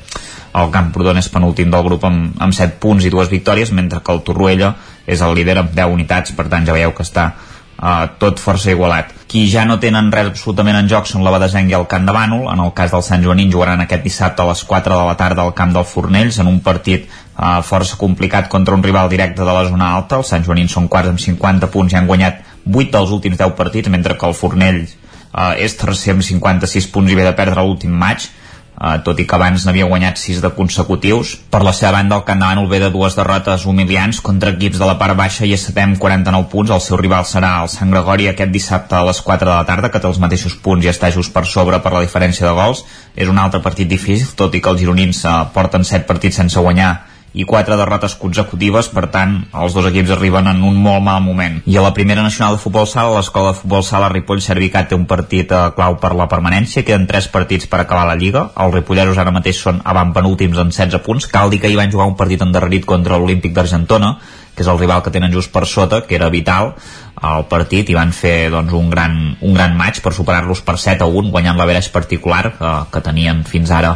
El 0.58 0.72
Camprodon 0.74 1.20
és 1.20 1.28
penúltim 1.28 1.70
del 1.70 1.84
grup 1.84 2.04
amb, 2.08 2.32
amb 2.40 2.56
7 2.56 2.80
punts 2.82 3.04
i 3.04 3.12
dues 3.12 3.30
victòries, 3.30 3.70
mentre 3.72 4.00
que 4.02 4.12
el 4.12 4.24
Torroella 4.26 4.74
és 5.06 5.22
el 5.22 5.36
líder 5.36 5.58
amb 5.62 5.76
10 5.76 5.94
unitats, 5.94 6.34
per 6.34 6.48
tant 6.48 6.66
ja 6.66 6.74
veieu 6.74 6.94
que 6.96 7.06
està 7.06 7.30
uh, 7.34 8.08
tot 8.18 8.40
força 8.42 8.72
igualat. 8.72 9.17
Qui 9.28 9.42
ja 9.52 9.66
no 9.68 9.76
tenen 9.76 10.06
res 10.08 10.30
absolutament 10.30 10.78
en 10.78 10.86
joc 10.88 11.08
són 11.08 11.20
la 11.24 11.32
Badesenc 11.34 11.68
i 11.68 11.74
el 11.76 11.84
Camp 11.90 12.06
de 12.08 12.14
Bànol. 12.16 12.46
En 12.48 12.62
el 12.64 12.70
cas 12.76 12.94
del 12.94 13.02
Sant 13.04 13.24
Joanín 13.26 13.50
jugaran 13.52 13.82
aquest 13.84 14.06
dissabte 14.06 14.40
a 14.40 14.46
les 14.48 14.62
4 14.64 14.96
de 14.96 15.04
la 15.04 15.16
tarda 15.20 15.44
al 15.44 15.52
camp 15.58 15.74
del 15.74 15.84
Fornells 15.84 16.38
en 16.40 16.48
un 16.48 16.62
partit 16.64 17.04
uh, 17.04 17.58
força 17.60 17.98
complicat 18.00 18.48
contra 18.48 18.78
un 18.78 18.82
rival 18.86 19.10
directe 19.12 19.44
de 19.44 19.52
la 19.52 19.66
zona 19.68 19.90
alta. 19.98 20.16
Els 20.16 20.32
Sant 20.32 20.48
Joanins 20.48 20.72
són 20.72 20.88
quarts 20.88 21.12
amb 21.12 21.20
50 21.20 21.68
punts 21.74 21.92
i 21.92 22.00
han 22.00 22.08
guanyat 22.08 22.40
8 22.64 22.88
dels 22.96 23.12
últims 23.18 23.36
10 23.36 23.52
partits, 23.60 23.92
mentre 23.92 24.16
que 24.16 24.32
el 24.32 24.38
Fornells 24.38 24.96
uh, 24.96 25.52
és 25.60 25.76
tercer 25.76 26.16
amb 26.16 26.24
56 26.24 26.88
punts 26.96 27.12
i 27.12 27.20
ve 27.20 27.28
de 27.28 27.36
perdre 27.36 27.68
l'últim 27.68 27.92
maig 27.92 28.30
Uh, 28.78 29.00
tot 29.02 29.18
i 29.18 29.24
que 29.26 29.34
abans 29.34 29.64
n'havia 29.66 29.88
guanyat 29.90 30.20
6 30.22 30.38
de 30.38 30.52
consecutius. 30.54 31.32
Per 31.50 31.64
la 31.66 31.72
seva 31.74 31.96
banda, 31.96 32.14
el 32.20 32.22
Camp 32.28 32.38
de 32.38 32.46
Bànol 32.46 32.68
ve 32.70 32.78
de 32.78 32.90
dues 32.94 33.16
derrotes 33.18 33.64
humiliants 33.66 34.20
contra 34.22 34.52
equips 34.54 34.78
de 34.78 34.86
la 34.86 34.94
part 35.00 35.18
baixa 35.18 35.48
i 35.48 35.56
amb 35.82 35.98
49 35.98 36.46
punts. 36.52 36.70
El 36.70 36.84
seu 36.84 36.96
rival 36.96 37.26
serà 37.26 37.56
el 37.64 37.72
Sant 37.72 37.90
Gregori 37.90 38.28
aquest 38.30 38.54
dissabte 38.54 38.94
a 38.94 39.02
les 39.02 39.20
4 39.20 39.50
de 39.50 39.56
la 39.56 39.66
tarda, 39.66 39.90
que 39.90 39.98
té 39.98 40.06
els 40.06 40.22
mateixos 40.22 40.54
punts 40.62 40.86
i 40.86 40.92
està 40.94 41.10
just 41.10 41.34
per 41.34 41.44
sobre 41.44 41.82
per 41.82 41.92
la 41.92 42.04
diferència 42.06 42.46
de 42.46 42.54
gols. 42.54 42.84
És 43.16 43.26
un 43.26 43.38
altre 43.38 43.60
partit 43.60 43.88
difícil, 43.90 44.30
tot 44.38 44.54
i 44.54 44.62
que 44.62 44.70
els 44.70 44.78
gironins 44.78 45.24
uh, 45.24 45.50
porten 45.50 45.82
7 45.82 46.06
partits 46.06 46.38
sense 46.38 46.60
guanyar 46.60 47.00
i 47.38 47.44
quatre 47.46 47.76
derrotes 47.78 48.16
consecutives, 48.18 48.88
per 48.90 49.04
tant, 49.14 49.36
els 49.54 49.74
dos 49.76 49.86
equips 49.86 50.10
arriben 50.16 50.48
en 50.50 50.64
un 50.66 50.80
molt 50.82 51.04
mal 51.06 51.20
moment. 51.22 51.60
I 51.70 51.76
a 51.78 51.84
la 51.84 51.92
primera 51.94 52.24
nacional 52.24 52.56
de 52.56 52.62
futbol 52.62 52.88
sala, 52.90 53.14
l'Escola 53.14 53.52
de 53.52 53.60
Futbol 53.60 53.84
Sala 53.86 54.08
Ripoll 54.10 54.42
Servicat 54.42 54.90
té 54.90 54.98
un 54.98 55.06
partit 55.06 55.54
eh, 55.54 55.60
clau 55.76 56.00
per 56.02 56.10
la 56.18 56.26
permanència, 56.30 56.82
queden 56.82 57.06
tres 57.06 57.30
partits 57.30 57.70
per 57.70 57.84
acabar 57.84 58.08
la 58.10 58.18
Lliga, 58.18 58.48
els 58.58 58.74
ripolleros 58.74 59.22
ara 59.22 59.34
mateix 59.34 59.62
són 59.62 59.78
avant 59.86 60.10
penúltims 60.16 60.58
en 60.58 60.74
16 60.74 61.04
punts, 61.06 61.30
cal 61.30 61.54
dir 61.54 61.62
que 61.62 61.70
ahir 61.70 61.78
van 61.78 61.94
jugar 61.94 62.10
un 62.10 62.18
partit 62.18 62.42
endarrerit 62.42 62.88
contra 62.88 63.20
l'Olímpic 63.22 63.54
d'Argentona, 63.54 64.16
que 64.58 64.66
és 64.66 64.72
el 64.72 64.82
rival 64.82 65.04
que 65.06 65.14
tenen 65.14 65.30
just 65.30 65.54
per 65.54 65.62
sota, 65.70 66.02
que 66.08 66.18
era 66.18 66.32
vital 66.34 66.72
al 67.22 67.46
partit 67.50 67.86
i 67.90 67.94
van 67.94 68.10
fer 68.10 68.48
doncs, 68.50 68.74
un, 68.74 68.90
gran, 68.90 69.14
un 69.46 69.54
gran 69.54 69.78
maig 69.78 70.02
per 70.02 70.10
superar-los 70.14 70.66
per 70.66 70.74
7 70.78 71.06
a 71.06 71.12
1 71.22 71.30
guanyant 71.30 71.58
l'average 71.58 71.94
particular 71.94 72.48
eh, 72.50 72.78
que 72.90 73.02
tenien 73.06 73.46
fins 73.46 73.70
ara 73.70 73.94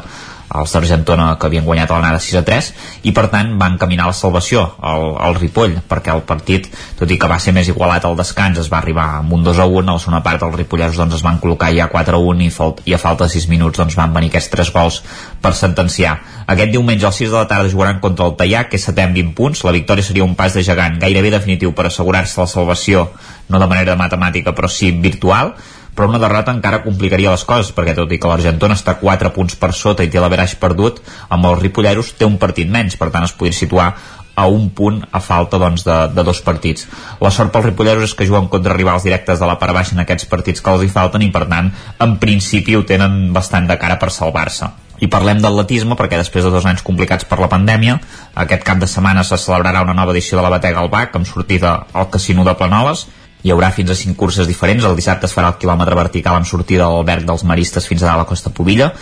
els 0.61 0.73
d'Argentona 0.75 1.29
que 1.41 1.49
havien 1.49 1.65
guanyat 1.65 1.91
a 1.91 1.99
l'anada 1.99 2.21
6 2.21 2.41
a 2.41 2.45
3 2.47 2.71
i 3.09 3.13
per 3.17 3.27
tant 3.33 3.55
van 3.61 3.79
caminar 3.81 4.07
a 4.07 4.13
la 4.13 4.17
salvació 4.17 4.65
al, 4.81 5.07
al 5.17 5.39
Ripoll 5.39 5.79
perquè 5.89 6.13
el 6.15 6.25
partit, 6.29 6.69
tot 6.99 7.11
i 7.11 7.19
que 7.19 7.31
va 7.31 7.39
ser 7.43 7.55
més 7.57 7.71
igualat 7.73 8.05
al 8.05 8.17
descans, 8.19 8.61
es 8.61 8.71
va 8.73 8.81
arribar 8.83 9.09
amb 9.21 9.33
un 9.33 9.45
2 9.45 9.63
a 9.63 9.67
1 9.67 9.83
a 9.89 9.97
la 9.97 10.03
segona 10.03 10.23
part 10.25 10.45
els 10.47 10.57
ripolleros 10.59 10.99
doncs, 11.01 11.17
es 11.19 11.25
van 11.25 11.41
col·locar 11.43 11.73
ja 11.77 11.89
4 11.93 12.19
a 12.19 12.23
1 12.33 12.47
i, 12.47 12.51
falt, 12.53 12.83
i 12.87 12.95
a 12.95 13.01
falta 13.01 13.29
de 13.29 13.35
6 13.37 13.49
minuts 13.53 13.81
doncs, 13.81 13.97
van 13.99 14.15
venir 14.15 14.33
aquests 14.33 14.53
3 14.55 14.73
gols 14.75 15.01
per 15.43 15.55
sentenciar. 15.59 16.17
Aquest 16.47 16.73
diumenge 16.75 17.07
als 17.09 17.21
6 17.23 17.31
de 17.33 17.39
la 17.39 17.49
tarda 17.51 17.73
jugaran 17.73 18.01
contra 18.01 18.29
el 18.29 18.37
Tallà 18.39 18.67
que 18.69 18.81
és 18.81 18.89
amb 18.93 19.17
20 19.17 19.35
punts, 19.39 19.65
la 19.65 19.75
victòria 19.75 20.05
seria 20.05 20.25
un 20.25 20.35
pas 20.39 20.55
de 20.55 20.63
gegant 20.63 20.99
gairebé 21.01 21.31
definitiu 21.33 21.73
per 21.73 21.89
assegurar-se 21.89 22.41
la 22.41 22.49
salvació 22.51 23.09
no 23.49 23.61
de 23.61 23.69
manera 23.69 23.97
matemàtica 23.99 24.55
però 24.57 24.69
sí 24.71 24.93
virtual 24.93 25.55
però 25.95 26.09
una 26.09 26.21
derrota 26.23 26.55
encara 26.55 26.83
complicaria 26.85 27.35
les 27.35 27.45
coses 27.45 27.73
perquè 27.77 27.95
tot 27.97 28.13
i 28.13 28.19
que 28.21 28.31
l'Argentona 28.31 28.79
està 28.79 28.97
4 29.01 29.33
punts 29.35 29.59
per 29.61 29.73
sota 29.77 30.05
i 30.05 30.11
té 30.13 30.21
l'averaix 30.21 30.57
perdut 30.61 31.03
amb 31.29 31.51
els 31.51 31.61
ripolleros 31.61 32.15
té 32.17 32.29
un 32.29 32.39
partit 32.41 32.71
menys 32.71 32.97
per 32.97 33.11
tant 33.13 33.29
es 33.29 33.37
podria 33.37 33.59
situar 33.59 33.93
a 34.35 34.47
un 34.47 34.71
punt 34.71 35.03
a 35.13 35.21
falta 35.21 35.59
doncs, 35.61 35.85
de, 35.85 35.97
de 36.15 36.23
dos 36.25 36.41
partits. 36.41 36.87
La 37.21 37.31
sort 37.31 37.53
pels 37.53 37.67
ripolleros 37.69 38.07
és 38.09 38.15
que 38.17 38.27
juguen 38.29 38.49
contra 38.53 38.77
rivals 38.77 39.05
directes 39.05 39.41
de 39.41 39.49
la 39.49 39.59
part 39.61 39.77
baixa 39.77 39.93
en 39.97 40.05
aquests 40.05 40.29
partits 40.31 40.65
que 40.65 40.73
els 40.73 40.87
hi 40.87 40.93
falten 40.93 41.25
i 41.27 41.31
per 41.35 41.45
tant 41.51 41.69
en 42.01 42.17
principi 42.23 42.77
ho 42.77 42.87
tenen 42.89 43.33
bastant 43.37 43.69
de 43.69 43.77
cara 43.77 43.99
per 44.01 44.11
salvar-se. 44.11 44.71
I 45.03 45.09
parlem 45.11 45.41
d'atletisme 45.43 45.97
perquè 45.99 46.17
després 46.17 46.47
de 46.47 46.53
dos 46.55 46.67
anys 46.69 46.85
complicats 46.87 47.27
per 47.29 47.41
la 47.43 47.51
pandèmia, 47.51 47.99
aquest 48.39 48.63
cap 48.65 48.79
de 48.79 48.87
setmana 48.87 49.25
se 49.27 49.37
celebrarà 49.37 49.83
una 49.83 49.97
nova 49.99 50.15
edició 50.15 50.39
de 50.39 50.45
la 50.47 50.53
Batega 50.53 50.81
al 50.81 50.93
Bac 50.93 51.17
amb 51.19 51.27
sortida 51.27 51.75
al 51.93 52.09
Casino 52.09 52.47
de 52.47 52.55
Planoles 52.55 53.09
hi 53.43 53.51
haurà 53.51 53.73
fins 53.75 53.91
a 53.91 53.97
5 53.99 54.17
curses 54.19 54.47
diferents. 54.47 54.85
El 54.87 54.97
dissabte 54.99 55.27
es 55.27 55.35
farà 55.35 55.51
el 55.53 55.59
quilòmetre 55.61 55.99
vertical 55.99 56.39
amb 56.39 56.49
sortida 56.49 56.87
del 56.87 57.07
Berg 57.09 57.27
dels 57.27 57.45
Maristes 57.49 57.89
fins 57.91 58.03
a 58.03 58.17
la 58.19 58.27
Costa 58.29 58.51
Pobilla, 58.55 58.93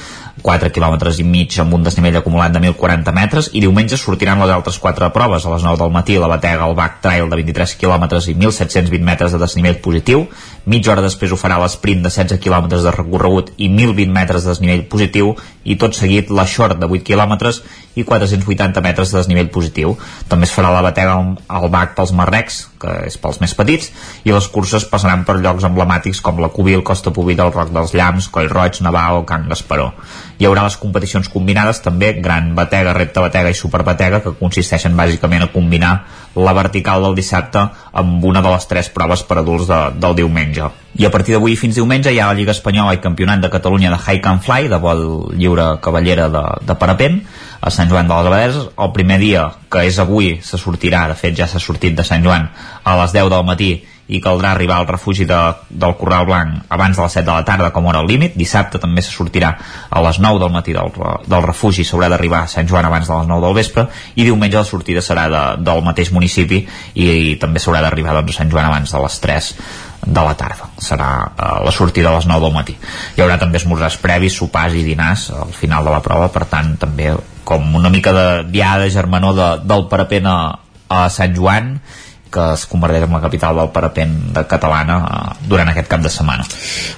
4 0.43 0.71
quilòmetres 0.75 1.21
i 1.21 1.27
mig 1.27 1.57
amb 1.61 1.75
un 1.77 1.85
desnivell 1.87 2.21
acumulat 2.21 2.55
de 2.55 2.63
1.040 2.63 3.15
metres 3.17 3.51
i 3.53 3.63
diumenge 3.65 3.99
sortiran 4.01 4.41
les 4.41 4.53
altres 4.55 4.79
4 4.83 5.11
proves 5.15 5.47
a 5.47 5.55
les 5.55 5.67
9 5.67 5.81
del 5.83 5.93
matí 5.95 6.19
la 6.19 6.31
Batega 6.31 6.65
al 6.65 6.77
Bac 6.79 7.01
Trail 7.05 7.29
de 7.29 7.41
23 7.43 7.77
quilòmetres 7.81 8.31
i 8.31 8.37
1.720 8.39 9.05
metres 9.05 9.33
de 9.33 9.43
desnivell 9.43 9.81
positiu 9.85 10.27
mitja 10.71 10.93
hora 10.93 11.05
després 11.05 11.33
ho 11.33 11.39
farà 11.41 11.59
l'esprint 11.61 12.03
de 12.05 12.13
16 12.13 12.41
quilòmetres 12.43 12.85
de 12.87 12.95
recorregut 12.95 13.53
i 13.57 13.69
1.020 13.69 14.17
metres 14.17 14.45
de 14.45 14.55
desnivell 14.55 14.87
positiu 14.93 15.35
i 15.65 15.77
tot 15.77 15.97
seguit 15.97 16.31
la 16.33 16.47
short 16.49 16.79
de 16.81 16.89
8 16.89 17.05
quilòmetres 17.05 17.61
i 17.99 18.05
480 18.07 18.81
metres 18.85 19.11
de 19.11 19.19
desnivell 19.19 19.51
positiu. 19.53 19.97
També 20.31 20.47
es 20.49 20.55
farà 20.55 20.71
la 20.73 20.83
batega 20.85 21.17
al 21.49 21.69
bac 21.73 21.97
pels 21.99 22.15
marrecs, 22.17 22.63
que 22.81 22.95
és 23.09 23.19
pels 23.21 23.41
més 23.43 23.55
petits, 23.59 23.91
i 24.25 24.33
les 24.33 24.49
curses 24.53 24.87
passaran 24.89 25.27
per 25.29 25.41
llocs 25.41 25.67
emblemàtics 25.69 26.23
com 26.25 26.41
la 26.41 26.53
Cubil, 26.55 26.85
Costa 26.87 27.13
Pobilla, 27.15 27.49
el 27.49 27.55
Roc 27.57 27.75
dels 27.75 27.95
Llams, 27.97 28.31
Coll 28.33 28.51
Roig, 28.53 28.81
Navao, 28.87 29.25
Can 29.29 29.49
Gasparó. 29.51 29.91
Hi 30.41 30.47
haurà 30.49 30.63
les 30.65 30.79
competicions 30.81 31.29
combinades 31.29 31.83
també, 31.85 32.15
gran 32.25 32.55
batega, 32.57 32.95
repte 32.97 33.21
batega 33.21 33.51
i 33.53 33.57
superbatega, 33.59 34.23
que 34.25 34.33
consisteixen 34.39 34.95
bàsicament 34.97 35.45
a 35.45 35.51
combinar 35.53 35.91
la 36.41 36.55
vertical 36.57 37.05
del 37.05 37.19
dissabte 37.19 37.67
amb 38.01 38.25
una 38.25 38.41
de 38.41 38.53
les 38.55 38.65
tres 38.71 38.89
proves 38.95 39.21
per 39.29 39.37
adults 39.43 39.69
de, 39.69 39.81
del 40.01 40.17
diumenge. 40.23 40.71
I 40.97 41.05
a 41.05 41.11
partir 41.13 41.37
d'avui 41.37 41.59
fins 41.61 41.77
diumenge 41.77 42.15
hi 42.15 42.23
ha 42.23 42.31
la 42.31 42.39
Lliga 42.39 42.55
Espanyola 42.57 42.97
i 42.97 43.03
Campionat 43.05 43.45
de 43.45 43.53
Catalunya 43.53 43.93
de 43.93 44.01
High 44.01 44.25
Can 44.25 44.41
Fly, 44.41 44.73
de 44.73 44.81
vol 44.81 45.05
lliure 45.37 45.75
cavallera 45.85 46.31
de, 46.33 46.45
de 46.73 46.79
parapent, 46.81 47.21
a 47.61 47.69
Sant 47.69 47.93
Joan 47.93 48.09
de 48.09 48.17
les 48.17 48.33
Abadeses. 48.33 48.69
El 48.81 48.93
primer 48.97 49.21
dia, 49.21 49.45
que 49.69 49.85
és 49.85 50.01
avui, 50.01 50.39
se 50.41 50.57
sortirà, 50.57 51.05
de 51.13 51.21
fet 51.21 51.37
ja 51.37 51.53
s'ha 51.53 51.61
sortit 51.61 52.01
de 52.01 52.07
Sant 52.07 52.25
Joan, 52.25 52.49
a 52.81 52.97
les 53.03 53.13
10 53.13 53.29
del 53.29 53.45
matí 53.45 53.75
i 54.11 54.21
caldrà 54.23 54.53
arribar 54.55 54.81
al 54.81 54.89
refugi 54.89 55.25
de, 55.29 55.39
del 55.71 55.95
Corral 55.99 56.27
Blanc 56.27 56.73
abans 56.75 56.97
de 56.99 57.03
les 57.05 57.17
7 57.19 57.27
de 57.27 57.33
la 57.33 57.45
tarda 57.47 57.71
com 57.75 57.87
hora 57.87 58.03
límit. 58.07 58.35
Dissabte 58.39 58.81
també 58.83 59.05
se 59.07 59.13
sortirà 59.15 59.53
a 59.89 60.03
les 60.03 60.19
9 60.19 60.41
del 60.43 60.51
matí 60.55 60.75
del, 60.75 60.91
del 61.27 61.47
refugi, 61.47 61.85
s'haurà 61.87 62.11
d'arribar 62.11 62.45
a 62.45 62.51
Sant 62.51 62.69
Joan 62.71 62.89
abans 62.89 63.07
de 63.07 63.21
les 63.21 63.31
9 63.31 63.47
del 63.47 63.59
vespre 63.61 63.87
i 64.17 64.27
diumenge 64.27 64.59
la 64.59 64.67
sortida 64.67 65.05
serà 65.05 65.29
de, 65.31 65.45
del 65.63 65.85
mateix 65.87 66.11
municipi 66.17 66.65
i, 66.95 67.07
i 67.07 67.37
també 67.41 67.63
s'haurà 67.63 67.85
d'arribar 67.87 68.19
doncs, 68.19 68.35
a 68.35 68.43
Sant 68.43 68.51
Joan 68.51 68.67
abans 68.71 68.91
de 68.91 69.05
les 69.05 69.21
3 69.27 69.53
de 70.07 70.25
la 70.25 70.35
tarda. 70.35 70.71
Serà 70.81 71.11
eh, 71.31 71.53
la 71.67 71.73
sortida 71.75 72.11
a 72.11 72.17
les 72.19 72.27
9 72.27 72.47
del 72.47 72.57
matí. 72.57 72.77
Hi 73.17 73.23
haurà 73.23 73.39
també 73.39 73.61
esmorzars 73.61 74.01
previs, 74.03 74.39
sopars 74.41 74.75
i 74.75 74.85
dinars 74.87 75.29
al 75.37 75.55
final 75.55 75.87
de 75.87 75.95
la 75.95 76.03
prova, 76.05 76.31
per 76.33 76.47
tant 76.51 76.75
també 76.81 77.13
com 77.45 77.75
una 77.77 77.91
mica 77.91 78.13
de 78.15 78.27
diada 78.51 78.89
germanor 78.91 79.35
de, 79.37 79.49
del 79.67 79.87
parapent 79.91 80.27
a, 80.31 80.39
a 80.91 81.09
Sant 81.13 81.35
Joan 81.37 81.77
que 82.33 82.47
es 82.55 82.65
converteix 82.71 83.07
en 83.07 83.15
la 83.17 83.23
capital 83.23 83.59
del 83.61 83.71
parapent 83.75 84.15
de 84.35 84.45
catalana 84.51 84.99
eh, 85.05 85.49
durant 85.51 85.71
aquest 85.73 85.91
cap 85.91 86.05
de 86.05 86.13
setmana. 86.13 86.47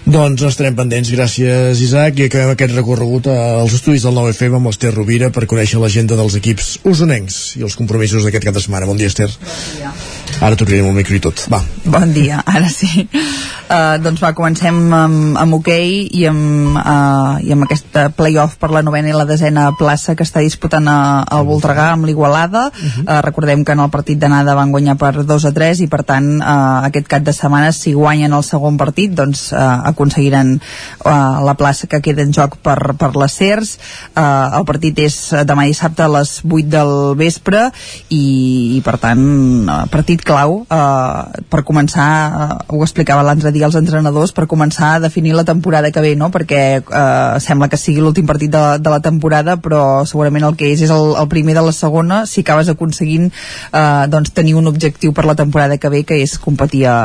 Doncs 0.05 0.47
estarem 0.49 0.77
pendents, 0.79 1.13
gràcies 1.15 1.83
Isaac, 1.85 2.21
i 2.21 2.29
acabem 2.29 2.55
aquest 2.55 2.77
recorregut 2.77 3.31
als 3.33 3.77
estudis 3.79 4.07
del 4.07 4.17
9FM 4.19 4.61
amb 4.61 4.71
l'Ester 4.71 4.95
Rovira 4.95 5.33
per 5.35 5.49
conèixer 5.51 5.81
l'agenda 5.83 6.19
dels 6.19 6.37
equips 6.41 6.75
usonencs 6.89 7.43
i 7.61 7.67
els 7.67 7.79
compromisos 7.79 8.27
d'aquest 8.27 8.49
cap 8.49 8.59
de 8.59 8.65
setmana. 8.65 8.89
Bon 8.89 9.01
dia, 9.01 9.13
Ester. 9.13 9.31
Bon 9.33 9.79
dia. 9.79 9.95
Ara 10.43 10.57
t'obrirem 10.59 10.89
el 10.89 10.97
micro 10.97 11.15
i 11.15 11.21
tot. 11.23 11.45
Va. 11.53 11.61
Bon 11.85 12.13
dia, 12.15 12.41
ara 12.47 12.69
sí. 12.73 13.07
Uh, 13.73 13.97
doncs 14.03 14.21
va, 14.23 14.33
comencem 14.37 14.79
amb, 14.93 15.37
amb 15.39 15.57
hoquei 15.57 16.03
okay 16.03 16.19
i 16.19 16.25
amb, 16.29 16.77
uh, 16.77 17.39
i 17.41 17.53
amb 17.55 17.67
aquest 17.67 17.99
play-off 18.19 18.59
per 18.61 18.73
la 18.75 18.83
novena 18.85 19.13
i 19.13 19.17
la 19.17 19.27
desena 19.29 19.71
plaça 19.79 20.17
que 20.19 20.27
està 20.27 20.43
disputant 20.45 20.89
el 20.91 21.47
Voltregà 21.49 21.93
amb 21.93 22.09
l'Igualada. 22.09 22.67
Uh 22.69 22.83
-huh. 22.83 23.05
uh, 23.07 23.21
recordem 23.23 23.65
que 23.65 23.73
en 23.73 23.81
el 23.81 23.91
partit 23.91 24.19
d'anada 24.19 24.55
van 24.55 24.71
guanyar 24.71 24.97
per 24.97 25.22
2 25.29 25.49
a 25.51 25.53
3 25.55 25.85
i 25.85 25.89
per 25.93 26.03
tant 26.09 26.29
uh, 26.41 26.83
aquest 26.89 27.09
cap 27.11 27.27
de 27.27 27.35
setmana 27.37 27.73
si 27.77 27.95
guanyen 27.97 28.33
el 28.33 28.45
segon 28.47 28.79
partit 28.81 29.15
doncs 29.15 29.51
uh, 29.53 29.83
aconseguiran 29.93 30.57
uh, 30.59 31.43
la 31.45 31.57
plaça 31.59 31.87
que 31.87 32.03
queda 32.05 32.25
en 32.25 32.33
joc 32.35 32.59
per, 32.65 32.97
per 32.99 33.13
les 33.17 33.39
CERS. 33.39 33.77
Uh, 34.17 34.59
el 34.59 34.67
partit 34.69 34.99
és 35.05 35.19
demà 35.47 35.69
dissabte 35.69 36.05
a 36.05 36.11
les 36.13 36.39
8 36.43 36.69
del 36.73 36.95
vespre 37.19 37.69
i, 38.09 38.25
i 38.79 38.83
per 38.85 38.99
tant 39.03 39.23
uh, 39.69 39.83
partit 39.93 40.23
clau 40.25 40.63
eh, 40.73 41.43
per 41.53 41.63
començar, 41.69 42.09
eh, 42.09 42.75
ho 42.75 42.83
explicava 42.85 43.25
l'altre 43.27 43.53
dia 43.55 43.67
els 43.69 43.77
entrenadors, 43.79 44.33
per 44.33 44.47
començar 44.51 44.95
a 44.95 45.01
definir 45.03 45.35
la 45.37 45.45
temporada 45.45 45.91
que 45.93 46.03
ve, 46.05 46.15
no? 46.17 46.31
perquè 46.35 46.63
eh, 46.81 47.41
sembla 47.41 47.69
que 47.69 47.81
sigui 47.81 48.01
l'últim 48.01 48.27
partit 48.27 48.53
de, 48.53 48.65
de 48.83 48.93
la 48.93 49.01
temporada 49.05 49.57
però 49.63 50.05
segurament 50.09 50.47
el 50.49 50.57
que 50.59 50.73
és 50.73 50.83
és 50.83 50.93
el, 50.95 51.15
el 51.19 51.29
primer 51.29 51.57
de 51.59 51.65
la 51.67 51.75
segona 51.77 52.23
si 52.27 52.43
acabes 52.43 52.71
aconseguint 52.73 53.29
eh, 53.29 54.07
doncs 54.13 54.33
tenir 54.35 54.57
un 54.59 54.71
objectiu 54.71 55.12
per 55.15 55.25
la 55.29 55.37
temporada 55.39 55.79
que 55.79 55.91
ve 55.93 56.03
que 56.05 56.21
és 56.23 56.39
competir 56.39 56.87
a, 56.91 56.97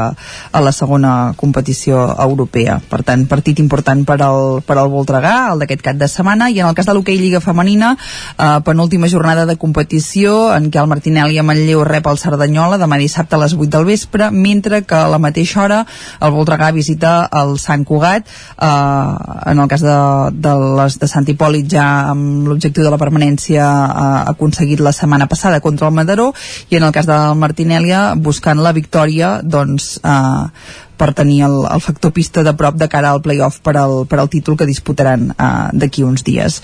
a 0.51 0.61
la 0.61 0.71
segona 0.71 1.33
competició 1.37 2.03
europea. 2.15 2.79
Per 2.89 3.01
tant 3.07 3.27
partit 3.29 3.59
important 3.59 4.03
per 4.07 4.19
al, 4.25 4.61
per 4.65 4.77
al 4.77 4.91
Voltregà 4.91 5.35
el 5.53 5.63
d'aquest 5.63 5.83
cap 5.85 5.99
de 5.99 6.09
setmana. 6.11 6.49
I 6.49 6.61
en 6.61 6.69
el 6.69 6.75
cas 6.77 6.87
de 6.87 6.95
l'hoquei 6.95 7.19
Lliga 7.19 7.41
Femenina 7.43 7.95
eh, 7.97 8.59
penúltima 8.65 9.09
jornada 9.09 9.45
de 9.45 9.57
competició 9.57 10.53
en 10.55 10.69
què 10.71 10.81
el 10.81 10.89
Martinelli 10.91 11.37
a 11.37 11.45
Manlleu 11.45 11.83
rep 11.87 12.07
el 12.07 12.19
Cerdanyola 12.21 12.79
demà 12.81 12.99
dissabte 13.01 13.35
a 13.35 13.41
les 13.43 13.55
8 13.57 13.69
del 13.73 13.87
vespre 13.87 14.29
mentre 14.31 14.83
que 14.87 14.95
a 14.95 15.07
la 15.11 15.19
mateixa 15.21 15.63
hora 15.63 15.79
el 16.21 16.33
Voltregà 16.35 16.71
visita 16.75 17.29
el 17.41 17.57
Sant 17.59 17.85
Cugat 17.87 18.27
eh, 18.27 18.71
en 19.51 19.59
el 19.59 19.67
cas 19.67 19.83
de, 19.85 19.97
de 20.33 20.55
les 20.79 20.99
de 20.99 21.09
Sant 21.11 21.27
Hipòlit 21.27 21.69
ja 21.71 21.87
amb 22.13 22.47
l'objectiu 22.49 22.85
de 22.85 22.93
la 22.93 23.01
permanència 23.01 23.65
eh, 23.65 24.31
aconseguit 24.33 24.83
la 24.83 24.95
setmana 24.95 25.27
passada 25.27 25.61
contra 25.61 25.87
el 25.87 25.95
Madaró 25.95 26.31
i 26.69 26.77
en 26.79 26.87
el 26.87 26.95
cas 26.95 27.07
del 27.09 27.37
Buscant 28.15 28.61
la 28.63 28.73
victòria 28.75 29.37
doncs 29.43 29.95
eh, 30.03 30.45
per 30.97 31.13
tenir 31.13 31.43
el, 31.45 31.57
el 31.69 31.81
factor 31.81 32.11
pista 32.11 32.43
de 32.43 32.53
prop 32.57 32.75
de 32.75 32.89
cara 32.89 33.11
al 33.13 33.21
playoff 33.21 33.59
per 33.63 33.75
al, 33.77 34.05
per 34.09 34.19
al 34.19 34.29
títol 34.29 34.57
que 34.57 34.67
disputaran 34.67 35.29
uh, 35.31 35.69
d'aquí 35.73 36.03
uns 36.03 36.25
dies. 36.25 36.59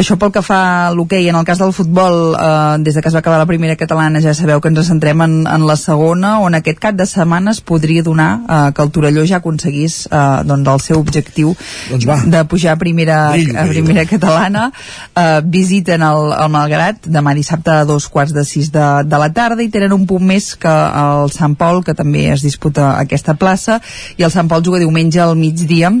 Això 0.00 0.18
pel 0.20 0.32
que 0.34 0.44
fa 0.44 0.60
a 0.86 0.90
l'hoquei, 0.94 1.28
en 1.30 1.38
el 1.40 1.46
cas 1.48 1.60
del 1.62 1.72
futbol, 1.76 2.34
uh, 2.34 2.76
des 2.82 2.94
de 2.94 3.02
que 3.02 3.08
es 3.08 3.16
va 3.16 3.22
acabar 3.24 3.40
la 3.40 3.48
primera 3.48 3.76
catalana 3.80 4.20
ja 4.20 4.34
sabeu 4.36 4.60
que 4.60 4.70
ens 4.70 4.86
centrem 4.86 5.24
en, 5.24 5.36
en 5.48 5.66
la 5.66 5.76
segona, 5.80 6.36
on 6.44 6.58
aquest 6.58 6.80
cap 6.82 6.98
de 6.98 7.06
setmanes 7.08 7.62
podria 7.64 8.04
donar 8.04 8.30
uh, 8.44 8.60
que 8.76 8.84
el 8.84 8.92
Torelló 8.92 9.24
ja 9.26 9.40
aconseguís 9.40 10.04
uh, 10.10 10.42
doncs 10.46 10.68
el 10.74 10.84
seu 10.84 11.00
objectiu 11.00 11.54
doncs 11.90 12.06
va. 12.08 12.20
de 12.24 12.44
pujar 12.50 12.76
a 12.76 12.80
primera, 12.80 13.20
a 13.32 13.66
primera 13.68 14.04
catalana. 14.08 14.70
Uh, 15.14 15.40
visiten 15.44 16.04
el, 16.04 16.32
el 16.36 16.52
Malgrat 16.52 17.08
demà 17.08 17.34
dissabte 17.36 17.72
a 17.72 17.86
dos 17.88 18.08
quarts 18.12 18.34
de 18.36 18.44
sis 18.44 18.70
de, 18.74 18.86
de 19.06 19.20
la 19.20 19.30
tarda 19.32 19.64
i 19.64 19.70
tenen 19.72 19.94
un 19.96 20.06
punt 20.10 20.24
més 20.26 20.52
que 20.60 20.70
el 20.70 21.32
Sant 21.34 21.56
Pol, 21.58 21.82
que 21.86 21.94
també 21.96 22.28
es 22.34 22.44
disputa 22.44 22.92
aquesta 22.98 23.36
plaça 23.38 23.69
i 24.18 24.26
el 24.26 24.32
Sant 24.34 24.50
Pol 24.50 24.64
juga 24.66 24.80
diumenge 24.82 25.20
al 25.22 25.36
migdia 25.38 25.92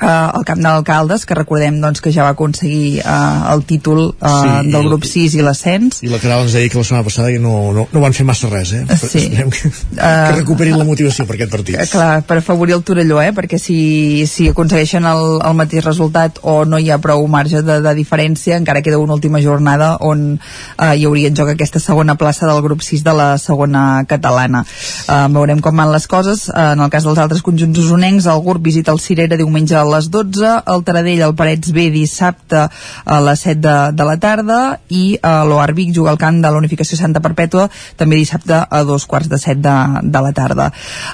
eh, 0.00 0.06
al 0.08 0.44
camp 0.48 0.62
d'alcaldes, 0.62 1.26
que 1.26 1.38
recordem 1.38 1.80
doncs, 1.82 2.02
que 2.04 2.12
ja 2.14 2.26
va 2.26 2.34
aconseguir 2.36 3.00
eh, 3.00 3.52
el 3.52 3.64
títol 3.68 4.08
eh, 4.14 4.34
Sí, 4.36 4.70
del 4.72 4.88
grup 4.88 5.04
6 5.08 5.36
i 5.38 5.44
l'ascens 5.44 6.02
I 6.04 6.10
la 6.12 6.20
Caral 6.22 6.44
ens 6.46 6.56
deia 6.56 6.70
que 6.70 6.78
la 6.78 6.84
setmana 6.84 7.06
passada 7.06 7.32
que 7.32 7.40
no, 7.42 7.72
no, 7.76 7.86
no 7.92 8.02
van 8.02 8.16
fer 8.16 8.26
massa 8.28 8.50
res, 8.52 8.72
eh? 8.76 8.84
Sí. 9.00 9.24
Esperem 9.26 9.50
que, 9.50 9.70
Eh, 9.96 10.28
que 10.28 10.40
recuperin 10.40 10.76
la 10.78 10.84
motivació 10.84 11.24
per 11.26 11.36
aquest 11.36 11.52
partit. 11.52 11.76
Eh, 11.80 11.86
clar, 11.90 12.20
per 12.26 12.38
afavorir 12.40 12.74
el 12.76 12.82
Torelló, 12.86 13.20
eh? 13.22 13.32
perquè 13.36 13.58
si, 13.60 14.26
si 14.28 14.48
aconsegueixen 14.50 15.06
el, 15.08 15.38
el 15.40 15.56
mateix 15.56 15.84
resultat 15.84 16.40
o 16.42 16.58
no 16.68 16.78
hi 16.78 16.90
ha 16.90 16.98
prou 17.02 17.24
marge 17.30 17.62
de, 17.64 17.78
de 17.84 17.94
diferència, 17.96 18.58
encara 18.60 18.82
queda 18.84 19.00
una 19.02 19.16
última 19.16 19.40
jornada 19.42 19.94
on 20.04 20.26
eh, 20.36 20.92
hi 20.96 21.06
hauria 21.08 21.30
en 21.30 21.38
joc 21.38 21.54
aquesta 21.54 21.80
segona 21.82 22.16
plaça 22.20 22.48
del 22.48 22.62
grup 22.64 22.84
6 22.84 23.04
de 23.06 23.14
la 23.16 23.28
segona 23.42 24.04
catalana. 24.08 24.64
Eh, 25.08 25.22
veurem 25.36 25.62
com 25.64 25.76
van 25.76 25.92
les 25.94 26.06
coses. 26.10 26.48
Eh, 26.50 26.68
en 26.76 26.84
el 26.84 26.92
cas 26.92 27.06
dels 27.08 27.20
altres 27.22 27.44
conjunts 27.46 27.80
usonencs, 27.86 28.28
el 28.30 28.42
GURB 28.44 28.62
visita 28.70 28.92
el 28.92 29.00
Cirera 29.00 29.38
diumenge 29.40 29.76
a 29.86 29.92
les 29.94 30.10
12, 30.10 30.52
el 30.74 30.84
Taradell, 30.86 31.22
el 31.26 31.34
Parets 31.38 31.72
B 31.72 31.88
dissabte 31.94 32.66
a 32.66 33.20
les 33.24 33.46
7 33.46 33.60
de, 33.62 33.76
de 33.96 34.06
la 34.08 34.16
tarda 34.22 34.60
i 34.90 35.04
eh, 35.16 35.34
l'Oarvic 35.48 35.94
juga 35.94 36.12
al 36.12 36.20
camp 36.20 36.40
de 36.42 36.50
la 36.50 36.60
Unificació 36.60 36.98
Santa 36.98 37.22
Perpètua 37.24 37.68
també 37.96 38.18
dissabte 38.18 38.58
a 38.58 38.82
dos 38.86 39.06
quarts 39.06 39.30
de 39.30 39.38
7 39.38 39.60
de, 39.62 39.76
de 40.10 40.22
la 40.22 40.32
tarda. 40.36 40.68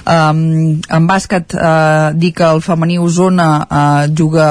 Um, 0.09 0.81
en 0.81 1.07
bàsquet, 1.09 1.55
uh, 1.55 2.11
dir 2.17 2.33
que 2.35 2.45
el 2.47 2.61
femení 2.65 2.97
Osona 2.99 3.47
uh, 3.63 4.07
juga 4.17 4.47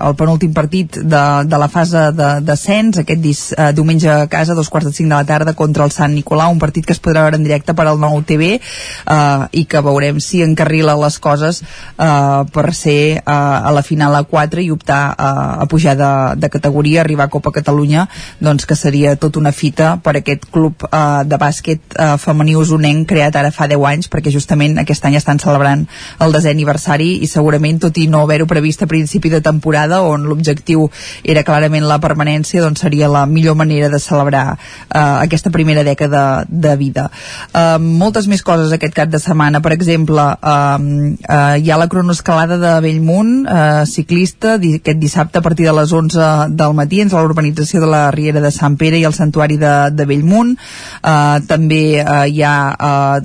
el 0.00 0.16
penúltim 0.18 0.52
partit 0.54 0.98
de, 0.98 1.22
de 1.48 1.60
la 1.60 1.68
fase 1.72 2.08
de 2.16 2.30
descens, 2.44 3.02
aquest 3.02 3.22
dis, 3.22 3.42
uh, 3.56 3.70
diumenge 3.76 4.10
a 4.10 4.26
casa, 4.30 4.52
a 4.52 4.58
dos 4.58 4.70
quarts 4.72 4.90
de 4.90 4.94
5 4.94 5.08
de 5.08 5.14
la 5.14 5.28
tarda, 5.28 5.56
contra 5.58 5.86
el 5.86 5.94
Sant 5.94 6.14
Nicolau, 6.14 6.52
un 6.52 6.62
partit 6.62 6.86
que 6.86 6.96
es 6.96 7.02
podrà 7.02 7.26
veure 7.26 7.40
en 7.40 7.46
directe 7.46 7.76
per 7.76 7.86
al 7.88 8.00
nou 8.02 8.20
TV 8.26 8.56
uh, 8.58 9.46
i 9.52 9.64
que 9.68 9.84
veurem 9.84 10.20
si 10.22 10.42
encarrila 10.44 10.96
les 11.00 11.18
coses 11.22 11.62
uh, 11.62 12.44
per 12.52 12.68
ser 12.76 13.22
uh, 13.22 13.51
a 13.60 13.72
la 13.74 13.82
final 13.82 14.14
a 14.16 14.22
4 14.28 14.62
i 14.62 14.70
optar 14.72 15.02
uh, 15.12 15.62
a 15.62 15.66
pujar 15.70 15.96
de, 15.96 16.12
de 16.40 16.50
categoria, 16.50 17.00
arribar 17.02 17.26
a 17.26 17.32
Copa 17.32 17.52
Catalunya, 17.52 18.06
doncs 18.40 18.66
que 18.66 18.76
seria 18.76 19.14
tot 19.16 19.36
una 19.36 19.52
fita 19.52 19.96
per 20.02 20.16
aquest 20.18 20.48
club 20.52 20.86
uh, 20.88 21.22
de 21.24 21.38
bàsquet 21.38 21.96
uh, 21.96 22.16
femení 22.20 22.56
usonenc 22.56 23.08
creat 23.08 23.36
ara 23.36 23.52
fa 23.54 23.68
10 23.70 23.86
anys, 23.92 24.10
perquè 24.12 24.32
justament 24.34 24.78
aquest 24.82 25.04
any 25.08 25.16
estan 25.18 25.40
celebrant 25.42 25.86
el 26.22 26.34
desè 26.34 26.52
aniversari 26.52 27.22
i 27.22 27.30
segurament, 27.30 27.80
tot 27.82 27.98
i 27.98 28.06
no 28.10 28.22
haver-ho 28.24 28.46
previst 28.50 28.82
a 28.82 28.90
principi 28.90 29.30
de 29.32 29.42
temporada, 29.44 30.02
on 30.02 30.26
l'objectiu 30.28 30.88
era 31.22 31.44
clarament 31.46 31.86
la 31.88 32.00
permanència, 32.02 32.62
doncs 32.62 32.82
seria 32.84 33.10
la 33.10 33.24
millor 33.26 33.56
manera 33.58 33.90
de 33.92 34.00
celebrar 34.02 34.44
uh, 34.54 35.18
aquesta 35.22 35.50
primera 35.50 35.84
dècada 35.86 36.44
de 36.48 36.76
vida. 36.76 37.08
Uh, 37.52 37.78
moltes 37.80 38.28
més 38.30 38.42
coses 38.42 38.72
aquest 38.72 38.94
cap 38.96 39.10
de 39.12 39.20
setmana, 39.22 39.62
per 39.64 39.74
exemple, 39.76 40.22
uh, 40.22 40.78
uh, 40.78 41.54
hi 41.58 41.70
ha 41.70 41.80
la 41.80 41.88
cronoescalada 41.92 42.58
de 42.60 42.72
Bellmunt, 42.84 43.41
uh, 43.46 43.84
ciclista, 43.86 44.56
di 44.58 44.74
aquest 44.78 44.98
dissabte 45.00 45.38
a 45.38 45.42
partir 45.42 45.66
de 45.66 45.74
les 45.76 45.92
11 45.92 46.54
del 46.56 46.74
matí 46.74 47.00
entre 47.02 47.20
l'urbanització 47.22 47.80
de 47.82 47.88
la 47.90 48.10
Riera 48.10 48.40
de 48.40 48.50
Sant 48.54 48.76
Pere 48.80 49.00
i 49.00 49.04
el 49.08 49.14
Santuari 49.14 49.58
de, 49.60 49.74
de 49.92 50.06
Bellmunt. 50.08 50.54
Uh, 51.02 51.40
també 51.48 52.02
uh, 52.02 52.24
hi 52.28 52.42
ha 52.46 52.56
uh, 52.72 53.20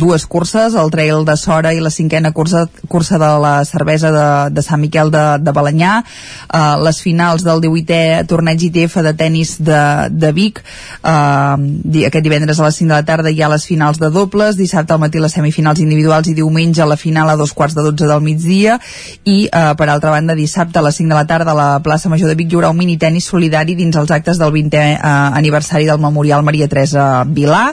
dues 0.00 0.26
curses, 0.26 0.74
el 0.74 0.92
Trail 0.94 1.24
de 1.28 1.36
Sora 1.36 1.74
i 1.74 1.80
la 1.80 1.92
cinquena 1.92 2.32
cursa, 2.32 2.66
cursa 2.88 3.18
de 3.20 3.30
la 3.42 3.54
cervesa 3.64 4.12
de, 4.14 4.26
de 4.54 4.64
Sant 4.66 4.80
Miquel 4.80 5.12
de, 5.12 5.24
de 5.42 5.54
Balanyà, 5.56 6.00
uh, 6.02 6.76
les 6.84 7.02
finals 7.04 7.44
del 7.46 7.62
18è 7.66 8.26
torneig 8.30 8.62
ITF 8.70 9.00
de 9.04 9.14
tennis 9.16 9.56
de, 9.60 9.82
de 10.10 10.32
Vic, 10.36 10.62
di 11.00 12.04
aquest 12.06 12.24
divendres 12.24 12.60
a 12.60 12.66
les 12.66 12.76
5 12.80 12.88
de 12.88 12.94
la 12.94 13.06
tarda 13.06 13.30
hi 13.30 13.42
ha 13.42 13.48
les 13.50 13.64
finals 13.66 13.98
de 14.00 14.10
dobles, 14.12 14.58
dissabte 14.58 14.94
al 14.94 15.00
matí 15.02 15.20
les 15.20 15.34
semifinals 15.36 15.80
individuals 15.82 16.28
i 16.30 16.34
diumenge 16.36 16.86
la 16.86 16.98
final 17.00 17.30
a 17.30 17.36
dos 17.36 17.52
quarts 17.56 17.76
de 17.76 17.84
12 17.86 18.08
del 18.10 18.24
migdia. 18.24 18.78
I 19.24 19.49
uh, 19.50 19.74
per 19.76 19.88
altra 19.88 20.10
banda 20.10 20.34
dissabte 20.34 20.78
a 20.78 20.82
les 20.82 20.96
5 20.96 21.08
de 21.10 21.14
la 21.14 21.26
tarda 21.26 21.52
a 21.52 21.58
la 21.58 21.68
plaça 21.82 22.08
Major 22.08 22.30
de 22.30 22.36
Vic 22.38 22.52
hi 22.52 22.58
haurà 22.58 22.70
un 22.70 22.78
mini 22.78 22.96
tenis 22.98 23.28
solidari 23.30 23.76
dins 23.78 23.96
els 23.96 24.10
actes 24.10 24.38
del 24.38 24.52
20è 24.54 24.86
uh, 24.96 25.36
aniversari 25.38 25.88
del 25.88 26.00
Memorial 26.00 26.42
Maria 26.46 26.68
Teresa 26.68 27.24
Vilà 27.26 27.68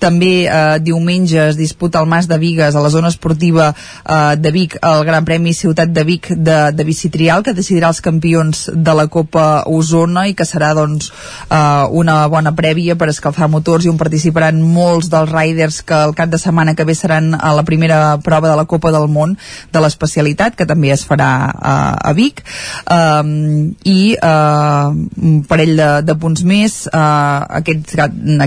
també 0.00 0.46
eh, 0.46 0.78
diumenge 0.82 1.38
es 1.50 1.58
disputa 1.58 2.00
el 2.00 2.08
Mas 2.10 2.28
de 2.30 2.38
Vigues 2.40 2.74
a 2.74 2.82
la 2.82 2.90
zona 2.92 3.10
esportiva 3.12 3.70
eh, 3.74 4.36
de 4.40 4.50
Vic 4.54 4.78
el 4.80 5.04
Gran 5.04 5.24
Premi 5.28 5.54
Ciutat 5.54 5.92
de 5.92 6.04
Vic 6.04 6.30
de, 6.34 6.58
de 6.72 6.84
bicitrial 6.88 7.44
que 7.46 7.54
decidirà 7.56 7.90
els 7.92 8.02
campions 8.04 8.68
de 8.74 8.94
la 8.96 9.06
Copa 9.12 9.64
Osona 9.68 10.26
i 10.30 10.34
que 10.34 10.48
serà 10.48 10.72
doncs 10.76 11.10
eh, 11.50 11.86
una 11.90 12.22
bona 12.32 12.54
prèvia 12.56 12.96
per 12.96 13.10
escalfar 13.12 13.50
motors 13.52 13.86
i 13.86 13.92
on 13.92 14.00
participaran 14.00 14.60
molts 14.62 15.10
dels 15.12 15.30
riders 15.30 15.82
que 15.86 16.00
el 16.08 16.16
cap 16.18 16.32
de 16.32 16.40
setmana 16.40 16.74
que 16.74 16.88
ve 16.88 16.96
seran 16.96 17.34
a 17.36 17.54
la 17.56 17.66
primera 17.68 18.18
prova 18.24 18.50
de 18.50 18.56
la 18.56 18.66
Copa 18.66 18.92
del 18.94 19.08
Món 19.12 19.36
de 19.72 19.84
l'especialitat 19.84 20.56
que 20.56 20.66
també 20.66 20.92
es 20.94 21.04
farà 21.06 21.30
eh, 21.50 22.10
a 22.10 22.12
Vic. 22.16 22.42
Um, 22.90 23.74
i 23.84 24.16
uh, 24.16 24.90
un 24.90 25.42
parell 25.48 25.76
de, 25.78 25.88
de 26.06 26.16
punts 26.20 26.42
més. 26.46 26.76
Uh, 26.90 27.44
aquest, 27.60 27.94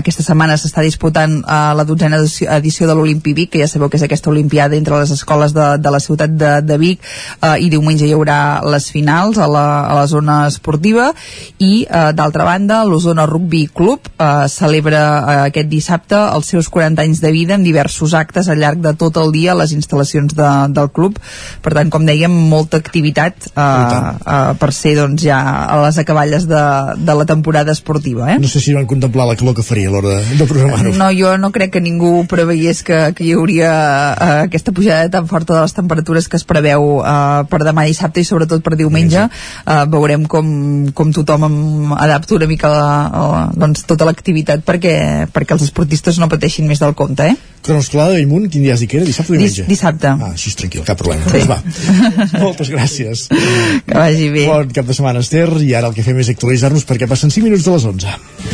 aquesta 0.00 0.26
setmana 0.26 0.58
s'està 0.60 0.84
disputant 0.84 1.40
uh, 1.44 1.72
la 1.76 1.84
dotzena 1.86 2.18
edició, 2.56 2.88
de 2.88 2.94
l'Olimpi 2.96 3.34
Vic 3.36 3.52
que 3.54 3.60
ja 3.62 3.68
sabeu 3.70 3.90
que 3.90 3.98
és 4.00 4.04
aquesta 4.06 4.30
olimpiada 4.32 4.76
entre 4.76 4.98
les 5.00 5.12
escoles 5.14 5.54
de, 5.54 5.66
de 5.78 5.92
la 5.92 6.00
ciutat 6.02 6.32
de, 6.34 6.52
de 6.64 6.78
Vic 6.80 7.00
uh, 7.04 7.54
i 7.60 7.70
diumenge 7.72 8.06
hi 8.08 8.14
haurà 8.16 8.38
les 8.66 8.88
finals 8.92 9.38
a 9.38 9.48
la, 9.50 9.64
a 9.86 9.94
la 10.00 10.06
zona 10.10 10.44
esportiva 10.48 11.10
i 11.62 11.84
uh, 11.84 12.10
d'altra 12.16 12.46
banda 12.48 12.82
l'Osona 12.88 13.26
Rugby 13.30 13.66
Club 13.72 14.10
uh, 14.16 14.46
celebra 14.50 15.02
uh, 15.04 15.34
aquest 15.50 15.70
dissabte 15.70 16.18
els 16.18 16.50
seus 16.50 16.70
40 16.72 17.04
anys 17.04 17.22
de 17.24 17.32
vida 17.34 17.58
amb 17.58 17.66
diversos 17.66 18.14
actes 18.16 18.48
al 18.48 18.60
llarg 18.62 18.82
de 18.84 18.94
tot 18.98 19.18
el 19.20 19.32
dia 19.34 19.52
a 19.52 19.58
les 19.60 19.74
instal·lacions 19.76 20.34
de, 20.36 20.50
del 20.74 20.90
club 20.94 21.20
per 21.64 21.74
tant 21.76 21.92
com 21.92 22.06
dèiem 22.06 22.32
molta 22.50 22.80
activitat 22.80 23.50
uh, 23.54 23.60
uh, 23.60 24.52
per 24.60 24.72
ser 24.74 24.96
doncs 25.00 25.24
ja 25.24 25.40
a 25.64 25.80
les 25.86 25.98
acaballes 26.00 26.48
de, 26.50 26.64
de 26.98 27.18
la 27.20 27.28
temporada 27.28 27.72
esportiva 27.72 28.32
eh? 28.34 28.38
No 28.40 28.50
sé 28.50 28.60
si 28.60 28.74
van 28.74 28.86
contemplar 28.86 29.26
la 29.28 29.36
calor 29.36 29.54
que 29.56 29.64
faria 29.66 29.88
a 29.88 29.94
l'hora 29.94 30.18
de, 30.18 30.38
de 30.38 30.46
programar-ho. 30.48 30.92
No, 30.98 31.10
jo 31.14 31.33
no 31.40 31.50
crec 31.54 31.72
que 31.74 31.82
ningú 31.82 32.24
preveiés 32.30 32.82
que, 32.86 32.96
que 33.16 33.24
hi 33.26 33.32
hauria 33.36 33.70
uh, 33.70 34.28
aquesta 34.44 34.72
pujada 34.74 35.10
tan 35.12 35.28
forta 35.30 35.56
de 35.56 35.62
les 35.64 35.76
temperatures 35.76 36.28
que 36.28 36.38
es 36.40 36.46
preveu 36.48 37.00
uh, 37.00 37.44
per 37.50 37.62
demà 37.66 37.86
dissabte 37.88 38.22
i 38.22 38.28
sobretot 38.28 38.64
per 38.64 38.76
diumenge. 38.80 39.26
Uh, 39.64 39.84
veurem 39.90 40.26
com, 40.30 40.46
com 40.94 41.12
tothom 41.14 41.94
adapta 41.96 42.36
una 42.38 42.48
mica 42.50 42.70
la, 42.72 42.86
la, 43.10 43.42
doncs, 43.54 43.84
tota 43.88 44.08
l'activitat 44.08 44.64
perquè, 44.66 44.94
perquè 45.32 45.56
els 45.56 45.66
esportistes 45.68 46.20
no 46.20 46.30
pateixin 46.32 46.68
més 46.68 46.82
del 46.82 46.96
compte. 46.98 47.30
Eh? 47.32 47.54
Cronoscalada 47.64 48.12
de 48.12 48.20
Bellmunt, 48.20 48.50
quin 48.52 48.64
dia 48.66 48.74
has 48.74 48.82
dit 48.84 48.90
que 48.90 48.98
era? 49.00 49.06
Dissabte 49.08 49.32
o 49.32 49.38
diumenge? 49.38 49.64
dissabte. 49.70 50.10
Ah, 50.12 50.32
així 50.34 50.50
és 50.52 50.58
tranquil, 50.60 50.84
cap 50.84 51.00
problema. 51.00 51.24
Sí. 51.30 51.40
Doncs 51.40 51.48
va. 51.48 52.40
Moltes 52.44 52.72
gràcies. 52.74 53.26
Que 53.30 53.96
vagi 53.96 54.28
bé. 54.34 54.44
Bon 54.50 54.74
cap 54.76 54.90
de 54.90 54.96
setmana, 54.96 55.24
Esther, 55.24 55.48
i 55.64 55.72
ara 55.78 55.88
el 55.88 55.96
que 55.96 56.04
fem 56.04 56.20
és 56.20 56.32
actualitzar-nos 56.34 56.84
perquè 56.88 57.08
passen 57.08 57.32
5 57.32 57.48
minuts 57.48 57.64
de 57.64 57.78
les 57.78 57.88
11. 57.94 58.53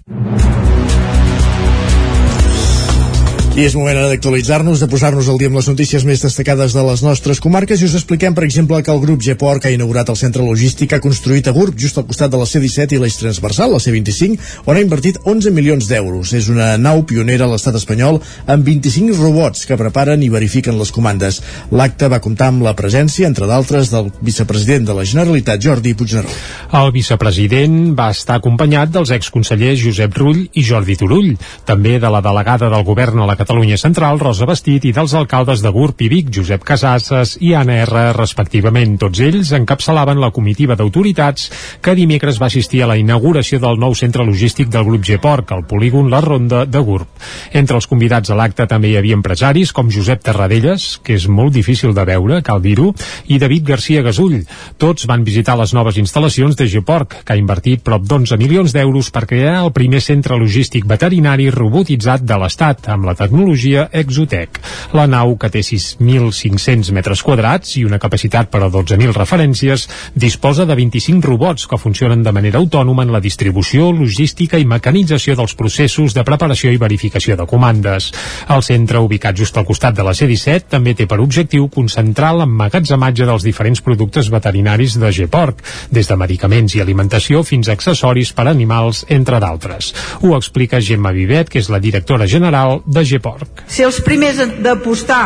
I 3.51 3.65
és 3.67 3.73
moment 3.75 3.97
d'actualitzar-nos, 3.99 4.79
de 4.79 4.87
posar-nos 4.87 5.27
al 5.27 5.35
dia 5.35 5.49
amb 5.51 5.57
les 5.59 5.67
notícies 5.67 6.05
més 6.07 6.21
destacades 6.23 6.71
de 6.71 6.83
les 6.87 7.01
nostres 7.03 7.41
comarques 7.43 7.81
i 7.81 7.83
us 7.83 7.97
expliquem, 7.97 8.31
per 8.31 8.45
exemple, 8.45 8.77
que 8.79 8.93
el 8.93 9.01
grup 9.03 9.19
Geport 9.25 9.65
ha 9.67 9.73
inaugurat 9.75 10.07
el 10.07 10.15
centre 10.15 10.45
logístic 10.45 10.93
ha 10.95 11.01
construït 11.03 11.49
a 11.49 11.51
Gurb, 11.51 11.75
just 11.75 11.99
al 11.99 12.05
costat 12.07 12.31
de 12.31 12.39
la 12.39 12.47
C-17 12.47 12.95
i 12.95 12.99
l'eix 13.01 13.17
transversal, 13.19 13.73
la 13.75 13.81
C-25, 13.83 14.39
on 14.71 14.79
ha 14.79 14.83
invertit 14.85 15.19
11 15.27 15.51
milions 15.51 15.89
d'euros. 15.89 16.31
És 16.31 16.47
una 16.47 16.77
nau 16.79 17.03
pionera 17.03 17.43
a 17.43 17.51
l'estat 17.51 17.75
espanyol 17.75 18.21
amb 18.47 18.63
25 18.63 19.19
robots 19.19 19.67
que 19.67 19.75
preparen 19.75 20.23
i 20.23 20.31
verifiquen 20.31 20.79
les 20.79 20.95
comandes. 20.95 21.41
L'acte 21.75 22.07
va 22.07 22.21
comptar 22.23 22.53
amb 22.53 22.63
la 22.63 22.73
presència, 22.79 23.27
entre 23.27 23.51
d'altres, 23.51 23.91
del 23.91 24.13
vicepresident 24.23 24.87
de 24.87 24.95
la 24.95 25.03
Generalitat, 25.03 25.59
Jordi 25.59 25.91
Puigneró. 25.99 26.31
El 26.79 26.95
vicepresident 26.95 27.91
va 27.99 28.13
estar 28.15 28.39
acompanyat 28.39 28.95
dels 28.95 29.11
exconsellers 29.11 29.83
Josep 29.83 30.15
Rull 30.23 30.45
i 30.55 30.63
Jordi 30.63 30.95
Turull, 31.03 31.35
també 31.67 31.99
de 31.99 32.15
la 32.15 32.23
delegada 32.23 32.71
del 32.71 32.87
govern 32.87 33.19
a 33.19 33.27
la 33.27 33.40
Catalunya 33.41 33.73
Central, 33.81 34.19
Rosa 34.21 34.45
Bastit, 34.45 34.83
i 34.85 34.91
dels 34.93 35.15
alcaldes 35.17 35.63
de 35.65 35.69
Gurb 35.73 35.97
i 36.05 36.11
Vic, 36.11 36.27
Josep 36.35 36.61
Casasses 36.61 37.39
i 37.41 37.55
Anna 37.57 37.79
R, 37.87 38.01
respectivament. 38.13 38.99
Tots 39.01 39.17
ells 39.25 39.49
encapçalaven 39.57 40.19
la 40.21 40.29
comitiva 40.35 40.75
d'autoritats 40.77 41.47
que 41.81 41.95
dimecres 41.97 42.37
va 42.37 42.51
assistir 42.51 42.83
a 42.85 42.89
la 42.91 42.99
inauguració 43.01 43.57
del 43.63 43.79
nou 43.81 43.95
centre 43.97 44.21
logístic 44.27 44.69
del 44.69 44.85
grup 44.85 45.07
Geport, 45.07 45.55
al 45.55 45.63
polígon 45.65 46.11
La 46.13 46.19
Ronda 46.21 46.67
de 46.69 46.83
Gurb. 46.85 47.09
Entre 47.57 47.79
els 47.79 47.89
convidats 47.89 48.29
a 48.29 48.37
l'acte 48.37 48.67
també 48.69 48.91
hi 48.91 48.99
havia 48.99 49.17
empresaris 49.17 49.73
com 49.73 49.89
Josep 49.89 50.21
Terradellas, 50.27 50.99
que 51.01 51.17
és 51.17 51.25
molt 51.25 51.57
difícil 51.57 51.95
de 51.97 52.05
veure, 52.05 52.43
cal 52.45 52.61
dir-ho, 52.61 52.91
i 53.25 53.41
David 53.41 53.65
Garcia 53.71 54.05
Gasull. 54.05 54.43
Tots 54.77 55.09
van 55.09 55.25
visitar 55.25 55.57
les 55.57 55.73
noves 55.73 55.97
instal·lacions 55.97 56.59
de 56.61 56.69
Geport, 56.69 57.23
que 57.25 57.33
ha 57.33 57.41
invertit 57.41 57.81
prop 57.81 58.05
d'11 58.05 58.37
milions 58.37 58.77
d'euros 58.77 59.09
per 59.09 59.25
crear 59.25 59.57
el 59.63 59.73
primer 59.73 60.05
centre 60.05 60.37
logístic 60.37 60.85
veterinari 60.85 61.49
robotitzat 61.49 62.21
de 62.21 62.37
l'Estat, 62.37 62.85
amb 62.93 63.09
la 63.09 63.17
tecnologia 63.31 63.87
Exotec. 63.93 64.59
La 64.91 65.07
nau, 65.07 65.37
que 65.39 65.47
té 65.49 65.61
6.500 65.63 66.91
metres 66.91 67.21
quadrats 67.23 67.77
i 67.79 67.85
una 67.87 67.99
capacitat 68.01 68.49
per 68.51 68.59
a 68.65 68.67
12.000 68.69 69.15
referències, 69.15 69.87
disposa 70.13 70.65
de 70.67 70.75
25 70.75 71.23
robots 71.23 71.67
que 71.67 71.79
funcionen 71.79 72.25
de 72.25 72.33
manera 72.35 72.59
autònoma 72.59 73.05
en 73.07 73.13
la 73.15 73.21
distribució, 73.23 73.87
logística 73.95 74.59
i 74.59 74.67
mecanització 74.67 75.37
dels 75.39 75.55
processos 75.55 76.13
de 76.13 76.25
preparació 76.27 76.73
i 76.75 76.81
verificació 76.81 77.37
de 77.39 77.47
comandes. 77.47 78.09
El 78.51 78.65
centre, 78.67 78.99
ubicat 78.99 79.37
just 79.39 79.55
al 79.55 79.65
costat 79.65 79.95
de 79.95 80.03
la 80.03 80.13
C-17, 80.13 80.67
també 80.75 80.93
té 80.93 81.07
per 81.07 81.21
objectiu 81.23 81.69
concentrar 81.71 82.33
l'emmagatzematge 82.35 83.29
dels 83.29 83.47
diferents 83.47 83.79
productes 83.79 84.27
veterinaris 84.33 84.99
de 84.99 85.13
Geport, 85.15 85.63
des 85.89 86.11
de 86.11 86.19
medicaments 86.19 86.75
i 86.75 86.83
alimentació 86.83 87.45
fins 87.47 87.69
a 87.69 87.77
accessoris 87.79 88.35
per 88.35 88.49
a 88.49 88.51
animals, 88.51 89.05
entre 89.07 89.39
d'altres. 89.39 89.93
Ho 90.19 90.35
explica 90.35 90.83
Gemma 90.83 91.15
Vivet, 91.15 91.47
que 91.47 91.63
és 91.63 91.71
la 91.71 91.79
directora 91.79 92.27
general 92.27 92.81
de 92.85 93.07
Geport. 93.21 93.61
Ser 93.69 93.85
els 93.85 94.01
primers 94.01 94.39
d'apostar 94.65 95.25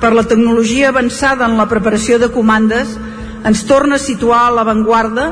per 0.00 0.14
la 0.16 0.24
tecnologia 0.24 0.88
avançada 0.88 1.44
en 1.44 1.58
la 1.58 1.68
preparació 1.68 2.16
de 2.18 2.30
comandes 2.32 2.96
ens 3.44 3.64
torna 3.68 3.98
a 3.98 4.00
situar 4.00 4.46
a 4.46 4.54
l'avantguarda 4.56 5.26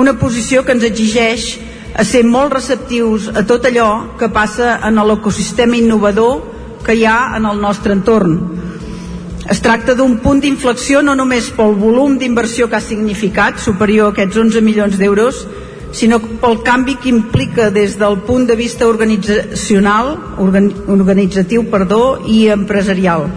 una 0.00 0.16
posició 0.16 0.64
que 0.64 0.72
ens 0.72 0.84
exigeix 0.88 1.58
a 1.96 2.04
ser 2.04 2.24
molt 2.24 2.54
receptius 2.56 3.28
a 3.28 3.44
tot 3.44 3.68
allò 3.68 4.16
que 4.16 4.32
passa 4.32 4.78
en 4.88 4.96
l'ecosistema 4.96 5.76
innovador 5.76 6.40
que 6.84 6.96
hi 6.96 7.04
ha 7.04 7.36
en 7.36 7.44
el 7.44 7.60
nostre 7.60 7.92
entorn. 7.92 8.40
Es 9.48 9.60
tracta 9.60 9.94
d'un 9.94 10.16
punt 10.24 10.40
d'inflexió 10.40 11.02
no 11.04 11.14
només 11.14 11.52
pel 11.54 11.76
volum 11.76 12.16
d'inversió 12.18 12.68
que 12.68 12.80
ha 12.80 12.84
significat, 12.84 13.60
superior 13.60 14.08
a 14.08 14.16
aquests 14.16 14.40
11 14.40 14.64
milions 14.64 14.96
d'euros, 14.98 15.44
sinó 15.92 16.20
pel 16.20 16.62
canvi 16.62 16.96
que 16.96 17.10
implica 17.10 17.70
des 17.70 17.98
del 17.98 18.18
punt 18.26 18.46
de 18.46 18.56
vista 18.56 18.86
organitzacional, 18.86 20.16
organi 20.38 20.74
organitzatiu 20.88 21.68
perdó, 21.70 22.18
i 22.26 22.48
empresarial. 22.48 23.28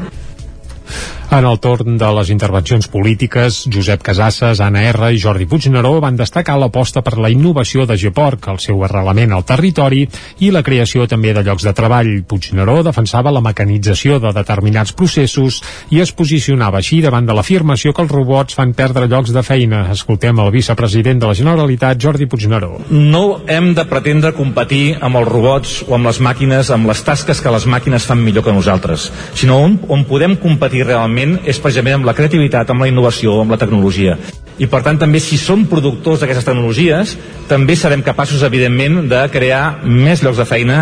En 1.30 1.45
el 1.45 1.60
torn 1.61 1.93
de 2.01 2.07
les 2.18 2.31
intervencions 2.34 2.88
polítiques, 2.89 3.60
Josep 3.69 4.01
Casasses, 4.01 4.57
Anna 4.65 4.81
R 4.89 5.11
i 5.14 5.19
Jordi 5.22 5.45
Puigneró 5.45 5.99
van 6.01 6.15
destacar 6.18 6.56
l'aposta 6.57 7.03
per 7.06 7.19
la 7.22 7.30
innovació 7.30 7.84
de 7.85 7.99
Geport, 8.01 8.47
el 8.49 8.57
seu 8.57 8.81
arrelament 8.81 9.35
al 9.38 9.45
territori 9.45 10.07
i 10.41 10.49
la 10.49 10.64
creació 10.65 11.06
també 11.06 11.35
de 11.38 11.43
llocs 11.45 11.68
de 11.68 11.73
treball. 11.77 12.10
Puigneró 12.26 12.80
defensava 12.88 13.30
la 13.30 13.43
mecanització 13.45 14.18
de 14.23 14.31
determinats 14.34 14.95
processos 14.97 15.60
i 15.93 16.01
es 16.01 16.10
posicionava 16.18 16.81
així 16.81 16.97
davant 17.06 17.30
de 17.30 17.38
l'afirmació 17.38 17.93
que 17.93 18.01
els 18.07 18.15
robots 18.15 18.57
fan 18.57 18.73
perdre 18.73 19.06
llocs 19.06 19.30
de 19.30 19.45
feina. 19.45 19.84
Escoltem 19.93 20.41
el 20.41 20.49
vicepresident 20.57 21.22
de 21.22 21.30
la 21.30 21.38
Generalitat, 21.38 22.01
Jordi 22.01 22.26
Puigneró. 22.26 22.72
No 22.89 23.43
hem 23.45 23.76
de 23.77 23.85
pretendre 23.85 24.34
competir 24.34 24.97
amb 24.97 25.22
els 25.22 25.30
robots 25.30 25.77
o 25.85 25.93
amb 25.93 26.10
les 26.10 26.23
màquines, 26.26 26.73
amb 26.73 26.89
les 26.89 27.06
tasques 27.06 27.38
que 27.38 27.53
les 27.53 27.69
màquines 27.69 28.10
fan 28.10 28.26
millor 28.26 28.49
que 28.49 28.57
nosaltres, 28.57 29.11
sinó 29.38 29.61
on, 29.69 29.77
on 29.93 30.10
podem 30.10 30.34
competir 30.41 30.88
realment 30.89 31.18
és 31.45 31.59
precisament 31.59 31.99
amb 31.99 32.07
la 32.07 32.15
creativitat, 32.17 32.69
amb 32.69 32.85
la 32.85 32.89
innovació, 32.91 33.39
amb 33.41 33.51
la 33.55 33.59
tecnologia. 33.61 34.17
I 34.59 34.67
per 34.67 34.81
tant 34.83 34.99
també 34.99 35.21
si 35.23 35.37
som 35.39 35.65
productors 35.71 36.19
d'aquestes 36.19 36.47
tecnologies 36.47 37.15
també 37.47 37.75
serem 37.79 38.03
capaços 38.03 38.43
evidentment 38.43 39.05
de 39.09 39.21
crear 39.31 39.79
més 39.85 40.23
llocs 40.23 40.41
de 40.41 40.47
feina 40.49 40.81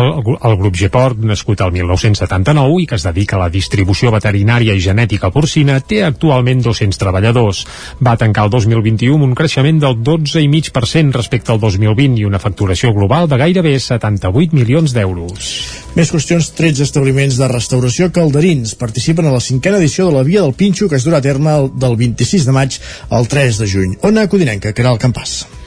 el, 0.00 0.36
el 0.48 0.56
grup 0.60 0.76
Geport, 0.76 1.18
nascut 1.26 1.60
al 1.60 1.72
1979 1.74 2.80
i 2.82 2.86
que 2.88 2.98
es 2.98 3.04
dedica 3.06 3.36
a 3.36 3.42
la 3.44 3.50
distribució 3.52 4.12
veterinària 4.14 4.74
i 4.76 4.82
genètica 4.82 5.30
porcina, 5.34 5.78
té 5.80 6.02
actualment 6.06 6.62
200 6.64 7.00
treballadors. 7.00 7.64
Va 8.02 8.16
tancar 8.20 8.46
el 8.48 8.54
2021 8.54 9.18
amb 9.18 9.28
un 9.28 9.36
creixement 9.38 9.82
del 9.82 9.98
12,5% 10.00 11.16
respecte 11.18 11.52
al 11.52 11.60
2020 11.62 12.20
i 12.20 12.26
una 12.28 12.42
facturació 12.42 12.94
global 12.96 13.28
de 13.30 13.40
gairebé 13.40 13.76
78 13.78 14.56
milions 14.56 14.96
d'euros. 14.96 15.52
Més 15.98 16.12
qüestions, 16.14 16.52
13 16.56 16.84
establiments 16.86 17.38
de 17.40 17.48
restauració 17.50 18.10
calderins 18.14 18.76
participen 18.78 19.26
a 19.26 19.34
la 19.34 19.44
cinquena 19.44 19.80
edició 19.82 20.08
de 20.08 20.18
la 20.18 20.26
Via 20.26 20.44
del 20.44 20.54
Pinxo 20.54 20.88
que 20.88 21.00
es 21.00 21.06
durà 21.06 21.18
a 21.18 21.26
terme 21.26 21.56
del 21.74 21.96
26 22.00 22.46
de 22.46 22.56
maig 22.56 22.78
al 23.10 23.28
3 23.28 23.64
de 23.64 23.70
juny. 23.70 23.96
Ona 24.06 24.28
Codinenca, 24.30 24.72
que 24.72 24.86
campàs. 25.00 25.59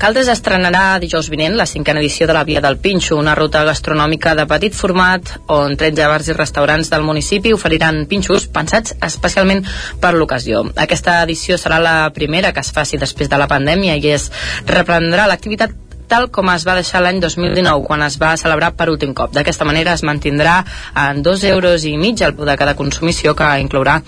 Caldes 0.00 0.30
estrenarà 0.32 0.94
dijous 0.96 1.26
vinent 1.28 1.58
la 1.58 1.66
cinquena 1.68 2.00
edició 2.00 2.24
de 2.24 2.32
la 2.32 2.44
Via 2.48 2.62
del 2.64 2.78
Pinxo, 2.80 3.18
una 3.20 3.34
ruta 3.36 3.60
gastronòmica 3.68 4.32
de 4.38 4.46
petit 4.48 4.72
format 4.72 5.34
on 5.52 5.74
13 5.76 6.06
bars 6.08 6.30
i 6.30 6.36
restaurants 6.38 6.88
del 6.88 7.04
municipi 7.04 7.52
oferiran 7.52 8.06
pinxos 8.08 8.46
pensats 8.48 8.94
especialment 9.04 9.60
per 10.00 10.14
l'ocasió. 10.16 10.64
Aquesta 10.86 11.18
edició 11.26 11.60
serà 11.60 11.82
la 11.84 11.94
primera 12.16 12.54
que 12.56 12.64
es 12.64 12.72
faci 12.72 12.96
després 12.96 13.28
de 13.28 13.42
la 13.44 13.50
pandèmia 13.52 14.00
i 14.00 14.14
es 14.16 14.30
reprendrà 14.72 15.28
l'activitat 15.28 15.76
tal 16.10 16.26
com 16.34 16.48
es 16.50 16.64
va 16.66 16.74
deixar 16.74 17.04
l'any 17.04 17.20
2019, 17.22 17.84
quan 17.86 18.02
es 18.02 18.16
va 18.18 18.32
celebrar 18.40 18.72
per 18.74 18.88
últim 18.90 19.12
cop. 19.14 19.30
D'aquesta 19.36 19.68
manera 19.68 19.92
es 19.94 20.02
mantindrà 20.02 20.56
en 21.04 21.20
dos 21.22 21.44
euros 21.44 21.84
i 21.86 21.94
mig 22.00 22.24
el 22.26 22.34
de 22.34 22.56
cada 22.58 22.74
consumició, 22.74 23.36
que 23.38 23.52
inclourà 23.62 24.00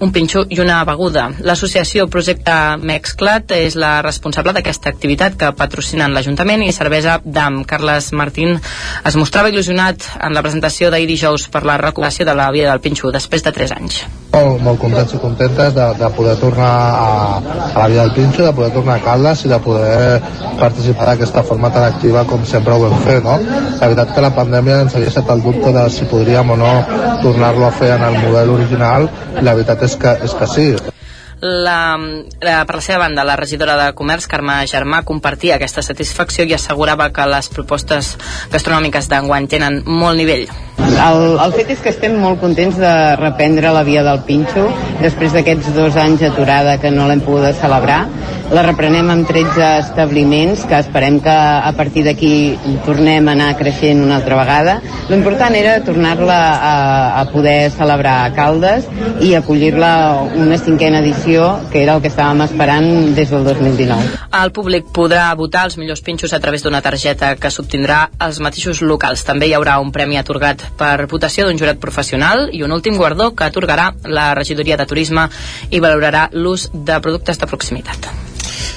un 0.00 0.12
pinxo 0.12 0.44
i 0.48 0.60
una 0.62 0.78
beguda. 0.86 1.26
L'associació 1.42 2.06
Projecte 2.10 2.54
Mexclat 2.78 3.52
és 3.56 3.74
la 3.78 3.98
responsable 4.04 4.54
d'aquesta 4.54 4.92
activitat 4.92 5.38
que 5.40 5.50
patrocinen 5.58 6.14
l'Ajuntament 6.14 6.62
i 6.62 6.72
Cervesa 6.74 7.18
d'Am. 7.24 7.64
Carles 7.68 8.12
Martín 8.12 8.54
es 8.58 9.18
mostrava 9.18 9.50
il·lusionat 9.50 10.06
en 10.22 10.36
la 10.36 10.44
presentació 10.44 10.92
d'ahir 10.92 11.08
dijous 11.10 11.48
per 11.50 11.64
la 11.66 11.78
recuperació 11.82 12.28
de 12.28 12.36
la 12.38 12.50
via 12.54 12.70
del 12.70 12.82
pinxo 12.84 13.10
després 13.14 13.42
de 13.42 13.52
3 13.54 13.74
anys. 13.78 14.02
Molt, 14.28 14.60
molt 14.62 14.78
contents 14.78 15.14
i 15.16 15.18
contentes 15.18 15.74
de, 15.74 15.86
de 15.98 16.08
poder 16.14 16.36
tornar 16.38 16.68
a, 16.68 17.12
a 17.72 17.78
la 17.78 17.88
via 17.90 18.04
del 18.04 18.14
pinxo, 18.14 18.44
de 18.44 18.52
poder 18.54 18.70
tornar 18.76 18.98
a 18.98 19.02
Caldes 19.02 19.44
i 19.46 19.50
de 19.50 19.58
poder 19.64 20.20
participar 20.60 21.10
d'aquesta 21.10 21.42
forma 21.48 21.72
tan 21.74 21.88
activa 21.88 22.26
com 22.28 22.44
sempre 22.46 22.76
ho 22.76 22.84
vam 22.84 22.98
fer, 23.06 23.18
no? 23.24 23.38
La 23.80 23.88
veritat 23.88 24.14
que 24.14 24.24
la 24.24 24.34
pandèmia 24.36 24.82
ens 24.84 24.94
havia 24.94 25.10
estat 25.10 25.32
el 25.34 25.42
dubte 25.42 25.72
de 25.74 25.84
si 25.90 26.06
podríem 26.10 26.54
o 26.54 26.58
no 26.60 26.72
tornar-lo 27.22 27.66
a 27.66 27.72
fer 27.74 27.94
en 27.96 28.04
el 28.04 28.18
model 28.20 28.54
original 28.58 29.08
i 29.38 29.42
la 29.42 29.56
veritat 29.56 29.87
que, 29.96 30.16
és 30.24 30.34
que 30.34 30.46
sí. 30.46 30.70
La, 31.40 31.96
la, 32.42 32.64
per 32.66 32.74
la 32.74 32.82
seva 32.82 32.98
banda, 33.04 33.22
la 33.22 33.36
regidora 33.38 33.76
de 33.78 33.92
Comerç, 33.94 34.26
Carme 34.26 34.56
Germà, 34.66 35.04
compartia 35.06 35.54
aquesta 35.54 35.84
satisfacció 35.86 36.42
i 36.48 36.54
assegurava 36.56 37.12
que 37.14 37.26
les 37.30 37.50
propostes 37.54 38.16
gastronòmiques 38.50 39.06
d'enguany 39.12 39.46
tenen 39.46 39.84
molt 39.86 40.18
nivell. 40.18 40.48
El, 40.78 41.36
el 41.38 41.52
fet 41.54 41.70
és 41.74 41.82
que 41.82 41.92
estem 41.92 42.16
molt 42.18 42.40
contents 42.42 42.78
de 42.80 42.90
reprendre 43.20 43.70
la 43.74 43.84
via 43.86 44.02
del 44.06 44.22
Pinxo 44.26 44.64
després 44.98 45.34
d'aquests 45.36 45.70
dos 45.76 45.94
anys 46.00 46.24
aturada 46.26 46.78
que 46.82 46.90
no 46.90 47.06
l'hem 47.06 47.22
pogut 47.22 47.54
celebrar. 47.60 48.00
La 48.48 48.62
reprenem 48.64 49.10
amb 49.12 49.28
13 49.28 49.62
establiments 49.82 50.62
que 50.66 50.78
esperem 50.80 51.18
que 51.20 51.34
a 51.34 51.70
partir 51.76 52.02
d'aquí 52.06 52.32
tornem 52.86 53.28
a 53.28 53.34
anar 53.36 53.50
creixent 53.60 54.00
una 54.02 54.16
altra 54.18 54.38
vegada. 54.40 54.78
L'important 55.10 55.54
era 55.54 55.76
tornar-la 55.84 56.38
a, 56.56 56.74
a 57.20 57.26
poder 57.30 57.70
celebrar 57.76 58.16
a 58.24 58.32
Caldes 58.34 58.88
i 59.20 59.34
acollir-la 59.36 59.92
una 60.40 60.56
cinquena 60.58 61.02
edició 61.04 61.27
que 61.28 61.82
era 61.82 61.94
el 61.96 62.00
que 62.00 62.08
estàvem 62.08 62.40
esperant 62.40 62.86
des 63.16 63.28
del 63.28 63.44
2019. 63.44 64.06
El 64.38 64.52
públic 64.56 64.86
podrà 64.96 65.26
votar 65.36 65.66
els 65.68 65.76
millors 65.76 66.00
pinxos 66.04 66.32
a 66.32 66.40
través 66.40 66.64
d'una 66.64 66.80
targeta 66.80 67.34
que 67.36 67.50
s'obtindrà 67.52 67.98
als 68.18 68.38
mateixos 68.40 68.80
locals. 68.80 69.26
També 69.28 69.50
hi 69.50 69.52
haurà 69.58 69.76
un 69.82 69.92
premi 69.92 70.16
atorgat 70.16 70.64
per 70.80 71.04
votació 71.10 71.44
d'un 71.44 71.60
jurat 71.60 71.80
professional 71.82 72.48
i 72.52 72.62
un 72.64 72.72
últim 72.72 72.96
guardó 72.96 73.34
que 73.36 73.44
atorgarà 73.44 73.90
la 74.04 74.32
regidoria 74.38 74.80
de 74.80 74.88
turisme 74.88 75.28
i 75.68 75.84
valorarà 75.84 76.30
l'ús 76.32 76.70
de 76.72 76.96
productes 77.04 77.38
de 77.38 77.50
proximitat. 77.52 78.08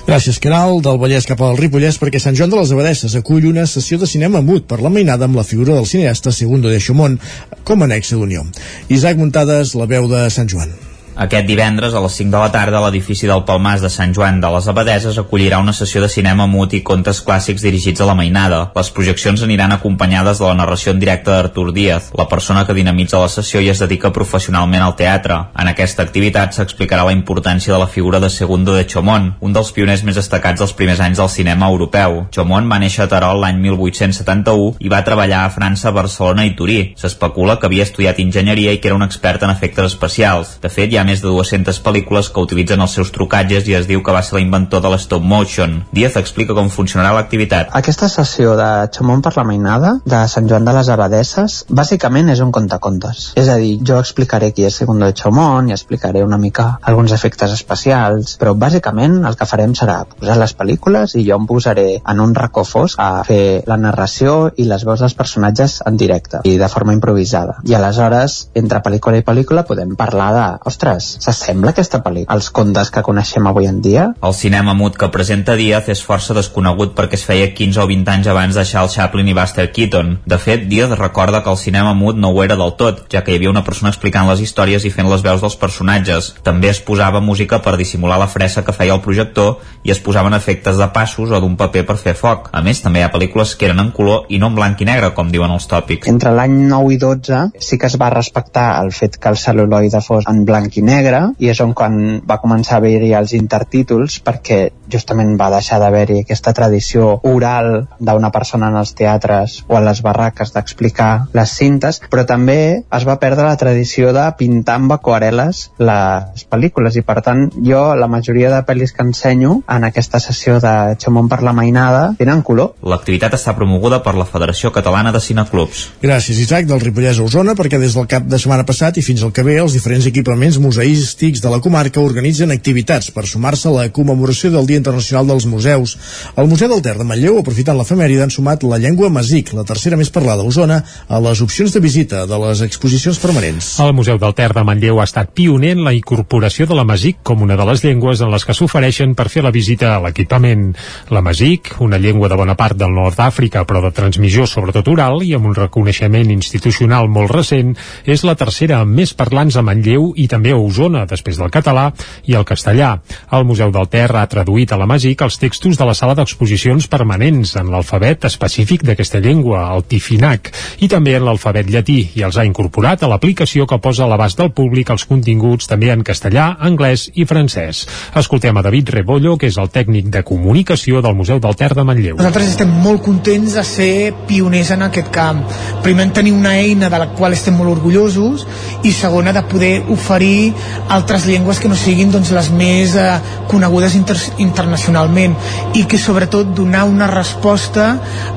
Gràcies, 0.05 0.41
Caral, 0.43 0.81
del 0.83 0.99
Vallès 0.99 1.29
cap 1.29 1.39
al 1.45 1.55
Ripollès, 1.55 2.01
perquè 2.01 2.19
Sant 2.19 2.35
Joan 2.35 2.51
de 2.51 2.59
les 2.59 2.75
Abadesses 2.75 3.15
acull 3.15 3.47
una 3.47 3.63
sessió 3.69 4.01
de 4.01 4.09
cinema 4.09 4.43
mut 4.43 4.67
per 4.67 4.81
la 4.83 4.91
mainada 4.91 5.29
amb 5.29 5.39
la 5.39 5.47
figura 5.47 5.77
del 5.77 5.87
cineasta 5.87 6.35
Segundo 6.35 6.67
de 6.67 6.83
Xumón 6.83 7.19
com 7.63 7.81
a 7.81 7.87
anexa 7.87 8.19
d'unió. 8.19 8.43
Isaac 8.89 9.17
Muntades, 9.21 9.75
la 9.79 9.87
veu 9.87 10.11
de 10.11 10.27
Sant 10.29 10.51
Joan. 10.51 10.90
Aquest 11.15 11.45
divendres 11.45 11.93
a 11.93 11.99
les 11.99 12.13
5 12.15 12.31
de 12.31 12.39
la 12.39 12.51
tarda 12.51 12.79
l'edifici 12.85 13.27
del 13.27 13.43
Palmàs 13.47 13.81
de 13.83 13.89
Sant 13.91 14.13
Joan 14.15 14.39
de 14.39 14.49
les 14.53 14.67
Abadeses 14.71 15.17
acollirà 15.19 15.59
una 15.59 15.73
sessió 15.75 16.01
de 16.01 16.07
cinema 16.09 16.47
mut 16.47 16.73
i 16.73 16.81
contes 16.87 17.19
clàssics 17.25 17.65
dirigits 17.65 18.01
a 18.01 18.07
la 18.07 18.15
mainada. 18.15 18.61
Les 18.75 18.91
projeccions 18.95 19.43
aniran 19.43 19.75
acompanyades 19.75 20.39
de 20.39 20.47
la 20.47 20.55
narració 20.55 20.93
en 20.93 21.01
directe 21.03 21.31
d'Artur 21.31 21.73
Díaz, 21.75 22.11
la 22.17 22.27
persona 22.31 22.63
que 22.65 22.75
dinamitza 22.77 23.19
la 23.19 23.29
sessió 23.29 23.59
i 23.59 23.67
es 23.69 23.83
dedica 23.83 24.13
professionalment 24.15 24.85
al 24.85 24.95
teatre. 24.95 25.41
En 25.59 25.67
aquesta 25.67 26.05
activitat 26.07 26.55
s'explicarà 26.55 27.03
la 27.05 27.15
importància 27.17 27.73
de 27.73 27.79
la 27.79 27.89
figura 27.91 28.23
de 28.23 28.29
Segundo 28.29 28.73
de 28.73 28.85
Chomón, 28.87 29.33
un 29.41 29.53
dels 29.53 29.73
pioners 29.75 30.05
més 30.07 30.15
destacats 30.15 30.63
dels 30.63 30.73
primers 30.73 31.03
anys 31.03 31.19
del 31.19 31.29
cinema 31.29 31.67
europeu. 31.67 32.25
Chomón 32.31 32.71
va 32.71 32.79
néixer 32.79 33.03
a 33.03 33.09
Terol 33.11 33.43
l'any 33.43 33.59
1871 33.59 34.79
i 34.79 34.89
va 34.89 35.03
treballar 35.03 35.43
a 35.43 35.51
França, 35.51 35.91
Barcelona 35.91 36.47
i 36.47 36.55
Turí. 36.55 36.79
S'especula 36.95 37.59
que 37.59 37.67
havia 37.67 37.83
estudiat 37.83 38.23
enginyeria 38.23 38.71
i 38.71 38.79
que 38.79 38.87
era 38.87 38.95
un 38.95 39.03
expert 39.03 39.43
en 39.43 39.51
efectes 39.51 39.91
especials. 39.91 40.55
De 40.63 40.71
fet, 40.71 40.87
hi 40.91 41.00
ha 41.01 41.07
més 41.07 41.21
de 41.23 41.29
200 41.33 41.79
pel·lícules 41.81 42.29
que 42.29 42.43
utilitzen 42.45 42.81
els 42.83 42.93
seus 42.97 43.11
trucatges 43.15 43.67
i 43.69 43.75
es 43.77 43.87
diu 43.89 44.03
que 44.05 44.13
va 44.13 44.21
ser 44.25 44.37
l'inventor 44.37 44.83
de 44.83 44.91
l'stop 44.93 45.23
motion. 45.25 45.79
Díaz 45.91 46.17
explica 46.21 46.55
com 46.57 46.69
funcionarà 46.69 47.13
l'activitat. 47.15 47.71
Aquesta 47.77 48.09
sessió 48.11 48.53
de 48.59 48.69
Xamón 48.93 49.23
per 49.25 49.33
la 49.37 49.45
Mainada, 49.47 49.95
de 50.05 50.21
Sant 50.31 50.49
Joan 50.49 50.67
de 50.67 50.75
les 50.77 50.91
Abadesses, 50.93 51.61
bàsicament 51.69 52.29
és 52.33 52.43
un 52.45 52.51
contacontes. 52.53 53.31
És 53.41 53.49
a 53.49 53.57
dir, 53.61 53.79
jo 53.87 53.97
explicaré 53.99 54.51
qui 54.53 54.67
és 54.67 54.77
Segundo 54.81 55.09
de 55.09 55.15
Xamón 55.17 55.69
i 55.69 55.75
explicaré 55.75 56.23
una 56.25 56.37
mica 56.41 56.67
alguns 56.91 57.15
efectes 57.17 57.53
especials, 57.55 58.37
però 58.41 58.53
bàsicament 58.57 59.21
el 59.25 59.37
que 59.39 59.49
farem 59.49 59.73
serà 59.77 60.01
posar 60.11 60.37
les 60.37 60.55
pel·lícules 60.57 61.17
i 61.17 61.25
jo 61.27 61.39
em 61.39 61.47
posaré 61.49 61.87
en 62.01 62.21
un 62.23 62.35
racó 62.37 62.63
fosc 62.67 63.01
a 63.01 63.23
fer 63.27 63.63
la 63.69 63.79
narració 63.81 64.51
i 64.57 64.67
les 64.69 64.85
veus 64.85 65.01
dels 65.01 65.17
personatges 65.17 65.79
en 65.87 65.97
directe 65.97 66.43
i 66.45 66.57
de 66.61 66.69
forma 66.69 66.93
improvisada. 66.97 67.57
I 67.65 67.77
aleshores, 67.77 68.37
entre 68.61 68.83
pel·lícula 68.85 69.21
i 69.21 69.25
pel·lícula, 69.25 69.65
podem 69.67 69.95
parlar 69.97 70.29
de, 70.35 70.47
ostres, 70.69 70.90
s'assembla 70.99 71.71
aquesta 71.71 72.01
pel·lícula 72.03 72.35
als 72.35 72.49
contes 72.51 72.91
que 72.91 73.03
coneixem 73.05 73.47
avui 73.47 73.67
en 73.69 73.81
dia? 73.81 74.09
El 74.21 74.33
cinema 74.35 74.73
mut 74.77 74.97
que 74.99 75.09
presenta 75.13 75.55
Díaz 75.59 75.89
és 75.93 76.03
força 76.03 76.35
desconegut 76.37 76.95
perquè 76.97 77.19
es 77.19 77.25
feia 77.27 77.49
15 77.55 77.81
o 77.83 77.87
20 77.89 78.11
anys 78.13 78.29
abans 78.31 78.57
de 78.57 78.65
Charles 78.65 78.95
Chaplin 78.97 79.31
i 79.31 79.35
Buster 79.37 79.67
Keaton. 79.71 80.17
De 80.25 80.37
fet, 80.37 80.67
Díaz 80.67 80.95
recorda 80.97 81.43
que 81.43 81.51
el 81.51 81.57
cinema 81.57 81.93
mut 81.93 82.17
no 82.17 82.31
ho 82.31 82.43
era 82.43 82.57
del 82.59 82.75
tot, 82.79 83.05
ja 83.13 83.23
que 83.23 83.33
hi 83.33 83.39
havia 83.39 83.53
una 83.53 83.63
persona 83.63 83.91
explicant 83.93 84.29
les 84.29 84.41
històries 84.43 84.85
i 84.85 84.93
fent 84.93 85.09
les 85.09 85.23
veus 85.25 85.41
dels 85.43 85.57
personatges. 85.59 86.33
També 86.43 86.71
es 86.71 86.81
posava 86.81 87.21
música 87.21 87.61
per 87.61 87.77
dissimular 87.77 88.19
la 88.19 88.29
fressa 88.31 88.65
que 88.65 88.75
feia 88.75 88.95
el 88.95 89.03
projector 89.05 89.57
i 89.83 89.91
es 89.91 89.99
posaven 89.99 90.33
efectes 90.37 90.77
de 90.77 90.87
passos 90.93 91.31
o 91.31 91.39
d'un 91.41 91.57
paper 91.57 91.85
per 91.87 91.97
fer 91.97 92.15
foc. 92.17 92.49
A 92.51 92.61
més, 92.65 92.81
també 92.83 93.01
hi 93.01 93.07
ha 93.07 93.13
pel·lícules 93.13 93.55
que 93.55 93.69
eren 93.69 93.81
en 93.83 93.91
color 93.95 94.25
i 94.29 94.39
no 94.41 94.51
en 94.51 94.57
blanc 94.57 94.81
i 94.81 94.87
negre, 94.87 95.13
com 95.17 95.31
diuen 95.31 95.51
els 95.51 95.67
tòpics. 95.71 96.09
Entre 96.11 96.33
l'any 96.35 96.57
9 96.71 96.95
i 96.95 96.99
12 97.01 97.41
sí 97.59 97.79
que 97.81 97.89
es 97.89 97.97
va 98.01 98.11
respectar 98.13 98.67
el 98.81 98.91
fet 98.95 99.17
que 99.21 99.31
el 99.31 99.39
cel·luloide 99.39 100.01
fos 100.05 100.27
en 100.29 100.43
blanc 100.45 100.77
i 100.77 100.80
negre 100.85 101.21
i 101.39 101.51
és 101.51 101.61
on 101.63 101.73
quan 101.77 102.21
va 102.27 102.39
començar 102.41 102.77
a 102.77 102.81
haver-hi 102.81 103.13
els 103.17 103.33
intertítols 103.37 104.19
perquè 104.25 104.61
justament 104.91 105.37
va 105.39 105.49
deixar 105.53 105.79
d'haver-hi 105.81 106.21
aquesta 106.21 106.53
tradició 106.53 107.13
oral 107.27 107.87
d'una 107.99 108.31
persona 108.31 108.69
en 108.71 108.79
els 108.81 108.93
teatres 108.97 109.61
o 109.67 109.77
a 109.77 109.83
les 109.83 110.01
barraques 110.03 110.53
d'explicar 110.53 111.11
les 111.37 111.55
cintes, 111.57 112.01
però 112.11 112.25
també 112.27 112.83
es 112.83 113.07
va 113.07 113.17
perdre 113.21 113.47
la 113.47 113.57
tradició 113.57 114.11
de 114.15 114.25
pintar 114.37 114.77
amb 114.81 114.95
aquarel·les 114.97 115.63
les 115.79 116.45
pel·lícules 116.51 116.97
i 116.99 117.05
per 117.07 117.19
tant 117.25 117.47
jo 117.63 117.83
la 117.95 118.09
majoria 118.11 118.51
de 118.53 118.61
pel·lis 118.67 118.93
que 118.95 119.05
ensenyo 119.05 119.61
en 119.69 119.87
aquesta 119.87 120.19
sessió 120.19 120.59
de 120.63 120.73
Xamón 121.01 121.29
per 121.31 121.41
la 121.45 121.53
Mainada 121.55 122.03
tenen 122.19 122.43
color. 122.45 122.73
L'activitat 122.83 123.35
està 123.37 123.55
promoguda 123.57 124.01
per 124.03 124.15
la 124.17 124.27
Federació 124.27 124.71
Catalana 124.75 125.13
de 125.15 125.21
Cineclubs. 125.23 125.87
Gràcies, 126.03 126.39
Isaac, 126.43 126.67
del 126.69 126.81
Ripollès 126.83 127.19
a 127.19 127.25
Osona, 127.25 127.55
perquè 127.57 127.79
des 127.81 127.95
del 127.97 128.07
cap 128.11 128.27
de 128.27 128.39
setmana 128.41 128.65
passat 128.67 128.97
i 128.97 129.05
fins 129.05 129.23
al 129.23 129.33
que 129.35 129.45
ve 129.47 129.57
els 129.61 129.75
diferents 129.77 130.07
equipaments 130.09 130.59
museístics 130.71 131.41
de 131.43 131.49
la 131.51 131.59
comarca 131.59 131.99
organitzen 131.99 132.51
activitats 132.53 133.09
per 133.11 133.25
sumar-se 133.27 133.67
a 133.67 133.73
la 133.75 133.89
commemoració 133.91 134.53
del 134.53 134.69
Dia 134.69 134.79
Internacional 134.79 135.27
dels 135.27 135.45
Museus. 135.45 135.97
El 136.39 136.47
Museu 136.47 136.69
del 136.71 136.79
Ter 136.85 136.93
de 136.95 137.03
Manlleu, 137.03 137.39
aprofitant 137.41 137.75
l'efemèride, 137.75 138.23
han 138.23 138.31
sumat 138.31 138.63
la 138.63 138.79
llengua 138.79 139.09
masic, 139.11 139.51
la 139.57 139.65
tercera 139.67 139.99
més 139.99 140.11
parlada 140.15 140.45
a 140.45 140.47
Osona, 140.47 140.77
a 141.11 141.19
les 141.25 141.41
opcions 141.43 141.75
de 141.75 141.81
visita 141.83 142.23
de 142.29 142.39
les 142.45 142.61
exposicions 142.63 143.19
permanents. 143.19 143.73
El 143.83 143.91
Museu 143.97 144.19
del 144.21 144.35
Ter 144.37 144.47
de 144.55 144.63
Manlleu 144.63 145.01
ha 145.01 145.07
estat 145.09 145.33
pioner 145.35 145.73
en 145.75 145.83
la 145.83 145.93
incorporació 145.97 146.69
de 146.69 146.77
la 146.77 146.87
masic 146.87 147.19
com 147.27 147.43
una 147.43 147.59
de 147.59 147.67
les 147.67 147.83
llengües 147.83 148.23
en 148.23 148.31
les 148.31 148.47
que 148.47 148.55
s'ofereixen 148.55 149.17
per 149.19 149.27
fer 149.33 149.43
la 149.43 149.51
visita 149.51 149.91
a 149.97 149.99
l'equipament. 150.05 150.69
La 151.11 151.25
masic, 151.25 151.73
una 151.83 151.99
llengua 151.99 152.31
de 152.31 152.39
bona 152.39 152.55
part 152.55 152.79
del 152.79 152.95
nord 152.95 153.19
d'Àfrica, 153.19 153.65
però 153.67 153.83
de 153.83 153.91
transmissió 153.91 154.47
sobretot 154.47 154.87
oral 154.87 155.19
i 155.27 155.33
amb 155.35 155.51
un 155.51 155.57
reconeixement 155.59 156.31
institucional 156.31 157.11
molt 157.11 157.35
recent, 157.35 157.75
és 158.07 158.23
la 158.23 158.39
tercera 158.39 158.79
amb 158.85 158.95
més 159.01 159.11
parlants 159.17 159.59
a 159.59 159.65
Manlleu 159.67 160.13
i 160.15 160.29
també 160.31 160.55
a 160.55 160.60
Osona, 160.63 161.05
després 161.09 161.39
del 161.41 161.51
català 161.53 161.89
i 162.29 162.37
el 162.37 162.45
castellà. 162.47 162.93
El 163.31 163.45
Museu 163.49 163.71
del 163.73 163.89
Ter 163.91 164.09
ha 164.15 164.25
traduït 164.29 164.71
a 164.71 164.79
la 164.79 164.87
masic 164.89 165.21
els 165.25 165.37
textos 165.41 165.77
de 165.79 165.87
la 165.87 165.95
sala 165.97 166.15
d'exposicions 166.17 166.87
permanents 166.91 167.55
en 167.59 167.71
l'alfabet 167.73 168.25
específic 168.29 168.85
d'aquesta 168.87 169.21
llengua, 169.23 169.67
el 169.75 169.85
Tifinac, 169.89 170.51
i 170.79 170.89
també 170.91 171.15
en 171.17 171.25
l'alfabet 171.27 171.69
llatí, 171.71 171.99
i 172.15 172.25
els 172.27 172.37
ha 172.37 172.45
incorporat 172.47 173.03
a 173.03 173.09
l'aplicació 173.11 173.67
que 173.67 173.79
posa 173.81 174.05
a 174.05 174.09
l'abast 174.11 174.39
del 174.39 174.51
públic 174.55 174.91
els 174.93 175.05
continguts 175.09 175.69
també 175.69 175.91
en 175.93 176.05
castellà, 176.07 176.55
anglès 176.59 177.07
i 177.15 177.25
francès. 177.25 177.85
Escoltem 178.17 178.57
a 178.57 178.63
David 178.65 178.93
Rebollo, 178.95 179.37
que 179.37 179.49
és 179.51 179.57
el 179.61 179.71
tècnic 179.73 180.09
de 180.13 180.23
comunicació 180.27 181.01
del 181.01 181.15
Museu 181.15 181.39
del 181.43 181.55
Ter 181.59 181.71
de 181.75 181.85
Manlleu. 181.87 182.17
Nosaltres 182.19 182.53
estem 182.53 182.71
molt 182.83 183.03
contents 183.05 183.55
de 183.57 183.63
ser 183.67 183.91
pioners 184.27 184.73
en 184.75 184.87
aquest 184.87 185.11
camp. 185.13 185.43
Primer, 185.85 186.07
en 186.09 186.13
tenir 186.15 186.33
una 186.35 186.55
eina 186.59 186.89
de 186.89 186.99
la 187.01 187.11
qual 187.15 187.35
estem 187.37 187.55
molt 187.57 187.71
orgullosos 187.77 188.45
i 188.83 188.91
segona, 188.95 189.33
de 189.33 189.43
poder 189.47 189.73
oferir 189.89 190.50
altres 190.89 191.25
llengües 191.29 191.59
que 191.59 191.71
no 191.71 191.77
siguin 191.79 192.11
doncs, 192.13 192.31
les 192.35 192.51
més 192.55 192.95
eh, 192.99 193.09
conegudes 193.51 193.97
inter 193.99 194.17
internacionalment 194.43 195.35
i 195.75 195.85
que 195.89 195.99
sobretot 196.01 196.55
donar 196.55 196.85
una 196.89 197.09
resposta 197.11 197.91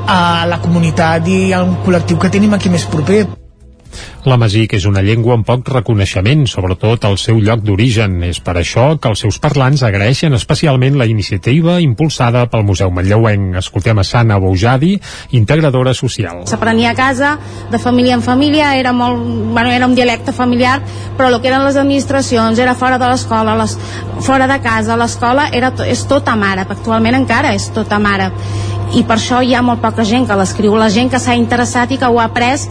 a 0.06 0.20
la 0.50 0.60
comunitat 0.64 1.28
i 1.28 1.40
a 1.52 1.64
un 1.64 1.80
col·lectiu 1.86 2.20
que 2.20 2.32
tenim 2.32 2.54
aquí 2.54 2.72
més 2.72 2.86
proper. 2.90 3.43
La 4.24 4.38
Masic 4.40 4.72
és 4.78 4.86
una 4.88 5.02
llengua 5.04 5.34
amb 5.36 5.44
poc 5.44 5.66
reconeixement, 5.68 6.46
sobretot 6.48 7.02
al 7.04 7.18
seu 7.20 7.42
lloc 7.44 7.60
d'origen. 7.60 8.14
És 8.24 8.38
per 8.40 8.54
això 8.56 8.86
que 8.96 9.10
els 9.12 9.20
seus 9.20 9.36
parlants 9.36 9.82
agraeixen 9.84 10.32
especialment 10.32 10.96
la 10.96 11.04
iniciativa 11.04 11.74
impulsada 11.84 12.46
pel 12.48 12.64
Museu 12.64 12.88
Manlleuenc. 12.88 13.58
Escoltem 13.60 14.00
a 14.00 14.04
Sana 14.08 14.38
Boujadi, 14.40 14.94
integradora 15.36 15.92
social. 15.92 16.40
S'aprenia 16.48 16.94
a 16.94 16.96
casa, 16.96 17.34
de 17.68 17.82
família 17.82 18.16
en 18.16 18.24
família, 18.24 18.72
era, 18.80 18.94
molt, 18.96 19.20
bueno, 19.52 19.68
era 19.68 19.84
un 19.84 19.94
dialecte 19.94 20.32
familiar, 20.32 20.78
però 21.18 21.28
el 21.28 21.42
que 21.42 21.52
eren 21.52 21.68
les 21.68 21.76
administracions, 21.76 22.58
era 22.58 22.72
fora 22.72 22.96
de 22.96 23.12
l'escola, 23.12 23.58
les, 23.60 23.76
fora 24.24 24.48
de 24.48 24.56
casa, 24.64 24.96
l'escola 24.96 25.50
era, 25.52 25.74
és 25.84 26.08
tot 26.08 26.32
amb 26.32 26.48
àrab, 26.48 26.72
actualment 26.72 27.20
encara 27.20 27.52
és 27.52 27.68
tot 27.76 27.92
amb 27.92 28.08
àrab. 28.16 28.40
I 28.94 29.02
per 29.04 29.18
això 29.18 29.40
hi 29.42 29.52
ha 29.52 29.60
molt 29.64 29.82
poca 29.82 30.04
gent 30.06 30.24
que 30.24 30.36
l'escriu, 30.38 30.76
la 30.80 30.88
gent 30.88 31.10
que 31.12 31.20
s'ha 31.20 31.34
interessat 31.36 31.92
i 31.92 31.98
que 31.98 32.08
ho 32.08 32.20
ha 32.22 32.28
après 32.30 32.62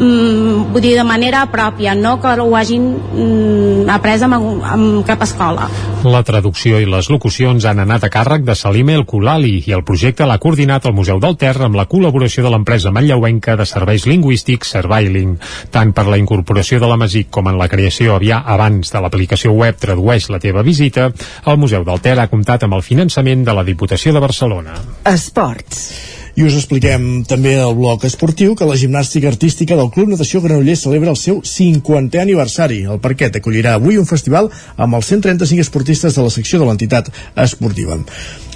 mm, 0.00 0.72
vull 0.72 0.82
dir, 0.82 0.94
de 0.98 1.04
manera 1.06 1.44
pròpia, 1.52 1.94
no 1.94 2.16
que 2.20 2.32
ho 2.40 2.56
hagin 2.56 2.86
mm, 2.96 3.88
après 3.92 4.22
amb, 4.24 4.36
amb 4.64 5.04
cap 5.06 5.22
escola. 5.26 5.68
La 6.04 6.22
traducció 6.24 6.80
i 6.80 6.88
les 6.88 7.10
locucions 7.12 7.64
han 7.68 7.82
anat 7.82 8.06
a 8.06 8.10
càrrec 8.12 8.44
de 8.46 8.56
Salime 8.56 8.96
El 8.96 9.04
Kulali 9.06 9.58
i 9.66 9.74
el 9.76 9.84
projecte 9.84 10.26
l'ha 10.26 10.38
coordinat 10.40 10.86
el 10.88 10.96
Museu 10.96 11.20
del 11.20 11.36
Ter 11.40 11.56
amb 11.60 11.76
la 11.76 11.86
col·laboració 11.90 12.44
de 12.46 12.52
l'empresa 12.54 12.92
manlleuenca 12.94 13.56
de 13.60 13.66
serveis 13.68 14.06
lingüístics 14.08 14.72
Serviling. 14.76 15.36
Tant 15.70 15.92
per 15.96 16.06
la 16.08 16.18
incorporació 16.20 16.80
de 16.80 16.88
la 16.88 16.98
Masic 17.00 17.30
com 17.30 17.50
en 17.50 17.58
la 17.60 17.68
creació 17.68 18.16
aviat 18.16 18.48
abans 18.48 18.92
de 18.92 19.02
l'aplicació 19.02 19.52
web 19.52 19.76
Tradueix 19.80 20.30
la 20.30 20.40
teva 20.40 20.64
visita, 20.66 21.10
el 21.46 21.60
Museu 21.60 21.84
del 21.84 22.00
Ter 22.00 22.16
ha 22.18 22.30
comptat 22.32 22.64
amb 22.64 22.78
el 22.78 22.86
finançament 22.86 23.44
de 23.44 23.56
la 23.56 23.66
Diputació 23.66 24.14
de 24.16 24.24
Barcelona. 24.24 24.80
Esports. 25.04 26.19
I 26.38 26.44
us 26.46 26.56
expliquem 26.58 27.24
també 27.28 27.56
al 27.58 27.74
bloc 27.78 28.04
esportiu 28.06 28.54
que 28.58 28.68
la 28.68 28.78
gimnàstica 28.78 29.30
artística 29.30 29.78
del 29.78 29.90
Club 29.94 30.12
Natació 30.12 30.42
Granollers 30.44 30.84
celebra 30.86 31.10
el 31.14 31.18
seu 31.18 31.40
50è 31.42 32.22
aniversari. 32.22 32.84
El 32.86 33.02
parquet 33.02 33.40
acollirà 33.40 33.74
avui 33.78 33.98
un 33.98 34.06
festival 34.06 34.50
amb 34.76 35.00
els 35.00 35.10
135 35.10 35.66
esportistes 35.66 36.14
de 36.14 36.28
la 36.28 36.36
secció 36.36 36.62
de 36.62 36.70
l'entitat 36.70 37.10
esportiva. 37.34 37.98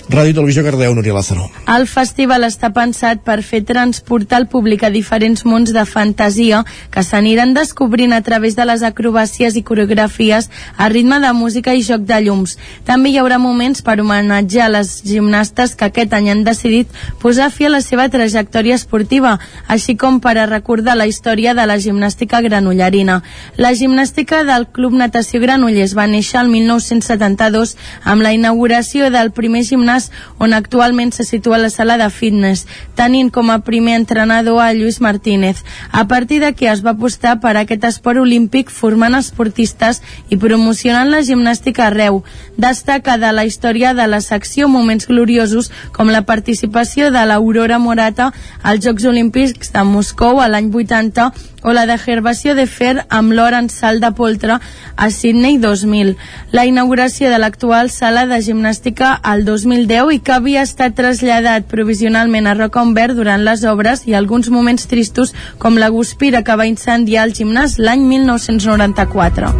Ràdio 0.04 0.30
i 0.30 0.34
Televisió 0.36 0.62
Cardeu, 0.62 0.92
Núria 0.94 1.14
Lázaro. 1.16 1.46
El 1.64 1.86
festival 1.88 2.44
està 2.44 2.68
pensat 2.76 3.22
per 3.24 3.38
fer 3.42 3.62
transportar 3.64 4.42
el 4.42 4.46
públic 4.52 4.82
a 4.84 4.90
diferents 4.92 5.46
mons 5.48 5.72
de 5.72 5.84
fantasia 5.88 6.60
que 6.92 7.02
s'aniran 7.02 7.54
descobrint 7.56 8.12
a 8.12 8.20
través 8.20 8.52
de 8.54 8.66
les 8.68 8.84
acrobàcies 8.84 9.56
i 9.56 9.62
coreografies 9.64 10.50
a 10.76 10.88
ritme 10.92 11.20
de 11.24 11.32
música 11.32 11.72
i 11.72 11.82
joc 11.82 12.04
de 12.04 12.18
llums. 12.20 12.58
També 12.84 13.14
hi 13.14 13.18
haurà 13.18 13.38
moments 13.40 13.80
per 13.80 13.96
homenatjar 14.02 14.68
les 14.74 14.90
gimnastes 15.08 15.72
que 15.74 15.88
aquest 15.88 16.12
any 16.12 16.28
han 16.30 16.44
decidit 16.44 16.92
posar 17.22 17.48
fi 17.50 17.64
a 17.64 17.72
la 17.72 17.80
seva 17.80 18.08
trajectòria 18.12 18.76
esportiva, 18.76 19.38
així 19.68 19.96
com 19.96 20.20
per 20.20 20.36
a 20.36 20.46
recordar 20.50 20.98
la 21.00 21.08
història 21.08 21.54
de 21.56 21.64
la 21.64 21.78
gimnàstica 21.80 22.42
granollerina. 22.44 23.22
La 23.56 23.72
gimnàstica 23.72 24.44
del 24.44 24.68
Club 24.68 24.92
Natació 25.00 25.40
Granollers 25.40 25.96
va 25.96 26.06
néixer 26.06 26.42
el 26.42 26.52
1972 26.52 27.76
amb 28.04 28.20
la 28.22 28.36
inauguració 28.36 29.08
del 29.10 29.32
primer 29.32 29.64
gimnàs 29.94 30.10
on 30.38 30.52
actualment 30.52 31.12
se 31.12 31.24
situa 31.24 31.58
la 31.58 31.70
sala 31.70 31.96
de 31.96 32.08
fitness, 32.10 32.66
tenint 32.96 33.30
com 33.30 33.50
a 33.50 33.60
primer 33.60 33.94
entrenador 33.96 34.60
a 34.60 34.72
Lluís 34.72 35.00
Martínez. 35.00 35.64
A 35.92 36.06
partir 36.08 36.40
d'aquí 36.40 36.66
es 36.66 36.82
va 36.84 36.94
apostar 36.94 37.40
per 37.40 37.56
aquest 37.56 37.84
esport 37.84 38.18
olímpic 38.18 38.70
formant 38.70 39.14
esportistes 39.14 40.02
i 40.28 40.36
promocionant 40.36 41.10
la 41.10 41.22
gimnàstica 41.22 41.86
arreu. 41.86 42.22
Destaca 42.56 43.16
de 43.18 43.32
la 43.32 43.44
història 43.44 43.94
de 43.94 44.06
la 44.06 44.20
secció 44.20 44.68
moments 44.68 45.06
gloriosos 45.06 45.70
com 45.92 46.10
la 46.10 46.22
participació 46.22 47.10
de 47.10 47.24
l'Aurora 47.26 47.78
Morata 47.78 48.32
als 48.62 48.84
Jocs 48.84 49.04
Olímpics 49.04 49.72
de 49.72 49.84
Moscou 49.84 50.40
a 50.40 50.48
l'any 50.48 50.70
80 50.74 51.32
o 51.64 51.72
la 51.72 51.86
de 51.86 51.96
Gervasio 51.98 52.54
de 52.54 52.66
Fer 52.68 53.06
amb 53.08 53.32
l'or 53.32 53.54
en 53.56 53.70
salt 53.72 54.02
de 54.04 54.10
poltre 54.12 54.58
a 54.96 55.10
Sydney 55.10 55.56
2000. 55.58 56.12
La 56.52 56.66
inauguració 56.68 57.30
de 57.32 57.38
l'actual 57.40 57.88
sala 57.90 58.26
de 58.28 58.38
gimnàstica 58.44 59.14
al 59.16 59.46
2010 59.86 60.14
i 60.16 60.20
que 60.24 60.32
havia 60.32 60.62
estat 60.64 60.94
traslladat 60.96 61.68
provisionalment 61.68 62.46
a 62.48 62.54
Roca 62.56 62.82
Verd 62.96 63.16
durant 63.18 63.44
les 63.44 63.64
obres 63.68 64.04
i 64.08 64.14
alguns 64.14 64.50
moments 64.50 64.86
tristos 64.88 65.34
com 65.58 65.78
la 65.78 65.88
guspira 65.88 66.42
que 66.42 66.56
va 66.56 66.66
incendiar 66.66 67.26
el 67.28 67.34
gimnàs 67.34 67.78
l'any 67.78 68.04
1994. 68.08 69.52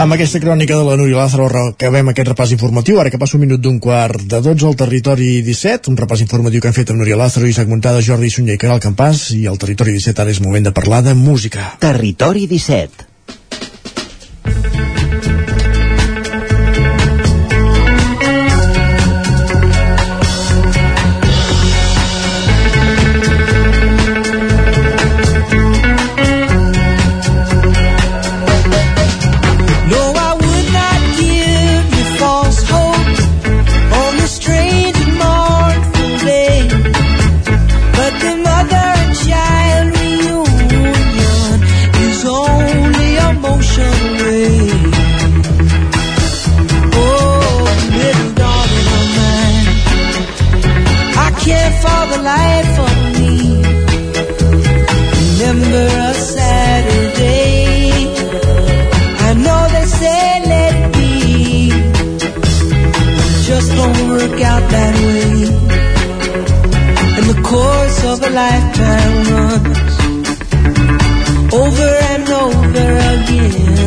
Amb 0.00 0.16
aquesta 0.16 0.40
crònica 0.40 0.78
de 0.78 0.84
la 0.86 0.96
Núria 0.96 1.18
Lázaro 1.18 1.50
acabem 1.60 2.08
aquest 2.08 2.30
repàs 2.30 2.54
informatiu. 2.56 3.00
Ara 3.00 3.10
que 3.12 3.20
passa 3.20 3.36
un 3.36 3.44
minut 3.44 3.60
d'un 3.60 3.76
quart 3.78 4.22
de 4.24 4.40
12 4.40 4.66
al 4.70 4.78
territori 4.80 5.42
17, 5.44 5.92
un 5.92 5.98
repàs 6.00 6.24
informatiu 6.24 6.62
que 6.62 6.72
han 6.72 6.78
fet 6.78 6.94
amb 6.94 7.02
Núria 7.02 7.20
Lázaro, 7.20 7.50
Isaac 7.50 7.68
Muntada, 7.68 8.00
Jordi 8.00 8.32
Sunyer 8.32 8.56
i 8.56 8.62
Caral 8.64 8.80
Campàs, 8.80 9.28
i 9.36 9.44
al 9.46 9.60
territori 9.60 9.92
17 9.98 10.24
ara 10.24 10.32
és 10.32 10.40
moment 10.40 10.64
de 10.64 10.72
parlar 10.72 11.04
de 11.04 11.14
música. 11.14 11.74
Territori 11.84 12.48
17 12.48 13.09
of 68.12 68.20
a 68.24 68.30
lifetime 68.30 69.22
runs 69.32 69.94
over 71.54 71.90
and 72.12 72.28
over 72.28 72.88
again. 73.14 73.79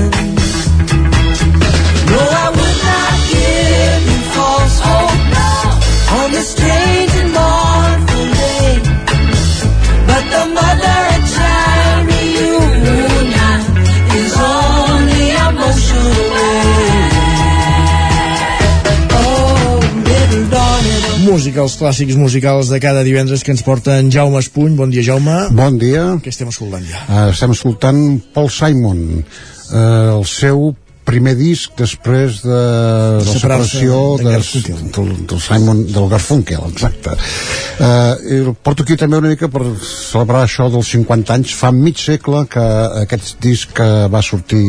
Música, 21.34 21.64
els 21.64 21.74
clàssics 21.80 22.14
musicals 22.14 22.68
de 22.70 22.78
cada 22.78 23.02
divendres 23.02 23.42
que 23.42 23.50
ens 23.50 23.64
porta 23.66 23.96
en 23.98 24.12
Jaume 24.14 24.38
Espuny. 24.38 24.76
Bon 24.78 24.92
dia, 24.94 25.02
Jaume. 25.08 25.38
Bon 25.58 25.80
dia. 25.82 26.04
Què 26.22 26.30
estem 26.30 26.52
escoltant 26.52 26.84
ja? 26.86 27.00
Uh, 27.08 27.32
estem 27.32 27.56
escoltant 27.56 28.02
Paul 28.36 28.52
Simon, 28.54 29.00
uh, 29.24 29.80
el 30.20 30.28
seu 30.30 30.76
primer 31.10 31.34
disc 31.40 31.74
després 31.80 32.44
de 32.46 32.60
la 32.60 33.26
Separar-se 33.26 33.80
separació 33.80 33.98
de 34.22 34.28
de, 34.28 34.36
Garfunkel. 34.36 34.84
del, 34.94 35.10
del 35.32 35.42
Simon 35.42 35.82
del 35.90 36.06
Garfunkel, 36.14 36.68
exacte 36.70 37.16
uh, 37.18 38.14
i 38.30 38.38
el 38.44 38.54
porto 38.54 38.86
aquí 38.86 38.96
també 39.02 39.18
una 39.20 39.34
mica 39.34 39.50
per 39.52 39.66
celebrar 39.82 40.46
això 40.46 40.70
dels 40.72 40.94
50 40.96 41.34
anys 41.40 41.58
fa 41.58 41.74
mig 41.76 41.98
segle 42.00 42.46
que 42.46 42.68
aquest 43.02 43.36
disc 43.44 43.82
eh, 43.82 44.06
va 44.14 44.22
sortir 44.24 44.64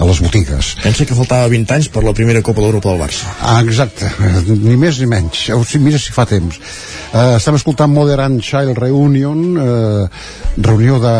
a 0.00 0.08
les 0.08 0.20
botigues 0.24 0.72
Pensa 0.80 1.04
que 1.04 1.16
faltava 1.16 1.50
20 1.52 1.76
anys 1.76 1.90
per 1.92 2.02
la 2.06 2.14
primera 2.16 2.42
Copa 2.42 2.64
d'Europa 2.64 2.90
del 2.90 3.02
Barça. 3.02 3.28
Ah, 3.44 3.60
exacte, 3.60 4.08
ni 4.48 4.76
més 4.80 4.98
ni 5.00 5.08
menys. 5.10 5.46
O 5.54 5.60
sigui, 5.62 5.84
mira 5.90 6.00
si 6.00 6.14
fa 6.16 6.24
temps. 6.28 6.56
Uh, 7.10 7.36
estem 7.36 7.58
escoltant 7.58 7.92
Modern 7.92 8.38
Child 8.40 8.78
Reunion, 8.80 9.44
uh, 9.60 10.26
reunió 10.56 11.00
de, 11.02 11.16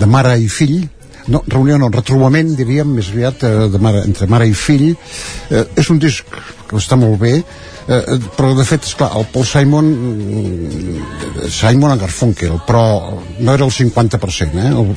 de 0.00 0.08
mare 0.10 0.36
i 0.42 0.48
fill, 0.52 0.82
no, 1.30 1.42
reunió 1.46 1.78
no, 1.78 1.90
retrobament, 1.92 2.54
diríem, 2.58 2.94
més 2.96 3.10
aviat, 3.12 3.44
eh, 3.44 3.66
de 3.70 3.80
mare, 3.82 4.02
entre 4.08 4.28
mare 4.30 4.48
i 4.48 4.54
fill. 4.56 4.88
Eh, 5.50 5.64
és 5.78 5.90
un 5.92 6.00
disc 6.02 6.26
que 6.66 6.78
està 6.80 6.98
molt 6.98 7.20
bé, 7.20 7.40
eh, 7.90 8.18
però 8.36 8.54
de 8.54 8.64
fet, 8.68 8.86
esclar, 8.86 9.10
el 9.18 9.26
Paul 9.34 9.46
Simon 9.48 9.90
mm, 9.90 11.48
Simon 11.50 11.94
and 11.94 12.04
Garfunkel, 12.04 12.60
però 12.66 12.84
no 13.38 13.54
era 13.54 13.66
el 13.66 13.74
50%, 13.74 14.54
eh? 14.62 14.70
El, 14.70 14.94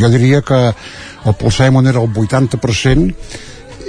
jo 0.00 0.12
diria 0.12 0.42
que 0.42 0.60
el 0.70 1.34
Paul 1.34 1.52
Simon 1.52 1.90
era 1.90 2.00
el 2.00 2.08
80% 2.08 3.14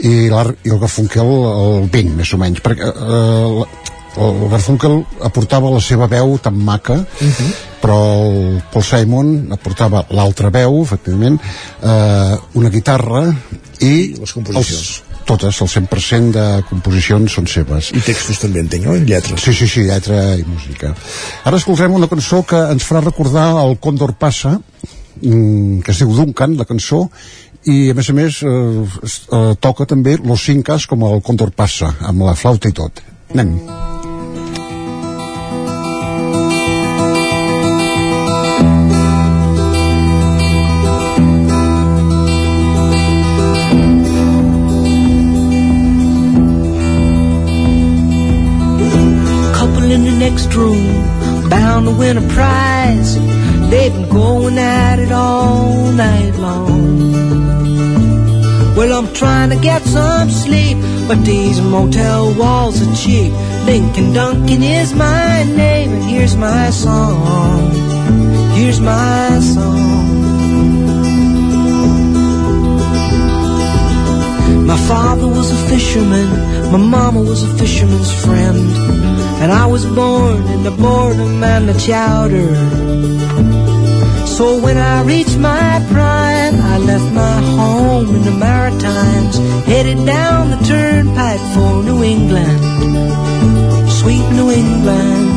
i, 0.04 0.30
l'Ar- 0.34 0.58
i 0.66 0.74
el 0.74 0.82
Garfunkel 0.82 1.32
el 1.32 1.90
20, 1.94 2.18
més 2.20 2.34
o 2.34 2.42
menys, 2.42 2.62
perquè 2.66 2.92
eh, 2.92 3.90
el 4.22 4.50
Garfunkel 4.52 4.98
aportava 5.24 5.72
la 5.72 5.80
seva 5.84 6.08
veu 6.12 6.36
tan 6.44 6.58
maca 6.58 6.98
uh 7.00 7.06
-huh. 7.28 7.52
però 7.82 8.00
el 8.28 8.62
Paul 8.72 8.84
Simon 8.84 9.48
aportava 9.52 10.06
l'altra 10.10 10.50
veu 10.50 10.82
efectivament 10.84 11.40
eh, 11.84 12.38
una 12.54 12.70
guitarra 12.70 13.34
i 13.80 14.16
les 14.20 14.34
composicions. 14.34 14.78
els, 14.78 15.04
totes, 15.28 15.62
el 15.64 15.70
100% 15.72 16.32
de 16.36 16.46
composicions 16.70 17.38
són 17.38 17.48
seves 17.50 17.92
I 17.96 18.04
textos 18.06 18.42
també 18.42 18.64
entenc, 18.64 18.88
no? 18.88 18.96
I 18.98 19.06
lletres. 19.08 19.44
Sí, 19.44 19.54
sí, 19.58 19.68
sí, 19.70 19.86
lletra 19.88 20.36
i 20.40 20.46
música. 20.48 20.94
Ara 21.48 21.60
escoltarem 21.62 21.96
una 21.98 22.10
cançó 22.12 22.44
que 22.48 22.60
ens 22.74 22.88
farà 22.88 23.04
recordar 23.06 23.48
el 23.64 23.78
Còndor 23.84 24.16
Passa, 24.20 24.58
mm, 25.22 25.82
que 25.86 25.94
es 25.94 26.04
diu 26.04 26.14
Duncan, 26.18 26.58
la 26.60 26.68
cançó, 26.70 27.08
i 27.70 27.92
a 27.92 27.98
més 27.98 28.10
a 28.10 28.18
més 28.18 28.42
eh, 28.42 28.52
eh, 28.52 29.54
toca 29.62 29.86
també 29.86 30.18
Los 30.18 30.48
Incas 30.50 30.88
com 30.90 31.06
el 31.06 31.22
Còndor 31.22 31.54
Passa, 31.54 31.94
amb 32.02 32.26
la 32.26 32.36
flauta 32.36 32.70
i 32.70 32.78
tot. 32.78 33.04
Anem. 33.32 33.60
couple 33.60 34.11
trying 59.14 59.50
to 59.50 59.56
get 59.58 59.82
some 59.84 60.30
sleep, 60.30 60.78
but 61.08 61.24
these 61.26 61.60
motel 61.62 62.34
walls 62.34 62.82
are 62.82 62.96
cheap. 62.96 63.32
Lincoln 63.66 64.14
Duncan 64.14 64.64
is 64.64 64.94
my 64.94 65.44
name, 65.44 65.92
and 65.94 66.04
here's 66.04 66.36
my 66.36 66.70
song. 66.70 67.72
Here's 68.56 68.80
my 68.80 69.40
song. 69.40 70.22
My 74.66 74.78
father 74.88 75.28
was 75.28 75.52
a 75.52 75.70
fisherman, 75.70 76.30
my 76.72 76.78
mama 76.78 77.22
was 77.22 77.44
a 77.44 77.58
fisherman's 77.58 78.14
friend. 78.24 78.60
And 79.42 79.52
I 79.52 79.66
was 79.66 79.86
born 79.86 80.44
in 80.54 80.64
the 80.64 80.72
boredom 80.72 81.44
and 81.44 81.68
the 81.68 81.74
chowder. 81.74 83.51
So 84.42 84.60
when 84.60 84.80
I 84.80 85.04
reached 85.04 85.38
my 85.38 85.86
prime, 85.92 86.56
I 86.60 86.80
left 86.80 87.14
my 87.14 87.42
home 87.60 88.16
in 88.16 88.24
the 88.24 88.32
Maritimes, 88.32 89.38
headed 89.68 90.04
down 90.04 90.50
the 90.50 90.58
turnpike 90.66 91.40
for 91.54 91.84
New 91.84 92.02
England, 92.02 92.60
sweet 93.92 94.28
New 94.32 94.50
England. 94.50 95.32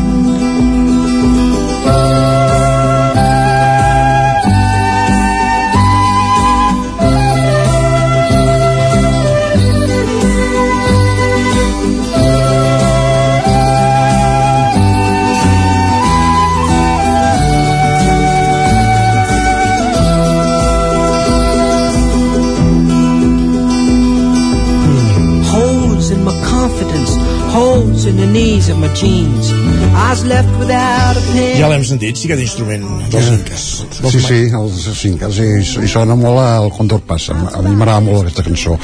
Holes 27.54 28.04
in 28.06 28.16
the 28.16 28.26
knees 28.26 28.68
of 28.68 28.78
my 28.78 28.90
jeans. 28.94 29.50
I 29.94 30.10
was 30.10 30.24
left 30.26 30.50
without 30.58 31.16
a 31.16 31.22
pen. 31.30 31.54
Ja 31.60 31.68
l'hem 31.70 31.84
sentit, 31.86 32.18
sí, 32.18 32.26
aquest 32.28 32.42
instrument 32.42 32.84
dels 33.12 33.30
inques. 33.30 33.66
Sí, 34.10 34.22
sí, 34.24 34.40
els 34.58 34.88
cinques, 34.98 35.38
i, 35.38 35.50
i 35.86 35.90
sona 35.90 36.18
molt 36.18 36.42
al 36.42 36.70
Condor 36.74 37.04
Passa. 37.06 37.36
A 37.54 37.62
mi 37.62 37.76
m'agrada 37.78 38.02
molt 38.04 38.24
aquesta 38.24 38.44
cançó. 38.48 38.76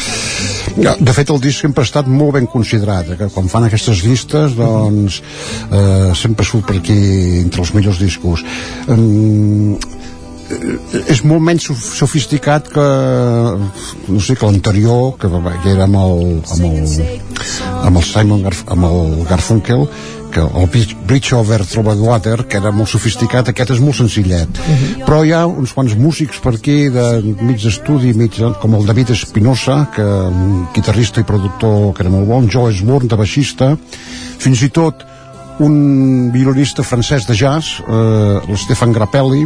De 0.79 1.15
fet, 1.17 1.33
el 1.35 1.43
disc 1.43 1.67
sempre 1.67 1.83
ha 1.83 1.89
estat 1.89 2.09
molt 2.09 2.37
ben 2.39 2.47
considerat, 2.51 3.11
eh, 3.11 3.19
que 3.19 3.31
quan 3.35 3.51
fan 3.51 3.67
aquestes 3.67 4.05
llistes, 4.07 4.55
doncs, 4.59 5.21
eh, 5.71 6.13
sempre 6.19 6.47
surt 6.47 6.69
per 6.71 6.79
aquí 6.79 7.01
entre 7.43 7.67
els 7.67 7.75
millors 7.75 7.99
discos. 7.99 8.47
Um, 8.87 9.75
és 11.11 11.20
molt 11.25 11.43
menys 11.47 11.69
sof- 11.70 11.91
sofisticat 12.01 12.69
que 12.73 12.87
no 14.11 14.20
sé, 14.20 14.35
que 14.37 14.47
l'anterior 14.47 15.17
que, 15.20 15.29
que 15.62 15.75
era 15.75 15.85
amb 15.87 15.99
el, 16.01 16.23
amb 16.55 16.65
el, 16.70 16.79
amb 17.85 17.97
el 18.01 18.07
Simon 18.07 18.43
Garf 18.47 18.65
amb 18.70 18.89
el 18.89 19.20
Garfunkel 19.29 19.87
que 20.31 20.41
el 20.47 20.69
Bridge- 20.70 21.35
Over 21.35 21.65
Troubled 21.67 21.99
Water 21.99 22.45
que 22.47 22.57
era 22.61 22.70
molt 22.70 22.87
sofisticat, 22.93 23.49
aquest 23.51 23.73
és 23.75 23.81
molt 23.83 23.97
senzillet. 23.99 24.61
Però 25.03 25.25
hi 25.27 25.33
ha 25.35 25.41
uns 25.51 25.73
quants 25.75 25.97
músics 25.99 26.39
per 26.39 26.53
aquí 26.55 26.85
de 26.95 27.07
mig 27.43 27.59
d'estudi 27.59 28.12
mig, 28.15 28.39
com 28.62 28.77
el 28.79 28.87
David 28.87 29.11
Espinosa 29.11 29.89
que 29.95 30.03
un 30.07 30.69
guitarrista 30.75 31.19
i 31.20 31.27
productor 31.27 31.91
que 31.97 32.05
era 32.07 32.12
molt 32.15 32.29
bon 32.31 32.47
Joe 32.51 32.70
Esborn 32.70 33.11
de 33.11 33.19
baixista 33.19 33.73
fins 34.39 34.62
i 34.62 34.70
tot 34.70 35.03
un 35.61 36.31
violinista 36.33 36.83
francès 36.87 37.27
de 37.27 37.35
jazz 37.35 37.81
eh, 37.83 38.39
l'Stefan 38.49 38.95
Grappelli 38.95 39.43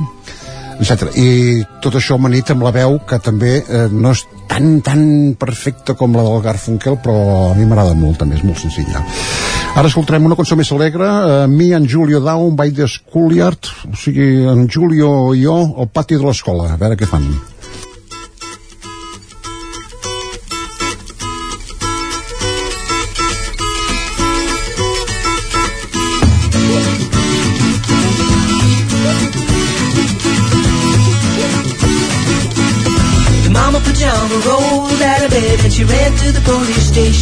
etc. 0.81 1.11
I 1.17 1.63
tot 1.85 1.97
això 1.99 2.19
amanit 2.19 2.51
amb 2.55 2.65
la 2.67 2.73
veu 2.75 2.99
que 3.09 3.19
també 3.23 3.57
eh, 3.63 3.87
no 3.93 4.13
és 4.15 4.25
tan, 4.51 4.81
tan 4.85 5.05
perfecta 5.41 5.97
com 5.99 6.17
la 6.17 6.25
del 6.27 6.43
Garfunkel, 6.45 6.99
però 7.05 7.17
a 7.51 7.55
mi 7.59 7.67
m'agrada 7.69 7.95
molt, 7.99 8.19
també 8.23 8.39
és 8.39 8.45
molt 8.47 8.61
senzilla. 8.63 9.03
Ara 9.75 9.91
escoltarem 9.91 10.27
una 10.29 10.37
cançó 10.39 10.59
més 10.59 10.71
alegre, 10.75 11.09
eh, 11.09 11.41
Me 11.51 11.73
and 11.75 11.91
Julio 11.91 12.21
Down 12.25 12.55
by 12.59 12.75
the 12.75 12.89
Schoolyard, 12.91 13.73
o 13.91 13.97
sigui, 13.99 14.45
en 14.51 14.69
Julio 14.69 15.35
i 15.35 15.43
jo 15.47 15.59
al 15.79 15.91
pati 15.91 16.19
de 16.19 16.27
l'escola, 16.27 16.73
a 16.75 16.81
veure 16.81 16.99
què 16.99 17.11
fan. 17.11 17.27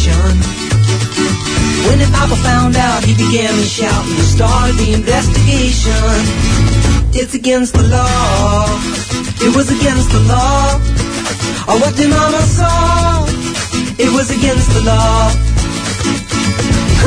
When 0.03 1.99
the 1.99 2.09
papa 2.11 2.35
found 2.43 2.75
out, 2.75 3.05
he 3.05 3.15
began 3.15 3.55
to 3.55 3.63
shout 3.63 4.03
and 4.03 4.27
started 4.27 4.75
the 4.75 4.91
investigation. 4.99 5.95
It's 7.15 7.33
against 7.33 7.73
the 7.73 7.87
law. 7.87 8.67
It 9.39 9.55
was 9.55 9.71
against 9.71 10.11
the 10.11 10.19
law. 10.27 10.75
Or 11.71 11.79
what 11.79 11.95
the 11.95 12.11
mama 12.11 12.41
saw. 12.43 13.23
It 13.95 14.11
was 14.11 14.27
against 14.27 14.67
the 14.75 14.81
law. 14.83 15.31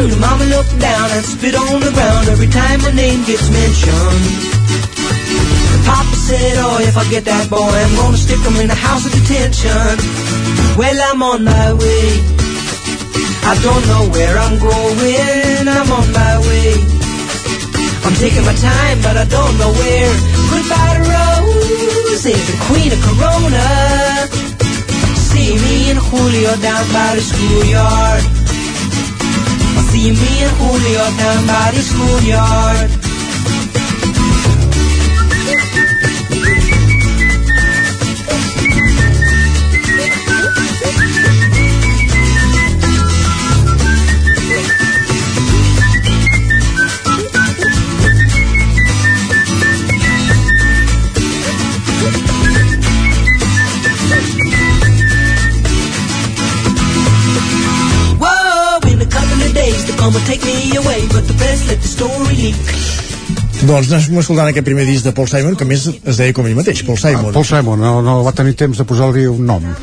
The 0.08 0.16
mama 0.16 0.44
looked 0.44 0.80
down 0.80 1.10
and 1.10 1.24
spit 1.24 1.54
on 1.54 1.80
the 1.80 1.92
ground 1.92 2.28
every 2.28 2.48
time 2.48 2.80
her 2.80 2.94
name 2.94 3.24
gets 3.28 3.50
mentioned. 3.52 4.24
Papa 5.84 6.16
said, 6.16 6.56
oh, 6.64 6.80
if 6.80 6.96
I 6.96 7.04
get 7.10 7.26
that 7.26 7.50
boy, 7.50 7.60
I'm 7.60 7.94
gonna 7.96 8.16
stick 8.16 8.40
him 8.40 8.56
in 8.56 8.70
a 8.70 8.74
house 8.74 9.04
of 9.04 9.12
detention. 9.12 10.00
Well, 10.78 10.96
I'm 11.12 11.22
on 11.22 11.44
my 11.44 11.74
way. 11.74 12.45
I 13.46 13.54
don't 13.62 13.84
know 13.86 14.10
where 14.10 14.36
I'm 14.38 14.58
going. 14.58 15.68
I'm 15.70 15.88
on 15.98 16.06
my 16.10 16.34
way. 16.50 16.74
I'm 18.02 18.14
taking 18.18 18.44
my 18.44 18.54
time, 18.58 18.98
but 19.06 19.16
I 19.16 19.24
don't 19.24 19.54
know 19.58 19.70
where. 19.70 20.14
Goodbye 20.50 20.94
to 20.98 21.02
Rose, 21.14 22.26
the 22.26 22.56
queen 22.66 22.90
of 22.90 23.00
Corona. 23.06 23.66
See 25.30 25.54
me 25.62 25.90
and 25.90 25.98
Julio 25.98 26.56
down 26.58 26.84
by 26.90 27.14
the 27.14 27.22
schoolyard. 27.22 28.22
See 29.94 30.10
me 30.10 30.32
and 30.42 30.54
Julio 30.58 31.04
down 31.14 31.46
by 31.46 31.70
the 31.70 31.82
schoolyard. 31.86 33.05
Of 60.06 60.14
days 60.14 60.26
they're 60.26 60.26
gonna 60.26 60.26
take 60.26 60.44
me 60.44 60.76
away, 60.76 61.00
but 61.08 61.26
the 61.26 61.34
best 61.34 61.66
let 61.68 61.80
the 61.80 61.88
story 61.88 62.36
leak. 62.36 62.56
Doncs 63.66 63.90
anem 63.90 64.20
escoltant 64.20 64.50
aquest 64.50 64.66
primer 64.66 64.84
disc 64.86 65.04
de 65.06 65.12
Paul 65.16 65.28
Simon, 65.30 65.56
que 65.56 65.64
més 65.66 65.86
es 65.88 66.18
deia 66.20 66.34
com 66.36 66.46
ell 66.46 66.56
mateix, 66.58 66.82
Paul 66.86 66.98
Simon. 67.00 67.30
Ah, 67.30 67.34
Paul 67.34 67.46
Simon, 67.48 67.80
no, 67.80 68.02
no 68.04 68.18
va 68.26 68.34
tenir 68.36 68.54
temps 68.58 68.78
de 68.78 68.84
posar-li 68.86 69.26
un 69.30 69.46
nom. 69.48 69.64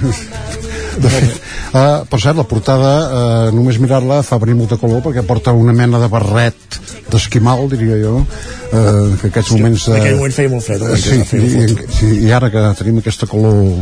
De 0.93 1.09
fet, 1.09 1.39
uh, 1.73 2.03
per 2.05 2.19
cert, 2.21 2.37
la 2.37 2.43
portada, 2.45 2.89
uh, 3.01 3.47
només 3.49 3.79
mirar-la 3.81 4.19
fa 4.21 4.37
venir 4.37 4.53
molta 4.59 4.77
color 4.77 5.01
perquè 5.01 5.23
porta 5.25 5.49
una 5.57 5.73
mena 5.73 5.97
de 5.97 6.05
barret 6.05 6.77
d'esquimal, 7.09 7.65
diria 7.71 7.97
jo, 7.97 8.19
uh, 8.21 9.15
que 9.17 9.31
aquests 9.31 9.49
Sí, 9.49 9.57
moments... 9.57 9.87
en 9.89 9.97
aquell 9.97 10.19
moment 10.19 10.35
feia 10.37 10.51
molt 10.53 10.67
fred, 10.67 10.85
eh, 10.85 10.99
sí, 11.01 11.17
feia 11.25 11.65
i, 11.65 11.77
sí, 11.97 12.11
i 12.27 12.31
ara 12.37 12.51
que 12.53 12.61
tenim 12.77 13.01
aquesta 13.01 13.25
color 13.25 13.73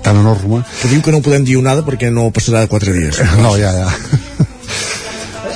tan 0.00 0.22
enorme... 0.22 0.62
Que 0.80 0.88
diu 0.94 1.04
que 1.04 1.12
no 1.12 1.20
podem 1.20 1.44
dir 1.44 1.60
nada 1.60 1.84
perquè 1.84 2.08
no 2.08 2.30
passarà 2.32 2.64
de 2.64 2.72
4 2.72 2.96
dies. 2.96 3.20
No, 3.44 3.52
ja, 3.60 3.76
ja. 3.76 3.92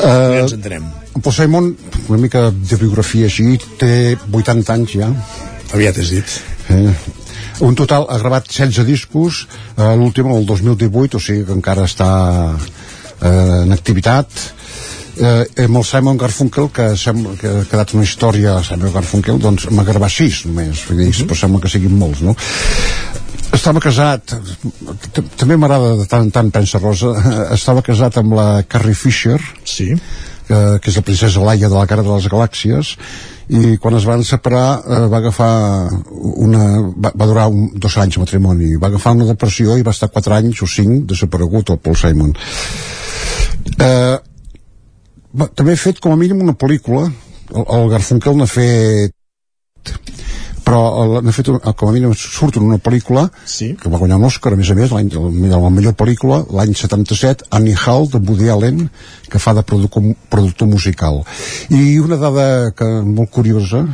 Ja 0.01 0.11
Uh, 0.11 0.41
ens 0.41 0.55
entenem. 0.57 0.85
Simon, 1.33 1.75
una 2.09 2.19
mica 2.19 2.49
de 2.51 2.77
biografia 2.81 3.29
així, 3.29 3.59
té 3.79 4.17
80 4.33 4.73
anys 4.73 4.95
ja. 4.97 5.11
Aviat 5.77 5.99
has 6.01 6.13
dit. 6.15 6.37
Eh, 6.73 6.93
un 7.67 7.77
total 7.77 8.07
ha 8.09 8.19
gravat 8.23 8.49
16 8.49 8.87
discos, 8.89 9.45
eh, 9.77 9.91
l'últim 10.01 10.31
el 10.33 10.47
2018, 10.49 11.19
o 11.19 11.21
sigui 11.21 11.45
que 11.45 11.57
encara 11.59 11.85
està 11.85 12.11
eh, 12.57 13.29
en 13.67 13.77
activitat. 13.77 14.33
Eh, 15.21 15.45
amb 15.67 15.83
el 15.83 15.85
Simon 15.85 16.17
Garfunkel, 16.17 16.71
que 16.73 16.95
sembla 16.97 17.35
que 17.37 17.53
ha 17.61 17.67
quedat 17.69 17.93
una 17.93 18.07
història, 18.07 18.57
Simon 18.65 18.95
Garfunkel, 18.95 19.41
doncs 19.43 19.69
m'ha 19.69 19.85
gravat 19.85 20.17
6 20.17 20.47
només, 20.49 20.87
vull 20.89 21.05
dir, 21.05 21.13
però 21.27 21.37
sembla 21.43 21.61
que 21.61 21.73
siguin 21.73 21.99
molts, 22.01 22.25
no? 22.25 22.37
Estava 23.57 23.83
casat 23.83 24.35
també 25.39 25.57
m'agrada 25.57 25.97
de 26.01 26.07
tant 26.11 26.27
en 26.27 26.31
tant 26.35 26.51
pensa 26.55 26.81
Rosa 26.83 27.13
estava 27.57 27.83
casat 27.87 28.21
amb 28.21 28.37
la 28.39 28.49
Carrie 28.69 28.95
Fisher 28.95 29.39
sí. 29.65 29.91
que, 30.47 30.61
que 30.79 30.91
és 30.93 30.99
la 30.99 31.05
princesa 31.07 31.45
Laia 31.45 31.69
de 31.69 31.77
la 31.77 31.87
cara 31.91 32.05
de 32.07 32.13
les 32.13 32.29
galàxies 32.31 32.95
i 33.51 33.77
quan 33.83 33.97
es 33.99 34.07
van 34.07 34.23
separar 34.27 34.67
eh, 34.79 35.05
va 35.11 35.19
agafar 35.19 35.53
una, 36.47 36.65
va, 36.95 37.11
va 37.11 37.27
durar 37.27 37.49
un, 37.51 37.71
dos 37.75 37.99
anys 37.99 38.19
de 38.19 38.25
matrimoni 38.25 38.77
va 38.79 38.91
agafar 38.93 39.17
una 39.19 39.29
depressió 39.33 39.77
i 39.77 39.87
va 39.87 39.95
estar 39.97 40.13
quatre 40.15 40.37
anys 40.39 40.63
o 40.63 40.71
cinc 40.71 41.09
desaparegut 41.11 41.75
el 41.75 41.81
Paul 41.83 41.99
Simon 41.99 42.35
eh, 43.75 44.17
va, 45.35 45.51
també 45.51 45.75
he 45.75 45.83
fet 45.89 45.99
com 46.03 46.15
a 46.15 46.21
mínim 46.21 46.45
una 46.47 46.55
pel·lícula 46.55 47.09
el, 47.09 47.65
el 47.67 47.91
Garfunkel 47.91 48.39
n'ha 48.39 48.51
fet 48.51 49.17
però 50.65 51.21
n'ha 51.21 51.35
fet 51.35 51.51
com 51.51 51.89
a 51.89 51.95
mínim 51.95 52.15
surt 52.19 52.59
en 52.61 52.69
una 52.69 52.81
pel·lícula 52.83 53.27
sí. 53.45 53.73
que 53.81 53.91
va 53.93 54.01
guanyar 54.01 54.21
un 54.21 54.29
Òscar 54.29 54.55
a 54.55 54.61
més 54.61 54.71
a 54.71 54.77
més 54.79 54.95
l'any 54.95 55.11
la 55.15 55.73
millor 55.73 55.97
pel·lícula 55.99 56.43
l'any 56.57 56.75
77 56.79 57.51
Annie 57.57 57.79
Hall 57.79 58.09
de 58.13 58.21
Woody 58.21 58.51
Allen 58.53 58.87
que 59.31 59.43
fa 59.43 59.55
de 59.57 59.65
productor, 59.67 60.13
productor 60.33 60.71
musical 60.71 61.23
i 61.71 61.99
una 62.03 62.21
dada 62.21 62.47
que 62.77 62.89
molt 63.07 63.31
curiosa 63.35 63.85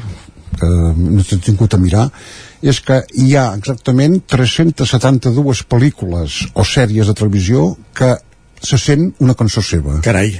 que 0.57 0.69
no 0.69 1.25
t'he 1.25 1.39
tingut 1.45 1.75
a 1.75 1.81
mirar 1.81 2.07
és 2.67 2.81
que 2.81 3.03
hi 3.21 3.35
ha 3.37 3.51
exactament 3.57 4.23
372 4.33 5.63
pel·lícules 5.71 6.39
o 6.55 6.65
sèries 6.65 7.11
de 7.11 7.15
televisió 7.19 7.75
que 7.97 8.15
se 8.63 8.79
sent 8.81 9.11
una 9.23 9.35
cançó 9.39 9.63
seva. 9.65 9.99
Carai, 10.05 10.33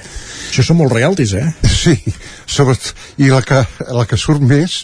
això 0.49 0.65
són 0.67 0.81
molt 0.81 0.95
realtis, 0.95 1.35
eh? 1.37 1.47
Sí, 1.87 1.95
sobretot, 2.51 2.95
i 3.23 3.31
la 3.31 3.43
que, 3.47 3.61
la 3.95 4.07
que 4.09 4.19
surt 4.19 4.43
més 4.43 4.81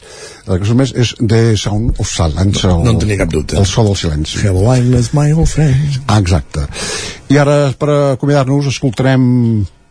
la 0.47 0.59
que 0.59 0.69
surt 0.69 0.78
més 0.78 0.93
és 0.99 1.15
The 1.19 1.57
Sound 1.59 2.01
of 2.02 2.11
Silence 2.11 2.67
el, 2.69 2.83
no 2.85 2.94
en 2.94 3.01
tenia 3.02 3.20
cap 3.23 3.33
dubte. 3.33 3.57
el 3.59 3.67
so 3.67 3.85
del 3.86 3.97
silenci 3.99 4.43
Hello, 4.43 4.69
my 5.17 5.33
old 5.33 5.51
friend. 5.51 6.02
Ah, 6.07 6.20
exacte. 6.20 6.67
I 7.33 7.39
ara, 7.43 7.73
per 7.78 7.91
acomiadar-nos, 8.15 8.69
escoltarem 8.70 9.23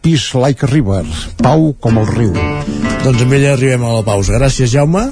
Peace 0.02 0.38
Like 0.38 0.66
a 0.66 0.70
River, 0.72 1.06
Pau 1.42 1.72
com 1.80 2.02
el 2.02 2.10
riu. 2.10 2.34
Doncs 3.04 3.22
amb 3.22 3.38
ella 3.38 3.54
arribem 3.56 3.86
a 3.86 3.96
la 4.00 4.04
pausa. 4.06 4.34
Gràcies, 4.38 4.74
Jaume. 4.74 5.08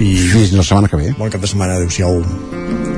I 0.00 0.12
fins 0.32 0.56
la 0.56 0.64
setmana 0.64 0.92
que 0.92 1.00
ve. 1.00 1.12
Bon 1.18 1.32
cap 1.32 1.40
de 1.44 1.52
setmana. 1.52 1.80
Adéu-siau. 1.80 2.89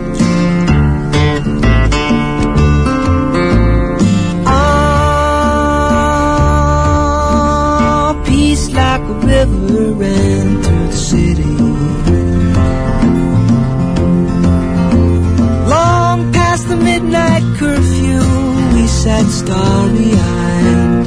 We 19.03 19.09
sat 19.11 19.27
starry-eyed. 19.27 21.07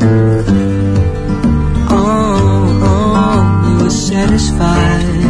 Oh, 1.89 2.81
oh, 2.91 3.41
we 3.63 3.71
were 3.83 3.89
satisfied. 3.89 5.23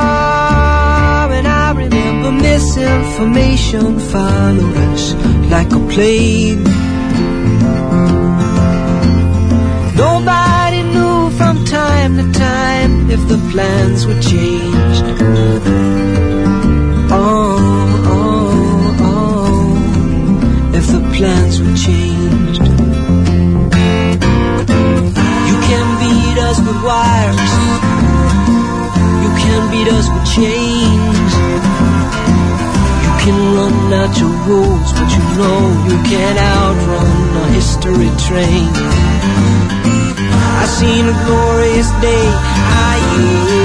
Oh, 0.00 1.28
and 1.32 1.46
I 1.48 1.72
remember 1.72 2.32
misinformation 2.32 3.98
followed 3.98 4.76
us 4.76 5.14
like 5.50 5.72
a 5.72 5.80
plague. 5.92 6.67
Time 11.98 12.16
to 12.16 12.38
time 12.38 13.10
if 13.10 13.20
the 13.28 13.38
plans 13.50 14.06
were 14.06 14.20
changed. 14.20 15.04
Oh, 17.10 17.58
oh, 18.16 18.96
oh, 19.10 20.74
if 20.78 20.86
the 20.94 21.00
plans 21.16 21.54
were 21.60 21.76
changed. 21.86 22.62
You 25.50 25.56
can 25.68 25.86
beat 26.02 26.38
us 26.48 26.58
with 26.66 26.80
wires. 26.88 27.52
You 29.24 29.30
can 29.42 29.60
beat 29.72 29.88
us 29.98 30.06
with 30.12 30.26
chains. 30.36 31.32
You 33.04 33.12
can 33.24 33.38
run 33.56 33.76
out 34.00 34.12
your 34.22 34.34
rules, 34.48 34.90
but 34.96 35.08
you 35.16 35.24
know 35.38 35.60
you 35.88 35.96
can't 36.10 36.38
outrun 36.54 37.36
a 37.42 37.46
history 37.58 38.10
train. 38.26 39.87
I 40.60 40.66
seen 40.66 41.08
a 41.08 41.16
glorious 41.24 41.90
day. 42.00 42.26
I 42.84 43.58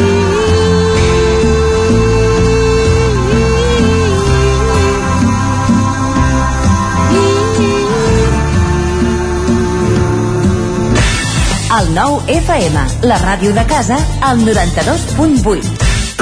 El 11.74 11.88
nou 11.96 12.20
FM, 12.30 12.84
la 13.10 13.16
ràdio 13.24 13.50
de 13.58 13.64
casa, 13.66 13.98
al 14.22 14.46
92.8. 14.46 15.73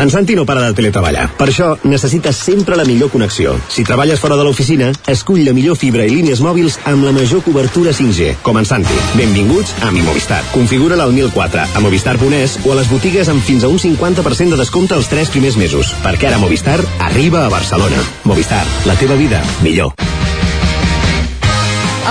En 0.02 0.10
Santi 0.10 0.34
no 0.34 0.48
para 0.48 0.64
de 0.66 0.74
teletreballar. 0.74 1.28
Per 1.38 1.46
això 1.52 1.76
necessites 1.86 2.36
sempre 2.36 2.74
la 2.74 2.88
millor 2.90 3.12
connexió. 3.14 3.54
Si 3.70 3.84
treballes 3.86 4.20
fora 4.20 4.34
de 4.40 4.48
l'oficina, 4.48 4.88
escull 5.06 5.44
la 5.46 5.54
millor 5.54 5.78
fibra 5.78 6.08
i 6.08 6.10
línies 6.10 6.42
mòbils 6.42 6.80
amb 6.90 7.06
la 7.06 7.14
major 7.14 7.44
cobertura 7.46 7.94
5G, 7.94 8.32
com 8.42 8.58
en 8.58 8.66
Santi. 8.66 8.98
Benvinguts 9.14 9.76
a 9.86 9.92
Mi 9.94 10.02
Movistar. 10.02 10.42
Configura-la 10.56 11.06
al 11.06 11.14
1004, 11.14 11.68
a 11.78 11.86
Movistar.es 11.86 12.58
o 12.66 12.74
a 12.74 12.80
les 12.82 12.90
botigues 12.90 13.30
amb 13.30 13.46
fins 13.46 13.64
a 13.64 13.70
un 13.70 13.78
50% 13.78 14.58
de 14.58 14.62
descompte 14.64 14.98
els 14.98 15.12
3 15.14 15.30
primers 15.38 15.62
mesos. 15.62 15.94
Perquè 16.02 16.32
ara 16.32 16.42
Movistar 16.42 16.80
arriba 16.98 17.46
a 17.46 17.54
Barcelona. 17.54 18.02
Movistar, 18.26 18.66
la 18.90 18.98
teva 18.98 19.22
vida, 19.22 19.46
millor. 19.62 19.94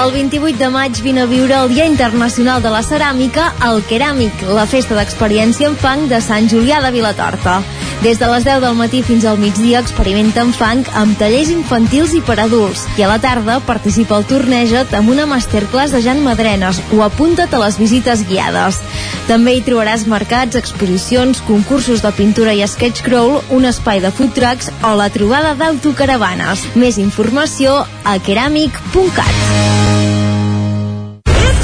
El 0.00 0.12
28 0.14 0.56
de 0.56 0.68
maig 0.70 0.98
vine 1.02 1.24
a 1.24 1.26
viure 1.26 1.56
el 1.58 1.74
Dia 1.74 1.84
Internacional 1.90 2.62
de 2.62 2.70
la 2.70 2.80
Ceràmica 2.86 3.50
al 3.66 3.82
Keràmic, 3.90 4.46
la 4.46 4.64
festa 4.70 4.94
d'experiència 4.94 5.66
en 5.68 5.74
fang 5.76 6.06
de 6.08 6.22
Sant 6.24 6.46
Julià 6.48 6.78
de 6.80 6.94
Vilatorta. 6.94 7.58
Des 8.00 8.18
de 8.18 8.28
les 8.32 8.44
10 8.46 8.62
del 8.64 8.76
matí 8.78 9.02
fins 9.04 9.26
al 9.28 9.36
migdia 9.36 9.82
experimenta 9.84 10.40
en 10.40 10.54
fang 10.56 10.86
amb 10.96 11.18
tallers 11.20 11.50
infantils 11.52 12.14
i 12.16 12.22
per 12.24 12.38
adults. 12.40 12.86
I 12.96 13.04
a 13.04 13.10
la 13.10 13.18
tarda 13.20 13.58
participa 13.66 14.16
al 14.16 14.24
Torneja't 14.24 14.94
amb 14.96 15.12
una 15.12 15.26
masterclass 15.28 15.92
de 15.92 16.00
Jan 16.00 16.22
Madrenes 16.24 16.80
o 16.96 17.02
apunta't 17.04 17.52
a 17.52 17.60
les 17.60 17.76
visites 17.76 18.24
guiades. 18.24 18.80
També 19.28 19.58
hi 19.58 19.62
trobaràs 19.68 20.06
mercats, 20.08 20.56
exposicions, 20.56 21.44
concursos 21.44 22.00
de 22.00 22.14
pintura 22.16 22.56
i 22.56 22.64
sketch 22.64 23.04
crawl, 23.04 23.42
un 23.52 23.68
espai 23.68 24.00
de 24.00 24.14
food 24.16 24.32
trucks 24.32 24.72
o 24.80 24.96
la 24.96 25.12
trobada 25.12 25.52
d'autocaravanes. 25.60 26.70
Més 26.80 26.96
informació 26.96 27.82
a 27.84 28.16
keramic.cat. 28.24 29.89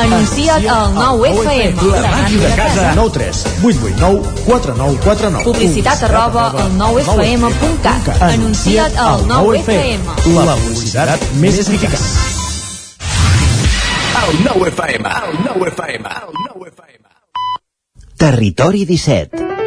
Anuncia't 0.00 0.66
al 0.68 0.94
9FM. 0.94 1.82
La 1.90 2.10
màquina 2.10 2.48
de 2.48 2.54
casa. 2.54 2.92
9 2.94 3.10
3 3.12 3.42
8 3.62 3.78
8 3.82 3.96
9 3.98 4.22
4 4.46 4.74
9 4.76 4.98
4 5.04 5.30
9 5.30 5.44
Publicitat 5.44 6.02
arroba 6.08 6.46
al 6.50 6.70
9FM.cat. 6.78 8.22
Anuncia't 8.22 8.96
al 8.96 9.26
9FM. 9.26 10.00
La 10.46 10.56
publicitat 10.56 11.26
més 11.42 11.58
eficaç. 11.64 12.06
El 14.26 14.42
9 14.44 14.68
FM, 14.72 15.08
el 15.08 15.38
9 15.44 15.68
FM, 15.74 16.08
el 16.08 16.34
9 16.54 16.70
FM. 16.72 17.04
Territori 18.16 18.84
17. 18.84 19.65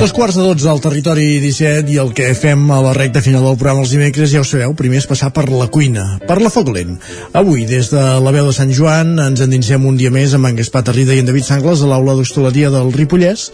Dos 0.00 0.14
quarts 0.16 0.32
de 0.32 0.40
dotze 0.40 0.64
al 0.72 0.78
territori 0.80 1.26
17 1.42 1.92
i 1.92 1.98
el 2.00 2.14
que 2.16 2.30
fem 2.32 2.62
a 2.72 2.78
la 2.80 2.94
recta 2.96 3.20
final 3.20 3.42
del 3.44 3.58
programa 3.60 3.82
els 3.84 3.90
dimecres, 3.92 4.30
ja 4.32 4.40
ho 4.40 4.46
sabeu, 4.48 4.72
primer 4.72 4.96
és 5.02 5.06
passar 5.10 5.28
per 5.36 5.44
la 5.52 5.66
cuina, 5.68 6.14
per 6.24 6.38
la 6.40 6.48
foc 6.48 6.70
lent. 6.72 6.94
Avui, 7.36 7.66
des 7.68 7.90
de 7.92 8.04
la 8.24 8.32
veu 8.32 8.48
de 8.48 8.54
Sant 8.56 8.72
Joan, 8.72 9.12
ens 9.20 9.42
endinsem 9.44 9.84
un 9.84 9.98
dia 10.00 10.08
més 10.14 10.32
amb 10.32 10.48
en 10.48 10.56
Gaspar 10.56 10.86
Tarrida 10.88 11.12
i 11.12 11.20
en 11.20 11.28
David 11.28 11.44
Sangles 11.50 11.84
a 11.84 11.90
l'aula 11.90 12.14
d'hostaleria 12.16 12.72
del 12.72 12.94
Ripollès 12.96 13.50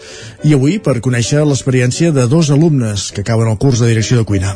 i 0.47 0.55
avui 0.55 0.79
per 0.79 1.01
conèixer 1.03 1.43
l'experiència 1.43 2.15
de 2.15 2.29
dos 2.31 2.53
alumnes 2.55 3.09
que 3.11 3.27
acaben 3.27 3.51
el 3.51 3.59
curs 3.59 3.83
de 3.83 3.91
direcció 3.91 4.21
de 4.21 4.29
cuina. 4.31 4.55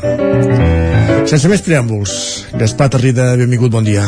Sense 1.28 1.52
més 1.52 1.68
preàmbuls, 1.68 2.16
Gaspar 2.56 2.88
Tarrida, 2.96 3.34
benvingut, 3.36 3.76
bon 3.76 3.84
dia. 3.84 4.08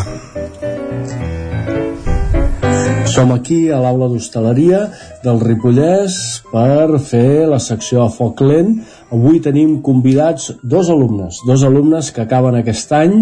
Som 3.14 3.30
aquí 3.30 3.68
a 3.70 3.78
l'aula 3.78 4.08
d'hostaleria 4.10 4.80
del 5.22 5.38
Ripollès 5.44 6.16
per 6.50 6.98
fer 6.98 7.46
la 7.46 7.60
secció 7.62 8.02
a 8.02 8.08
foc 8.10 8.42
lent. 8.42 8.72
Avui 9.14 9.38
tenim 9.46 9.76
convidats 9.86 10.48
dos 10.64 10.90
alumnes, 10.90 11.44
dos 11.46 11.62
alumnes 11.68 12.10
que 12.16 12.24
acaben 12.24 12.58
aquest 12.58 12.96
any, 12.98 13.14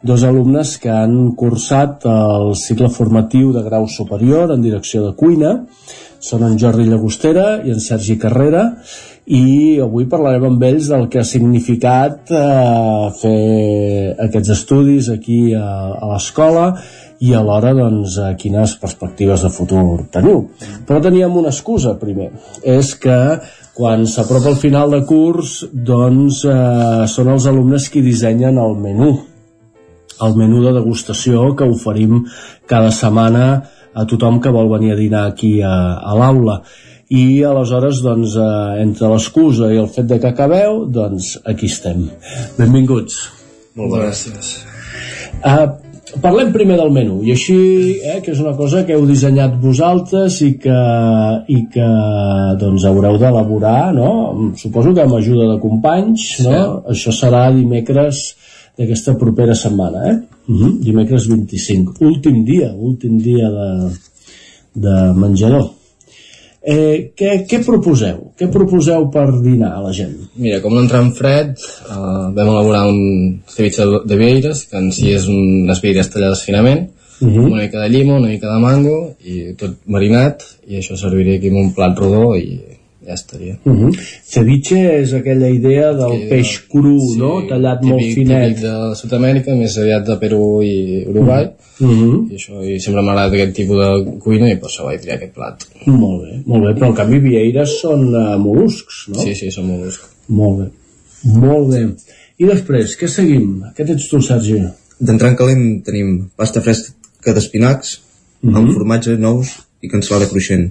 dos 0.00 0.24
alumnes 0.24 0.78
que 0.80 0.88
han 0.88 1.34
cursat 1.36 2.08
el 2.08 2.54
cicle 2.56 2.88
formatiu 2.88 3.52
de 3.52 3.66
grau 3.68 3.84
superior 3.84 4.54
en 4.54 4.64
direcció 4.64 5.04
de 5.04 5.12
cuina. 5.12 5.58
Són 6.24 6.46
en 6.48 6.56
Jordi 6.56 6.88
Llagostera 6.88 7.58
i 7.68 7.74
en 7.74 7.84
Sergi 7.84 8.16
Carrera 8.16 8.70
i 9.24 9.76
avui 9.80 10.04
parlarem 10.08 10.50
amb 10.50 10.64
ells 10.64 10.88
del 10.88 11.06
que 11.12 11.20
ha 11.20 11.28
significat 11.28 12.32
eh, 12.32 13.12
fer 13.20 14.16
aquests 14.24 14.56
estudis 14.56 15.08
aquí 15.12 15.52
a, 15.56 15.68
a 15.96 16.14
l'escola 16.14 16.70
i 17.20 17.34
alhora 17.34 17.72
doncs, 17.76 18.16
a 18.18 18.32
quines 18.38 18.74
perspectives 18.80 19.44
de 19.44 19.50
futur 19.52 19.84
teniu. 20.12 20.48
Però 20.86 21.00
teníem 21.02 21.36
una 21.36 21.52
excusa 21.52 21.94
primer, 22.00 22.30
és 22.62 22.94
que 23.00 23.18
quan 23.74 24.06
s'apropa 24.06 24.52
el 24.52 24.58
final 24.60 24.92
de 24.94 25.02
curs 25.06 25.60
doncs 25.72 26.44
eh, 26.46 27.04
són 27.10 27.32
els 27.34 27.46
alumnes 27.50 27.88
qui 27.90 28.04
dissenyen 28.04 28.58
el 28.62 28.76
menú. 28.80 29.12
El 30.22 30.36
menú 30.38 30.60
de 30.62 30.74
degustació 30.76 31.48
que 31.58 31.66
oferim 31.66 32.22
cada 32.70 32.92
setmana 32.94 33.46
a 33.94 34.04
tothom 34.10 34.40
que 34.42 34.52
vol 34.54 34.70
venir 34.70 34.94
a 34.94 34.98
dinar 34.98 35.24
aquí 35.30 35.56
a, 35.62 35.74
a 35.98 36.14
l'aula. 36.18 36.60
I 37.14 37.42
aleshores 37.46 38.00
doncs, 38.02 38.36
eh, 38.38 38.82
entre 38.82 39.10
l'excusa 39.10 39.70
i 39.74 39.80
el 39.82 39.90
fet 39.90 40.10
de 40.10 40.20
que 40.22 40.30
acabeu 40.30 40.84
doncs 40.90 41.36
aquí 41.44 41.70
estem. 41.70 42.06
Benvinguts. 42.58 43.18
Molt 43.74 43.98
gràcies. 43.98 44.54
Uh, 45.42 45.83
parlem 46.22 46.52
primer 46.54 46.76
del 46.78 46.92
menú 46.94 47.20
i 47.26 47.32
així, 47.34 47.56
eh, 47.98 48.20
que 48.24 48.32
és 48.34 48.40
una 48.42 48.54
cosa 48.58 48.84
que 48.86 48.94
heu 48.96 49.04
dissenyat 49.08 49.56
vosaltres 49.62 50.40
i 50.46 50.52
que, 50.60 50.78
i 51.50 51.60
que 51.72 51.88
doncs 52.60 52.86
haureu 52.88 53.18
d'elaborar 53.20 53.92
no? 53.96 54.10
suposo 54.60 54.94
que 54.94 55.04
amb 55.04 55.18
ajuda 55.18 55.52
de 55.54 55.60
companys 55.62 56.26
no? 56.46 56.58
això 56.94 57.14
serà 57.14 57.46
dimecres 57.54 58.24
d'aquesta 58.78 59.16
propera 59.20 59.54
setmana 59.54 60.08
eh? 60.10 60.16
Uh 60.48 60.56
-huh. 60.56 60.72
dimecres 60.80 61.28
25 61.28 62.02
últim 62.04 62.44
dia, 62.44 62.72
últim 62.74 63.18
dia 63.18 63.48
de, 63.50 63.70
de 64.74 64.94
menjador 65.16 65.70
Eh, 66.66 67.12
què, 67.12 67.44
què 67.44 67.58
proposeu? 67.64 68.30
Què 68.40 68.46
proposeu 68.48 69.10
per 69.12 69.26
dinar 69.44 69.74
a 69.76 69.82
la 69.84 69.92
gent? 69.92 70.14
Mira, 70.40 70.62
com 70.64 70.72
no 70.72 70.80
entrant 70.80 71.10
fred, 71.12 71.58
uh, 71.90 72.30
vam 72.32 72.48
elaborar 72.54 72.86
un 72.88 73.42
ceviche 73.52 73.84
de- 73.84 74.16
vieires, 74.16 74.64
que 74.70 74.78
en 74.80 74.90
si 74.96 75.12
és 75.12 75.26
unes 75.28 75.82
vieires 75.84 76.08
tallades 76.10 76.42
finament, 76.46 76.86
Mhm. 77.20 77.44
una 77.52 77.62
mica 77.62 77.80
de 77.80 77.88
llima, 77.90 78.16
una 78.16 78.28
mica 78.28 78.48
de 78.52 78.58
mango, 78.60 79.14
i 79.24 79.52
tot 79.60 79.76
marinat, 79.86 80.42
i 80.66 80.78
això 80.80 80.96
serviria 80.96 81.36
aquí 81.36 81.48
en 81.48 81.56
un 81.56 81.74
plat 81.74 81.96
rodó 81.98 82.34
i 82.36 82.58
ja 83.06 83.14
estaria. 83.14 83.58
Uh 83.64 83.72
-huh. 83.72 83.98
Ceviche 84.24 85.00
és 85.02 85.12
aquella 85.12 85.48
idea 85.48 85.92
del 85.92 86.10
Que- 86.20 86.28
peix 86.28 86.58
cru, 86.70 86.98
no? 87.18 87.42
Tallat 87.48 87.82
molt 87.82 88.00
típic, 88.00 88.14
finet. 88.14 88.48
Típic 88.56 88.62
de 88.62 88.94
Sud-amèrica, 88.96 89.54
més 89.54 89.76
aviat 89.78 90.06
de 90.06 90.16
Perú 90.18 90.62
i 90.62 91.04
Uruguai, 91.08 91.50
Uh 91.80 91.88
-huh. 91.88 92.30
i 92.30 92.34
això 92.36 92.62
i 92.74 92.80
sempre 92.80 93.02
m'ha 93.02 93.12
agradat 93.12 93.32
aquest 93.34 93.54
tipus 93.56 93.76
de 93.76 94.18
cuina 94.20 94.50
i 94.50 94.56
per 94.56 94.68
això 94.68 94.84
vaig 94.84 95.00
triar 95.00 95.16
aquest 95.16 95.32
plat. 95.34 95.56
Molt 95.86 96.22
bé, 96.22 96.42
molt 96.46 96.64
bé, 96.64 96.74
però 96.80 96.86
en 96.90 96.94
canvi 96.94 97.18
vieires 97.18 97.70
són 97.80 98.14
uh, 98.14 98.36
mol·luscs, 98.38 99.08
no? 99.08 99.20
Sí, 99.20 99.34
sí, 99.34 99.50
són 99.50 99.64
mol·luscs. 99.68 100.00
Molt 100.28 100.58
bé, 100.58 100.70
molt 101.24 101.68
bé. 101.70 101.88
I 102.38 102.44
després, 102.46 102.96
què 102.98 103.06
seguim? 103.06 103.62
Què 103.76 103.84
tens 103.86 104.08
tu, 104.08 104.20
Sergi? 104.20 104.62
D'entrant 105.00 105.36
calent 105.36 105.82
tenim 105.84 106.28
pasta 106.36 106.60
fresca 106.60 107.32
d'espinacs 107.32 108.00
Mhm. 108.42 108.56
amb 108.56 108.72
formatge, 108.72 109.16
nous 109.18 109.48
i 109.82 109.88
cansalada 109.88 110.26
cruixent. 110.28 110.70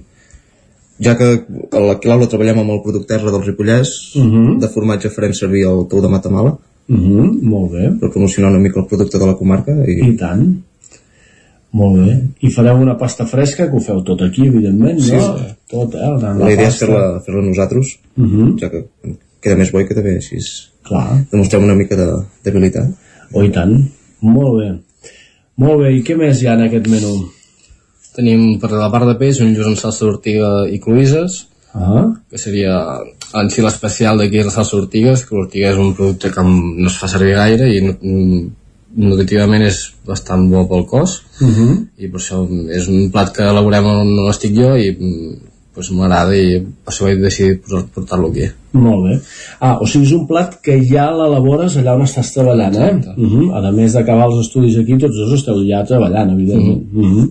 Ja 1.00 1.16
que 1.18 1.24
a 1.72 1.80
la- 1.80 1.92
aquí 1.92 2.06
a 2.08 2.12
l'aula 2.12 2.28
treballem 2.28 2.58
amb 2.60 2.70
el 2.70 2.82
producte 2.82 3.14
R 3.16 3.30
del 3.30 3.42
Ripollès, 3.42 4.12
Mhm. 4.16 4.58
de 4.60 4.68
formatge 4.68 5.10
farem 5.10 5.32
servir 5.34 5.64
el 5.66 5.86
tou 5.88 6.00
de 6.00 6.08
Matamala 6.08 6.58
Uh 6.88 6.96
-huh. 6.96 7.42
Molt 7.42 7.72
bé. 7.72 7.90
per 8.00 8.10
promocionar 8.10 8.50
una 8.50 8.60
mica 8.60 8.78
el 8.80 8.86
producte 8.86 9.18
de 9.18 9.26
la 9.26 9.34
comarca. 9.34 9.72
I, 9.88 10.08
I 10.08 10.16
tant. 10.16 10.62
Molt 11.72 11.96
bé. 12.06 12.20
I 12.40 12.50
fareu 12.50 12.76
una 12.80 12.96
pasta 12.96 13.26
fresca, 13.26 13.68
que 13.68 13.76
ho 13.76 13.80
feu 13.80 14.02
tot 14.04 14.20
aquí, 14.22 14.46
evidentment, 14.46 15.00
Sí, 15.00 15.12
no? 15.12 15.38
sí. 15.38 15.44
Tot, 15.70 15.94
eh? 15.94 15.98
La, 16.22 16.34
la 16.34 16.52
idea 16.52 16.68
és 16.68 16.76
fer-la 16.78 17.20
fer 17.24 17.34
nosaltres, 17.34 17.98
Uh 18.16 18.24
-huh. 18.24 18.58
ja 18.60 18.70
que 18.70 18.84
queda 19.40 19.56
més 19.56 19.72
bo 19.72 19.80
i 19.80 19.86
queda 19.86 20.02
bé, 20.02 20.16
així 20.16 20.36
Clar. 20.84 21.24
demostrem 21.32 21.64
una 21.64 21.74
mica 21.74 21.96
de 21.96 22.06
d'habilitat. 22.44 22.88
Oh, 23.32 23.42
i 23.42 23.50
tant. 23.50 23.88
Molt 24.20 24.58
bé. 24.60 24.78
Molt 25.56 25.80
bé, 25.82 25.92
i 25.96 26.02
què 26.02 26.16
més 26.16 26.40
hi 26.42 26.46
ha 26.46 26.54
en 26.54 26.62
aquest 26.62 26.86
menú? 26.88 27.26
Tenim 28.14 28.58
per 28.62 28.70
la 28.72 28.90
part 28.92 29.06
de 29.10 29.16
peix 29.18 29.40
un 29.42 29.54
lluç 29.54 29.66
amb 29.72 29.80
salsa 29.80 30.04
d'ortiga 30.06 30.50
i 30.70 30.78
cloïsses, 30.80 31.46
Ah. 31.74 32.04
que 32.30 32.38
seria 32.38 32.74
en 33.34 33.48
si 33.50 33.60
l'especial 33.60 34.16
d'aquí 34.18 34.38
és 34.38 34.44
la 34.46 34.52
salsa 34.54 34.76
d'ortigues, 34.76 35.24
que 35.26 35.34
l'ortiga 35.34 35.72
és 35.72 35.78
un 35.82 35.88
producte 35.94 36.30
que 36.30 36.42
no 36.44 36.86
es 36.86 36.98
fa 37.00 37.08
servir 37.10 37.34
gaire 37.34 37.66
i 37.66 37.80
mm, 37.82 38.44
nutritivament 38.94 39.64
és 39.66 39.80
bastant 40.06 40.46
bo 40.52 40.68
pel 40.70 40.86
cos 40.86 41.22
Uh 41.40 41.48
-huh. 41.48 41.72
i 41.98 42.06
per 42.06 42.20
això 42.20 42.38
és 42.70 42.86
un 42.88 43.10
plat 43.10 43.32
que 43.34 43.42
elaborem 43.42 43.86
on 43.86 44.28
estic 44.30 44.54
jo 44.54 44.76
i 44.76 44.92
mm, 44.92 45.34
pues, 45.74 45.90
m'agrada 45.90 46.36
i 46.38 46.60
per 46.62 46.92
això 46.92 47.08
vaig 47.08 47.22
decidir 47.22 47.60
portar-lo 47.94 48.30
aquí. 48.30 48.48
Molt 48.74 49.04
bé. 49.06 49.16
Ah, 49.60 49.76
o 49.78 49.86
sigui, 49.86 50.06
és 50.08 50.14
un 50.16 50.24
plat 50.26 50.56
que 50.64 50.76
ja 50.88 51.06
l'elabores 51.14 51.76
allà 51.78 51.94
on 51.94 52.02
estàs 52.06 52.32
treballant, 52.34 52.74
eh? 52.74 52.92
Uh 53.14 53.28
-huh. 53.32 53.68
A 53.68 53.70
més 53.72 53.92
d'acabar 53.92 54.26
els 54.26 54.46
estudis 54.46 54.76
aquí, 54.78 54.98
tots 54.98 55.16
dos 55.16 55.32
esteu 55.38 55.62
ja 55.68 55.84
treballant, 55.84 56.30
evidentment. 56.30 56.82
Uh 56.92 57.04
-huh. 57.04 57.30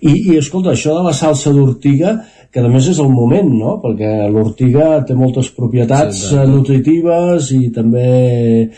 I, 0.00 0.12
I, 0.32 0.38
escolta, 0.38 0.70
això 0.70 0.94
de 0.96 1.02
la 1.02 1.12
salsa 1.12 1.50
d'ortiga, 1.50 2.20
que 2.56 2.60
a 2.60 2.68
més 2.68 2.86
és 2.88 2.98
el 2.98 3.10
moment, 3.12 3.50
no? 3.52 3.74
Perquè 3.82 4.30
l'ortiga 4.32 5.04
té 5.04 5.14
moltes 5.14 5.50
propietats 5.50 6.16
sí, 6.16 6.24
exacte. 6.24 6.52
nutritives 6.52 7.50
i 7.52 7.70
també 7.74 8.70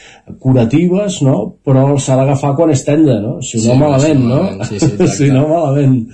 curatives, 0.42 1.20
no? 1.22 1.36
Però 1.64 1.96
s'ha 2.02 2.16
d'agafar 2.16 2.56
quan 2.56 2.70
és 2.74 2.84
tendre, 2.84 3.20
no? 3.20 3.36
Si 3.40 3.58
no, 3.58 3.62
Sí, 3.62 3.78
malament, 3.78 4.24
no? 4.24 4.42
malament, 4.42 4.64
sí, 4.64 4.80
sí, 4.80 4.86
exacte. 4.92 5.08
si 5.14 5.30
no, 5.30 5.46
malament. 5.52 6.08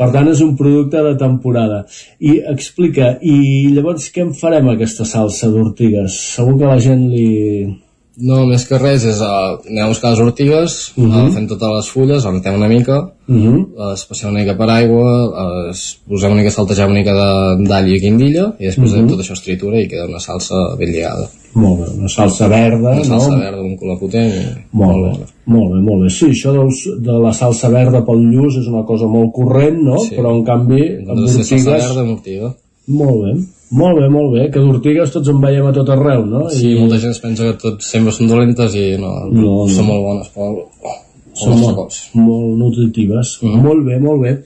Per 0.00 0.08
tant, 0.14 0.28
és 0.32 0.40
un 0.40 0.54
producte 0.56 1.02
de 1.04 1.12
temporada. 1.20 1.82
I 2.24 2.38
explica, 2.52 3.14
i 3.20 3.68
llavors 3.74 4.08
què 4.14 4.24
en 4.24 4.32
farem 4.38 4.70
aquesta 4.72 5.04
salsa 5.08 5.50
d'ortigues? 5.52 6.16
Segur 6.36 6.58
que 6.60 6.70
la 6.70 6.80
gent 6.80 7.08
li... 7.12 7.26
No, 8.20 8.42
més 8.44 8.66
que 8.68 8.76
res 8.76 9.04
és 9.08 9.20
uh, 9.24 9.56
anem 9.70 9.86
a 9.86 9.88
buscar 9.88 10.10
les 10.12 10.20
ortigues, 10.20 10.92
uh 10.96 11.00
Mhm. 11.00 11.12
-huh. 11.12 11.30
fem 11.32 11.46
totes 11.48 11.68
les 11.76 11.88
fulles, 11.88 12.24
les 12.24 12.32
metem 12.34 12.54
una 12.54 12.68
mica, 12.68 13.10
Uh 13.28 13.34
-huh. 13.36 13.90
les 13.90 14.04
passem 14.04 14.30
una 14.30 14.40
mica 14.40 14.56
per 14.56 14.68
aigua, 14.68 15.70
es 15.70 15.98
posem 16.08 16.30
una 16.32 16.40
mica 16.42 16.48
a 16.48 16.52
saltejar 16.52 16.86
una 16.90 16.98
mica 16.98 17.14
d'all 17.14 17.88
i 17.88 18.00
guindilla, 18.00 18.52
i 18.58 18.64
després 18.66 18.92
Mhm. 18.92 19.08
tot 19.08 19.20
això 19.20 19.32
es 19.32 19.40
tritura 19.42 19.80
i 19.80 19.88
queda 19.88 20.06
una 20.06 20.20
salsa 20.20 20.54
ben 20.78 20.90
lligada. 20.90 21.26
Molt 21.54 21.80
bé, 21.80 21.86
una 21.98 22.08
salsa 22.08 22.48
verda, 22.48 22.90
Una 22.92 23.04
salsa 23.04 23.30
no? 23.30 23.38
verda, 23.38 23.62
un 23.62 23.76
color 23.76 23.98
potent. 23.98 24.32
I... 24.34 24.46
Molt 24.72 25.18
bé, 25.18 25.24
molt 25.46 25.72
bé, 25.74 25.80
molt 25.80 26.02
bé. 26.02 26.08
Sí, 26.10 26.26
això 26.26 26.52
dels, 26.52 26.88
de 27.02 27.12
la 27.12 27.32
salsa 27.32 27.68
verda 27.70 28.04
pel 28.04 28.18
lluç 28.30 28.56
és 28.58 28.66
una 28.68 28.84
cosa 28.84 29.06
molt 29.06 29.32
corrent, 29.32 29.78
no? 29.82 29.98
Sí. 29.98 30.14
Però 30.16 30.30
en 30.36 30.44
canvi, 30.44 30.82
amb 31.08 31.26
té 31.26 31.32
salsa 31.32 31.54
ortigues... 31.54 31.64
verda 31.86 32.00
amb 32.00 32.10
ortiga. 32.18 32.54
Molt 32.88 33.22
bé, 33.24 33.32
molt 33.72 33.98
bé, 34.00 34.08
molt 34.12 34.32
bé. 34.34 34.42
Que 34.52 34.60
d'ortigues 34.60 35.10
tots 35.14 35.28
en 35.32 35.40
veiem 35.40 35.66
a 35.66 35.72
tot 35.76 35.88
arreu, 35.94 36.24
no? 36.28 36.44
Sí, 36.52 36.74
molta 36.78 36.98
gent 37.02 37.14
es 37.16 37.20
pensa 37.22 37.48
que 37.50 37.58
tots 37.62 37.88
sempre 37.94 38.12
són 38.12 38.28
dolentes 38.30 38.74
i 38.78 38.86
no, 39.00 39.12
No, 39.32 39.54
són 39.68 39.86
no. 39.86 39.92
molt 39.92 40.04
bones, 40.08 40.28
però 40.34 40.48
són 41.42 41.58
molt, 41.60 41.96
molt 42.14 42.58
nutritives. 42.60 43.38
Mhm. 43.42 43.62
Molt 43.64 43.84
bé, 43.86 43.98
molt 43.98 44.22
bé. 44.22 44.36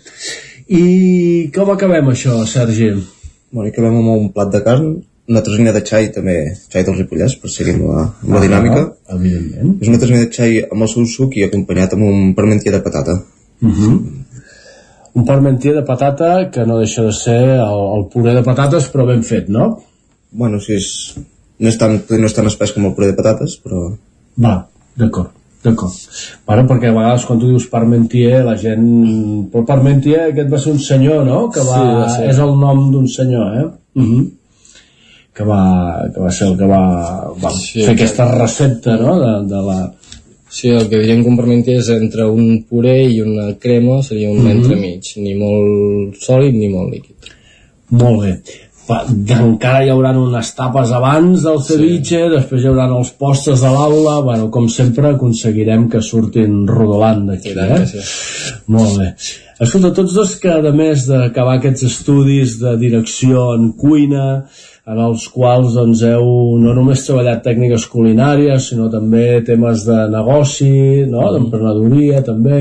I 0.69 1.51
com 1.55 1.71
acabem 1.71 2.09
això, 2.11 2.39
Sergi? 2.47 2.91
Bueno, 3.53 3.69
i 3.69 3.73
acabem 3.73 3.97
amb 4.01 4.09
un 4.17 4.33
plat 4.35 4.51
de 4.53 4.63
carn, 4.65 4.89
una 5.29 5.43
trosina 5.43 5.73
de 5.75 5.81
xai 5.83 6.11
també, 6.15 6.37
xai 6.73 6.85
del 6.87 6.95
Ripollès, 6.99 7.35
per 7.43 7.51
seguir 7.51 7.75
amb 7.75 7.87
la, 7.91 8.03
amb 8.23 8.33
la 8.35 8.39
Ah, 8.39 8.43
dinàmica. 8.47 8.83
evidentment. 9.15 9.77
És 9.83 9.89
una 9.89 9.99
trosina 9.99 10.21
de 10.25 10.31
xai 10.31 10.61
amb 10.71 10.83
el 10.83 10.89
seu 10.89 11.07
suc 11.07 11.37
i 11.37 11.43
acompanyat 11.47 11.95
amb 11.95 12.03
un 12.05 12.35
parmentier 12.35 12.73
de 12.75 12.81
patata. 12.81 13.23
Uh 13.63 13.69
-huh. 13.71 14.01
Un 15.17 15.25
parmentier 15.25 15.73
de 15.75 15.83
patata 15.87 16.51
que 16.53 16.67
no 16.69 16.77
deixa 16.79 17.03
de 17.07 17.13
ser 17.17 17.41
el, 17.57 17.81
el 17.97 18.05
puré 18.13 18.35
de 18.37 18.43
patates 18.45 18.91
però 18.93 19.07
ben 19.09 19.23
fet, 19.25 19.49
no? 19.49 19.71
Bueno, 20.37 20.61
sí, 20.61 20.77
és, 20.77 20.91
no, 21.59 21.71
és 21.71 21.79
tan, 21.81 21.97
no 22.11 22.29
és 22.29 22.35
tan 22.37 22.47
espès 22.51 22.75
com 22.77 22.85
el 22.85 22.93
puré 22.97 23.09
de 23.13 23.17
patates, 23.17 23.55
però... 23.65 23.87
Va, 24.45 24.55
d'acord, 25.01 25.31
d'acord. 25.65 25.95
Bueno, 26.45 26.67
perquè 26.69 26.91
a 26.91 26.97
vegades 26.99 27.25
quan 27.25 27.41
tu 27.41 27.49
dius 27.49 27.69
Parmentier, 27.73 28.43
la 28.45 28.59
gent... 28.61 28.85
Però 29.53 29.65
Parmentier 29.71 30.27
aquest 30.27 30.53
va 30.53 30.61
ser 30.61 30.75
un 30.77 30.83
senyor, 30.85 31.25
no? 31.25 31.47
Que 31.55 31.65
va... 31.65 31.79
Sí, 31.81 31.95
va 32.03 32.09
ser. 32.19 32.27
És 32.35 32.43
el 32.45 32.53
nom 32.61 32.91
d'un 32.93 33.09
senyor, 33.09 33.55
eh? 33.63 33.67
Uh 33.97 34.03
-huh. 34.11 34.25
que, 35.37 35.45
va, 35.45 35.63
que 36.13 36.21
va 36.21 36.31
ser 36.31 36.49
el 36.49 36.59
que 36.59 36.67
va, 36.69 36.83
va 37.43 37.51
Sí, 37.57 37.81
fer 37.85 37.95
que- 37.97 38.03
aquesta 38.03 38.29
recepta, 38.35 38.97
no? 39.01 39.17
De, 39.21 39.33
de 39.55 39.63
la... 39.71 39.79
Sí, 40.57 40.71
el 40.73 40.87
que 40.89 41.03
diríem 41.03 41.25
parmentier 41.37 41.81
és 41.83 41.89
entre 41.93 42.25
un 42.33 42.63
puré 42.65 43.03
i 43.13 43.21
una 43.21 43.51
crema, 43.61 43.99
seria 44.03 44.31
un 44.31 44.39
Mhm. 44.41 44.53
entremig, 44.55 45.11
ni 45.17 45.35
molt 45.35 46.17
sòlid 46.17 46.55
ni 46.55 46.69
molt 46.73 46.95
líquid. 46.95 47.35
Molt 47.91 48.23
bé. 48.23 48.41
Encara 48.89 49.83
hi 49.83 49.89
haurà 49.91 50.13
unes 50.17 50.53
tapes 50.55 50.93
abans 50.95 51.43
del 51.43 51.59
ceviche, 51.61 52.21
sí. 52.23 52.31
després 52.31 52.63
hi 52.63 52.69
haurà 52.71 52.87
els 52.97 53.11
postres 53.19 53.61
de 53.61 53.73
l'aula, 53.75 54.21
bueno, 54.23 54.49
com 54.55 54.69
sempre 54.69 55.09
aconseguirem 55.09 55.89
que 55.91 56.01
surtin 56.01 56.67
rodolant 56.71 57.27
d'aquí, 57.27 57.51
eh? 57.51 57.81
sí. 57.91 57.99
Molt 58.69 58.99
bé. 59.01 59.09
Escolta, 59.59 59.93
tots 59.93 60.15
dos 60.15 60.37
que 60.37 60.53
a 60.53 60.73
més 60.73 61.07
d'acabar 61.09 61.57
aquests 61.59 61.83
estudis 61.83 62.61
de 62.61 62.77
direcció 62.77 63.55
en 63.57 63.73
cuina, 63.73 64.47
en 64.87 65.01
els 65.03 65.27
quals 65.35 65.75
doncs, 65.75 66.03
heu 66.07 66.29
no 66.63 66.75
només 66.77 67.03
treballat 67.07 67.43
tècniques 67.47 67.89
culinàries, 67.91 68.69
sinó 68.71 68.87
també 68.93 69.43
temes 69.47 69.83
de 69.89 69.99
negoci, 70.13 71.07
no? 71.11 71.27
d'emprenedoria 71.35 72.23
també, 72.27 72.61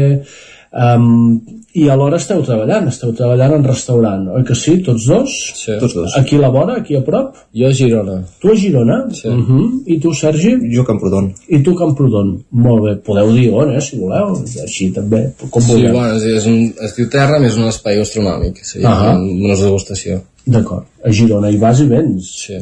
um, 0.74 1.38
i 1.76 1.90
alhora 1.92 2.16
esteu 2.22 2.40
treballant, 2.48 2.86
esteu 2.88 3.12
treballant 3.16 3.58
en 3.58 3.66
restaurant, 3.68 4.22
oi 4.38 4.44
que 4.48 4.56
sí, 4.56 4.78
tots 4.86 5.08
dos? 5.10 5.34
Sí. 5.60 5.74
Tots 5.82 5.96
dos. 5.98 6.14
Aquí 6.16 6.38
a 6.38 6.44
la 6.46 6.52
vora, 6.54 6.78
aquí 6.80 6.96
a 6.96 7.02
prop? 7.04 7.36
Jo 7.56 7.68
a 7.68 7.74
Girona. 7.76 8.16
Tu 8.40 8.52
a 8.52 8.56
Girona? 8.62 8.98
Sí. 9.12 9.28
Uh 9.28 9.42
-huh. 9.50 9.66
I 9.86 10.00
tu, 10.00 10.14
Sergi? 10.14 10.54
Jo 10.74 10.82
a 10.84 10.86
Camprodon. 10.86 11.34
I 11.50 11.60
tu, 11.64 11.72
a 11.76 11.80
Camprodon. 11.80 12.30
Molt 12.52 12.84
bé, 12.86 12.96
podeu 13.08 13.34
dir 13.34 13.50
on, 13.54 13.74
eh, 13.76 13.82
si 13.82 14.00
voleu, 14.00 14.38
així 14.64 14.92
també, 14.92 15.34
com 15.50 15.62
Sí, 15.62 15.72
vulgueu. 15.72 15.92
bueno, 15.94 16.16
és, 16.16 16.24
és 16.24 16.46
un, 16.46 16.74
es 16.86 16.96
diu 16.96 17.10
Terra, 17.10 17.40
més 17.40 17.58
un 17.58 17.68
espai 17.68 17.98
gastronòmic, 17.98 18.64
seria 18.64 18.90
uh 18.90 18.96
-huh. 18.96 19.46
una 19.46 19.56
degustació. 19.56 20.22
D'acord, 20.46 20.86
a 21.04 21.12
Girona 21.12 21.50
hi 21.50 21.58
vas 21.58 21.80
i 21.82 21.88
vens? 21.88 22.46
Sí. 22.46 22.58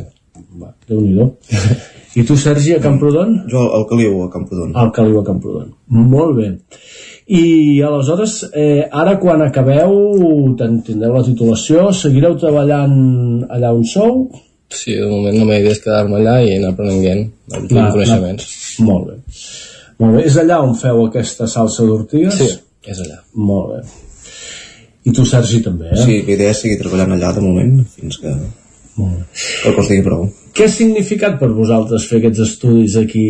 Va, 0.60 0.74
Déu-n'hi-do. 0.88 1.36
I 2.16 2.24
tu, 2.24 2.36
Sergi, 2.38 2.74
a 2.74 2.80
Camprodon? 2.80 3.44
Jo 3.50 3.74
al 3.74 3.86
Caliu, 3.90 4.24
a 4.24 4.30
Camprodon. 4.30 4.72
Al 4.76 4.92
Caliu, 4.92 5.20
a 5.20 5.24
Camprodon. 5.24 5.72
Molt 5.88 6.36
bé. 6.36 6.58
I 7.28 7.82
aleshores, 7.88 8.50
eh, 8.54 8.88
ara 8.92 9.18
quan 9.20 9.42
acabeu, 9.42 9.94
tindreu 10.58 11.14
la 11.14 11.24
titulació, 11.24 11.92
seguireu 11.96 12.36
treballant 12.40 13.46
allà 13.50 13.72
on 13.74 13.86
sou? 13.88 14.26
Sí, 14.74 14.96
de 14.98 15.06
moment 15.08 15.36
la 15.38 15.46
meva 15.46 15.60
idea 15.62 15.72
és 15.72 15.80
quedar-me 15.84 16.18
allà 16.18 16.40
i 16.44 16.56
anar 16.58 16.74
aprenent, 16.74 17.28
Clar, 17.70 17.92
coneixements. 17.94 18.48
clar. 18.76 18.88
Molt 18.88 19.08
bé. 19.08 19.18
Molt 20.00 20.18
bé. 20.18 20.24
És 20.28 20.36
allà 20.42 20.58
on 20.66 20.74
feu 20.76 21.06
aquesta 21.06 21.48
salsa 21.48 21.86
d'ortigues? 21.86 22.34
Sí, 22.42 22.50
és 22.92 23.00
allà. 23.06 23.20
Molt 23.36 23.76
bé. 23.76 23.82
I 25.06 25.12
tu, 25.12 25.26
Sergi, 25.28 25.62
també, 25.62 25.90
eh? 25.92 25.98
Sí, 26.04 26.22
la 26.28 26.34
idea 26.34 26.50
és 26.52 26.62
seguir 26.64 26.80
treballant 26.80 27.12
allà 27.16 27.34
de 27.36 27.42
moment, 27.44 27.86
fins 27.96 28.18
que, 28.18 28.34
Molt 28.98 29.12
bé. 29.18 29.24
que 29.62 29.70
el 29.70 29.76
cos 29.76 29.90
digui 29.92 30.04
prou. 30.04 30.28
Què 30.54 30.66
ha 30.66 30.72
significat 30.72 31.40
per 31.40 31.50
vosaltres 31.54 32.06
fer 32.10 32.20
aquests 32.22 32.40
estudis 32.40 32.96
aquí? 32.98 33.26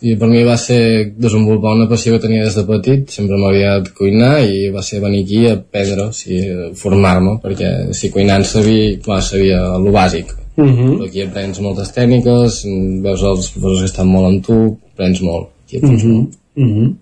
I 0.00 0.14
per 0.14 0.28
mi 0.30 0.44
va 0.46 0.54
ser 0.56 1.12
desenvolupar 1.18 1.72
una 1.74 1.88
passió 1.90 2.12
que 2.14 2.22
tenia 2.22 2.44
des 2.44 2.54
de 2.54 2.62
petit, 2.68 3.08
sempre 3.10 3.36
m'havia 3.36 3.72
agradat 3.72 3.94
cuinar 3.98 4.44
i 4.46 4.68
va 4.70 4.82
ser 4.86 5.00
venir 5.02 5.24
aquí 5.24 5.40
a 5.48 5.54
aprendre, 5.56 6.04
o 6.04 6.12
sigui, 6.14 6.68
formar-me, 6.78 7.38
perquè 7.42 7.92
si 7.98 8.10
cuinant 8.14 8.46
sabia, 8.46 8.92
clar, 9.02 9.18
sabia 9.26 9.58
el 9.74 9.88
bàsic. 9.90 10.34
Uh 10.56 10.64
-huh. 10.64 10.92
Però 10.98 11.04
aquí 11.06 11.22
aprens 11.22 11.60
moltes 11.60 11.90
tècniques, 11.94 12.62
veus 13.02 13.22
els 13.22 13.50
professors 13.50 13.80
que 13.80 13.90
estan 13.90 14.08
molt 14.08 14.26
amb 14.26 14.44
tu, 14.46 14.78
aprens 14.92 15.20
molt. 15.20 15.48
Aquí 15.64 15.78
Uh 15.78 15.90
-huh. 15.90 16.12
molt. 16.12 16.34
Uh 16.56 16.64
-huh. 16.64 16.94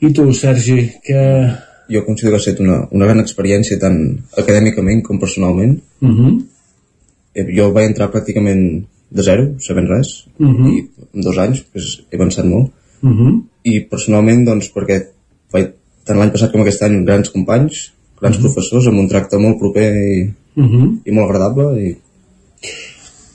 I 0.00 0.12
tu, 0.12 0.32
Sergi, 0.32 0.90
que... 1.02 1.18
Jo 1.90 2.04
considero 2.04 2.36
que 2.36 2.36
ha 2.36 2.44
estat 2.44 2.60
una, 2.60 2.86
una 2.90 3.06
gran 3.06 3.18
experiència 3.18 3.78
tant 3.80 4.18
acadèmicament 4.36 5.02
com 5.02 5.18
personalment. 5.18 5.80
Uh 6.00 6.08
-huh. 6.08 6.42
Eh, 7.34 7.46
Jo 7.56 7.72
vaig 7.72 7.86
entrar 7.86 8.10
pràcticament 8.12 8.84
de 9.10 9.22
zero, 9.22 9.54
sabent 9.58 9.88
res, 9.88 10.26
Uh 10.38 10.46
-huh. 10.46 10.78
i 10.78 10.88
dos 11.24 11.38
anys 11.38 11.62
pues, 11.72 12.02
he 12.10 12.16
avançat 12.16 12.44
molt. 12.44 12.72
Uh 13.02 13.10
-huh. 13.10 13.42
I 13.64 13.80
personalment, 13.90 14.44
doncs, 14.44 14.72
perquè 14.74 15.06
vaig, 15.52 15.72
tant 16.04 16.18
l'any 16.18 16.30
passat 16.30 16.52
com 16.52 16.60
aquest 16.60 16.82
any, 16.82 17.04
grans 17.04 17.30
companys, 17.30 17.92
grans 18.20 18.36
Mhm. 18.38 18.44
professors, 18.44 18.86
amb 18.86 18.98
un 18.98 19.08
tracte 19.08 19.38
molt 19.38 19.58
proper 19.58 19.92
i, 19.94 20.34
Uh 20.56 20.64
-huh. 20.64 20.98
i 21.04 21.10
molt 21.12 21.30
agradable, 21.30 21.80
i 21.88 21.96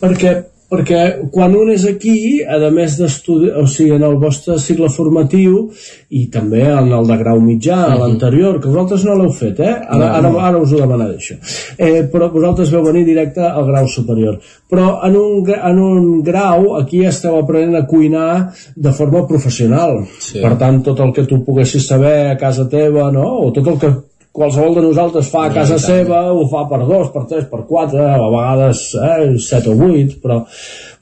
perquè, 0.02 0.44
perquè 0.72 1.30
quan 1.32 1.56
un 1.56 1.70
és 1.72 1.86
aquí, 1.86 2.42
a 2.44 2.58
més 2.74 2.98
d'estudiar, 2.98 3.60
o 3.62 3.68
sigui, 3.68 3.92
en 3.96 4.04
el 4.04 4.16
vostre 4.22 4.58
cicle 4.60 4.90
formatiu 4.90 5.70
i 6.10 6.28
també 6.34 6.64
en 6.66 6.92
el 6.92 7.08
de 7.08 7.18
grau 7.18 7.40
mitjà, 7.40 7.78
uh 7.88 7.92
Mhm. 7.94 8.00
l'anterior, 8.00 8.60
que 8.62 8.68
vosaltres 8.68 9.06
no 9.06 9.16
l'heu 9.16 9.32
fet, 9.32 9.60
eh? 9.60 9.74
Ara, 9.88 9.98
No, 9.98 10.06
ara, 10.06 10.30
no. 10.32 10.40
ara 10.40 10.58
us 10.58 10.72
ho 10.74 10.78
demanaré, 10.78 11.16
això. 11.18 11.36
Eh, 11.78 12.10
però 12.12 12.32
vosaltres 12.32 12.72
veu 12.72 12.84
venir 12.84 13.06
directe 13.06 13.42
al 13.42 13.66
grau 13.66 13.88
superior. 13.88 14.40
Però 14.70 15.00
en 15.06 15.16
un, 15.16 15.44
en 15.50 15.80
un 15.80 16.24
grau, 16.24 16.76
aquí 16.78 17.06
esteu 17.06 17.38
aprenent 17.38 17.76
a 17.76 17.86
cuinar 17.86 18.52
de 18.76 18.92
forma 18.92 19.28
professional. 19.28 20.06
Sí. 20.20 20.40
Per 20.42 20.58
tant, 20.58 20.82
tot 20.84 21.00
el 21.00 21.14
que 21.14 21.26
tu 21.26 21.44
poguessis 21.44 21.86
saber 21.88 22.32
a 22.32 22.38
casa 22.38 22.68
teva, 22.68 23.12
no? 23.12 23.24
O 23.46 23.52
tot 23.52 23.68
el 23.68 23.78
que 23.80 23.94
qualsevol 24.34 24.74
de 24.76 24.82
nosaltres 24.82 25.30
fa 25.30 25.46
a 25.48 25.52
casa 25.54 25.78
seva 25.82 26.24
ho 26.34 26.48
fa 26.50 26.64
per 26.72 26.82
dos, 26.88 27.12
per 27.14 27.28
tres, 27.30 27.46
per 27.52 27.62
quatre, 27.70 28.02
a 28.02 28.18
vegades 28.34 28.82
eh, 28.98 29.28
set 29.38 29.70
o 29.70 29.76
vuit, 29.78 30.16
però, 30.24 30.40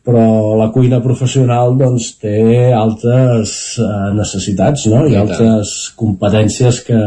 però 0.04 0.26
la 0.60 0.68
cuina 0.76 1.00
professional 1.04 1.78
doncs, 1.80 2.12
té 2.20 2.36
altres 2.76 3.56
eh, 3.80 3.88
necessitats 4.20 4.86
no? 4.92 5.06
i 5.08 5.18
altres 5.20 5.94
competències 5.98 6.84
que... 6.90 7.02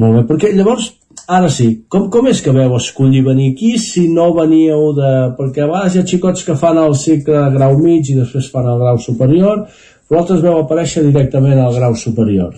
Molt 0.00 0.16
bé, 0.16 0.22
perquè 0.30 0.54
llavors, 0.54 0.86
ara 1.28 1.50
sí, 1.52 1.68
com, 1.90 2.06
com 2.14 2.30
és 2.30 2.38
que 2.40 2.54
veu 2.56 2.78
escollir 2.78 3.24
venir 3.26 3.50
aquí 3.52 3.74
si 3.82 4.06
no 4.14 4.30
veníeu 4.38 4.94
de... 4.96 5.12
Perquè 5.36 5.66
a 5.66 5.68
vegades 5.68 5.98
hi 5.98 6.00
ha 6.00 6.08
xicots 6.14 6.46
que 6.46 6.56
fan 6.62 6.78
el 6.80 6.94
cicle 6.96 7.36
de 7.36 7.52
grau 7.58 7.76
mig 7.82 8.08
i 8.08 8.16
després 8.22 8.48
fan 8.54 8.70
el 8.70 8.80
grau 8.86 9.02
superior, 9.02 9.66
vosaltres 10.08 10.46
veu 10.46 10.62
aparèixer 10.62 11.04
directament 11.10 11.58
al 11.58 11.74
grau 11.74 11.98
superior. 11.98 12.54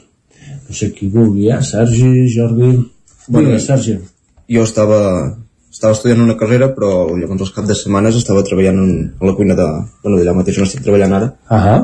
No 0.73 0.76
sé 0.78 0.89
qui 0.97 1.09
vulgui, 1.12 1.51
eh? 1.52 1.60
Sergi, 1.60 2.09
Jordi... 2.33 2.68
Bueno, 3.28 3.49
Digues, 3.51 3.67
Sergi. 3.68 3.99
jo 4.49 4.62
estava, 4.65 4.99
estava 5.70 5.92
estudiant 5.94 6.23
una 6.25 6.36
carrera, 6.41 6.70
però 6.75 7.10
llavors 7.12 7.44
als 7.44 7.52
cap 7.55 7.67
de 7.68 7.76
setmanes 7.76 8.17
estava 8.18 8.42
treballant 8.47 8.78
en, 8.81 8.94
a 9.20 9.28
la 9.28 9.34
cuina 9.36 9.55
de... 9.59 9.67
Bueno, 10.02 10.17
d'allà 10.18 10.34
mateix 10.39 10.59
on 10.62 10.65
estic 10.67 10.81
treballant 10.86 11.12
ara. 11.18 11.28
Ahà. 11.52 11.76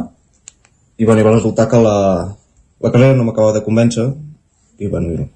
I 0.98 1.04
bueno, 1.04 1.20
i 1.20 1.26
va 1.28 1.34
resultar 1.36 1.68
que 1.70 1.78
la, 1.84 1.94
la 2.80 2.90
carrera 2.94 3.14
no 3.18 3.28
m'acabava 3.28 3.54
de 3.58 3.62
convèncer 3.68 4.08
i 4.82 4.88
bueno, 4.90 5.28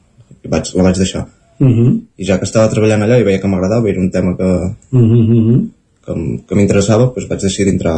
i, 0.42 0.48
vaig, 0.50 0.72
la 0.78 0.88
vaig 0.88 0.96
deixar. 0.98 1.26
Uh 1.60 1.68
-huh. 1.68 1.92
I 2.18 2.24
ja 2.26 2.38
que 2.40 2.44
estava 2.48 2.68
treballant 2.72 3.02
allà 3.04 3.20
i 3.20 3.22
veia 3.28 3.38
que 3.40 3.48
m'agradava, 3.52 3.88
era 3.88 4.00
un 4.00 4.10
tema 4.10 4.36
que, 4.36 4.48
Uh 4.96 5.00
-huh. 5.00 5.68
que, 6.04 6.12
m- 6.12 6.40
que 6.48 6.54
m'interessava, 6.56 7.04
doncs 7.14 7.28
vaig 7.28 7.40
decidir 7.40 7.72
entrar 7.72 7.96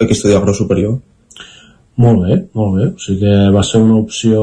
aquí 0.00 0.10
a 0.12 0.16
estudiar 0.18 0.38
el 0.38 0.42
grau 0.44 0.54
superior. 0.54 0.98
Molt 1.96 2.24
bé, 2.26 2.36
molt 2.58 2.76
bé. 2.76 2.86
O 2.90 2.98
sigui 2.98 3.20
que 3.20 3.34
va 3.54 3.62
ser 3.62 3.80
una 3.84 3.98
opció 4.00 4.40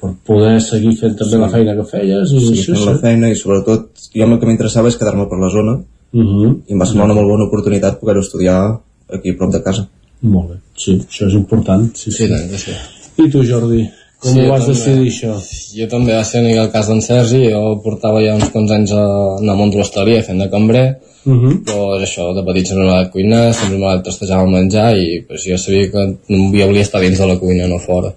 per 0.00 0.12
poder 0.26 0.60
seguir 0.62 0.94
fent 1.00 1.16
també 1.18 1.34
Sí. 1.34 1.40
la 1.42 1.48
feina 1.50 1.74
que 1.74 1.84
feies. 1.84 2.32
I, 2.32 2.40
Seguir 2.46 2.64
fent 2.76 2.84
la 2.86 2.98
feina 2.98 3.30
i 3.30 3.36
sobretot 3.36 3.88
jo 4.14 4.24
el 4.24 4.38
que 4.38 4.46
m'interessava 4.46 4.88
és 4.88 4.96
quedar-me 4.96 5.26
per 5.28 5.38
la 5.38 5.50
zona 5.50 5.78
Uh 6.10 6.22
-huh. 6.24 6.52
i 6.66 6.72
em 6.72 6.78
va 6.80 6.86
semblar 6.86 7.04
una 7.04 7.14
molt 7.14 7.28
bona 7.28 7.44
oportunitat 7.44 7.98
poder 8.00 8.16
estudiar 8.18 8.80
aquí 9.12 9.30
a 9.30 9.36
prop 9.36 9.52
de 9.52 9.62
casa. 9.62 9.88
Molt 10.22 10.48
bé, 10.50 10.56
sí, 10.74 10.92
això 10.98 11.26
és 11.26 11.34
important. 11.34 11.90
Sí, 11.94 12.10
sí. 12.10 12.24
Sí, 12.24 12.28
tant 12.28 12.48
sí. 12.58 12.70
I 13.18 13.28
tu, 13.30 13.42
Jordi, 13.44 13.88
com 14.18 14.32
Sí, 14.34 14.40
ho 14.42 14.50
vas 14.50 14.66
decidir, 14.66 15.10
això? 15.12 15.34
Jo 15.78 15.86
també 15.90 16.14
va 16.16 16.24
ser 16.26 16.40
una 16.40 16.48
mica 16.50 16.64
el 16.66 16.72
cas 16.72 16.88
d'en 16.90 17.02
Sergi, 17.04 17.44
jo 17.52 17.76
portava 17.84 18.22
ja 18.24 18.34
uns 18.38 18.50
quants 18.54 18.72
anys 18.74 18.94
a 18.96 19.04
anar 19.38 19.54
al 19.54 19.60
món 19.60 19.70
de 19.70 19.78
l'hostaleria 19.78 20.24
fent 20.26 20.42
de 20.42 20.50
cambrer, 20.54 20.88
Uh 21.28 21.34
-huh. 21.34 21.54
però 21.64 21.96
és 21.96 22.02
això, 22.08 22.32
de 22.34 22.42
petit 22.42 22.66
sempre 22.66 22.84
m'ha 22.84 22.92
agradat 22.92 23.12
cuinar, 23.12 23.52
sempre 23.52 23.78
m'ha 23.78 23.86
agradat 23.86 24.04
trastejar 24.04 24.44
el 24.44 24.50
menjar 24.50 24.96
i 24.96 25.20
pues, 25.26 25.44
jo 25.44 25.58
sabia 25.58 25.90
que 25.90 26.02
no 26.28 26.50
volia 26.50 26.80
estar 26.80 27.00
dins 27.00 27.18
de 27.18 27.26
la 27.26 27.38
cuina, 27.38 27.66
no 27.66 27.78
fora. 27.78 28.14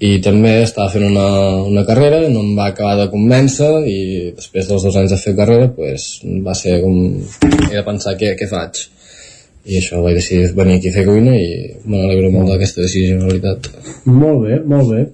I 0.00 0.20
també 0.20 0.62
estava 0.62 0.90
fent 0.90 1.04
una, 1.04 1.28
una 1.62 1.84
carrera, 1.86 2.28
no 2.28 2.40
em 2.40 2.56
va 2.58 2.66
acabar 2.66 2.96
de 2.96 3.10
convèncer 3.10 3.70
i 3.86 4.32
després 4.36 4.68
dels 4.68 4.82
dos 4.82 4.96
anys 4.96 5.10
de 5.10 5.16
fer 5.16 5.36
carrera 5.36 5.68
pues, 5.68 6.20
va 6.46 6.54
ser 6.54 6.80
com... 6.82 6.94
he 7.70 7.76
de 7.76 7.84
pensar 7.84 8.16
què, 8.16 8.34
què 8.38 8.48
faig. 8.48 8.88
I 9.64 9.78
això 9.80 10.02
vaig 10.04 10.18
decidir 10.18 10.50
venir 10.56 10.78
aquí 10.78 10.90
a 10.90 10.96
fer 10.98 11.06
cuina 11.08 11.36
i 11.36 11.46
me 11.86 11.96
n'alegro 12.00 12.30
molt 12.34 12.52
d'aquesta 12.52 12.82
decisió, 12.84 13.16
en 13.16 13.22
realitat. 13.28 13.70
Molt 14.04 14.44
bé, 14.46 14.60
molt 14.74 14.90
bé. 14.92 15.06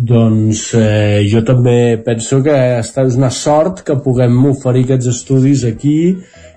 doncs 0.00 0.60
eh, 0.78 1.26
jo 1.28 1.42
també 1.44 1.98
penso 2.04 2.38
que 2.42 2.54
està, 2.78 3.02
és 3.04 3.18
una 3.18 3.28
sort 3.30 3.82
que 3.84 3.98
puguem 4.00 4.38
oferir 4.48 4.86
aquests 4.86 5.10
estudis 5.12 5.64
aquí 5.68 6.14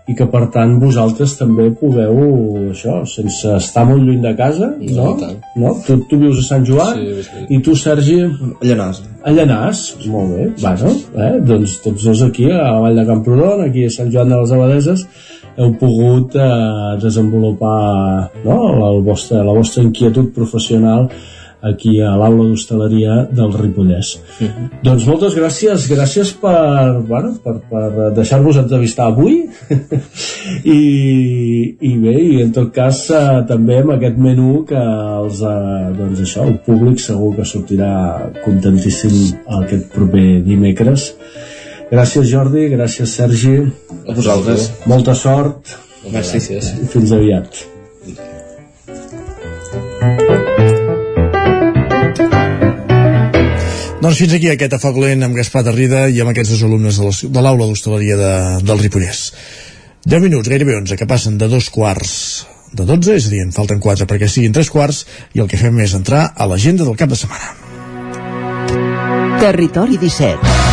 i 0.08 0.16
que 0.16 0.28
per 0.32 0.46
tant 0.52 0.78
vosaltres 0.80 1.34
també 1.40 1.66
pugueu 1.80 2.70
això, 2.72 3.02
sense 3.08 3.52
estar 3.58 3.84
molt 3.88 4.04
lluny 4.04 4.22
de 4.24 4.34
casa 4.36 4.70
no? 4.80 5.14
no? 5.60 5.74
Tu, 5.86 5.98
tu 6.08 6.20
vius 6.20 6.40
a 6.40 6.48
Sant 6.48 6.66
Joan 6.68 6.98
Sí, 7.00 7.24
sí. 7.28 7.44
i 7.56 7.60
tu 7.64 7.76
Sergi 7.80 8.18
a 8.24 8.30
Llanàs 8.64 9.00
a 9.24 9.32
Llanàs, 9.36 9.84
molt 10.12 10.36
bé 10.36 10.48
bueno, 10.64 10.92
eh? 11.16 11.32
doncs 11.48 11.78
tots 11.84 12.04
dos 12.10 12.24
aquí 12.28 12.50
a 12.52 12.60
la 12.62 12.82
Vall 12.84 13.00
de 13.00 13.08
Camprodon 13.12 13.64
aquí 13.68 13.88
a 13.88 13.94
Sant 13.96 14.12
Joan 14.12 14.32
de 14.32 14.40
les 14.42 14.52
Abadeses 14.56 15.08
heu 15.58 15.76
pogut 15.80 16.36
eh, 16.36 16.98
desenvolupar 17.04 18.32
no? 18.46 18.58
el 18.90 19.04
vostre, 19.06 19.44
la 19.46 19.54
vostra 19.54 19.84
inquietud 19.86 20.34
professional 20.36 21.10
aquí 21.64 21.94
a 22.04 22.12
l'aula 22.20 22.50
d'hostaleria 22.50 23.22
del 23.32 23.54
Ripollès. 23.56 24.10
Doncs 24.84 25.06
moltes 25.08 25.36
gràcies, 25.38 25.86
gràcies 25.88 26.34
per, 26.42 27.00
bueno, 27.08 27.38
per, 27.44 27.56
per 27.70 28.10
deixar-vos 28.18 28.60
entrevistar 28.60 29.08
avui 29.08 29.46
I, 30.78 30.82
i 31.80 31.94
bé, 32.04 32.18
i 32.20 32.42
en 32.44 32.52
tot 32.56 32.74
cas 32.76 33.06
eh, 33.16 33.24
també 33.48 33.80
amb 33.80 33.96
aquest 33.96 34.20
menú 34.20 34.66
que 34.68 34.82
els, 34.82 35.40
eh, 35.48 35.88
doncs 35.96 36.26
això, 36.28 36.50
el 36.50 36.60
públic 36.68 37.00
segur 37.00 37.32
que 37.40 37.48
sortirà 37.48 37.94
contentíssim 38.44 39.16
aquest 39.64 39.88
proper 39.96 40.28
dimecres. 40.44 41.14
Gràcies 41.94 42.30
Jordi, 42.32 42.64
gràcies 42.74 43.14
Sergi. 43.20 43.54
A 44.08 44.16
vosaltres. 44.18 44.70
Molta 44.90 45.14
sort. 45.26 45.76
Gràcies. 46.10 46.72
I 46.84 46.90
fins 46.96 47.14
aviat. 47.20 47.62
Doncs 54.04 54.18
fins 54.20 54.34
aquí 54.36 54.50
aquest 54.52 54.74
afoc 54.76 54.98
lent 55.00 55.24
amb 55.24 55.38
Gaspar 55.38 55.62
Tarrida 55.64 56.08
i 56.12 56.18
amb 56.20 56.34
aquests 56.34 56.52
dos 56.58 56.64
alumnes 56.68 56.98
de 57.00 57.06
la- 57.08 57.30
de 57.38 57.42
l'aula 57.46 57.66
d'hostaleria 57.70 58.18
de, 58.20 58.32
del 58.68 58.80
Ripollès. 58.82 59.22
10 60.06 60.22
minuts, 60.22 60.50
gairebé 60.50 60.76
11, 60.76 60.98
que 61.00 61.08
passen 61.08 61.38
de 61.38 61.48
dos 61.48 61.70
quarts 61.70 62.46
de 62.74 62.84
12, 62.86 63.16
és 63.16 63.28
a 63.28 63.30
dir, 63.30 63.40
en 63.46 63.52
falten 63.56 63.80
4 63.80 64.06
perquè 64.06 64.28
siguin 64.28 64.52
3 64.52 64.70
quarts, 64.70 65.06
i 65.34 65.40
el 65.40 65.48
que 65.48 65.58
fem 65.58 65.80
és 65.80 65.94
entrar 65.96 66.34
a 66.36 66.46
l'agenda 66.48 66.84
del 66.84 66.98
cap 67.00 67.10
de 67.10 67.16
setmana. 67.16 67.56
Territori 69.40 69.98
17. 69.98 70.73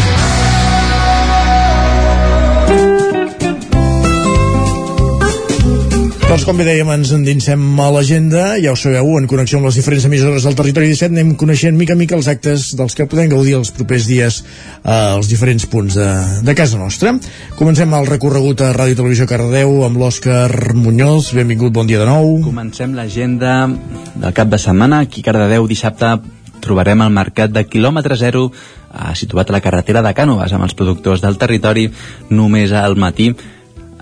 Doncs 6.31 6.45
com 6.47 6.55
bé 6.55 6.63
dèiem, 6.63 6.87
ens 6.93 7.09
endinsem 7.11 7.59
a 7.83 7.89
l'agenda, 7.91 8.53
ja 8.63 8.71
ho 8.71 8.77
sabeu, 8.79 9.09
en 9.19 9.25
connexió 9.27 9.57
amb 9.59 9.67
les 9.67 9.75
diferents 9.75 10.05
emissores 10.07 10.45
del 10.47 10.55
territori 10.55 10.87
17, 10.87 11.11
anem 11.11 11.33
coneixent 11.35 11.75
mica 11.75 11.97
mica 11.99 12.15
els 12.15 12.29
actes 12.31 12.69
dels 12.79 12.95
que 12.95 13.03
podem 13.11 13.27
gaudir 13.33 13.57
els 13.57 13.73
propers 13.75 14.07
dies 14.07 14.37
eh, 14.39 14.93
als 14.93 15.27
diferents 15.27 15.67
punts 15.67 15.99
de, 15.99 16.07
de 16.47 16.55
casa 16.55 16.79
nostra. 16.79 17.11
Comencem 17.59 17.91
el 17.99 18.07
recorregut 18.07 18.63
a 18.63 18.71
Ràdio 18.71 19.01
Televisió 19.01 19.27
Cardedeu 19.27 19.83
amb 19.83 19.99
l'Òscar 19.99 20.71
Muñoz. 20.71 21.33
Benvingut, 21.35 21.75
bon 21.75 21.91
dia 21.91 21.99
de 21.99 22.07
nou. 22.07 22.37
Comencem 22.47 22.95
l'agenda 22.95 23.65
del 23.67 24.31
cap 24.31 24.55
de 24.55 24.63
setmana. 24.69 25.03
Aquí 25.03 25.27
Cardedeu 25.27 25.67
dissabte 25.67 26.15
trobarem 26.63 27.03
el 27.03 27.11
mercat 27.11 27.51
de 27.51 27.67
quilòmetre 27.67 28.15
zero 28.15 28.47
eh, 28.53 29.11
situat 29.19 29.51
a 29.51 29.59
la 29.59 29.65
carretera 29.67 29.99
de 29.99 30.15
Cànoves 30.15 30.55
amb 30.55 30.63
els 30.63 30.79
productors 30.79 31.27
del 31.27 31.35
territori 31.35 31.89
només 32.31 32.71
al 32.71 32.95
matí 32.95 33.33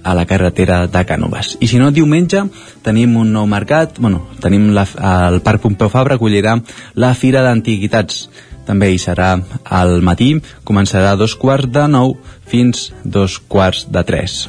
a 0.03 0.13
la 0.17 0.25
carretera 0.25 0.85
de 0.87 1.05
Cànoves. 1.05 1.55
I 1.59 1.67
si 1.67 1.79
no, 1.81 1.91
diumenge 1.91 2.45
tenim 2.85 3.17
un 3.19 3.33
nou 3.33 3.47
mercat, 3.49 3.99
bueno, 3.99 4.25
tenim 4.43 4.69
la, 4.75 4.85
el 5.29 5.41
Parc 5.45 5.63
Pompeu 5.65 5.89
Fabra 5.89 6.19
acollirà 6.19 6.57
la 6.95 7.13
Fira 7.15 7.43
d'Antiguitats. 7.45 8.27
També 8.69 8.91
hi 8.93 8.99
serà 9.01 9.31
al 9.65 9.99
matí, 10.05 10.35
començarà 10.63 11.15
a 11.15 11.19
dos 11.19 11.33
quarts 11.35 11.71
de 11.73 11.87
nou 11.89 12.15
fins 12.49 12.91
dos 13.03 13.39
quarts 13.39 13.87
de 13.89 14.05
tres. 14.05 14.43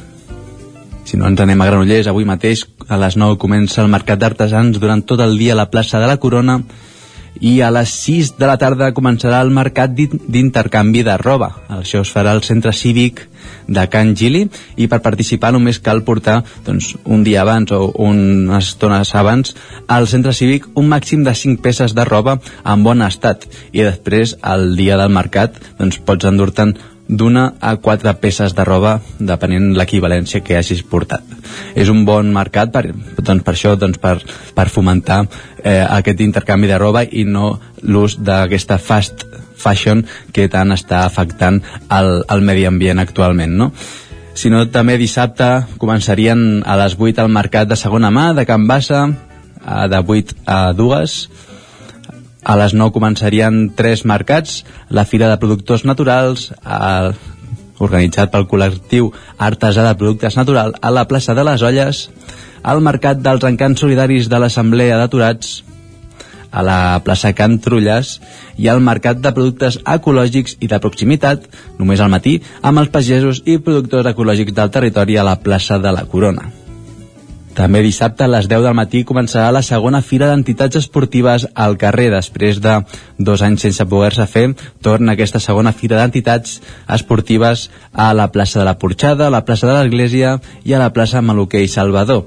Si 1.05 1.17
no 1.17 1.25
ens 1.27 1.41
anem 1.41 1.59
a 1.59 1.65
Granollers, 1.67 2.07
avui 2.07 2.27
mateix 2.29 2.67
a 2.87 2.99
les 3.01 3.17
9 3.17 3.39
comença 3.41 3.81
el 3.81 3.89
Mercat 3.91 4.21
d'Artesans 4.21 4.77
durant 4.79 5.01
tot 5.03 5.19
el 5.25 5.37
dia 5.39 5.55
a 5.55 5.61
la 5.63 5.69
plaça 5.73 5.99
de 5.99 6.07
la 6.07 6.19
Corona 6.21 6.61
i 7.39 7.61
a 7.61 7.71
les 7.71 7.89
6 8.03 8.35
de 8.37 8.45
la 8.49 8.57
tarda 8.57 8.91
començarà 8.93 9.39
el 9.41 9.49
mercat 9.49 9.93
d'in- 9.95 10.19
d'intercanvi 10.27 11.03
de 11.03 11.15
roba. 11.17 11.51
Això 11.69 12.01
es 12.01 12.11
farà 12.13 12.31
al 12.35 12.43
centre 12.43 12.73
cívic 12.73 13.27
de 13.67 13.87
Can 13.89 14.15
Gili 14.15 14.49
i 14.77 14.87
per 14.87 14.99
participar 15.01 15.51
només 15.53 15.79
cal 15.79 16.03
portar 16.03 16.43
doncs, 16.65 16.95
un 17.05 17.23
dia 17.23 17.41
abans 17.41 17.71
o 17.71 17.91
unes 18.03 18.67
estones 18.73 19.15
abans 19.15 19.55
al 19.87 20.07
centre 20.07 20.33
cívic 20.33 20.67
un 20.75 20.87
màxim 20.91 21.23
de 21.23 21.33
5 21.33 21.61
peces 21.61 21.95
de 21.95 22.05
roba 22.05 22.39
en 22.65 22.83
bon 22.83 23.01
estat 23.01 23.47
i 23.71 23.81
després 23.81 24.35
al 24.41 24.75
dia 24.75 24.97
del 24.97 25.09
mercat 25.09 25.55
doncs, 25.79 25.97
pots 26.05 26.25
endur-te'n 26.25 26.75
d'una 27.11 27.53
a 27.59 27.75
quatre 27.83 28.13
peces 28.23 28.55
de 28.55 28.63
roba 28.63 28.95
depenent 29.19 29.73
l'equivalència 29.75 30.39
que 30.45 30.55
hagis 30.57 30.81
portat 30.87 31.27
és 31.75 31.91
un 31.91 32.05
bon 32.07 32.31
mercat 32.31 32.71
per, 32.71 32.85
doncs 33.19 33.43
per 33.43 33.53
això 33.53 33.75
doncs 33.75 33.99
per, 33.99 34.15
per 34.55 34.67
fomentar 34.71 35.25
eh, 35.63 35.83
aquest 35.83 36.23
intercanvi 36.23 36.71
de 36.71 36.79
roba 36.79 37.03
i 37.03 37.25
no 37.27 37.57
l'ús 37.83 38.15
d'aquesta 38.23 38.79
fast 38.79 39.25
fashion 39.61 40.05
que 40.31 40.47
tant 40.49 40.71
està 40.71 41.03
afectant 41.05 41.59
el, 41.91 42.23
el 42.31 42.47
medi 42.47 42.65
ambient 42.69 43.03
actualment 43.03 43.59
no? 43.59 43.71
si 44.33 44.49
no 44.49 44.63
també 44.71 44.95
dissabte 44.97 45.51
començarien 45.83 46.63
a 46.63 46.79
les 46.79 46.95
8 46.95 47.19
al 47.19 47.29
mercat 47.29 47.67
de 47.67 47.75
segona 47.75 48.09
mà 48.09 48.31
de 48.37 48.47
Can 48.47 48.67
Bassa 48.71 49.03
eh, 49.09 49.87
de 49.91 49.99
8 49.99 50.43
a 50.47 50.61
2 50.79 51.50
a 52.43 52.57
les 52.57 52.73
9 52.73 52.93
començarien 52.95 53.67
tres 53.77 54.05
mercats, 54.05 54.61
la 54.89 55.05
Fira 55.05 55.29
de 55.29 55.39
Productors 55.41 55.85
Naturals, 55.85 56.49
el, 56.65 57.13
organitzat 57.81 58.31
pel 58.33 58.47
col·lectiu 58.49 59.11
Artesà 59.37 59.85
de 59.87 59.97
Productes 59.97 60.37
Natural 60.37 60.75
a 60.81 60.93
la 60.93 61.07
plaça 61.09 61.35
de 61.37 61.45
les 61.47 61.65
Olles, 61.65 62.05
el 62.61 62.81
Mercat 62.85 63.21
dels 63.25 63.45
Encants 63.47 63.81
Solidaris 63.81 64.29
de 64.29 64.39
l'Assemblea 64.41 64.97
d'Aturats, 65.01 65.61
a 66.51 66.61
la 66.61 67.01
plaça 67.03 67.33
Can 67.33 67.59
Trulles. 67.63 68.19
I 68.59 68.67
al 68.67 68.83
Mercat 68.83 69.21
de 69.23 69.31
Productes 69.33 69.79
Ecològics 69.87 70.57
i 70.59 70.69
de 70.69 70.81
Proximitat, 70.83 71.47
només 71.79 72.03
al 72.03 72.11
matí, 72.13 72.37
amb 72.61 72.83
els 72.83 72.91
pagesos 72.93 73.41
i 73.45 73.57
productors 73.57 74.11
ecològics 74.11 74.53
del 74.53 74.73
territori 74.75 75.17
a 75.17 75.25
la 75.25 75.39
plaça 75.39 75.79
de 75.79 75.95
la 75.95 76.05
Corona. 76.05 76.51
També 77.55 77.81
dissabte 77.83 78.23
a 78.23 78.29
les 78.31 78.47
10 78.47 78.63
del 78.63 78.77
matí 78.77 79.01
començarà 79.07 79.49
la 79.51 79.63
segona 79.65 79.99
fira 80.01 80.29
d'entitats 80.29 80.79
esportives 80.79 81.47
al 81.53 81.75
carrer. 81.81 82.07
Després 82.13 82.61
de 82.63 82.77
dos 83.19 83.43
anys 83.43 83.65
sense 83.67 83.85
poder-se 83.91 84.27
fer, 84.31 84.45
torna 84.81 85.17
aquesta 85.17 85.41
segona 85.43 85.73
fira 85.75 85.99
d'entitats 85.99 86.61
esportives 86.87 87.69
a 87.91 88.13
la 88.13 88.29
plaça 88.31 88.59
de 88.59 88.65
la 88.69 88.77
Porxada, 88.79 89.27
a 89.27 89.35
la 89.35 89.43
plaça 89.45 89.67
de 89.67 89.75
l'Església 89.75 90.37
i 90.63 90.73
a 90.73 90.79
la 90.79 90.93
plaça 90.95 91.21
Maluquer 91.21 91.65
i 91.65 91.71
Salvador 91.71 92.25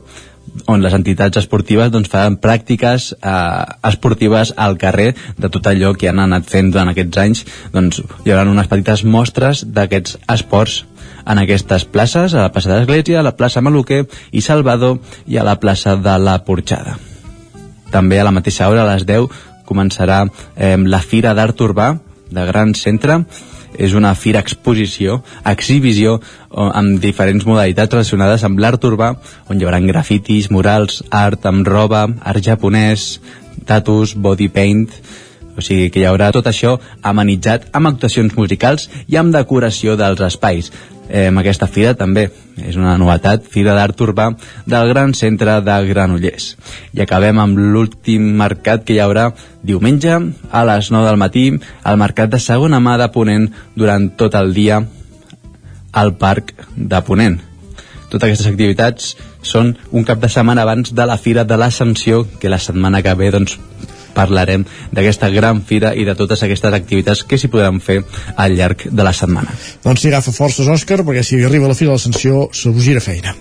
on 0.71 0.83
les 0.85 0.95
entitats 0.95 1.41
esportives 1.41 1.91
doncs, 1.91 2.11
faran 2.13 2.37
pràctiques 2.39 3.11
eh, 3.17 3.65
esportives 3.89 4.53
al 4.57 4.77
carrer 4.79 5.15
de 5.41 5.51
tot 5.51 5.67
allò 5.67 5.95
que 5.99 6.11
han 6.11 6.21
anat 6.23 6.47
fent 6.51 6.71
durant 6.71 6.93
aquests 6.93 7.21
anys 7.25 7.45
doncs, 7.75 8.03
hi 8.25 8.31
haurà 8.31 8.45
unes 8.51 8.71
petites 8.71 9.05
mostres 9.09 9.65
d'aquests 9.67 10.19
esports 10.37 10.85
en 11.27 11.41
aquestes 11.41 11.85
places, 11.85 12.35
a 12.35 12.45
la 12.47 12.53
plaça 12.53 12.71
de 12.71 12.79
l'Església, 12.81 13.21
a 13.21 13.27
la 13.27 13.37
plaça 13.37 13.63
Maluquer 13.65 14.05
i 14.33 14.43
Salvador 14.45 15.01
i 15.27 15.39
a 15.39 15.47
la 15.47 15.59
plaça 15.61 15.97
de 15.97 16.19
la 16.19 16.39
Porxada. 16.45 16.99
També 17.91 18.21
a 18.21 18.27
la 18.27 18.35
mateixa 18.35 18.69
hora, 18.69 18.85
a 18.85 18.93
les 18.93 19.07
10, 19.07 19.29
començarà 19.65 20.25
eh, 20.57 20.77
la 20.77 21.01
Fira 21.01 21.35
d'Art 21.35 21.61
Urbà 21.65 21.95
de 22.35 22.47
Gran 22.47 22.75
Centre, 22.75 23.23
és 23.75 23.95
una 23.95 24.15
fira 24.15 24.39
exposició, 24.45 25.19
exhibició 25.51 26.21
amb 26.55 27.01
diferents 27.03 27.47
modalitats 27.47 27.97
relacionades 27.97 28.45
amb 28.47 28.61
l'art 28.63 28.85
urbà, 28.87 29.11
on 29.51 29.59
hi 29.59 29.67
haurà 29.67 29.81
grafitis, 29.83 30.51
murals, 30.55 31.03
art 31.11 31.47
amb 31.51 31.67
roba, 31.67 32.07
art 32.23 32.45
japonès, 32.45 33.19
tatus, 33.67 34.15
body 34.15 34.49
paint, 34.55 34.89
o 35.55 35.63
sigui 35.63 35.91
que 35.91 36.03
hi 36.03 36.09
haurà 36.09 36.31
tot 36.35 36.47
això 36.51 36.77
amenitzat 37.03 37.69
amb 37.73 37.93
actuacions 37.93 38.35
musicals 38.39 38.89
i 39.07 39.19
amb 39.21 39.35
decoració 39.35 39.95
dels 39.99 40.23
espais. 40.27 40.71
Eh, 41.09 41.27
amb 41.29 41.41
aquesta 41.43 41.69
fira 41.69 41.93
també 41.99 42.31
és 42.65 42.77
una 42.81 42.95
novetat, 42.97 43.45
Fira 43.51 43.75
d'Art 43.77 44.01
Urbà 44.01 44.31
del 44.67 44.89
Gran 44.89 45.13
Centre 45.15 45.59
de 45.61 45.77
Granollers. 45.89 46.55
I 46.97 47.03
acabem 47.05 47.39
amb 47.43 47.59
l'últim 47.59 48.31
mercat 48.39 48.87
que 48.87 48.97
hi 48.97 49.03
haurà 49.05 49.29
diumenge 49.63 50.17
a 50.51 50.65
les 50.71 50.91
9 50.95 51.11
del 51.11 51.21
matí 51.21 51.47
al 51.83 52.01
mercat 52.01 52.33
de 52.33 52.41
segona 52.41 52.81
mà 52.81 52.97
de 53.01 53.11
Ponent 53.13 53.51
durant 53.77 54.09
tot 54.17 54.35
el 54.41 54.55
dia 54.55 54.81
al 55.93 56.15
Parc 56.17 56.55
de 56.77 57.03
Ponent. 57.05 57.41
Totes 58.09 58.29
aquestes 58.29 58.49
activitats 58.49 59.15
són 59.43 59.75
un 59.91 60.05
cap 60.09 60.21
de 60.23 60.31
setmana 60.31 60.63
abans 60.63 60.93
de 60.95 61.07
la 61.07 61.19
Fira 61.19 61.45
de 61.45 61.57
l'Ascensió, 61.59 62.25
que 62.41 62.53
la 62.53 62.63
setmana 62.63 63.03
que 63.03 63.15
ve 63.19 63.31
doncs, 63.35 63.59
parlarem 64.15 64.65
d'aquesta 64.95 65.31
gran 65.35 65.63
fira 65.67 65.95
i 65.95 66.07
de 66.07 66.15
totes 66.19 66.43
aquestes 66.47 66.77
activitats 66.77 67.25
que 67.29 67.39
s'hi 67.39 67.51
podran 67.53 67.81
fer 67.85 68.01
al 68.37 68.57
llarg 68.57 68.87
de 68.91 69.07
la 69.07 69.13
setmana. 69.13 69.55
Doncs 69.85 70.05
si 70.05 70.11
agafa 70.11 70.33
forces, 70.33 70.69
Òscar, 70.71 71.03
perquè 71.05 71.25
si 71.27 71.43
arriba 71.45 71.69
la 71.69 71.79
fira 71.79 71.93
de 71.93 71.99
l'ascensió 71.99 72.49
se 72.53 72.73
us 72.73 72.83
gira 72.85 73.03
feina. 73.05 73.35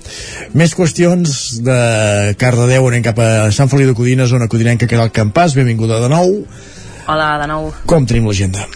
Més 0.54 0.76
qüestions 0.78 1.64
de 1.64 1.80
Cardedeu, 2.40 2.88
anem 2.90 3.06
cap 3.06 3.20
a 3.20 3.32
Sant 3.56 3.72
Feliu 3.72 3.92
de 3.92 3.98
Codines, 3.98 4.34
on 4.34 4.48
Codinenca 4.52 4.90
queda 4.90 5.08
el 5.08 5.16
campàs. 5.16 5.56
Benvinguda 5.58 6.02
de 6.04 6.12
nou. 6.12 6.40
Hola 7.08 7.36
de 7.42 7.52
nou. 7.52 7.70
Com 7.90 8.08
tenim 8.08 8.30
l'agenda? 8.30 8.68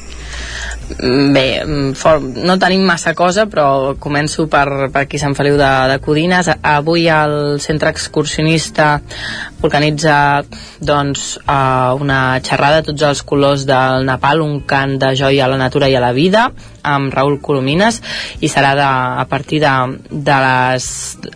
Bé, 0.88 1.64
mm, 1.66 1.93
for, 1.99 2.22
no 2.22 2.56
tenim 2.59 2.85
massa 2.88 3.11
cosa, 3.14 3.43
però 3.51 3.95
començo 3.99 4.45
per, 4.48 4.88
per 4.93 5.01
aquí 5.03 5.19
Sant 5.19 5.35
Feliu 5.35 5.57
de, 5.59 5.72
de 5.91 5.98
Codines. 6.03 6.48
Avui 6.64 7.09
el 7.11 7.59
centre 7.59 7.91
excursionista 7.91 9.01
organitza 9.67 10.45
doncs, 10.80 11.25
una 11.48 12.22
xerrada 12.45 12.85
tots 12.88 13.03
els 13.03 13.24
colors 13.27 13.67
del 13.67 14.07
Nepal, 14.07 14.41
un 14.45 14.61
cant 14.69 14.95
de 15.01 15.11
joia 15.19 15.45
a 15.45 15.51
la 15.51 15.59
natura 15.59 15.91
i 15.91 15.98
a 15.98 16.03
la 16.03 16.14
vida, 16.16 16.48
amb 16.88 17.14
Raül 17.14 17.40
Colomines, 17.43 18.01
i 18.41 18.49
serà 18.51 18.74
de, 18.80 18.88
a 19.24 19.25
partir 19.30 19.61
de, 19.64 19.74
de 20.11 20.38
les 20.45 20.90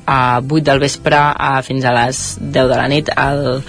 uh, 0.05 0.39
8 0.41 0.61
del 0.71 0.83
vespre 0.83 1.19
uh, 1.31 1.61
fins 1.65 1.85
a 1.85 1.95
les 1.95 2.21
10 2.41 2.71
de 2.71 2.77
la 2.79 2.87
nit 2.91 3.11
al, 3.15 3.61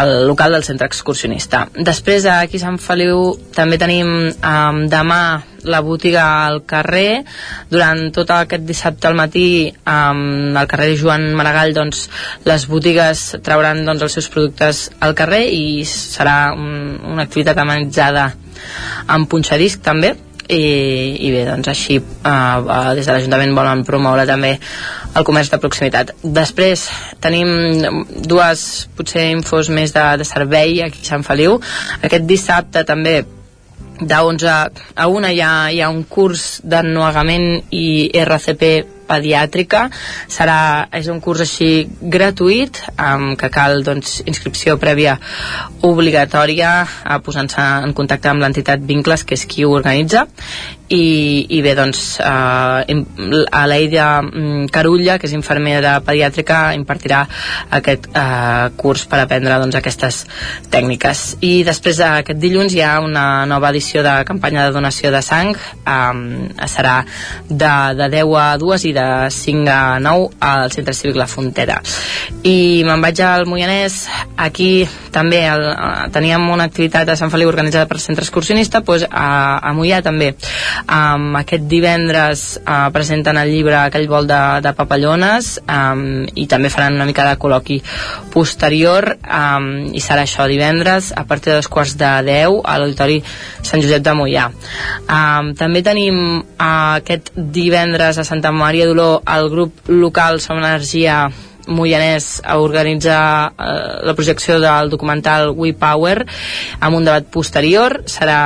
al 0.00 0.14
local 0.28 0.56
del 0.56 0.66
centre 0.66 0.88
excursionista. 0.90 1.66
Després, 1.74 2.26
aquí 2.30 2.60
a 2.60 2.66
Sant 2.66 2.80
Feliu, 2.82 3.34
també 3.56 3.78
tenim 3.80 4.10
um, 4.30 4.84
demà 4.90 5.22
la 5.64 5.80
botiga 5.80 6.46
al 6.46 6.62
carrer 6.64 7.24
durant 7.70 8.08
tot 8.14 8.30
aquest 8.32 8.64
dissabte 8.64 9.08
al 9.08 9.16
matí 9.18 9.68
um, 9.84 10.56
al 10.56 10.68
carrer 10.70 10.94
Joan 10.96 11.30
Maragall 11.36 11.74
doncs, 11.76 12.06
les 12.48 12.66
botigues 12.70 13.24
trauran 13.44 13.84
doncs, 13.84 14.06
els 14.06 14.18
seus 14.18 14.30
productes 14.32 14.86
al 15.00 15.14
carrer 15.18 15.44
i 15.52 15.84
serà 15.88 16.54
un, 16.56 16.96
una 17.12 17.26
activitat 17.26 17.60
amenitzada 17.60 18.30
amb 19.08 19.28
punxadisc 19.30 19.82
també 19.84 20.14
i, 20.50 21.16
i 21.26 21.30
bé, 21.34 21.44
doncs 21.48 21.70
així 21.72 21.98
uh, 22.00 22.92
des 22.96 23.06
de 23.06 23.12
l'Ajuntament 23.14 23.54
volen 23.56 23.84
promoure 23.86 24.26
també 24.28 24.56
el 25.16 25.26
comerç 25.26 25.50
de 25.52 25.60
proximitat. 25.62 26.14
Després 26.22 26.86
tenim 27.22 27.50
dues 28.26 28.64
potser 28.98 29.30
infos 29.32 29.70
més 29.72 29.94
de, 29.96 30.06
de 30.20 30.26
servei 30.28 30.82
aquí 30.86 31.04
a 31.04 31.10
Sant 31.12 31.26
Feliu. 31.26 31.58
Aquest 32.02 32.26
dissabte 32.30 32.84
també 32.88 33.20
de 34.00 34.16
11 34.16 34.48
a 34.48 35.08
1 35.08 35.28
hi 35.34 35.42
ha, 35.44 35.52
hi 35.70 35.82
ha 35.82 35.90
un 35.92 36.04
curs 36.08 36.60
d'ennuegament 36.64 37.50
i 37.76 38.10
RCP 38.24 38.70
pediàtrica. 39.10 39.86
Serà, 40.30 40.88
és 40.96 41.10
un 41.12 41.20
curs 41.24 41.42
així 41.44 41.88
gratuït 42.00 42.80
um, 42.94 43.34
que 43.40 43.50
cal 43.52 43.82
doncs, 43.86 44.20
inscripció 44.30 44.78
prèvia 44.80 45.18
obligatòria 45.86 46.72
a 47.04 47.20
posant-se 47.24 47.62
en 47.86 47.94
contacte 47.96 48.30
amb 48.30 48.44
l'entitat 48.44 48.84
Vincles 48.86 49.24
que 49.24 49.38
és 49.38 49.46
qui 49.48 49.66
ho 49.66 49.72
organitza. 49.76 50.26
I, 50.90 51.46
i 51.54 51.60
bé 51.62 51.76
doncs 51.78 52.18
uh, 52.18 52.82
a 52.82 53.60
l'Eida 53.70 54.06
Carulla 54.74 55.20
que 55.22 55.28
és 55.28 55.34
infermera 55.36 55.92
pediàtrica 56.02 56.72
impartirà 56.74 57.20
aquest 57.78 58.08
uh, 58.10 58.72
curs 58.74 59.04
per 59.06 59.20
aprendre 59.22 59.60
doncs, 59.62 59.78
aquestes 59.78 60.24
tècniques. 60.72 61.22
I 61.46 61.52
després 61.66 62.00
d'aquest 62.02 62.42
dilluns 62.42 62.74
hi 62.74 62.82
ha 62.82 62.96
una 63.04 63.46
nova 63.46 63.70
edició 63.70 64.02
de 64.02 64.16
campanya 64.26 64.66
de 64.66 64.74
donació 64.74 65.14
de 65.14 65.22
sang 65.22 65.54
um, 65.54 66.50
serà 66.66 66.96
de, 67.48 67.74
de 68.00 68.10
10 68.18 68.34
a 68.42 68.48
2 68.58 68.88
i 68.90 68.94
de 68.96 68.99
5 69.30 69.70
a 69.70 69.98
9 70.02 70.28
al 70.40 70.72
Centre 70.74 70.94
Cívic 70.96 71.18
La 71.20 71.28
Fontera 71.30 71.80
i 72.46 72.82
me'n 72.86 73.02
vaig 73.02 73.20
al 73.24 73.44
Moianès. 73.48 74.06
Aquí 74.40 74.86
també 75.12 75.42
el, 75.48 75.64
uh, 75.68 76.06
teníem 76.12 76.46
una 76.52 76.64
activitat 76.70 77.08
a 77.08 77.16
Sant 77.18 77.32
Feliu 77.32 77.50
organitzada 77.50 77.88
per 77.90 78.00
Centre 78.00 78.24
Excursionista 78.24 78.80
doncs 78.80 79.04
a, 79.10 79.60
a 79.60 79.72
Moià 79.76 80.00
també. 80.04 80.32
Um, 80.86 81.34
aquest 81.36 81.66
divendres 81.68 82.44
uh, 82.62 82.88
presenten 82.94 83.38
el 83.40 83.52
llibre 83.52 83.76
aquell 83.82 84.08
vol 84.08 84.28
de, 84.30 84.40
de 84.64 84.72
papallones 84.76 85.58
um, 85.66 86.24
i 86.34 86.46
també 86.50 86.70
faran 86.72 86.96
una 86.96 87.08
mica 87.08 87.26
de 87.28 87.36
col·loqui 87.40 87.80
posterior 88.32 89.12
um, 89.20 89.70
i 89.92 90.00
serà 90.02 90.24
això 90.24 90.48
divendres 90.48 91.12
a 91.16 91.26
partir 91.28 91.52
de 91.52 91.60
dos 91.60 91.68
quarts 91.68 91.96
de 92.00 92.10
10 92.26 92.60
a 92.64 92.78
l'Auditori 92.80 93.20
Sant 93.66 93.82
Josep 93.82 94.04
de 94.06 94.14
Mollà 94.16 94.48
um, 94.50 95.52
també 95.58 95.84
tenim 95.86 96.40
uh, 96.40 96.96
aquest 97.00 97.32
divendres 97.34 98.18
a 98.18 98.26
Santa 98.26 98.52
Maria 98.54 98.88
d'Oló 98.90 99.12
el 99.30 99.48
grup 99.54 99.86
local 99.88 100.42
Som 100.42 100.58
Energia 100.58 101.22
Moianès 101.70 102.40
a 102.44 102.58
organitzar 102.58 103.52
eh, 103.54 104.00
la 104.02 104.14
projecció 104.18 104.58
del 104.60 104.90
documental 104.90 105.54
We 105.54 105.72
Power 105.78 106.24
amb 106.80 106.96
un 106.96 107.06
debat 107.06 107.26
posterior. 107.30 108.02
Serà 108.10 108.40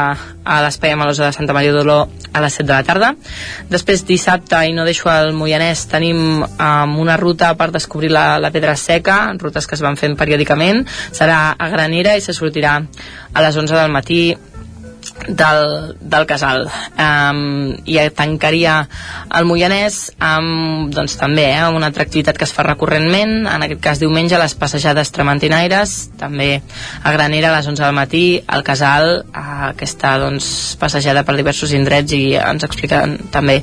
a 0.44 0.60
l'Espai 0.60 0.92
Amalosa 0.92 1.24
de 1.26 1.32
Santa 1.32 1.56
Maria 1.56 1.73
d'Oló 1.73 2.02
a 2.05 2.42
les 2.44 2.58
7 2.60 2.66
de 2.68 2.74
la 2.74 2.84
tarda. 2.84 3.12
Després 3.70 4.05
dissabte, 4.06 4.60
i 4.68 4.74
no 4.76 4.84
deixo 4.84 5.08
el 5.12 5.32
Moianès 5.36 5.86
tenim 5.90 6.42
um, 6.44 6.97
una 7.00 7.16
ruta 7.16 7.55
per 7.56 7.70
descobrir 7.73 8.12
la, 8.12 8.39
la 8.42 8.52
pedra 8.55 8.76
seca 8.76 9.32
rutes 9.39 9.66
que 9.66 9.78
es 9.78 9.84
van 9.84 9.97
fent 9.97 10.18
periòdicament. 10.20 10.84
Serà 11.12 11.55
a 11.56 11.70
Granera 11.73 12.18
i 12.18 12.24
se 12.24 12.36
sortirà 12.36 12.81
a 13.32 13.47
les 13.47 13.56
11 13.56 13.78
del 13.78 13.94
matí 13.94 14.20
del, 15.28 15.97
del 16.01 16.26
casal. 16.26 16.67
Um, 16.99 17.75
i 17.89 17.99
tancaria 18.15 18.76
el 19.34 19.47
Moianès 19.49 20.10
amb 20.23 20.93
doncs, 20.94 21.17
també 21.20 21.47
eh, 21.52 21.62
una 21.73 21.89
altra 21.89 22.05
activitat 22.05 22.39
que 22.39 22.47
es 22.49 22.52
fa 22.55 22.67
recurrentment. 22.67 23.47
En 23.49 23.65
aquest 23.65 23.81
cas 23.84 24.02
diumenge 24.02 24.39
les 24.41 24.57
passejades 24.59 25.12
tramantinaires 25.15 25.94
també 26.20 26.60
a 27.02 27.15
Granera 27.15 27.51
a 27.52 27.57
les 27.59 27.68
11 27.70 27.84
del 27.84 27.97
matí 27.97 28.25
al 28.47 28.65
casal 28.67 29.10
uh, 29.23 29.44
aquesta 29.70 30.17
doncs, 30.23 30.49
passejada 30.81 31.25
per 31.25 31.36
diversos 31.39 31.73
indrets 31.76 32.15
i 32.17 32.34
ens 32.41 32.67
expliquen 32.67 33.17
també 33.33 33.60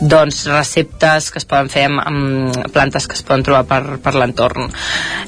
doncs, 0.00 0.44
receptes 0.52 1.30
que 1.32 1.42
es 1.42 1.48
poden 1.48 1.70
fer 1.72 1.88
amb, 1.88 2.02
amb 2.04 2.70
plantes 2.74 3.08
que 3.08 3.18
es 3.18 3.24
poden 3.26 3.44
trobar 3.46 3.64
per, 3.68 3.98
per 4.04 4.14
l'entorn. 4.18 4.70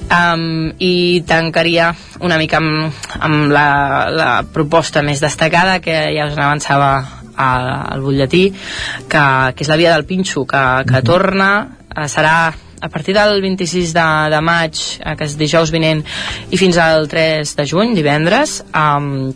Um, 0.07 0.71
i 0.79 1.25
tancaria 1.27 1.91
una 2.23 2.39
mica 2.39 2.61
amb, 2.61 2.95
amb 3.19 3.51
la, 3.53 3.69
la 4.13 4.31
proposta 4.53 5.03
més 5.03 5.21
destacada 5.23 5.46
que 5.81 5.97
ja 6.17 6.27
us 6.27 6.37
avançava 6.37 6.93
al, 7.37 7.69
al 7.93 8.01
butlletí 8.01 8.45
que, 8.51 9.25
que 9.55 9.65
és 9.65 9.69
la 9.69 9.77
via 9.81 9.93
del 9.95 10.07
Pinxo 10.09 10.47
que, 10.47 10.63
que 10.85 10.93
mm 10.93 10.97
-hmm. 10.97 11.05
torna 11.05 11.51
eh, 11.97 12.09
serà 12.09 12.53
a 12.81 12.89
partir 12.89 13.15
del 13.15 13.41
26 13.41 13.93
de, 13.93 14.31
de 14.31 14.41
maig 14.41 14.75
que 15.17 15.25
és 15.25 15.37
dijous 15.37 15.71
vinent 15.71 16.05
i 16.51 16.57
fins 16.57 16.77
al 16.77 17.09
3 17.09 17.57
de 17.57 17.67
juny, 17.67 17.95
divendres 17.95 18.63
um, 18.75 19.33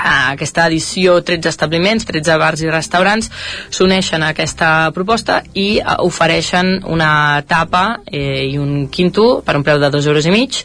a 0.00 0.32
aquesta 0.32 0.66
edició 0.70 1.18
13 1.26 1.50
establiments, 1.52 2.06
13 2.08 2.38
bars 2.40 2.64
i 2.64 2.70
restaurants 2.70 3.30
s'uneixen 3.70 4.24
a 4.24 4.32
aquesta 4.34 4.90
proposta 4.96 5.40
i 5.54 5.68
eh, 5.78 5.96
ofereixen 6.06 6.78
una 6.88 7.42
tapa 7.48 8.00
eh, 8.06 8.46
i 8.48 8.56
un 8.58 8.88
quinto 8.92 9.42
per 9.46 9.56
un 9.58 9.66
preu 9.66 9.80
de 9.82 9.90
2 9.92 10.10
euros 10.10 10.26
i 10.26 10.34
mig 10.34 10.62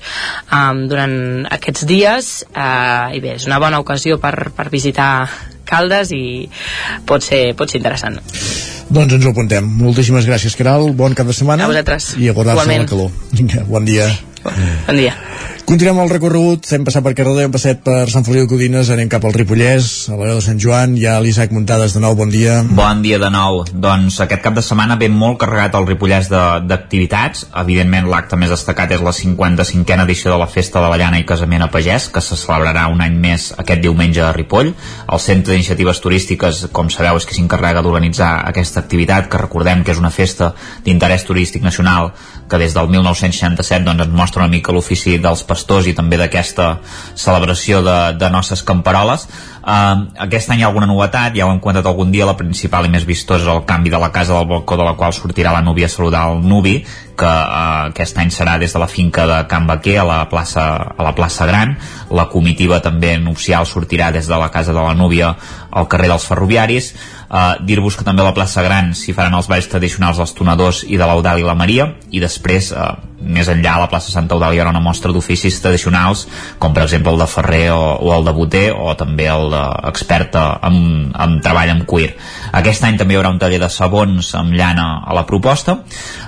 um, 0.52 0.86
durant 0.90 1.18
aquests 1.52 1.86
dies 1.90 2.32
eh, 2.52 3.18
i 3.18 3.22
bé, 3.24 3.36
és 3.40 3.50
una 3.50 3.60
bona 3.60 3.82
ocasió 3.84 4.20
per, 4.22 4.52
per 4.56 4.70
visitar 4.74 5.12
Caldes 5.66 6.12
i 6.14 6.46
pot 7.10 7.26
ser, 7.26 7.56
pot 7.58 7.72
ser 7.72 7.82
interessant. 7.82 8.20
Doncs 8.94 9.18
ens 9.18 9.26
ho 9.26 9.34
apuntem. 9.34 9.66
Moltíssimes 9.82 10.28
gràcies, 10.30 10.54
Caral. 10.60 10.92
Bon 10.94 11.18
cap 11.18 11.26
de 11.26 11.34
setmana. 11.34 11.66
A 11.66 11.74
vosaltres. 11.74 12.14
I 12.22 12.30
a 12.30 12.38
guardar-se 12.38 12.70
la 12.70 12.86
calor. 12.86 13.12
Vinga, 13.34 13.66
bon 13.66 13.90
dia. 13.90 14.12
Bon 14.46 14.96
dia. 15.02 15.18
Continuem 15.66 15.98
el 15.98 16.11
recorregut, 16.11 16.68
hem 16.76 16.84
passat 16.85 17.02
per 17.02 17.16
Cardedeu, 17.18 17.48
hem 17.48 17.53
passat 17.53 17.80
per 17.82 18.03
Sant 18.14 18.22
Feliu 18.22 18.44
de 18.44 18.50
Codines, 18.52 18.90
anem 18.94 19.08
cap 19.10 19.24
al 19.26 19.34
Ripollès, 19.34 19.88
a 20.14 20.18
la 20.19 20.27
veu 20.27 20.35
de 20.38 20.44
Sant 20.45 20.60
Joan, 20.61 20.92
hi 20.94 21.08
ha 21.10 21.16
l'Isaac 21.18 21.56
Muntades 21.56 21.95
de 21.95 22.03
nou, 22.03 22.14
bon 22.19 22.30
dia. 22.30 22.60
Bon 22.77 23.02
dia 23.02 23.18
de 23.18 23.32
nou. 23.34 23.64
Doncs 23.74 24.19
aquest 24.22 24.44
cap 24.44 24.53
de 24.53 24.61
setmana 24.61 24.94
ve 25.02 25.10
molt 25.10 25.40
carregat 25.42 25.74
al 25.74 25.88
Ripollès 25.90 26.30
d'activitats. 26.30 27.48
Evidentment 27.64 28.11
l'acte 28.11 28.38
més 28.38 28.53
destacat 28.53 28.94
és 28.94 29.02
la 29.02 29.16
55a 29.18 30.06
edició 30.06 30.35
de 30.35 30.38
la 30.44 30.50
Festa 30.53 30.84
de 30.85 30.92
Ballana 30.94 31.18
i 31.18 31.26
Casament 31.26 31.66
a 31.66 31.72
Pagès, 31.74 32.11
que 32.14 32.22
se 32.22 32.38
celebrarà 32.38 32.85
un 32.94 33.02
any 33.02 33.18
més 33.26 33.50
aquest 33.58 33.82
diumenge 33.82 34.22
a 34.22 34.30
Ripoll. 34.38 34.69
El 34.69 35.24
Centre 35.26 35.56
d'Iniciatives 35.56 36.03
Turístiques, 36.06 36.61
com 36.69 36.94
sabeu, 36.94 37.18
és 37.18 37.26
que 37.26 37.34
s'encarrega 37.34 37.82
d'organitzar 37.82 38.35
aquesta 38.53 38.85
activitat, 38.85 39.32
que 39.34 39.42
recordem 39.42 39.82
que 39.82 39.98
és 39.98 40.03
una 40.03 40.14
festa 40.14 40.53
d'interès 40.85 41.26
turístic 41.26 41.66
nacional 41.66 42.14
que 42.48 42.61
des 42.61 42.77
del 42.77 42.88
1967 42.94 43.84
doncs, 43.84 44.06
ens 44.06 44.14
mostra 44.14 44.44
una 44.44 44.52
mica 44.52 44.74
l'ofici 44.76 45.18
dels 45.18 45.42
pastors 45.56 45.88
i 45.88 45.95
també 45.95 46.19
d'aquesta 46.19 46.75
celebració 47.16 47.82
de, 47.85 47.98
de 48.19 48.32
nostres 48.34 48.64
camperoles. 48.67 49.27
Uh, 49.66 50.11
aquest 50.22 50.51
any 50.53 50.61
hi 50.61 50.66
ha 50.66 50.67
alguna 50.69 50.85
novetat, 50.85 51.34
ja 51.34 51.48
ho 51.48 51.53
hem 51.53 51.61
comentat 51.64 51.88
algun 51.90 52.11
dia, 52.14 52.27
la 52.27 52.35
principal 52.38 52.85
i 52.85 52.92
més 52.93 53.08
vistosa 53.08 53.48
és 53.48 53.50
el 53.50 53.64
canvi 53.66 53.90
de 53.90 53.98
la 54.01 54.11
casa 54.14 54.35
del 54.35 54.45
balcó 54.51 54.77
de 54.77 54.85
la 54.85 54.93
qual 55.00 55.16
sortirà 55.16 55.56
la 55.56 55.64
núvia 55.66 55.88
a 55.90 55.93
saludar 55.93 56.27
el 56.30 56.43
nuvi, 56.45 56.75
que 57.17 57.32
uh, 57.32 57.88
aquest 57.90 58.19
any 58.22 58.30
serà 58.35 58.59
des 58.61 58.75
de 58.75 58.82
la 58.84 58.90
finca 58.92 59.25
de 59.25 59.40
Can 59.50 59.66
Baquer 59.66 59.98
a 60.03 60.06
la 60.06 60.19
plaça, 60.30 60.67
a 60.93 61.08
la 61.08 61.16
plaça 61.17 61.48
Gran. 61.50 61.74
La 62.14 62.27
comitiva 62.30 62.82
també 62.84 63.16
nupcial 63.17 63.66
sortirà 63.66 64.11
des 64.14 64.30
de 64.30 64.38
la 64.38 64.51
casa 64.53 64.75
de 64.75 64.84
la 64.84 64.93
núvia 64.93 65.34
al 65.72 65.90
carrer 65.90 66.11
dels 66.11 66.27
Ferroviaris. 66.30 66.93
Uh, 67.25 67.56
Dir-vos 67.66 67.98
que 67.98 68.06
també 68.06 68.22
a 68.22 68.30
la 68.30 68.35
plaça 68.38 68.61
Gran 68.61 68.93
s'hi 68.93 69.16
faran 69.17 69.34
els 69.40 69.50
balls 69.50 69.72
tradicionals 69.72 70.22
dels 70.22 70.35
tonadors 70.38 70.84
i 70.85 71.00
de 71.00 71.09
l'Eudal 71.09 71.42
i 71.42 71.48
la 71.48 71.58
Maria, 71.58 71.90
i 72.11 72.22
després 72.22 72.69
uh, 72.75 72.93
més 73.26 73.50
enllà 73.52 73.76
la 73.82 73.90
plaça 73.92 74.14
Santa 74.14 74.38
Eudàlia 74.38 74.64
haurà 74.64 74.74
una 74.74 74.84
mostra 74.84 75.12
d'oficis 75.14 75.58
tradicionals 75.64 76.26
com 76.62 76.74
per 76.76 76.86
exemple 76.86 77.14
el 77.14 77.22
de 77.22 77.28
Ferrer 77.30 77.66
o, 77.74 77.82
o 78.06 78.14
el 78.16 78.26
de 78.28 78.34
Boter 78.38 78.66
o 78.76 78.94
també 79.00 79.28
el 79.32 79.50
d'experta 79.54 80.45
en, 80.70 80.78
en 81.12 81.38
treball 81.44 81.74
amb 81.76 81.86
cuir. 81.90 82.14
Aquest 82.56 82.86
any 82.86 83.00
també 83.00 83.16
hi 83.16 83.20
haurà 83.20 83.34
un 83.34 83.42
taller 83.42 83.62
de 83.62 83.72
sabons 83.72 84.34
amb 84.38 84.56
llana 84.56 84.88
a 85.06 85.16
la 85.18 85.26
proposta. 85.28 85.80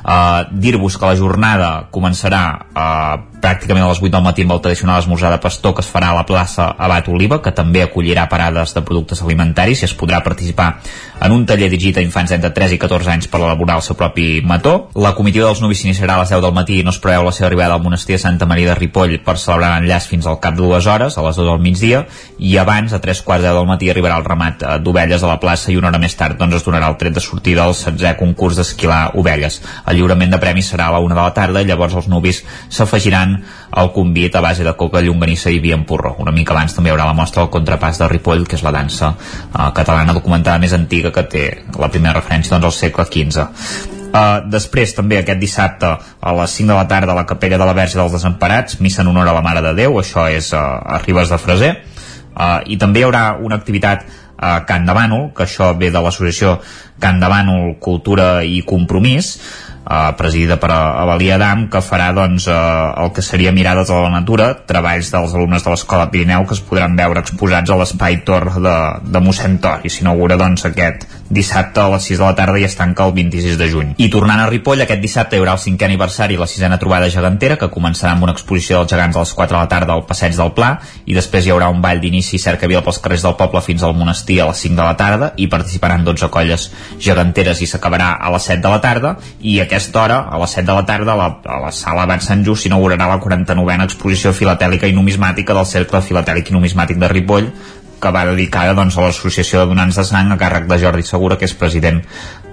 Uh, 0.03 0.47
dir-vos 0.51 0.97
que 0.97 1.09
la 1.09 1.17
jornada 1.19 1.71
començarà 1.93 2.43
uh, 2.57 3.36
pràcticament 3.41 3.85
a 3.85 3.89
les 3.91 4.01
8 4.01 4.11
del 4.13 4.23
matí 4.25 4.43
amb 4.45 4.55
el 4.55 4.61
tradicional 4.61 4.99
esmorzar 5.01 5.31
de 5.31 5.39
pastor 5.41 5.75
que 5.75 5.83
es 5.85 5.89
farà 5.91 6.11
a 6.11 6.17
la 6.17 6.25
plaça 6.25 6.67
Abat 6.77 7.07
Oliva, 7.09 7.41
que 7.41 7.53
també 7.55 7.83
acollirà 7.83 8.27
parades 8.29 8.73
de 8.73 8.83
productes 8.85 9.21
alimentaris 9.21 9.83
i 9.83 9.87
es 9.87 9.95
podrà 9.97 10.23
participar 10.25 10.69
en 11.21 11.33
un 11.33 11.45
taller 11.49 11.69
dirigit 11.69 11.97
a 11.97 12.03
infants 12.05 12.31
entre 12.35 12.51
3 12.53 12.75
i 12.75 12.79
14 12.81 13.11
anys 13.13 13.27
per 13.31 13.41
elaborar 13.41 13.77
el 13.79 13.85
seu 13.85 13.97
propi 13.97 14.41
mató. 14.45 14.89
La 14.95 15.13
comitiva 15.17 15.47
dels 15.47 15.61
nuvis 15.63 15.81
s'iniciarà 15.83 16.17
a 16.17 16.23
les 16.23 16.33
10 16.33 16.43
del 16.45 16.53
matí 16.53 16.79
i 16.79 16.85
no 16.85 16.93
es 16.93 16.99
preveu 17.01 17.25
la 17.25 17.33
seva 17.35 17.47
arribada 17.49 17.77
al 17.77 17.83
monestir 17.83 18.15
de 18.15 18.21
Santa 18.21 18.45
Maria 18.49 18.71
de 18.71 18.77
Ripoll 18.77 19.17
per 19.25 19.37
celebrar 19.41 19.75
l'enllaç 19.75 20.09
fins 20.11 20.27
al 20.27 20.39
cap 20.43 20.57
de 20.57 20.63
dues 20.63 20.85
hores, 20.85 21.17
a 21.17 21.25
les 21.25 21.39
2 21.39 21.49
del 21.49 21.63
migdia, 21.63 22.03
i 22.37 22.57
abans, 22.57 22.93
a 22.93 23.01
3 23.01 23.23
quarts 23.25 23.43
de 23.43 23.49
10 23.49 23.59
del 23.59 23.69
matí, 23.69 23.89
arribarà 23.89 24.19
el 24.21 24.25
ramat 24.27 24.63
eh, 24.63 24.77
d'ovelles 24.83 25.23
a 25.23 25.31
la 25.31 25.39
plaça 25.41 25.71
i 25.71 25.77
una 25.77 25.91
hora 25.91 26.01
més 26.01 26.15
tard 26.17 26.37
doncs, 26.37 26.59
es 26.59 26.65
donarà 26.65 26.89
el 26.91 26.97
tret 27.01 27.15
de 27.17 27.23
sortida 27.23 27.65
al 27.65 27.73
16è 27.73 28.15
concurs 28.19 28.59
d'esquilar 28.59 29.17
ovelles. 29.17 29.61
El 29.85 29.99
lliurament 29.99 30.33
de 30.33 30.41
premis 30.41 30.69
serà 30.73 30.89
a 30.89 30.97
la 30.97 31.01
1 31.03 31.15
de 31.15 31.21
la 31.21 31.33
tarda 31.33 31.61
i 31.61 31.69
llavors 31.69 31.97
els 31.97 32.09
nuvis 32.11 32.43
s'afegiran 32.69 33.26
al 33.71 33.91
convit 33.95 34.35
a 34.35 34.43
base 34.43 34.65
de 34.65 34.73
coca, 34.79 35.01
llonganissa 35.01 35.51
i 35.53 35.59
vi 35.63 35.73
en 35.75 35.85
porró. 35.89 36.15
Una 36.23 36.33
mica 36.35 36.55
abans 36.55 36.75
també 36.75 36.91
hi 36.91 36.95
haurà 36.95 37.09
la 37.09 37.17
mostra 37.17 37.43
del 37.43 37.51
contrapàs 37.53 38.01
de 38.01 38.07
Ripoll, 38.11 38.47
que 38.47 38.57
és 38.59 38.65
la 38.65 38.73
dansa 38.75 39.13
eh, 39.13 39.69
catalana 39.75 40.15
documentada 40.17 40.61
més 40.63 40.73
antiga 40.77 41.13
que 41.15 41.27
té 41.27 41.45
la 41.77 41.91
primera 41.93 42.19
referència 42.19 42.55
doncs, 42.57 42.71
al 42.71 42.75
segle 42.77 43.07
XV. 43.11 43.47
Uh, 44.07 44.39
després 44.47 44.93
també 44.95 45.17
aquest 45.19 45.39
dissabte 45.41 45.87
a 45.99 46.31
les 46.39 46.53
5 46.55 46.71
de 46.71 46.75
la 46.77 46.85
tarda 46.87 47.11
a 47.11 47.17
la 47.17 47.25
capella 47.27 47.57
de 47.59 47.65
la 47.67 47.73
Verge 47.75 47.99
dels 47.99 48.13
Desemparats 48.15 48.79
missa 48.79 49.03
en 49.03 49.09
honor 49.11 49.27
a 49.27 49.33
la 49.35 49.43
Mare 49.43 49.61
de 49.65 49.73
Déu 49.75 49.99
això 49.99 50.23
és 50.31 50.47
uh, 50.55 50.61
a 50.79 51.01
Ribes 51.03 51.27
de 51.27 51.37
Freser 51.43 51.73
uh, 51.75 52.61
i 52.65 52.79
també 52.79 53.03
hi 53.03 53.05
haurà 53.05 53.25
una 53.43 53.59
activitat 53.59 54.07
a 54.37 54.61
Can 54.69 54.85
de 54.85 54.93
Bànol, 54.93 55.31
que 55.35 55.43
això 55.43 55.73
ve 55.77 55.89
de 55.91 56.01
l'associació 56.01 56.55
Can 57.03 57.19
de 57.19 57.29
Bànol 57.29 57.75
Cultura 57.83 58.45
i 58.45 58.61
Compromís 58.65 59.33
eh, 59.89 60.13
presidida 60.19 60.57
per 60.59 60.71
Avalia 60.75 61.35
Adam, 61.35 61.67
que 61.71 61.81
farà 61.83 62.11
doncs, 62.15 62.47
eh, 62.51 62.57
el 63.03 63.11
que 63.15 63.23
seria 63.25 63.53
Mirades 63.55 63.89
a 63.89 64.01
la 64.03 64.11
Natura, 64.13 64.51
treballs 64.67 65.11
dels 65.13 65.35
alumnes 65.35 65.63
de 65.63 65.73
l'Escola 65.73 66.09
Pirineu 66.11 66.45
que 66.47 66.57
es 66.57 66.63
podran 66.63 66.97
veure 66.99 67.23
exposats 67.23 67.71
a 67.71 67.79
l'Espai 67.79 68.21
Tor 68.27 68.49
de, 68.59 68.77
de 69.03 69.23
mossèn 69.23 69.59
Tor 69.63 69.85
i 69.87 69.93
s'inaugura 69.93 70.39
doncs, 70.39 70.67
aquest 70.67 71.07
dissabte 71.29 71.81
a 71.81 71.89
les 71.91 72.03
6 72.03 72.19
de 72.19 72.25
la 72.25 72.35
tarda 72.35 72.59
i 72.59 72.65
es 72.67 72.75
tanca 72.75 73.05
el 73.05 73.13
26 73.13 73.57
de 73.57 73.69
juny. 73.71 73.93
I 73.97 74.09
tornant 74.13 74.41
a 74.41 74.47
Ripoll, 74.49 74.81
aquest 74.83 75.01
dissabte 75.03 75.37
hi 75.37 75.41
haurà 75.41 75.55
el 75.57 75.61
cinquè 75.63 75.87
aniversari 75.87 76.37
i 76.37 76.41
la 76.41 76.47
sisena 76.47 76.79
trobada 76.79 77.09
gegantera, 77.13 77.57
que 77.57 77.71
començarà 77.73 78.13
amb 78.13 78.27
una 78.27 78.35
exposició 78.35 78.79
dels 78.79 78.93
gegants 78.93 79.17
a 79.17 79.25
les 79.25 79.33
4 79.33 79.55
de 79.55 79.61
la 79.61 79.71
tarda 79.71 79.93
al 79.93 80.05
Passeig 80.07 80.35
del 80.37 80.53
Pla, 80.57 80.71
i 81.05 81.15
després 81.17 81.47
hi 81.47 81.53
haurà 81.55 81.69
un 81.73 81.81
ball 81.83 82.01
d'inici 82.03 82.37
i 82.37 82.41
cercavila 82.43 82.83
pels 82.85 83.01
carrers 83.03 83.25
del 83.27 83.37
poble 83.39 83.61
fins 83.65 83.83
al 83.83 83.95
monestir 83.97 84.39
a 84.41 84.49
les 84.51 84.63
5 84.67 84.75
de 84.75 84.83
la 84.83 84.95
tarda, 84.99 85.31
i 85.37 85.49
participaran 85.51 86.05
12 86.07 86.31
colles 86.33 86.69
geganteres 86.99 87.61
i 87.61 87.67
s'acabarà 87.67 88.13
a 88.21 88.31
les 88.33 88.49
7 88.51 88.61
de 88.63 88.73
la 88.73 88.81
tarda, 88.81 89.15
i 89.41 89.59
a 89.59 89.67
aquesta 89.67 90.03
hora, 90.03 90.21
a 90.31 90.39
les 90.41 90.55
7 90.59 90.67
de 90.67 90.77
la 90.79 90.85
tarda, 90.85 91.13
a 91.13 91.19
la, 91.21 91.29
a 91.43 91.59
la 91.65 91.71
sala 91.71 92.05
Abat 92.07 92.23
Sant 92.23 92.45
Just 92.45 92.67
s'inaugurarà 92.67 93.07
la 93.09 93.19
49a 93.23 93.83
exposició 93.87 94.33
filatèlica 94.35 94.87
i 94.87 94.95
numismàtica 94.95 95.55
del 95.57 95.67
Cercle 95.67 96.01
Filatèlic 96.05 96.51
i 96.51 96.55
Numismàtic 96.55 96.99
de 97.01 97.09
Ripoll, 97.11 97.51
que 98.01 98.11
va 98.13 98.25
dedicada 98.29 98.75
doncs, 98.77 98.97
a 98.97 99.07
l'Associació 99.07 99.61
de 99.61 99.71
Donants 99.71 99.97
de 99.97 100.05
Sang 100.07 100.31
a 100.31 100.37
càrrec 100.39 100.67
de 100.69 100.79
Jordi 100.81 101.05
Segura, 101.07 101.37
que 101.37 101.47
és 101.49 101.55
president 101.57 102.01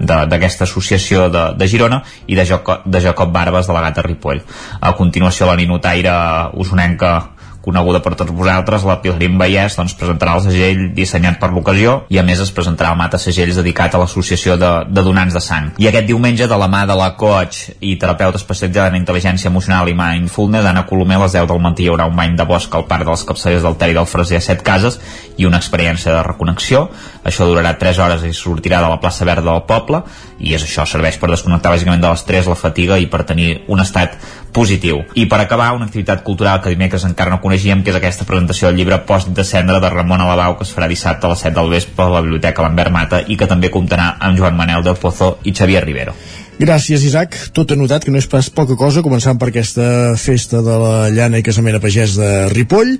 d'aquesta 0.00 0.64
associació 0.64 1.28
de, 1.32 1.44
de 1.58 1.68
Girona 1.70 2.02
i 2.26 2.38
de, 2.38 2.46
Jacob, 2.48 2.86
de 2.86 3.02
Jacob 3.04 3.32
Barbes, 3.34 3.68
delegat 3.70 4.00
a 4.00 4.06
Ripoll. 4.06 4.42
A 4.80 4.94
continuació, 4.96 5.46
la 5.50 5.58
ninotaire 5.60 6.14
usonenca 6.60 7.33
coneguda 7.64 8.02
per 8.04 8.14
tots 8.18 8.34
vosaltres, 8.34 8.84
la 8.84 8.98
Pilgrim 9.02 9.38
Vallès 9.40 9.78
doncs, 9.78 9.96
presentarà 9.98 10.36
el 10.36 10.44
segell 10.44 10.82
dissenyat 10.96 11.38
per 11.40 11.50
l'ocasió 11.54 11.96
i 12.12 12.20
a 12.20 12.24
més 12.26 12.42
es 12.44 12.52
presentarà 12.54 12.92
el 12.92 13.00
mata 13.00 13.20
segells 13.20 13.56
dedicat 13.60 13.94
a 13.94 14.02
l'associació 14.02 14.58
de, 14.60 14.72
de 14.90 15.04
donants 15.06 15.34
de 15.34 15.42
sang. 15.42 15.70
I 15.80 15.88
aquest 15.88 16.08
diumenge, 16.10 16.48
de 16.50 16.58
la 16.60 16.68
mà 16.68 16.84
de 16.86 16.96
la 16.98 17.10
coach 17.16 17.70
i 17.80 17.94
terapeuta 18.00 18.40
especialitzada 18.40 18.92
en 18.92 19.00
intel·ligència 19.00 19.48
emocional 19.48 19.88
i 19.88 19.96
mindfulness, 19.96 20.68
Anna 20.68 20.84
Colomer, 20.88 21.18
a 21.18 21.24
les 21.24 21.38
10 21.38 21.48
del 21.50 21.62
matí 21.64 21.86
hi 21.86 21.90
haurà 21.92 22.08
un 22.10 22.16
bany 22.18 22.36
de 22.36 22.46
bosc 22.48 22.74
al 22.74 22.86
parc 22.90 23.06
de 23.08 23.14
les 23.14 23.24
capçaleres 23.24 23.64
del 23.64 23.78
Ter 23.80 23.90
i 23.92 23.96
del 23.96 24.10
Freser 24.10 24.40
a 24.42 24.44
set 24.44 24.64
cases 24.66 25.00
i 25.38 25.48
una 25.48 25.60
experiència 25.62 26.12
de 26.12 26.22
reconnexió. 26.26 26.86
Això 27.24 27.48
durarà 27.48 27.74
3 27.80 28.02
hores 28.04 28.28
i 28.28 28.34
sortirà 28.36 28.82
de 28.84 28.92
la 28.92 29.00
plaça 29.00 29.24
verda 29.24 29.50
del 29.50 29.64
poble 29.68 30.04
i 30.38 30.54
és 30.54 30.64
això, 30.66 30.84
serveix 30.88 31.18
per 31.20 31.30
desconnectar 31.30 31.72
bàsicament 31.72 32.02
de 32.02 32.10
l'estrès, 32.10 32.48
la 32.50 32.58
fatiga 32.58 32.98
i 33.00 33.06
per 33.10 33.22
tenir 33.24 33.64
un 33.72 33.80
estat 33.80 34.18
positiu. 34.54 35.02
I 35.18 35.26
per 35.30 35.40
acabar, 35.42 35.72
una 35.74 35.88
activitat 35.88 36.22
cultural 36.26 36.60
que 36.62 36.70
dimecres 36.70 37.04
encara 37.06 37.32
no 37.32 37.40
coneixíem, 37.54 37.84
que 37.86 37.92
és 37.92 37.96
aquesta 38.00 38.24
presentació 38.26 38.66
del 38.66 38.80
llibre 38.80 38.96
Post 39.06 39.28
de 39.30 39.44
Cendra 39.46 39.78
de 39.78 39.90
Ramon 39.92 40.20
Alabau, 40.24 40.56
que 40.58 40.64
es 40.66 40.72
farà 40.74 40.88
dissabte 40.90 41.28
a 41.28 41.30
les 41.30 41.44
7 41.46 41.54
del 41.54 41.70
vespre 41.70 42.02
a 42.02 42.10
la 42.10 42.22
Biblioteca 42.24 42.64
Lambert 42.64 42.90
Mata 42.90 43.20
i 43.30 43.36
que 43.38 43.46
també 43.46 43.70
comptarà 43.70 44.16
amb 44.18 44.38
Joan 44.38 44.56
Manel 44.58 44.82
del 44.82 44.98
Pozo 44.98 45.36
i 45.44 45.54
Xavier 45.54 45.84
Rivero. 45.84 46.16
Gràcies, 46.58 47.02
Isaac. 47.06 47.34
Tot 47.54 47.70
anotat, 47.74 48.04
que 48.06 48.12
no 48.14 48.18
és 48.18 48.26
pas 48.30 48.46
poca 48.50 48.74
cosa, 48.78 49.02
començant 49.06 49.38
per 49.38 49.52
aquesta 49.52 50.14
festa 50.18 50.62
de 50.62 50.76
la 50.82 51.08
llana 51.14 51.38
i 51.38 51.46
casament 51.46 51.78
a 51.78 51.82
pagès 51.82 52.14
de 52.18 52.30
Ripoll. 52.50 52.96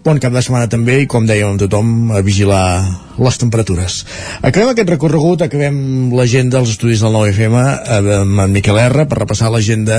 Bon 0.00 0.16
cap 0.16 0.32
de 0.32 0.40
setmana 0.40 0.64
també 0.72 1.02
i, 1.02 1.06
com 1.12 1.26
dèiem 1.28 1.58
tothom, 1.60 1.88
a 2.16 2.22
vigilar 2.24 2.64
les 3.20 3.36
temperatures. 3.36 3.98
Acabem 4.40 4.70
aquest 4.72 4.88
recorregut, 4.94 5.42
acabem 5.44 6.08
l'agenda 6.16 6.56
dels 6.56 6.72
estudis 6.72 7.02
del 7.04 7.12
9FM 7.12 7.56
amb 7.60 8.40
en 8.46 8.54
Miquel 8.54 8.78
R 8.80 9.04
per 9.10 9.18
repassar 9.20 9.50
l'agenda 9.52 9.98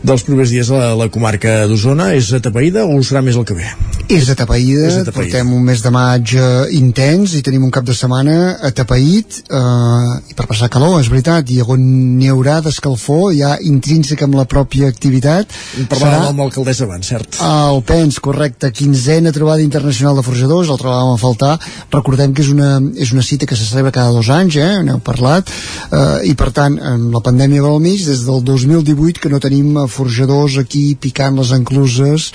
dels 0.00 0.24
propers 0.24 0.54
dies 0.54 0.70
a 0.72 0.78
la, 0.78 0.86
la 1.02 1.08
comarca 1.12 1.66
d'Osona. 1.68 2.14
És 2.16 2.30
atapeïda 2.32 2.86
o 2.88 2.96
serà 3.04 3.20
més 3.24 3.36
el 3.36 3.44
que 3.44 3.56
ve? 3.58 3.68
És 4.08 4.30
atapeïda, 4.32 4.86
és 4.88 4.96
atapeïda. 5.02 5.16
portem 5.18 5.52
un 5.52 5.66
mes 5.68 5.84
de 5.84 5.92
maig 5.92 6.32
eh, 6.32 6.46
intens 6.78 7.36
i 7.36 7.42
tenim 7.44 7.68
un 7.68 7.74
cap 7.74 7.84
de 7.84 7.96
setmana 7.96 8.56
atapeït 8.70 9.42
eh, 9.52 10.32
i 10.32 10.38
per 10.38 10.48
passar 10.48 10.70
calor, 10.72 10.96
és 11.02 11.12
veritat, 11.12 11.52
i 11.52 11.60
on 11.60 11.84
n'hi 12.16 12.32
haurà 12.32 12.62
d'escalfor 12.64 13.34
ja 13.36 13.52
intrínseca 13.60 14.24
amb 14.28 14.40
la 14.40 14.46
pròpia 14.48 14.88
activitat. 14.88 15.52
Parlàvem 15.92 16.32
amb 16.32 16.44
l'alcaldessa 16.46 16.88
abans, 16.88 17.12
cert? 17.12 17.36
El 17.44 17.84
PENS, 17.84 18.22
correcte, 18.24 18.72
quinzena 18.72 19.32
trobada 19.42 19.62
internacional 19.62 20.14
de 20.14 20.22
forjadors, 20.22 20.68
el 20.70 20.78
trobàvem 20.78 21.16
a 21.16 21.18
faltar. 21.18 21.56
Recordem 21.90 22.30
que 22.30 22.44
és 22.44 22.50
una, 22.52 22.76
és 22.94 23.10
una 23.10 23.24
cita 23.26 23.46
que 23.48 23.56
se 23.58 23.66
celebra 23.66 23.90
cada 23.90 24.14
dos 24.14 24.28
anys, 24.30 24.54
eh? 24.62 24.82
n'heu 24.86 25.00
parlat, 25.02 25.50
eh, 25.90 26.28
i 26.30 26.36
per 26.38 26.52
tant, 26.54 26.76
en 26.78 27.08
la 27.10 27.22
pandèmia 27.26 27.64
del 27.64 27.80
mig, 27.82 28.04
des 28.06 28.22
del 28.22 28.38
2018 28.46 29.18
que 29.18 29.32
no 29.32 29.40
tenim 29.42 29.80
forjadors 29.90 30.60
aquí 30.62 30.94
picant 30.94 31.40
les 31.40 31.50
encluses 31.56 32.28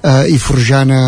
eh, 0.00 0.32
i 0.32 0.38
forjant 0.40 0.94
eh, 0.96 1.02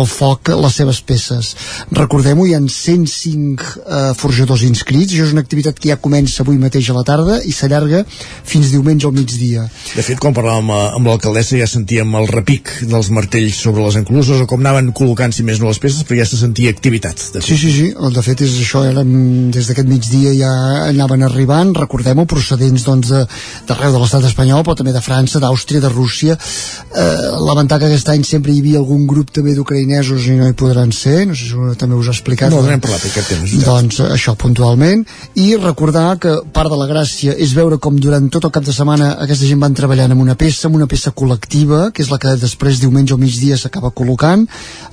al 0.00 0.08
foc 0.10 0.50
les 0.50 0.80
seves 0.82 0.98
peces. 1.06 1.52
Recordem-ho, 1.94 2.48
hi 2.48 2.56
ha 2.58 2.62
105 2.66 3.70
eh, 3.86 4.10
forjadors 4.18 4.66
inscrits, 4.66 5.14
això 5.14 5.28
és 5.28 5.36
una 5.36 5.46
activitat 5.46 5.78
que 5.78 5.92
ja 5.92 6.00
comença 6.02 6.42
avui 6.42 6.58
mateix 6.58 6.90
a 6.90 6.98
la 6.98 7.06
tarda 7.06 7.38
i 7.46 7.54
s'allarga 7.54 8.02
fins 8.10 8.74
diumenge 8.74 9.06
al 9.06 9.14
migdia. 9.14 9.68
De 9.94 10.02
fet, 10.02 10.18
quan 10.18 10.34
parlàvem 10.34 10.74
amb 10.74 11.06
l'alcaldessa 11.06 11.62
ja 11.62 11.70
sentíem 11.70 12.18
el 12.18 12.26
repic 12.34 12.74
dels 12.90 13.14
martells 13.14 13.62
sobre 13.62 13.86
les 13.86 14.02
encluses 14.02 14.42
o 14.42 14.50
com 14.50 14.55
anaven 14.58 14.92
col·locant, 14.96 15.34
si 15.34 15.44
més 15.46 15.60
no, 15.62 15.70
les 15.70 15.80
peces, 15.82 16.04
però 16.06 16.18
ja 16.20 16.26
se 16.28 16.38
sentia 16.40 16.72
activitat. 16.74 17.22
De 17.34 17.42
sí, 17.44 17.56
sí, 17.60 17.72
sí, 17.74 17.88
de 17.92 18.24
fet 18.24 18.42
és 18.46 18.56
això, 18.62 18.84
era, 18.88 19.04
des 19.04 19.70
d'aquest 19.70 19.88
migdia 19.90 20.34
ja 20.36 20.52
anaven 20.86 21.26
arribant, 21.26 21.74
recordem-ho, 21.76 22.26
procedents 22.30 22.86
doncs 22.86 23.12
d'arreu 23.12 23.92
de, 23.92 23.96
de 23.96 24.02
l'estat 24.02 24.26
espanyol, 24.28 24.64
però 24.66 24.76
també 24.78 24.94
de 24.94 25.02
França, 25.04 25.40
d'Àustria, 25.42 25.82
de 25.84 25.92
Rússia. 25.92 26.36
Eh, 26.36 27.14
Lamentar 27.46 27.78
que 27.80 27.90
aquest 27.90 28.08
any 28.12 28.24
sempre 28.26 28.52
hi 28.52 28.60
havia 28.62 28.80
algun 28.82 29.06
grup 29.10 29.32
també 29.34 29.54
d'ucraïnesos 29.56 30.26
i 30.30 30.36
no 30.38 30.48
hi 30.48 30.56
podran 30.58 30.92
ser, 30.94 31.24
no 31.28 31.36
sé 31.36 31.50
si 31.50 31.76
també 31.80 31.98
us 31.98 32.10
ha 32.10 32.16
explicat. 32.16 32.52
No, 32.52 32.62
n'hem 32.64 32.82
parlat 32.82 33.04
aquest 33.08 33.32
temps. 33.32 33.56
Doncs 33.66 34.00
això, 34.08 34.36
puntualment, 34.40 35.04
i 35.42 35.48
recordar 35.60 36.08
que 36.22 36.34
part 36.54 36.72
de 36.72 36.80
la 36.80 36.88
gràcia 36.90 37.36
és 37.36 37.54
veure 37.56 37.80
com 37.82 37.98
durant 38.00 38.30
tot 38.32 38.48
el 38.48 38.54
cap 38.54 38.64
de 38.66 38.74
setmana 38.74 39.12
aquesta 39.22 39.48
gent 39.48 39.60
van 39.62 39.76
treballant 39.76 40.14
amb 40.14 40.24
una 40.24 40.36
peça, 40.38 40.66
amb 40.68 40.78
una 40.78 40.88
peça 40.90 41.12
col·lectiva, 41.16 41.90
que 41.92 42.04
és 42.04 42.10
la 42.12 42.18
que 42.22 42.36
després 42.40 42.80
diumenge 42.82 43.14
o 43.14 43.20
migdia 43.20 43.58
s'acaba 43.60 43.92
col·locant, 43.94 44.45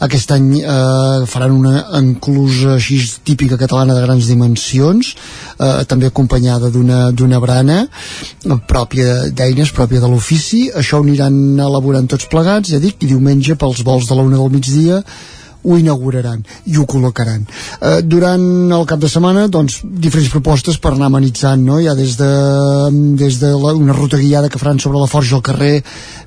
aquest 0.05 0.33
any 0.35 0.61
eh, 0.61 1.25
faran 1.29 1.55
una 1.55 1.83
enclusa 1.99 2.75
així 2.77 2.99
típica 3.23 3.57
catalana 3.59 3.95
de 3.97 4.05
grans 4.05 4.27
dimensions 4.29 5.13
eh, 5.13 5.83
també 5.89 6.09
acompanyada 6.09 6.71
d'una 6.73 7.39
brana 7.43 7.83
eh, 7.85 8.57
pròpia 8.67 9.29
d'eines, 9.31 9.71
pròpia 9.75 10.01
de 10.03 10.09
l'ofici. 10.11 10.65
Això 10.73 10.99
ho 10.99 11.05
aniran 11.05 11.59
elaborant 11.59 12.09
tots 12.09 12.27
plegats 12.31 12.73
ja 12.73 12.81
dic, 12.83 13.01
i 13.03 13.13
diumenge 13.13 13.55
pels 13.59 13.83
vols 13.85 14.09
de 14.09 14.17
la 14.17 14.25
una 14.25 14.41
del 14.41 14.53
migdia 14.53 15.03
ho 15.63 15.77
inauguraran 15.79 16.43
i 16.69 16.77
ho 16.77 16.85
col·locaran. 16.89 17.45
Eh, 17.79 18.01
durant 18.03 18.43
el 18.77 18.85
cap 18.89 18.99
de 18.99 19.09
setmana, 19.11 19.47
doncs, 19.51 19.81
diferents 19.83 20.31
propostes 20.33 20.79
per 20.79 20.93
anar 20.93 21.09
amenitzant, 21.11 21.63
no? 21.63 21.79
Ja 21.83 21.95
des 21.97 22.17
de, 22.19 22.31
des 23.19 23.39
de 23.41 23.53
la, 23.55 23.73
una 23.79 23.95
ruta 23.95 24.19
guiada 24.21 24.49
que 24.49 24.61
faran 24.61 24.79
sobre 24.83 24.99
la 24.99 25.09
forja 25.11 25.37
al 25.37 25.45
carrer 25.45 25.75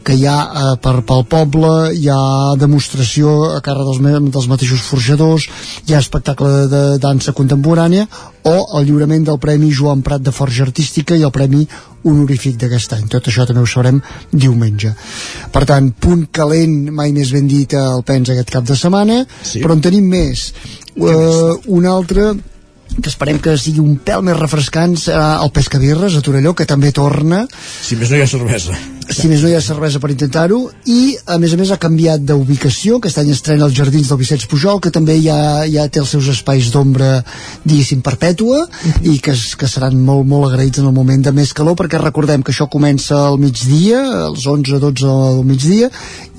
que 0.06 0.16
hi 0.16 0.26
ha 0.28 0.38
eh, 0.46 0.76
per, 0.82 1.00
pel 1.08 1.26
poble, 1.30 1.72
hi 1.96 2.08
ha 2.12 2.54
demostració 2.60 3.36
a 3.56 3.60
càrrec 3.64 3.90
dels, 3.90 4.30
dels 4.38 4.48
mateixos 4.52 4.84
forjadors, 4.86 5.48
hi 5.86 5.94
ha 5.94 6.02
espectacle 6.02 6.52
de, 6.52 6.64
de 6.72 6.82
dansa 7.02 7.36
contemporània 7.36 8.06
o 8.46 8.56
el 8.78 8.86
lliurament 8.86 9.26
del 9.26 9.40
Premi 9.42 9.72
Joan 9.74 10.04
Prat 10.06 10.22
de 10.22 10.34
Forja 10.34 10.64
Artística 10.66 11.16
i 11.16 11.24
el 11.26 11.34
Premi 11.34 11.66
honorífic 12.06 12.58
d'aquest 12.60 12.96
any. 12.96 13.06
Tot 13.12 13.28
això 13.30 13.46
també 13.46 13.62
ho 13.62 13.70
sabrem 13.70 14.00
diumenge. 14.32 14.92
Per 15.52 15.64
tant, 15.68 15.92
punt 15.92 16.26
calent, 16.32 16.76
mai 16.94 17.14
més 17.16 17.32
ben 17.34 17.48
dit, 17.50 17.76
al 17.78 18.04
Pens 18.06 18.32
aquest 18.32 18.52
cap 18.54 18.66
de 18.66 18.76
setmana, 18.78 19.22
sí. 19.42 19.62
però 19.64 19.76
en 19.76 19.84
tenim 19.84 20.06
més. 20.10 20.50
Uh, 20.96 21.56
un 21.76 21.88
altre 21.90 22.32
que 22.96 23.10
esperem 23.10 23.38
que 23.42 23.56
sigui 23.60 23.82
un 23.82 23.98
pèl 24.00 24.22
més 24.24 24.38
refrescant 24.38 24.94
serà 25.00 25.36
el 25.42 25.52
Pescabirres 25.52 26.16
a 26.16 26.22
Torelló, 26.24 26.54
que 26.56 26.68
també 26.68 26.94
torna. 26.96 27.44
Si 27.82 27.98
més 27.98 28.12
no 28.12 28.20
hi 28.20 28.24
ha 28.24 28.30
cervesa. 28.30 28.76
Si 29.06 29.28
més 29.30 29.42
no 29.42 29.48
hi 29.50 29.54
ha 29.54 29.62
cervesa 29.62 30.00
per 30.02 30.10
intentar-ho. 30.10 30.58
I, 30.90 31.14
a 31.30 31.36
més 31.38 31.52
a 31.54 31.58
més, 31.60 31.70
ha 31.70 31.78
canviat 31.78 32.24
d'ubicació. 32.26 32.96
Aquest 32.98 33.20
any 33.22 33.30
estrena 33.30 33.68
els 33.68 33.76
Jardins 33.76 34.10
del 34.10 34.18
Vicenç 34.18 34.48
Pujol, 34.50 34.80
que 34.82 34.90
també 34.94 35.14
ja, 35.22 35.36
ja 35.70 35.84
té 35.86 36.00
els 36.02 36.10
seus 36.16 36.26
espais 36.32 36.72
d'ombra, 36.74 37.20
diguéssim, 37.62 38.02
perpètua, 38.06 38.64
i 39.06 39.16
que, 39.22 39.36
que 39.36 39.68
seran 39.70 40.00
molt, 40.08 40.26
molt 40.26 40.48
agraïts 40.48 40.82
en 40.82 40.88
el 40.90 40.96
moment 40.96 41.22
de 41.22 41.34
més 41.36 41.54
calor, 41.54 41.78
perquè 41.78 42.00
recordem 42.02 42.42
que 42.42 42.50
això 42.54 42.66
comença 42.72 43.20
al 43.28 43.38
migdia, 43.42 44.02
als 44.26 44.48
11-12 44.50 45.06
del 45.06 45.40
migdia, 45.46 45.90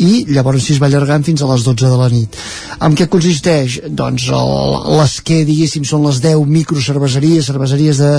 i 0.04 0.26
llavors 0.28 0.68
si 0.68 0.76
es 0.76 0.84
va 0.84 0.92
allargant 0.92 1.24
fins 1.24 1.42
a 1.42 1.50
les 1.54 1.64
12 1.64 1.88
de 1.88 2.02
la 2.02 2.12
nit. 2.12 2.36
En 2.84 3.00
què 3.00 3.08
consisteix? 3.08 3.80
Doncs 3.88 4.28
les 4.28 5.18
que, 5.24 5.40
diguéssim, 5.48 5.88
són 5.88 6.04
les 6.10 6.20
10 6.26 6.44
microcerveseries, 6.52 7.48
cerveseries 7.48 8.04
de, 8.04 8.14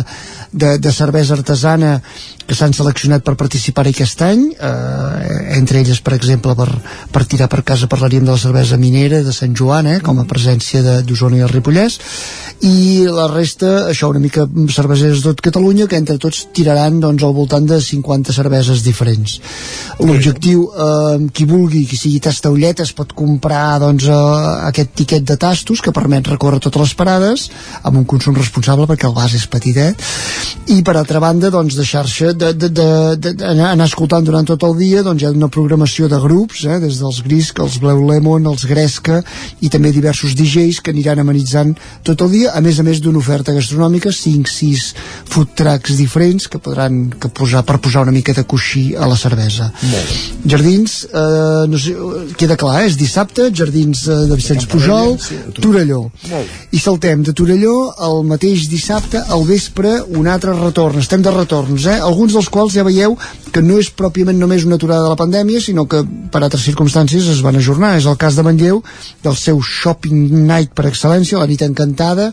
de, 0.52 0.74
de 0.80 0.96
cervesa 0.96 1.36
artesana 1.36 1.98
que 2.48 2.56
s'han 2.56 2.72
seleccionat 2.72 3.24
per 3.26 3.34
participar-hi 3.36 3.92
aquest 3.92 4.22
any, 4.24 4.44
eh, 4.56 5.56
entre 5.58 5.82
elles, 5.82 6.00
per 6.00 6.14
exemple, 6.16 6.54
per, 6.56 6.68
per 7.12 7.24
tirar 7.28 7.48
per 7.52 7.60
casa 7.62 7.90
parlaríem 7.92 8.24
de 8.24 8.32
la 8.32 8.40
cervesa 8.40 8.78
minera 8.80 9.20
de 9.22 9.34
Sant 9.36 9.52
Joan, 9.52 9.86
eh, 9.86 9.98
com 10.00 10.22
a 10.22 10.24
presència 10.28 10.80
d'Osona 11.04 11.36
i 11.36 11.44
el 11.44 11.52
Ripollès, 11.52 11.98
i 12.64 13.04
la 13.04 13.28
resta, 13.28 13.90
això 13.92 14.08
una 14.08 14.22
mica 14.22 14.46
cerveseres 14.72 15.20
de 15.20 15.28
tot 15.28 15.42
Catalunya, 15.44 15.86
que 15.86 16.00
entre 16.00 16.16
tots 16.16 16.46
tiraran 16.56 16.98
doncs, 17.04 17.22
al 17.22 17.36
voltant 17.36 17.68
de 17.68 17.82
50 17.84 18.32
cerveses 18.32 18.82
diferents. 18.86 19.38
L'objectiu, 20.00 20.64
eh, 20.72 21.28
qui 21.32 21.44
vulgui, 21.44 21.84
qui 21.86 22.00
sigui 22.00 22.22
tastaullet, 22.24 22.80
es 22.80 22.94
pot 22.96 23.12
comprar 23.12 23.78
doncs, 23.84 24.08
eh, 24.08 24.68
aquest 24.72 24.96
tiquet 24.96 25.28
de 25.28 25.36
tastos 25.36 25.82
que 25.84 25.92
permet 25.92 26.32
recórrer 26.32 26.62
totes 26.64 26.80
les 26.80 26.94
parades 26.96 27.48
amb 27.82 28.00
un 28.00 28.08
consum 28.08 28.34
responsable 28.38 28.88
perquè 28.88 29.08
el 29.08 29.16
vas 29.16 29.34
és 29.36 29.46
petitet 29.50 30.00
i 30.72 30.80
per 30.86 30.96
altra 30.96 31.20
banda 31.20 31.50
doncs 31.52 31.76
deixar-se 31.78 32.32
de, 32.38 32.52
de, 32.54 32.68
de, 32.68 32.88
de, 33.16 33.32
de, 33.34 33.46
anar 33.48 33.86
escoltant 33.88 34.24
durant 34.24 34.46
tot 34.46 34.62
el 34.68 34.76
dia 34.78 35.02
doncs 35.06 35.22
hi 35.22 35.28
ha 35.28 35.32
una 35.34 35.50
programació 35.52 36.08
de 36.10 36.20
grups 36.22 36.64
eh, 36.66 36.78
des 36.82 37.00
dels 37.02 37.20
Grisc, 37.26 37.58
els 37.64 37.78
Bleu 37.82 38.04
Lemon, 38.08 38.46
els 38.50 38.64
Gresca 38.68 39.20
i 39.64 39.70
també 39.72 39.92
diversos 39.94 40.36
DJs 40.38 40.80
que 40.84 40.94
aniran 40.94 41.22
amenitzant 41.22 41.74
tot 42.06 42.22
el 42.26 42.32
dia, 42.34 42.54
a 42.54 42.62
més 42.64 42.78
a 42.78 42.86
més 42.86 43.02
d'una 43.02 43.20
oferta 43.20 43.54
gastronòmica, 43.56 44.12
5-6 44.14 44.86
food 45.28 45.54
trucks 45.58 45.98
diferents 45.98 46.48
que 46.48 46.60
podran 46.62 47.08
que 47.18 47.30
posar, 47.34 47.64
per 47.66 47.78
posar 47.82 48.04
una 48.06 48.14
mica 48.14 48.34
de 48.36 48.46
coixí 48.48 48.92
a 48.94 49.08
la 49.10 49.18
cervesa. 49.18 49.70
Jardins, 50.46 51.00
eh, 51.08 51.64
no 51.68 51.80
sé, 51.80 51.94
queda 52.38 52.56
clar, 52.60 52.82
eh? 52.82 52.88
és 52.92 52.98
dissabte, 53.00 53.50
Jardins 53.54 54.04
eh, 54.06 54.20
de 54.30 54.38
Vicenç 54.38 54.68
Pujol, 54.70 55.16
Torelló. 55.58 56.04
I 56.72 56.82
saltem 56.82 57.24
de 57.26 57.34
Torelló 57.36 57.76
el 58.08 58.22
mateix 58.28 58.68
dissabte 58.70 59.20
al 59.34 59.44
vespre 59.48 59.98
un 60.18 60.28
altre 60.30 60.54
retorn, 60.56 61.02
estem 61.02 61.24
de 61.24 61.32
retorns 61.34 61.88
eh? 61.88 61.98
Alguns 62.28 62.36
dels 62.36 62.52
quals 62.52 62.74
ja 62.76 62.84
veieu 62.84 63.16
que 63.52 63.62
no 63.64 63.78
és 63.80 63.88
pròpiament 63.88 64.36
només 64.36 64.66
una 64.68 64.76
aturada 64.76 65.06
de 65.06 65.12
la 65.14 65.18
pandèmia 65.18 65.60
sinó 65.64 65.86
que 65.88 66.02
per 66.04 66.42
altres 66.42 66.66
circumstàncies 66.68 67.28
es 67.32 67.40
van 67.42 67.56
ajornar. 67.56 67.96
És 67.96 68.06
el 68.06 68.18
cas 68.20 68.36
de 68.36 68.44
Manlleu 68.44 68.82
del 69.24 69.36
seu 69.36 69.60
shopping 69.62 70.44
night 70.44 70.74
per 70.74 70.90
excel·lència, 70.90 71.40
la 71.40 71.48
nit 71.48 71.64
encantada. 71.64 72.32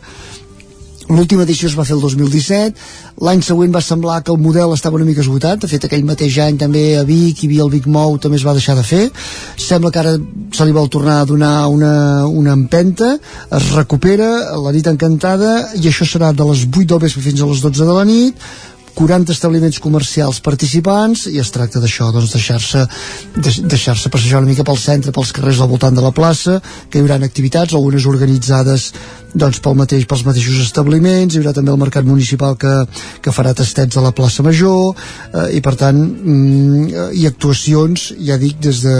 L'última 1.05 1.43
edició 1.45 1.69
es 1.69 1.75
va 1.77 1.85
fer 1.85 1.93
el 1.93 2.01
2017, 2.01 2.73
l'any 3.21 3.43
següent 3.45 3.69
va 3.71 3.81
semblar 3.85 4.23
que 4.25 4.33
el 4.33 4.39
model 4.41 4.73
estava 4.73 4.97
una 4.97 5.05
mica 5.05 5.21
esgotat, 5.21 5.59
de 5.61 5.69
fet 5.69 5.85
aquell 5.85 6.01
mateix 6.03 6.39
any 6.41 6.57
també 6.57 6.97
a 6.97 7.03
Vic, 7.05 7.43
hi 7.43 7.49
havia 7.51 7.61
el 7.61 7.69
Vic 7.69 7.85
Mou, 7.85 8.17
també 8.17 8.39
es 8.39 8.45
va 8.47 8.55
deixar 8.57 8.73
de 8.73 8.81
fer, 8.81 9.03
sembla 9.53 9.91
que 9.93 10.01
ara 10.01 10.15
se 10.17 10.65
li 10.65 10.73
vol 10.73 10.89
tornar 10.89 11.19
a 11.21 11.27
donar 11.29 11.53
una, 11.69 11.93
una 12.25 12.57
empenta, 12.57 13.19
es 13.53 13.69
recupera 13.77 14.57
la 14.57 14.73
nit 14.73 14.89
encantada 14.89 15.59
i 15.77 15.85
això 15.91 16.09
serà 16.09 16.33
de 16.33 16.49
les 16.49 16.65
8 16.65 16.89
del 16.95 17.05
vespre 17.05 17.21
fins 17.21 17.45
a 17.45 17.51
les 17.53 17.61
12 17.61 17.85
de 17.85 17.99
la 18.01 18.09
nit, 18.09 18.49
40 18.95 19.33
establiments 19.35 19.81
comercials 19.83 20.39
participants 20.45 21.25
i 21.31 21.39
es 21.43 21.51
tracta 21.51 21.81
d'això, 21.83 22.11
doncs 22.15 22.33
deixar-se 22.35 22.85
deixar-se 23.35 24.11
passejar 24.13 24.41
una 24.41 24.51
mica 24.51 24.65
pel 24.67 24.79
centre, 24.79 25.13
pels 25.15 25.33
carrers 25.35 25.61
al 25.61 25.71
voltant 25.71 25.95
de 25.95 26.03
la 26.05 26.13
plaça, 26.15 26.61
que 26.89 26.99
hi 26.99 27.05
haurà 27.05 27.19
activitats, 27.25 27.75
algunes 27.75 28.07
organitzades 28.09 28.91
doncs 29.35 29.59
pel 29.59 29.75
mateix, 29.75 30.05
pels 30.07 30.23
mateixos 30.25 30.61
establiments, 30.63 31.35
hi 31.35 31.41
haurà 31.41 31.51
també 31.55 31.73
el 31.73 31.79
mercat 31.81 32.07
municipal 32.07 32.55
que, 32.59 32.71
que 33.21 33.33
farà 33.35 33.51
tastets 33.57 33.99
a 33.99 34.03
la 34.05 34.13
plaça 34.15 34.45
Major 34.45 34.95
eh, 34.95 35.57
i 35.57 35.61
per 35.65 35.75
tant 35.79 35.99
mm, 35.99 37.11
i 37.19 37.27
actuacions, 37.27 38.07
ja 38.15 38.39
dic, 38.39 38.57
des 38.63 38.81
de, 38.85 38.97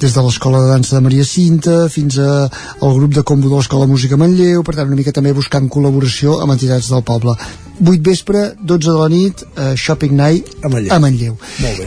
des 0.00 0.14
de 0.14 0.26
l'Escola 0.26 0.62
de 0.62 0.70
Dansa 0.70 0.96
de 0.96 1.04
Maria 1.08 1.26
Cinta 1.26 1.86
fins 1.92 2.20
a, 2.22 2.46
al 2.46 2.98
grup 3.00 3.18
de 3.18 3.26
combo 3.26 3.50
de 3.50 3.58
l'Escola 3.58 3.90
Música 3.90 4.18
Manlleu, 4.20 4.62
per 4.62 4.78
tant 4.78 4.86
una 4.86 4.98
mica 4.98 5.14
també 5.16 5.34
buscant 5.34 5.66
col·laboració 5.72 6.38
amb 6.42 6.54
entitats 6.54 6.92
del 6.94 7.02
poble. 7.06 7.34
8 7.76 8.00
vespre, 8.00 8.54
12 8.62 8.88
de 8.88 8.96
la 8.96 9.08
nit, 9.12 9.15
eh, 9.24 9.74
Shopping 9.76 10.14
Night 10.16 10.44
a 10.62 10.68
Manlleu. 10.68 10.92
A 10.92 10.98
Manlleu. 10.98 11.36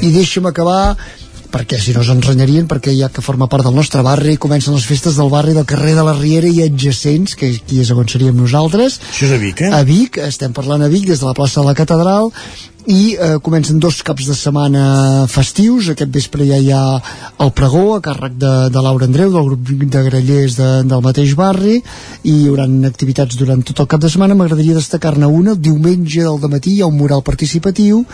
I 0.01 0.11
deixa'm 0.15 0.49
acabar 0.49 0.97
perquè 1.51 1.79
si 1.81 1.93
no 1.95 2.03
ens 2.05 2.27
renyarien 2.27 2.67
perquè 2.69 2.93
ja 2.97 3.09
que 3.13 3.23
forma 3.25 3.49
part 3.51 3.65
del 3.65 3.75
nostre 3.75 4.03
barri 4.05 4.37
comencen 4.37 4.75
les 4.75 4.85
festes 4.85 5.17
del 5.19 5.31
barri 5.33 5.55
del 5.57 5.67
carrer 5.69 5.95
de 5.97 6.05
la 6.05 6.15
Riera 6.17 6.47
i 6.49 6.63
adjacents, 6.65 7.35
que 7.35 7.53
aquí 7.57 7.81
és 7.81 7.91
on 7.91 8.07
seríem 8.07 8.37
nosaltres. 8.37 8.99
Això 9.11 9.29
és 9.29 9.35
a 9.35 9.39
Vic, 9.41 9.63
eh? 9.65 9.71
a 9.73 9.83
Vic, 9.83 10.19
estem 10.23 10.53
parlant 10.53 10.85
a 10.85 10.91
Vic 10.91 11.07
des 11.09 11.21
de 11.21 11.27
la 11.27 11.37
plaça 11.37 11.61
de 11.61 11.67
la 11.67 11.77
Catedral 11.77 12.29
i 12.89 13.13
eh, 13.13 13.37
comencen 13.43 13.77
dos 13.79 13.99
caps 14.05 14.25
de 14.29 14.35
setmana 14.37 15.27
festius, 15.29 15.91
aquest 15.91 16.09
vespre 16.13 16.47
ja 16.47 16.57
hi 16.57 16.71
ha 16.73 16.81
el 17.43 17.51
pregó 17.53 17.83
a 17.95 18.01
càrrec 18.01 18.37
de, 18.39 18.53
de 18.73 18.81
Laura 18.81 19.05
Andreu 19.05 19.33
del 19.33 19.49
grup 19.51 19.69
de 19.93 20.03
grellers 20.07 20.57
de, 20.57 20.69
del 20.89 21.03
mateix 21.05 21.35
barri 21.37 21.77
i 21.77 22.33
hi 22.33 22.47
haurà 22.47 22.65
activitats 22.89 23.37
durant 23.37 23.61
tot 23.67 23.83
el 23.83 23.89
cap 23.91 24.01
de 24.01 24.09
setmana. 24.09 24.37
M'agradaria 24.39 24.77
destacar-ne 24.79 25.27
una, 25.27 25.53
el 25.53 25.61
diumenge 25.61 26.23
del 26.23 26.49
matí 26.49 26.77
hi 26.77 26.81
ha 26.81 26.89
un 26.89 26.97
mural 26.97 27.21
participatiu 27.25 28.05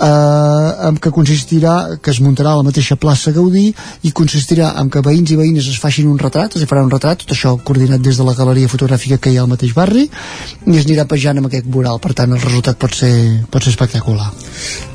eh, 0.00 0.90
què 1.00 1.12
consistirà 1.14 1.74
que 2.02 2.12
es 2.12 2.20
muntarà 2.24 2.54
a 2.54 2.60
la 2.60 2.66
mateixa 2.66 2.96
plaça 3.00 3.32
Gaudí 3.36 3.68
i 4.06 4.12
consistirà 4.16 4.72
en 4.80 4.90
que 4.92 5.02
veïns 5.04 5.32
i 5.32 5.38
veïnes 5.38 5.68
es 5.70 5.78
facin 5.80 6.08
un 6.10 6.18
retrat, 6.20 6.56
es 6.56 6.68
farà 6.68 6.84
un 6.84 6.92
retrat 6.92 7.22
tot 7.24 7.34
això 7.34 7.56
coordinat 7.64 8.02
des 8.04 8.20
de 8.20 8.26
la 8.26 8.34
galeria 8.38 8.70
fotogràfica 8.70 9.20
que 9.20 9.32
hi 9.32 9.38
ha 9.38 9.44
al 9.46 9.52
mateix 9.52 9.74
barri 9.76 10.06
i 10.06 10.76
es 10.76 10.86
anirà 10.86 11.06
pejant 11.10 11.40
amb 11.40 11.50
aquest 11.50 11.68
mural 11.70 12.00
per 12.02 12.14
tant 12.16 12.32
el 12.32 12.42
resultat 12.42 12.80
pot 12.80 12.96
ser, 12.96 13.12
pot 13.50 13.64
ser 13.64 13.74
espectacular 13.74 14.30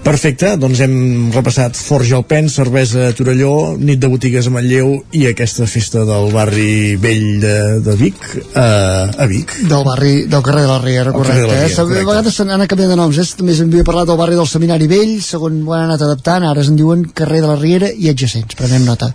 Perfecte, 0.05 0.51
doncs 0.61 0.83
hem 0.85 1.31
repassat 1.33 1.77
Forja 1.81 2.19
al 2.19 2.27
Pen, 2.29 2.49
cervesa 2.53 3.07
a 3.09 3.13
Torelló 3.17 3.73
nit 3.81 4.01
de 4.01 4.09
botigues 4.11 4.45
a 4.45 4.53
Manlleu 4.53 4.91
i 5.17 5.25
aquesta 5.31 5.65
festa 5.69 6.03
del 6.05 6.29
barri 6.33 6.95
vell 7.01 7.39
de, 7.41 7.55
de 7.85 7.95
Vic 7.97 8.27
uh, 8.35 9.09
a 9.09 9.25
Vic 9.29 9.55
del 9.65 9.85
barri, 9.87 10.13
del 10.29 10.45
carrer 10.45 10.65
de 10.65 10.69
la 10.69 10.79
Riera, 10.83 11.13
correcte, 11.15 11.41
de 11.41 11.47
la 11.47 11.53
Riera, 11.53 11.71
eh? 11.71 11.73
correcte. 11.73 12.01
a 12.05 12.05
vegades 12.05 12.37
s'han 12.37 12.53
anat 12.53 12.69
canviant 12.69 12.93
de 12.93 12.99
noms 13.01 13.21
eh? 13.21 13.27
també 13.39 13.57
s'havia 13.57 13.87
parlat 13.87 14.11
del 14.11 14.21
barri 14.21 14.37
del 14.37 14.49
Seminari 14.49 14.87
Vell 14.91 14.94
segon 15.23 15.59
ho 15.65 15.73
han 15.75 15.85
anat 15.87 16.03
adaptant, 16.05 16.45
ara 16.47 16.61
es 16.61 16.69
en 16.71 16.77
diuen 16.79 17.03
carrer 17.17 17.41
de 17.43 17.49
la 17.49 17.57
Riera 17.59 17.89
i 17.91 18.09
adjacents, 18.11 18.55
prenem 18.57 18.85
nota. 18.87 19.11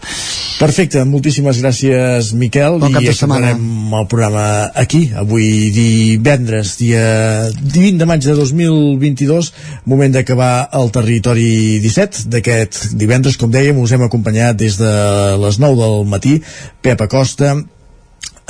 Perfecte, 0.60 1.02
moltíssimes 1.08 1.60
gràcies 1.62 2.32
Miquel 2.36 2.78
Bon 2.82 2.96
i 3.00 3.08
acabarem 3.12 3.94
el 3.96 4.06
programa 4.10 4.44
aquí, 4.82 5.06
avui 5.16 5.70
divendres 5.72 6.76
dia 6.80 7.04
20 7.54 8.00
de 8.02 8.08
maig 8.10 8.24
de 8.26 8.36
2022 8.36 9.52
moment 9.88 10.14
d'acabar 10.14 10.68
el 10.76 10.92
territori 10.92 11.80
17 11.80 12.28
d'aquest 12.34 12.94
divendres, 13.00 13.40
com 13.40 13.52
dèiem, 13.52 13.80
us 13.80 13.96
hem 13.96 14.04
acompanyat 14.06 14.60
des 14.60 14.76
de 14.80 14.94
les 15.40 15.60
9 15.62 15.80
del 15.80 16.08
matí 16.12 16.38
Pep 16.84 17.08
Acosta, 17.08 17.56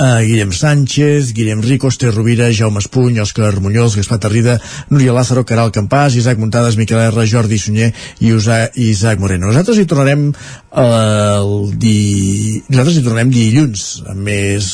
Uh, 0.01 0.25
Guillem 0.25 0.51
Sánchez, 0.51 1.31
Guillem 1.31 1.61
Rico, 1.61 1.87
Esther 1.87 2.11
Rovira, 2.11 2.51
Jaume 2.51 2.79
Espuny, 2.79 3.19
Òscar 3.21 3.59
Muñoz, 3.61 3.95
Gaspar 3.95 4.17
Tarrida, 4.17 4.59
Núria 4.89 5.13
Lázaro, 5.13 5.45
Caral 5.45 5.69
Campàs, 5.69 6.15
Isaac 6.17 6.39
Muntades, 6.41 6.73
Miquel 6.75 6.97
R, 6.97 7.25
Jordi 7.29 7.59
Sunyer 7.61 7.91
i 8.17 8.31
Usa, 8.33 8.71
Isaac 8.73 9.19
Moreno. 9.21 9.51
Nosaltres 9.51 9.77
hi 9.77 9.85
tornarem 9.85 10.31
uh, 10.33 10.81
el 10.81 11.51
di... 11.77 12.63
nosaltres 12.71 12.97
hi 12.97 13.03
tornarem 13.05 13.29
dilluns 13.29 13.83
amb 14.09 14.25
més 14.25 14.69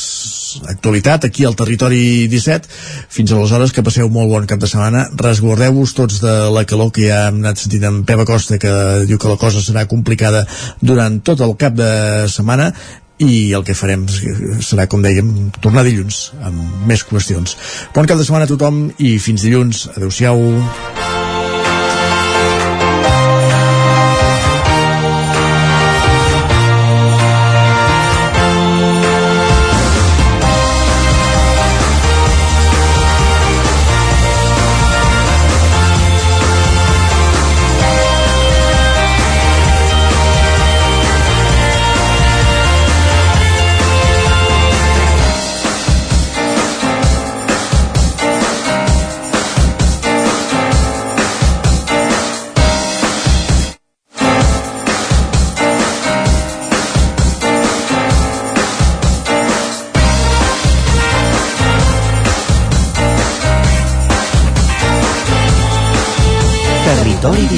actualitat 0.72 1.26
aquí 1.28 1.44
al 1.44 1.58
Territori 1.60 2.24
17 2.32 2.72
fins 3.12 3.34
aleshores 3.36 3.74
que 3.76 3.84
passeu 3.84 4.08
molt 4.08 4.32
bon 4.32 4.46
cap 4.48 4.62
de 4.62 4.70
setmana. 4.70 5.10
Resguardeu-vos 5.12 5.92
tots 5.92 6.22
de 6.24 6.38
la 6.54 6.62
calor 6.64 6.88
que 6.88 7.04
ja 7.10 7.26
hem 7.26 7.42
anat 7.42 7.60
sentint 7.60 7.84
amb 7.90 8.08
Pep 8.08 8.24
Acosta 8.24 8.56
que 8.56 8.72
diu 9.04 9.20
que 9.20 9.28
la 9.28 9.36
cosa 9.36 9.60
serà 9.60 9.84
complicada 9.92 10.46
durant 10.80 11.20
tot 11.20 11.44
el 11.44 11.52
cap 11.60 11.76
de 11.76 11.92
setmana 12.32 12.70
i 13.18 13.52
el 13.56 13.64
que 13.66 13.76
farem 13.78 14.06
serà, 14.08 14.86
com 14.90 15.02
dèiem, 15.04 15.50
tornar 15.62 15.86
dilluns 15.86 16.28
amb 16.46 16.88
més 16.88 17.04
qüestions. 17.06 17.56
Bon 17.94 18.06
cap 18.06 18.18
de 18.18 18.26
setmana 18.26 18.46
a 18.48 18.52
tothom 18.52 18.86
i 18.98 19.16
fins 19.22 19.46
dilluns. 19.46 19.88
Adéu-siau. 19.96 21.17